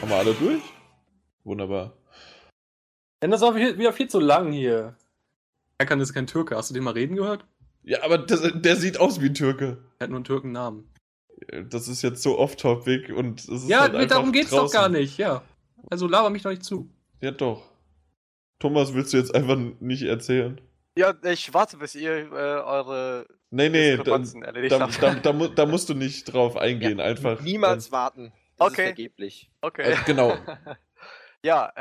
Haben 0.01 0.09
wir 0.09 0.15
alle 0.15 0.33
durch? 0.33 0.61
Wunderbar. 1.43 1.93
Denn 3.21 3.31
das 3.31 3.41
war 3.41 3.55
wieder 3.55 3.93
viel 3.93 4.09
zu 4.09 4.19
lang 4.19 4.51
hier. 4.51 4.97
Erkan 5.83 5.99
ist 5.99 6.13
kein 6.13 6.27
Türke. 6.27 6.55
Hast 6.55 6.69
du 6.69 6.73
den 6.73 6.83
mal 6.83 6.93
reden 6.93 7.15
gehört? 7.17 7.45
Ja, 7.83 8.01
aber 8.03 8.17
das, 8.17 8.41
der 8.55 8.75
sieht 8.77 8.97
aus 8.99 9.19
wie 9.19 9.25
ein 9.25 9.33
Türke. 9.33 9.77
Er 9.99 10.05
hat 10.05 10.09
nur 10.09 10.17
einen 10.17 10.23
Türkennamen. 10.23 10.89
Das 11.69 11.89
ist 11.89 12.01
jetzt 12.03 12.23
so 12.23 12.39
off-topic 12.39 13.11
und 13.11 13.41
es 13.41 13.49
ist 13.49 13.67
Ja, 13.69 13.81
halt 13.81 13.95
einfach 13.95 14.15
darum 14.15 14.31
geht's 14.31 14.51
doch 14.51 14.59
draußen. 14.59 14.73
gar 14.79 14.87
nicht, 14.87 15.17
ja. 15.17 15.43
Also 15.89 16.07
laber 16.07 16.29
mich 16.29 16.43
doch 16.43 16.51
nicht 16.51 16.63
zu. 16.63 16.89
Ja, 17.19 17.31
doch. 17.31 17.69
Thomas, 18.59 18.93
willst 18.93 19.11
du 19.11 19.17
jetzt 19.17 19.35
einfach 19.35 19.57
nicht 19.81 20.03
erzählen? 20.03 20.61
Ja, 20.97 21.13
ich 21.23 21.53
warte, 21.53 21.75
bis 21.77 21.95
ihr 21.95 22.11
äh, 22.31 22.35
eure 22.35 23.27
Nee, 23.49 23.67
nee, 23.69 23.97
da, 23.97 24.17
da, 24.17 24.87
da, 24.87 25.13
da, 25.15 25.33
mu- 25.33 25.47
da 25.47 25.65
musst 25.65 25.89
du 25.89 25.93
nicht 25.93 26.31
drauf 26.31 26.55
eingehen, 26.55 26.99
einfach. 27.01 27.41
Niemals 27.41 27.91
warten. 27.91 28.31
Das 28.57 28.69
Okay. 28.71 28.81
ist 28.83 28.87
vergeblich. 28.87 29.51
Okay. 29.61 29.91
Äh, 29.91 29.97
genau. 30.05 30.37
ja, 31.43 31.71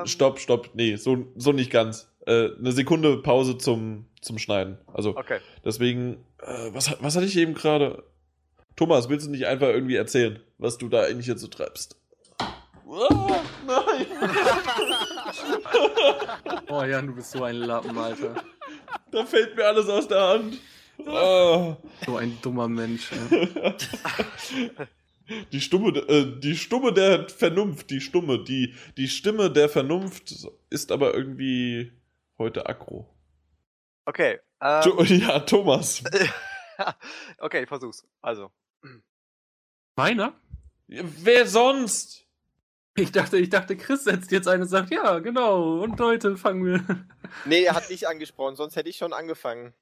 ähm. 0.00 0.06
Stopp, 0.06 0.38
stopp. 0.38 0.70
Nee, 0.74 0.96
so, 0.96 1.26
so 1.36 1.52
nicht 1.52 1.70
ganz. 1.70 2.09
Äh, 2.30 2.56
eine 2.58 2.70
Sekunde 2.70 3.16
Pause 3.16 3.58
zum, 3.58 4.06
zum 4.20 4.38
Schneiden. 4.38 4.78
Also, 4.92 5.16
Okay. 5.16 5.40
deswegen, 5.64 6.24
äh, 6.38 6.68
was, 6.72 6.94
was 7.00 7.16
hatte 7.16 7.26
ich 7.26 7.36
eben 7.36 7.54
gerade? 7.54 8.04
Thomas, 8.76 9.08
willst 9.08 9.26
du 9.26 9.30
nicht 9.32 9.46
einfach 9.46 9.66
irgendwie 9.68 9.96
erzählen, 9.96 10.38
was 10.58 10.78
du 10.78 10.88
da 10.88 11.02
eigentlich 11.02 11.26
jetzt 11.26 11.40
so 11.40 11.48
treibst? 11.48 11.96
Ah, 12.38 12.48
nein! 13.66 14.06
Oh 16.68 16.82
Jan, 16.84 17.06
du 17.08 17.14
bist 17.14 17.32
so 17.32 17.42
ein 17.42 17.56
Lappen, 17.56 17.96
Alter. 17.98 18.42
da 19.10 19.24
fällt 19.26 19.56
mir 19.56 19.64
alles 19.66 19.88
aus 19.88 20.06
der 20.08 20.20
Hand. 20.20 20.58
Ah. 21.06 21.76
So 22.06 22.16
ein 22.16 22.38
dummer 22.42 22.68
Mensch. 22.68 23.10
Ey. 23.30 23.48
Die 25.52 25.60
Stumme, 25.60 25.96
äh, 26.08 26.40
die 26.40 26.56
Stumme 26.56 26.92
der 26.92 27.28
Vernunft, 27.28 27.88
die 27.90 28.00
Stumme, 28.00 28.42
die, 28.42 28.74
die 28.96 29.06
Stimme 29.06 29.48
der 29.48 29.68
Vernunft 29.68 30.34
ist 30.70 30.90
aber 30.90 31.14
irgendwie 31.14 31.92
heute 32.40 32.66
aggro. 32.66 33.06
Okay. 34.06 34.40
To- 34.82 34.98
Ähm, 35.00 35.06
ja, 35.20 35.38
Thomas. 35.40 36.02
okay, 37.38 37.62
ich 37.62 37.68
versuch's. 37.68 38.04
Also. 38.20 38.50
Meiner? 39.96 40.34
Wer 40.88 41.46
sonst? 41.46 42.26
Ich 42.96 43.12
dachte, 43.12 43.38
ich 43.38 43.48
dachte, 43.50 43.76
Chris 43.76 44.04
setzt 44.04 44.32
jetzt 44.32 44.48
ein 44.48 44.62
und 44.62 44.66
sagt, 44.66 44.90
ja, 44.90 45.20
genau, 45.20 45.80
und 45.80 46.00
heute 46.00 46.36
fangen 46.36 46.64
wir. 46.66 47.06
Nee, 47.44 47.62
er 47.62 47.74
hat 47.74 47.88
dich 47.88 48.08
angesprochen, 48.08 48.56
sonst 48.56 48.74
hätte 48.76 48.88
ich 48.88 48.96
schon 48.96 49.12
angefangen. 49.12 49.72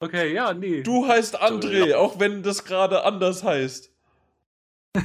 Okay, 0.00 0.32
ja, 0.32 0.52
nee. 0.52 0.82
Du 0.82 1.06
heißt 1.08 1.40
André, 1.42 1.94
auch 1.94 2.18
wenn 2.20 2.42
das 2.42 2.64
gerade 2.64 3.04
anders 3.04 3.42
heißt. 3.44 3.89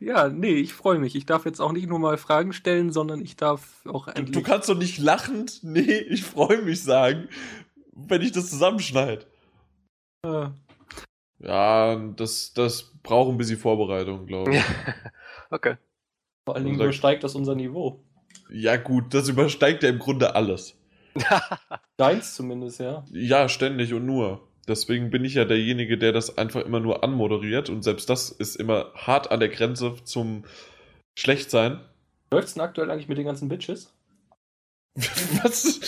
Ja, 0.00 0.28
nee, 0.28 0.54
ich 0.54 0.72
freue 0.74 0.98
mich. 0.98 1.14
Ich 1.14 1.26
darf 1.26 1.44
jetzt 1.44 1.60
auch 1.60 1.72
nicht 1.72 1.88
nur 1.88 1.98
mal 1.98 2.16
Fragen 2.18 2.52
stellen, 2.52 2.90
sondern 2.92 3.20
ich 3.20 3.36
darf 3.36 3.84
auch 3.86 4.06
Du, 4.06 4.12
endlich. 4.12 4.32
du 4.32 4.42
kannst 4.42 4.68
doch 4.68 4.76
nicht 4.76 4.98
lachend, 4.98 5.60
nee, 5.62 5.80
ich 5.80 6.24
freue 6.24 6.62
mich 6.62 6.82
sagen, 6.82 7.28
wenn 7.92 8.22
ich 8.22 8.32
das 8.32 8.50
zusammenschneide. 8.50 9.26
äh, 10.26 10.46
Ja, 11.38 11.96
das, 12.16 12.52
das 12.54 12.92
braucht 13.02 13.30
ein 13.30 13.38
bisschen 13.38 13.58
Vorbereitung, 13.58 14.26
glaube 14.26 14.54
ich. 14.56 14.62
okay. 15.50 15.76
vor 16.46 16.56
allen 16.56 16.64
Dingen 16.64 16.80
übersteigt 16.80 17.22
das 17.24 17.34
unser 17.34 17.54
Niveau. 17.54 18.02
Ja, 18.50 18.76
gut, 18.76 19.14
das 19.14 19.28
übersteigt 19.28 19.82
ja 19.82 19.88
im 19.90 19.98
Grunde 19.98 20.34
alles. 20.34 20.76
Deins 21.96 22.34
zumindest, 22.34 22.80
ja. 22.80 23.04
Ja, 23.12 23.48
ständig 23.48 23.92
und 23.94 24.06
nur. 24.06 24.48
Deswegen 24.70 25.10
bin 25.10 25.24
ich 25.24 25.34
ja 25.34 25.44
derjenige, 25.44 25.98
der 25.98 26.12
das 26.12 26.38
einfach 26.38 26.64
immer 26.64 26.78
nur 26.80 27.02
anmoderiert 27.04 27.68
und 27.68 27.82
selbst 27.82 28.08
das 28.08 28.30
ist 28.30 28.54
immer 28.56 28.92
hart 28.94 29.30
an 29.30 29.40
der 29.40 29.48
Grenze 29.50 29.96
zum 30.04 30.44
Schlechtsein. 31.18 31.80
Läuft's 32.32 32.54
denn 32.54 32.62
aktuell 32.62 32.90
eigentlich 32.90 33.08
mit 33.08 33.18
den 33.18 33.26
ganzen 33.26 33.48
Bitches? 33.48 33.92
Was? 35.42 35.80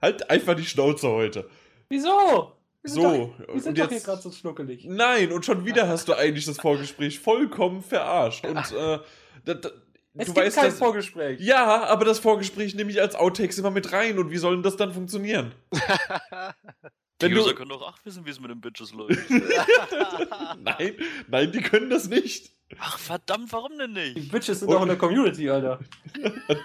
Halt 0.00 0.30
einfach 0.30 0.54
die 0.54 0.64
Schnauze 0.64 1.08
heute. 1.08 1.48
Wieso? 1.90 2.54
Wir 2.82 2.90
sind 2.92 3.02
So, 3.02 3.34
Doch, 3.38 3.38
wir 3.54 3.60
sind 3.60 3.68
und 3.70 3.78
doch 3.78 3.88
hier 3.88 3.96
jetzt- 3.96 4.06
gerade 4.06 4.22
so 4.22 4.30
schnuckelig. 4.32 4.84
Nein, 4.86 5.32
und 5.32 5.44
schon 5.44 5.64
wieder 5.66 5.86
hast 5.88 6.08
du 6.08 6.14
eigentlich 6.14 6.46
das 6.46 6.58
Vorgespräch 6.58 7.18
vollkommen 7.18 7.82
verarscht. 7.82 8.46
Und 8.46 8.56
äh, 8.72 8.98
da, 9.44 9.54
da, 9.54 9.68
Es 10.14 10.26
du 10.28 10.32
gibt 10.32 10.36
weißt, 10.36 10.56
kein 10.56 10.66
dass, 10.66 10.78
Vorgespräch. 10.78 11.40
Ja, 11.40 11.84
aber 11.84 12.04
das 12.04 12.20
Vorgespräch 12.20 12.74
nehme 12.74 12.90
ich 12.90 13.00
als 13.00 13.14
Outtakes 13.16 13.58
immer 13.58 13.70
mit 13.70 13.92
rein. 13.92 14.18
Und 14.18 14.30
wie 14.30 14.38
soll 14.38 14.54
denn 14.54 14.62
das 14.62 14.76
dann 14.76 14.92
funktionieren? 14.94 15.52
Die 17.20 17.26
Wenn 17.26 17.34
du- 17.34 17.40
User 17.42 17.54
können 17.54 17.70
doch 17.70 17.82
auch 17.82 17.98
wissen, 18.04 18.24
wie 18.26 18.30
es 18.30 18.38
mit 18.40 18.50
den 18.50 18.60
Bitches 18.60 18.92
läuft. 18.92 19.28
nein, 20.62 20.94
nein, 21.28 21.52
die 21.52 21.60
können 21.60 21.90
das 21.90 22.08
nicht. 22.08 22.50
Ach 22.78 22.98
verdammt, 22.98 23.52
warum 23.52 23.76
denn 23.78 23.94
Die 23.94 24.14
nicht? 24.14 24.30
Bitches 24.32 24.60
sind 24.60 24.70
doch 24.70 24.82
in 24.82 24.88
der 24.88 24.98
Community, 24.98 25.48
Alter. 25.50 25.80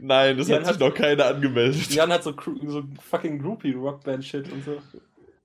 Nein, 0.00 0.36
das 0.38 0.46
Jan 0.48 0.58
hat 0.64 0.66
sich 0.66 0.74
hat- 0.74 0.80
noch 0.80 0.94
keiner 0.94 1.26
angemeldet. 1.26 1.90
Jan 1.90 2.12
hat 2.12 2.22
so, 2.22 2.34
so 2.66 2.84
fucking 3.10 3.40
Groupie-Rockband-Shit 3.40 4.52
und 4.52 4.64
so. 4.64 4.80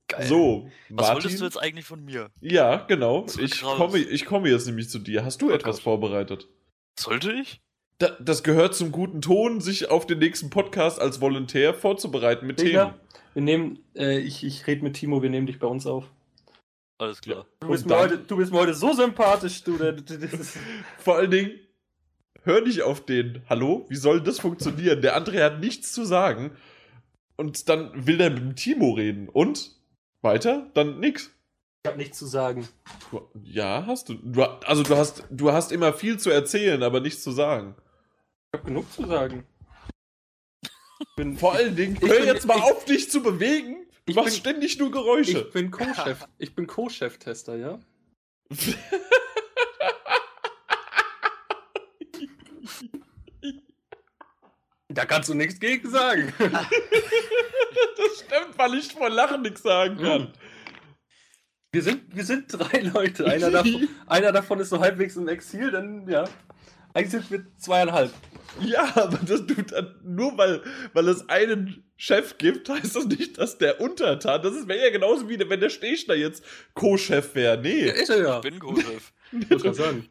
Geil. 0.07 0.25
So, 0.27 0.69
Was 0.89 1.07
Martin. 1.07 1.13
wolltest 1.23 1.39
du 1.41 1.45
jetzt 1.45 1.57
eigentlich 1.57 1.85
von 1.85 2.03
mir? 2.03 2.29
Ja, 2.41 2.77
genau. 2.87 3.25
Ich 3.39 3.61
komme, 3.61 3.97
ich 3.97 4.25
komme 4.25 4.49
jetzt 4.49 4.65
nämlich 4.67 4.89
zu 4.89 4.99
dir. 4.99 5.23
Hast 5.25 5.41
du 5.41 5.49
Oh 5.49 5.53
etwas 5.53 5.77
Gott. 5.77 5.83
vorbereitet? 5.83 6.47
Sollte 6.99 7.31
ich? 7.33 7.61
Da, 7.99 8.15
das 8.21 8.43
gehört 8.43 8.76
zum 8.76 8.93
guten 8.93 9.21
Ton, 9.21 9.59
sich 9.59 9.89
auf 9.89 10.07
den 10.07 10.19
nächsten 10.19 10.49
Podcast 10.49 11.01
als 11.01 11.19
Volontär 11.19 11.73
vorzubereiten 11.73 12.47
mit 12.47 12.57
Themen. 12.57 12.69
Digga, 12.69 12.99
wir 13.34 13.41
nehmen, 13.41 13.80
äh, 13.93 14.19
ich, 14.19 14.45
ich 14.45 14.65
rede 14.67 14.84
mit 14.84 14.95
Timo, 14.95 15.21
wir 15.21 15.30
nehmen 15.30 15.47
dich 15.47 15.59
bei 15.59 15.67
uns 15.67 15.85
auf. 15.85 16.09
Alles 16.97 17.19
klar. 17.19 17.45
Du 17.59 17.67
bist, 17.67 17.85
mir 17.85 17.97
heute, 17.99 18.17
du 18.17 18.38
bist 18.38 18.53
mir 18.53 18.59
heute 18.59 18.73
so 18.73 18.93
sympathisch, 18.93 19.63
du. 19.63 19.77
Vor 20.97 21.17
allen 21.17 21.30
Dingen, 21.30 21.51
hör 22.43 22.61
nicht 22.61 22.84
auf 22.84 23.05
den. 23.05 23.43
Hallo? 23.49 23.85
Wie 23.89 23.97
soll 23.97 24.21
das 24.21 24.39
funktionieren? 24.39 25.01
Der 25.01 25.17
andere 25.17 25.43
hat 25.43 25.59
nichts 25.59 25.91
zu 25.91 26.05
sagen. 26.05 26.51
Und 27.35 27.67
dann 27.67 28.07
will 28.07 28.17
der 28.17 28.30
mit 28.30 28.39
dem 28.39 28.55
Timo 28.55 28.91
reden. 28.91 29.27
Und? 29.27 29.77
Weiter? 30.21 30.69
Dann 30.73 31.01
nix. 31.01 31.31
ich 31.84 31.89
hab 31.89 31.97
nichts 31.97 32.17
zu 32.17 32.27
sagen. 32.27 32.65
Ja, 33.43 33.85
hast 33.88 34.07
du. 34.07 34.13
du. 34.13 34.43
Also 34.43 34.84
du 34.84 34.95
hast, 34.95 35.26
du 35.30 35.51
hast 35.51 35.73
immer 35.73 35.91
viel 35.91 36.17
zu 36.17 36.30
erzählen, 36.30 36.81
aber 36.81 37.01
nichts 37.01 37.23
zu 37.23 37.31
sagen. 37.31 37.76
Ich 38.51 38.57
hab 38.59 38.65
genug 38.65 38.91
zu 38.91 39.05
sagen. 39.05 39.45
Ich 40.63 41.15
bin, 41.15 41.38
Vor 41.38 41.53
allen 41.53 41.76
Dingen, 41.76 41.95
Ich 42.01 42.09
hör 42.09 42.17
bin- 42.17 42.26
jetzt 42.26 42.47
mal 42.47 42.57
ich- 42.57 42.63
auf, 42.63 42.84
dich 42.85 43.11
zu 43.11 43.21
bewegen. 43.21 43.85
Du 44.05 44.11
Ich 44.11 44.15
machst 44.15 44.31
bin- 44.31 44.39
ständig 44.39 44.80
nur 44.80 44.89
Geräusche. 44.91 45.41
ich 45.41 45.51
bin 45.53 45.69
Co-Chef. 45.69 46.26
Ich 46.39 46.55
bin 46.55 46.65
Co-Chef-Tester, 46.65 47.55
ja? 47.57 47.80
Da 54.88 55.05
kannst 55.05 55.30
du 55.30 55.34
nichts 55.35 55.59
gegen 55.59 55.89
sagen. 55.89 56.34
das 56.39 56.51
stimmt, 58.26 58.57
weil 58.57 58.73
ich 58.76 58.91
vor 58.93 59.09
Lachen 59.09 59.43
nichts 59.43 59.61
sagen 59.61 59.97
kann. 59.97 60.34
Wir 61.71 61.84
sind, 61.84 62.15
wir 62.15 62.26
sind 62.26 62.47
drei 62.51 62.80
Leute. 62.81 63.26
Einer 63.27 63.51
davon, 63.51 63.88
einer 64.07 64.31
davon 64.31 64.59
ist 64.59 64.69
so 64.69 64.80
halbwegs 64.80 65.15
im 65.15 65.27
Exil, 65.27 65.69
dann 65.69 66.07
ja. 66.09 66.27
Eigentlich 66.99 67.11
sind 67.11 67.31
wir 67.31 67.45
zweieinhalb. 67.57 68.11
Ja, 68.61 68.91
aber 68.95 69.17
das, 69.26 69.45
du, 69.45 69.53
nur 70.03 70.38
weil, 70.38 70.61
weil 70.93 71.07
es 71.07 71.27
einen 71.30 71.84
Chef 71.97 72.38
gibt, 72.38 72.67
heißt 72.69 72.95
das 72.95 73.05
nicht, 73.05 73.38
dass 73.38 73.57
der 73.57 73.80
Untertan, 73.80 74.41
das 74.41 74.67
wäre 74.67 74.85
ja 74.85 74.89
genauso 74.91 75.30
wie 75.30 75.39
wenn 75.39 75.59
der 75.59 75.69
Stechner 75.69 76.15
jetzt 76.15 76.43
Co-Chef 76.73 77.35
wäre. 77.35 77.55
Ja, 77.55 77.61
Nee. 77.61 77.89
ist 77.91 78.09
er 78.09 78.21
ja. 78.21 78.35
Ich 78.38 78.41
bin 78.43 78.59
Co-Chef. 78.59 79.11
Ich 79.31 79.49
muss 79.49 79.61
grad 79.63 79.76
sagen. 79.76 80.09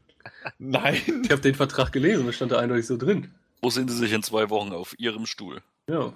Nein. 0.58 1.22
Ich 1.24 1.30
habe 1.30 1.40
den 1.42 1.54
Vertrag 1.54 1.92
gelesen, 1.92 2.26
da 2.26 2.32
stand 2.32 2.52
da 2.52 2.58
eindeutig 2.58 2.86
so 2.86 2.96
drin. 2.96 3.32
Wo 3.60 3.70
sind 3.70 3.90
Sie 3.90 3.96
sich 3.96 4.12
in 4.12 4.22
zwei 4.22 4.50
Wochen 4.50 4.72
auf 4.72 4.94
Ihrem 4.98 5.26
Stuhl? 5.26 5.60
Ja. 5.88 6.12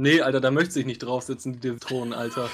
Nee, 0.00 0.20
Alter, 0.20 0.40
da 0.40 0.52
möchte 0.52 0.78
ich 0.78 0.86
nicht 0.86 1.00
draufsitzen, 1.00 1.60
der 1.60 1.76
Thron, 1.78 2.12
Alter. 2.12 2.48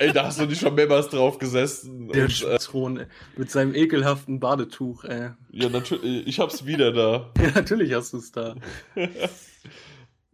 Ey, 0.00 0.12
da 0.12 0.24
hast 0.24 0.40
du 0.40 0.46
nicht 0.46 0.60
schon 0.60 0.74
mehrmals 0.74 1.08
drauf 1.08 1.38
gesessen. 1.38 2.08
Der 2.08 2.24
Und, 2.24 2.42
äh, 2.42 2.58
Thron 2.58 2.96
ey, 2.98 3.06
mit 3.36 3.48
seinem 3.48 3.76
ekelhaften 3.76 4.40
Badetuch, 4.40 5.04
ey. 5.04 5.30
ja, 5.52 5.68
natürlich, 5.68 6.26
ich 6.26 6.40
hab's 6.40 6.66
wieder 6.66 6.90
da. 6.92 7.30
Ja, 7.40 7.52
natürlich 7.54 7.92
hast 7.94 8.12
du 8.12 8.16
es 8.18 8.32
da. 8.32 8.56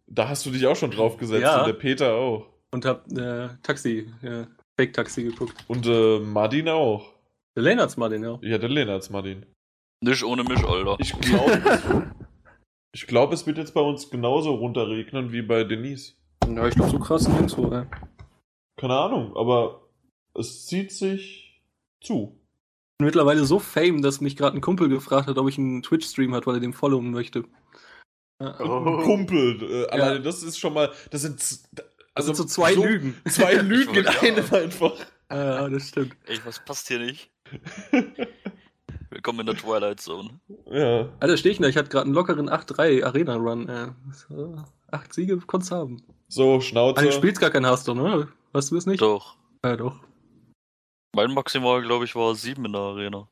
Da 0.07 0.28
hast 0.28 0.47
du 0.47 0.51
dich 0.51 0.66
auch 0.66 0.77
schon 0.77 0.91
drauf 0.93 1.19
gesetzt 1.19 1.43
Ja. 1.43 1.61
und 1.61 1.66
der 1.66 1.74
Peter 1.74 2.15
auch. 2.15 2.47
Und 2.70 2.85
hab 2.87 3.07
äh, 3.12 3.49
Taxi, 3.62 4.11
äh, 4.23 4.45
Fake-Taxi 4.81 5.24
geguckt. 5.24 5.62
Und 5.69 5.87
äh, 5.87 6.20
Martin 6.20 6.69
auch. 6.70 7.12
Der 7.55 7.65
Lennart's 7.65 7.97
mal 7.99 8.09
den, 8.09 8.23
ja. 8.23 8.39
Ja, 8.43 8.57
der 8.59 8.69
Lennart's 8.69 9.11
Martin. 9.11 9.45
Nicht 10.03 10.23
ohne 10.24 10.43
mich, 10.43 10.65
Alter. 10.65 10.97
Ich 11.01 11.12
glaube, 11.20 11.62
ich 12.95 13.07
glaube, 13.07 13.35
es 13.35 13.47
wird 13.47 13.59
jetzt 13.59 13.74
bei 13.74 13.81
uns 13.81 14.09
genauso 14.11 14.55
runterregnen 14.55 15.33
wie 15.33 15.43
bei 15.43 15.65
Denise. 15.65 16.15
Ja, 16.55 16.68
ich 16.68 16.74
glaube, 16.74 16.90
so 16.90 16.98
krass 16.98 17.27
nirgendwo, 17.28 17.73
ey. 17.73 17.85
Keine 18.77 18.94
Ahnung, 18.94 19.36
aber 19.36 19.89
es 20.35 20.66
zieht 20.66 20.93
sich 20.93 21.62
zu. 22.01 22.39
Ich 22.93 22.98
bin 22.98 23.06
mittlerweile 23.06 23.44
so 23.44 23.59
fame, 23.59 24.01
dass 24.01 24.20
mich 24.20 24.36
gerade 24.36 24.56
ein 24.56 24.60
Kumpel 24.60 24.89
gefragt 24.89 25.27
hat, 25.27 25.39
ob 25.39 25.48
ich 25.48 25.59
einen 25.59 25.82
Twitch-Stream 25.82 26.35
hat, 26.35 26.47
weil 26.47 26.55
er 26.55 26.60
den 26.60 26.73
followen 26.73 27.10
möchte. 27.10 27.44
Ja. 28.40 28.59
Oh. 28.60 29.02
Kumpel, 29.02 29.62
äh, 29.62 29.86
alleine 29.89 30.20
das 30.20 30.43
ist 30.43 30.59
schon 30.59 30.74
mal, 30.74 30.93
das 31.10 31.23
sind, 31.23 31.43
Also 32.14 32.32
so 32.32 32.44
zwei 32.44 32.74
Lügen. 32.74 33.16
Zwei 33.28 33.55
Lügen 33.55 33.94
in 33.94 34.06
einem 34.06 34.44
einfach. 34.52 34.94
Ja, 35.31 35.62
ja, 35.62 35.68
das 35.68 35.89
stimmt. 35.89 36.16
Ey, 36.27 36.39
was 36.44 36.64
passt 36.64 36.89
hier 36.89 37.01
nicht? 37.01 37.31
Willkommen 39.10 39.40
in 39.40 39.47
der 39.47 39.56
Twilight 39.56 40.01
Zone. 40.01 40.40
Ja. 40.66 41.09
Alter, 41.18 41.36
Stechner, 41.36 41.68
ich 41.68 41.77
hatte 41.77 41.89
gerade 41.89 42.05
einen 42.05 42.14
lockeren 42.14 42.48
8-3 42.48 43.05
Arena-Run. 43.05 43.68
Äh. 43.68 43.89
So, 44.12 44.62
Acht 44.90 45.12
Siege 45.12 45.39
konntest 45.39 45.73
haben. 45.73 46.02
So, 46.28 46.61
Schnauze. 46.61 47.05
du 47.05 47.12
spielst 47.12 47.40
gar 47.40 47.51
keinen 47.51 47.66
Haster, 47.66 47.94
ne? 47.94 48.28
Weißt 48.53 48.70
du 48.70 48.77
es 48.77 48.86
nicht? 48.86 49.01
Doch. 49.01 49.36
Ja, 49.65 49.77
doch. 49.77 50.01
Mein 51.15 51.32
Maximal, 51.32 51.82
glaube 51.82 52.05
ich, 52.05 52.15
war 52.15 52.35
sieben 52.35 52.65
in 52.65 52.73
der 52.73 52.81
Arena. 52.81 53.28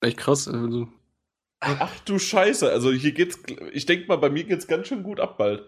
Echt 0.00 0.18
krass. 0.18 0.46
Also, 0.46 0.88
Ach 1.60 1.98
du 2.04 2.18
Scheiße, 2.18 2.70
also 2.70 2.92
hier 2.92 3.12
geht's, 3.12 3.38
ich 3.72 3.84
denke 3.84 4.06
mal, 4.06 4.16
bei 4.16 4.30
mir 4.30 4.44
geht's 4.44 4.68
ganz 4.68 4.86
schön 4.86 5.02
gut 5.02 5.18
ab 5.18 5.38
bald. 5.38 5.64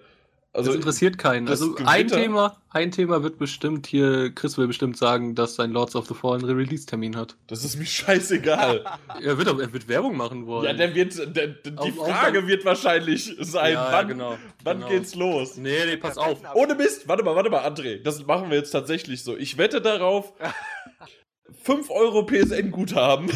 Also 0.53 0.71
das 0.71 0.77
interessiert 0.77 1.17
keinen. 1.17 1.47
das 1.47 1.63
Also 1.63 1.77
ein 1.85 2.09
Thema, 2.09 2.57
ein 2.71 2.91
Thema 2.91 3.23
wird 3.23 3.39
bestimmt 3.39 3.87
hier, 3.87 4.35
Chris 4.35 4.59
will 4.59 4.67
bestimmt 4.67 4.97
sagen, 4.97 5.37
dass 5.37 5.55
sein 5.55 5.71
Lords 5.71 5.95
of 5.95 6.09
the 6.09 6.15
Fallen 6.15 6.45
Release-Termin 6.45 7.17
hat. 7.17 7.37
das 7.47 7.63
ist 7.65 7.77
mir 7.77 7.87
scheißegal. 7.87 8.85
Er 9.23 9.39
wird, 9.39 9.47
aber- 9.47 9.63
er 9.63 9.73
wird 9.73 9.87
Werbung 9.87 10.17
machen 10.17 10.47
wollen. 10.47 10.65
ja, 10.67 10.73
der 10.73 10.93
wird, 10.95 11.17
der, 11.19 11.27
der, 11.29 11.47
die 11.73 11.77
Auf- 11.79 11.99
auf 12.01 12.09
Frage 12.09 12.39
sein- 12.41 12.49
wird 12.49 12.65
wahrscheinlich 12.65 13.37
sein, 13.39 13.75
Ja, 13.75 13.87
ja, 13.91 13.93
wann, 13.93 14.09
genau, 14.09 14.39
wann 14.65 14.79
genau. 14.79 14.89
geht's 14.91 15.15
los? 15.15 15.57
Nee, 15.57 15.85
nee, 15.87 15.97
pass 15.97 16.19
auf. 16.19 16.41
Ohne 16.55 16.75
Mist, 16.75 17.07
warte 17.07 17.23
mal, 17.23 17.37
warte 17.37 17.51
mal, 17.51 17.65
André, 17.65 18.03
das 18.03 18.27
machen 18.27 18.51
wir 18.51 18.57
jetzt 18.57 18.71
tatsächlich 18.73 19.23
so. 19.23 19.37
Ich 19.37 19.57
wette 19.57 19.81
darauf, 19.81 20.33
5 21.63 21.91
Euro 21.91 22.25
PSN-Guthaben. 22.27 23.31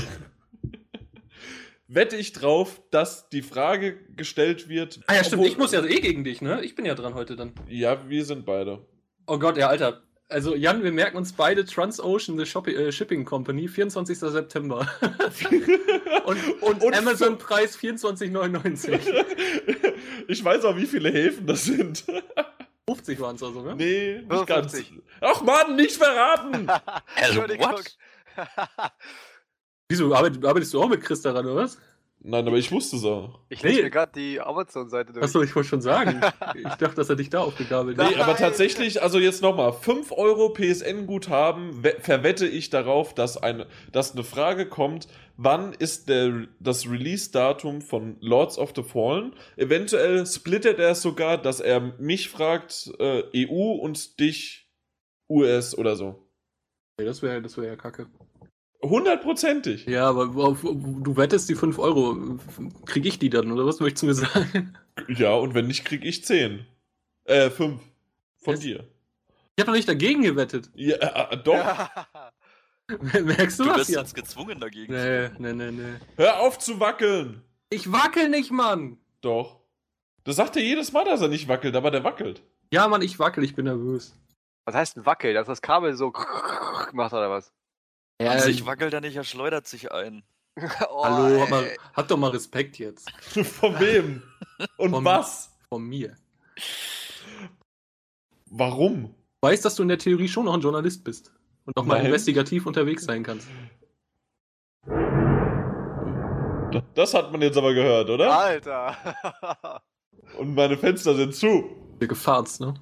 Wette 1.94 2.16
ich 2.16 2.32
drauf, 2.32 2.80
dass 2.90 3.28
die 3.28 3.42
Frage 3.42 3.96
gestellt 4.16 4.68
wird. 4.68 5.00
Ah 5.06 5.14
ja, 5.14 5.24
stimmt, 5.24 5.40
obwohl- 5.40 5.48
ich 5.48 5.58
muss 5.58 5.72
ja 5.72 5.84
eh 5.84 6.00
gegen 6.00 6.24
dich, 6.24 6.40
ne? 6.42 6.62
Ich 6.64 6.74
bin 6.74 6.84
ja 6.84 6.94
dran 6.94 7.14
heute 7.14 7.36
dann. 7.36 7.52
Ja, 7.68 8.08
wir 8.08 8.24
sind 8.24 8.44
beide. 8.46 8.84
Oh 9.26 9.38
Gott, 9.38 9.56
ja, 9.56 9.68
Alter. 9.68 10.02
Also, 10.28 10.54
Jan, 10.54 10.82
wir 10.82 10.90
merken 10.92 11.16
uns 11.18 11.34
beide 11.34 11.64
Transocean, 11.66 12.38
the 12.38 12.46
Shoppi 12.46 12.74
äh, 12.74 12.90
Shipping 12.90 13.24
Company, 13.24 13.68
24. 13.68 14.18
September. 14.18 14.88
und 16.24 16.62
und, 16.62 16.82
Und- 16.82 16.94
Amazon-Preis 16.96 17.78
24,99. 17.78 18.98
ich 20.28 20.44
weiß 20.44 20.64
auch, 20.64 20.76
wie 20.76 20.86
viele 20.86 21.10
Häfen 21.12 21.46
das 21.46 21.64
sind. 21.64 22.04
50 22.88 23.20
waren 23.20 23.36
es 23.36 23.42
also, 23.42 23.62
ne? 23.62 23.76
Nee, 23.76 24.14
nicht 24.28 24.46
ganz. 24.46 24.72
55. 24.72 24.92
Ach 25.20 25.42
Mann, 25.42 25.76
nicht 25.76 25.96
verraten! 25.96 26.66
Also, 27.16 27.40
Entschuldigung. 27.42 27.70
what? 27.72 27.96
Wieso, 29.90 30.14
arbeit, 30.14 30.44
arbeitest 30.44 30.72
du 30.74 30.82
auch 30.82 30.88
mit 30.88 31.02
Chris 31.02 31.20
daran, 31.22 31.44
oder 31.46 31.56
was? 31.56 31.78
Nein, 32.26 32.46
aber 32.48 32.56
ich 32.56 32.72
wusste 32.72 32.96
es 32.96 33.04
auch. 33.04 33.38
Ich 33.50 33.62
lese 33.62 33.76
Nee. 33.76 33.82
mir 33.82 33.90
gerade 33.90 34.12
die 34.18 34.40
Amazon-Seite 34.40 35.12
durch. 35.12 35.22
Achso, 35.22 35.42
ich 35.42 35.54
wollte 35.54 35.68
schon 35.68 35.82
sagen. 35.82 36.22
Ich 36.56 36.62
dachte, 36.76 36.94
dass 36.94 37.10
er 37.10 37.16
dich 37.16 37.28
da 37.28 37.40
aufgegabelt 37.42 37.98
Nee, 37.98 38.04
hat. 38.04 38.10
Nein. 38.12 38.20
aber 38.22 38.34
tatsächlich, 38.34 39.02
also 39.02 39.18
jetzt 39.18 39.42
nochmal, 39.42 39.74
5 39.74 40.10
Euro 40.10 40.48
PSN-Guthaben 40.54 41.84
we- 41.84 41.96
verwette 42.00 42.46
ich 42.46 42.70
darauf, 42.70 43.12
dass 43.14 43.36
eine, 43.36 43.66
dass 43.92 44.12
eine 44.12 44.24
Frage 44.24 44.66
kommt, 44.66 45.06
wann 45.36 45.74
ist 45.74 46.08
der, 46.08 46.46
das 46.60 46.88
Release-Datum 46.88 47.82
von 47.82 48.16
Lords 48.20 48.56
of 48.56 48.72
the 48.74 48.82
Fallen? 48.82 49.34
Eventuell 49.56 50.24
splittet 50.24 50.78
er 50.78 50.92
es 50.92 51.02
sogar, 51.02 51.36
dass 51.36 51.60
er 51.60 51.80
mich 51.98 52.30
fragt, 52.30 52.90
äh, 53.00 53.24
EU 53.46 53.72
und 53.82 54.18
dich 54.18 54.70
US 55.28 55.76
oder 55.76 55.94
so. 55.94 56.26
Nee, 56.98 57.04
das 57.04 57.20
wäre 57.20 57.42
das 57.42 57.58
wär 57.58 57.64
ja 57.66 57.76
kacke. 57.76 58.06
Hundertprozentig. 58.88 59.86
Ja, 59.86 60.08
aber 60.08 60.28
auf, 60.44 60.60
du 60.62 61.16
wettest 61.16 61.48
die 61.48 61.54
5 61.54 61.78
Euro. 61.78 62.38
Krieg 62.86 63.06
ich 63.06 63.18
die 63.18 63.30
dann, 63.30 63.50
oder 63.50 63.66
was 63.66 63.80
möchtest 63.80 64.02
du 64.02 64.06
mir 64.06 64.14
sagen? 64.14 64.76
Ja, 65.08 65.32
und 65.34 65.54
wenn 65.54 65.66
nicht, 65.66 65.84
krieg 65.84 66.04
ich 66.04 66.24
10. 66.24 66.66
Äh, 67.24 67.50
5. 67.50 67.80
Von 68.38 68.54
Was? 68.54 68.60
dir. 68.60 68.88
Ich 69.56 69.60
habe 69.62 69.66
doch 69.70 69.76
nicht 69.76 69.88
dagegen 69.88 70.22
gewettet. 70.22 70.70
Ja, 70.74 70.96
äh, 71.30 71.36
doch. 71.42 71.54
Merkst 73.22 73.58
du, 73.58 73.64
Du 73.64 73.70
was 73.70 73.78
wirst 73.78 73.90
hier? 73.90 73.98
jetzt 74.00 74.14
gezwungen 74.14 74.60
dagegen. 74.60 74.92
Nee, 74.92 75.30
nee, 75.38 75.52
nee, 75.54 75.70
nee. 75.70 75.94
Hör 76.16 76.40
auf 76.40 76.58
zu 76.58 76.78
wackeln. 76.80 77.42
Ich 77.70 77.90
wackel 77.90 78.28
nicht, 78.28 78.50
Mann! 78.50 78.98
Doch. 79.22 79.60
Das 80.24 80.36
sagt 80.36 80.56
er 80.56 80.62
jedes 80.62 80.92
Mal, 80.92 81.04
dass 81.04 81.22
er 81.22 81.28
nicht 81.28 81.48
wackelt, 81.48 81.74
aber 81.76 81.90
der 81.90 82.04
wackelt. 82.04 82.42
Ja, 82.72 82.86
Mann, 82.88 83.00
ich 83.02 83.18
wackel, 83.18 83.42
ich 83.42 83.54
bin 83.54 83.64
nervös. 83.64 84.14
Was 84.66 84.74
heißt 84.74 84.96
ein 84.98 85.06
Wackel? 85.06 85.32
Dass 85.34 85.46
das 85.46 85.62
Kabel 85.62 85.94
so 85.94 86.12
macht 86.92 87.12
oder 87.12 87.30
was? 87.30 87.52
Ja, 88.20 88.32
An 88.32 88.40
sich 88.40 88.64
wackelt 88.64 88.92
er 88.94 89.00
nicht, 89.00 89.16
er 89.16 89.24
schleudert 89.24 89.66
sich 89.66 89.92
ein. 89.92 90.22
Oh, 90.88 91.04
Hallo, 91.04 91.46
mal, 91.48 91.68
hab 91.94 92.06
doch 92.06 92.16
mal 92.16 92.30
Respekt 92.30 92.78
jetzt. 92.78 93.10
Von 93.20 93.78
wem? 93.80 94.22
Und 94.76 94.90
Vom- 94.92 95.04
was? 95.04 95.52
Von 95.68 95.82
mir. 95.82 96.16
Warum? 98.46 99.16
Weiß, 99.40 99.62
dass 99.62 99.74
du 99.74 99.82
in 99.82 99.88
der 99.88 99.98
Theorie 99.98 100.28
schon 100.28 100.44
noch 100.44 100.54
ein 100.54 100.60
Journalist 100.60 101.02
bist. 101.02 101.32
Und 101.64 101.76
noch 101.76 101.84
mal 101.84 101.96
Nein. 101.96 102.06
investigativ 102.06 102.66
unterwegs 102.66 103.04
sein 103.04 103.24
kannst. 103.24 103.48
Das 106.94 107.14
hat 107.14 107.32
man 107.32 107.42
jetzt 107.42 107.56
aber 107.56 107.74
gehört, 107.74 108.08
oder? 108.10 108.36
Alter. 108.38 108.96
Und 110.38 110.54
meine 110.54 110.76
Fenster 110.76 111.14
sind 111.16 111.34
zu. 111.34 111.64
Wir 111.98 112.06
gefahrt's, 112.08 112.60
ne? 112.60 112.74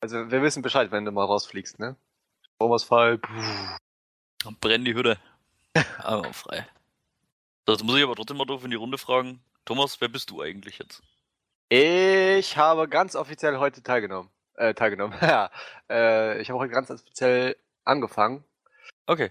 Also, 0.00 0.30
wir 0.30 0.42
wissen 0.42 0.62
Bescheid, 0.62 0.90
wenn 0.90 1.04
du 1.04 1.12
mal 1.12 1.24
rausfliegst, 1.24 1.78
ne? 1.78 1.96
Stromausfall. 2.56 3.20
Puh. 4.44 4.54
Brenn 4.60 4.84
die 4.84 4.94
Hütte. 4.94 5.18
Aber 5.98 6.32
frei. 6.32 6.66
Das 7.66 7.82
muss 7.82 7.96
ich 7.96 8.02
aber 8.02 8.14
trotzdem 8.14 8.36
mal 8.36 8.44
doof 8.44 8.62
in 8.64 8.70
die 8.70 8.76
Runde 8.76 8.98
fragen. 8.98 9.40
Thomas, 9.64 9.98
wer 10.00 10.08
bist 10.08 10.30
du 10.30 10.42
eigentlich 10.42 10.78
jetzt? 10.78 11.02
Ich 11.70 12.58
habe 12.58 12.88
ganz 12.88 13.16
offiziell 13.16 13.56
heute 13.56 13.82
teilgenommen. 13.82 14.30
Äh, 14.54 14.74
teilgenommen. 14.74 15.16
ja. 15.22 15.50
Äh, 15.88 16.40
ich 16.40 16.50
habe 16.50 16.60
heute 16.60 16.72
ganz 16.72 16.90
offiziell 16.90 17.56
angefangen. 17.84 18.44
Okay. 19.06 19.30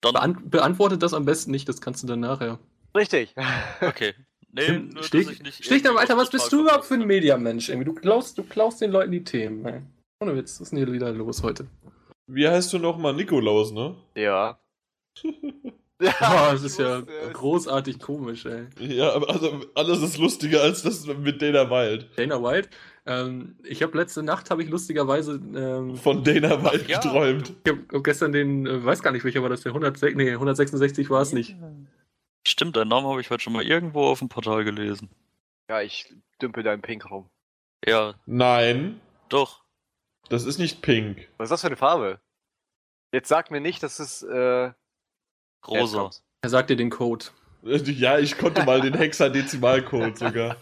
Dann, 0.00 0.14
Beant 0.14 0.50
beantwortet 0.50 1.02
das 1.02 1.14
am 1.14 1.24
besten 1.24 1.50
nicht, 1.50 1.68
das 1.68 1.80
kannst 1.80 2.02
du 2.02 2.06
dann 2.06 2.20
nachher. 2.20 2.58
Richtig. 2.96 3.34
okay. 3.80 4.14
Nee, 4.54 4.78
nur, 4.78 5.02
Stich, 5.02 5.30
ich 5.30 5.42
nicht 5.42 5.64
Stich 5.64 5.88
aber, 5.88 6.00
Alter, 6.00 6.16
was 6.16 6.30
bist 6.30 6.52
du 6.52 6.60
überhaupt 6.60 6.84
für 6.84 6.94
ein 6.94 7.06
Mediamensch? 7.06 7.68
Du 7.68 7.94
klaust, 7.94 8.36
du 8.36 8.44
klaust 8.44 8.80
den 8.80 8.90
Leuten 8.90 9.10
die 9.10 9.24
Themen. 9.24 9.64
Ey. 9.64 9.80
Ohne 10.20 10.36
Witz, 10.36 10.54
was 10.54 10.60
ist 10.60 10.70
denn 10.72 10.78
hier 10.78 10.92
wieder 10.92 11.10
los 11.10 11.42
heute? 11.42 11.66
Wie 12.26 12.48
heißt 12.48 12.72
du 12.72 12.78
nochmal? 12.78 13.14
Nikolaus, 13.14 13.72
ne? 13.72 13.96
ja. 14.14 14.58
Oh, 16.04 16.50
das 16.50 16.64
ist 16.64 16.78
ja 16.80 16.98
wusste 16.98 17.12
es. 17.12 17.32
großartig 17.32 18.00
komisch, 18.00 18.44
ey. 18.44 18.66
Ja, 18.80 19.12
aber 19.12 19.30
also 19.30 19.60
alles 19.76 20.02
ist 20.02 20.18
lustiger 20.18 20.60
als 20.62 20.82
das 20.82 21.06
mit 21.06 21.40
Dana 21.40 21.70
Wild. 21.70 22.08
Dana 22.16 22.42
White. 22.42 22.70
Ähm, 23.06 23.56
ich 23.62 23.82
habe 23.82 23.96
letzte 23.96 24.22
Nacht, 24.22 24.50
habe 24.50 24.64
ich 24.64 24.68
lustigerweise, 24.68 25.34
ähm, 25.54 25.96
Von 25.96 26.24
Dana 26.24 26.62
Wild 26.64 26.88
ja, 26.88 26.98
geträumt. 26.98 27.52
ich 27.64 27.70
habe 27.72 27.84
hab 27.92 28.02
gestern 28.02 28.32
den, 28.32 28.66
äh, 28.66 28.84
weiß 28.84 29.02
gar 29.02 29.12
nicht, 29.12 29.22
welcher 29.24 29.42
war 29.42 29.48
das, 29.48 29.60
der 29.60 29.70
106, 29.70 30.16
nee, 30.16 30.32
166 30.32 31.08
war 31.08 31.22
es 31.22 31.32
nicht. 31.32 31.56
Stimmt, 32.46 32.76
deinen 32.76 32.88
Namen 32.88 33.06
habe 33.06 33.20
ich 33.20 33.30
heute 33.30 33.42
schon 33.42 33.52
mal 33.52 33.62
irgendwo 33.64 34.04
auf 34.06 34.18
dem 34.18 34.28
Portal 34.28 34.64
gelesen. 34.64 35.08
Ja, 35.68 35.82
ich 35.82 36.12
dümpel 36.40 36.64
da 36.64 36.72
im 36.72 36.82
Pink 36.82 37.08
rum. 37.10 37.28
Ja, 37.86 38.14
Nein, 38.26 39.00
doch. 39.28 39.62
Das 40.32 40.44
ist 40.44 40.58
nicht 40.58 40.82
pink. 40.82 41.28
Was 41.36 41.46
ist 41.46 41.50
das 41.50 41.60
für 41.60 41.66
eine 41.68 41.76
Farbe? 41.76 42.20
Jetzt 43.14 43.28
sag 43.28 43.50
mir 43.50 43.60
nicht, 43.60 43.82
dass 43.82 43.98
es 43.98 44.22
äh, 44.22 44.72
Rosa. 45.66 46.10
Er 46.42 46.48
sagt 46.48 46.70
dir 46.70 46.76
den 46.76 46.90
Code. 46.90 47.26
Ja, 47.62 48.18
ich 48.18 48.36
konnte 48.38 48.64
mal 48.64 48.80
den 48.80 48.94
Hexadezimalcode 48.94 50.18
sogar. 50.18 50.56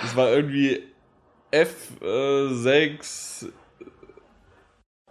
Das 0.00 0.14
war 0.14 0.28
irgendwie 0.30 0.84
F6. 1.50 3.50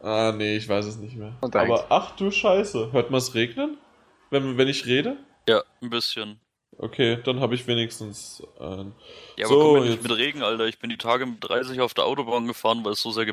ah, 0.01 0.33
nee, 0.37 0.55
ich 0.57 0.69
weiß 0.69 0.85
es 0.85 0.97
nicht 0.97 1.17
mehr. 1.17 1.33
Aber 1.41 1.87
ach 1.89 2.15
du 2.15 2.31
Scheiße. 2.31 2.91
Hört 2.93 3.09
man 3.11 3.17
es 3.17 3.33
regnen? 3.33 3.77
Wenn, 4.29 4.57
wenn 4.57 4.67
ich 4.67 4.85
rede? 4.85 5.17
Ja, 5.49 5.63
ein 5.81 5.89
bisschen. 5.89 6.39
Okay, 6.77 7.19
dann 7.25 7.41
habe 7.41 7.55
ich 7.55 7.67
wenigstens 7.67 8.41
ein. 8.59 8.93
Ja, 9.35 9.47
aber 9.47 9.55
So, 9.55 9.61
komm 9.61 9.73
mir 9.73 9.81
nicht 9.81 9.93
jetzt- 9.95 10.03
mit 10.07 10.17
Regen, 10.17 10.43
Alter. 10.43 10.67
Ich 10.67 10.79
bin 10.79 10.89
die 10.89 10.97
Tage 10.97 11.25
mit 11.25 11.43
30 11.43 11.81
auf 11.81 11.93
der 11.93 12.05
Autobahn 12.05 12.47
gefahren, 12.47 12.85
weil 12.85 12.93
es 12.93 13.01
so 13.01 13.11
sehr 13.11 13.25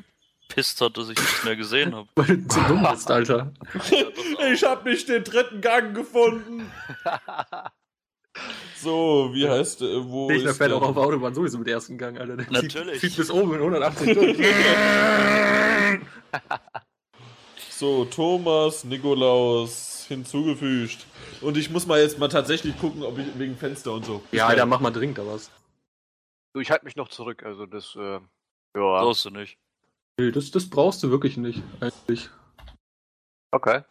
gepisst 0.48 0.80
hat, 0.80 0.96
dass 0.96 1.08
ich 1.08 1.18
nichts 1.18 1.44
mehr 1.44 1.56
gesehen 1.56 1.94
habe. 1.94 2.08
Weil 2.14 2.38
du 2.38 2.48
zu 2.48 2.60
dumm 2.62 2.86
bist, 2.90 3.10
Alter. 3.10 3.52
Ich 4.52 4.62
habe 4.64 4.88
nicht 4.88 5.08
den 5.08 5.24
dritten 5.24 5.60
Gang 5.60 5.94
gefunden. 5.94 6.70
So, 8.76 9.30
wie 9.32 9.48
heißt 9.48 9.80
äh, 9.80 10.04
wo 10.04 10.28
Der 10.28 10.36
ist 10.36 10.58
fährt 10.58 10.70
auch 10.70 10.82
auf 10.82 10.94
der 10.94 11.02
Autobahn 11.04 11.34
sowieso 11.34 11.56
mit 11.56 11.68
ersten 11.68 11.96
Gang, 11.96 12.20
Alter. 12.20 12.36
Der 12.36 12.50
Natürlich. 12.50 13.00
Zieht, 13.00 13.12
zieht 13.12 13.16
bis 13.16 13.30
oben 13.30 13.54
in 13.54 13.60
180 13.60 14.14
durch. 14.14 14.36
So, 17.70 18.04
Thomas, 18.04 18.84
Nikolaus 18.84 20.04
hinzugefügt. 20.06 21.06
Und 21.40 21.56
ich 21.56 21.70
muss 21.70 21.86
mal 21.86 21.98
jetzt 21.98 22.18
mal 22.18 22.28
tatsächlich 22.28 22.78
gucken, 22.78 23.04
ob 23.04 23.18
ich 23.18 23.26
wegen 23.38 23.56
Fenster 23.56 23.94
und 23.94 24.04
so. 24.04 24.22
ja, 24.32 24.46
Alter, 24.46 24.66
mach 24.66 24.80
mal 24.80 24.90
dringend 24.90 25.16
da 25.16 25.26
was. 25.26 25.50
Du, 26.52 26.60
ich 26.60 26.70
halte 26.70 26.84
mich 26.84 26.96
noch 26.96 27.08
zurück, 27.08 27.42
also 27.42 27.64
das, 27.64 27.96
äh, 27.96 28.00
ja. 28.10 28.20
Brauchst 28.74 29.24
du 29.24 29.30
nicht. 29.30 29.56
Nee, 30.18 30.30
das, 30.30 30.50
das 30.50 30.70
brauchst 30.70 31.02
du 31.02 31.10
wirklich 31.10 31.36
nicht, 31.36 31.62
eigentlich. 31.80 32.30
Okay. 33.50 33.82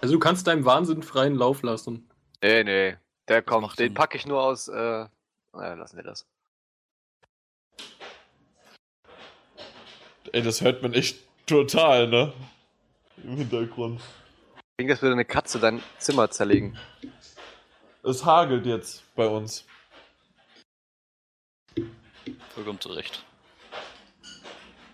Also 0.00 0.14
du 0.14 0.20
kannst 0.20 0.46
deinem 0.46 0.64
Wahnsinn 0.64 1.02
freien 1.02 1.36
Lauf 1.36 1.62
lassen. 1.62 2.08
Nee, 2.42 2.64
nee. 2.64 2.96
Der 3.28 3.42
kommt, 3.42 3.78
den 3.78 3.94
packe 3.94 4.16
ich 4.16 4.26
nur 4.26 4.42
aus, 4.42 4.68
äh, 4.68 5.06
naja, 5.52 5.74
lassen 5.74 5.96
wir 5.96 6.04
das. 6.04 6.26
Ey, 10.32 10.42
das 10.42 10.60
hört 10.60 10.82
man 10.82 10.92
echt 10.92 11.18
total, 11.46 12.08
ne? 12.08 12.32
Im 13.22 13.36
Hintergrund. 13.36 14.00
Klingt, 14.76 14.90
als 14.90 15.02
würde 15.02 15.14
eine 15.14 15.24
Katze 15.24 15.58
dein 15.58 15.82
Zimmer 15.98 16.30
zerlegen. 16.30 16.78
Es 18.02 18.24
hagelt 18.24 18.66
jetzt 18.66 19.04
bei 19.14 19.26
uns. 19.26 19.64
Vollkommen 22.54 22.80
zu 22.80 22.90
Recht. 22.90 23.24
Ey, 23.24 23.27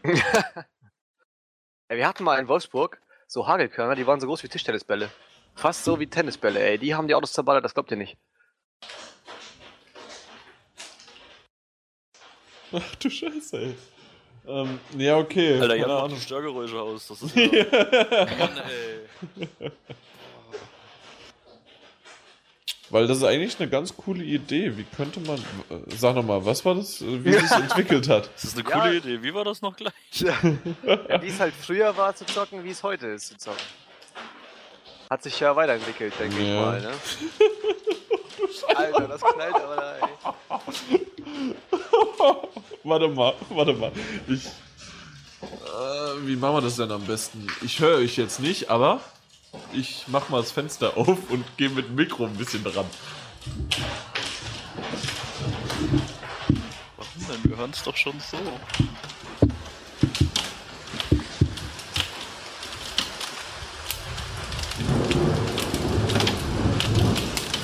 wir 1.89 2.07
hatten 2.07 2.25
mal 2.25 2.39
in 2.39 2.47
Wolfsburg 2.49 3.01
so 3.27 3.47
Hagelkörner, 3.47 3.95
die 3.95 4.07
waren 4.07 4.21
so 4.21 4.27
groß 4.27 4.43
wie 4.43 4.49
Tischtennisbälle. 4.49 5.11
Fast 5.55 5.85
so 5.85 5.99
wie 5.99 6.07
Tennisbälle, 6.07 6.61
ey. 6.61 6.79
Die 6.79 6.95
haben 6.95 7.09
die 7.09 7.15
Autos 7.15 7.33
zerballert, 7.33 7.65
das 7.65 7.75
glaubt 7.75 7.91
ihr 7.91 7.97
nicht. 7.97 8.19
Ach 12.73 12.95
du 12.97 13.09
Scheiße, 13.09 13.59
ey. 13.59 13.75
Ähm, 14.47 14.79
ja, 14.99 15.17
okay. 15.17 15.59
Alter, 15.59 15.77
ihr 15.77 15.87
Jan 15.89 16.11
macht 16.11 16.23
Störgeräusche 16.23 16.81
aus. 16.81 17.09
Das 17.09 17.23
ist 17.23 17.35
ja. 17.37 17.47
Mann, 18.39 18.59
ey. 18.59 19.71
Weil 22.95 23.09
das 23.09 23.17
ist 23.17 23.25
eigentlich 23.25 23.59
eine 23.59 23.69
ganz 23.69 23.97
coole 23.97 24.23
Idee. 24.23 24.77
Wie 24.77 24.85
könnte 24.85 25.19
man. 25.19 25.41
äh, 25.69 25.97
Sag 25.97 26.15
nochmal, 26.15 26.47
was 26.47 26.65
war 26.65 26.77
das, 26.77 27.01
äh, 27.01 27.25
wie 27.25 27.33
sich 27.33 27.51
entwickelt 27.57 28.09
hat? 28.09 28.31
Das 28.35 28.45
ist 28.45 28.57
eine 28.57 28.69
Ja. 28.71 28.79
coole 28.79 28.97
Idee. 28.99 29.21
Wie 29.21 29.35
war 29.35 29.43
das 29.45 29.61
noch 29.63 29.75
gleich? 29.75 29.93
Ja, 30.21 30.33
wie 31.21 31.27
es 31.27 31.41
halt 31.41 31.55
früher 31.57 31.97
war 31.97 32.15
zu 32.15 32.25
zocken, 32.25 32.63
wie 32.63 32.71
es 32.71 32.85
heute 32.85 33.09
ist 33.09 33.27
zu 33.27 33.37
zocken. 33.37 33.59
Hat 35.11 35.25
sich 35.25 35.41
ja 35.41 35.57
weiterentwickelt, 35.57 36.13
denke 36.21 36.41
ich 36.41 36.47
Ja. 36.49 36.61
mal, 36.61 36.81
ne? 36.83 36.93
Alter, 38.77 39.09
das 39.09 39.23
knallt 39.23 39.57
aber 39.57 39.77
da, 39.77 39.97
ey. 39.97 40.09
warte 42.85 43.09
mal, 43.09 43.35
warte 43.51 43.73
mal. 43.73 43.91
Ich. 44.29 44.45
Äh, 44.47 46.27
wie 46.27 46.37
machen 46.37 46.55
wir 46.59 46.61
das 46.63 46.77
denn 46.77 46.93
am 46.93 47.05
besten? 47.05 47.45
Ich 47.63 47.81
höre 47.81 47.97
euch 47.99 48.17
jetzt 48.17 48.39
nicht, 48.39 48.71
aber 48.71 49.01
ich 49.73 50.05
mach 50.09 50.29
mal 50.29 50.41
das 50.41 50.53
Fenster 50.53 50.97
auf 50.97 51.31
und 51.31 51.45
gehe 51.57 51.69
mit 51.71 51.89
dem 51.89 51.95
Mikro 51.95 52.27
ein 52.27 52.37
bisschen 52.37 52.63
dran. 52.65 52.87
Warum 56.97 57.27
denn? 57.29 57.51
Wir 57.51 57.57
hören 57.57 57.71
es 57.71 57.83
doch 57.83 57.97
schon 57.97 58.19
so. 58.21 58.37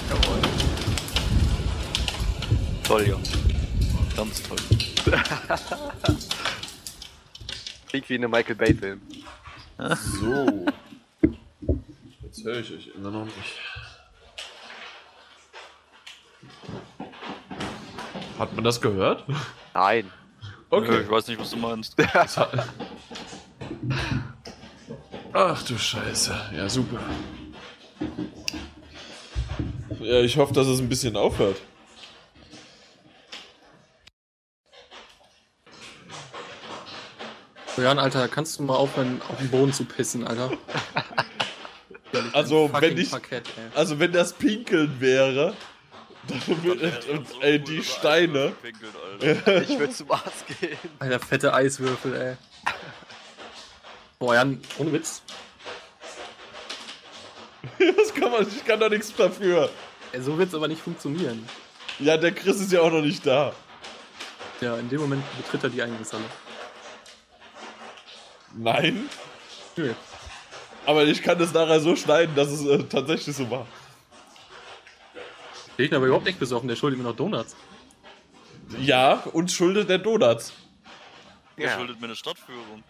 Jawohl. 0.09 0.41
Toll, 2.85 3.09
ja. 3.09 3.17
Ganz 4.17 4.43
toll. 4.43 4.59
Klingt 7.89 8.09
wie 8.09 8.15
in 8.15 8.25
einem 8.25 8.31
Michael 8.31 8.55
Bay-Film. 8.55 9.01
So. 10.21 10.67
Jetzt 12.41 12.47
höre 12.47 12.61
ich 12.61 12.73
euch 12.73 12.95
immer 12.95 13.11
noch 13.11 13.27
nicht. 13.27 13.59
Hat 18.39 18.55
man 18.55 18.65
das 18.65 18.81
gehört? 18.81 19.27
Nein. 19.75 20.11
Okay. 20.71 21.03
Ich 21.03 21.11
weiß 21.11 21.29
nicht, 21.29 21.39
was 21.39 21.51
du 21.51 21.59
meinst. 21.59 21.95
Das 22.15 22.39
Ach 25.35 25.63
du 25.65 25.77
Scheiße. 25.77 26.35
Ja, 26.57 26.67
super. 26.71 27.01
Ja, 30.01 30.21
ich 30.23 30.39
hoffe, 30.39 30.55
dass 30.55 30.67
es 30.67 30.81
ein 30.81 30.89
bisschen 30.89 31.17
aufhört. 31.17 31.61
So, 37.77 37.83
Jan, 37.83 37.99
Alter, 37.99 38.29
kannst 38.29 38.59
du 38.59 38.63
mal 38.63 38.77
aufhören, 38.77 39.21
auf 39.29 39.37
den 39.37 39.51
Boden 39.51 39.75
zu 39.75 39.85
pissen, 39.85 40.27
Alter? 40.27 40.51
Also, 42.33 42.71
wenn 42.73 42.99
ich- 42.99 43.11
Parkett. 43.11 43.49
Also, 43.75 43.99
wenn 43.99 44.13
das 44.13 44.33
Pinkeln 44.33 45.01
wäre, 45.01 45.55
dann 46.29 46.65
wird, 46.65 47.09
und, 47.09 47.27
ey, 47.43 47.59
die 47.59 47.83
Steine. 47.83 48.53
Pinkelt, 48.63 48.93
Alter. 49.21 49.63
Ich 49.69 49.79
würde 49.79 49.93
zum 49.93 50.11
Arzt 50.11 50.47
gehen. 50.61 50.77
Alter, 50.99 51.21
fette 51.21 51.53
Eiswürfel, 51.55 52.15
ey. 52.17 52.37
Boah, 54.19 54.35
Jan, 54.35 54.61
ohne 54.79 54.93
Witz. 54.93 55.23
Das 57.97 58.15
kann 58.15 58.31
man, 58.33 58.47
ich 58.49 58.65
kann 58.65 58.81
doch 58.81 58.89
nichts 58.91 59.15
dafür. 59.15 59.71
Ey, 60.13 60.21
so 60.23 60.37
wird's 60.39 60.55
aber 60.55 60.67
nicht 60.69 60.81
funktionieren. 60.83 61.47
Ja, 61.99 62.17
der 62.17 62.33
Chris 62.33 62.59
ist 62.61 62.73
ja 62.73 62.81
auch 62.81 62.91
noch 62.91 63.03
nicht 63.03 63.25
da. 63.27 63.53
Ja, 64.61 64.77
in 64.77 64.89
dem 64.89 65.01
Moment 65.01 65.23
betritt 65.37 65.63
er 65.65 65.71
die 65.71 65.83
Eingangshalle. 65.83 66.25
Nein, 68.55 69.09
Nö. 69.77 69.93
Aber 70.87 71.05
ich 71.05 71.23
kann 71.23 71.39
das 71.39 71.53
nachher 71.53 71.81
so 71.81 71.97
schneiden, 71.97 72.35
dass 72.35 72.49
es 72.49 72.65
äh, 72.67 72.83
tatsächlich 72.85 73.35
so 73.37 73.51
war. 73.51 73.67
Der 75.79 75.85
Gegner 75.85 75.97
aber 75.99 76.07
überhaupt 76.07 76.27
nicht 76.27 76.39
besoffen, 76.39 76.69
der 76.69 76.77
schuldet 76.77 76.99
mir 76.99 77.05
noch 77.09 77.17
Donuts. 77.17 77.57
Ja, 78.81 79.15
uns 79.33 79.53
schuldet 79.53 79.89
der 79.89 79.99
Donuts. 79.99 80.53
Ihr 81.57 81.67
Ja. 81.67 81.77
schuldet 81.77 82.01
mir 82.01 82.07
eine 82.07 82.17
Stadtführung. 82.17 82.83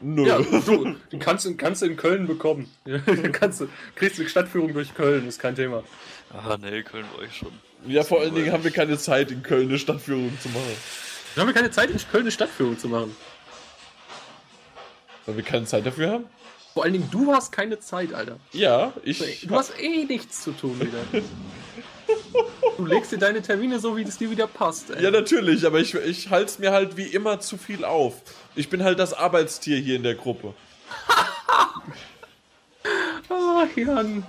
Nö. 0.00 0.26
Ja, 0.26 0.38
du, 0.66 0.94
die 1.10 1.18
kannst, 1.18 1.44
du- 1.44 1.56
kannst 1.56 1.82
du 1.82 1.86
in 1.86 1.96
Köln 1.96 2.26
bekommen. 2.28 2.70
Kannst 3.32 3.60
du, 3.60 3.68
kriegst 3.96 4.18
du 4.18 4.22
eine 4.22 4.30
Stadtführung 4.30 4.72
durch 4.72 4.94
Köln, 4.94 5.26
ist 5.26 5.40
kein 5.40 5.56
Thema. 5.56 5.82
Ah, 6.32 6.56
nee, 6.60 6.82
Köln 6.82 7.04
war 7.16 7.24
ich 7.24 7.36
schon. 7.36 7.52
Ja, 7.86 8.04
vor 8.04 8.20
allen 8.20 8.34
Dingen 8.34 8.52
haben 8.52 8.62
wir 8.64 8.70
keine 8.70 8.96
Zeit, 8.98 9.30
in 9.32 9.42
Köln 9.42 9.68
eine 9.68 9.78
Stadtführung 9.78 10.36
zu 10.40 10.48
machen. 10.50 10.76
Wir 11.34 11.40
haben 11.42 11.48
ja 11.48 11.54
keine 11.54 11.70
Zeit, 11.70 11.90
in 11.90 11.98
Köln 11.98 12.22
eine 12.22 12.30
Stadtführung 12.30 12.78
zu 12.78 12.88
machen. 12.88 13.16
Weil 15.26 15.36
wir 15.36 15.44
keine 15.44 15.64
Zeit 15.66 15.84
dafür 15.86 16.10
haben? 16.12 16.24
Vor 16.78 16.84
allen 16.84 16.92
Dingen, 16.92 17.10
du 17.10 17.32
hast 17.32 17.50
keine 17.50 17.80
Zeit, 17.80 18.14
Alter. 18.14 18.38
Ja, 18.52 18.92
ich. 19.02 19.48
Du 19.48 19.56
hast 19.56 19.72
eh 19.80 20.04
nichts 20.04 20.44
zu 20.44 20.52
tun 20.52 20.78
wieder. 20.78 21.24
Du 22.76 22.86
legst 22.86 23.10
dir 23.10 23.18
deine 23.18 23.42
Termine 23.42 23.80
so, 23.80 23.96
wie 23.96 24.02
es 24.02 24.16
dir 24.16 24.30
wieder 24.30 24.46
passt, 24.46 24.90
ey. 24.90 25.02
Ja, 25.02 25.10
natürlich, 25.10 25.66
aber 25.66 25.80
ich, 25.80 25.92
ich 25.94 26.30
halte 26.30 26.52
es 26.52 26.60
mir 26.60 26.70
halt 26.70 26.96
wie 26.96 27.08
immer 27.08 27.40
zu 27.40 27.58
viel 27.58 27.84
auf. 27.84 28.22
Ich 28.54 28.70
bin 28.70 28.84
halt 28.84 29.00
das 29.00 29.12
Arbeitstier 29.12 29.78
hier 29.78 29.96
in 29.96 30.04
der 30.04 30.14
Gruppe. 30.14 30.54
Ach, 33.28 33.76
Jan. 33.76 34.24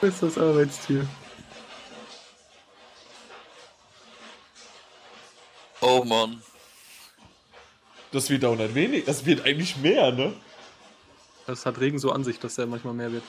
Du 0.00 0.06
bist 0.06 0.22
das 0.22 0.38
Arbeitstier. 0.38 1.08
Oh 5.80 6.04
Mann. 6.04 6.40
Das 8.12 8.30
wird 8.30 8.44
auch 8.44 8.54
nicht 8.54 8.76
wenig. 8.76 9.06
Das 9.06 9.26
wird 9.26 9.44
eigentlich 9.44 9.76
mehr, 9.78 10.12
ne? 10.12 10.34
Das 11.48 11.64
hat 11.64 11.80
Regen 11.80 11.98
so 11.98 12.12
an 12.12 12.24
sich, 12.24 12.38
dass 12.38 12.58
er 12.58 12.66
manchmal 12.66 12.92
mehr 12.92 13.10
wird. 13.10 13.22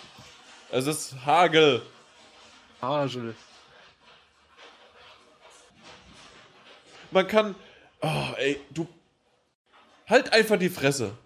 Es 0.72 0.88
ist 0.88 1.16
Hagel. 1.26 1.82
Hagel. 2.82 3.34
Man 7.12 7.26
kann. 7.26 7.56
Oh, 8.02 8.26
ey, 8.36 8.60
du. 8.72 8.90
Halt 10.06 10.34
einfach 10.34 10.60
die 10.60 10.70
Fresse. 10.70 11.18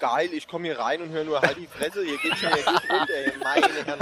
Geil, 0.00 0.30
ich 0.32 0.48
komme 0.48 0.66
hier 0.66 0.80
rein 0.80 1.00
und 1.00 1.10
höre 1.10 1.22
nur 1.22 1.40
halt 1.40 1.56
die 1.56 1.68
Fresse, 1.68 2.02
hier 2.02 2.18
geht's 2.18 2.42
mir 2.42 2.50
gut 2.50 2.90
runter, 2.90 3.14
ey. 3.14 3.32
Meine 3.40 3.68
Herren, 3.68 4.00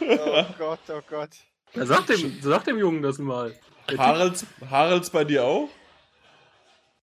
ey. 0.00 0.18
Oh 0.18 0.44
Gott, 0.56 0.80
oh 0.88 1.02
Gott. 1.06 1.30
Ja, 1.74 1.84
sag, 1.84 2.06
dem, 2.06 2.40
sag 2.40 2.64
dem 2.64 2.78
Jungen 2.78 3.02
das 3.02 3.18
mal. 3.18 3.54
Haralds, 3.98 4.46
Haralds 4.70 5.10
bei 5.10 5.24
dir 5.24 5.44
auch? 5.44 5.68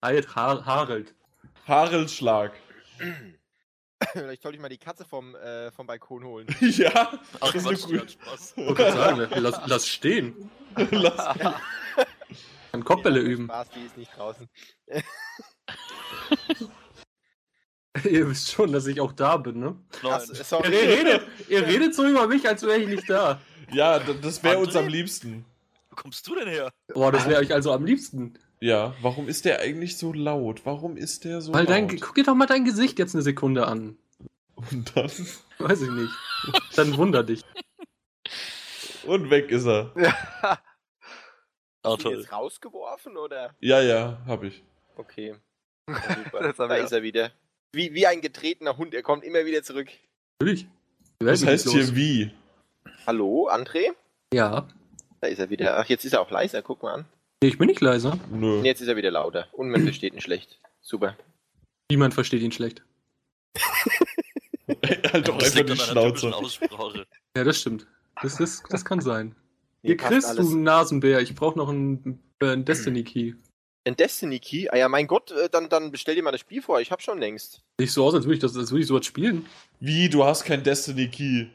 heißt 0.03 0.35
Har 0.35 0.65
Harald. 0.65 1.15
Harelschlag. 1.69 2.53
Vielleicht 4.13 4.43
sollte 4.43 4.57
ich 4.57 4.63
mal 4.63 4.69
die 4.69 4.79
Katze 4.79 5.05
vom, 5.05 5.35
äh, 5.37 5.71
vom 5.71 5.87
Balkon 5.87 6.23
holen. 6.25 6.47
ja, 6.61 7.19
Ach, 7.41 7.53
das 7.53 7.65
ist 7.65 7.91
hat 7.93 8.11
Spaß. 8.13 8.55
Ich 8.57 8.67
wollte 8.67 8.93
sagen, 8.93 9.29
lass, 9.37 9.61
lass 9.67 9.89
stehen. 9.89 10.51
Lass, 10.91 11.39
Kann 12.73 12.85
Kopfbälle 12.85 13.21
Ja, 13.21 13.27
üben. 13.27 13.45
Spaß, 13.47 13.69
die 13.71 13.87
ist 13.87 13.97
nicht 13.97 14.15
draußen. 14.17 14.47
Ihr 18.05 18.29
wisst 18.29 18.51
schon, 18.53 18.73
dass 18.73 18.87
ich 18.87 19.01
auch 19.01 19.13
da 19.13 19.39
bin, 19.39 19.59
ne? 19.61 19.77
Ach, 20.03 20.21
Nein. 20.21 20.29
Ihr 20.35 20.45
sorry. 20.45 20.69
redet, 20.77 21.23
ihr 21.49 21.67
redet 21.67 21.95
so 21.95 22.07
über 22.07 22.27
mich, 22.27 22.47
als 22.47 22.63
wäre 22.63 22.79
ich 22.79 22.89
nicht 22.89 23.09
da. 23.09 23.41
ja, 23.73 23.99
das 23.99 24.43
wäre 24.43 24.59
uns 24.59 24.77
am 24.77 24.89
liebsten. 24.89 25.47
Wo 25.89 25.97
kommst 25.97 26.27
du 26.29 26.35
denn 26.35 26.49
her? 26.49 26.71
Boah, 26.93 27.11
das 27.11 27.27
wäre 27.27 27.41
euch 27.41 27.55
also 27.55 27.73
am 27.73 27.87
liebsten. 27.87 28.35
Ja, 28.61 28.95
warum 29.03 29.29
ist 29.29 29.45
der 29.45 29.61
eigentlich 29.61 29.99
so 29.99 30.13
laut? 30.13 30.65
Warum 30.65 30.97
ist 30.97 31.25
der 31.25 31.41
so 31.41 31.53
Weil 31.53 31.65
laut? 31.65 31.71
dein, 31.71 32.01
guck 32.01 32.15
dir 32.15 32.25
doch 32.25 32.35
mal 32.35 32.47
dein 32.47 32.65
Gesicht 32.65 32.99
jetzt 32.99 33.15
eine 33.15 33.23
Sekunde 33.23 33.67
an. 33.67 33.99
Und 34.55 34.97
dann. 34.97 35.11
Weiß 35.59 35.83
ich 35.83 35.91
nicht. 35.91 36.13
Dann 36.75 36.97
wunder 36.97 37.23
dich. 37.23 37.43
Und 39.07 39.31
weg 39.31 39.51
ist 39.51 39.67
er. 39.67 39.93
Hast 39.95 40.61
du 41.85 41.91
ihn 41.93 41.99
toll. 41.99 42.17
jetzt 42.19 42.33
rausgeworfen 42.33 43.17
oder? 43.17 43.55
Ja, 43.61 43.81
ja, 43.81 44.21
hab 44.27 44.43
ich. 44.43 44.63
Okay. 44.97 45.37
Ja. 45.89 46.41
Das 46.43 46.57
da 46.57 46.75
ist 46.75 46.91
er 46.91 47.05
wieder. 47.05 47.31
Wie, 47.71 47.95
wie 47.95 48.09
ein 48.09 48.21
getretener 48.21 48.77
Hund, 48.77 48.93
er 48.93 49.03
kommt 49.05 49.23
immer 49.23 49.45
wieder 49.45 49.63
zurück. 49.63 49.89
Natürlich. 50.41 50.67
Das 51.21 51.43
Welt 51.43 51.53
heißt 51.53 51.71
hier 51.71 51.95
wie? 51.95 52.33
Hallo, 53.07 53.49
André? 53.49 53.93
Ja. 54.35 54.67
Da 55.21 55.29
ist 55.29 55.39
er 55.39 55.49
wieder. 55.49 55.79
Ach, 55.79 55.85
jetzt 55.87 56.05
ist 56.05 56.15
er 56.15 56.23
auch 56.23 56.31
leiser, 56.33 56.61
guck 56.63 56.83
mal 56.83 56.95
an. 56.95 57.05
Nee, 57.43 57.49
ich 57.51 57.59
bin 57.59 57.69
nicht 57.69 57.81
leiser. 57.81 58.19
Nö. 58.31 58.59
Und 58.59 58.65
jetzt 58.65 58.81
ist 58.81 58.89
er 58.89 58.97
wieder 58.97 59.11
lauter. 59.11 59.47
Und 59.53 59.71
man 59.71 59.83
versteht 59.83 60.15
ihn 60.15 60.21
schlecht. 60.21 60.59
Super. 60.81 61.17
Niemand 61.91 62.15
versteht 62.15 62.43
ihn 62.43 62.53
schlecht. 62.53 62.83
halt 65.13 65.29
doch 65.29 65.39
Das 65.39 65.57
einfach 65.57 65.75
die 65.75 65.81
Schnauze. 65.81 66.35
Aussprache. 66.35 67.07
Ja, 67.37 67.45
das 67.45 67.61
stimmt. 67.61 67.87
Das, 68.23 68.37
das, 68.37 68.63
das 68.69 68.85
kann 68.85 69.01
sein. 69.01 69.35
Nee, 69.83 69.89
Hier, 69.91 69.97
Chris, 69.97 70.25
alles. 70.25 70.49
du 70.49 70.57
Nasenbär, 70.57 71.21
ich 71.21 71.35
brauche 71.35 71.59
noch 71.59 71.69
einen, 71.69 72.21
äh, 72.41 72.47
einen 72.53 72.65
Destiny 72.65 73.05
Key. 73.05 73.35
Ein 73.85 73.95
Destiny 73.97 74.41
Key? 74.41 74.69
Ah 74.71 74.77
ja, 74.79 74.89
mein 74.89 75.07
Gott, 75.07 75.31
äh, 75.31 75.49
dann, 75.49 75.69
dann 75.69 75.93
bestell 75.93 76.15
dir 76.17 76.23
mal 76.23 76.33
das 76.33 76.41
Spiel 76.41 76.61
vor. 76.63 76.81
Ich 76.81 76.91
hab 76.91 77.03
schon 77.03 77.19
längst. 77.19 77.63
Sieht 77.79 77.91
so 77.91 78.05
aus, 78.05 78.15
als 78.15 78.25
würde 78.25 78.35
ich, 78.35 78.41
das, 78.41 78.57
als 78.57 78.71
würde 78.73 78.81
ich 78.83 78.89
sowas 78.89 79.07
spielen. 79.07 79.47
Wie, 79.79 80.09
du 80.09 80.25
hast 80.25 80.45
kein 80.45 80.63
Destiny 80.65 81.09
Key? 81.09 81.47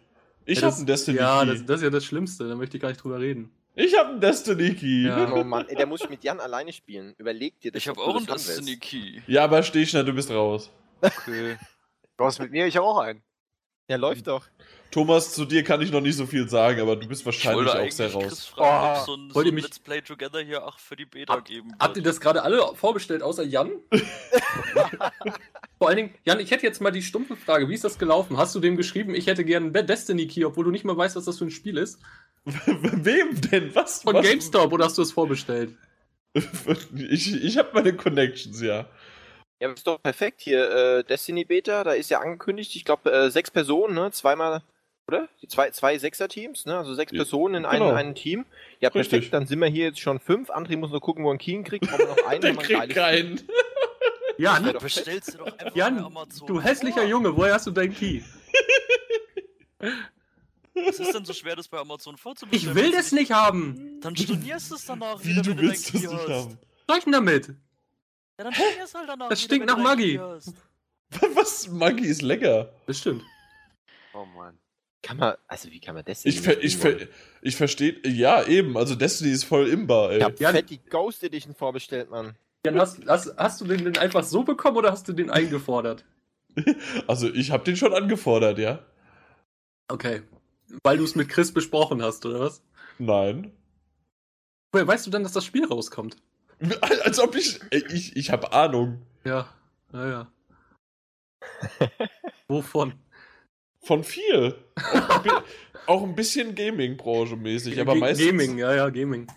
Ich 0.45 0.59
ja, 0.59 0.63
hab 0.63 0.69
das- 0.69 0.77
einen 0.77 0.87
Destiny 0.87 1.17
Ja, 1.17 1.41
Key. 1.43 1.47
das, 1.51 1.65
das 1.65 1.77
ist 1.77 1.83
ja 1.83 1.89
das 1.89 2.05
Schlimmste, 2.05 2.47
da 2.47 2.55
möchte 2.55 2.77
ich 2.77 2.81
gar 2.81 2.89
nicht 2.89 3.03
drüber 3.03 3.19
reden. 3.19 3.51
Ich 3.75 3.97
habe 3.97 4.09
einen 4.09 4.19
Destiny 4.19 4.75
Key. 4.75 5.03
Ja. 5.07 5.19
Ja, 5.19 5.33
Oh 5.33 5.43
Mann, 5.43 5.67
ey, 5.69 5.75
der 5.75 5.85
muss 5.85 6.07
mit 6.09 6.23
Jan 6.23 6.39
alleine 6.39 6.73
spielen. 6.73 7.15
Überleg 7.17 7.59
dir 7.61 7.71
das. 7.71 7.81
Ich 7.81 7.87
habe 7.87 8.01
auch 8.01 8.15
einen 8.17 8.25
Destiny. 8.25 8.77
Key. 8.77 9.21
aber 9.37 9.63
steh 9.63 9.85
schnell, 9.85 10.03
du 10.03 10.13
bist 10.13 10.29
raus. 10.31 10.69
Okay. 11.01 11.57
Du 12.17 12.25
hast 12.27 12.37
mit 12.37 12.51
mir, 12.51 12.67
ich 12.67 12.77
habe 12.77 12.85
auch 12.85 12.99
einen. 12.99 13.23
Ja, 13.87 13.95
läuft 13.95 14.27
doch. 14.27 14.45
Thomas, 14.91 15.31
zu 15.33 15.45
dir 15.45 15.63
kann 15.63 15.81
ich 15.81 15.91
noch 15.91 16.01
nicht 16.01 16.17
so 16.17 16.25
viel 16.25 16.47
sagen, 16.49 16.81
aber 16.81 16.95
du 16.97 17.07
bist 17.07 17.21
Ich 17.21 17.25
wahrscheinlich 17.25 17.67
auch 17.69 17.91
sehr 17.91 18.11
raus. 18.13 18.45
Fragen, 18.47 18.99
Oh. 19.01 19.05
so 19.05 19.15
ein, 19.15 19.29
so 19.29 19.35
Wollt 19.35 19.45
ihr 19.47 19.51
ein 19.51 19.55
mich- 19.55 19.63
Let's 19.63 19.79
Play 19.79 20.01
Together 20.01 20.41
hier 20.41 20.65
auch 20.67 20.77
für 20.79 20.95
die 20.95 21.05
Beta 21.05 21.33
Hab- 21.33 21.45
geben 21.45 21.73
Habt 21.79 21.97
ihr 21.97 22.03
das 22.03 22.19
gerade 22.19 22.43
alle 22.43 22.61
vorbestellt, 22.75 23.23
außer 23.23 23.43
Jan? 23.43 23.71
Vor 25.77 25.87
allen 25.87 25.97
Dingen, 25.97 26.13
Jan, 26.25 26.39
ich 26.39 26.51
hätte 26.51 26.65
jetzt 26.65 26.81
mal 26.81 26.91
die 26.91 27.01
stumpfe 27.01 27.35
Frage, 27.35 27.67
wie 27.69 27.73
ist 27.73 27.83
das 27.83 27.97
gelaufen? 27.97 28.37
Hast 28.37 28.53
du 28.53 28.59
dem 28.59 28.77
geschrieben, 28.77 29.15
ich 29.15 29.27
hätte 29.27 29.43
gerne 29.43 29.71
einen 29.73 29.87
Destiny 29.87 30.27
Key, 30.27 30.45
obwohl 30.45 30.65
du 30.65 30.71
nicht 30.71 30.85
mal 30.85 30.95
weißt, 30.95 31.15
was 31.15 31.25
das 31.25 31.37
für 31.39 31.45
ein 31.45 31.51
Spiel 31.51 31.77
ist? 31.77 31.99
Wem 32.45 33.39
denn? 33.51 33.73
Was? 33.75 34.03
Von 34.03 34.15
was? 34.15 34.27
GameStop 34.27 34.71
oder 34.73 34.85
hast 34.85 34.97
du 34.97 35.01
es 35.01 35.11
vorbestellt? 35.11 35.75
Ich, 36.95 37.33
ich 37.43 37.57
habe 37.57 37.71
meine 37.73 37.93
Connections, 37.93 38.61
ja. 38.61 38.85
Ja, 39.59 39.67
das 39.67 39.79
ist 39.79 39.87
doch 39.87 40.01
perfekt 40.01 40.39
hier. 40.41 40.71
Äh, 40.71 41.03
Destiny 41.03 41.43
Beta, 41.43 41.83
da 41.83 41.91
ist 41.91 42.09
ja 42.09 42.19
angekündigt, 42.21 42.73
ich 42.75 42.85
glaube, 42.85 43.11
äh, 43.11 43.29
sechs 43.29 43.51
Personen, 43.51 43.93
ne? 43.95 44.11
Zweimal, 44.11 44.61
oder? 45.07 45.27
Die 45.41 45.47
Zwei, 45.47 45.71
zwei 45.71 45.97
Sechser-Teams, 45.97 46.65
ne? 46.65 46.77
Also 46.77 46.93
sechs 46.93 47.11
Ja, 47.11 47.17
Personen 47.17 47.55
in 47.55 47.63
genau. 47.69 47.87
einem, 47.87 47.95
einem 47.97 48.15
Team. 48.15 48.45
Ja, 48.79 48.89
perfekt, 48.89 49.13
Richtig. 49.13 49.31
dann 49.31 49.45
sind 49.47 49.59
wir 49.59 49.67
hier 49.67 49.85
jetzt 49.85 49.99
schon 49.99 50.19
fünf. 50.19 50.49
André 50.49 50.77
muss 50.77 50.91
nur 50.91 51.01
gucken, 51.01 51.23
wo 51.23 51.29
er 51.29 51.31
einen 51.31 51.39
Key 51.39 51.61
kriegt. 51.63 51.87
Brauchen 51.87 51.99
wir 51.99 52.07
noch 52.07 52.25
einen, 52.27 52.41
Der 52.41 52.51
ein 52.51 52.57
kriegt 52.59 52.89
keinen. 52.89 53.41
Jan, 54.37 54.65
Ja. 54.65 54.71
Bestellst 54.79 55.33
du 55.33 55.37
doch 55.39 55.47
einfach 55.57 55.75
Jan, 55.75 56.13
du 56.47 56.61
hässlicher. 56.61 57.03
Junge, 57.05 57.35
woher 57.35 57.53
hast 57.55 57.67
du 57.67 57.71
deinen 57.71 57.93
Key? 57.93 58.21
Was 60.73 60.99
ist 60.99 61.13
denn 61.13 61.25
so 61.25 61.33
schwer, 61.33 61.55
das 61.55 61.67
bei 61.67 61.77
Amazon 61.79 62.15
vorzubestellen? 62.17 62.77
Ich 62.77 62.81
will 62.83 62.91
das 62.91 63.09
du 63.09 63.15
nicht 63.17 63.31
haben. 63.31 63.99
Dann 64.01 64.15
stornierst 64.15 64.71
du 64.71 64.75
es 64.75 64.85
danach 64.85 65.19
Wie, 65.23 65.29
wieder, 65.31 65.41
du 65.41 65.49
wenn 65.51 65.57
willst 65.59 65.93
das 65.93 66.01
Key 66.01 66.07
nicht 66.07 66.13
hast. 66.17 66.29
haben? 66.29 66.57
Was 66.57 66.85
soll 66.87 66.97
ich 66.97 67.03
denn 67.03 67.13
damit? 67.13 67.47
Ja, 68.37 68.43
dann 68.45 68.53
stornierst 68.53 68.95
halt 68.95 69.09
danach 69.09 69.29
Das 69.29 69.39
wieder, 69.39 69.45
stinkt 69.47 69.67
nach 69.67 69.75
du 69.75 69.81
Maggi. 69.81 70.17
Key. 70.17 70.51
Was? 71.35 71.67
Maggi 71.67 72.05
ist 72.05 72.21
lecker. 72.21 72.71
Das 72.87 72.99
stimmt. 72.99 73.23
Oh 74.13 74.25
Mann. 74.25 74.57
Kann 75.03 75.17
man, 75.17 75.35
also 75.47 75.69
wie 75.71 75.79
kann 75.79 75.95
man 75.95 76.05
Destiny 76.05 76.33
Ich, 76.35 76.41
ver 76.41 76.61
ich, 76.63 76.77
ver 76.77 76.95
ich 77.41 77.55
verstehe, 77.55 77.99
ja, 78.07 78.45
eben, 78.45 78.77
also 78.77 78.93
Destiny 78.95 79.31
ist 79.31 79.45
voll 79.45 79.67
imbar, 79.67 80.11
ey. 80.11 80.17
Ich 80.19 80.23
hab 80.23 80.39
Jan- 80.39 80.53
fett 80.53 80.69
die 80.69 80.77
Ghost 80.77 81.23
Edition 81.23 81.55
vorbestellt, 81.55 82.11
Mann. 82.11 82.35
Jan, 82.65 82.79
hast, 82.79 82.99
hast, 83.07 83.35
hast 83.37 83.61
du 83.61 83.65
den 83.65 83.83
denn 83.83 83.97
einfach 83.97 84.23
so 84.23 84.43
bekommen 84.43 84.77
oder 84.77 84.91
hast 84.91 85.07
du 85.07 85.13
den 85.13 85.29
eingefordert? 85.29 86.05
Also 87.07 87.29
ich 87.33 87.49
habe 87.51 87.63
den 87.63 87.77
schon 87.77 87.93
angefordert, 87.93 88.59
ja? 88.59 88.85
Okay. 89.87 90.21
Weil 90.83 90.97
du 90.97 91.03
es 91.05 91.15
mit 91.15 91.29
Chris 91.29 91.51
besprochen 91.53 92.01
hast, 92.03 92.25
oder 92.25 92.41
was? 92.41 92.61
Nein. 92.99 93.51
Woher 94.73 94.85
weißt 94.87 95.07
du 95.07 95.11
dann, 95.11 95.23
dass 95.23 95.31
das 95.31 95.45
Spiel 95.45 95.65
rauskommt? 95.65 96.17
Als 96.81 97.19
ob 97.19 97.35
ich, 97.35 97.59
ich, 97.71 98.15
ich 98.15 98.31
habe 98.31 98.51
Ahnung 98.53 99.01
Ja, 99.23 99.49
naja. 99.91 100.31
Wovon? 102.47 102.93
Von 103.81 104.03
viel. 104.03 104.55
Auch 104.75 105.43
auch 105.87 106.03
ein 106.03 106.15
bisschen 106.15 106.55
Gaming-Branche 106.55 107.35
mäßig, 107.35 107.79
aber 107.79 107.95
meistens. 107.95 108.27
Gaming, 108.27 108.57
ja, 108.57 108.73
ja, 108.75 108.89
Gaming. 108.89 109.27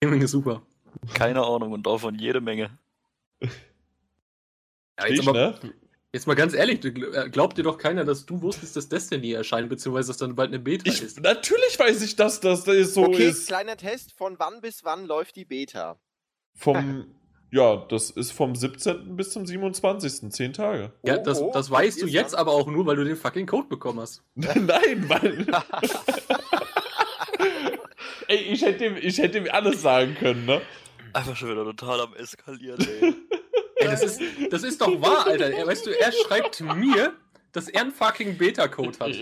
Gaming 0.00 0.22
ist 0.22 0.30
super. 0.30 0.62
Keine 1.14 1.44
Ahnung 1.44 1.72
und 1.72 1.86
davon 1.86 2.14
jede 2.18 2.40
Menge. 2.40 2.70
Ja, 3.40 5.06
Ich, 5.06 5.16
jetzt, 5.16 5.28
aber, 5.28 5.32
ne? 5.62 5.74
jetzt 6.12 6.26
mal 6.26 6.34
ganz 6.34 6.54
ehrlich, 6.54 6.84
äh, 6.84 7.28
glaubt 7.30 7.58
dir 7.58 7.62
doch 7.64 7.78
keiner, 7.78 8.04
dass 8.04 8.26
du 8.26 8.40
wusstest, 8.42 8.76
dass 8.76 8.88
Destiny 8.88 9.32
erscheint, 9.32 9.68
beziehungsweise 9.68 10.08
dass 10.08 10.18
dann 10.18 10.34
bald 10.34 10.48
eine 10.50 10.60
Beta 10.60 10.84
Ich, 10.86 11.02
ist. 11.02 11.20
natürlich 11.20 11.78
weiß 11.78 12.02
ich, 12.02 12.14
dass 12.16 12.40
das, 12.40 12.64
das 12.64 12.94
so 12.94 13.04
okay, 13.04 13.28
ist. 13.30 13.48
kleiner 13.48 13.76
Test, 13.76 14.12
von 14.12 14.38
wann 14.38 14.60
bis 14.60 14.84
wann 14.84 15.06
läuft 15.06 15.36
die 15.36 15.44
Beta? 15.44 15.98
Vom, 16.54 17.06
ja, 17.52 17.76
das 17.88 18.10
ist 18.10 18.32
vom 18.32 18.56
17. 18.56 19.14
bis 19.14 19.30
zum 19.30 19.44
27. 19.46 20.32
Zehn 20.32 20.54
Tage. 20.54 20.90
Ja, 21.02 21.18
Oh, 21.18 21.22
das, 21.22 21.40
oh, 21.40 21.50
das 21.52 21.70
weißt 21.70 22.00
du 22.00 22.06
jetzt 22.06 22.34
aber 22.34 22.52
auch 22.52 22.66
nur, 22.66 22.86
weil 22.86 22.96
du 22.96 23.04
den 23.04 23.14
fucking 23.16 23.46
Code 23.46 23.68
bekommen 23.68 24.00
hast. 24.00 24.22
Nein, 24.34 25.04
weil. 25.08 25.46
ey, 28.28 28.36
ich 28.38 28.62
hätte, 28.62 28.86
ihm, 28.86 28.96
ich 28.96 29.18
hätte 29.18 29.38
ihm 29.38 29.48
alles 29.50 29.82
sagen 29.82 30.16
können, 30.18 30.46
ne? 30.46 30.62
Einfach 31.12 31.36
schon 31.36 31.50
wieder 31.50 31.64
total 31.64 32.00
am 32.00 32.14
Eskalieren, 32.14 32.80
ey. 32.80 33.14
Ey, 33.76 33.88
das 33.88 34.02
ist, 34.02 34.20
das 34.50 34.62
ist 34.62 34.80
doch 34.80 35.02
wahr, 35.02 35.26
Alter. 35.26 35.50
Er, 35.50 35.66
weißt 35.66 35.84
du, 35.86 35.90
er 35.90 36.12
schreibt 36.12 36.60
mir, 36.60 37.14
dass 37.52 37.68
er 37.68 37.80
einen 37.82 37.90
fucking 37.90 38.38
Beta-Code 38.38 38.98
hat. 39.00 39.12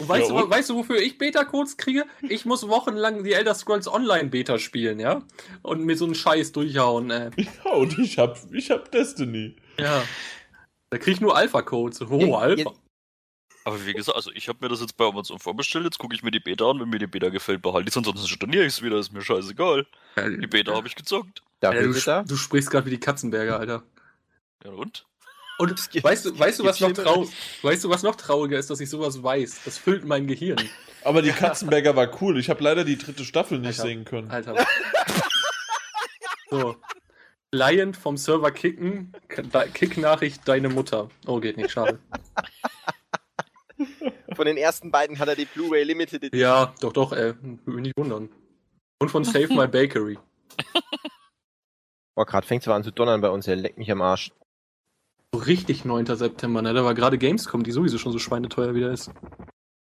Und 0.00 0.08
weißt, 0.08 0.28
Ja, 0.30 0.36
du, 0.36 0.44
und? 0.44 0.50
weißt 0.50 0.70
du, 0.70 0.74
wofür 0.76 0.96
ich 1.00 1.18
Beta-Codes 1.18 1.76
kriege? 1.76 2.04
Ich 2.22 2.44
muss 2.44 2.66
wochenlang 2.66 3.22
die 3.22 3.32
Elder 3.34 3.54
Scrolls 3.54 3.86
Online-Beta 3.86 4.58
spielen, 4.58 4.98
ja? 4.98 5.22
Und 5.62 5.84
mir 5.84 5.96
so 5.96 6.06
einen 6.06 6.14
Scheiß 6.14 6.52
durchhauen, 6.52 7.10
äh. 7.10 7.30
Ja, 7.64 7.72
und 7.72 7.98
ich 7.98 8.18
hab, 8.18 8.38
ich 8.52 8.70
hab 8.70 8.90
Destiny. 8.90 9.56
Ja. 9.78 10.02
Da 10.90 10.98
krieg 10.98 11.14
ich 11.14 11.20
nur 11.20 11.36
Alpha-Codes. 11.36 12.00
Oh, 12.02 12.18
Ja, 12.18 12.38
Alpha. 12.38 12.62
ja. 12.70 12.76
Aber 13.64 13.86
wie 13.86 13.92
gesagt, 13.92 14.16
also 14.16 14.30
ich 14.32 14.48
habe 14.48 14.58
mir 14.62 14.68
das 14.70 14.80
jetzt 14.80 14.96
bei 14.96 15.04
Amazon 15.04 15.38
vorbestellt, 15.38 15.84
jetzt 15.84 15.98
gucke 15.98 16.14
ich 16.14 16.22
mir 16.22 16.30
die 16.30 16.40
Beta 16.40 16.68
an, 16.70 16.80
wenn 16.80 16.88
mir 16.88 16.98
die 16.98 17.06
Beta 17.06 17.28
gefällt, 17.28 17.60
behalte 17.60 17.88
ich 17.88 17.92
es, 17.92 17.96
ansonsten 17.98 18.26
storniere 18.26 18.62
ich 18.64 18.72
es 18.72 18.82
wieder, 18.82 18.96
ist 18.98 19.12
mir 19.12 19.20
scheißegal. 19.20 19.86
Die 20.16 20.46
Beta 20.46 20.74
habe 20.74 20.88
ich 20.88 20.96
gezockt. 20.96 21.42
Ja, 21.62 21.70
du, 21.72 21.92
du 22.26 22.36
sprichst 22.36 22.70
gerade 22.70 22.86
wie 22.86 22.90
die 22.90 23.00
Katzenberger, 23.00 23.60
Alter. 23.60 23.82
Ja 24.64 24.70
und? 24.70 25.06
Und 25.60 26.02
weißt 26.02 26.24
du, 26.24 26.38
weißt 26.38 26.58
du, 26.58 26.64
was 26.64 26.80
noch 26.80 26.92
trau 26.92 27.28
weißt 27.60 27.84
du, 27.84 27.90
was 27.90 28.02
noch 28.02 28.16
trauriger 28.16 28.58
ist, 28.58 28.70
dass 28.70 28.80
ich 28.80 28.88
sowas 28.88 29.22
weiß? 29.22 29.60
Das 29.66 29.76
füllt 29.76 30.06
mein 30.06 30.26
Gehirn. 30.26 30.56
Aber 31.04 31.20
die 31.20 31.32
Katzenberger 31.32 31.94
war 31.94 32.22
cool. 32.22 32.38
Ich 32.38 32.48
habe 32.48 32.64
leider 32.64 32.82
die 32.82 32.96
dritte 32.96 33.26
Staffel 33.26 33.58
nicht 33.58 33.78
Alter. 33.78 33.82
sehen 33.82 34.06
können. 34.06 34.30
Alter. 34.30 34.66
So. 36.48 36.76
Client 37.52 37.98
vom 37.98 38.16
Server 38.16 38.52
kicken, 38.52 39.12
Kick-Nachricht, 39.74 40.48
deine 40.48 40.70
Mutter. 40.70 41.10
Oh, 41.26 41.40
geht 41.40 41.58
nicht, 41.58 41.72
schade. 41.72 41.98
Von 44.34 44.46
den 44.46 44.56
ersten 44.56 44.90
beiden 44.90 45.18
hat 45.18 45.28
er 45.28 45.36
die 45.36 45.44
Blu-ray 45.44 45.82
Limited 45.82 46.22
Edition. 46.22 46.40
Ja, 46.40 46.74
doch, 46.80 46.94
doch, 46.94 47.12
ey. 47.12 47.34
Würde 47.42 47.60
mich 47.66 47.82
nicht 47.82 47.98
wundern. 47.98 48.30
Und 48.98 49.10
von 49.10 49.24
Save 49.24 49.48
My 49.48 49.66
Bakery. 49.66 50.18
Boah, 52.14 52.24
gerade 52.24 52.46
fängt 52.46 52.62
es 52.62 52.68
an 52.68 52.82
zu 52.82 52.92
donnern 52.92 53.20
bei 53.20 53.28
uns, 53.28 53.46
er 53.46 53.56
leckt 53.56 53.76
mich 53.76 53.90
am 53.90 54.00
Arsch. 54.00 54.32
So 55.32 55.40
richtig 55.42 55.84
9. 55.84 56.06
September, 56.16 56.60
ne? 56.60 56.74
Da 56.74 56.84
war 56.84 56.94
gerade 56.94 57.16
Gamescom, 57.16 57.62
die 57.62 57.70
sowieso 57.70 57.98
schon 57.98 58.10
so 58.12 58.18
schweineteuer 58.18 58.74
wieder 58.74 58.90
ist. 58.90 59.12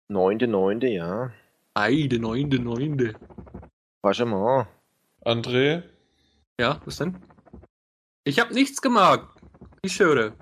Neunte, 0.08 0.48
neunte, 0.48 0.88
ja. 0.88 1.32
Eide, 1.76 2.20
neunte, 2.20 2.58
neunte. 2.60 3.14
Vachement. 4.02 4.68
André, 5.24 5.84
Ja, 6.60 6.82
was 6.86 6.98
denn? 6.98 7.18
Ich 8.24 8.40
hab 8.40 8.52
nichts 8.52 8.82
gemacht. 8.82 9.28
Ich 9.84 10.00
höre. 10.00 10.34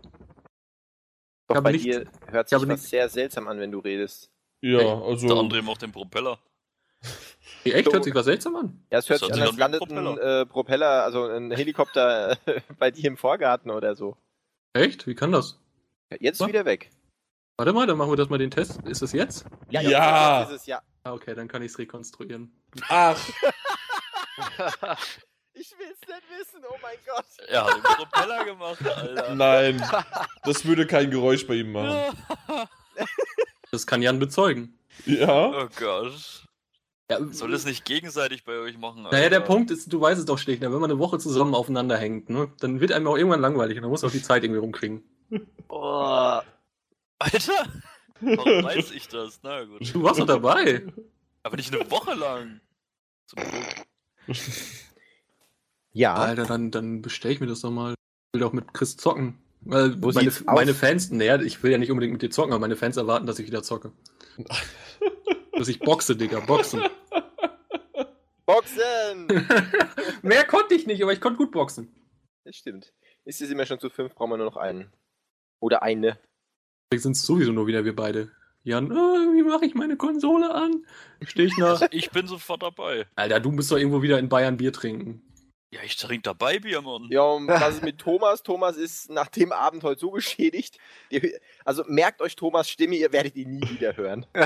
Doch 1.49 1.61
bei 1.61 1.71
nicht- 1.73 1.85
dir 1.85 2.05
hört 2.27 2.45
ich 2.51 2.57
sich 2.57 2.69
was 2.69 2.79
nicht- 2.79 2.89
sehr 2.89 3.09
seltsam 3.09 3.47
an, 3.49 3.59
wenn 3.59 3.71
du 3.71 3.79
redest. 3.79 4.31
ja, 4.61 4.79
Hey, 4.79 4.87
also. 4.87 5.27
Der 5.27 5.35
André 5.37 5.61
macht 5.61 5.81
den 5.81 5.91
Propeller. 5.91 6.39
Hey, 7.63 7.73
echt? 7.73 7.85
So. 7.85 7.93
Hört 7.93 8.03
sich 8.05 8.15
was 8.15 8.25
seltsam 8.25 8.55
an? 8.55 8.85
Ja, 8.91 8.99
es 8.99 9.09
hört 9.09 9.21
Das 9.21 9.27
sich 9.29 9.39
hört 9.41 9.49
an, 9.49 9.55
sich 9.55 9.63
als 9.63 9.81
wie 9.89 9.91
ein 9.91 9.93
landet 10.05 10.21
ein 10.21 10.27
äh, 10.41 10.45
Propeller, 10.45 11.03
also 11.03 11.25
ein 11.25 11.51
Helikopter 11.51 12.37
äh, 12.47 12.61
bei 12.79 12.91
dir 12.91 13.05
im 13.05 13.17
Vorgarten 13.17 13.69
oder 13.71 13.95
so. 13.95 14.15
Echt? 14.73 15.07
Wie 15.07 15.15
kann 15.15 15.31
das? 15.31 15.59
Ja, 16.09 16.17
Jetzt 16.19 16.39
Was? 16.39 16.47
wieder 16.47 16.65
weg. 16.65 16.89
Warte 17.57 17.73
mal, 17.73 17.85
dann 17.85 17.97
machen 17.97 18.11
wir 18.11 18.15
das 18.17 18.29
mal 18.29 18.39
den 18.39 18.49
Test. 18.51 18.81
Ist 18.83 19.01
das 19.03 19.11
jetzt? 19.11 19.45
Ja. 19.69 19.81
jetzt 19.81 20.49
ist 20.51 20.61
es 20.61 20.65
ja. 20.65 20.81
Ah, 21.03 21.13
okay, 21.13 21.35
dann 21.35 21.47
kann 21.47 21.61
ich 21.61 21.71
es 21.71 21.77
rekonstruieren. 21.77 22.51
Ach, 22.89 23.17
Ich 25.55 25.71
will 25.77 25.85
es 25.91 25.99
nicht 26.07 26.23
wissen, 26.39 26.63
oh 26.67 26.75
mein 26.81 26.97
Gott. 27.05 27.25
Er 27.47 27.65
hat 27.65 27.75
den 27.75 27.83
Propeller 27.83 28.45
gemacht, 28.45 28.81
Alter. 28.87 29.35
nein. 29.35 29.83
Das 30.43 30.65
würde 30.65 30.87
kein 30.87 31.11
Geräusch 31.11 31.45
bei 31.47 31.55
ihm 31.55 31.71
machen. 31.73 32.17
Das 33.71 33.87
kann 33.87 34.01
Jan 34.03 34.19
bezeugen. 34.19 34.77
Ja? 35.05 35.47
Oh 35.47 35.67
Gott. 35.79 36.45
Ja, 37.11 37.19
Soll 37.31 37.51
das 37.51 37.65
nicht 37.65 37.85
gegenseitig 37.85 38.45
bei 38.45 38.57
euch 38.59 38.77
machen? 38.77 39.03
Naja, 39.03 39.29
der 39.29 39.39
Alter? 39.39 39.41
Punkt 39.41 39.71
ist, 39.71 39.91
du 39.91 39.99
weißt 39.99 40.19
es 40.19 40.25
doch 40.25 40.37
schlicht, 40.37 40.61
ne? 40.61 40.71
wenn 40.71 40.79
man 40.79 40.89
eine 40.89 40.99
Woche 40.99 41.19
zusammen 41.19 41.53
aufeinander 41.53 41.97
hängt, 41.97 42.29
ne? 42.29 42.51
dann 42.59 42.79
wird 42.79 42.91
einem 42.91 43.07
auch 43.07 43.17
irgendwann 43.17 43.41
langweilig 43.41 43.77
und 43.77 43.83
dann 43.83 43.91
muss 43.91 44.03
auch 44.03 44.11
die 44.11 44.21
Zeit 44.21 44.43
irgendwie 44.43 44.61
rumkriegen. 44.61 45.03
Oh, 45.67 46.39
Alter! 47.19 47.67
Warum 48.21 48.63
weiß 48.63 48.91
ich 48.91 49.07
das? 49.07 49.39
Na 49.43 49.63
gut. 49.65 49.93
Du 49.93 50.03
warst 50.03 50.19
doch 50.19 50.25
dabei. 50.25 50.83
Aber 51.43 51.57
nicht 51.57 51.73
eine 51.73 51.89
Woche 51.91 52.13
lang. 52.13 52.61
Zum 53.25 53.39
Glück. 53.39 54.37
Ja, 55.91 56.15
Alter, 56.15 56.45
dann, 56.45 56.71
dann 56.71 57.01
bestell 57.01 57.31
ich 57.31 57.39
mir 57.39 57.47
das 57.47 57.61
doch 57.61 57.71
mal. 57.71 57.91
Ich 57.93 58.33
will 58.33 58.41
doch 58.41 58.53
mit 58.53 58.73
Chris 58.73 58.97
zocken. 58.97 59.37
Weil 59.61 60.01
Wo 60.01 60.11
meine, 60.11 60.31
meine 60.45 60.73
Fans, 60.73 61.11
naja, 61.11 61.39
ich 61.41 61.63
will 61.63 61.71
ja 61.71 61.77
nicht 61.77 61.91
unbedingt 61.91 62.13
mit 62.13 62.21
dir 62.21 62.29
zocken, 62.29 62.51
aber 62.51 62.61
meine 62.61 62.75
Fans 62.75 62.97
erwarten, 62.97 63.27
dass 63.27 63.39
ich 63.39 63.47
wieder 63.47 63.63
zocke. 63.63 63.91
dass 65.63 65.69
ich 65.69 65.79
boxe, 65.79 66.17
Digga, 66.17 66.41
boxen. 66.41 66.83
Boxen! 68.45 69.27
Mehr 70.21 70.43
konnte 70.43 70.75
ich 70.75 70.85
nicht, 70.85 71.01
aber 71.01 71.13
ich 71.13 71.21
konnte 71.21 71.37
gut 71.37 71.51
boxen. 71.51 71.95
das 72.43 72.57
stimmt. 72.57 72.91
Ist 73.23 73.39
es 73.39 73.49
immer 73.49 73.65
schon 73.65 73.79
zu 73.79 73.89
fünf, 73.89 74.13
brauchen 74.13 74.31
wir 74.31 74.37
nur 74.37 74.47
noch 74.47 74.57
einen. 74.57 74.91
Oder 75.61 75.81
eine. 75.81 76.19
Vielleicht 76.89 77.03
sind 77.03 77.15
es 77.15 77.21
sowieso 77.21 77.53
nur 77.53 77.65
wieder 77.65 77.85
wir 77.85 77.95
beide. 77.95 78.33
Jan, 78.63 78.91
äh, 78.91 78.93
wie 78.93 79.43
mache 79.43 79.65
ich 79.65 79.73
meine 79.73 79.95
Konsole 79.95 80.53
an? 80.53 80.85
Stehe 81.21 81.47
ich 81.47 81.57
nach. 81.57 81.81
Ich 81.91 82.11
bin 82.11 82.27
sofort 82.27 82.61
dabei. 82.61 83.07
Alter, 83.15 83.39
du 83.39 83.51
musst 83.53 83.71
doch 83.71 83.77
irgendwo 83.77 84.01
wieder 84.01 84.19
in 84.19 84.27
Bayern 84.27 84.57
Bier 84.57 84.73
trinken. 84.73 85.21
Ja, 85.73 85.79
ich 85.83 85.95
trinke 85.97 86.21
dabei 86.21 86.59
Bier, 86.59 86.83
Mann. 86.83 87.07
Ja, 87.09 87.23
und 87.23 87.47
was 87.47 87.77
ist 87.77 87.83
mit 87.83 87.97
Thomas? 87.97 88.43
Thomas 88.43 88.77
ist 88.77 89.09
nach 89.09 89.27
dem 89.29 89.51
Abend 89.51 89.81
heute 89.83 90.01
so 90.01 90.11
geschädigt. 90.11 90.77
Also 91.65 91.83
merkt 91.87 92.21
euch 92.21 92.35
Thomas 92.35 92.69
Stimme, 92.69 92.93
ihr 92.95 93.11
werdet 93.11 93.35
ihn 93.35 93.55
nie 93.55 93.67
wieder 93.67 93.97
hören. 93.97 94.27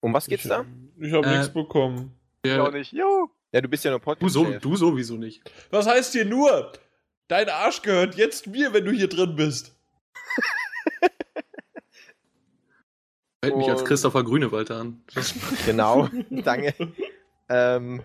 um 0.00 0.14
was 0.14 0.26
geht's 0.28 0.44
ich, 0.44 0.48
da? 0.50 0.64
Ich 1.00 1.12
habe 1.12 1.26
Äh, 1.26 1.38
nichts 1.38 1.52
bekommen. 1.52 2.16
Ich 2.44 2.52
Der, 2.52 2.62
auch 2.62 2.70
nicht. 2.70 2.92
Juhu. 2.92 3.26
Ja, 3.50 3.60
du 3.60 3.66
bist 3.66 3.84
ja 3.84 3.90
nur 3.90 3.98
du, 3.98 4.04
Podcast. 4.04 4.32
so, 4.32 4.44
du 4.44 4.76
sowieso 4.76 5.16
nicht. 5.16 5.42
Was 5.70 5.88
heißt 5.88 6.12
hier 6.12 6.24
nur? 6.24 6.70
Dein 7.26 7.48
Arsch 7.48 7.82
gehört 7.82 8.14
jetzt 8.14 8.46
mir, 8.46 8.72
wenn 8.72 8.84
du 8.84 8.92
hier 8.92 9.08
drin 9.08 9.34
bist. 9.34 9.74
Hält 13.42 13.56
mich 13.56 13.68
als 13.68 13.84
Christopher 13.84 14.22
Grünewald 14.22 14.70
an. 14.70 15.02
Genau, 15.66 16.08
danke. 16.30 16.72
ähm, 17.48 18.04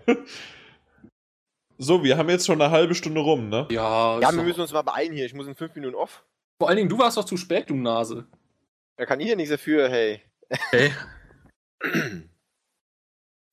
So, 1.78 2.04
wir 2.04 2.16
haben 2.16 2.28
jetzt 2.30 2.46
schon 2.46 2.60
eine 2.60 2.70
halbe 2.70 2.94
Stunde 2.94 3.20
rum, 3.20 3.48
ne? 3.48 3.66
Ja, 3.70 4.20
ja, 4.20 4.32
wir 4.32 4.42
müssen 4.42 4.60
uns 4.60 4.72
mal 4.72 4.82
beeilen 4.82 5.12
hier. 5.12 5.26
Ich 5.26 5.34
muss 5.34 5.46
in 5.46 5.54
fünf 5.54 5.74
Minuten 5.74 5.94
off. 5.96 6.24
vor 6.58 6.68
allen 6.68 6.76
Dingen, 6.76 6.88
du 6.88 6.98
warst 6.98 7.16
doch 7.16 7.24
zu 7.24 7.36
spät, 7.36 7.68
du 7.70 7.74
Nase. 7.74 8.26
Da 8.96 9.06
kann 9.06 9.18
ich 9.20 9.28
ja 9.28 9.34
nichts 9.34 9.50
dafür, 9.50 9.88
hey. 9.88 10.22
Ey. 10.72 10.92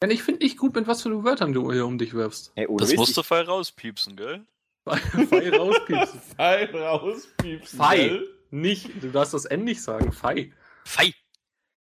Ja, 0.03 0.09
ich 0.09 0.23
finde 0.23 0.43
nicht 0.43 0.57
gut, 0.57 0.73
mit 0.73 0.87
was 0.87 1.03
für 1.03 1.23
Wörtern 1.23 1.53
du 1.53 1.71
hier 1.71 1.85
um 1.85 1.99
dich 1.99 2.15
wirfst. 2.15 2.51
hey 2.55 2.65
ohne 2.65 2.79
Das 2.79 2.95
musst 2.95 3.15
du 3.15 3.21
feil 3.21 3.43
rauspiepsen, 3.43 4.15
gell? 4.15 4.43
Fei 4.83 5.49
rauspiepsen. 5.55 6.21
Fein 6.37 6.75
rauspiepsen. 6.75 7.77
Fei. 7.79 8.19
Nicht, 8.49 8.89
du 9.03 9.11
darfst 9.11 9.35
das 9.35 9.45
N 9.45 9.63
nicht 9.63 9.83
sagen. 9.83 10.11
Fei. 10.11 10.51
Fei! 10.85 11.13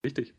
Richtig. 0.03 0.33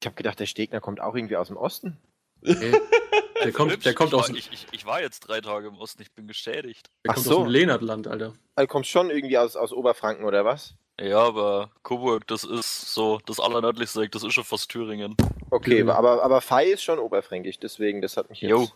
Ich 0.00 0.06
habe 0.06 0.14
gedacht, 0.14 0.38
der 0.38 0.46
Stegner 0.46 0.80
kommt 0.80 1.00
auch 1.00 1.16
irgendwie 1.16 1.36
aus 1.36 1.48
dem 1.48 1.56
Osten. 1.56 1.98
Ey, 2.42 2.78
der 3.42 3.52
kommt, 3.52 3.84
der 3.84 3.94
kommt 3.94 4.12
ich, 4.12 4.18
aus, 4.18 4.28
war, 4.28 4.36
ich, 4.36 4.52
ich, 4.52 4.66
ich 4.72 4.86
war 4.86 5.00
jetzt 5.00 5.20
drei 5.20 5.40
Tage 5.40 5.68
im 5.68 5.76
Osten, 5.76 6.02
ich 6.02 6.12
bin 6.12 6.26
geschädigt. 6.26 6.90
der 7.04 7.10
Ach 7.10 7.14
kommt 7.14 7.26
so. 7.26 7.38
aus 7.38 7.44
dem 7.44 7.50
Lehnertland, 7.50 8.06
Alter. 8.06 8.34
Also 8.54 8.66
kommst 8.68 8.90
schon 8.90 9.10
irgendwie 9.10 9.38
aus, 9.38 9.56
aus 9.56 9.72
Oberfranken 9.72 10.24
oder 10.24 10.44
was? 10.44 10.74
Ja, 11.00 11.18
aber 11.20 11.70
Coburg, 11.82 12.26
das 12.26 12.44
ist 12.44 12.92
so 12.92 13.20
das 13.24 13.40
allernördlichste 13.40 14.02
Eck, 14.02 14.12
das 14.12 14.22
ist 14.22 14.34
schon 14.34 14.44
fast 14.44 14.68
Thüringen. 14.70 15.16
Okay, 15.50 15.78
Genau. 15.78 15.92
aber, 15.94 16.22
aber 16.22 16.40
Fei 16.42 16.66
ist 16.66 16.82
schon 16.82 16.98
oberfränkisch, 16.98 17.58
deswegen, 17.58 18.02
das 18.02 18.16
hat 18.16 18.28
mich 18.28 18.40
jetzt... 18.42 18.50
Jo. 18.50 18.68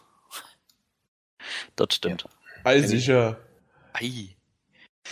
Das 1.76 1.88
stimmt. 1.92 2.24
Ei, 2.64 2.80
sicher. 2.80 3.38
Ei. 3.92 4.34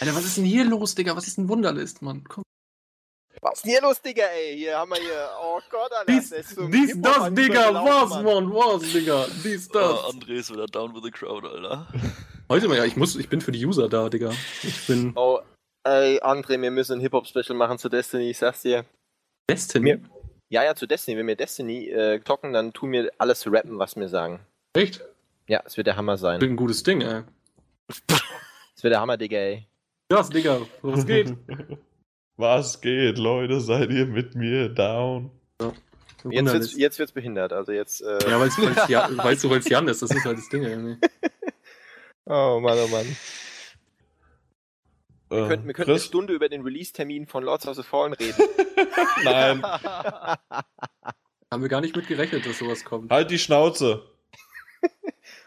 Alter, 0.01 0.15
was 0.15 0.25
ist 0.25 0.39
denn 0.39 0.45
hier 0.47 0.65
los, 0.65 0.95
Digga? 0.95 1.15
Was 1.15 1.27
ist 1.27 1.37
denn 1.37 1.49
Wunderlist, 1.51 2.01
Mann? 2.01 2.25
Komm. 2.27 2.43
Was 3.45 3.55
ist 3.55 3.65
denn 3.65 3.73
hier 3.73 3.83
los, 3.83 4.01
Digga, 4.01 4.23
ey? 4.27 4.57
Hier 4.57 4.79
haben 4.79 4.91
wir 4.93 5.01
hier... 5.01 5.29
Oh 5.43 5.59
Gott, 5.69 5.91
Alter. 5.93 6.13
Dies, 6.13 6.31
das 6.31 6.39
ist 6.47 6.55
so 6.55 6.63
ein 6.63 6.71
dies 6.71 6.95
das, 7.03 7.35
Digga, 7.35 7.75
was, 7.75 8.11
Mann. 8.23 8.53
Was, 8.55 8.83
Digga, 8.93 9.27
dies, 9.43 9.69
Ah, 9.75 9.79
das. 9.81 10.15
André 10.15 10.31
ist 10.35 10.53
wieder 10.53 10.67
down 10.67 10.95
with 10.95 11.03
the 11.03 11.11
crowd, 11.11 11.45
Alter. 11.47 11.89
Heute 12.49 12.69
mal, 12.69 12.77
ja, 12.79 12.85
ich 12.85 12.95
muss, 12.97 13.17
ich 13.17 13.29
bin 13.29 13.41
für 13.41 13.51
die 13.51 13.67
User 13.67 13.89
da, 13.89 14.09
Digga. 14.09 14.31
Ich 14.63 14.87
bin 14.87 15.13
Oh, 15.17 15.41
ey, 15.83 16.21
André, 16.21 16.61
wir 16.63 16.71
müssen 16.71 16.99
ein 16.99 17.01
Hip-Hop-Special 17.01 17.55
machen 17.57 17.79
zu 17.79 17.89
Destiny, 17.89 18.31
ich 18.31 18.39
sag's 18.39 18.63
dir. 18.63 18.85
Destiny. 19.51 19.95
Mir- 19.97 20.01
Ja, 20.49 20.63
ja, 20.63 20.77
zu 20.77 20.87
Destiny. 20.87 21.17
Wenn 21.19 21.27
wir 21.27 21.35
Destiny 21.37 21.89
äh, 21.89 22.21
talken, 22.21 22.53
dann 22.53 22.73
tun 22.73 22.93
wir 22.93 23.11
alles 23.19 23.45
rappen, 23.51 23.77
was 23.77 23.97
wir 23.97 24.09
sagen. 24.09 24.39
Echt? 24.77 25.01
Ja, 25.49 25.63
es 25.67 25.77
wird 25.77 25.89
der 25.89 25.97
Hammer 25.97 26.17
sein. 26.17 26.41
Ein 26.41 26.55
gutes 26.57 26.85
Ding, 26.85 27.01
ey. 27.01 27.23
Es 27.89 28.85
wird 28.85 28.93
der 28.93 29.01
Hammer, 29.01 29.17
Digga, 29.17 29.39
ey. 29.39 29.67
Das, 30.09 30.31
Digga, 30.31 30.61
was 30.83 31.05
geht? 31.07 31.35
Was 32.37 32.81
geht, 32.81 33.19
Leute? 33.19 33.61
Seid 33.61 33.91
ihr 33.91 34.07
mit 34.07 34.35
mir 34.35 34.69
down? 34.69 35.31
Jetzt 36.31 36.53
wird's, 36.53 36.77
jetzt 36.77 36.99
wird's 36.99 37.13
behindert. 37.13 37.53
Also 37.53 37.73
jetzt. 37.73 38.01
Äh, 38.01 38.19
Ja, 38.31 38.39
weil's, 38.41 38.57
weil's, 38.63 38.89
ja, 38.89 39.09
weil's, 39.17 39.49
weil's 39.49 39.69
Jan 39.69 39.89
ist, 39.89 40.03
das 40.03 40.11
ist 40.11 40.25
halt 40.25 40.39
das 40.39 40.49
Ding. 40.49 40.99
Oh 42.25 42.61
Mann, 42.63 42.79
oh 42.79 42.87
Mann. 42.87 43.17
Wir 45.29 45.39
Äh, 45.45 45.49
könnten, 45.49 45.67
wir 45.67 45.75
könnten 45.75 45.91
eine? 45.91 45.99
Stunde 46.01 46.33
über 46.33 46.49
den 46.49 46.63
Release-Termin 46.63 47.27
von 47.27 47.43
Lords 47.43 47.67
of 47.67 47.75
the 47.75 47.83
Fallen 47.83 48.13
reden. 48.13 48.37
Nein, 49.25 49.61
Haben 49.65 51.63
wir 51.63 51.69
gar 51.69 51.81
nicht 51.81 51.97
mit 51.97 52.07
gerechnet, 52.07 52.47
dass 52.47 52.59
sowas 52.61 52.85
kommt. 52.85 53.11
halt 53.11 53.29
die 53.33 53.41
Schnauze. 53.41 54.05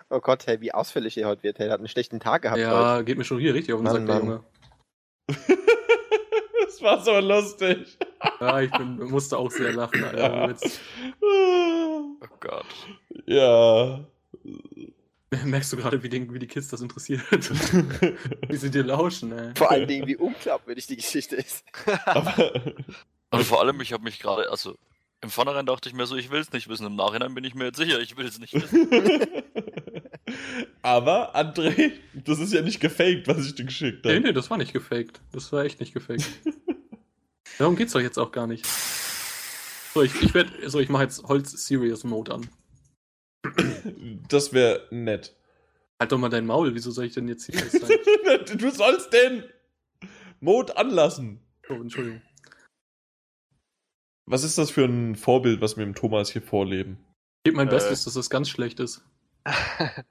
oh 0.10 0.20
Gott, 0.20 0.48
hey, 0.48 0.60
wie 0.60 0.74
ausfällig 0.74 1.18
er 1.18 1.30
heute 1.30 1.44
wird. 1.44 1.60
Hey, 1.60 1.68
er 1.68 1.72
hat 1.74 1.80
einen 1.80 1.88
schlechten 1.88 2.20
Tag 2.20 2.42
gehabt 2.42 2.58
heute. 2.60 2.70
Ja, 2.70 3.02
geht 3.04 3.18
mir 3.18 3.24
schon 3.24 3.40
hier 3.40 3.54
richtig 3.54 3.74
auf 3.74 3.80
den 3.80 3.86
Mann, 3.86 4.06
Sack, 4.06 4.08
der. 4.08 4.18
Junge. 4.18 4.44
Das 6.76 6.82
war 6.82 7.04
so 7.04 7.20
lustig. 7.20 7.98
Ja, 8.42 8.60
ich 8.62 8.72
bin, 8.72 8.98
musste 9.10 9.38
auch 9.38 9.50
sehr 9.52 9.72
lachen, 9.74 10.04
Alter. 10.04 10.18
Ja. 10.34 10.48
Jetzt 10.50 10.82
Oh 11.22 12.38
Gott. 12.40 12.66
Ja. 13.26 14.06
merkst 15.45 15.74
du 15.74 15.78
gerade, 15.78 16.02
wie, 16.04 16.10
den, 16.10 16.34
wie 16.34 16.40
die 16.40 16.48
Kids 16.48 16.68
das 16.70 16.82
interessiert. 16.82 17.22
wie 17.32 18.56
sie 18.58 18.72
dir 18.72 18.84
lauschen, 18.84 19.32
ey. 19.32 19.54
Vor 19.56 19.72
allen 19.72 19.88
Dingen, 19.88 20.08
wie 20.08 20.16
unglaubwürdig 20.18 20.88
die 20.88 20.95
Geschichte 20.98 21.36
ist. 21.36 21.64
Aber 22.06 22.34
Und 23.32 23.44
vor 23.45 23.62
allem, 23.62 23.80
ich 23.82 23.94
habe 23.94 24.04
mich 24.04 24.20
gerade, 24.20 24.50
also 24.50 24.78
im 25.22 25.30
Vornherein 25.30 25.66
dachte 25.66 25.90
ich 25.90 25.95
mir 25.95 26.06
so, 26.06 26.16
ich 26.16 26.30
will 26.32 26.40
es 26.40 26.52
nicht 26.52 26.68
wissen. 26.70 26.86
Im 26.86 26.95
Nachhinein 26.95 27.34
bin 27.34 27.44
ich 27.44 27.56
mir 27.56 27.66
jetzt 27.66 27.78
sicher, 27.78 28.00
ich 28.00 28.16
will 28.18 28.26
es 28.28 28.40
nicht 28.40 28.54
wissen. 28.54 28.90
Aber, 30.82 31.36
André, 31.36 31.92
das 32.14 32.40
ist 32.40 32.54
ja 32.54 32.62
nicht 32.62 32.80
gefaked, 32.80 33.28
was 33.28 33.45
ich 33.45 33.56
dir 33.56 33.66
geschickt 33.66 34.06
Nee, 34.06 34.16
habe. 34.16 34.22
nee, 34.28 34.34
das 34.34 34.50
war 34.50 34.58
nicht 34.58 34.74
gefaked. 34.74 35.20
Das 35.32 35.52
war 35.52 35.64
echt 35.64 35.80
nicht 35.80 35.94
gefaked. 35.94 36.26
Darum 37.58 37.75
geht's 37.75 37.93
doch 37.93 38.00
jetzt 38.01 38.17
auch 38.17 38.32
gar 38.32 38.48
nicht. 38.48 38.66
So, 39.93 40.01
ich, 40.01 40.22
ich 40.22 40.34
werde, 40.34 40.69
so, 40.69 40.80
ich 40.80 40.90
mache 40.90 41.03
jetzt 41.03 41.24
Holz 41.24 41.51
Serious 41.51 42.03
Mode 42.03 42.34
an. 42.34 42.50
Das 44.27 44.51
wäre 44.53 44.88
nett. 44.92 45.35
Halt 46.01 46.11
doch 46.11 46.17
mal 46.17 46.30
dein 46.30 46.45
Maul, 46.45 46.75
wieso 46.75 46.92
soll 46.92 47.06
ich 47.06 47.14
denn 47.14 47.27
jetzt 47.27 47.45
hier 47.45 47.59
sein? 47.69 47.90
Du 48.58 48.69
sollst 48.72 49.14
den 49.14 49.43
Mode 50.42 50.75
anlassen. 50.77 51.40
Oh, 51.69 51.74
Entschuldigung. 51.75 52.22
Was 54.27 54.43
ist 54.43 54.58
das 54.58 54.72
für 54.72 54.84
ein 54.85 55.16
Vorbild, 55.16 55.61
was 55.61 55.77
wir 55.77 55.85
dem 55.85 55.95
Thomas 55.95 56.32
hier 56.32 56.42
vorleben? 56.42 56.98
Ich 57.43 57.51
gebe 57.51 57.58
mein 57.58 57.67
Äh. 57.67 57.72
Bestes, 57.72 58.03
dass 58.03 58.16
das 58.16 58.30
ganz 58.30 58.50
schlecht 58.50 58.80
ist. 58.80 59.01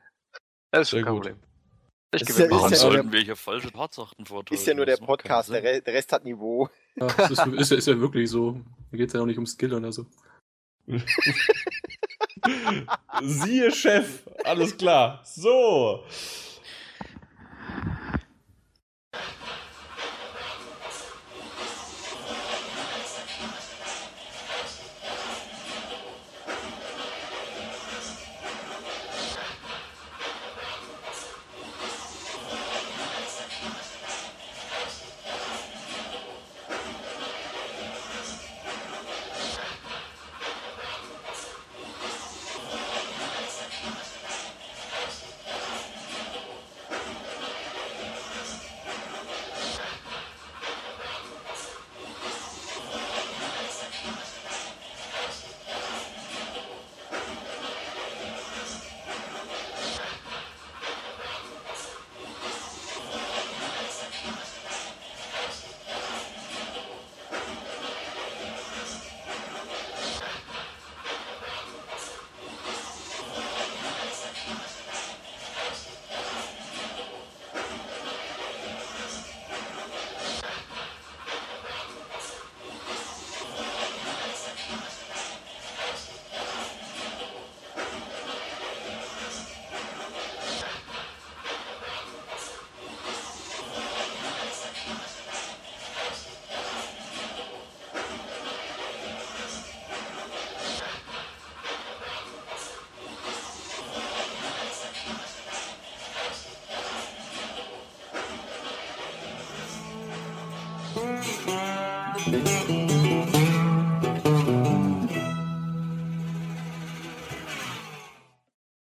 Das 0.70 0.88
ist 0.88 0.90
schon 0.90 0.98
Sehr 0.98 1.04
kein 1.04 1.14
gut. 1.14 1.22
Problem. 1.22 1.42
Ich 2.16 2.24
gewinne. 2.26 2.44
ja- 2.46 2.50
Warum 2.50 2.72
ist 2.72 2.78
ja 2.82 2.84
nur 2.88 2.92
sollten 2.96 3.12
wir 3.12 3.20
hier 3.20 3.36
falsche 3.36 3.70
Tatsachen 3.70 4.26
vortragen? 4.26 4.54
Ist 4.60 4.66
ja 4.66 4.74
nur 4.74 4.86
der 4.86 4.96
Podcast, 4.96 5.50
der, 5.50 5.62
Sinn. 5.62 5.66
Re 5.70 5.82
der 5.82 5.94
Rest 5.94 6.12
hat 6.12 6.24
Niveau. 6.24 6.68
Ja, 6.96 7.06
das 7.16 7.30
ist, 7.30 7.46
ist, 7.46 7.70
ja- 7.70 7.76
ist 7.78 7.88
ja 7.88 8.00
wirklich 8.00 8.30
so. 8.30 8.60
Hier 8.90 8.98
geht's 8.98 9.12
ja 9.12 9.20
auch 9.20 9.26
nicht 9.26 9.38
um 9.38 9.46
Skill 9.46 9.74
oder 9.74 9.92
so. 9.92 10.06
Siehe 13.22 13.70
Chef, 13.72 14.22
alles 14.44 14.76
klar. 14.76 15.22
So. 15.24 16.04